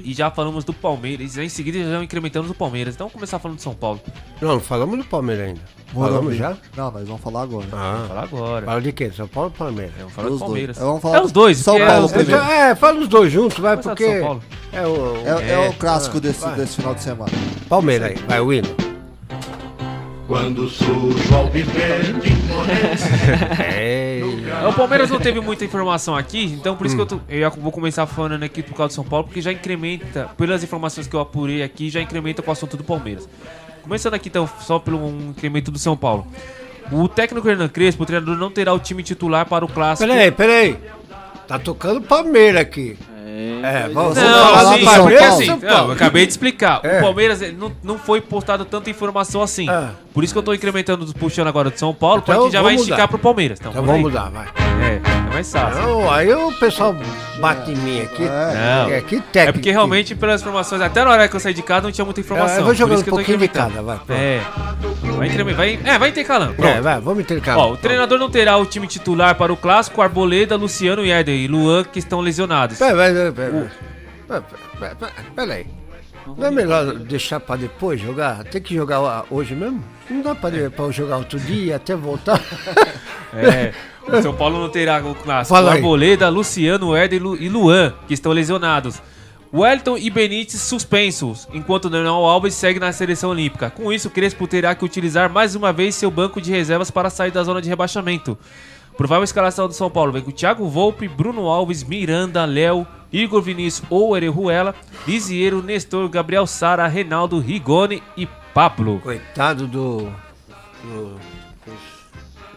E 0.05 0.13
já 0.15 0.31
falamos 0.31 0.65
do 0.65 0.73
Palmeiras. 0.73 1.37
E 1.37 1.43
em 1.43 1.49
seguida 1.49 1.79
já 1.85 2.03
incrementamos 2.03 2.51
o 2.51 2.55
Palmeiras. 2.55 2.95
Então 2.95 3.07
vamos 3.07 3.15
começar 3.15 3.39
falando 3.39 3.57
do 3.59 3.63
São 3.63 3.75
Paulo. 3.75 4.01
Não, 4.41 4.49
não 4.55 4.61
falamos 4.61 4.99
do 4.99 5.05
Palmeiras 5.05 5.49
ainda. 5.49 5.61
Morumbi. 5.93 6.13
Falamos 6.15 6.37
já? 6.37 6.57
Não, 6.77 6.91
nós 6.91 7.07
vamos 7.07 7.21
falar 7.23 7.43
agora. 7.43 7.67
Ah, 7.73 7.93
Vamos 7.95 8.09
falar 8.09 8.23
agora. 8.23 8.67
fala 8.67 8.81
de 8.81 8.93
quê? 8.93 9.11
São 9.15 9.29
Paulo 9.29 9.51
ou 9.51 9.59
Palmeiras? 9.59 9.95
Vamos 9.99 10.13
falar 10.15 10.29
do. 10.31 10.39
Palmeiras. 10.39 10.77
É, 10.77 10.81
vamos 10.81 11.03
falar 11.03 11.17
É 11.19 11.23
os 11.23 11.33
dois. 11.33 11.59
São 11.59 11.75
porque 11.75 11.87
Paulo 11.91 12.07
é, 12.07 12.13
primeiro. 12.13 12.43
É, 12.43 12.75
fala 12.75 13.01
os 13.01 13.09
dois 13.09 13.33
juntos, 13.33 13.59
vai, 13.59 13.77
porque. 13.77 14.11
São 14.11 14.21
Paulo. 14.27 14.43
É 14.73 14.87
o. 14.87 15.17
É, 15.27 15.51
é 15.51 15.53
É, 15.53 15.69
o 15.69 15.73
clássico 15.75 16.17
ah, 16.17 16.21
desse, 16.21 16.41
vai. 16.41 16.57
desse 16.57 16.77
final 16.77 16.95
de 16.95 17.03
semana. 17.03 17.33
Palmeiras 17.69 18.11
aí, 18.11 18.17
vai, 18.27 18.41
William. 18.41 18.92
Quando 20.33 20.67
surge 20.67 21.31
o 21.31 21.37
alviverde 21.37 22.33
É. 23.61 24.21
É, 24.21 24.67
O 24.67 24.73
Palmeiras 24.73 25.11
não 25.11 25.19
teve 25.21 25.41
muita 25.41 25.63
informação 25.63 26.17
aqui, 26.17 26.45
então 26.59 26.75
por 26.75 26.87
isso 26.87 26.95
Hum. 26.95 27.05
que 27.07 27.15
eu, 27.15 27.19
tô- 27.19 27.25
eu 27.29 27.51
vou 27.51 27.71
começar 27.71 28.07
falando 28.07 28.43
aqui 28.43 28.63
por 28.63 28.75
causa 28.75 28.93
do 28.93 28.95
São 28.95 29.05
Paulo, 29.05 29.27
porque 29.27 29.43
já 29.43 29.53
incrementa, 29.53 30.31
pelas 30.39 30.65
informações 30.65 31.07
que 31.07 31.15
eu 31.15 31.21
apurei 31.21 31.63
aqui, 31.63 31.91
já 31.91 32.01
incrementa 32.01 32.41
com 32.41 32.49
o 32.49 32.53
assunto 32.53 32.79
do 32.79 32.83
Palmeiras. 32.85 33.29
Começando 33.83 34.15
aqui 34.15 34.31
então, 34.31 34.49
só 34.61 34.79
pelo 34.79 35.05
um 35.07 35.29
incremento 35.37 35.71
do 35.71 35.79
São 35.79 35.99
Paulo. 35.99 36.27
O 36.91 37.07
técnico 37.09 37.47
Hernan 37.47 37.69
Crespo, 37.69 38.03
o 38.03 38.07
treinador, 38.07 38.39
não 38.39 38.51
terá 38.51 38.73
o 38.73 38.79
time 38.79 39.03
titular 39.03 39.45
para 39.45 39.67
o 39.67 39.69
clássico. 39.69 40.09
Peraí, 40.09 40.31
peraí. 40.33 40.79
Tá 41.47 41.59
tocando 41.59 42.01
Palmeiras 42.01 42.63
aqui. 42.63 42.97
É, 43.63 43.89
vamos, 43.89 44.15
vamos 44.15 44.31
Não, 44.31 44.45
falar 44.55 44.61
assim, 44.61 44.71
do 44.71 44.85
porque 44.85 44.97
Palmeiras. 44.99 45.35
assim, 45.35 45.47
São 45.47 45.59
não, 45.59 45.87
eu 45.87 45.93
acabei 45.93 46.27
de 46.27 46.33
explicar. 46.33 46.81
É. 46.83 46.99
O 46.99 47.03
Palmeiras 47.03 47.41
não, 47.59 47.73
não 47.83 47.99
foi 47.99 48.21
postado 48.21 48.65
tanta 48.65 48.91
informação 48.91 49.43
assim. 49.43 49.67
Por 50.13 50.23
isso 50.23 50.33
que 50.35 50.39
eu 50.39 50.43
tô 50.43 50.53
incrementando, 50.53 51.07
puxando 51.15 51.47
agora 51.49 51.71
do 51.71 51.79
São 51.79 51.95
Paulo, 51.95 52.21
Então, 52.23 52.37
porque 52.37 52.51
já 52.51 52.61
vai 52.63 52.75
esticar 52.75 52.99
mudar. 52.99 53.09
pro 53.09 53.19
Palmeiras. 53.19 53.59
Então, 53.59 53.73
Então 53.73 53.85
vamos 53.85 54.03
mudar, 54.03 54.31
vai. 54.31 54.47
É, 54.83 54.97
é 54.97 55.33
mais 55.35 55.51
fácil. 55.51 55.81
Não, 55.83 56.11
aí 56.13 56.33
o 56.33 56.53
pessoal 56.53 56.95
bate 57.41 57.71
em 57.71 57.77
mim 57.77 58.01
aqui. 58.03 58.23
Não. 58.25 58.91
É, 58.91 59.01
que 59.01 59.17
É 59.17 59.21
técnico. 59.21 59.53
porque 59.59 59.71
realmente, 59.71 60.15
pelas 60.15 60.41
informações, 60.43 60.83
até 60.83 61.03
na 61.05 61.11
hora 61.11 61.29
que 61.29 61.37
eu 61.37 61.41
saí 61.41 61.55
de 61.55 61.63
casa, 61.63 61.83
não 61.83 61.93
tinha 61.93 62.05
muita 62.05 62.21
informação. 62.21 62.57
É, 62.57 62.61
eu 62.61 62.65
vou 62.65 62.75
que 62.75 62.83
um 62.85 62.89
eu 62.89 63.03
tô 63.05 63.11
pouquinho 63.11 63.39
de 63.39 63.49
cada, 63.49 63.81
vai, 63.83 63.97
pronto. 63.97 64.13
É. 64.19 64.41
Vai 65.17 65.29
incrementar. 65.29 65.57
Vai, 65.57 65.79
é, 65.85 65.99
vai 65.99 66.09
intercalando. 66.11 66.55
Pronto. 66.55 66.69
É, 66.77 66.81
vai, 66.81 67.01
vamos 67.01 67.21
intercalar. 67.21 67.65
Ó, 67.67 67.73
o 67.73 67.77
treinador 67.77 68.19
não 68.19 68.29
terá 68.31 68.57
o 68.57 68.67
time 68.67 68.87
titular 68.87 69.35
para 69.35 69.53
o 69.53 69.57
clássico, 69.57 70.03
Arboleda, 70.03 70.57
Luciano 70.57 71.05
e 71.05 71.11
Éder 71.11 71.35
e 71.35 71.49
Luan, 71.49 71.85
que 71.85 71.99
estão 71.99 72.21
lesionados. 72.21 72.79
Peraí, 72.79 72.95
peraí, 72.95 73.15
peraí. 73.15 73.32
Peraí. 75.35 75.67
Não 76.37 76.47
é 76.47 76.51
melhor 76.51 76.95
deixar 76.95 77.41
pra 77.41 77.57
depois 77.57 78.01
jogar? 78.01 78.45
Tem 78.45 78.61
que 78.63 78.75
jogar 78.75 79.25
hoje 79.29 79.55
mesmo? 79.57 79.83
Não 80.09 80.23
dá 80.23 80.35
pra, 80.35 80.51
pra 80.71 80.85
eu 80.85 80.93
jogar 80.93 81.17
outro 81.17 81.39
dia 81.41 81.77
até 81.77 81.95
voltar? 81.97 82.41
É. 83.35 83.73
O 84.07 84.21
São 84.21 84.35
Paulo 84.35 84.61
não 84.61 84.69
terá 84.69 84.99
o 85.03 85.15
clássico. 85.15 85.55
Fala. 85.57 85.73
Arboleda, 85.73 86.29
Luciano, 86.29 86.95
e 86.95 87.19
Lu- 87.19 87.35
e 87.37 87.49
Luan, 87.49 87.95
que 88.07 88.13
estão 88.13 88.31
lesionados. 88.31 89.01
Wellington 89.51 89.97
e 89.97 90.11
Benítez 90.11 90.61
suspensos, 90.61 91.49
enquanto 91.51 91.89
Daniel 91.89 92.13
Alves 92.27 92.53
segue 92.53 92.79
na 92.79 92.93
seleção 92.93 93.31
olímpica. 93.31 93.71
Com 93.71 93.91
isso, 93.91 94.11
Crespo 94.11 94.47
terá 94.47 94.75
que 94.75 94.85
utilizar 94.85 95.31
mais 95.31 95.55
uma 95.55 95.73
vez 95.73 95.95
seu 95.95 96.11
banco 96.11 96.43
de 96.43 96.51
reservas 96.51 96.91
para 96.91 97.09
sair 97.09 97.31
da 97.31 97.43
zona 97.43 97.63
de 97.63 97.71
rebaixamento. 97.71 98.37
Provável 98.99 99.25
escalação 99.25 99.67
do 99.67 99.73
São 99.73 99.89
Paulo 99.91 100.13
vem 100.13 100.21
com 100.21 100.31
Thiago 100.31 100.69
Volpe, 100.69 101.09
Bruno 101.09 101.47
Alves, 101.47 101.83
Miranda, 101.83 102.45
Léo, 102.45 102.87
Igor 103.13 103.43
Vinícius 103.43 103.87
ou 103.91 104.11
Orejuela, 104.13 104.75
Lisiero, 105.07 105.63
Nestor, 105.63 106.09
Gabriel 106.09 106.47
Sara, 106.47 106.87
Reinaldo, 106.89 107.39
Rigoni 107.39 108.03
e 108.17 108.27
Pablo. 108.55 109.01
Coitado 109.01 109.67
do. 109.67 110.11
do- 110.85 111.19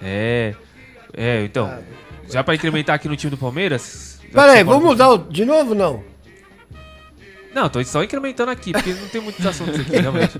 É. 0.01 0.53
É, 1.13 1.43
então. 1.43 1.71
Já 2.29 2.43
pra 2.43 2.55
incrementar 2.55 2.95
aqui 2.95 3.07
no 3.07 3.15
time 3.15 3.31
do 3.31 3.37
Palmeiras. 3.37 4.19
Peraí, 4.33 4.63
vamos 4.63 4.83
mudar 4.83 5.09
o- 5.11 5.17
de 5.17 5.45
novo 5.45 5.73
não? 5.75 6.03
Não, 7.53 7.69
tô 7.69 7.81
só 7.85 8.03
incrementando 8.03 8.51
aqui, 8.51 8.73
porque 8.73 8.93
não 8.93 9.07
tem 9.07 9.21
muitos 9.21 9.45
assuntos 9.45 9.79
aqui, 9.79 9.95
realmente. 9.95 10.33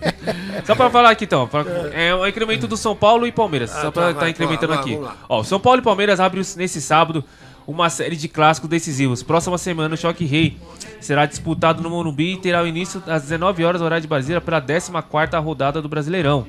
Só 0.66 0.76
pra 0.76 0.90
falar 0.90 1.12
aqui 1.12 1.24
então, 1.24 1.48
pra- 1.48 1.64
é 1.94 2.14
o 2.14 2.28
incremento 2.28 2.68
do 2.68 2.76
São 2.76 2.94
Paulo 2.94 3.26
e 3.26 3.32
Palmeiras, 3.32 3.72
Ah, 3.74 3.82
só 3.84 3.86
tá, 3.86 3.92
pra 3.92 4.04
vai, 4.12 4.14
tá 4.16 4.30
incrementando 4.32 4.74
vai, 4.74 4.80
aqui. 4.82 4.92
vamos 4.96 5.06
lá. 5.08 5.18
Ó, 5.30 5.42
São 5.42 5.58
Paulo 5.58 5.80
e 5.80 5.82
Palmeiras 5.82 6.20
abrem 6.20 6.44
nesse 6.58 6.82
sábado 6.82 7.24
uma 7.68 7.90
série 7.90 8.16
de 8.16 8.28
clássicos 8.28 8.70
decisivos. 8.70 9.24
Próxima 9.24 9.58
semana 9.58 9.96
o 9.96 9.98
Choque 9.98 10.26
Rei 10.26 10.58
será 11.00 11.26
disputado 11.26 11.82
no 11.82 11.90
Morumbi 11.90 12.34
e 12.34 12.38
terá 12.38 12.62
o 12.64 12.68
início 12.68 13.02
às 13.08 13.24
19 13.24 13.64
horas 13.64 13.82
horário 13.82 14.02
de 14.02 14.08
Brasília 14.08 14.40
pela 14.42 14.62
14ª 14.62 15.42
rodada 15.44 15.82
do 15.82 15.90
Brasileirão. 15.90 16.46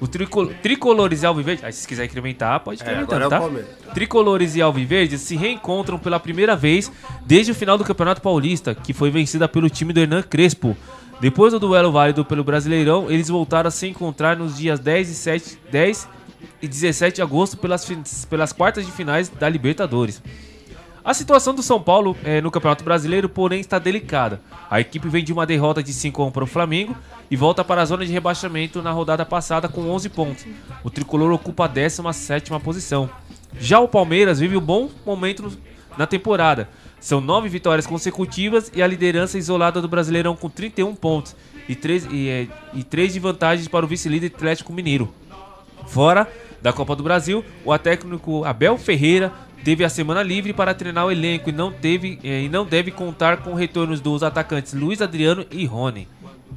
O 0.00 0.08
tricol- 0.08 0.46
tricolores 0.62 1.22
e 1.22 1.26
alviverdes, 1.26 1.62
aí 1.62 1.72
se 1.74 1.86
quiser 1.86 2.06
incrementar, 2.06 2.58
pode 2.60 2.80
É, 2.80 2.84
incrementar, 2.84 3.20
é 3.20 3.28
tá? 3.28 3.38
Palmeiras. 3.38 3.70
Tricolores 3.92 4.56
e 4.56 4.62
alviverdes 4.62 5.20
se 5.20 5.36
reencontram 5.36 5.98
pela 5.98 6.18
primeira 6.18 6.56
vez 6.56 6.90
desde 7.26 7.52
o 7.52 7.54
final 7.54 7.76
do 7.76 7.84
Campeonato 7.84 8.22
Paulista, 8.22 8.74
que 8.74 8.94
foi 8.94 9.10
vencida 9.10 9.46
pelo 9.46 9.68
time 9.68 9.92
do 9.92 10.00
Hernan 10.00 10.22
Crespo. 10.22 10.74
Depois 11.20 11.52
do 11.52 11.60
duelo 11.60 11.92
válido 11.92 12.24
pelo 12.24 12.42
Brasileirão, 12.42 13.10
eles 13.10 13.28
voltaram 13.28 13.68
a 13.68 13.70
se 13.70 13.86
encontrar 13.88 14.38
nos 14.38 14.56
dias 14.56 14.80
10 14.80 15.10
e, 15.10 15.14
7, 15.14 15.58
10 15.70 16.08
e 16.60 16.68
17 16.68 17.16
de 17.16 17.22
agosto 17.22 17.56
pelas, 17.56 17.86
pelas 18.28 18.52
quartas 18.52 18.86
de 18.86 18.92
finais 18.92 19.28
da 19.28 19.48
Libertadores. 19.48 20.22
A 21.02 21.14
situação 21.14 21.54
do 21.54 21.62
São 21.62 21.80
Paulo 21.80 22.14
eh, 22.22 22.42
no 22.42 22.50
Campeonato 22.50 22.84
Brasileiro, 22.84 23.26
porém, 23.26 23.60
está 23.60 23.78
delicada. 23.78 24.40
A 24.70 24.80
equipe 24.80 25.08
vem 25.08 25.24
de 25.24 25.32
uma 25.32 25.46
derrota 25.46 25.82
de 25.82 25.94
5 25.94 26.22
a 26.22 26.26
1 26.26 26.30
para 26.30 26.44
o 26.44 26.46
Flamengo 26.46 26.94
e 27.30 27.36
volta 27.36 27.64
para 27.64 27.80
a 27.80 27.84
zona 27.86 28.04
de 28.04 28.12
rebaixamento 28.12 28.82
na 28.82 28.90
rodada 28.90 29.24
passada 29.24 29.66
com 29.66 29.88
11 29.88 30.08
pontos. 30.10 30.46
O 30.84 30.90
tricolor 30.90 31.32
ocupa 31.32 31.64
a 31.64 31.68
17ª 31.68 32.60
posição. 32.60 33.08
Já 33.58 33.80
o 33.80 33.88
Palmeiras 33.88 34.40
vive 34.40 34.58
um 34.58 34.60
bom 34.60 34.90
momento 35.06 35.50
na 35.96 36.06
temporada. 36.06 36.68
São 37.00 37.18
nove 37.18 37.48
vitórias 37.48 37.86
consecutivas 37.86 38.70
e 38.74 38.82
a 38.82 38.86
liderança 38.86 39.38
isolada 39.38 39.80
do 39.80 39.88
Brasileirão 39.88 40.36
com 40.36 40.50
31 40.50 40.94
pontos 40.94 41.34
e 41.66 41.74
3, 41.74 42.08
e, 42.10 42.28
eh, 42.28 42.46
e 42.74 42.84
três 42.84 43.14
de 43.14 43.18
vantagens 43.18 43.68
para 43.68 43.86
o 43.86 43.88
vice-líder 43.88 44.26
Atlético 44.26 44.70
Mineiro. 44.70 45.12
Fora 45.90 46.28
da 46.62 46.72
Copa 46.72 46.94
do 46.94 47.02
Brasil, 47.02 47.44
o 47.64 47.76
técnico 47.76 48.44
Abel 48.44 48.78
Ferreira 48.78 49.32
teve 49.64 49.84
a 49.84 49.88
semana 49.88 50.22
livre 50.22 50.52
para 50.52 50.72
treinar 50.72 51.06
o 51.06 51.10
elenco 51.10 51.50
e 51.50 51.52
não, 51.52 51.72
teve, 51.72 52.20
eh, 52.22 52.44
e 52.44 52.48
não 52.48 52.64
deve 52.64 52.92
contar 52.92 53.38
com 53.38 53.54
retornos 53.54 54.00
dos 54.00 54.22
atacantes 54.22 54.72
Luiz 54.72 55.02
Adriano 55.02 55.44
e 55.50 55.66
Rony. 55.66 56.06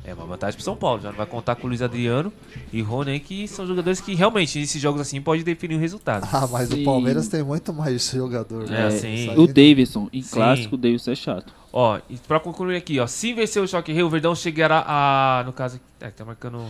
É 0.05 0.13
uma 0.13 0.25
vantagem 0.25 0.55
pro 0.55 0.63
São 0.63 0.75
Paulo, 0.75 1.01
já 1.01 1.09
não 1.09 1.17
vai 1.17 1.25
contar 1.25 1.55
com 1.55 1.65
o 1.65 1.67
Luiz 1.67 1.81
Adriano 1.81 2.31
e 2.71 2.81
Rony, 2.81 3.11
aí, 3.11 3.19
que 3.19 3.47
são 3.47 3.65
jogadores 3.65 3.99
que 3.99 4.13
realmente, 4.13 4.59
nesses 4.59 4.79
jogos 4.79 5.01
assim, 5.01 5.19
pode 5.19 5.43
definir 5.43 5.77
o 5.77 5.79
resultado. 5.79 6.27
Ah, 6.31 6.47
mas 6.51 6.71
o 6.71 6.83
Palmeiras 6.83 7.27
tem 7.27 7.41
muito 7.41 7.73
mais 7.73 8.11
jogador. 8.11 8.65
É, 8.65 8.67
né? 8.67 8.91
sim. 8.91 9.33
O 9.35 9.47
Davidson, 9.47 10.09
em 10.13 10.21
Sim. 10.21 10.35
clássico, 10.35 10.75
o 10.75 10.77
Davidson 10.77 11.11
é 11.11 11.15
chato. 11.15 11.53
Ó, 11.71 11.97
e 12.07 12.17
pra 12.17 12.39
concluir 12.39 12.75
aqui, 12.75 12.99
ó. 12.99 13.07
Se 13.07 13.33
vencer 13.33 13.63
o 13.63 13.67
Choque 13.67 13.91
Rei, 13.91 14.03
o 14.03 14.09
Verdão 14.09 14.35
chegará 14.35 14.83
a. 14.85 15.43
No 15.43 15.53
caso. 15.53 15.79
É, 15.99 16.09
tá 16.09 16.23
marcando. 16.23 16.67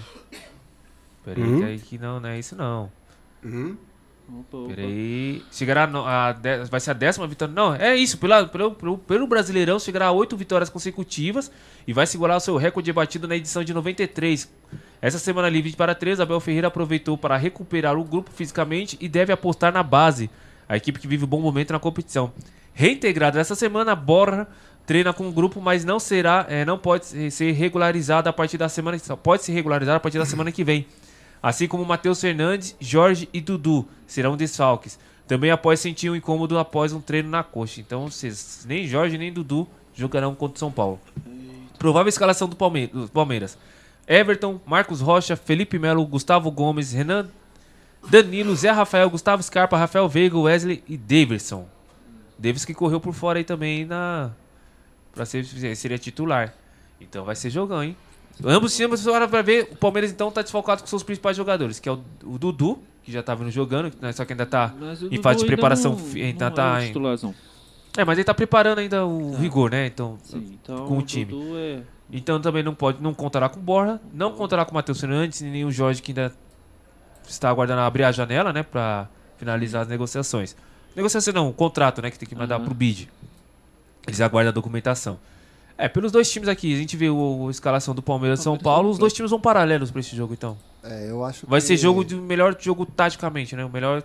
Peraí, 1.23 1.43
Uhum. 1.43 1.59
que 1.59 1.65
aí 1.65 1.79
que 1.79 1.97
não, 1.97 2.19
não 2.19 2.29
é 2.29 2.39
isso 2.39 2.55
não. 2.55 2.91
Uhum. 3.43 3.77
Opa, 4.39 4.57
opa. 4.57 4.67
Peraí. 4.75 5.43
Chegará 5.51 5.85
no- 5.85 6.05
a. 6.05 6.31
de- 6.31 6.63
vai 6.65 6.79
ser 6.79 6.91
a 6.91 6.93
décima 6.93 7.27
vitória. 7.27 7.53
Não, 7.53 7.75
é 7.75 7.95
isso. 7.95 8.17
Pela, 8.17 8.45
pelo, 8.47 8.71
pelo, 8.71 8.97
pelo 8.97 9.27
Brasileirão, 9.27 9.77
chegará 9.79 10.07
a 10.07 10.11
oito 10.11 10.35
vitórias 10.37 10.69
consecutivas 10.69 11.51
e 11.85 11.91
vai 11.93 12.07
segurar 12.07 12.37
o 12.37 12.39
seu 12.39 12.55
recorde 12.57 12.91
batido 12.93 13.27
na 13.27 13.35
edição 13.35 13.63
de 13.63 13.73
93. 13.73 14.49
Essa 15.01 15.19
semana 15.19 15.49
livre 15.49 15.73
para 15.75 15.93
três, 15.93 16.19
Abel 16.21 16.39
Ferreira 16.39 16.67
aproveitou 16.69 17.17
para 17.17 17.35
recuperar 17.35 17.97
o 17.97 18.03
grupo 18.03 18.31
fisicamente 18.31 18.97
e 19.01 19.09
deve 19.09 19.33
apostar 19.33 19.73
na 19.73 19.83
base, 19.83 20.29
a 20.69 20.77
equipe 20.77 20.97
que 20.99 21.07
vive 21.07 21.25
um 21.25 21.27
bom 21.27 21.41
momento 21.41 21.73
na 21.73 21.79
competição. 21.79 22.31
Reintegrado 22.73 23.37
essa 23.37 23.53
semana, 23.55 23.93
Borra 23.95 24.47
treina 24.85 25.11
com 25.13 25.27
o 25.27 25.31
grupo, 25.31 25.59
mas 25.61 25.83
não 25.83 25.99
será, 25.99 26.45
eh, 26.49 26.63
não 26.63 26.77
pode 26.77 27.05
ser- 27.05 27.29
ser 27.31 27.51
regularizado 27.51 28.29
a 28.29 28.33
partir 28.33 28.57
da 28.57 28.69
semana, 28.69 28.97
só 28.99 29.15
pode 29.17 29.43
ser 29.43 29.51
regularizado 29.51 29.97
a 29.97 29.99
partir 29.99 30.17
da 30.17 30.25
semana 30.25 30.51
que 30.51 30.63
vem. 30.63 30.85
Assim 31.43 31.67
como 31.67 31.83
Matheus 31.83 32.21
Fernandes, 32.21 32.73
Jorge 32.79 33.27
e 33.33 33.41
Dudu 33.41 33.85
serão 34.07 34.37
desfalques. 34.37 34.97
Também 35.27 35.51
após 35.51 35.81
sentir 35.81 36.09
um 36.09 36.15
incômodo 36.15 36.57
após 36.57 36.93
um 36.93 37.01
treino 37.01 37.29
na 37.29 37.43
coxa. 37.43 37.81
Então, 37.81 38.09
vocês, 38.09 38.65
nem 38.67 38.87
Jorge 38.87 39.17
nem 39.17 39.31
Dudu 39.31 39.67
jogarão 39.93 40.33
contra 40.33 40.55
o 40.55 40.59
São 40.59 40.71
Paulo. 40.71 40.99
Provável 41.77 42.07
escalação 42.07 42.47
do 42.47 42.55
Palme- 42.55 42.87
do 42.87 43.09
Palmeiras. 43.09 43.57
Everton, 44.07 44.59
Marcos 44.65 45.01
Rocha, 45.01 45.35
Felipe 45.35 45.77
Melo, 45.77 46.05
Gustavo 46.05 46.49
Gomes, 46.49 46.93
Renan 46.93 47.29
Danilo, 48.09 48.55
Zé 48.55 48.71
Rafael, 48.71 49.09
Gustavo 49.09 49.43
Scarpa, 49.43 49.77
Rafael 49.77 50.07
Veiga, 50.07 50.37
Wesley 50.37 50.83
e 50.87 50.97
Davidson. 50.97 51.67
Davis 52.37 52.65
que 52.65 52.73
correu 52.73 52.99
por 52.99 53.13
fora 53.13 53.39
aí 53.39 53.43
também 53.45 53.85
na 53.85 54.31
para 55.13 55.25
ser 55.25 55.45
seria 55.75 55.97
titular. 55.97 56.53
Então 56.99 57.23
vai 57.23 57.35
ser 57.35 57.49
jogão, 57.49 57.83
hein? 57.83 57.95
Ambos 58.43 58.75
times 58.75 59.05
agora 59.07 59.27
para 59.27 59.41
ver, 59.41 59.69
o 59.71 59.75
Palmeiras 59.75 60.11
então 60.11 60.31
tá 60.31 60.41
desfalcado 60.41 60.81
com 60.81 60.87
seus 60.87 61.03
principais 61.03 61.37
jogadores, 61.37 61.79
que 61.79 61.87
é 61.87 61.91
o, 61.91 62.01
o 62.25 62.37
Dudu, 62.39 62.79
que 63.03 63.11
já 63.11 63.21
tá 63.21 63.35
vindo 63.35 63.51
jogando, 63.51 63.91
né, 64.01 64.11
só 64.11 64.25
que 64.25 64.33
ainda 64.33 64.45
tá 64.45 64.73
em 65.11 65.21
fase 65.21 65.39
de 65.39 65.45
preparação, 65.45 65.95
não- 65.95 66.15
ainda 66.15 66.49
não 66.49 66.55
tá 66.55 66.81
é 66.81 66.87
em. 66.87 66.93
É, 67.95 68.03
mas 68.03 68.17
ele 68.17 68.25
tá 68.25 68.33
preparando 68.33 68.79
ainda 68.79 69.05
o 69.05 69.35
rigor, 69.35 69.69
né? 69.69 69.85
Então, 69.85 70.17
Sim, 70.23 70.57
então 70.63 70.87
com 70.87 70.95
o 70.95 70.99
o 70.99 71.01
time. 71.03 71.31
É- 71.57 71.81
Então 72.11 72.39
também 72.41 72.63
não 72.63 72.73
pode, 72.73 73.01
não 73.01 73.13
contará 73.13 73.47
com 73.49 73.59
o 73.59 73.63
Borja, 73.63 73.99
não 74.11 74.31
contará 74.33 74.65
com 74.65 74.71
o 74.71 74.73
Matheus 74.73 74.99
Fernandes, 74.99 75.41
nem 75.41 75.63
o 75.63 75.71
Jorge 75.71 76.01
que 76.01 76.11
ainda 76.11 76.33
está 77.27 77.49
aguardando 77.49 77.81
abrir 77.81 78.03
a 78.03 78.11
janela, 78.11 78.51
né, 78.51 78.63
para 78.63 79.07
finalizar 79.37 79.83
as 79.83 79.87
negociações. 79.87 80.55
Negociação 80.95 81.33
não, 81.33 81.49
o 81.49 81.53
contrato, 81.53 82.01
né, 82.01 82.09
que 82.09 82.17
tem 82.17 82.27
que 82.27 82.35
mandar 82.35 82.59
pro 82.59 82.73
bid. 82.73 83.09
Eles 84.07 84.21
aguardam 84.21 84.49
a 84.49 84.53
documentação. 84.53 85.19
É, 85.77 85.87
pelos 85.89 86.11
dois 86.11 86.29
times 86.31 86.47
aqui, 86.47 86.73
a 86.73 86.77
gente 86.77 86.95
vê 86.95 87.09
o, 87.09 87.47
a 87.47 87.51
escalação 87.51 87.95
do 87.95 88.01
Palmeiras 88.01 88.39
e 88.39 88.43
São 88.43 88.57
Paulo, 88.57 88.89
os 88.89 88.97
dois 88.97 89.11
times 89.11 89.31
vão 89.31 89.39
paralelos 89.39 89.89
para 89.91 89.99
esse 90.01 90.15
jogo, 90.15 90.33
então. 90.33 90.57
É, 90.83 91.09
eu 91.09 91.23
acho 91.25 91.47
Vai 91.47 91.59
que- 91.61 91.67
ser 91.67 91.77
jogo 91.77 92.03
de 92.05 92.15
melhor 92.15 92.55
jogo 92.59 92.85
taticamente, 92.85 93.55
né? 93.55 93.65
O 93.65 93.69
melhor 93.69 94.03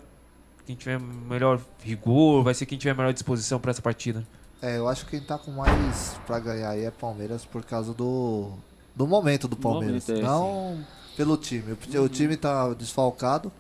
quem 0.67 0.77
tiver 0.77 0.99
melhor 1.01 1.61
rigor, 1.83 2.43
vai 2.45 2.53
ser 2.55 2.67
quem 2.67 2.77
tiver 2.79 2.95
melhor 2.95 3.13
disposição 3.13 3.59
para 3.61 3.71
essa 3.71 3.83
partida. 3.83 4.27
É, 4.61 4.77
eu 4.79 4.89
acho 4.89 5.05
que 5.05 5.13
quem 5.13 5.21
tá 5.21 5.39
com 5.39 5.51
mais 5.53 6.17
pra 6.27 6.39
ganhar 6.39 6.71
aí 6.71 6.85
é 6.85 6.91
Palmeiras 6.91 7.45
por 7.45 7.65
causa 7.65 7.93
do, 7.95 8.51
do 8.95 9.07
momento 9.07 9.47
do 9.49 9.57
Palmeiras. 9.57 10.07
momento, 10.09 10.23
é, 10.25 10.27
não 10.27 10.79
pelo 11.17 11.37
time. 11.37 11.73
O, 11.73 12.03
o 12.03 12.09
time 12.09 12.37
tá 12.37 12.73
desfalcado, 12.75 13.51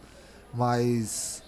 mas 0.54 1.42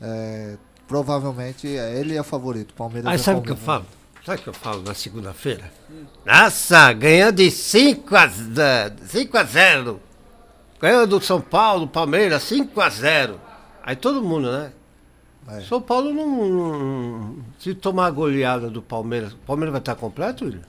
é, 0.00 0.56
provavelmente 0.88 1.66
é- 1.76 1.98
ele 1.98 2.14
é 2.16 2.20
o 2.20 2.24
favorito. 2.24 2.70
O 2.72 2.74
Palmeiras 2.74 3.08
Aí 3.08 3.14
é 3.16 3.18
sabe 3.18 3.40
o 3.40 3.42
que 3.42 3.50
eu 3.52 3.56
falo? 3.56 3.84
Sabe 4.24 4.40
o 4.40 4.42
que 4.42 4.48
eu 4.48 4.54
falo 4.54 4.82
na 4.82 4.94
segunda-feira? 4.94 5.70
Nossa, 6.24 6.92
ganhou 6.94 7.30
de 7.30 7.50
5 7.50 8.16
a, 8.16 8.28
5 9.06 9.36
a 9.36 9.44
0. 9.44 10.00
Ganhou 10.80 11.06
do 11.06 11.20
São 11.20 11.40
Paulo, 11.40 11.86
Palmeiras, 11.86 12.42
5 12.44 12.80
a 12.80 12.88
0. 12.88 13.38
Aí 13.82 13.94
todo 13.94 14.22
mundo, 14.22 14.50
né? 14.50 14.72
É. 15.48 15.60
São 15.60 15.80
Paulo 15.80 16.12
não, 16.14 16.48
não- 16.48 17.36
Se 17.58 17.74
tomar 17.74 18.06
a 18.06 18.10
goleada 18.10 18.70
do 18.70 18.80
Palmeiras, 18.80 19.34
o 19.34 19.36
Palmeiras 19.38 19.72
vai 19.72 19.80
estar 19.80 19.94
completo, 19.94 20.46
William? 20.46 20.62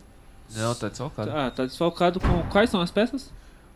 Não, 0.53 0.75
tá 0.75 0.89
desfalcado. 0.89 1.31
Ah, 1.31 1.49
tá 1.49 1.65
desfalcado 1.65 2.19
com. 2.19 2.43
Quais 2.49 2.69
são 2.69 2.81
as 2.81 2.91
peças? 2.91 3.31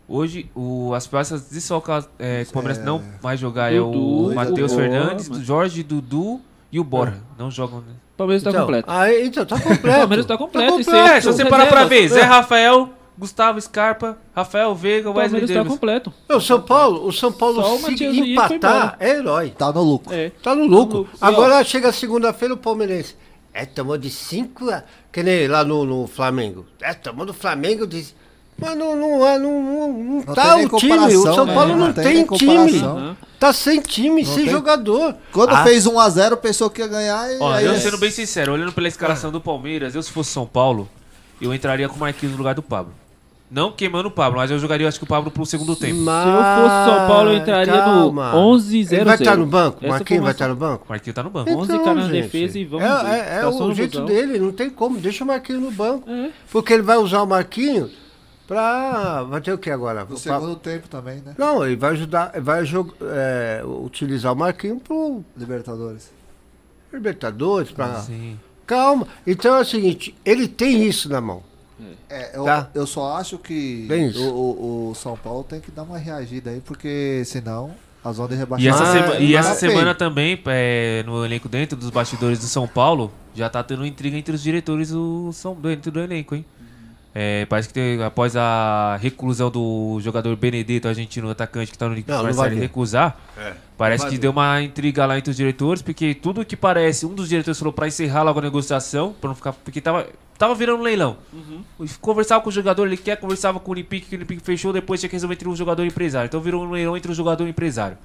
Hoje, 0.07 0.51
o, 0.53 0.93
as 0.93 1.07
peças 1.07 1.49
desfalcadas 1.49 2.09
é, 2.19 2.43
que 2.43 2.49
o 2.49 2.53
Palmeiras 2.53 2.79
É. 2.81 2.83
não 2.83 3.01
vai 3.21 3.37
jogar 3.37 3.71
é 3.71 3.77
Dudu, 3.77 4.27
o 4.31 4.35
Matheus 4.35 4.73
Fernandes, 4.73 5.29
o 5.29 5.41
Jorge, 5.41 5.83
Dudu 5.83 6.41
e 6.71 6.79
o 6.79 6.83
Borja. 6.83 7.21
Não 7.37 7.49
jogam. 7.49 7.79
Né? 7.81 7.93
O 8.19 8.23
Palmeiras 8.27 8.43
tá 8.43 8.49
Então, 8.49 8.61
completo. 8.61 8.91
Aí, 8.91 9.25
então, 9.27 9.45
tá 9.45 9.55
O 9.55 9.61
completo. 9.61 9.97
Palmeiras 9.99 10.25
tá 10.25 10.37
completo. 10.37 10.77
e 10.77 10.81
É, 10.81 10.83
sem- 10.83 11.21
se 11.21 11.27
você 11.27 11.45
parar 11.45 11.67
pra 11.67 11.85
ver, 11.85 12.07
Zé 12.09 12.21
Rafael, 12.23 12.89
Gustavo 13.17 13.61
Scarpa, 13.61 14.17
Rafael 14.35 14.75
Veiga, 14.75 15.09
O 15.09 15.13
Wesley 15.13 15.29
Palmeiras 15.29 15.49
tá 15.49 15.53
Davis. 15.55 15.71
completo. 15.71 16.13
O 16.29 16.39
São 16.41 16.61
Paulo, 16.61 17.07
o 17.07 17.11
São 17.13 17.31
Paulo 17.31 17.61
Só 17.63 17.75
o 17.75 17.97
se 17.97 18.03
empatar 18.05 18.97
é 18.99 19.09
herói. 19.11 19.51
Tá 19.57 19.71
no 19.71 19.81
lucro. 19.83 20.13
É. 20.13 20.31
Tá 20.43 20.53
no 20.53 20.65
lucro. 20.65 21.07
E, 21.13 21.17
Agora 21.21 21.63
chega 21.63 21.91
segunda-feira 21.93 22.53
o 22.53 22.57
Palmeirense. 22.57 23.15
É, 23.53 23.65
tomou 23.65 23.97
de 23.97 24.09
5 24.09 24.69
a. 24.69 24.83
Que 25.11 25.23
nem 25.23 25.47
lá 25.47 25.63
no, 25.63 25.83
no 25.85 26.05
Flamengo. 26.05 26.65
É, 26.81 26.93
tomou 26.93 27.25
do 27.25 27.33
Flamengo 27.33 27.87
de. 27.87 28.05
Mas 28.59 28.77
não, 28.77 28.95
não, 28.95 29.27
é, 29.27 29.39
não, 29.39 29.61
não, 29.63 29.93
não 29.93 30.23
Não 30.25 30.35
tá 30.35 30.55
o 30.57 30.77
time. 30.77 31.15
O 31.15 31.21
São 31.21 31.45
né? 31.45 31.53
Paulo 31.53 31.75
não, 31.75 31.87
Não 31.87 31.93
tem 31.93 32.03
tem, 32.03 32.25
time. 32.25 32.57
comparação. 32.69 33.17
Tá 33.39 33.53
sem 33.53 33.79
time, 33.81 34.23
Não 34.23 34.33
sem 34.33 34.43
tem- 34.43 34.51
jogador. 34.53 35.15
Quando 35.31 35.51
Ah, 35.53 35.63
fez 35.63 35.85
1x0, 35.87 36.35
pensou 36.37 36.69
que 36.69 36.81
ia 36.81 36.87
ganhar 36.87 37.31
e 37.31 37.37
Ó, 37.39 37.51
aí 37.53 37.65
eu 37.65 37.71
é- 37.73 37.79
sendo 37.79 37.97
bem 37.97 38.11
sincero, 38.11 38.51
olhando 38.53 38.71
pela 38.73 38.87
escalação 38.87 39.31
do 39.31 39.39
Palmeiras, 39.39 39.95
eu 39.95 40.03
se 40.03 40.11
fosse 40.11 40.29
São 40.31 40.45
Paulo, 40.45 40.89
eu 41.41 41.53
entraria 41.53 41.87
com 41.87 41.95
o 41.95 41.99
Marquinhos 41.99 42.33
no 42.33 42.37
lugar 42.37 42.53
do 42.55 42.61
Pablo. 42.61 42.93
Não 43.51 43.71
queimando 43.71 44.09
o 44.09 44.11
Pablo, 44.11 44.37
mas 44.37 44.51
eu 44.51 44.59
jogaria, 44.59 44.87
acho 44.87 44.99
que 44.99 45.05
o 45.05 45.07
Pablo 45.07 45.31
pro 45.31 45.43
segundo 45.43 45.75
tempo. 45.75 46.01
Mas- 46.01 46.23
Se 46.23 46.29
eu 46.29 46.35
fosse 46.69 46.85
São 46.85 47.07
Paulo, 47.07 47.29
eu 47.31 47.37
entraria 47.37 47.73
calma. 47.73 48.31
no 48.33 48.37
11-0. 48.37 49.01
Ele 49.01 49.05
vai 49.05 49.15
estar 49.15 49.35
no 49.37 49.45
banco? 49.47 49.77
Essa 49.81 49.87
Marquinhos 49.89 50.23
vai 50.23 50.31
estar 50.33 50.47
no 50.49 50.55
banco? 50.55 50.85
Marquinhos 50.87 51.15
tá 51.15 51.23
no 51.23 51.29
banco. 51.31 51.49
11 51.51 51.79
caras 51.79 51.95
na 51.95 52.01
gente, 52.13 52.21
defesa 52.23 52.59
e 52.59 52.65
vamos 52.65 52.85
É, 52.85 53.03
ver. 53.03 53.09
é, 53.09 53.37
é 53.37 53.41
Tá 53.41 53.49
o 53.49 53.73
jeito 53.73 54.01
dele, 54.05 54.37
não 54.37 54.51
tem 54.51 54.69
como. 54.69 54.99
Deixa 54.99 55.23
o 55.23 55.27
Marquinhos 55.27 55.63
no 55.63 55.71
banco. 55.71 56.07
É. 56.07 56.29
Porque 56.51 56.73
ele 56.73 56.83
vai 56.83 56.97
usar 56.97 57.23
o 57.23 57.25
Marquinhos 57.25 57.89
pra. 58.53 59.23
Vai 59.23 59.39
ter 59.41 59.53
o 59.53 59.57
que 59.57 59.69
agora? 59.69 60.01
No 60.01 60.07
Pra- 60.07 60.17
segundo 60.17 60.55
tempo 60.55 60.89
também, 60.89 61.19
né? 61.21 61.35
Não, 61.37 61.65
ele 61.65 61.75
vai 61.77 61.91
ajudar, 61.91 62.33
vai 62.41 62.65
jog- 62.65 62.93
é, 63.01 63.61
utilizar 63.63 64.33
o 64.33 64.35
Marquinhos 64.35 64.81
pro 64.83 65.23
Libertadores. 65.37 66.11
Libertadores, 66.91 67.71
pra. 67.71 68.01
Sim. 68.01 68.39
Calma. 68.65 69.07
Então 69.25 69.55
é 69.55 69.61
o 69.61 69.65
seguinte, 69.65 70.15
ele 70.25 70.47
tem 70.47 70.83
isso 70.85 71.07
na 71.09 71.21
mão. 71.21 71.43
É, 72.09 72.37
eu, 72.37 72.43
Tá. 72.43 72.69
eu 72.75 72.85
só 72.85 73.15
acho 73.17 73.37
que 73.37 73.87
o, 74.17 74.21
o- 74.21 74.89
o 74.91 74.95
São 74.95 75.15
Paulo 75.15 75.43
tem 75.45 75.61
que 75.61 75.71
dar 75.71 75.83
uma 75.83 75.97
reagida 75.97 76.49
aí, 76.49 76.59
porque 76.59 77.23
senão 77.25 77.71
a 78.03 78.11
zona 78.11 78.29
de 78.29 78.33
E 78.35 78.37
rebaixamento. 78.37 78.83
essa, 78.83 78.91
Ah, 78.91 79.01
sema- 79.11 79.15
e 79.19 79.35
essa 79.35 79.53
semana 79.55 79.95
também, 79.95 80.39
é, 80.47 81.03
no 81.05 81.23
elenco 81.25 81.47
dentro 81.47 81.77
dos 81.77 81.89
bastidores 81.89 82.39
do 82.39 82.45
São 82.45 82.67
Paulo, 82.67 83.11
já 83.33 83.49
tá 83.49 83.63
tendo 83.63 83.85
intriga 83.85 84.17
entre 84.17 84.35
os 84.35 84.41
diretores 84.43 84.89
do, 84.91 85.31
São, 85.31 85.53
dentro 85.55 85.89
do 85.91 85.99
elenco, 86.01 86.35
hein? 86.35 86.45
É, 87.13 87.45
parece 87.45 87.69
que 87.69 87.99
após 88.05 88.35
a 88.35 88.97
reclusão 89.01 89.49
do 89.49 89.99
jogador 89.99 90.35
Benedetto, 90.35 90.87
argentino 90.87 91.29
atacante 91.29 91.71
que 91.71 91.77
tá 91.77 91.89
no 91.89 91.95
Não, 92.07 92.23
Marcelo 92.23 92.55
recusar, 92.55 93.17
É, 93.37 93.53
parece 93.77 94.07
que 94.07 94.17
deu 94.17 94.31
uma 94.31 94.61
intriga 94.61 95.05
lá 95.05 95.17
entre 95.17 95.31
os 95.31 95.37
diretores, 95.37 95.81
porque 95.81 96.13
tudo 96.13 96.45
que 96.45 96.55
parece, 96.55 97.05
um 97.05 97.13
dos 97.13 97.27
diretores 97.27 97.57
falou 97.57 97.73
pra 97.73 97.87
encerrar 97.87 98.21
logo 98.23 98.39
a 98.39 98.41
negociação, 98.43 99.13
pra 99.19 99.27
não 99.29 99.35
ficar, 99.35 99.53
porque 99.53 99.81
tava, 99.81 100.07
tava 100.37 100.53
virando 100.53 100.79
um 100.79 100.83
leilão. 100.83 101.17
Uhum. 101.33 101.63
Conversava 101.99 102.41
com 102.43 102.49
o 102.49 102.51
jogador, 102.51 102.85
ele 102.85 102.97
quer, 102.97 103.17
conversava 103.17 103.59
com 103.59 103.71
o 103.71 103.73
Olympique, 103.73 104.07
que 104.07 104.15
o 104.15 104.19
Olympique 104.19 104.43
fechou, 104.43 104.71
depois 104.71 104.99
tinha 104.99 105.09
que 105.09 105.15
resolver 105.15 105.33
entre 105.33 105.49
o 105.49 105.55
jogador 105.55 105.83
e 105.83 105.85
o 105.85 105.89
empresário. 105.89 106.27
Então 106.27 106.39
virou 106.39 106.63
um 106.63 106.69
leilão 106.69 106.95
entre 106.95 107.11
o 107.11 107.15
jogador 107.15 107.43
e 107.43 107.47
o 107.47 107.49
empresário. 107.49 107.97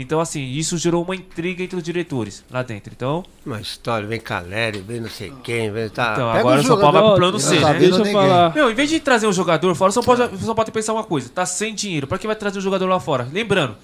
Então, 0.00 0.20
assim, 0.20 0.44
isso 0.44 0.78
gerou 0.78 1.02
uma 1.02 1.16
intriga 1.16 1.60
entre 1.60 1.76
os 1.76 1.82
diretores 1.82 2.44
lá 2.50 2.62
dentro. 2.62 2.92
Então, 2.94 3.24
Uma 3.44 3.60
história, 3.60 4.06
vem 4.06 4.20
Caleri, 4.20 4.80
vem 4.80 5.00
não 5.00 5.10
sei 5.10 5.32
quem, 5.42 5.72
vem. 5.72 5.88
Tá. 5.88 6.12
Então, 6.12 6.28
Pega 6.28 6.38
agora 6.38 6.60
o 6.60 6.64
São 6.64 6.78
Paulo 6.78 6.92
vai 6.92 7.02
pro 7.02 7.16
plano 7.16 7.40
C, 7.40 7.58
né? 7.58 7.74
Deixa 7.74 7.94
eu 7.94 7.98
ninguém. 7.98 8.12
falar. 8.12 8.54
Meu, 8.54 8.70
em 8.70 8.74
vez 8.74 8.88
de 8.88 9.00
trazer 9.00 9.26
um 9.26 9.32
jogador 9.32 9.74
fora, 9.74 9.90
São 9.90 10.02
Paulo, 10.04 10.18
já, 10.20 10.26
o 10.28 10.38
São 10.38 10.54
Paulo 10.54 10.64
tem 10.64 10.64
que 10.66 10.70
pensar 10.72 10.92
uma 10.92 11.02
coisa. 11.02 11.28
Tá 11.28 11.44
sem 11.44 11.74
dinheiro. 11.74 12.06
Pra 12.06 12.16
que 12.16 12.28
vai 12.28 12.36
trazer 12.36 12.58
um 12.58 12.62
jogador 12.62 12.86
lá 12.86 13.00
fora? 13.00 13.26
Lembrando, 13.32 13.76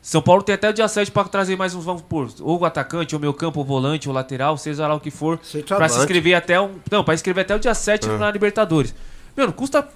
São 0.00 0.22
Paulo 0.22 0.40
tem 0.42 0.54
até 0.54 0.70
o 0.70 0.72
dia 0.72 0.86
7 0.86 1.10
pra 1.10 1.24
trazer 1.24 1.56
mais 1.56 1.74
uns, 1.74 1.84
vamos 1.84 2.02
por, 2.02 2.28
ou 2.42 2.60
o 2.60 2.64
atacante, 2.64 3.16
ou 3.16 3.18
o 3.18 3.20
meio 3.20 3.34
campo, 3.34 3.58
ou 3.58 3.64
o 3.64 3.68
volante, 3.68 4.08
ou 4.08 4.12
o 4.12 4.14
lateral, 4.14 4.56
seja 4.56 4.86
lá 4.86 4.94
o 4.94 5.00
que 5.00 5.10
for. 5.10 5.40
Pra 5.66 5.88
se 5.88 5.98
inscrever 5.98 6.34
até 6.36 6.60
um. 6.60 6.76
Não, 6.88 7.02
pra 7.02 7.12
inscrever 7.14 7.42
até 7.42 7.56
o 7.56 7.58
dia 7.58 7.74
7 7.74 8.08
Ah. 8.08 8.16
na 8.18 8.30
Libertadores. 8.30 8.94
Meu, 9.36 9.46
não 9.46 9.52
custa. 9.52 9.86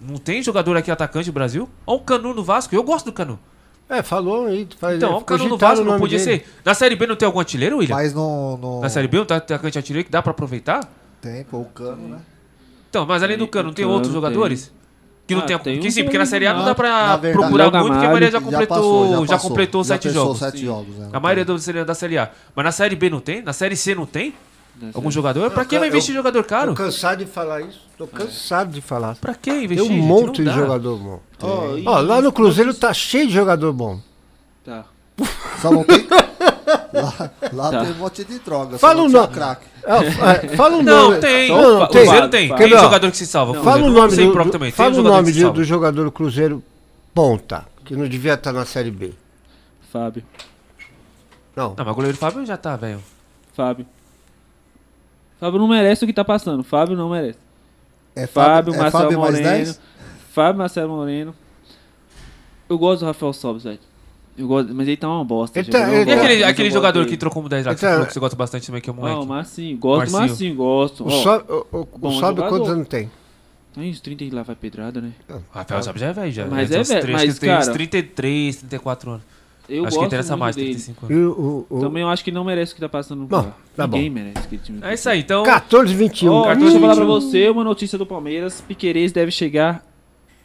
Não 0.00 0.16
tem 0.16 0.42
jogador 0.42 0.78
aqui 0.78 0.90
atacante 0.90 1.26
no 1.28 1.32
Brasil? 1.34 1.68
Olha 1.86 1.98
o 1.98 2.00
Canu 2.00 2.32
no 2.32 2.42
Vasco. 2.42 2.74
Eu 2.74 2.82
gosto 2.82 3.04
do 3.04 3.12
Canu. 3.12 3.38
É, 3.90 4.02
falou 4.04 4.46
aí. 4.46 4.68
Faz, 4.78 4.96
Então, 4.96 5.16
o 5.18 5.24
Canu 5.24 5.48
no 5.48 5.58
Vasco, 5.58 5.84
não 5.84 5.98
podia 5.98 6.18
dele. 6.18 6.38
ser. 6.38 6.46
Na 6.64 6.72
Série 6.74 6.94
B 6.94 7.06
não 7.08 7.16
tem 7.16 7.26
algum 7.26 7.40
artilheiro, 7.40 7.78
William? 7.78 7.96
Mas 7.96 8.14
no, 8.14 8.56
no- 8.56 8.80
Na 8.80 8.88
Série 8.88 9.08
B 9.08 9.18
não 9.18 9.24
tem 9.24 9.36
atacante 9.36 9.76
artilheiro 9.76 10.04
que 10.06 10.12
dá 10.12 10.22
pra 10.22 10.30
aproveitar? 10.30 10.80
Tem, 11.20 11.42
pô, 11.44 11.58
o 11.58 11.64
cano, 11.64 12.08
né? 12.08 12.18
Então, 12.88 13.04
mas 13.04 13.22
além 13.22 13.36
do 13.36 13.46
Cano, 13.48 13.68
não 13.68 13.74
tem 13.74 13.84
Cano 13.84 13.94
outros 13.94 14.12
tem. 14.12 14.20
jogadores? 14.22 14.72
Que 15.26 15.34
não 15.34 15.42
Ah, 15.42 15.46
tem, 15.46 15.58
tem 15.58 15.80
que 15.80 15.90
sim, 15.92 16.02
porque 16.02 16.18
na 16.18 16.26
Série 16.26 16.46
A 16.46 16.52
não 16.54 16.60
dá 16.62 16.66
Na 16.70 16.74
pra 16.74 17.16
verdade, 17.16 17.32
procurar 17.32 17.70
muito, 17.70 17.86
porque 17.86 18.04
a 18.06 18.08
maioria 18.08 18.30
já 18.32 18.38
Gamalho 18.40 18.50
já 18.52 18.58
completou, 18.66 18.76
passou, 18.76 19.04
já 19.04 19.20
já 19.20 19.26
passou. 19.34 19.50
completou 19.50 19.84
Já 19.84 19.94
sete 19.94 20.10
jogos. 20.10 20.38
sete 20.38 20.64
jogos, 20.64 20.96
né, 20.96 21.08
A 21.12 21.20
maioria 21.20 21.44
do, 21.44 21.84
da 21.84 21.94
Série 21.94 22.18
A. 22.18 22.30
Mas 22.54 22.64
na 22.64 22.72
Série 22.72 22.96
B 22.96 23.10
não 23.10 23.20
tem? 23.20 23.40
Na 23.42 23.52
Série 23.52 23.76
C 23.76 23.94
não 23.94 24.06
tem? 24.06 24.34
Algum 24.94 25.10
jogador? 25.10 25.50
Pra 25.50 25.64
que 25.64 25.78
vai 25.78 25.88
investir 25.88 26.12
em 26.12 26.16
jogador 26.16 26.42
caro? 26.44 26.70
Tô 26.74 26.82
cansado 26.82 27.18
de 27.24 27.30
falar 27.30 27.60
isso. 27.60 27.80
Tô 27.98 28.06
cansado 28.06 28.70
de 28.72 28.80
falar. 28.80 29.14
Pra 29.16 29.34
que 29.34 29.50
Tem 29.50 29.64
investir? 29.64 29.84
um 29.84 29.88
gente? 29.94 30.02
monte 30.02 30.42
Não 30.42 30.52
de 30.52 30.58
jogador 30.58 30.96
bom. 30.96 31.20
Ó, 31.42 31.76
e- 31.76 31.84
Ó, 31.86 32.00
lá 32.00 32.22
no 32.22 32.32
Cruzeiro 32.32 32.72
tá 32.72 32.92
cheio 32.94 33.26
de 33.26 33.32
jogador 33.34 33.72
bom. 33.74 34.00
Tá. 34.64 34.84
Só 35.60 35.70
não 35.70 35.84
tem. 35.84 36.06
Lá, 36.92 37.30
lá 37.52 37.70
Tá. 37.70 37.84
tem 37.84 37.92
um 37.92 37.98
monte 37.98 38.24
de 38.24 38.38
droga. 38.40 38.72
só 38.72 38.78
Fala 38.78 38.94
não 38.94 39.06
um 39.06 39.08
nome. 39.10 39.28
craque. 39.28 39.64
É, 39.84 40.46
é, 40.52 40.56
fala 40.56 40.76
um 40.76 40.82
Não, 40.82 41.08
nome. 41.10 41.20
tem. 41.20 41.48
Não, 41.48 41.78
não, 41.80 41.86
tem. 41.88 42.02
Cruzeiro 42.04 42.28
tem. 42.28 42.54
Tem 42.56 42.68
jogador 42.68 43.10
que 43.10 43.16
se 43.16 43.26
salva. 43.26 43.54
Fala 43.62 43.82
o 43.84 43.90
nome 43.90 44.16
Não 44.16 44.26
do, 44.26 44.32
próprio 44.32 44.44
do- 44.46 44.52
também. 44.52 44.70
Tem 44.70 44.76
fala 44.76 44.90
o 44.90 44.94
jogador 44.94 45.16
nome 45.16 45.32
do, 45.32 45.64
jogador 45.64 46.04
do 46.04 46.12
Cruzeiro 46.12 46.62
ponta, 47.14 47.64
que 47.84 47.94
não 47.94 48.08
devia 48.08 48.34
estar 48.34 48.52
na 48.52 48.64
Série 48.64 48.90
B. 48.90 49.12
Fábio. 49.92 50.22
Não. 51.54 51.74
Não, 51.76 51.84
mas 51.84 51.88
o 51.88 51.94
goleiro 51.94 52.16
Fábio 52.16 52.44
já 52.46 52.56
tá, 52.56 52.76
velho. 52.76 53.00
Fábio. 53.54 53.86
Fábio 55.40 55.58
não 55.58 55.66
merece 55.68 56.04
o 56.04 56.06
que 56.06 56.12
tá 56.12 56.24
passando. 56.24 56.62
Fábio 56.62 56.96
não 56.96 57.08
merece. 57.10 57.38
É 58.14 58.26
Fábio, 58.26 58.72
Fábio, 58.72 58.74
é 58.74 58.78
Marcelo 58.82 59.02
Fábio 59.04 59.20
mais 59.20 59.32
Moreno. 59.34 59.50
10? 59.56 59.80
Fábio, 60.32 60.58
Marcelo 60.58 60.96
Moreno. 60.96 61.34
Eu 62.68 62.78
gosto 62.78 63.00
do 63.00 63.06
Rafael 63.06 63.32
Sobis, 63.32 63.64
velho. 63.64 63.78
Eu 64.38 64.46
gosto, 64.46 64.72
mas 64.74 64.86
ele 64.86 64.96
tá 64.96 65.08
uma 65.08 65.24
bosta. 65.24 65.58
Ele 65.58 65.64
gente. 65.66 65.72
tá- 65.72 65.86
não 65.86 65.92
ele 65.92 66.02
E 66.02 66.06
tá- 66.06 66.12
gosto, 66.14 66.24
aquele, 66.24 66.44
aquele 66.44 66.70
jogador 66.70 67.06
que 67.06 67.16
trocou 67.16 67.34
como 67.42 67.48
10 67.48 67.66
lá, 67.66 67.74
que 67.74 67.80
você 67.80 67.86
Então- 67.86 67.94
falou 67.94 68.06
que 68.06 68.12
você 68.12 68.20
gosta 68.20 68.36
bastante 68.36 68.66
também, 68.66 68.80
que 68.80 68.88
é 68.88 68.92
o 68.92 68.96
Ah, 68.96 69.00
moleque. 69.00 69.20
o 69.20 69.26
Marcinho. 69.26 69.78
Gosto 69.78 70.06
do 70.06 70.12
Marcinho. 70.12 70.28
Marcinho, 70.30 70.54
gosto. 70.56 71.06
O 71.06 71.10
Sobe, 71.10 71.44
o, 71.48 71.66
o, 71.72 72.08
o 72.08 72.12
Sobe 72.12 72.40
quantos 72.42 72.68
anos 72.68 72.88
tem? 72.88 73.10
Tem 73.74 73.90
uns 73.90 74.00
30 74.00 74.24
e 74.24 74.30
lá 74.30 74.42
vai 74.42 74.56
pedrada, 74.56 75.00
né? 75.00 75.12
Rafael 75.52 75.82
Sobis 75.82 76.00
já 76.00 76.08
é 76.08 76.12
velho, 76.12 76.32
já. 76.32 76.46
Mas 76.46 76.70
é 76.70 76.82
velho, 76.82 77.12
mas, 77.12 77.38
tem 77.38 77.50
uns 77.52 77.58
cara- 77.64 77.72
33, 77.72 78.56
34 78.56 79.10
anos. 79.10 79.22
Eu 79.70 79.86
Acho 79.86 79.98
que 79.98 80.04
interessa 80.04 80.36
mais, 80.36 80.56
dele. 80.56 80.70
35 80.74 81.06
E 81.08 81.14
anos. 81.14 81.26
o, 81.38 81.66
o, 81.70 81.76
o, 81.76 81.80
Também 81.80 82.02
eu 82.02 82.08
acho 82.08 82.24
que 82.24 82.32
não 82.32 82.44
merece 82.44 82.72
o 82.72 82.74
que 82.74 82.80
tá 82.80 82.88
passando 82.88 83.20
no 83.20 83.26
Bom, 83.26 83.52
tá 83.76 83.86
bom. 83.86 83.96
Ninguém 83.96 84.10
merece 84.10 84.38
aquele 84.38 84.60
time. 84.62 84.78
É 84.82 84.94
isso 84.94 85.08
aí, 85.08 85.20
então. 85.20 85.42
14 85.44 85.94
21. 85.94 86.32
Ó, 86.32 86.42
14, 86.44 86.60
deixa 86.60 86.76
eu 86.76 86.80
falar 86.80 86.94
pra 86.96 87.04
21. 87.04 87.20
você 87.20 87.48
uma 87.48 87.64
notícia 87.64 87.96
do 87.96 88.04
Palmeiras. 88.04 88.60
Piquerez 88.60 89.12
deve 89.12 89.30
chegar 89.30 89.84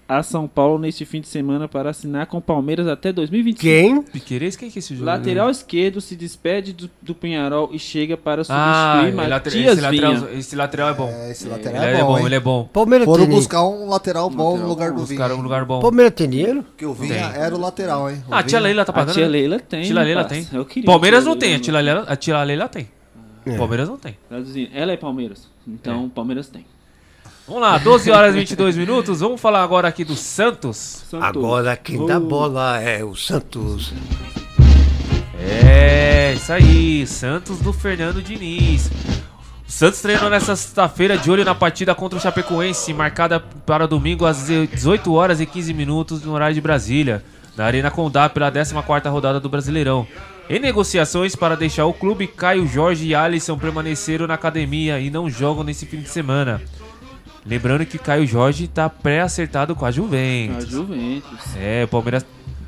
a 0.08 0.22
São 0.22 0.48
Paulo 0.48 0.78
neste 0.78 1.04
fim 1.04 1.20
de 1.20 1.28
semana 1.28 1.68
para 1.68 1.90
assinar 1.90 2.28
com 2.28 2.38
o 2.38 2.42
Palmeiras 2.42 2.88
até 2.88 3.12
2025. 3.12 3.60
Quem? 3.62 4.02
Piqueires, 4.04 4.56
quem 4.56 4.70
que 4.70 4.78
é 4.78 4.80
esse 4.80 4.96
jogador? 4.96 5.18
Lateral 5.20 5.50
esquerdo 5.50 6.00
se 6.00 6.16
despede 6.16 6.74
do, 6.74 6.90
do 7.02 7.16
Penharol 7.16 7.70
e 7.72 7.80
chega 7.80 8.16
para 8.16 8.44
Ah, 8.50 9.02
substituir 9.02 9.16
later- 9.16 9.30
Matias 9.30 9.72
esse, 9.74 9.82
lateral, 9.82 10.16
Vinha. 10.16 10.40
esse 10.40 10.56
lateral 10.56 10.90
é 10.90 10.94
bom. 10.94 11.10
É, 11.10 11.32
esse 11.32 11.48
lateral 11.48 11.84
é, 11.84 11.94
é 11.94 11.98
bom, 12.02 12.06
bom, 12.08 12.20
hein? 12.20 12.26
ele 12.28 12.36
é 12.36 12.40
bom. 12.40 12.70
Palmeiras 12.72 13.06
Foram 13.06 13.26
buscar 13.28 13.64
um 13.68 13.90
lateral 13.90 14.30
bom 14.30 14.58
no 14.58 14.68
lugar 14.68 14.92
do 14.92 15.04
Vinha. 15.06 15.18
caras 15.20 15.38
um 15.38 15.42
lugar 15.42 15.66
bom. 15.66 15.80
Palmeiras 15.82 16.14
tem 16.14 16.30
dinheiro? 16.30 16.62
Porque 16.64 16.86
o 16.86 16.94
Vinha 16.94 17.32
Tem. 17.32 17.42
era 17.42 17.56
o 17.56 17.60
lateral, 17.60 18.10
hein? 18.10 18.24
O 18.30 18.34
Ah, 18.34 18.40
a 18.40 18.44
tia 18.44 18.60
Leila 18.60 18.86
tá 18.86 18.92
A 18.92 18.96
pagando? 18.96 19.16
tia 19.16 19.26
né? 19.26 19.30
Leila 19.32 19.60
tem. 19.60 19.82
Tia 19.84 19.96
Leila 20.04 20.24
tem. 20.26 20.48
Eu 20.54 20.66
queria 20.66 20.86
Palmeiras 20.86 21.24
tia 21.24 21.30
não 21.32 21.40
tem, 21.40 21.56
a 21.56 21.60
tia 21.60 21.74
Leila, 21.74 22.06
a 22.08 22.16
tia 22.16 22.44
Leila 22.44 22.68
tem. 22.70 22.88
É. 23.46 23.58
Palmeiras 23.58 23.88
não 23.90 23.98
tem. 23.98 24.18
Traduzindo, 24.30 24.70
ela 24.74 24.92
é 24.92 24.98
Palmeiras. 24.98 25.48
Então, 25.68 26.10
Palmeiras 26.10 26.48
tem. 26.48 26.66
Vamos 27.48 27.62
lá, 27.62 27.78
12 27.78 28.10
horas 28.10 28.34
e 28.34 28.40
22 28.40 28.76
minutos. 28.76 29.20
Vamos 29.20 29.40
falar 29.40 29.62
agora 29.62 29.88
aqui 29.88 30.04
do 30.04 30.16
Santos. 30.16 30.78
Santos. 30.78 31.28
Agora 31.28 31.78
quem 31.78 32.04
dá 32.04 32.20
bola 32.20 32.82
é 32.82 33.04
o 33.04 33.16
Santos. 33.16 33.94
É, 35.40 36.34
isso 36.34 36.52
aí, 36.52 37.06
Santos 37.06 37.60
do 37.60 37.72
Fernando 37.72 38.20
Diniz. 38.20 38.88
O 39.68 39.72
Santos 39.72 40.02
treinou 40.02 40.28
nessa 40.28 40.56
sexta-feira 40.56 41.20
de 41.20 41.30
olho 41.30 41.46
na 41.46 41.54
partida 41.54 41.94
contra 41.94 42.18
o 42.18 42.22
Chapecoense, 42.22 42.92
marcada 42.96 43.40
para 43.40 43.88
domingo 43.88 44.26
às 44.26 44.48
18 44.48 45.14
horas 45.14 45.40
e 45.40 45.46
15 45.46 45.72
minutos 45.72 46.24
no 46.24 46.34
horário 46.34 46.56
de 46.56 46.62
Brasília, 46.62 47.24
na 47.56 47.66
Arena 47.66 47.92
Condá 47.92 48.28
pela 48.28 48.52
14ª 48.52 49.12
rodada 49.12 49.40
do 49.40 49.50
Brasileirão. 49.50 50.08
Em 50.50 50.60
negociações 50.60 51.36
para 51.36 51.56
deixar 51.56 51.86
o 51.86 51.94
clube, 51.94 52.26
Caio 52.26 52.68
Jorge 52.68 53.06
e 53.06 53.14
Alisson 53.14 53.58
permaneceram 53.58 54.26
na 54.26 54.34
academia 54.34 55.00
e 55.00 55.12
não 55.12 55.30
jogam 55.30 55.64
nesse 55.64 55.86
fim 55.86 55.98
de 55.98 56.10
semana. 56.10 56.60
Lembrando 57.46 57.86
que 57.86 57.98
Caio 57.98 58.26
Jorge 58.26 58.66
está 58.66 58.90
pré-acertado 58.90 59.76
com 59.76 59.86
a 59.86 59.90
A 59.90 59.92
Juventus. 59.92 60.68
Juventus. 60.68 61.56
É, 61.56 61.84
o 61.84 61.88
Palmeiras. 61.88 62.26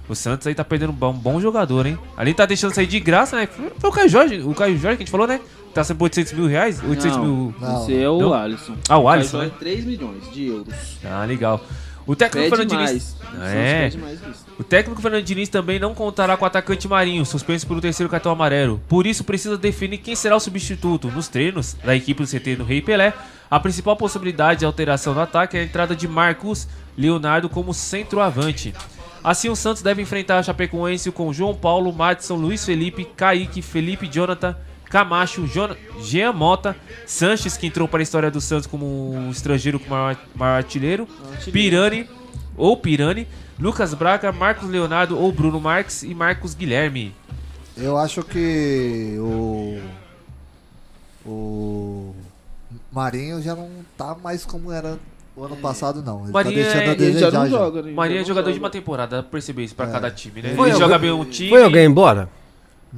O 0.10 0.16
Santos 0.16 0.48
aí 0.48 0.56
tá 0.56 0.64
perdendo 0.64 0.92
um 0.92 0.96
bom, 0.96 1.10
um 1.10 1.18
bom 1.18 1.42
jogador, 1.42 1.86
hein? 1.86 1.98
Ali 2.16 2.34
tá 2.34 2.46
deixando 2.46 2.74
sair 2.74 2.88
de 2.88 2.98
graça, 2.98 3.36
né? 3.36 3.48
Foi 3.78 3.90
o 3.90 3.94
Caio 3.94 4.08
Jorge, 4.08 4.40
o 4.40 4.54
Caio 4.54 4.78
Jorge 4.78 4.96
que 4.98 5.04
a 5.04 5.06
gente 5.06 5.12
falou, 5.12 5.28
né? 5.28 5.42
Tá 5.74 5.84
sendo 5.84 5.98
por 5.98 6.06
800 6.06 6.32
mil 6.34 6.48
reais? 6.48 6.82
800 6.82 7.18
Não, 7.18 7.26
mil. 7.26 7.56
Não. 7.60 7.82
Esse 7.84 8.02
é 8.02 8.10
o 8.10 8.18
Não? 8.20 8.34
Alisson. 8.34 8.76
Ah, 8.88 8.98
o 8.98 9.10
Alisson, 9.10 9.40
Caio 9.40 9.50
né? 9.50 9.56
Jorge, 9.60 9.60
3 9.76 9.86
milhões 9.86 10.32
de 10.34 10.48
euros. 10.48 10.74
Ah, 11.04 11.26
legal. 11.26 11.62
O 12.06 12.16
técnico 12.16 12.56
Fernando. 12.56 12.70
Diniz. 12.70 13.18
O 13.20 13.20
Santos 13.20 13.44
É. 13.44 13.92
O 14.58 14.64
técnico 14.64 15.02
Fernando 15.02 15.24
Diniz 15.26 15.50
também 15.50 15.78
não 15.78 15.94
contará 15.94 16.38
com 16.38 16.46
o 16.46 16.48
atacante 16.48 16.88
Marinho, 16.88 17.26
suspenso 17.26 17.68
pelo 17.68 17.82
terceiro 17.82 18.10
cartão 18.10 18.32
amarelo. 18.32 18.82
Por 18.88 19.06
isso, 19.06 19.26
precisa 19.26 19.58
definir 19.58 19.98
quem 19.98 20.16
será 20.16 20.38
o 20.38 20.40
substituto. 20.40 21.12
Nos 21.12 21.28
treinos 21.28 21.76
da 21.84 21.94
equipe 21.94 22.24
do 22.24 22.30
CT 22.30 22.56
do 22.56 22.64
Rei 22.64 22.82
Pelé, 22.82 23.14
a 23.50 23.60
principal 23.60 23.96
possibilidade 23.96 24.60
de 24.60 24.66
alteração 24.66 25.14
no 25.14 25.22
ataque 25.22 25.58
é 25.58 25.62
a 25.62 25.64
entrada 25.64 25.96
de 25.96 26.08
Marcos 26.08 26.68
Leonardo 26.98 27.48
como 27.50 27.74
centroavante. 27.74 28.74
Assim, 29.24 29.50
o 29.50 29.56
Santos 29.56 29.82
deve 29.82 30.02
enfrentar 30.02 30.40
a 30.40 30.44
Chapecoense 30.44 31.12
com 31.12 31.34
João 31.34 31.54
Paulo, 31.56 31.92
Madison, 31.92 32.36
Luiz 32.36 32.64
Felipe, 32.66 33.06
Kaique, 33.06 33.62
Felipe 33.62 34.08
Jonathan, 34.08 34.56
Camacho, 34.86 35.46
Jon- 35.48 35.76
Jean 36.02 36.32
Mota, 36.32 36.76
Sanches, 37.06 37.58
que 37.58 37.68
entrou 37.68 37.88
para 37.88 38.00
a 38.00 38.04
história 38.04 38.32
do 38.32 38.40
Santos 38.40 38.68
como 38.68 39.14
um 39.14 39.30
estrangeiro 39.32 39.80
com 39.80 39.90
maior, 39.90 40.16
maior 40.34 40.58
artilheiro, 40.58 41.08
Pirani 41.52 42.08
ou 42.56 42.78
Pirani, 42.78 43.28
Lucas 43.60 43.94
Braga, 43.94 44.32
Marcos 44.32 44.70
Leonardo 44.70 45.20
ou 45.20 45.32
Bruno 45.32 45.60
Marques 45.60 46.04
e 46.04 46.14
Marcos 46.14 46.54
Guilherme. 46.54 47.14
Eu 47.76 47.98
acho 47.98 48.24
que 48.24 49.16
o. 49.20 49.80
O. 51.26 52.16
Marinho 52.92 53.42
já 53.42 53.56
não 53.56 53.70
tá 53.98 54.16
mais 54.22 54.46
como 54.46 54.72
era 54.72 54.98
o 55.36 55.44
ano 55.44 55.56
passado, 55.58 56.02
não. 56.02 56.24
Ele 56.24 56.32
Marinho 56.32 56.56
tá 56.56 56.62
deixando 56.62 56.82
é- 56.82 56.90
a 56.90 56.92
Ele 56.94 57.00
já 57.00 57.06
desejar. 57.30 57.32
não 57.32 57.50
já. 57.50 57.58
joga, 57.58 57.82
né? 57.84 57.92
Maria 57.92 58.22
é 58.22 58.24
jogador 58.24 58.52
de 58.52 58.60
uma 58.60 58.70
temporada, 58.70 59.18
dá 59.18 59.24
pra 59.24 59.32
perceber 59.32 59.64
isso 59.64 59.76
pra 59.76 59.88
cada 59.88 60.10
time, 60.10 60.42
né? 60.42 60.50
Foi 60.56 60.68
Ele 60.70 60.74
alguém- 60.74 60.80
joga 60.80 60.98
bem 60.98 61.12
um 61.12 61.26
time. 61.26 61.50
Foi 61.50 61.64
alguém 61.64 61.86
embora? 61.86 62.30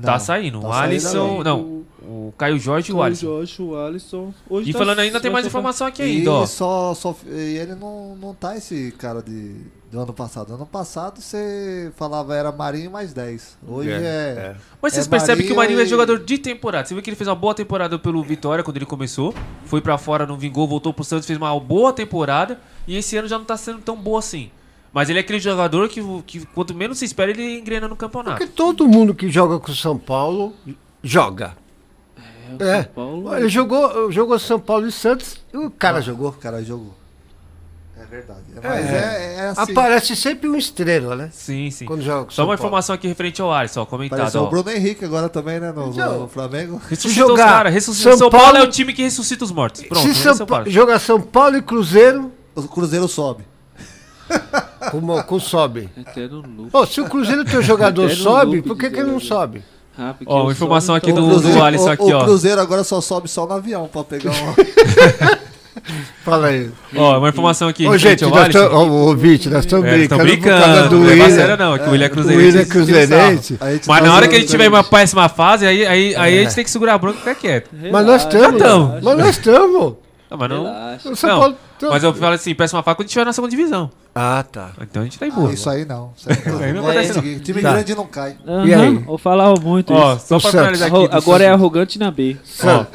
Tá 0.02 0.12
Não. 0.14 0.20
saindo. 0.20 0.62
Tá 0.62 0.68
o 0.68 0.72
Alisson. 0.74 1.44
Não, 1.44 1.84
o 2.04 2.34
Caio 2.38 2.60
Jorge 2.60 2.92
e 2.92 2.94
o 2.94 2.98
Caio 2.98 3.06
Alisson. 3.08 3.26
Jorge, 3.26 3.62
o 3.62 3.76
Alisson. 3.76 4.34
Hoje 4.50 4.70
E 4.70 4.74
tá- 4.74 4.80
falando 4.80 5.00
ainda, 5.00 5.20
tem 5.20 5.32
mais 5.32 5.46
informação 5.46 5.88
aqui 5.88 6.04
E 6.04 6.06
ainda, 6.20 6.32
ó. 6.32 6.46
só, 6.46 6.94
só, 6.94 7.16
e 7.26 7.58
ele 7.58 7.74
não, 7.76 8.16
não 8.16 8.34
tá 8.34 8.56
esse 8.56 8.94
cara 8.98 9.22
de, 9.22 9.56
do 9.92 10.00
ano 10.00 10.14
passado. 10.14 10.54
Ano 10.54 10.66
passado 10.66 11.20
você 11.22 11.92
falava 11.96 12.36
era 12.36 12.52
Marinho 12.52 12.92
mais 12.92 13.12
10. 13.14 13.58
Hoje 13.68 13.90
É, 13.92 13.94
é. 13.96 13.98
é. 14.00 14.56
Mas 14.82 14.94
vocês 14.94 15.08
é 15.08 15.10
percebem 15.10 15.46
que 15.46 15.52
o 15.54 15.56
Marinho 15.56 15.80
é 15.80 15.84
e- 15.84 15.88
jogador 15.88 16.20
de 16.20 16.38
temporada. 16.38 16.88
Você 16.88 16.94
viu 16.94 17.02
que 17.04 17.10
ele 17.10 17.16
fez 17.18 17.28
uma 17.28 17.36
boa 17.36 17.54
temporada 17.56 17.98
pelo 17.98 18.22
Vitória 18.24 18.64
quando 18.64 18.78
ele 18.78 18.86
começou. 18.86 19.34
Foi 19.66 19.82
pra 19.82 19.98
fora, 19.98 20.26
não 20.28 20.38
vingou, 20.38 20.68
voltou 20.68 20.94
pro 20.94 21.04
Santos, 21.04 21.26
fez 21.26 21.38
uma 21.38 21.58
boa 21.60 21.92
temporada. 21.92 22.60
E 22.88 22.96
esse 22.98 23.18
ano 23.18 23.28
já 23.28 23.38
não 23.38 23.46
tá 23.46 23.58
sendo 23.58 23.80
tão 23.80 23.96
boa 23.96 24.20
assim. 24.20 24.52
Mas 24.94 25.10
ele 25.10 25.20
é 25.20 25.22
aquele 25.22 25.40
jogador 25.40 25.88
que, 25.90 26.02
que 26.26 26.46
quanto 26.48 26.74
menos 26.74 26.98
se 27.00 27.06
espera, 27.06 27.30
ele 27.32 27.60
engrena 27.60 27.88
no 27.88 27.96
campeonato. 27.96 28.38
Porque 28.38 28.52
todo 28.52 28.88
mundo 28.88 29.14
que 29.14 29.30
joga 29.30 29.60
com 29.60 29.72
o 29.72 29.76
São 29.76 29.98
Paulo 29.98 30.54
joga. 31.04 31.56
o 32.60 32.64
É. 32.64 32.84
São 32.84 32.92
Paulo- 32.94 33.36
Ele 33.38 33.50
jogou, 33.50 34.12
jogou 34.12 34.40
São 34.40 34.60
Paulo 34.60 34.88
e 34.88 34.92
Santos 34.92 35.38
e 35.54 35.58
o 35.58 35.70
cara 35.70 36.00
O 36.00 36.02
jogou. 36.02 36.32
cara 36.32 36.64
jogou. 36.64 36.96
Verdade. 38.10 38.40
Mas 38.64 38.86
é, 38.90 39.36
é 39.38 39.50
assim. 39.50 39.72
Aparece 39.72 40.16
sempre 40.16 40.50
um 40.50 40.56
estrela, 40.56 41.16
né? 41.16 41.30
Sim, 41.32 41.70
sim. 41.72 41.86
Quando 41.86 42.02
joga 42.02 42.26
com 42.26 42.32
Só 42.32 42.36
São 42.38 42.46
uma 42.46 42.50
Paulo. 42.50 42.60
informação 42.60 42.96
aqui 42.96 43.08
referente 43.08 43.42
ao 43.42 43.52
Alisson, 43.54 43.82
ó, 43.82 43.86
comentado. 43.86 44.18
Apareceu 44.20 44.42
ó. 44.42 44.46
o 44.46 44.50
Bruno 44.50 44.72
Henrique 44.72 45.06
agora 45.06 45.30
também, 45.30 45.60
né? 45.60 45.72
No, 45.72 45.90
Então, 45.90 46.20
no 46.22 46.28
Flamengo. 46.28 46.82
Ressuscitou 46.90 47.34
os 47.34 47.38
caras. 47.40 47.74
Ressuscitou. 47.74 48.18
São, 48.18 48.30
Paulo... 48.30 48.58
é 48.58 48.64
o 48.64 48.68
time 48.68 48.94
que 48.94 49.02
ressuscita 49.04 49.44
os 49.46 49.52
mortos. 49.52 49.82
Pronto, 49.84 50.02
Se 50.08 50.16
São 50.16 50.34
é 50.34 50.38
Pa- 50.40 50.46
Paulo. 50.46 50.70
jogar 50.70 51.00
São 51.00 51.22
Paulo 51.22 51.58
e 51.58 51.62
Cruzeiro, 51.62 52.32
O 52.56 52.64
Cruzeiro 52.64 53.08
sobe. 53.08 53.44
com, 54.92 55.24
com 55.24 55.40
sobe. 55.40 55.90
Ô, 56.72 56.86
se 56.86 57.02
o 57.02 57.06
Cruzeiro 57.10 57.44
tem 57.46 57.60
um 57.60 57.64
jogador 57.64 58.04
Eterno 58.06 58.24
sobe, 58.24 58.56
loop 58.58 58.68
por 58.68 58.78
que, 58.78 58.90
de 58.90 58.96
que 58.96 59.02
ele 59.02 59.12
não 59.12 59.20
sobe? 59.20 59.64
Ah, 59.98 60.14
porque 60.18 60.32
Ó, 60.32 60.38
eu 60.40 60.44
uma 60.44 60.52
informação 60.52 60.94
só- 60.94 60.98
aqui 60.98 61.10
então- 61.12 61.24
do, 61.24 61.30
Cruzeiro, 61.32 61.58
do 61.58 61.64
Alisson 61.64 61.86
o- 61.86 61.90
aqui, 61.92 62.04
o 62.04 62.18
ó. 62.18 62.24
Cruzeiro 62.24 62.62
agora 62.62 62.84
só 62.84 63.02
sobe 63.02 63.28
só 63.28 63.46
no 63.46 63.54
avião 63.54 63.88
pra 63.88 64.04
pegar 64.04 64.32
um. 64.32 64.54
Fala 66.24 66.48
aí. 66.48 66.70
Ó, 66.96 67.18
uma 67.20 67.30
informação 67.30 67.68
aqui. 67.68 67.88
Ô, 67.88 67.98
gente, 67.98 68.24
ao 68.24 68.30
nós 68.30 68.48
estamos, 68.48 68.74
ô, 68.74 68.92
ouvinte, 69.08 69.50
nós 69.50 69.66
estamos 69.66 69.86
É, 69.86 69.92
brincando, 69.98 70.24
por 70.24 70.28
causa 70.40 70.52
brincando, 70.52 70.90
do 70.90 70.98
não 71.00 71.08
William. 71.08 71.30
sério 71.30 71.58
não, 71.58 71.76
é 71.76 71.80
que 71.80 71.88
o 71.88 71.92
William 71.92 72.06
é 72.06 72.08
O 72.08 72.12
cruzeirense, 72.12 72.46
William 72.48 72.62
é 72.62 72.66
cruzeirense. 72.66 73.58
Mas 73.60 73.86
tá 73.86 74.02
na 74.02 74.14
hora 74.16 74.28
que 74.28 74.36
a 74.36 74.40
gente 74.40 74.50
tiver 74.50 74.68
uma 74.70 74.84
péssima 74.84 75.28
fase, 75.30 75.66
aí, 75.66 75.86
aí, 75.86 76.16
aí 76.16 76.40
a 76.40 76.44
gente 76.44 76.56
tem 76.56 76.64
que 76.64 76.70
segurar 76.72 76.96
a 76.96 76.98
bronca 76.98 77.18
e 77.18 77.20
ficar 77.20 77.36
quieto. 77.36 77.70
Mas 77.92 78.06
nós 78.06 78.22
estamos, 78.24 78.62
mas 79.04 79.18
nós 79.18 79.30
estamos. 79.30 79.94
Não, 80.30 80.38
mas 80.38 80.50
não. 80.50 80.64
Relaxa. 80.64 81.10
O 81.10 81.28
Não, 81.28 81.40
Paulo 81.40 81.56
mas 81.90 82.04
eu 82.04 82.14
falo 82.14 82.36
assim, 82.36 82.54
péssima 82.54 82.84
fase 82.84 82.96
quando 82.98 83.00
a 83.00 83.04
gente 83.06 83.10
estiver 83.10 83.26
na 83.26 83.34
segunda 83.34 83.50
divisão. 83.50 83.90
Ah, 84.14 84.44
tá. 84.52 84.72
Então 84.82 85.02
a 85.02 85.06
gente 85.06 85.18
tá 85.18 85.26
em 85.26 85.32
Ah, 85.32 85.34
boa. 85.34 85.52
isso 85.54 85.68
aí 85.70 85.86
não. 85.86 86.12
Isso 86.16 86.30
aí 86.30 86.38
não. 86.74 86.84
Não 86.84 86.92
É, 86.92 87.08
não. 87.08 87.40
time- 87.40 87.62
Tá. 87.64 87.72
grande 87.72 87.96
não 87.96 88.06
cai. 88.06 88.36
E 88.66 88.74
aí? 88.74 88.88
Aham, 88.98 89.04
Eu 89.10 89.18
falava 89.18 89.56
muito 89.60 89.92
Ó, 89.94 90.16
isso. 90.16 90.28
só 90.28 90.38
O 90.38 90.42
pra 90.42 90.52
finalizar 90.52 90.88
aqui. 90.94 91.08
Agora 91.12 91.44
é 91.44 91.50
arrogante 91.50 91.98
na 91.98 92.12
B. 92.12 92.38
Ó, 92.64 92.86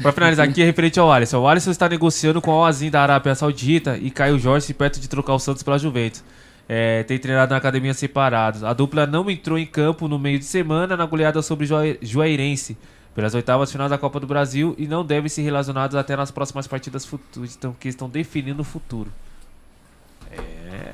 pra 0.00 0.12
finalizar 0.12 0.48
aqui, 0.48 0.62
é 0.62 0.64
referente 0.64 0.98
ao 0.98 1.10
Alisson. 1.10 1.38
O 1.38 1.48
Alisson 1.48 1.70
está 1.70 1.88
negociando 1.88 2.40
com 2.40 2.52
o 2.52 2.64
Azim 2.64 2.90
da 2.90 3.02
Arábia 3.02 3.34
Saudita 3.34 3.96
e 3.98 4.10
Caio 4.10 4.38
Jorge 4.38 4.72
perto 4.74 5.00
de 5.00 5.08
trocar 5.08 5.34
o 5.34 5.38
Santos 5.38 5.62
pela 5.62 5.78
Juventus. 5.78 6.22
É, 6.68 7.02
tem 7.02 7.18
treinado 7.18 7.50
na 7.50 7.58
academia 7.58 7.92
separados. 7.92 8.64
A 8.64 8.72
dupla 8.72 9.06
não 9.06 9.30
entrou 9.30 9.58
em 9.58 9.66
campo 9.66 10.08
no 10.08 10.18
meio 10.18 10.38
de 10.38 10.44
semana 10.44 10.96
na 10.96 11.04
goleada 11.04 11.42
sobre 11.42 11.66
Juairense 12.00 12.76
pelas 13.14 13.34
oitavas 13.34 13.70
finais 13.70 13.90
da 13.90 13.98
Copa 13.98 14.18
do 14.18 14.26
Brasil 14.26 14.74
e 14.76 14.86
não 14.86 15.04
devem 15.04 15.28
ser 15.28 15.42
relacionados 15.42 15.94
até 15.94 16.16
nas 16.16 16.30
próximas 16.30 16.66
partidas 16.66 17.04
futuras, 17.04 17.54
então, 17.56 17.76
que 17.78 17.88
estão 17.88 18.08
definindo 18.08 18.62
o 18.62 18.64
futuro. 18.64 19.12
É. 20.32 20.92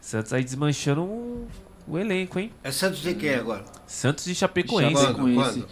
Santos 0.00 0.32
aí 0.32 0.42
desmanchando 0.42 1.02
o, 1.02 1.48
o 1.86 1.96
elenco, 1.96 2.38
hein? 2.38 2.50
É 2.64 2.72
Santos 2.72 3.00
de 3.00 3.14
quem 3.14 3.34
agora? 3.34 3.64
Santos 3.86 4.24
de 4.24 4.34
Chapecoense. 4.34 5.00
Chapecoense. 5.00 5.64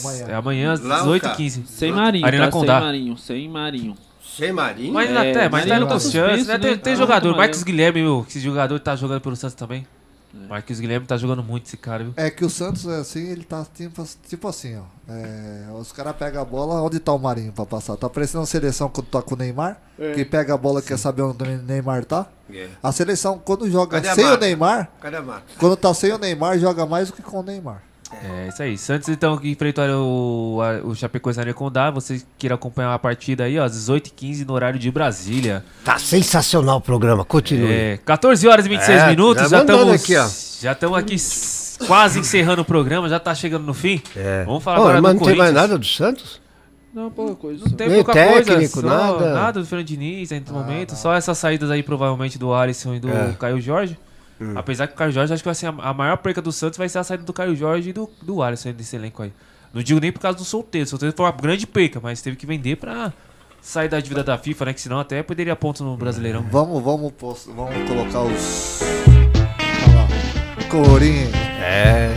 Amanhã. 0.00 0.26
É 0.28 0.34
amanhã 0.34 0.72
às 0.72 0.80
Lá, 0.80 1.04
18h15. 1.04 1.66
Sem 1.66 1.92
Marinho, 1.92 2.26
Arena 2.26 2.44
tá? 2.46 2.52
Sem 2.52 2.60
Condá. 2.60 2.80
Marinho, 2.80 3.16
sem 3.16 3.48
Marinho. 3.48 3.96
Sem 4.36 4.52
Marinho? 4.52 4.92
Mas 4.92 5.10
É, 5.10 5.30
até, 5.30 5.48
mas 5.48 5.66
tá 5.66 5.80
com 5.80 5.86
tá 5.86 5.94
as 5.96 6.02
chances, 6.02 6.12
suspenso, 6.12 6.48
né? 6.48 6.58
Tem, 6.58 6.70
né? 6.72 6.76
tem 6.76 6.92
Ah, 6.92 6.96
jogador, 6.96 7.36
Marcos. 7.36 7.62
Guilherme, 7.62 8.02
meu, 8.02 8.24
esse 8.28 8.38
jogador 8.40 8.78
tá 8.78 8.94
jogando 8.94 9.20
pelo 9.20 9.34
Santos 9.36 9.54
também. 9.56 9.86
Marcos 10.48 10.78
Guilherme 10.78 11.06
tá 11.06 11.16
jogando 11.16 11.42
muito 11.42 11.66
esse 11.66 11.76
cara, 11.76 12.04
viu? 12.04 12.12
É 12.16 12.30
que 12.30 12.44
o 12.44 12.50
Santos, 12.50 12.86
assim, 12.86 13.30
ele 13.30 13.42
tá 13.44 13.66
tipo, 13.74 14.06
tipo 14.28 14.46
assim, 14.46 14.76
ó. 14.76 14.82
É, 15.10 15.64
os 15.72 15.90
caras 15.90 16.14
pegam 16.16 16.40
a 16.40 16.44
bola, 16.44 16.82
onde 16.82 17.00
tá 17.00 17.12
o 17.12 17.18
Marinho 17.18 17.50
pra 17.50 17.64
passar? 17.64 17.96
Tá 17.96 18.08
parecendo 18.10 18.42
a 18.44 18.46
seleção 18.46 18.90
quando 18.90 19.06
tá 19.06 19.22
com 19.22 19.34
o 19.34 19.38
Neymar, 19.38 19.80
que 20.14 20.24
pega 20.26 20.52
a 20.54 20.56
bola 20.56 20.80
e 20.80 20.82
quer 20.82 20.98
saber 20.98 21.22
onde 21.22 21.42
o 21.42 21.62
Neymar 21.62 22.04
tá. 22.04 22.26
É. 22.52 22.68
A 22.82 22.92
seleção, 22.92 23.40
quando 23.42 23.68
joga 23.70 23.96
Cadê 23.96 24.08
a 24.10 24.14
sem 24.14 24.24
o? 24.26 24.36
Neymar, 24.36 24.90
Cadê 25.00 25.16
a 25.16 25.22
marca? 25.22 25.44
quando 25.58 25.76
tá 25.76 25.92
sem 25.94 26.12
o 26.12 26.18
Neymar, 26.18 26.58
joga 26.58 26.84
mais 26.86 27.08
do 27.08 27.14
que 27.14 27.22
com 27.22 27.40
o 27.40 27.42
Neymar. 27.42 27.82
É, 28.10 28.48
isso 28.48 28.62
aí. 28.62 28.78
Santos 28.78 29.08
então 29.10 29.36
que 29.36 29.50
enfrentaram 29.50 30.02
o, 30.02 30.60
a- 30.62 30.86
o 30.86 30.94
Chapecoense 30.94 31.44
na 31.44 31.52
Condá. 31.52 31.90
Você 31.90 32.22
queira 32.38 32.54
acompanhar 32.54 32.94
a 32.94 32.98
partida 32.98 33.44
aí, 33.44 33.58
ó, 33.58 33.64
às 33.64 33.72
18h15 33.76 34.46
no 34.46 34.54
horário 34.54 34.78
de 34.78 34.90
Brasília. 34.90 35.62
Tá 35.84 35.98
sensacional 35.98 36.78
o 36.78 36.80
programa, 36.80 37.24
continue. 37.24 37.70
É, 37.70 37.98
14 38.04 38.48
horas 38.48 38.64
e 38.66 38.68
26 38.70 38.98
É, 39.02 39.10
minutos. 39.10 39.50
já 39.50 39.60
estamos 39.60 39.92
aqui, 39.92 40.16
ó. 40.16 40.26
já 40.60 40.72
estamos 40.72 40.98
aqui 40.98 41.16
quase 41.86 42.18
encerrando 42.20 42.62
o 42.62 42.64
programa, 42.64 43.08
já 43.08 43.20
tá 43.20 43.34
chegando 43.34 43.64
no 43.64 43.74
fim. 43.74 44.00
É. 44.16 44.44
Vamos 44.44 44.64
falar 44.64 44.78
Ô, 44.78 44.82
agora 44.82 45.02
mas 45.02 45.14
do 45.14 45.20
não 45.20 45.26
tem 45.26 45.36
mais 45.36 45.52
nada 45.54 45.76
do 45.78 45.84
Santos? 45.86 46.40
Não, 46.94 47.10
pouca 47.10 47.34
coisa. 47.34 47.62
Não 47.64 47.72
tem 47.72 47.88
Nem 47.88 47.96
pouca 47.98 48.14
técnico, 48.14 48.50
coisa, 48.50 48.68
só 48.80 48.82
nada? 49.12 49.34
nada 49.34 49.60
do 49.60 49.66
Fernando 49.66 49.86
Diniz 49.86 50.30
no 50.30 50.54
momento. 50.54 50.96
Só 50.96 51.12
essas 51.14 51.36
saídas 51.36 51.70
aí, 51.70 51.82
provavelmente, 51.82 52.38
do 52.38 52.54
Alisson 52.54 52.94
e 52.94 52.98
do 53.00 53.10
É. 53.10 53.36
Caio 53.38 53.60
Jorge. 53.60 53.96
Apesar 54.54 54.86
que 54.86 54.94
o 54.94 54.96
Caio 54.96 55.10
Jorge, 55.12 55.32
acho 55.32 55.42
que 55.42 55.48
vai 55.48 55.54
ser 55.54 55.66
a, 55.66 55.70
a 55.70 55.92
maior 55.94 56.16
perca 56.18 56.40
do 56.40 56.52
Santos 56.52 56.78
vai 56.78 56.88
ser 56.88 56.98
a 56.98 57.04
saída 57.04 57.24
do 57.24 57.32
Caio 57.32 57.56
Jorge 57.56 57.90
e 57.90 57.92
do, 57.92 58.08
do 58.22 58.42
Alisson 58.42 58.72
desse 58.72 58.94
elenco 58.96 59.22
aí. 59.22 59.32
Não 59.74 59.82
digo 59.82 60.00
nem 60.00 60.10
por 60.12 60.20
causa 60.20 60.38
do 60.38 60.44
solteiro. 60.44 60.86
O 60.86 60.88
solteiro 60.88 61.14
foi 61.16 61.26
uma 61.26 61.32
grande 61.32 61.66
perca, 61.66 62.00
mas 62.00 62.22
teve 62.22 62.36
que 62.36 62.46
vender 62.46 62.76
pra 62.76 63.12
sair 63.60 63.88
da 63.88 64.00
dívida 64.00 64.22
da 64.24 64.38
FIFA, 64.38 64.66
né? 64.66 64.72
Que 64.72 64.80
senão 64.80 64.98
até 65.00 65.22
perderia 65.22 65.54
pontos 65.56 65.80
no 65.82 65.96
Brasileirão. 65.96 66.44
Vamos, 66.50 66.82
vamos, 66.82 67.12
pos- 67.12 67.48
vamos 67.54 67.74
colocar 67.88 68.22
os. 68.22 68.80
Olha. 69.88 70.68
Corinthians. 70.70 71.34
É. 71.60 72.12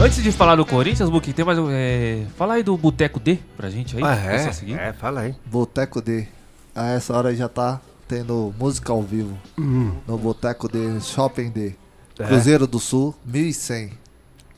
Antes 0.00 0.22
de 0.22 0.30
falar 0.30 0.56
do 0.56 0.66
Corinthians, 0.66 1.08
Buki, 1.08 1.32
tem 1.32 1.44
mais 1.44 1.58
um. 1.58 1.68
É... 1.70 2.26
Fala 2.36 2.54
aí 2.54 2.62
do 2.62 2.76
Boteco 2.76 3.18
D 3.18 3.38
pra 3.56 3.70
gente 3.70 3.96
aí. 3.96 4.02
Ah, 4.04 4.14
é? 4.14 4.52
seguir? 4.52 4.78
É, 4.78 4.92
fala 4.92 5.20
aí. 5.20 5.34
Boteco 5.46 6.02
D. 6.02 6.26
A 6.74 6.90
essa 6.90 7.16
hora 7.16 7.34
já 7.34 7.48
tá 7.48 7.80
tendo 8.08 8.54
música 8.58 8.92
ao 8.92 9.02
vivo. 9.02 9.36
Hum. 9.58 9.92
No 10.06 10.16
Boteco 10.18 10.68
D, 10.68 11.00
Shopping 11.00 11.50
D. 11.50 11.74
É. 12.18 12.24
Cruzeiro 12.24 12.66
do 12.66 12.78
Sul, 12.78 13.14
1100. 13.24 13.90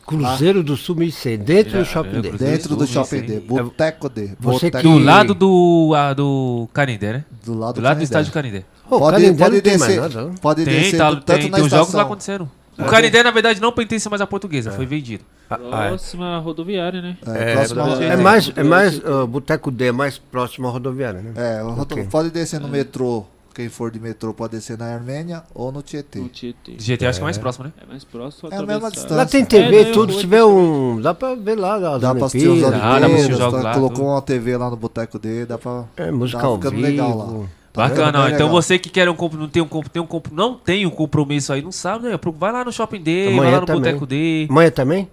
Cruzeiro 0.07 0.63
do 0.63 0.75
Sul 0.75 0.95
1100, 0.97 1.39
dentro 1.39 1.73
Já, 1.73 1.79
do 1.81 1.85
Shopping 1.85 2.17
é, 2.19 2.21
D. 2.23 2.29
Cruzeiro 2.31 2.53
Dentro 2.57 2.69
do 2.71 2.77
do 2.77 2.87
Shopping 2.87 3.21
D. 3.21 3.27
1100. 3.41 3.41
Boteco 3.47 4.09
D. 4.09 4.27
Você 4.41 4.71
Boteco 4.71 4.83
Do 4.83 4.99
que- 4.99 5.05
lado 5.05 5.35
do, 5.35 5.93
a, 5.95 6.15
do 6.15 6.69
Canindé, 6.73 7.13
né? 7.13 7.25
Do 7.45 7.53
lado 7.59 7.75
Do 7.75 7.81
lado 7.83 7.99
do 7.99 8.05
estádio 8.05 8.33
Canindé. 8.33 8.65
Pô, 8.89 8.99
Pode, 9.01 9.17
Canindé 9.21 9.45
pode 9.45 9.61
descer. 9.61 10.01
nada? 10.01 10.31
Pode 10.41 10.65
Tem, 10.65 10.75
descer 10.81 10.97
tá, 10.97 11.11
tanto 11.11 11.25
tem, 11.27 11.51
na 11.51 11.57
tem 11.57 11.65
os 11.67 11.71
jogos 11.71 11.89
estação. 11.89 11.99
lá 11.99 12.05
aconteceram. 12.07 12.51
O 12.79 12.85
Canindé, 12.85 13.23
na 13.23 13.31
verdade, 13.33 13.61
não 13.61 13.73
pertence 13.73 14.09
mais 14.09 14.23
à 14.23 14.27
portuguesa, 14.27 14.71
foi 14.71 14.87
vendido. 14.87 15.25
Ah, 15.51 15.59
ah, 15.73 15.85
é. 15.85 15.89
Próxima 15.89 16.39
rodoviária, 16.39 17.03
né? 17.03 17.19
É, 17.27 17.51
É, 17.51 17.55
próxima 17.57 17.81
é 17.83 17.85
rodoviária. 17.85 18.17
mais, 18.23 18.53
é 18.57 18.63
mais 18.63 18.99
uh, 19.01 19.27
Boteco 19.27 19.71
D, 19.71 19.87
é 19.89 19.93
mais 19.93 20.17
próximo 20.17 20.69
à 20.69 20.71
rodoviária, 20.71 21.21
né? 21.21 21.33
É, 21.59 21.63
o 21.63 21.71
rodo- 21.71 21.95
Ok. 21.95 22.07
pode 22.11 22.31
descer 22.31 22.61
no 22.61 22.69
metrô. 22.69 23.27
Quem 23.59 23.69
for 23.69 23.91
de 23.91 23.99
metrô 23.99 24.33
pode 24.33 24.53
descer 24.53 24.79
na 24.79 24.85
Armênia 24.95 25.43
ou 25.53 25.73
no 25.73 25.83
Tietê. 25.83 26.21
No 26.21 26.29
Tietê. 26.29 26.77
GT 26.79 27.07
acho 27.07 27.19
que 27.19 27.23
é 27.23 27.25
mais 27.25 27.39
próximo, 27.39 27.65
né? 27.65 27.73
É 27.83 27.87
mais 27.87 28.05
próximo. 28.05 28.49
É 28.53 28.57
a 28.57 28.63
mesma 28.63 28.89
distância. 28.89 29.17
Lá 29.17 29.27
tem 29.27 29.43
É, 29.43 29.47
TV, 29.47 29.85
né, 29.87 29.91
tudo. 29.91 30.13
Se 30.13 30.21
tiver 30.21 30.45
um. 30.45 31.01
Dá 31.01 31.13
pra 31.13 31.35
ver 31.35 31.57
lá 31.59 31.75
as 31.97 32.01
Dá 32.01 32.15
pra 32.15 32.27
assistir 32.27 32.47
os 32.47 32.63
Olimpíadas. 32.63 32.81
Ah, 32.81 33.01
dá 33.37 33.51
tá- 33.51 33.63
lá, 33.63 33.75
colocou 33.75 33.97
tudo. 33.97 34.07
uma 34.07 34.23
TV 34.23 34.57
lá 34.57 34.71
no 34.71 34.77
Boteco 34.77 35.19
D, 35.19 35.45
dá 35.45 35.59
pra... 35.59 35.87
É, 35.97 36.09
música 36.13 36.41
tá 36.41 36.53
ficando 36.53 36.71
vivo. 36.77 36.83
legal 36.87 37.19
lá. 37.19 37.27
Tá 37.73 37.89
Bacana, 37.89 38.21
ó. 38.23 38.29
Então 38.29 38.49
você 38.49 38.79
que 38.79 38.91
quer 38.91 39.09
um, 39.09 39.17
compro- 39.17 39.41
não 39.41 39.49
tem 39.49 39.61
um, 39.61 39.67
compro- 39.67 39.91
tem 39.91 40.01
um, 40.01 40.07
compro- 40.07 40.33
não 40.33 40.55
tem 40.55 40.87
um 40.87 40.91
compromisso 40.91 41.53
aí, 41.53 41.61
não 41.61 41.73
sabe, 41.73 42.09
né? 42.09 42.17
Vai 42.39 42.53
lá 42.53 42.65
no 42.65 42.71
Shopping 42.71 43.03
D, 43.03 43.25
vai 43.25 43.35
Amanhã 43.35 43.51
lá 43.55 43.61
no 43.63 43.67
também. 43.67 43.83
Boteco 43.83 44.07
D. 44.07 44.47
Amanhã 44.49 44.71
também? 44.71 45.09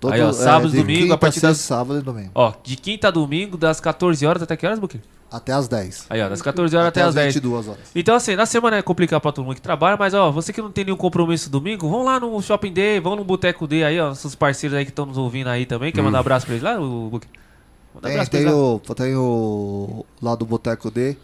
Todo- 0.00 0.12
Aí, 0.12 0.20
ó, 0.22 0.32
sábado, 0.32 0.70
de 0.72 0.78
domingo, 0.78 1.12
a 1.12 1.18
partir 1.18 1.38
das- 1.40 1.58
sábado 1.58 2.00
e 2.00 2.02
domingo. 2.02 2.30
Ó, 2.34 2.52
de 2.64 2.74
quinta 2.74 3.06
a 3.06 3.10
domingo, 3.12 3.56
das 3.56 3.78
14 3.78 4.26
horas 4.26 4.42
até 4.42 4.56
que 4.56 4.66
horas, 4.66 4.80
Buquê? 4.80 4.98
Até 5.30 5.52
as 5.52 5.66
10. 5.66 6.06
Aí, 6.08 6.22
ó, 6.22 6.28
das 6.28 6.40
14 6.40 6.76
horas 6.76 6.88
até, 6.88 7.00
Até 7.00 7.08
as 7.08 7.08
as 7.08 7.14
10. 7.16 7.34
22 7.34 7.68
horas. 7.68 7.80
Então, 7.94 8.14
assim, 8.14 8.36
na 8.36 8.46
semana 8.46 8.76
é 8.76 8.82
complicado 8.82 9.20
pra 9.20 9.32
todo 9.32 9.44
mundo 9.44 9.56
que 9.56 9.60
trabalha, 9.60 9.96
mas, 9.98 10.14
ó, 10.14 10.30
você 10.30 10.52
que 10.52 10.62
não 10.62 10.70
tem 10.70 10.84
nenhum 10.84 10.96
compromisso 10.96 11.50
domingo, 11.50 11.88
vão 11.88 12.04
lá 12.04 12.20
no 12.20 12.40
Shopping 12.40 12.72
D, 12.72 13.00
vão 13.00 13.16
no 13.16 13.24
Boteco 13.24 13.66
D 13.66 13.82
aí, 13.82 13.98
ó, 13.98 14.08
nossos 14.10 14.34
parceiros 14.36 14.78
aí 14.78 14.84
que 14.84 14.90
estão 14.92 15.04
nos 15.04 15.18
ouvindo 15.18 15.48
aí 15.48 15.66
também. 15.66 15.90
Quer 15.92 16.02
mandar 16.02 16.18
um 16.18 16.20
abraço 16.20 16.46
pra 16.46 16.54
eles 16.54 16.62
lá, 16.62 16.78
o 16.80 17.16
um 17.16 18.00
Tem, 18.00 18.24
tem, 18.26 18.48
o, 18.48 18.80
tem 18.94 19.16
o. 19.16 20.06
Lá 20.22 20.34
do 20.36 20.44
Boteco 20.46 20.90
D, 20.90 21.16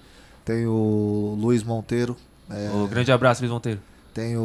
tem 0.44 0.66
o 0.66 1.38
Luiz 1.40 1.62
Monteiro. 1.62 2.16
é, 2.50 2.70
Ô, 2.74 2.86
grande 2.88 3.12
abraço, 3.12 3.40
Luiz 3.40 3.52
Monteiro. 3.52 3.78
tem 4.12 4.36
o, 4.36 4.40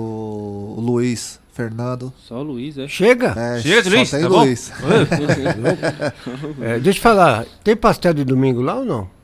o 0.77 0.81
Luiz 0.81 1.39
Fernando. 1.51 2.13
Só 2.19 2.35
o 2.35 2.43
Luiz, 2.43 2.77
é. 2.77 2.88
Chega! 2.88 3.34
É, 3.35 3.59
Chega 3.59 3.81
de 3.81 3.89
só 3.89 3.95
Luiz, 3.95 4.11
tem 4.11 4.21
tá 4.21 4.29
bom? 4.29 4.39
Luiz. 4.43 4.71
É, 6.61 6.79
deixa 6.79 6.99
eu 6.99 7.03
falar, 7.03 7.45
tem 7.63 7.75
pastel 7.75 8.13
de 8.13 8.23
domingo 8.23 8.61
lá 8.61 8.75
ou 8.75 8.85
não? 8.85 9.16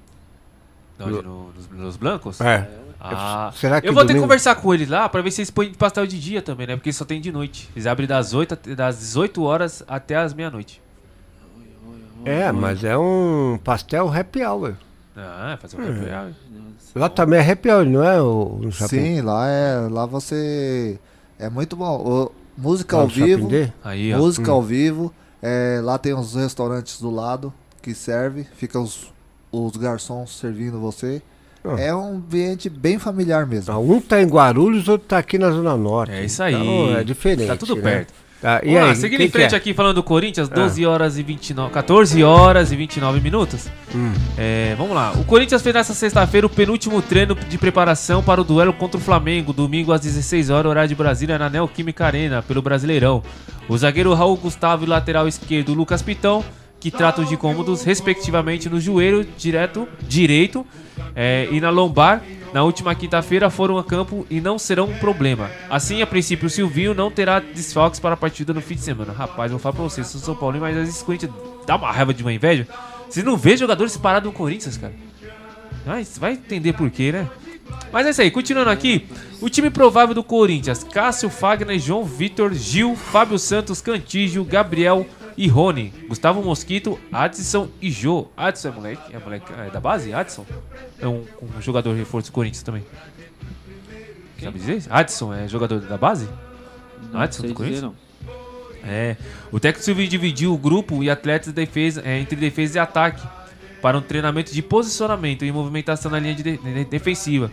No- 0.99 1.21
nos, 1.51 1.69
nos 1.71 1.97
blancos? 1.97 2.39
É. 2.41 2.69
Ah, 3.05 3.51
Será 3.55 3.81
que 3.81 3.87
eu 3.89 3.93
vou 3.93 4.03
ter 4.03 4.07
que 4.07 4.13
domingo- 4.13 4.23
conversar 4.27 4.55
com 4.55 4.73
eles 4.73 4.87
lá 4.87 5.09
pra 5.09 5.21
ver 5.21 5.29
se 5.31 5.41
eles 5.41 5.51
põem 5.51 5.73
pastel 5.73 6.07
de 6.07 6.17
dia 6.17 6.41
também, 6.41 6.65
né? 6.67 6.75
Porque 6.77 6.93
só 6.93 7.03
tem 7.03 7.19
de 7.19 7.31
noite. 7.33 7.69
Eles 7.75 7.85
abrem 7.85 8.07
das, 8.07 8.33
8, 8.33 8.53
até- 8.53 8.73
das 8.75 8.97
18 8.99 9.43
horas 9.43 9.83
até 9.87 10.15
as 10.15 10.33
meia-noite. 10.33 10.81
É, 12.25 12.51
mas 12.51 12.83
é 12.83 12.97
um 12.97 13.59
pastel 13.63 14.07
happy 14.13 14.43
hour. 14.45 14.75
Ah, 15.17 15.57
fazer 15.61 15.77
um 15.77 15.81
happy 15.83 16.09
hour. 16.11 16.31
Lá 16.95 17.09
também 17.09 17.39
é 17.39 17.51
happy 17.51 17.69
hour, 17.69 17.85
não 17.85 18.03
é? 18.03 18.21
O, 18.21 18.71
shopping? 18.71 18.87
Sim, 19.15 19.21
lá 19.21 19.47
é. 19.49 19.87
Lá 19.89 20.05
você. 20.05 20.97
É 21.37 21.49
muito 21.49 21.75
bom. 21.75 21.97
O- 21.97 22.31
música 22.57 22.95
ao 22.95 23.07
vivo. 23.07 23.49
Aí. 23.83 24.15
Música 24.15 24.49
Hum. 24.51 24.55
ao 24.55 24.61
vivo. 24.63 25.13
É, 25.41 25.81
lá 25.83 25.97
tem 25.97 26.13
uns 26.13 26.35
restaurantes 26.35 27.01
do 27.01 27.09
lado 27.11 27.53
que 27.81 27.93
serve. 27.93 28.47
Fica 28.55 28.79
os, 28.79 29.11
os 29.53 29.77
garçons 29.77 30.31
servindo 30.37 30.79
você. 30.79 31.21
Ah. 31.63 31.79
É 31.79 31.95
um 31.95 32.15
ambiente 32.15 32.69
bem 32.69 32.99
familiar 32.99 33.45
mesmo. 33.45 33.71
Ah, 33.73 33.77
Um 33.79 34.01
tá 34.01 34.21
em 34.21 34.25
Guarulhos, 34.25 34.89
outro 34.89 35.07
tá 35.07 35.17
aqui 35.17 35.37
na 35.37 35.49
Zona 35.49 35.77
Norte. 35.77 36.11
É 36.11 36.25
isso 36.25 36.43
aí. 36.43 36.53
Então, 36.55 36.97
é 36.97 37.03
diferente. 37.03 37.47
Tá 37.47 37.55
tudo 37.55 37.75
né? 37.77 37.81
perto. 37.81 38.13
Ah, 38.45 38.59
e 38.61 38.73
Vamos 38.73 38.81
lá, 38.81 38.89
aí, 38.89 38.95
seguindo 38.97 39.21
em 39.21 39.29
frente 39.29 39.49
que 39.51 39.55
é? 39.55 39.57
aqui 39.57 39.73
falando 39.73 39.95
do 39.95 40.03
Corinthians, 40.03 40.49
Ah. 40.51 40.55
12 40.55 40.85
horas 40.85 41.17
e 41.17 41.23
29, 41.23 41.71
14 41.71 42.21
horas 42.25 42.73
e 42.73 42.75
29 42.75 43.21
minutos. 43.21 43.69
Hum. 43.95 44.11
É, 44.37 44.75
vamos 44.77 44.93
lá. 44.93 45.13
O 45.13 45.23
Corinthians 45.23 45.61
fez 45.61 45.73
nessa 45.73 45.93
sexta-feira 45.93 46.45
o 46.45 46.49
penúltimo 46.49 47.01
treino 47.01 47.35
de 47.35 47.57
preparação 47.57 48.21
para 48.21 48.41
o 48.41 48.43
duelo 48.43 48.73
contra 48.73 48.97
o 48.97 49.01
Flamengo, 49.01 49.53
domingo 49.53 49.93
às 49.93 50.01
16 50.01 50.49
horas, 50.49 50.69
horário 50.69 50.89
de 50.89 50.95
Brasília, 50.95 51.39
na 51.39 51.49
Neoquímica 51.49 52.05
Arena, 52.05 52.43
pelo 52.43 52.61
Brasileirão. 52.61 53.23
O 53.69 53.77
zagueiro 53.77 54.13
Raul 54.13 54.35
Gustavo 54.35 54.83
e 54.83 54.87
o 54.87 54.89
lateral 54.89 55.25
esquerdo 55.25 55.73
Lucas 55.73 56.01
Pitão, 56.01 56.43
que 56.83 56.91
tratam 56.91 57.23
de 57.23 57.37
cômodos 57.37 57.81
respectivamente 57.81 58.67
no 58.67 58.77
joelho 58.77 59.25
direto, 59.37 59.87
direito 60.01 60.67
é, 61.15 61.47
e 61.49 61.61
na 61.61 61.69
lombar, 61.69 62.21
na 62.53 62.61
última 62.61 62.93
quinta-feira 62.93 63.49
foram 63.49 63.77
a 63.77 63.83
campo 63.85 64.27
e 64.29 64.41
não 64.41 64.59
serão 64.59 64.87
um 64.87 64.97
problema. 64.97 65.49
Assim, 65.69 66.01
a 66.01 66.05
princípio, 66.05 66.47
o 66.47 66.49
Silvinho 66.49 66.93
não 66.93 67.09
terá 67.09 67.39
desfalques 67.39 68.01
para 68.01 68.15
a 68.15 68.17
partida 68.17 68.53
no 68.53 68.59
fim 68.59 68.75
de 68.75 68.81
semana. 68.81 69.13
Rapaz, 69.13 69.49
vou 69.49 69.61
falar 69.61 69.75
pra 69.75 69.83
vocês, 69.83 70.07
sou 70.07 70.19
São 70.19 70.35
Paulo, 70.35 70.59
mas 70.59 70.75
às 70.75 71.01
o 71.01 71.05
Corinthians 71.05 71.31
dá 71.65 71.77
uma 71.77 71.89
raiva 71.89 72.13
de 72.13 72.21
uma 72.21 72.33
inveja. 72.33 72.67
Vocês 73.09 73.25
não 73.25 73.37
vê 73.37 73.55
jogadores 73.55 73.95
parados 73.95 74.29
no 74.29 74.37
Corinthians, 74.37 74.75
cara. 74.75 74.93
Mas 75.85 76.17
vai 76.17 76.33
entender 76.33 76.73
por 76.73 76.89
quê, 76.89 77.13
né? 77.13 77.29
Mas 77.93 78.07
é 78.07 78.09
isso 78.09 78.21
aí, 78.21 78.29
continuando 78.29 78.69
aqui. 78.69 79.07
O 79.39 79.49
time 79.49 79.69
provável 79.69 80.13
do 80.13 80.23
Corinthians: 80.23 80.83
Cássio, 80.83 81.29
Fagner, 81.29 81.79
João 81.79 82.03
Vitor, 82.03 82.53
Gil, 82.53 82.93
Fábio 82.93 83.39
Santos, 83.39 83.79
Cantígio, 83.79 84.43
Gabriel 84.43 85.07
e 85.37 85.47
Rony. 85.47 85.93
Gustavo 86.07 86.41
Mosquito, 86.43 86.99
Adson 87.11 87.69
e 87.81 87.89
Jô. 87.91 88.27
Adson 88.37 88.67
é 88.67 88.71
moleque? 88.71 89.15
É 89.15 89.19
moleque 89.19 89.51
é 89.53 89.69
da 89.69 89.79
base? 89.79 90.13
Adson? 90.13 90.45
É 90.99 91.07
um, 91.07 91.23
um 91.41 91.61
jogador 91.61 91.93
de 91.93 91.99
reforço 91.99 92.29
do 92.31 92.33
Corinthians 92.33 92.63
também. 92.63 92.83
Sabe 94.41 94.59
dizer? 94.59 94.83
Adson 94.89 95.33
é 95.33 95.47
jogador 95.47 95.79
da 95.79 95.97
base? 95.97 96.27
Não 97.11 97.19
Adson 97.19 97.43
do 97.47 97.53
Corinthians? 97.53 97.81
dizer, 97.81 97.85
não. 97.87 97.95
É. 98.85 99.15
O 99.51 99.59
técnico 99.59 99.85
Silvio 99.85 100.07
dividiu 100.07 100.53
o 100.53 100.57
grupo 100.57 101.01
e 101.03 101.09
atletas 101.09 101.47
de 101.47 101.53
defesa, 101.53 102.01
é, 102.05 102.19
entre 102.19 102.35
defesa 102.35 102.77
e 102.77 102.79
ataque 102.81 103.25
para 103.81 103.97
um 103.97 104.01
treinamento 104.01 104.53
de 104.53 104.61
posicionamento 104.61 105.45
e 105.45 105.51
movimentação 105.51 106.11
na 106.11 106.19
linha 106.19 106.35
de 106.35 106.43
de- 106.43 106.57
de- 106.57 106.85
defensiva. 106.85 107.49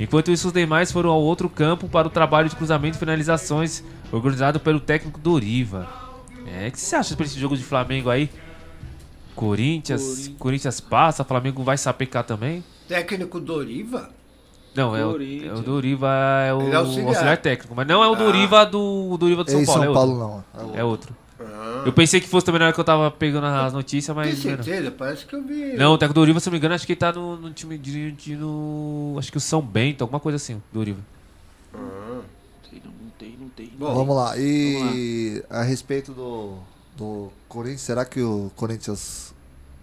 Enquanto 0.00 0.32
isso, 0.32 0.48
os 0.48 0.52
demais 0.52 0.90
foram 0.90 1.10
ao 1.10 1.20
outro 1.20 1.48
campo 1.48 1.88
para 1.88 2.08
o 2.08 2.10
trabalho 2.10 2.48
de 2.48 2.56
cruzamento 2.56 2.96
e 2.96 2.98
finalizações 2.98 3.84
organizado 4.10 4.58
pelo 4.58 4.80
técnico 4.80 5.20
Doriva. 5.20 6.01
É, 6.52 6.68
o 6.68 6.72
que 6.72 6.78
você 6.80 6.94
acha 6.96 7.16
para 7.16 7.24
esse 7.24 7.38
jogo 7.40 7.56
de 7.56 7.64
Flamengo 7.64 8.10
aí? 8.10 8.28
Corinthians, 9.34 10.30
Corinthians 10.38 10.80
passa, 10.80 11.24
Flamengo 11.24 11.62
vai 11.62 11.78
sapecar 11.78 12.22
também? 12.24 12.62
Técnico 12.86 13.40
Doriva? 13.40 14.10
Não, 14.74 14.94
é 14.96 15.04
o, 15.04 15.12
Corinthians. 15.12 15.50
é 15.58 15.60
o 15.60 15.62
Doriva, 15.62 16.08
é 16.46 16.54
o 16.54 16.60
é 16.68 16.74
auxiliar. 16.74 17.08
auxiliar. 17.08 17.36
técnico, 17.38 17.74
mas 17.74 17.86
não 17.86 18.02
é 18.04 18.08
o 18.08 18.12
Ah. 18.12 18.16
Doriva 18.16 18.64
do 18.66 19.10
o 19.12 19.16
Doriva 19.18 19.44
do 19.44 19.50
São 19.50 19.60
Em 19.62 19.66
Paulo. 19.66 19.82
São 19.82 19.90
é 19.90 19.94
Paulo, 19.94 20.12
outro. 20.20 20.44
não, 20.68 20.74
É 20.76 20.84
outro. 20.84 21.16
Eu 21.84 21.92
pensei 21.92 22.20
que 22.20 22.28
fosse 22.28 22.46
também 22.46 22.60
na 22.60 22.66
hora 22.66 22.74
que 22.74 22.78
eu 22.78 22.84
tava 22.84 23.10
pegando 23.10 23.46
as 23.46 23.72
notícias, 23.72 24.14
Tem 24.14 24.24
mas. 24.26 24.44
não 24.44 24.52
era. 24.52 24.62
certeza? 24.62 24.90
Parece 24.92 25.26
que 25.26 25.34
eu 25.34 25.42
vi. 25.42 25.72
Não, 25.76 25.92
o 25.94 25.98
técnico 25.98 26.14
Doriva, 26.20 26.38
se 26.38 26.46
não 26.46 26.52
me 26.52 26.58
engano, 26.58 26.74
acho 26.74 26.86
que 26.86 26.92
ele 26.92 27.00
tá 27.00 27.12
no, 27.12 27.36
no 27.36 27.50
time 27.50 27.76
de, 27.76 28.12
de- 28.12 28.36
no. 28.36 29.16
Acho 29.18 29.32
que 29.32 29.38
o 29.38 29.40
São 29.40 29.60
Bento, 29.60 30.04
alguma 30.04 30.20
coisa 30.20 30.36
assim, 30.36 30.62
Doriva. 30.72 31.00
Não 31.74 32.22
não 33.58 33.88
tem. 33.88 33.94
Vamos 33.94 34.16
lá. 34.16 34.34
E 34.36 35.42
a 35.50 35.62
respeito 35.62 36.12
do, 36.12 36.58
do 36.96 37.30
Corinthians, 37.48 37.82
será 37.82 38.04
que 38.04 38.20
o 38.20 38.50
Corinthians 38.56 39.34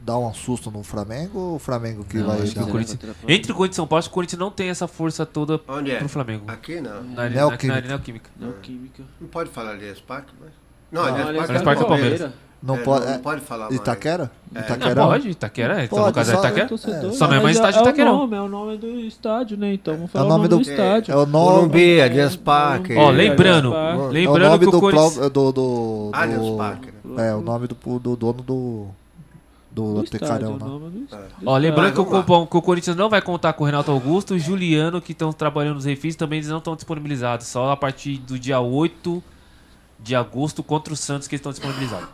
dá 0.02 0.18
um 0.18 0.34
susto 0.34 0.72
no 0.72 0.84
Flamengo 0.84 1.40
ou 1.40 1.56
o 1.56 1.60
Flamengo 1.60 2.04
que 2.06 2.18
Não, 2.18 2.28
vai 2.28 2.42
acho 2.42 2.54
que 2.54 2.60
o 2.60 2.68
Corinthians, 2.68 3.00
entre 3.28 3.52
o 3.52 3.56
Corinthians 3.56 3.76
e 3.76 3.78
São 3.78 3.88
Paulo, 3.88 4.00
acho 4.00 4.10
que 4.10 4.14
o 4.14 4.16
Corinthians 4.16 4.40
não 4.40 4.52
tem 4.52 4.70
essa 4.70 4.88
força 4.88 5.26
toda 5.26 5.60
Onde 5.68 5.92
é? 5.92 5.98
pro 5.98 6.10
Flamengo. 6.10 6.46
Aqui 6.48 6.80
não. 6.80 7.04
Na, 7.04 7.24
na, 7.24 7.30
Neoquímica. 7.30 7.82
na, 7.82 7.88
Neoquímica. 7.88 8.30
Neoquímica. 8.38 9.04
Não 9.20 9.28
pode 9.28 9.50
falar 9.50 9.72
Allianz 9.72 10.00
Parque, 10.00 10.34
mas... 10.40 10.52
Não, 10.92 11.04
Não, 11.04 11.28
Allianz 11.28 11.48
Parque 11.48 11.64
Parque 11.64 11.84
é 11.84 11.88
Palmeiras. 11.88 12.32
Não 12.62 12.76
É, 12.76 12.80
pode- 12.80 13.06
não, 13.06 13.14
é- 13.14 13.18
pode 13.20 13.42
falar 13.42 13.66
mais. 13.66 13.76
Itaquera? 13.76 14.30
É. 14.54 14.94
Não, 14.94 15.08
pode, 15.08 15.30
Itaquera, 15.30 15.84
então 15.86 15.98
no 15.98 16.04
Pode, 16.06 16.16
caso 16.16 16.32
é 16.32 16.34
só- 16.34 16.40
Itaquera. 16.42 16.68
Torcedor, 16.68 17.14
Só 17.14 17.28
não 17.28 17.36
é 17.36 17.40
mais 17.42 17.56
é- 17.58 17.60
estádio 17.70 18.02
é 18.02 18.04
o 18.04 18.06
nome, 18.18 18.36
é 18.36 18.42
o 18.42 18.48
nome 18.50 18.78
do 18.78 18.88
estádio, 19.00 19.58
né? 19.58 19.74
Então 19.74 19.94
vamos 19.94 20.10
É 20.10 20.14
falar 20.14 20.26
o 20.26 20.28
nome 20.30 20.48
do 20.50 20.60
estádio. 20.62 21.12
É 21.14 21.16
o 21.16 21.26
nome. 21.26 21.32
Morumbi, 21.56 22.02
Allianz 22.02 22.36
Parque. 22.36 22.96
Ó, 22.98 23.10
lembrando, 23.12 23.74
É 23.74 23.96
o 23.96 24.08
lembrando 24.10 24.50
nome 24.50 24.60
que 24.60 24.68
o 24.68 24.72
do, 24.72 24.80
Corinthians... 24.82 25.14
pró- 25.18 25.30
do, 25.30 25.52
do, 25.52 25.52
do- 25.54 26.10
Allianz 26.14 26.50
Parque, 26.58 26.90
É, 27.18 27.34
o 27.34 27.42
nome 27.42 27.68
do, 27.68 28.00
do 28.00 28.16
dono 28.16 28.42
do. 28.44 28.86
Do, 29.72 29.94
Do 29.94 30.04
estádio, 30.04 30.50
né? 30.50 30.56
o 30.56 30.58
nome 30.58 30.90
do 30.90 31.04
estádio. 31.04 31.26
Ó, 31.46 31.56
lembrando 31.56 31.94
que 31.94 32.02
o, 32.02 32.46
que 32.48 32.58
o 32.58 32.62
Corinthians 32.62 32.98
não 32.98 33.08
vai 33.08 33.22
contar 33.22 33.54
com 33.54 33.64
o 33.64 33.66
Renato 33.68 33.92
Augusto 33.92 34.36
e 34.36 34.40
Juliano, 34.40 35.00
que 35.00 35.12
estão 35.14 35.32
trabalhando 35.32 35.76
nos 35.76 35.86
refis, 35.86 36.16
também 36.16 36.40
eles 36.40 36.50
não 36.50 36.58
estão 36.58 36.76
disponibilizados. 36.76 37.46
Só 37.48 37.72
a 37.72 37.78
partir 37.78 38.18
do 38.18 38.38
dia 38.38 38.60
8 38.60 39.24
de 40.02 40.16
agosto 40.16 40.64
contra 40.64 40.94
o 40.94 40.98
Santos 40.98 41.28
que 41.28 41.36
estão 41.36 41.52
disponibilizados. 41.52 42.08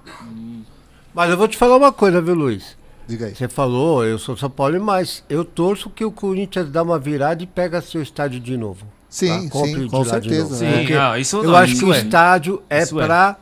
Mas 1.14 1.30
eu 1.30 1.38
vou 1.38 1.48
te 1.48 1.58
falar 1.58 1.78
uma 1.78 1.92
coisa, 1.92 2.22
viu, 2.22 2.34
Luiz? 2.36 2.78
Diga 3.08 3.28
aí. 3.28 3.36
Você 3.36 3.48
falou, 3.48 4.04
eu 4.04 4.18
sou 4.18 4.36
São 4.36 4.50
Paulo, 4.50 4.82
mas 4.84 5.24
eu 5.30 5.46
torço 5.46 5.90
que 5.90 6.04
o 6.04 6.12
Corinthians 6.12 6.70
dá 6.70 6.82
uma 6.82 6.98
virada 6.98 7.44
e 7.44 7.48
pega 7.48 7.80
seu 7.82 8.02
estádio 8.02 8.40
de 8.40 8.58
novo. 8.58 8.86
Sim, 9.08 9.48
Compre 9.48 9.84
sim, 9.84 9.88
com 9.88 10.04
certeza, 10.04 10.44
novo. 10.44 10.56
Sim, 10.56 10.72
Porque 10.80 10.94
ah, 10.94 11.18
isso 11.18 11.38
eu 11.38 11.44
não, 11.44 11.56
acho 11.56 11.74
isso 11.74 11.86
que 11.86 11.90
o 11.90 11.94
é. 11.94 11.98
estádio 12.00 12.62
é 12.70 12.82
Isso 12.82 13.00
é. 13.00 13.06
pra 13.06 13.38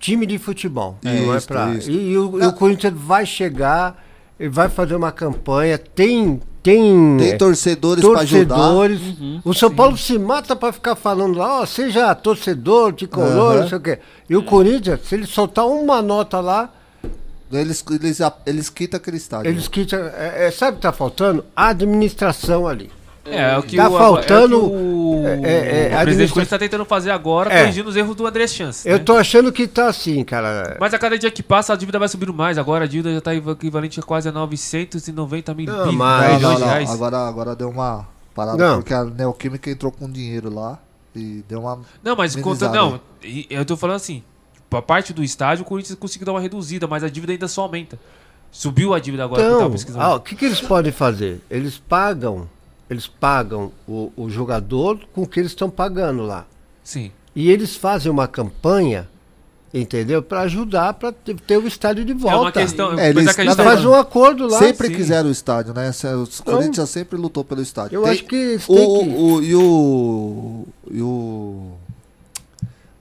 time 0.00 0.26
de 0.26 0.38
futebol. 0.38 0.98
não 1.02 1.34
é 1.34 1.36
Isso, 1.36 1.46
pra. 1.46 1.74
isso. 1.74 1.90
E, 1.90 2.12
e 2.12 2.18
o, 2.18 2.42
e 2.42 2.46
o 2.46 2.52
Corinthians 2.52 2.94
vai 2.96 3.24
chegar, 3.24 4.02
ele 4.40 4.48
vai 4.48 4.68
fazer 4.68 4.96
uma 4.96 5.12
campanha, 5.12 5.78
tem. 5.78 6.40
Tem, 6.64 7.16
Tem 7.18 7.28
é, 7.32 7.36
torcedores 7.36 8.02
pra 8.02 8.20
ajudar. 8.20 8.56
torcedores. 8.56 9.00
Uhum. 9.20 9.40
o 9.44 9.52
São 9.52 9.70
Paulo 9.70 9.98
se 9.98 10.18
mata 10.18 10.56
pra 10.56 10.72
ficar 10.72 10.96
falando 10.96 11.36
lá, 11.38 11.60
ó, 11.60 11.66
seja 11.66 12.12
torcedor, 12.14 12.94
tricolor, 12.94 13.52
Aham. 13.52 13.60
não 13.60 13.68
sei 13.68 13.78
o 13.78 13.80
quê. 13.82 13.98
E 14.30 14.34
o 14.34 14.42
Corinthians, 14.42 15.00
se 15.04 15.14
ele 15.14 15.26
soltar 15.26 15.66
uma 15.66 16.00
nota 16.00 16.40
lá, 16.40 16.70
Eles, 17.52 17.84
eles, 17.90 18.18
eles 18.46 18.70
quitam 18.70 18.96
aquele 18.98 19.18
estádio. 19.18 19.50
eles 19.50 19.68
quitam. 19.68 19.98
É, 20.00 20.46
é, 20.46 20.50
sabe 20.50 20.72
o 20.72 20.76
que 20.76 20.82
tá 20.82 20.92
faltando? 20.92 21.44
A 21.54 21.68
administração 21.68 22.66
ali. 22.66 22.90
É, 23.26 23.52
é 23.54 23.58
o 23.58 23.62
que 23.62 23.76
Tá 23.76 23.88
o, 23.88 23.96
faltando, 23.98 24.54
é 24.54 24.58
o, 24.58 24.68
que 24.68 24.74
o, 24.76 25.26
é, 25.26 25.30
é, 25.30 25.32
é, 25.32 25.38
o 25.38 25.40
presidente 25.40 25.94
administra- 25.94 26.26
do 26.26 26.32
Corinthians 26.34 26.48
tá 26.50 26.58
tentando 26.58 26.84
fazer 26.84 27.10
agora, 27.10 27.52
É. 27.52 27.60
corrigindo 27.62 27.88
os 27.88 27.96
erros 27.96 28.14
do 28.14 28.26
André 28.26 28.46
Chance. 28.46 28.86
Eu 28.88 28.98
né? 28.98 29.04
tô 29.04 29.16
achando 29.16 29.50
que 29.50 29.66
tá 29.66 29.86
assim, 29.88 30.22
cara. 30.24 30.76
Mas 30.78 30.92
a 30.92 30.98
cada 30.98 31.18
dia 31.18 31.30
que 31.30 31.42
passa, 31.42 31.72
a 31.72 31.76
dívida 31.76 31.98
vai 31.98 32.08
subindo 32.08 32.34
mais. 32.34 32.58
Agora 32.58 32.84
a 32.84 32.86
dívida 32.86 33.12
já 33.14 33.20
tá 33.20 33.34
equivalente 33.34 33.98
a 33.98 34.02
quase 34.02 34.28
a 34.28 34.32
990 34.32 35.54
mil 35.54 35.66
Não, 35.66 35.92
mas- 35.92 36.40
Não, 36.42 36.58
não, 36.58 36.66
reais. 36.66 36.90
Agora, 36.90 37.18
agora 37.28 37.56
deu 37.56 37.70
uma 37.70 38.06
parada 38.34 38.58
Não. 38.58 38.76
porque 38.76 38.92
a 38.92 39.04
Neoquímica 39.04 39.70
entrou 39.70 39.90
com 39.90 40.10
dinheiro 40.10 40.52
lá 40.52 40.78
e 41.14 41.42
deu 41.48 41.60
uma. 41.60 41.80
Não, 42.02 42.14
mas 42.16 42.36
conta, 42.36 42.68
não, 42.68 43.00
eu 43.48 43.64
tô 43.64 43.76
falando 43.76 43.96
assim, 43.96 44.22
a 44.70 44.82
parte 44.82 45.12
do 45.14 45.22
estádio 45.22 45.62
o 45.62 45.66
Corinthians 45.66 45.96
conseguiu 45.98 46.26
dar 46.26 46.32
uma 46.32 46.40
reduzida, 46.40 46.86
mas 46.86 47.02
a 47.04 47.08
dívida 47.08 47.32
ainda 47.32 47.48
só 47.48 47.62
aumenta. 47.62 47.98
Subiu 48.50 48.92
a 48.94 49.00
dívida 49.00 49.24
agora 49.24 49.40
que 49.40 49.46
eu 49.46 49.50
tava 49.52 49.62
Então, 49.62 49.70
pesquisando. 49.72 50.04
ah, 50.04 50.14
o 50.16 50.20
que, 50.20 50.36
que 50.36 50.44
eles 50.44 50.60
podem 50.60 50.92
fazer? 50.92 51.40
Eles 51.50 51.76
pagam, 51.78 52.48
eles 52.88 53.06
pagam 53.06 53.72
o, 53.88 54.12
o 54.16 54.28
jogador 54.30 55.00
com 55.14 55.22
o 55.22 55.26
que 55.26 55.40
eles 55.40 55.52
estão 55.52 55.70
pagando 55.70 56.22
lá. 56.22 56.46
Sim. 56.82 57.10
E 57.34 57.50
eles 57.50 57.74
fazem 57.76 58.12
uma 58.12 58.28
campanha, 58.28 59.08
entendeu? 59.72 60.22
Para 60.22 60.42
ajudar 60.42 60.94
para 60.94 61.10
ter, 61.10 61.34
ter 61.40 61.56
o 61.58 61.66
estádio 61.66 62.04
de 62.04 62.12
volta. 62.12 62.36
É 62.36 62.40
uma 62.40 62.52
questão, 62.52 62.98
É, 62.98 63.08
eles- 63.10 63.16
apesar 63.16 63.34
que 63.34 63.40
a 63.40 63.44
gente 63.44 63.56
Mas 63.56 63.66
tá 63.66 63.72
faz 63.72 63.84
um 63.84 63.94
acordo 63.94 64.46
lá. 64.46 64.58
sempre 64.58 64.88
sim. 64.88 64.94
quiseram 64.94 65.28
o 65.28 65.32
estádio, 65.32 65.74
né? 65.74 65.90
Se- 65.92 66.06
O 66.06 66.26
Corinthians 66.44 66.90
sempre 66.90 67.18
lutou 67.18 67.42
pelo 67.44 67.60
estádio. 67.62 67.96
Eu 67.96 68.02
Tem- 68.02 68.12
acho 68.12 68.24
que 68.24 68.36
eles 68.36 68.64
o, 68.68 68.74
que- 68.74 68.80
o- 69.10 69.42
e 69.42 69.54
o 69.56 70.64
e 70.90 71.02
o 71.02 71.72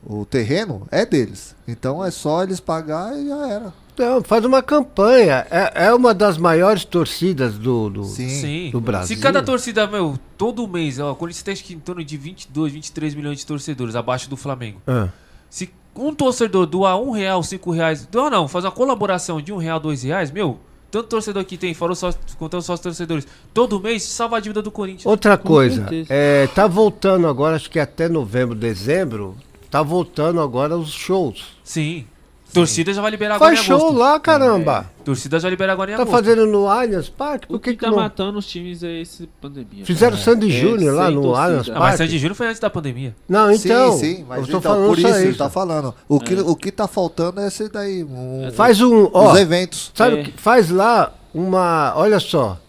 o 0.06 0.26
terreno 0.26 0.88
é 0.92 1.06
deles. 1.06 1.56
Então 1.68 2.04
é 2.04 2.10
só 2.12 2.42
eles 2.44 2.60
pagar 2.60 3.18
e 3.18 3.28
já 3.28 3.48
era. 3.48 3.74
Então, 3.94 4.24
faz 4.24 4.44
uma 4.44 4.62
campanha. 4.62 5.46
É, 5.50 5.86
é 5.86 5.94
uma 5.94 6.14
das 6.14 6.38
maiores 6.38 6.84
torcidas 6.84 7.58
do, 7.58 7.90
do, 7.90 8.04
Sim. 8.04 8.72
do 8.72 8.82
Brasil. 8.82 9.16
Se 9.16 9.22
cada 9.22 9.42
torcida, 9.42 9.86
meu, 9.86 10.18
todo 10.38 10.68
mês, 10.68 11.00
ó, 11.00 11.12
o 11.12 11.16
Corinthians 11.16 11.44
tem 11.44 11.54
acho 11.54 11.64
que 11.64 11.74
em 11.74 11.80
torno 11.80 12.04
de 12.04 12.18
22, 12.18 12.74
23 12.74 13.16
milhões 13.16 13.40
de 13.40 13.46
torcedores, 13.46 13.96
abaixo 13.96 14.30
do 14.30 14.36
Flamengo. 14.36 14.82
Ah. 14.88 15.10
Se 15.50 15.70
um 15.96 16.14
torcedor 16.14 16.66
doar 16.66 17.00
um 17.00 17.12
real, 17.12 17.44
cinco 17.44 17.72
reais, 17.72 18.06
doar 18.08 18.32
não, 18.32 18.48
faz 18.48 18.66
uma 18.66 18.72
colaboração 18.72 19.40
de 19.40 19.54
um 19.54 19.58
real, 19.58 19.80
dois 19.80 20.02
reais, 20.02 20.32
meu, 20.32 20.60
tanto 20.90 21.10
torcedor 21.10 21.46
que 21.46 21.58
tem, 21.58 21.74
fora 21.74 21.94
os 21.94 22.00
sócios, 22.00 22.34
contando 22.36 22.62
só 22.62 22.74
os 22.74 22.80
torcedores, 22.80 23.28
todo 23.54 23.80
mês 23.80 24.04
salva 24.04 24.38
a 24.38 24.40
dívida 24.40 24.62
do 24.62 24.72
Corinthians. 24.72 25.06
Outra 25.06 25.38
coisa, 25.38 25.88
é, 26.10 26.48
tá 26.48 26.68
voltando 26.68 27.28
agora, 27.28 27.56
acho 27.56 27.70
que 27.70 27.80
até 27.80 28.10
novembro, 28.10 28.56
dezembro, 28.56 29.36
tá 29.70 29.84
voltando 29.84 30.42
agora 30.42 30.76
os 30.76 30.92
shows. 30.92 31.58
Sim. 31.64 32.06
Torcida 32.54 32.94
já 32.94 33.02
vai 33.02 33.12
liberar 33.12 33.36
agora 33.36 33.56
Faz 33.56 33.68
em 33.68 33.72
agosto. 33.72 33.88
show 33.90 33.98
lá, 33.98 34.20
caramba. 34.20 34.90
Torcida 35.04 35.40
já 35.40 35.50
libera 35.50 35.74
agora 35.74 35.92
em 35.92 35.96
Tá 35.96 36.04
agosto. 36.04 36.16
fazendo 36.16 36.46
no 36.46 36.68
Allianz 36.70 37.10
Parque? 37.10 37.48
Por 37.48 37.56
O 37.56 37.60
que, 37.60 37.72
que 37.72 37.78
que 37.78 37.84
tá 37.86 37.90
não? 37.92 37.98
matando 37.98 38.38
os 38.40 38.46
times 38.46 38.84
é 38.84 39.02
esse 39.02 39.28
pandemia. 39.42 39.86
Fizeram 39.86 40.14
cara. 40.18 40.24
Sandy 40.24 40.48
É, 40.48 40.60
Júnior 40.62 40.96
lá 40.96 41.06
sem 41.08 41.16
no 41.16 41.22
torcida. 41.24 41.44
Allianz 41.46 41.70
Ah, 41.70 41.72
mas 41.74 41.80
Parque? 41.82 41.98
Sandy 41.98 42.18
Júnior 42.20 42.36
foi 42.36 42.48
antes 42.48 42.60
da 42.60 42.70
pandemia. 42.70 43.16
Não, 43.28 43.52
então. 43.52 43.92
sim, 43.94 44.16
sim, 44.18 44.26
mas 44.30 44.40
eu 44.40 44.44
tô 44.46 44.50
então, 44.58 44.62
falando 44.62 44.88
por 44.88 45.00
só 45.00 45.10
isso 45.10 45.18
ele 45.18 45.36
tá 45.36 45.50
falando. 45.50 45.96
O 46.08 46.20
que, 46.20 46.36
o 46.36 46.56
que 46.56 46.72
tá 46.72 46.88
faltando 46.88 47.40
é 47.42 47.48
esse 47.48 47.68
daí. 47.70 48.04
um- 48.04 48.52
Faz 48.54 48.80
um, 48.82 49.10
ó, 49.14 49.34
os 49.34 49.40
eventos. 49.40 49.92
Sabe 49.96 50.18
É. 50.18 50.22
o 50.22 50.24
que 50.26 50.32
faz 50.42 50.70
lá 50.70 51.12
uma, 51.34 51.94
olha 51.96 52.20
só. 52.20 52.60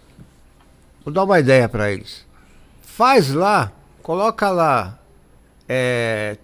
Vou 1.05 1.13
dar 1.13 1.25
uma 1.25 1.39
ideia 1.39 1.69
pra 1.69 1.93
eles. 1.93 2.25
Faz 2.83 3.33
lá, 3.35 3.71
coloca 4.03 4.51
lá 4.51 4.99
é, 5.69 6.37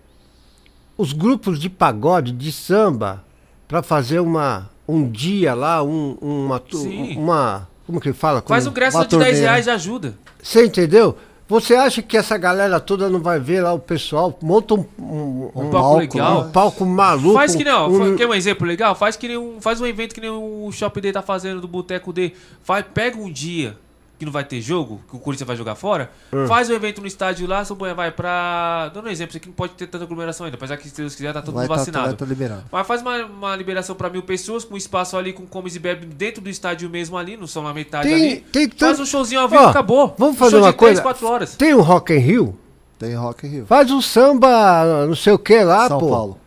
os 0.98 1.12
grupos 1.12 1.58
de 1.58 1.70
pagode, 1.70 2.32
de 2.32 2.52
samba, 2.52 3.24
para 3.70 3.84
fazer 3.84 4.18
uma, 4.18 4.68
um 4.88 5.08
dia 5.08 5.54
lá, 5.54 5.80
um, 5.80 6.18
uma, 6.20 6.60
Sim. 6.72 7.16
uma. 7.16 7.68
Como 7.86 8.00
que 8.00 8.12
fala? 8.12 8.42
Faz 8.44 8.66
um 8.66 8.70
uma 8.70 8.74
de 8.74 8.80
10 8.80 9.06
turnê, 9.06 9.32
né? 9.32 9.38
reais 9.38 9.66
e 9.68 9.70
ajuda. 9.70 10.14
Você 10.42 10.66
entendeu? 10.66 11.16
Você 11.48 11.74
acha 11.74 12.02
que 12.02 12.16
essa 12.16 12.36
galera 12.36 12.80
toda 12.80 13.08
não 13.08 13.20
vai 13.20 13.38
ver 13.38 13.60
lá 13.62 13.72
o 13.72 13.78
pessoal? 13.78 14.36
Monta 14.42 14.74
um, 14.74 14.84
um, 14.98 15.50
Um 15.54 15.70
palco 15.70 15.98
legal. 15.98 16.40
um 16.42 16.50
palco 16.50 16.84
maluco. 16.84 17.34
Faz 17.34 17.54
que 17.54 17.62
não, 17.64 17.88
um- 17.92 18.16
quer 18.16 18.26
um 18.26 18.34
exemplo 18.34 18.66
legal? 18.66 18.94
Faz 18.96 19.16
que 19.16 19.28
nem 19.28 19.36
um, 19.36 19.60
faz 19.60 19.80
um 19.80 19.86
evento 19.86 20.14
que 20.14 20.20
nem 20.20 20.30
o 20.30 20.68
Shopping 20.72 21.00
D 21.00 21.12
tá 21.12 21.22
fazendo 21.22 21.60
do 21.60 21.68
Boteco 21.68 22.12
D. 22.12 22.32
Faz, 22.62 22.84
pega 22.92 23.18
um 23.18 23.30
dia 23.30 23.76
que 24.20 24.24
não 24.26 24.32
vai 24.32 24.44
ter 24.44 24.60
jogo, 24.60 25.00
que 25.08 25.16
o 25.16 25.18
Corinthians 25.18 25.46
vai 25.46 25.56
jogar 25.56 25.74
fora, 25.74 26.10
Hum. 26.30 26.46
faz 26.46 26.68
um 26.68 26.74
evento 26.74 27.00
no 27.00 27.06
estádio 27.06 27.48
lá, 27.48 27.64
Sampanha 27.64 27.94
vai 27.94 28.10
pra. 28.12 28.90
Dando 28.92 29.06
um 29.06 29.10
exemplo, 29.10 29.30
isso 29.30 29.38
aqui 29.38 29.46
não 29.48 29.54
pode 29.54 29.72
ter 29.72 29.86
tanta 29.86 30.04
aglomeração 30.04 30.44
ainda, 30.44 30.58
apesar 30.58 30.76
que 30.76 30.86
se 30.90 30.94
Deus 30.94 31.14
quiser 31.14 31.32
tá 31.32 31.40
todo 31.40 31.54
Vai 31.54 31.64
mundo 31.66 31.70
tá- 31.74 31.76
vacinado. 31.78 32.14
tá 32.16 32.24
liberando. 32.26 32.64
Mas 32.70 32.86
faz 32.86 33.00
uma, 33.00 33.16
uma 33.24 33.56
liberação 33.56 33.96
pra 33.96 34.10
mil 34.10 34.22
pessoas, 34.22 34.62
com 34.62 34.76
espaço 34.76 35.16
ali, 35.16 35.32
com 35.32 35.46
comes 35.46 35.74
e 35.74 35.78
bebe 35.78 36.04
dentro 36.04 36.42
do 36.42 36.50
estádio 36.50 36.88
mesmo 36.90 37.16
ali, 37.16 37.34
não 37.38 37.46
são 37.46 37.62
na 37.62 37.72
metade 37.72 38.06
Tem, 38.08 38.22
ali. 38.32 38.36
tem 38.52 38.70
faz 38.78 39.00
um 39.00 39.06
showzinho 39.06 39.40
ao 39.40 39.48
vivo, 39.48 39.62
Ó, 39.62 39.68
acabou. 39.68 40.14
Vamos 40.18 40.34
Um 40.34 40.38
fazer 40.38 40.56
show 40.56 40.60
uma 40.66 40.72
coisa. 40.74 41.00
quatro 41.00 41.26
horas. 41.26 41.54
Tem 41.56 41.74
um 41.74 41.80
Rock 41.80 42.12
in 42.12 42.18
Rio? 42.18 42.58
Tem 42.98 43.14
Rock 43.14 43.46
in 43.46 43.50
Rio. 43.50 43.66
Faz 43.66 43.90
um 43.90 44.02
samba, 44.02 45.06
não 45.06 45.14
sei 45.16 45.32
o 45.32 45.38
que 45.38 45.62
lá, 45.64 45.88
São 45.88 45.98
pô. 45.98 46.10
Paulo. 46.10 46.38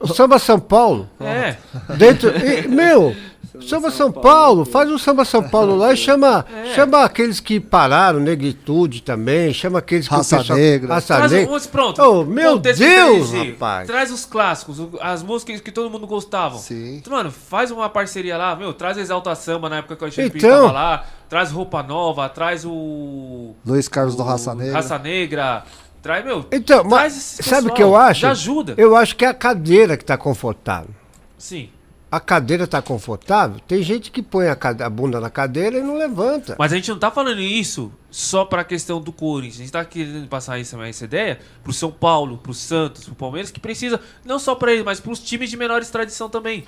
O 0.00 0.06
samba 0.08 0.38
São 0.38 0.58
Paulo. 0.60 1.08
É. 1.20 1.56
Dentro, 1.96 2.30
e, 2.30 2.66
meu, 2.68 3.14
samba 3.60 3.90
São 3.90 4.10
Paulo, 4.10 4.64
faz 4.64 4.90
um 4.90 4.96
samba 4.96 5.24
São 5.24 5.42
Paulo 5.42 5.76
lá 5.76 5.92
e 5.92 5.96
chama, 5.98 6.44
É. 6.54 6.74
chama 6.74 7.04
aqueles 7.04 7.38
que 7.40 7.60
pararam, 7.60 8.18
negritude 8.20 9.02
também, 9.02 9.52
chama 9.52 9.80
aqueles 9.80 10.08
que 10.08 10.14
Raça 10.14 10.38
pessoal, 10.38 10.58
Negra. 10.58 10.94
Raça 10.94 11.16
Traz 11.16 11.32
Negra. 11.32 11.54
um, 11.54 11.60
pronto. 11.60 12.02
Oh, 12.02 12.24
meu 12.24 12.58
Deus, 12.58 13.32
rapaz. 13.32 13.86
Traz 13.86 14.10
os 14.10 14.24
clássicos, 14.24 14.78
o- 14.80 14.98
as 15.00 15.22
músicas 15.22 15.60
que 15.60 15.70
todo 15.70 15.90
mundo 15.90 16.06
gostava. 16.06 16.56
Sim. 16.58 17.02
Mano, 17.08 17.30
faz 17.30 17.70
uma 17.70 17.88
parceria 17.88 18.36
lá, 18.36 18.56
meu, 18.56 18.72
traz 18.72 18.96
Exalta 18.96 19.34
Samba 19.34 19.68
na 19.68 19.76
época 19.76 19.96
que 19.96 20.02
o 20.02 20.06
Alexandre 20.06 20.32
Então. 20.38 20.62
Tava 20.66 20.72
lá, 20.72 21.04
traz 21.28 21.50
roupa 21.50 21.82
nova, 21.82 22.28
traz 22.28 22.64
o. 22.64 23.54
Luiz 23.66 23.88
Carlos 23.88 24.16
do 24.16 24.22
o 24.22 24.26
Raça 24.26 24.54
Negra. 24.54 24.74
Raça 24.74 24.98
Negra. 24.98 25.64
Traz, 26.02 26.24
meu. 26.24 26.44
Então, 26.50 26.78
traz 26.88 26.90
mas 26.90 27.16
esse 27.16 27.42
sabe 27.44 27.68
o 27.68 27.74
que 27.74 27.82
eu 27.82 27.94
acho? 27.94 28.22
Já 28.22 28.32
ajuda. 28.32 28.74
Eu 28.76 28.96
acho 28.96 29.14
que 29.14 29.24
é 29.24 29.28
a 29.28 29.34
cadeira 29.34 29.96
que 29.96 30.04
tá 30.04 30.16
confortável. 30.16 30.90
Sim. 31.38 31.68
A 32.12 32.20
cadeira 32.20 32.66
tá 32.66 32.82
confortável, 32.82 33.58
tem 33.66 33.82
gente 33.82 34.10
que 34.10 34.20
põe 34.22 34.46
a, 34.46 34.52
a 34.84 34.90
bunda 34.90 35.18
na 35.18 35.30
cadeira 35.30 35.78
e 35.78 35.82
não 35.82 35.96
levanta. 35.96 36.56
Mas 36.58 36.70
a 36.70 36.76
gente 36.76 36.90
não 36.90 36.98
tá 36.98 37.10
falando 37.10 37.40
isso 37.40 37.90
só 38.10 38.44
pra 38.44 38.62
questão 38.62 39.00
do 39.00 39.10
Corinthians. 39.10 39.56
A 39.56 39.62
gente 39.62 39.72
tá 39.72 39.82
querendo 39.82 40.28
passar 40.28 40.58
isso, 40.58 40.78
essa 40.82 41.04
ideia 41.06 41.40
pro 41.64 41.72
São 41.72 41.90
Paulo, 41.90 42.36
pro 42.36 42.52
Santos, 42.52 43.04
pro 43.04 43.14
Palmeiras, 43.14 43.50
que 43.50 43.58
precisa, 43.58 43.98
não 44.26 44.38
só 44.38 44.54
pra 44.54 44.72
eles, 44.72 44.84
mas 44.84 45.00
pros 45.00 45.20
times 45.20 45.48
de 45.48 45.56
menores 45.56 45.88
tradição 45.88 46.28
também. 46.28 46.64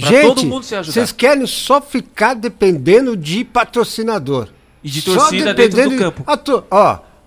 Pra 0.00 0.08
Gente, 0.08 0.22
todo 0.34 0.46
mundo 0.46 0.62
se 0.64 0.74
ajudar. 0.74 0.94
vocês 0.94 1.12
querem 1.12 1.46
só 1.46 1.78
ficar 1.82 2.32
dependendo 2.32 3.14
de 3.14 3.44
patrocinador. 3.44 4.48
E 4.82 4.88
de 4.88 5.02
torcida 5.02 5.52
dentro 5.52 5.52
do 5.52 5.56
dependendo 5.76 5.90
de- 5.90 5.98
campo. 5.98 6.24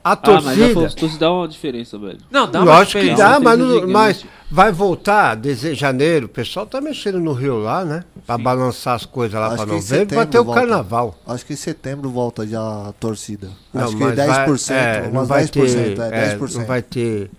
A 0.03 0.15
to- 0.17 0.31
Ó, 0.31 0.33
a 0.33 0.37
Ah, 0.37 0.41
mas 0.41 0.61
a 0.61 0.73
torcida. 0.73 0.99
torcida 0.99 1.19
dá 1.19 1.31
uma 1.31 1.47
diferença, 1.47 1.97
velho. 1.97 2.17
Não, 2.29 2.49
dá 2.51 2.59
uma 2.61 2.65
Lógico 2.73 2.99
que 2.99 3.09
diferença. 3.09 3.23
dá, 3.23 3.39
mas, 3.39 3.57
não- 3.59 3.87
mas 3.87 4.25
vai 4.51 4.71
voltar 4.71 5.35
deze- 5.35 5.73
janeiro. 5.75 6.25
O 6.25 6.29
pessoal 6.29 6.65
tá 6.65 6.81
mexendo 6.81 7.19
no 7.21 7.31
Rio 7.31 7.57
lá, 7.59 7.85
né? 7.85 8.03
Pra 8.25 8.37
balançar 8.37 8.95
as 8.95 9.05
coisas 9.05 9.39
lá 9.39 9.47
Acho 9.47 9.55
pra 9.57 9.65
que 9.65 9.71
em 9.71 9.75
novembro. 9.75 10.15
Vai 10.15 10.25
ter 10.25 10.39
o 10.39 10.43
volta. 10.43 10.59
carnaval. 10.59 11.15
Acho 11.25 11.45
que 11.45 11.53
em 11.53 11.55
setembro 11.55 12.09
volta 12.09 12.45
já 12.45 12.59
a 12.89 12.91
torcida. 12.99 13.49
Não, 13.73 13.83
Acho 13.85 13.95
que 13.95 14.03
mas 14.03 14.15
10%, 14.15 14.75
vai- 14.75 14.85
é, 15.05 15.09
não 15.11 15.25
vai 15.25 15.39
10%, 15.45 15.95
ter, 15.95 16.01
é, 16.01 16.07
é, 16.07 16.09
10%. 16.37 16.59
não 16.59 16.65
vai 16.67 16.81
ter. 16.81 17.31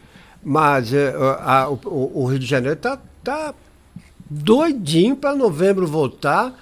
Mas 0.42 0.92
é, 0.94 1.14
a- 1.40 1.68
o, 1.68 1.78
o- 1.84 2.22
o 2.22 2.26
Rio 2.26 2.38
de 2.38 2.46
Janeiro 2.46 2.76
tá, 2.76 2.98
tá 3.22 3.52
doidinho 4.30 5.16
pra 5.16 5.34
novembro 5.34 5.86
voltar. 5.86 6.52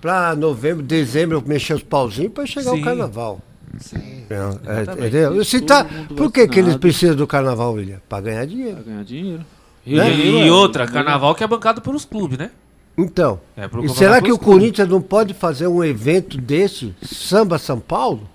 Pra 0.00 0.36
novembro, 0.36 0.82
dezembro 0.82 1.42
mexer 1.44 1.72
os 1.74 1.82
pauzinhos 1.82 2.32
pra 2.32 2.44
chegar 2.46 2.72
Sim. 2.72 2.80
o 2.82 2.84
carnaval. 2.84 3.40
Sim. 3.80 4.24
É, 4.30 5.38
é? 5.40 5.44
Se 5.44 5.60
Todo 5.60 5.68
tá, 5.68 5.84
mundo 5.84 6.14
por 6.14 6.32
que, 6.32 6.46
que 6.48 6.58
eles 6.58 6.76
precisam 6.76 7.14
do 7.16 7.26
carnaval, 7.26 7.72
William? 7.74 8.00
Pra 8.08 8.20
ganhar 8.20 8.44
dinheiro. 8.46 8.76
Pra 8.76 8.84
ganhar 8.84 9.04
dinheiro. 9.04 9.44
E, 9.86 9.96
Janeiro 9.96 10.38
e 10.38 10.48
é- 10.48 10.52
outra, 10.52 10.86
carnaval 10.86 11.34
que 11.34 11.44
é 11.44 11.46
bancado 11.46 11.80
pelos 11.80 12.04
clubes, 12.04 12.38
né? 12.38 12.50
Então, 12.98 13.38
É, 13.56 13.68
e 13.82 13.88
será 13.90 14.22
que 14.22 14.32
o 14.32 14.38
clubes. 14.38 14.60
Corinthians 14.60 14.88
não 14.88 15.02
pode 15.02 15.34
fazer 15.34 15.66
um 15.66 15.84
evento 15.84 16.38
desse, 16.38 16.94
Samba 17.02 17.58
São 17.58 17.78
Paulo? 17.78 18.28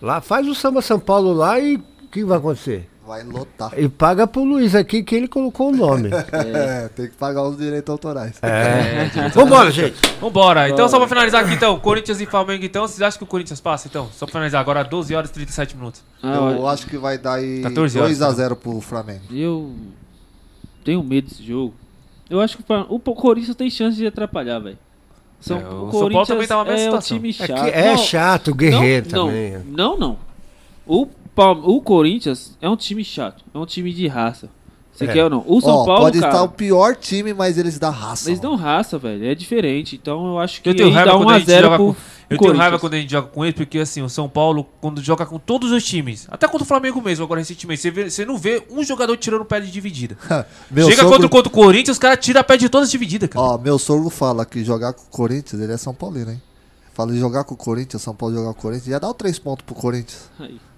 Lá 0.00 0.20
faz 0.20 0.46
o 0.46 0.54
Samba 0.54 0.80
São 0.80 0.98
Paulo 0.98 1.32
lá 1.32 1.58
e 1.58 1.76
o 1.76 1.82
que 2.10 2.24
vai 2.24 2.38
acontecer? 2.38 2.88
Vai 3.10 3.24
lotar. 3.24 3.72
E 3.76 3.88
paga 3.88 4.24
pro 4.24 4.44
Luiz 4.44 4.72
aqui 4.72 5.02
que 5.02 5.16
ele 5.16 5.26
colocou 5.26 5.70
o 5.72 5.76
nome. 5.76 6.10
É, 6.32 6.88
tem 6.88 7.08
que 7.08 7.16
pagar 7.16 7.42
os 7.42 7.56
direitos 7.56 7.90
autorais. 7.90 8.38
É. 8.40 9.08
Vambora, 9.34 9.70
gente. 9.70 9.96
Vambora. 10.20 10.68
Então, 10.68 10.88
só 10.88 10.96
pra 10.96 11.08
finalizar 11.08 11.44
aqui, 11.44 11.54
então, 11.54 11.78
Corinthians 11.80 12.20
e 12.20 12.26
Flamengo, 12.26 12.64
então, 12.64 12.86
vocês 12.86 13.02
acham 13.02 13.18
que 13.18 13.24
o 13.24 13.26
Corinthians 13.26 13.60
passa, 13.60 13.88
então? 13.88 14.08
Só 14.12 14.26
pra 14.26 14.32
finalizar, 14.34 14.60
agora 14.60 14.84
12 14.84 15.12
horas 15.14 15.30
e 15.30 15.32
37 15.32 15.76
minutos. 15.76 16.02
Ah, 16.22 16.54
Eu 16.56 16.68
acho 16.68 16.86
que 16.86 16.96
vai 16.96 17.18
dar 17.18 17.34
aí 17.34 17.62
14 17.62 17.98
horas, 17.98 18.18
2x0 18.18 18.54
pro 18.54 18.80
Flamengo. 18.80 19.22
Eu 19.32 19.74
tenho 20.84 21.02
medo 21.02 21.28
desse 21.28 21.42
jogo. 21.44 21.74
Eu 22.28 22.40
acho 22.40 22.56
que 22.56 22.64
o 22.88 23.00
Corinthians 23.00 23.56
tem 23.56 23.68
chance 23.70 23.96
de 23.96 24.06
atrapalhar, 24.06 24.60
velho. 24.60 24.78
São, 25.40 25.56
É, 25.58 25.60
o 25.60 25.64
São 25.64 25.76
o 25.78 25.90
Paulo 25.90 25.90
Corinthians 26.00 26.28
também 26.28 26.46
tá 26.46 26.62
uma 26.62 26.72
é 26.72 26.90
um 26.92 26.98
time 26.98 27.30
É, 27.30 27.32
chato. 27.32 27.64
que 27.64 27.70
é 27.70 27.90
Não, 27.90 27.98
chato, 27.98 28.48
o 28.52 28.54
Guerreiro 28.54 29.08
não, 29.10 29.26
também. 29.26 29.58
Não, 29.66 29.98
não. 29.98 30.16
O, 30.86 31.08
Palme- 31.34 31.62
o 31.64 31.80
Corinthians 31.80 32.56
é 32.60 32.68
um 32.68 32.76
time 32.76 33.04
chato. 33.04 33.44
É 33.54 33.58
um 33.58 33.66
time 33.66 33.92
de 33.92 34.06
raça. 34.06 34.48
Você 34.92 35.04
É. 35.04 35.12
quer 35.12 35.24
ou 35.24 35.30
não? 35.30 35.44
O 35.46 35.60
São 35.60 35.70
Ó, 35.70 35.86
Paulo, 35.86 36.00
pode 36.02 36.18
cara, 36.18 36.32
estar 36.32 36.42
o 36.42 36.48
pior 36.48 36.94
time, 36.96 37.32
mas 37.32 37.56
eles 37.56 37.78
dão 37.78 37.90
raça. 37.92 38.28
eles 38.28 38.40
dão 38.40 38.54
raça, 38.56 38.98
velho. 38.98 39.24
É 39.24 39.34
diferente. 39.34 39.96
Então 40.00 40.26
eu 40.32 40.38
acho 40.38 40.60
que 40.60 40.68
Eu 40.68 40.74
tenho 40.76 40.90
raiva 40.90 41.12
dá 41.12 41.16
quando 41.16 41.30
a 41.30 41.38
gente 41.38 41.48
1x0 41.48 41.60
joga 41.62 41.76
pro 41.76 41.86
com. 41.86 41.96
Eu 42.28 42.38
tenho 42.38 42.56
raiva 42.56 42.78
quando 42.78 42.94
a 42.94 42.96
gente 42.98 43.10
joga 43.10 43.28
com 43.28 43.44
eles, 43.44 43.54
porque 43.56 43.78
assim, 43.78 44.02
o 44.02 44.08
São 44.08 44.28
Paulo, 44.28 44.66
quando 44.80 45.00
joga 45.00 45.24
com 45.24 45.38
todos 45.38 45.72
os 45.72 45.82
times, 45.84 46.26
até 46.30 46.46
contra 46.46 46.64
o 46.64 46.66
Flamengo 46.66 47.00
mesmo, 47.00 47.24
agora 47.24 47.40
recentemente, 47.40 47.80
você, 47.80 47.90
vê- 47.90 48.10
você 48.10 48.24
não 48.24 48.36
vê 48.36 48.62
um 48.70 48.84
jogador 48.84 49.16
tirando 49.16 49.40
o 49.40 49.44
pé 49.44 49.60
de 49.60 49.70
dividida. 49.70 50.16
Meu 50.70 50.84
Chega 50.86 51.02
sogro- 51.02 51.12
contra, 51.16 51.28
contra 51.28 51.48
o 51.48 51.52
Corinthians, 51.52 51.96
os 51.96 51.98
caras 51.98 52.18
tiram 52.24 52.40
a 52.40 52.44
pé 52.44 52.56
de 52.56 52.68
todas 52.68 52.86
as 52.88 52.92
divididas, 52.92 53.28
cara. 53.30 53.44
Ó, 53.44 53.58
meu 53.58 53.78
sogro 53.78 54.10
fala 54.10 54.44
que 54.44 54.62
jogar 54.64 54.92
com 54.92 55.02
o 55.02 55.06
Corinthians, 55.10 55.60
ele 55.62 55.72
é 55.72 55.76
São 55.76 55.94
Paulino, 55.94 56.32
hein? 56.32 56.42
Fala 56.92 57.12
de 57.12 57.18
jogar 57.18 57.44
com 57.44 57.54
o 57.54 57.56
Corinthians, 57.56 58.02
São 58.02 58.14
Paulo 58.14 58.34
jogar 58.34 58.52
com 58.52 58.58
o 58.58 58.62
Corinthians, 58.62 58.86
já 58.86 58.98
dá 58.98 59.08
o 59.08 59.14
3 59.14 59.38
pontos 59.38 59.64
pro 59.64 59.74
Corinthians. 59.74 60.30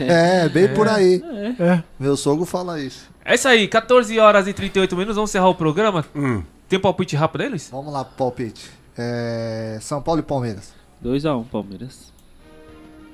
É, 0.00 0.48
bem 0.48 0.72
por 0.74 0.86
aí. 0.86 1.20
É. 1.58 1.82
Meu 1.98 2.16
sogro 2.16 2.44
fala 2.46 2.80
isso. 2.80 3.10
É 3.24 3.34
isso 3.34 3.48
aí, 3.48 3.66
14 3.66 4.16
horas 4.20 4.46
e 4.46 4.52
38 4.52 4.94
minutos, 4.94 5.16
vamos 5.16 5.30
encerrar 5.30 5.48
o 5.48 5.56
programa. 5.56 6.04
Hum. 6.14 6.40
Tem 6.68 6.78
palpite 6.78 7.16
rápido 7.16 7.42
deles? 7.42 7.68
Vamos 7.70 7.92
lá, 7.92 8.04
palpite. 8.04 8.70
É, 8.96 9.78
São 9.80 10.00
Paulo 10.00 10.20
e 10.20 10.22
Palmeiras. 10.22 10.72
2x1 11.04 11.46
Palmeiras. 11.48 12.12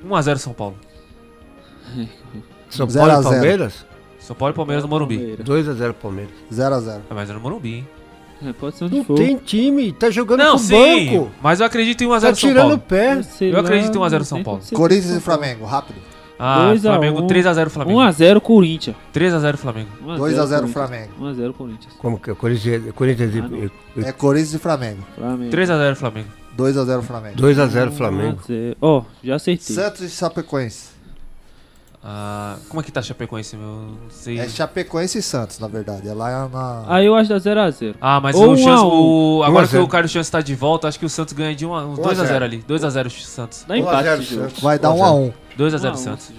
1x0 0.07 0.36
São 0.36 0.53
Paulo. 0.53 0.77
São 2.69 2.89
Zero 2.89 3.07
Paulo 3.07 3.12
a 3.12 3.20
e 3.20 3.23
zero. 3.23 3.35
Palmeiras? 3.35 3.86
São 4.19 4.36
Paulo 4.36 4.55
e 4.55 4.57
Palmeiras 4.57 4.82
no 4.85 4.89
Morumbi. 4.89 5.16
Palmeiras. 5.16 5.47
2x0 5.47 5.93
Palmeiras. 5.95 6.35
0x0. 6.53 7.01
Ah, 7.09 7.15
mas 7.15 7.31
é 7.31 7.32
no 7.32 7.41
Morumbi, 7.41 7.74
hein? 7.74 7.89
É, 8.45 8.53
pode 8.53 8.77
ser 8.77 8.85
onde 8.85 8.97
Não 8.97 9.05
for. 9.05 9.16
tem 9.16 9.37
time, 9.37 9.93
tá 9.93 10.11
jogando 10.11 10.41
Não, 10.41 10.53
com 10.53 10.59
sim, 10.59 11.07
banco. 11.16 11.31
mas 11.43 11.61
eu 11.61 11.66
acredito 11.66 12.03
em 12.05 12.07
1x0 12.07 12.21
Tá 12.21 12.21
São 12.21 12.35
tirando 12.35 12.65
o 12.75 12.79
Paulo. 12.79 12.79
pé. 12.89 13.21
Eu 13.41 13.53
lá, 13.55 13.61
acredito 13.61 13.95
em 13.97 13.99
1 13.99 14.05
a 14.05 14.09
0 14.09 14.21
não 14.21 14.25
São 14.27 14.37
tem 14.39 14.45
Paulo. 14.45 14.61
Corinthians 14.75 15.05
e 15.07 15.09
Paulo. 15.09 15.21
Flamengo, 15.23 15.65
rápido. 15.65 15.97
Ah, 16.39 16.66
2 16.66 16.85
a 16.85 16.91
Flamengo, 16.91 17.23
1. 17.23 17.27
3x0 17.29 17.69
Flamengo. 17.71 18.01
1x0 18.01 18.41
Corinthians. 18.41 18.97
3x0 19.15 19.57
Flamengo. 19.57 19.89
2x0 20.05 20.66
Flamengo. 20.69 21.11
1x0 21.21 21.53
Corinthians. 21.55 21.95
Como 21.99 22.19
que 22.19 22.31
é? 22.31 22.35
Corinthians, 22.35 22.83
Corinthians 22.95 23.35
e- 23.35 23.39
Ah, 23.41 23.71
e- 23.97 24.05
É 24.05 24.12
Corinthians 24.12 24.55
e 24.55 24.59
Flamengo. 24.59 24.99
Flamengo. 25.15 25.51
3x0 25.51 25.95
Flamengo. 25.95 26.29
2x0 26.57 27.03
Flamengo. 27.03 27.37
2x0 27.37 27.91
Flamengo. 27.93 28.37
1 28.37 28.41
a 28.41 28.47
0. 28.47 28.77
Ó, 28.81 29.03
já 29.23 29.37
acertei. 29.37 29.75
Santos 29.77 30.01
e 30.03 30.11
Chapecoense. 30.11 30.94
Ah, 32.06 32.56
como 32.68 32.82
é 32.82 32.85
que 32.85 32.93
tá 32.93 33.01
Chapecoense, 33.01 33.56
meu? 33.56 33.66
Não 33.66 34.10
sei. 34.10 34.39
É 34.39 34.47
Chapecoense 34.47 35.16
e 35.18 35.22
Santos, 35.22 35.59
na 35.59 35.66
verdade. 35.66 36.06
É 36.06 36.12
lá 36.12 36.47
na. 36.52 36.85
Aí 36.86 37.06
eu 37.06 37.14
acho 37.14 37.31
da 37.31 37.39
0x0. 37.39 37.94
Ah, 37.98 38.20
mas 38.20 38.36
Ou 38.36 38.48
o 38.48 38.52
um 38.52 38.56
chance, 38.59 38.68
a 38.68 38.86
um. 38.86 39.39
o, 39.39 39.43
agora 39.43 39.62
1 39.62 39.64
a 39.64 39.66
que 39.68 39.72
0. 39.72 39.85
o 39.85 39.89
Carlos 39.89 40.10
Chance 40.10 40.31
tá 40.31 40.43
de 40.43 40.55
volta, 40.55 40.86
acho 40.86 40.98
que 40.98 41.06
o 41.06 41.09
Santos 41.09 41.32
ganha 41.32 41.55
de 41.55 41.64
1 41.64 41.74
a, 41.74 41.86
uns 41.86 41.98
1 41.98 42.02
a 42.02 42.06
2x0 42.12 42.26
0. 42.26 42.44
ali. 42.44 42.64
2x0 42.68 43.10
Santos. 43.24 43.64
Dá 43.66 43.78
empate 43.78 43.94
1 43.94 43.98
a 43.98 44.02
0 44.02 44.22
esse 44.22 44.35
jogo. 44.35 44.48
Santos. 44.48 44.62
Vai 44.62 44.78
dar 44.78 44.90
1x1. 44.90 45.32
2x0 45.59 45.85
1 45.85 45.89
a 45.89 45.93
1 45.93 45.97
Santos. 45.97 46.32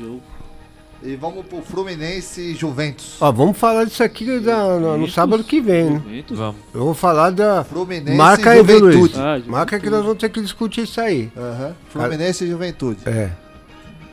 E 1.02 1.16
vamos 1.16 1.46
pro 1.48 1.62
Fluminense 1.64 2.42
e 2.42 2.54
Juventus. 2.56 3.18
Ó, 3.20 3.32
vamos 3.32 3.58
falar 3.58 3.86
disso 3.86 4.04
aqui 4.04 4.40
da- 4.40 4.80
no, 4.80 4.98
no 5.00 5.10
sábado 5.10 5.44
que 5.44 5.60
vem, 5.62 5.86
né? 5.86 6.02
Juventus. 6.04 6.38
Vamos. 6.38 6.56
Eu 6.76 6.84
vou 6.86 6.94
falar 6.94 7.32
da. 7.32 7.64
Fluminense 7.64 8.16
Marca 8.18 8.54
e? 8.56 8.58
Juventude. 8.60 9.14
Ah, 9.16 9.24
Juventude. 9.34 9.50
Marca 9.50 9.80
que 9.80 9.90
nós 9.90 10.04
vamos 10.04 10.18
ter 10.20 10.30
que 10.30 10.42
discutir 10.42 10.84
isso 10.84 11.02
aí. 11.02 11.32
Aham. 11.36 11.76
Fluminense 11.90 12.44
e 12.46 12.50
Juventude. 12.50 13.00
É. 13.08 13.32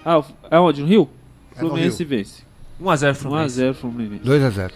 Ah, 0.05 0.23
é 0.51 0.59
onde? 0.59 0.81
No 0.81 0.87
Rio? 0.87 1.09
É 1.57 1.61
Fluminense 1.61 2.05
vence. 2.05 2.43
1x0 2.83 3.15
Fluminense. 3.15 3.61
1x0 3.63 3.75
Fluminense. 3.75 4.25
2x0. 4.25 4.71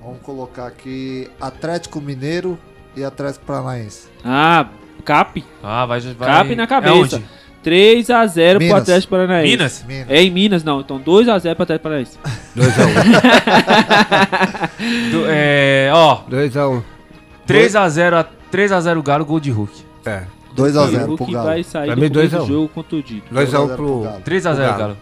Vamos 0.00 0.18
colocar 0.22 0.66
aqui 0.66 1.28
Atlético 1.40 2.00
Mineiro 2.00 2.58
e 2.96 3.04
Atlético 3.04 3.44
Paranaense. 3.44 4.08
Ah, 4.24 4.66
Cap. 5.04 5.44
Ah, 5.62 5.84
vai, 5.86 6.00
vai. 6.00 6.28
Cap 6.28 6.54
na 6.56 6.62
É 6.62 6.66
cabeça. 6.66 7.16
onde? 7.16 7.24
3x0 7.64 8.68
pro. 8.68 8.76
Atlético 8.76 9.10
Paranaense. 9.10 9.50
Minas? 9.50 9.84
Minas. 9.86 10.10
É 10.10 10.22
em 10.22 10.30
Minas, 10.30 10.64
não. 10.64 10.80
Então 10.80 10.98
2x0 11.00 11.54
pro 11.54 11.62
Atlético 11.64 11.82
Paranaense. 11.82 12.18
Do- 15.10 15.24
é, 15.28 15.90
ó. 15.92 16.22
2x1. 16.30 16.82
3x0 17.46 18.26
3x0 18.52 19.02
Galo, 19.02 19.24
gol 19.24 19.40
de 19.40 19.50
Hulk. 19.50 19.72
É. 20.04 20.22
2x0 20.56 21.04
pro 21.04 21.14
Hulk 21.16 21.32
Galo. 21.32 21.46
vai 21.46 21.62
sair 21.62 21.86
Pra 21.86 21.94
do 21.94 22.00
mim, 22.00 22.08
começo 22.08 22.30
2 22.30 22.34
a 22.34 22.38
do 22.38 22.44
1. 22.44 22.46
jogo 22.46 22.68
contundido. 22.68 23.22
2x1 23.32 23.76
pro. 23.76 24.02
3x0 24.24 24.54
pro 24.68 24.78
Galo. 24.78 24.96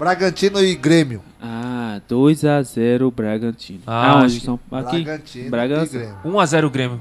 Bragantino 0.00 0.58
e 0.64 0.74
Grêmio. 0.74 1.22
Ah, 1.40 2.00
2x0 2.08 3.10
Bragantino. 3.12 3.82
Ah, 3.86 4.16
onde 4.16 4.26
acho 4.26 4.40
que- 4.40 4.46
são? 4.46 4.54
Aqui. 4.72 5.02
Bragantino 5.04 5.46
e 5.46 5.50
Bragantino. 5.50 6.00
Grêmio. 6.00 6.16
1x0 6.24 6.70
Grêmio. 6.70 7.00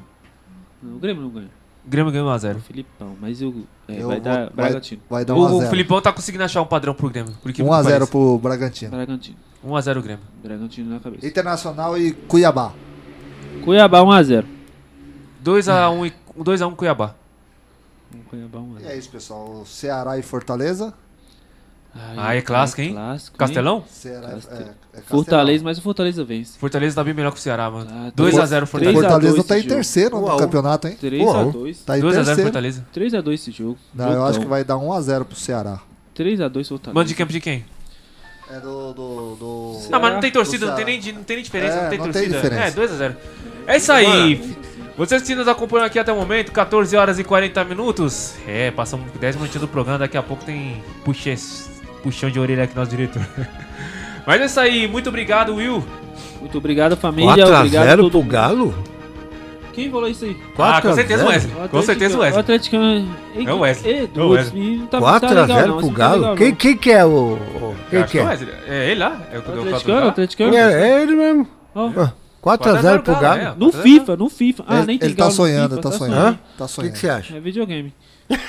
Não, 0.84 0.96
o 0.98 1.00
Grêmio 1.00 1.24
não 1.24 1.30
ganha. 1.30 1.50
Grêmio 1.88 2.12
ganhou 2.12 2.28
1x0. 2.30 2.60
Filipão, 2.60 3.16
mas 3.22 3.42
eu, 3.42 3.64
é, 3.88 3.94
vai 3.94 4.02
vou- 4.04 4.20
dar 4.20 4.36
vai- 4.46 4.50
Bragantino. 4.54 5.02
vai 5.10 5.24
dar 5.26 5.34
O, 5.34 5.40
1 5.40 5.46
a 5.46 5.52
o 5.52 5.58
0. 5.60 5.70
Filipão 5.70 6.02
tá 6.02 6.12
conseguindo 6.12 6.44
achar 6.44 6.62
um 6.62 6.66
padrão 6.66 6.94
pro 6.94 7.10
Grêmio. 7.10 7.32
por 7.42 7.50
incrível 7.50 7.72
que 7.72 7.78
1x0 7.80 7.84
pareça. 7.94 8.12
pro 8.12 8.38
Bragantino. 8.38 8.92
Bragantino. 8.92 9.38
1x0 9.66 10.02
Grêmio. 10.04 10.24
Bragantino 10.44 10.90
na 10.94 11.00
cabeça. 11.00 11.26
Internacional 11.26 11.98
e 11.98 12.12
Cuiabá. 12.12 12.74
Cuiabá 13.64 14.02
1x0. 14.04 14.46
2x1 15.42 16.06
e 16.06 16.14
2x1 16.44 16.76
Cuiabá. 16.76 17.16
Cuiabá 18.30 18.60
E 18.82 18.86
é 18.88 18.98
isso, 18.98 19.10
pessoal. 19.10 19.64
Ceará 19.66 20.18
e 20.18 20.22
Fortaleza. 20.22 20.94
Ah, 21.96 22.36
é 22.36 22.42
clássico, 22.42 22.82
hein? 22.82 22.94
Clássico, 22.94 23.36
hein? 23.36 23.38
Castelão? 23.40 23.84
Ceará 23.90 24.28
é, 24.28 24.32
é, 24.32 24.36
é 24.36 24.38
Castelão. 24.38 24.74
Fortaleza, 25.06 25.64
mas 25.64 25.78
o 25.78 25.82
Fortaleza 25.82 26.24
vence. 26.24 26.58
Fortaleza 26.60 26.96
tá 26.96 27.04
bem 27.04 27.14
melhor 27.14 27.32
que 27.32 27.40
o 27.40 27.42
Ceará, 27.42 27.70
mano. 27.70 27.90
Ah, 27.92 28.12
2x0 28.12 28.12
três 28.14 28.70
Fortaleza. 28.70 29.02
Fortaleza 29.02 29.44
tá 29.44 29.58
em 29.58 29.62
jogo. 29.62 29.74
terceiro 29.76 30.22
no 30.22 30.38
campeonato, 30.38 30.88
hein? 30.88 30.98
3x2. 31.02 31.78
Tá 31.86 31.98
em 31.98 32.02
2x0 32.02 32.14
terceiro. 32.14 32.42
Fortaleza. 32.44 32.88
3x2 32.96 33.34
esse 33.34 33.52
jogo. 33.52 33.78
Não, 33.94 34.12
eu 34.12 34.26
acho 34.26 34.40
que 34.40 34.46
vai 34.46 34.64
dar 34.64 34.76
1x0 34.76 35.26
pro 35.26 35.36
Ceará. 35.36 35.80
3x2 36.16 36.68
Fortaleza. 36.68 36.94
Mano 36.94 37.08
de 37.08 37.16
campo 37.16 37.32
de 37.32 37.42
quem? 37.42 37.66
É 38.52 38.60
do. 38.60 38.94
do, 38.94 39.36
do... 39.36 39.80
Não, 39.90 40.00
mas 40.00 40.14
não 40.14 40.20
tem 40.20 40.32
torcida, 40.32 40.66
não 40.68 40.76
tem, 40.76 40.86
Ceará. 40.86 41.02
nem, 41.04 41.14
não 41.14 41.24
tem 41.24 41.36
nem 41.38 41.44
diferença, 41.44 41.76
É, 41.76 41.82
não 41.84 41.90
tem 41.90 42.00
não 42.00 42.12
tem 42.12 42.30
torcida. 42.30 42.50
diferença. 42.50 42.82
É, 43.06 43.10
2x0. 43.10 43.16
É 43.68 43.78
isso 43.78 43.92
aí. 43.92 44.58
Vocês 44.98 45.22
que 45.22 45.34
nos 45.34 45.48
acompanham 45.48 45.86
aqui 45.86 45.98
até 45.98 46.12
o 46.12 46.16
momento, 46.16 46.52
14 46.52 46.96
horas 46.98 47.20
e 47.20 47.24
40 47.24 47.64
minutos. 47.64 48.34
É, 48.46 48.70
passamos 48.70 49.10
10 49.18 49.38
minutinhos 49.38 49.62
do 49.62 49.68
programa, 49.68 50.00
daqui 50.00 50.18
a 50.18 50.24
pouco 50.24 50.44
tem 50.44 50.84
puxa, 51.06 51.30
puxão 52.04 52.30
de 52.30 52.40
orelha 52.40 52.64
aqui 52.64 52.76
nosso 52.76 52.90
diretor. 52.92 53.26
Mas 54.26 54.42
é 54.42 54.46
isso 54.46 54.60
aí, 54.60 54.88
muito 54.88 55.10
obrigado, 55.10 55.56
Will. 55.56 55.84
Muito 56.40 56.58
obrigado, 56.58 56.96
família. 56.96 57.32
Obrigado 57.32 57.54
a 57.56 57.66
4x0 57.66 57.98
todo 57.98 58.10
pro 58.12 58.20
mundo. 58.22 58.30
Galo? 58.32 58.76
Quem 59.74 59.90
falou 59.90 60.10
isso 60.10 60.26
aí? 60.26 60.36
Ah, 60.58 60.82
com 60.82 60.94
certeza 60.94 61.24
o 61.24 61.28
Wesley. 61.30 61.54
Com 61.70 61.82
certeza 61.82 62.16
o 62.16 62.18
O 62.18 62.22
Wesley. 62.22 62.40
Atlético 62.42 62.76
É 62.76 63.54
o 63.54 63.60
Wesley. 63.60 63.94
É, 63.94 63.98
É 64.04 64.22
o 64.22 64.30
Wesley. 64.30 64.40
esse 64.42 64.54
menino 64.56 64.88
tá- 64.88 65.00
tá 65.00 65.20
4x0 65.20 65.78
pro 65.80 65.88
tá 65.90 65.94
Galo? 65.96 66.20
legal, 66.22 66.36
Quem, 66.36 66.56
quem 66.56 66.78
que 66.78 66.92
é 66.92 67.06
o. 67.06 67.10
o- 67.10 67.76
Quem 67.90 68.04
que 68.04 68.20
é 68.20 68.24
o 68.24 68.30
é? 68.30 68.38
É 68.68 68.92
ele 68.92 69.00
lá? 69.00 69.22
É 69.32 69.38
o 69.38 69.42
que 69.42 69.52
deu 69.52 69.64
o 69.96 70.08
atleticano. 70.10 70.56
É, 70.56 70.90
é 70.90 71.02
ele 71.04 71.16
mesmo. 71.16 71.48
Ó. 71.74 71.92
Ah, 71.96 72.12
4x0 72.42 73.00
pro 73.04 73.16
Galo. 73.20 73.42
é. 73.42 73.54
No 73.58 73.72
FIFA, 73.72 74.18
no 74.18 74.30
FIFA. 74.30 74.64
Ah, 74.68 74.78
Ele- 74.80 74.88
nem 74.88 74.98
tem 74.98 75.08
ele 75.08 75.16
tá 75.16 75.20
galo 75.24 75.32
no 75.32 75.36
sonhando, 75.36 75.76
FIFA, 75.78 75.82
tá 75.90 75.98
sonhando. 75.98 76.40
Tá 76.58 76.66
O 76.66 76.68
que, 76.68 76.74
sonhando. 76.74 76.94
que 76.94 77.00
você 77.00 77.10
acha? 77.10 77.38
É 77.38 77.40
videogame. 77.40 77.94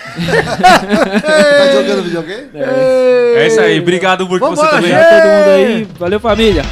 Tá 0.61 1.73
jogando 1.73 2.03
videogame? 2.05 2.51
É 2.55 3.47
isso 3.47 3.61
aí, 3.61 3.81
obrigado 3.81 4.27
por 4.27 4.39
você 4.39 4.67
também. 4.69 4.91
gente! 4.91 4.95
Obrigado 4.95 5.15
a 5.15 5.21
todo 5.21 5.31
mundo 5.33 5.49
aí. 5.51 5.89
Valeu, 5.99 6.21
família. 6.21 6.63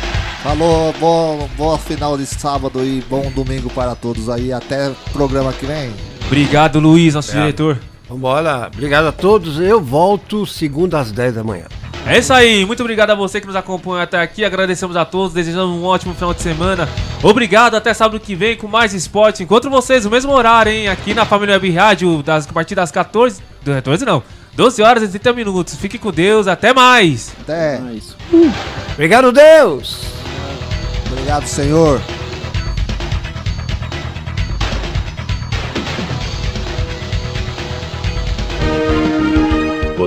Falou, 0.43 0.93
boa, 1.01 1.49
boa 1.57 1.79
final 1.79 2.17
de 2.17 2.27
sábado 2.27 2.85
e 2.85 3.03
bom 3.09 3.31
domingo 3.31 3.69
para 3.71 3.95
todos 3.95 4.29
aí. 4.29 4.53
Até 4.53 4.89
o 4.91 4.95
programa 5.13 5.53
que 5.53 5.67
vem. 5.67 5.91
Obrigado, 6.27 6.79
Luiz, 6.79 7.15
nosso 7.15 7.31
Obrigado. 7.31 7.47
diretor. 7.47 7.79
Vambora. 8.09 8.71
Obrigado 8.73 9.07
a 9.07 9.13
todos. 9.13 9.59
Eu 9.61 9.81
volto 9.83 10.47
segunda 10.47 11.01
às 11.01 11.11
10 11.11 11.35
da 11.35 11.45
manhã. 11.45 11.65
É 12.07 12.19
isso 12.19 12.33
aí, 12.33 12.65
muito 12.65 12.81
obrigado 12.81 13.11
a 13.11 13.15
você 13.15 13.41
que 13.41 13.47
nos 13.47 13.57
acompanha 13.57 14.05
até 14.05 14.21
aqui. 14.21 14.45
Agradecemos 14.45 14.97
a 14.97 15.05
todos, 15.05 15.35
desejando 15.35 15.73
um 15.73 15.85
ótimo 15.85 16.15
final 16.15 16.33
de 16.33 16.41
semana. 16.41 16.89
Obrigado, 17.23 17.75
até 17.77 17.93
sábado 17.93 18.19
que 18.19 18.35
vem 18.35 18.57
com 18.57 18.67
mais 18.67 18.95
esporte. 18.95 19.43
Encontro 19.43 19.71
vocês 19.71 20.05
no 20.05 20.11
mesmo 20.11 20.33
horário, 20.33 20.73
hein? 20.73 20.89
Aqui 20.89 21.13
na 21.13 21.27
Família 21.27 21.55
Web 21.55 21.71
Rádio, 21.71 22.23
das, 22.23 22.49
a 22.49 22.53
partir 22.53 22.75
das 22.75 22.91
14. 22.91 23.43
do 23.63 23.73
14 23.73 24.05
não, 24.07 24.23
12 24.55 24.83
horas 24.83 25.03
e 25.03 25.09
30 25.09 25.33
minutos. 25.35 25.77
Fique 25.77 25.99
com 25.99 26.11
Deus, 26.11 26.47
até 26.47 26.73
mais. 26.73 27.33
Até. 27.43 27.77
É 27.77 27.93
isso. 27.95 28.17
Obrigado, 28.95 29.31
Deus! 29.31 30.01
Obrigado, 31.13 31.47
senhor. 31.47 32.01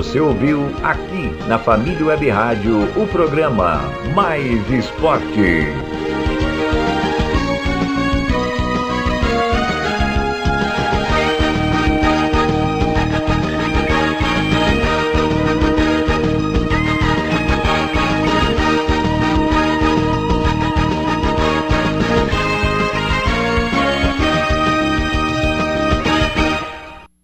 Você 0.02 0.20
ouviu 0.20 0.68
aqui 0.82 1.30
na 1.48 1.60
Família 1.60 2.08
Web 2.08 2.28
Rádio 2.28 2.90
o 3.00 3.06
programa 3.06 3.82
Mais 4.16 4.68
Esporte. 4.72 5.68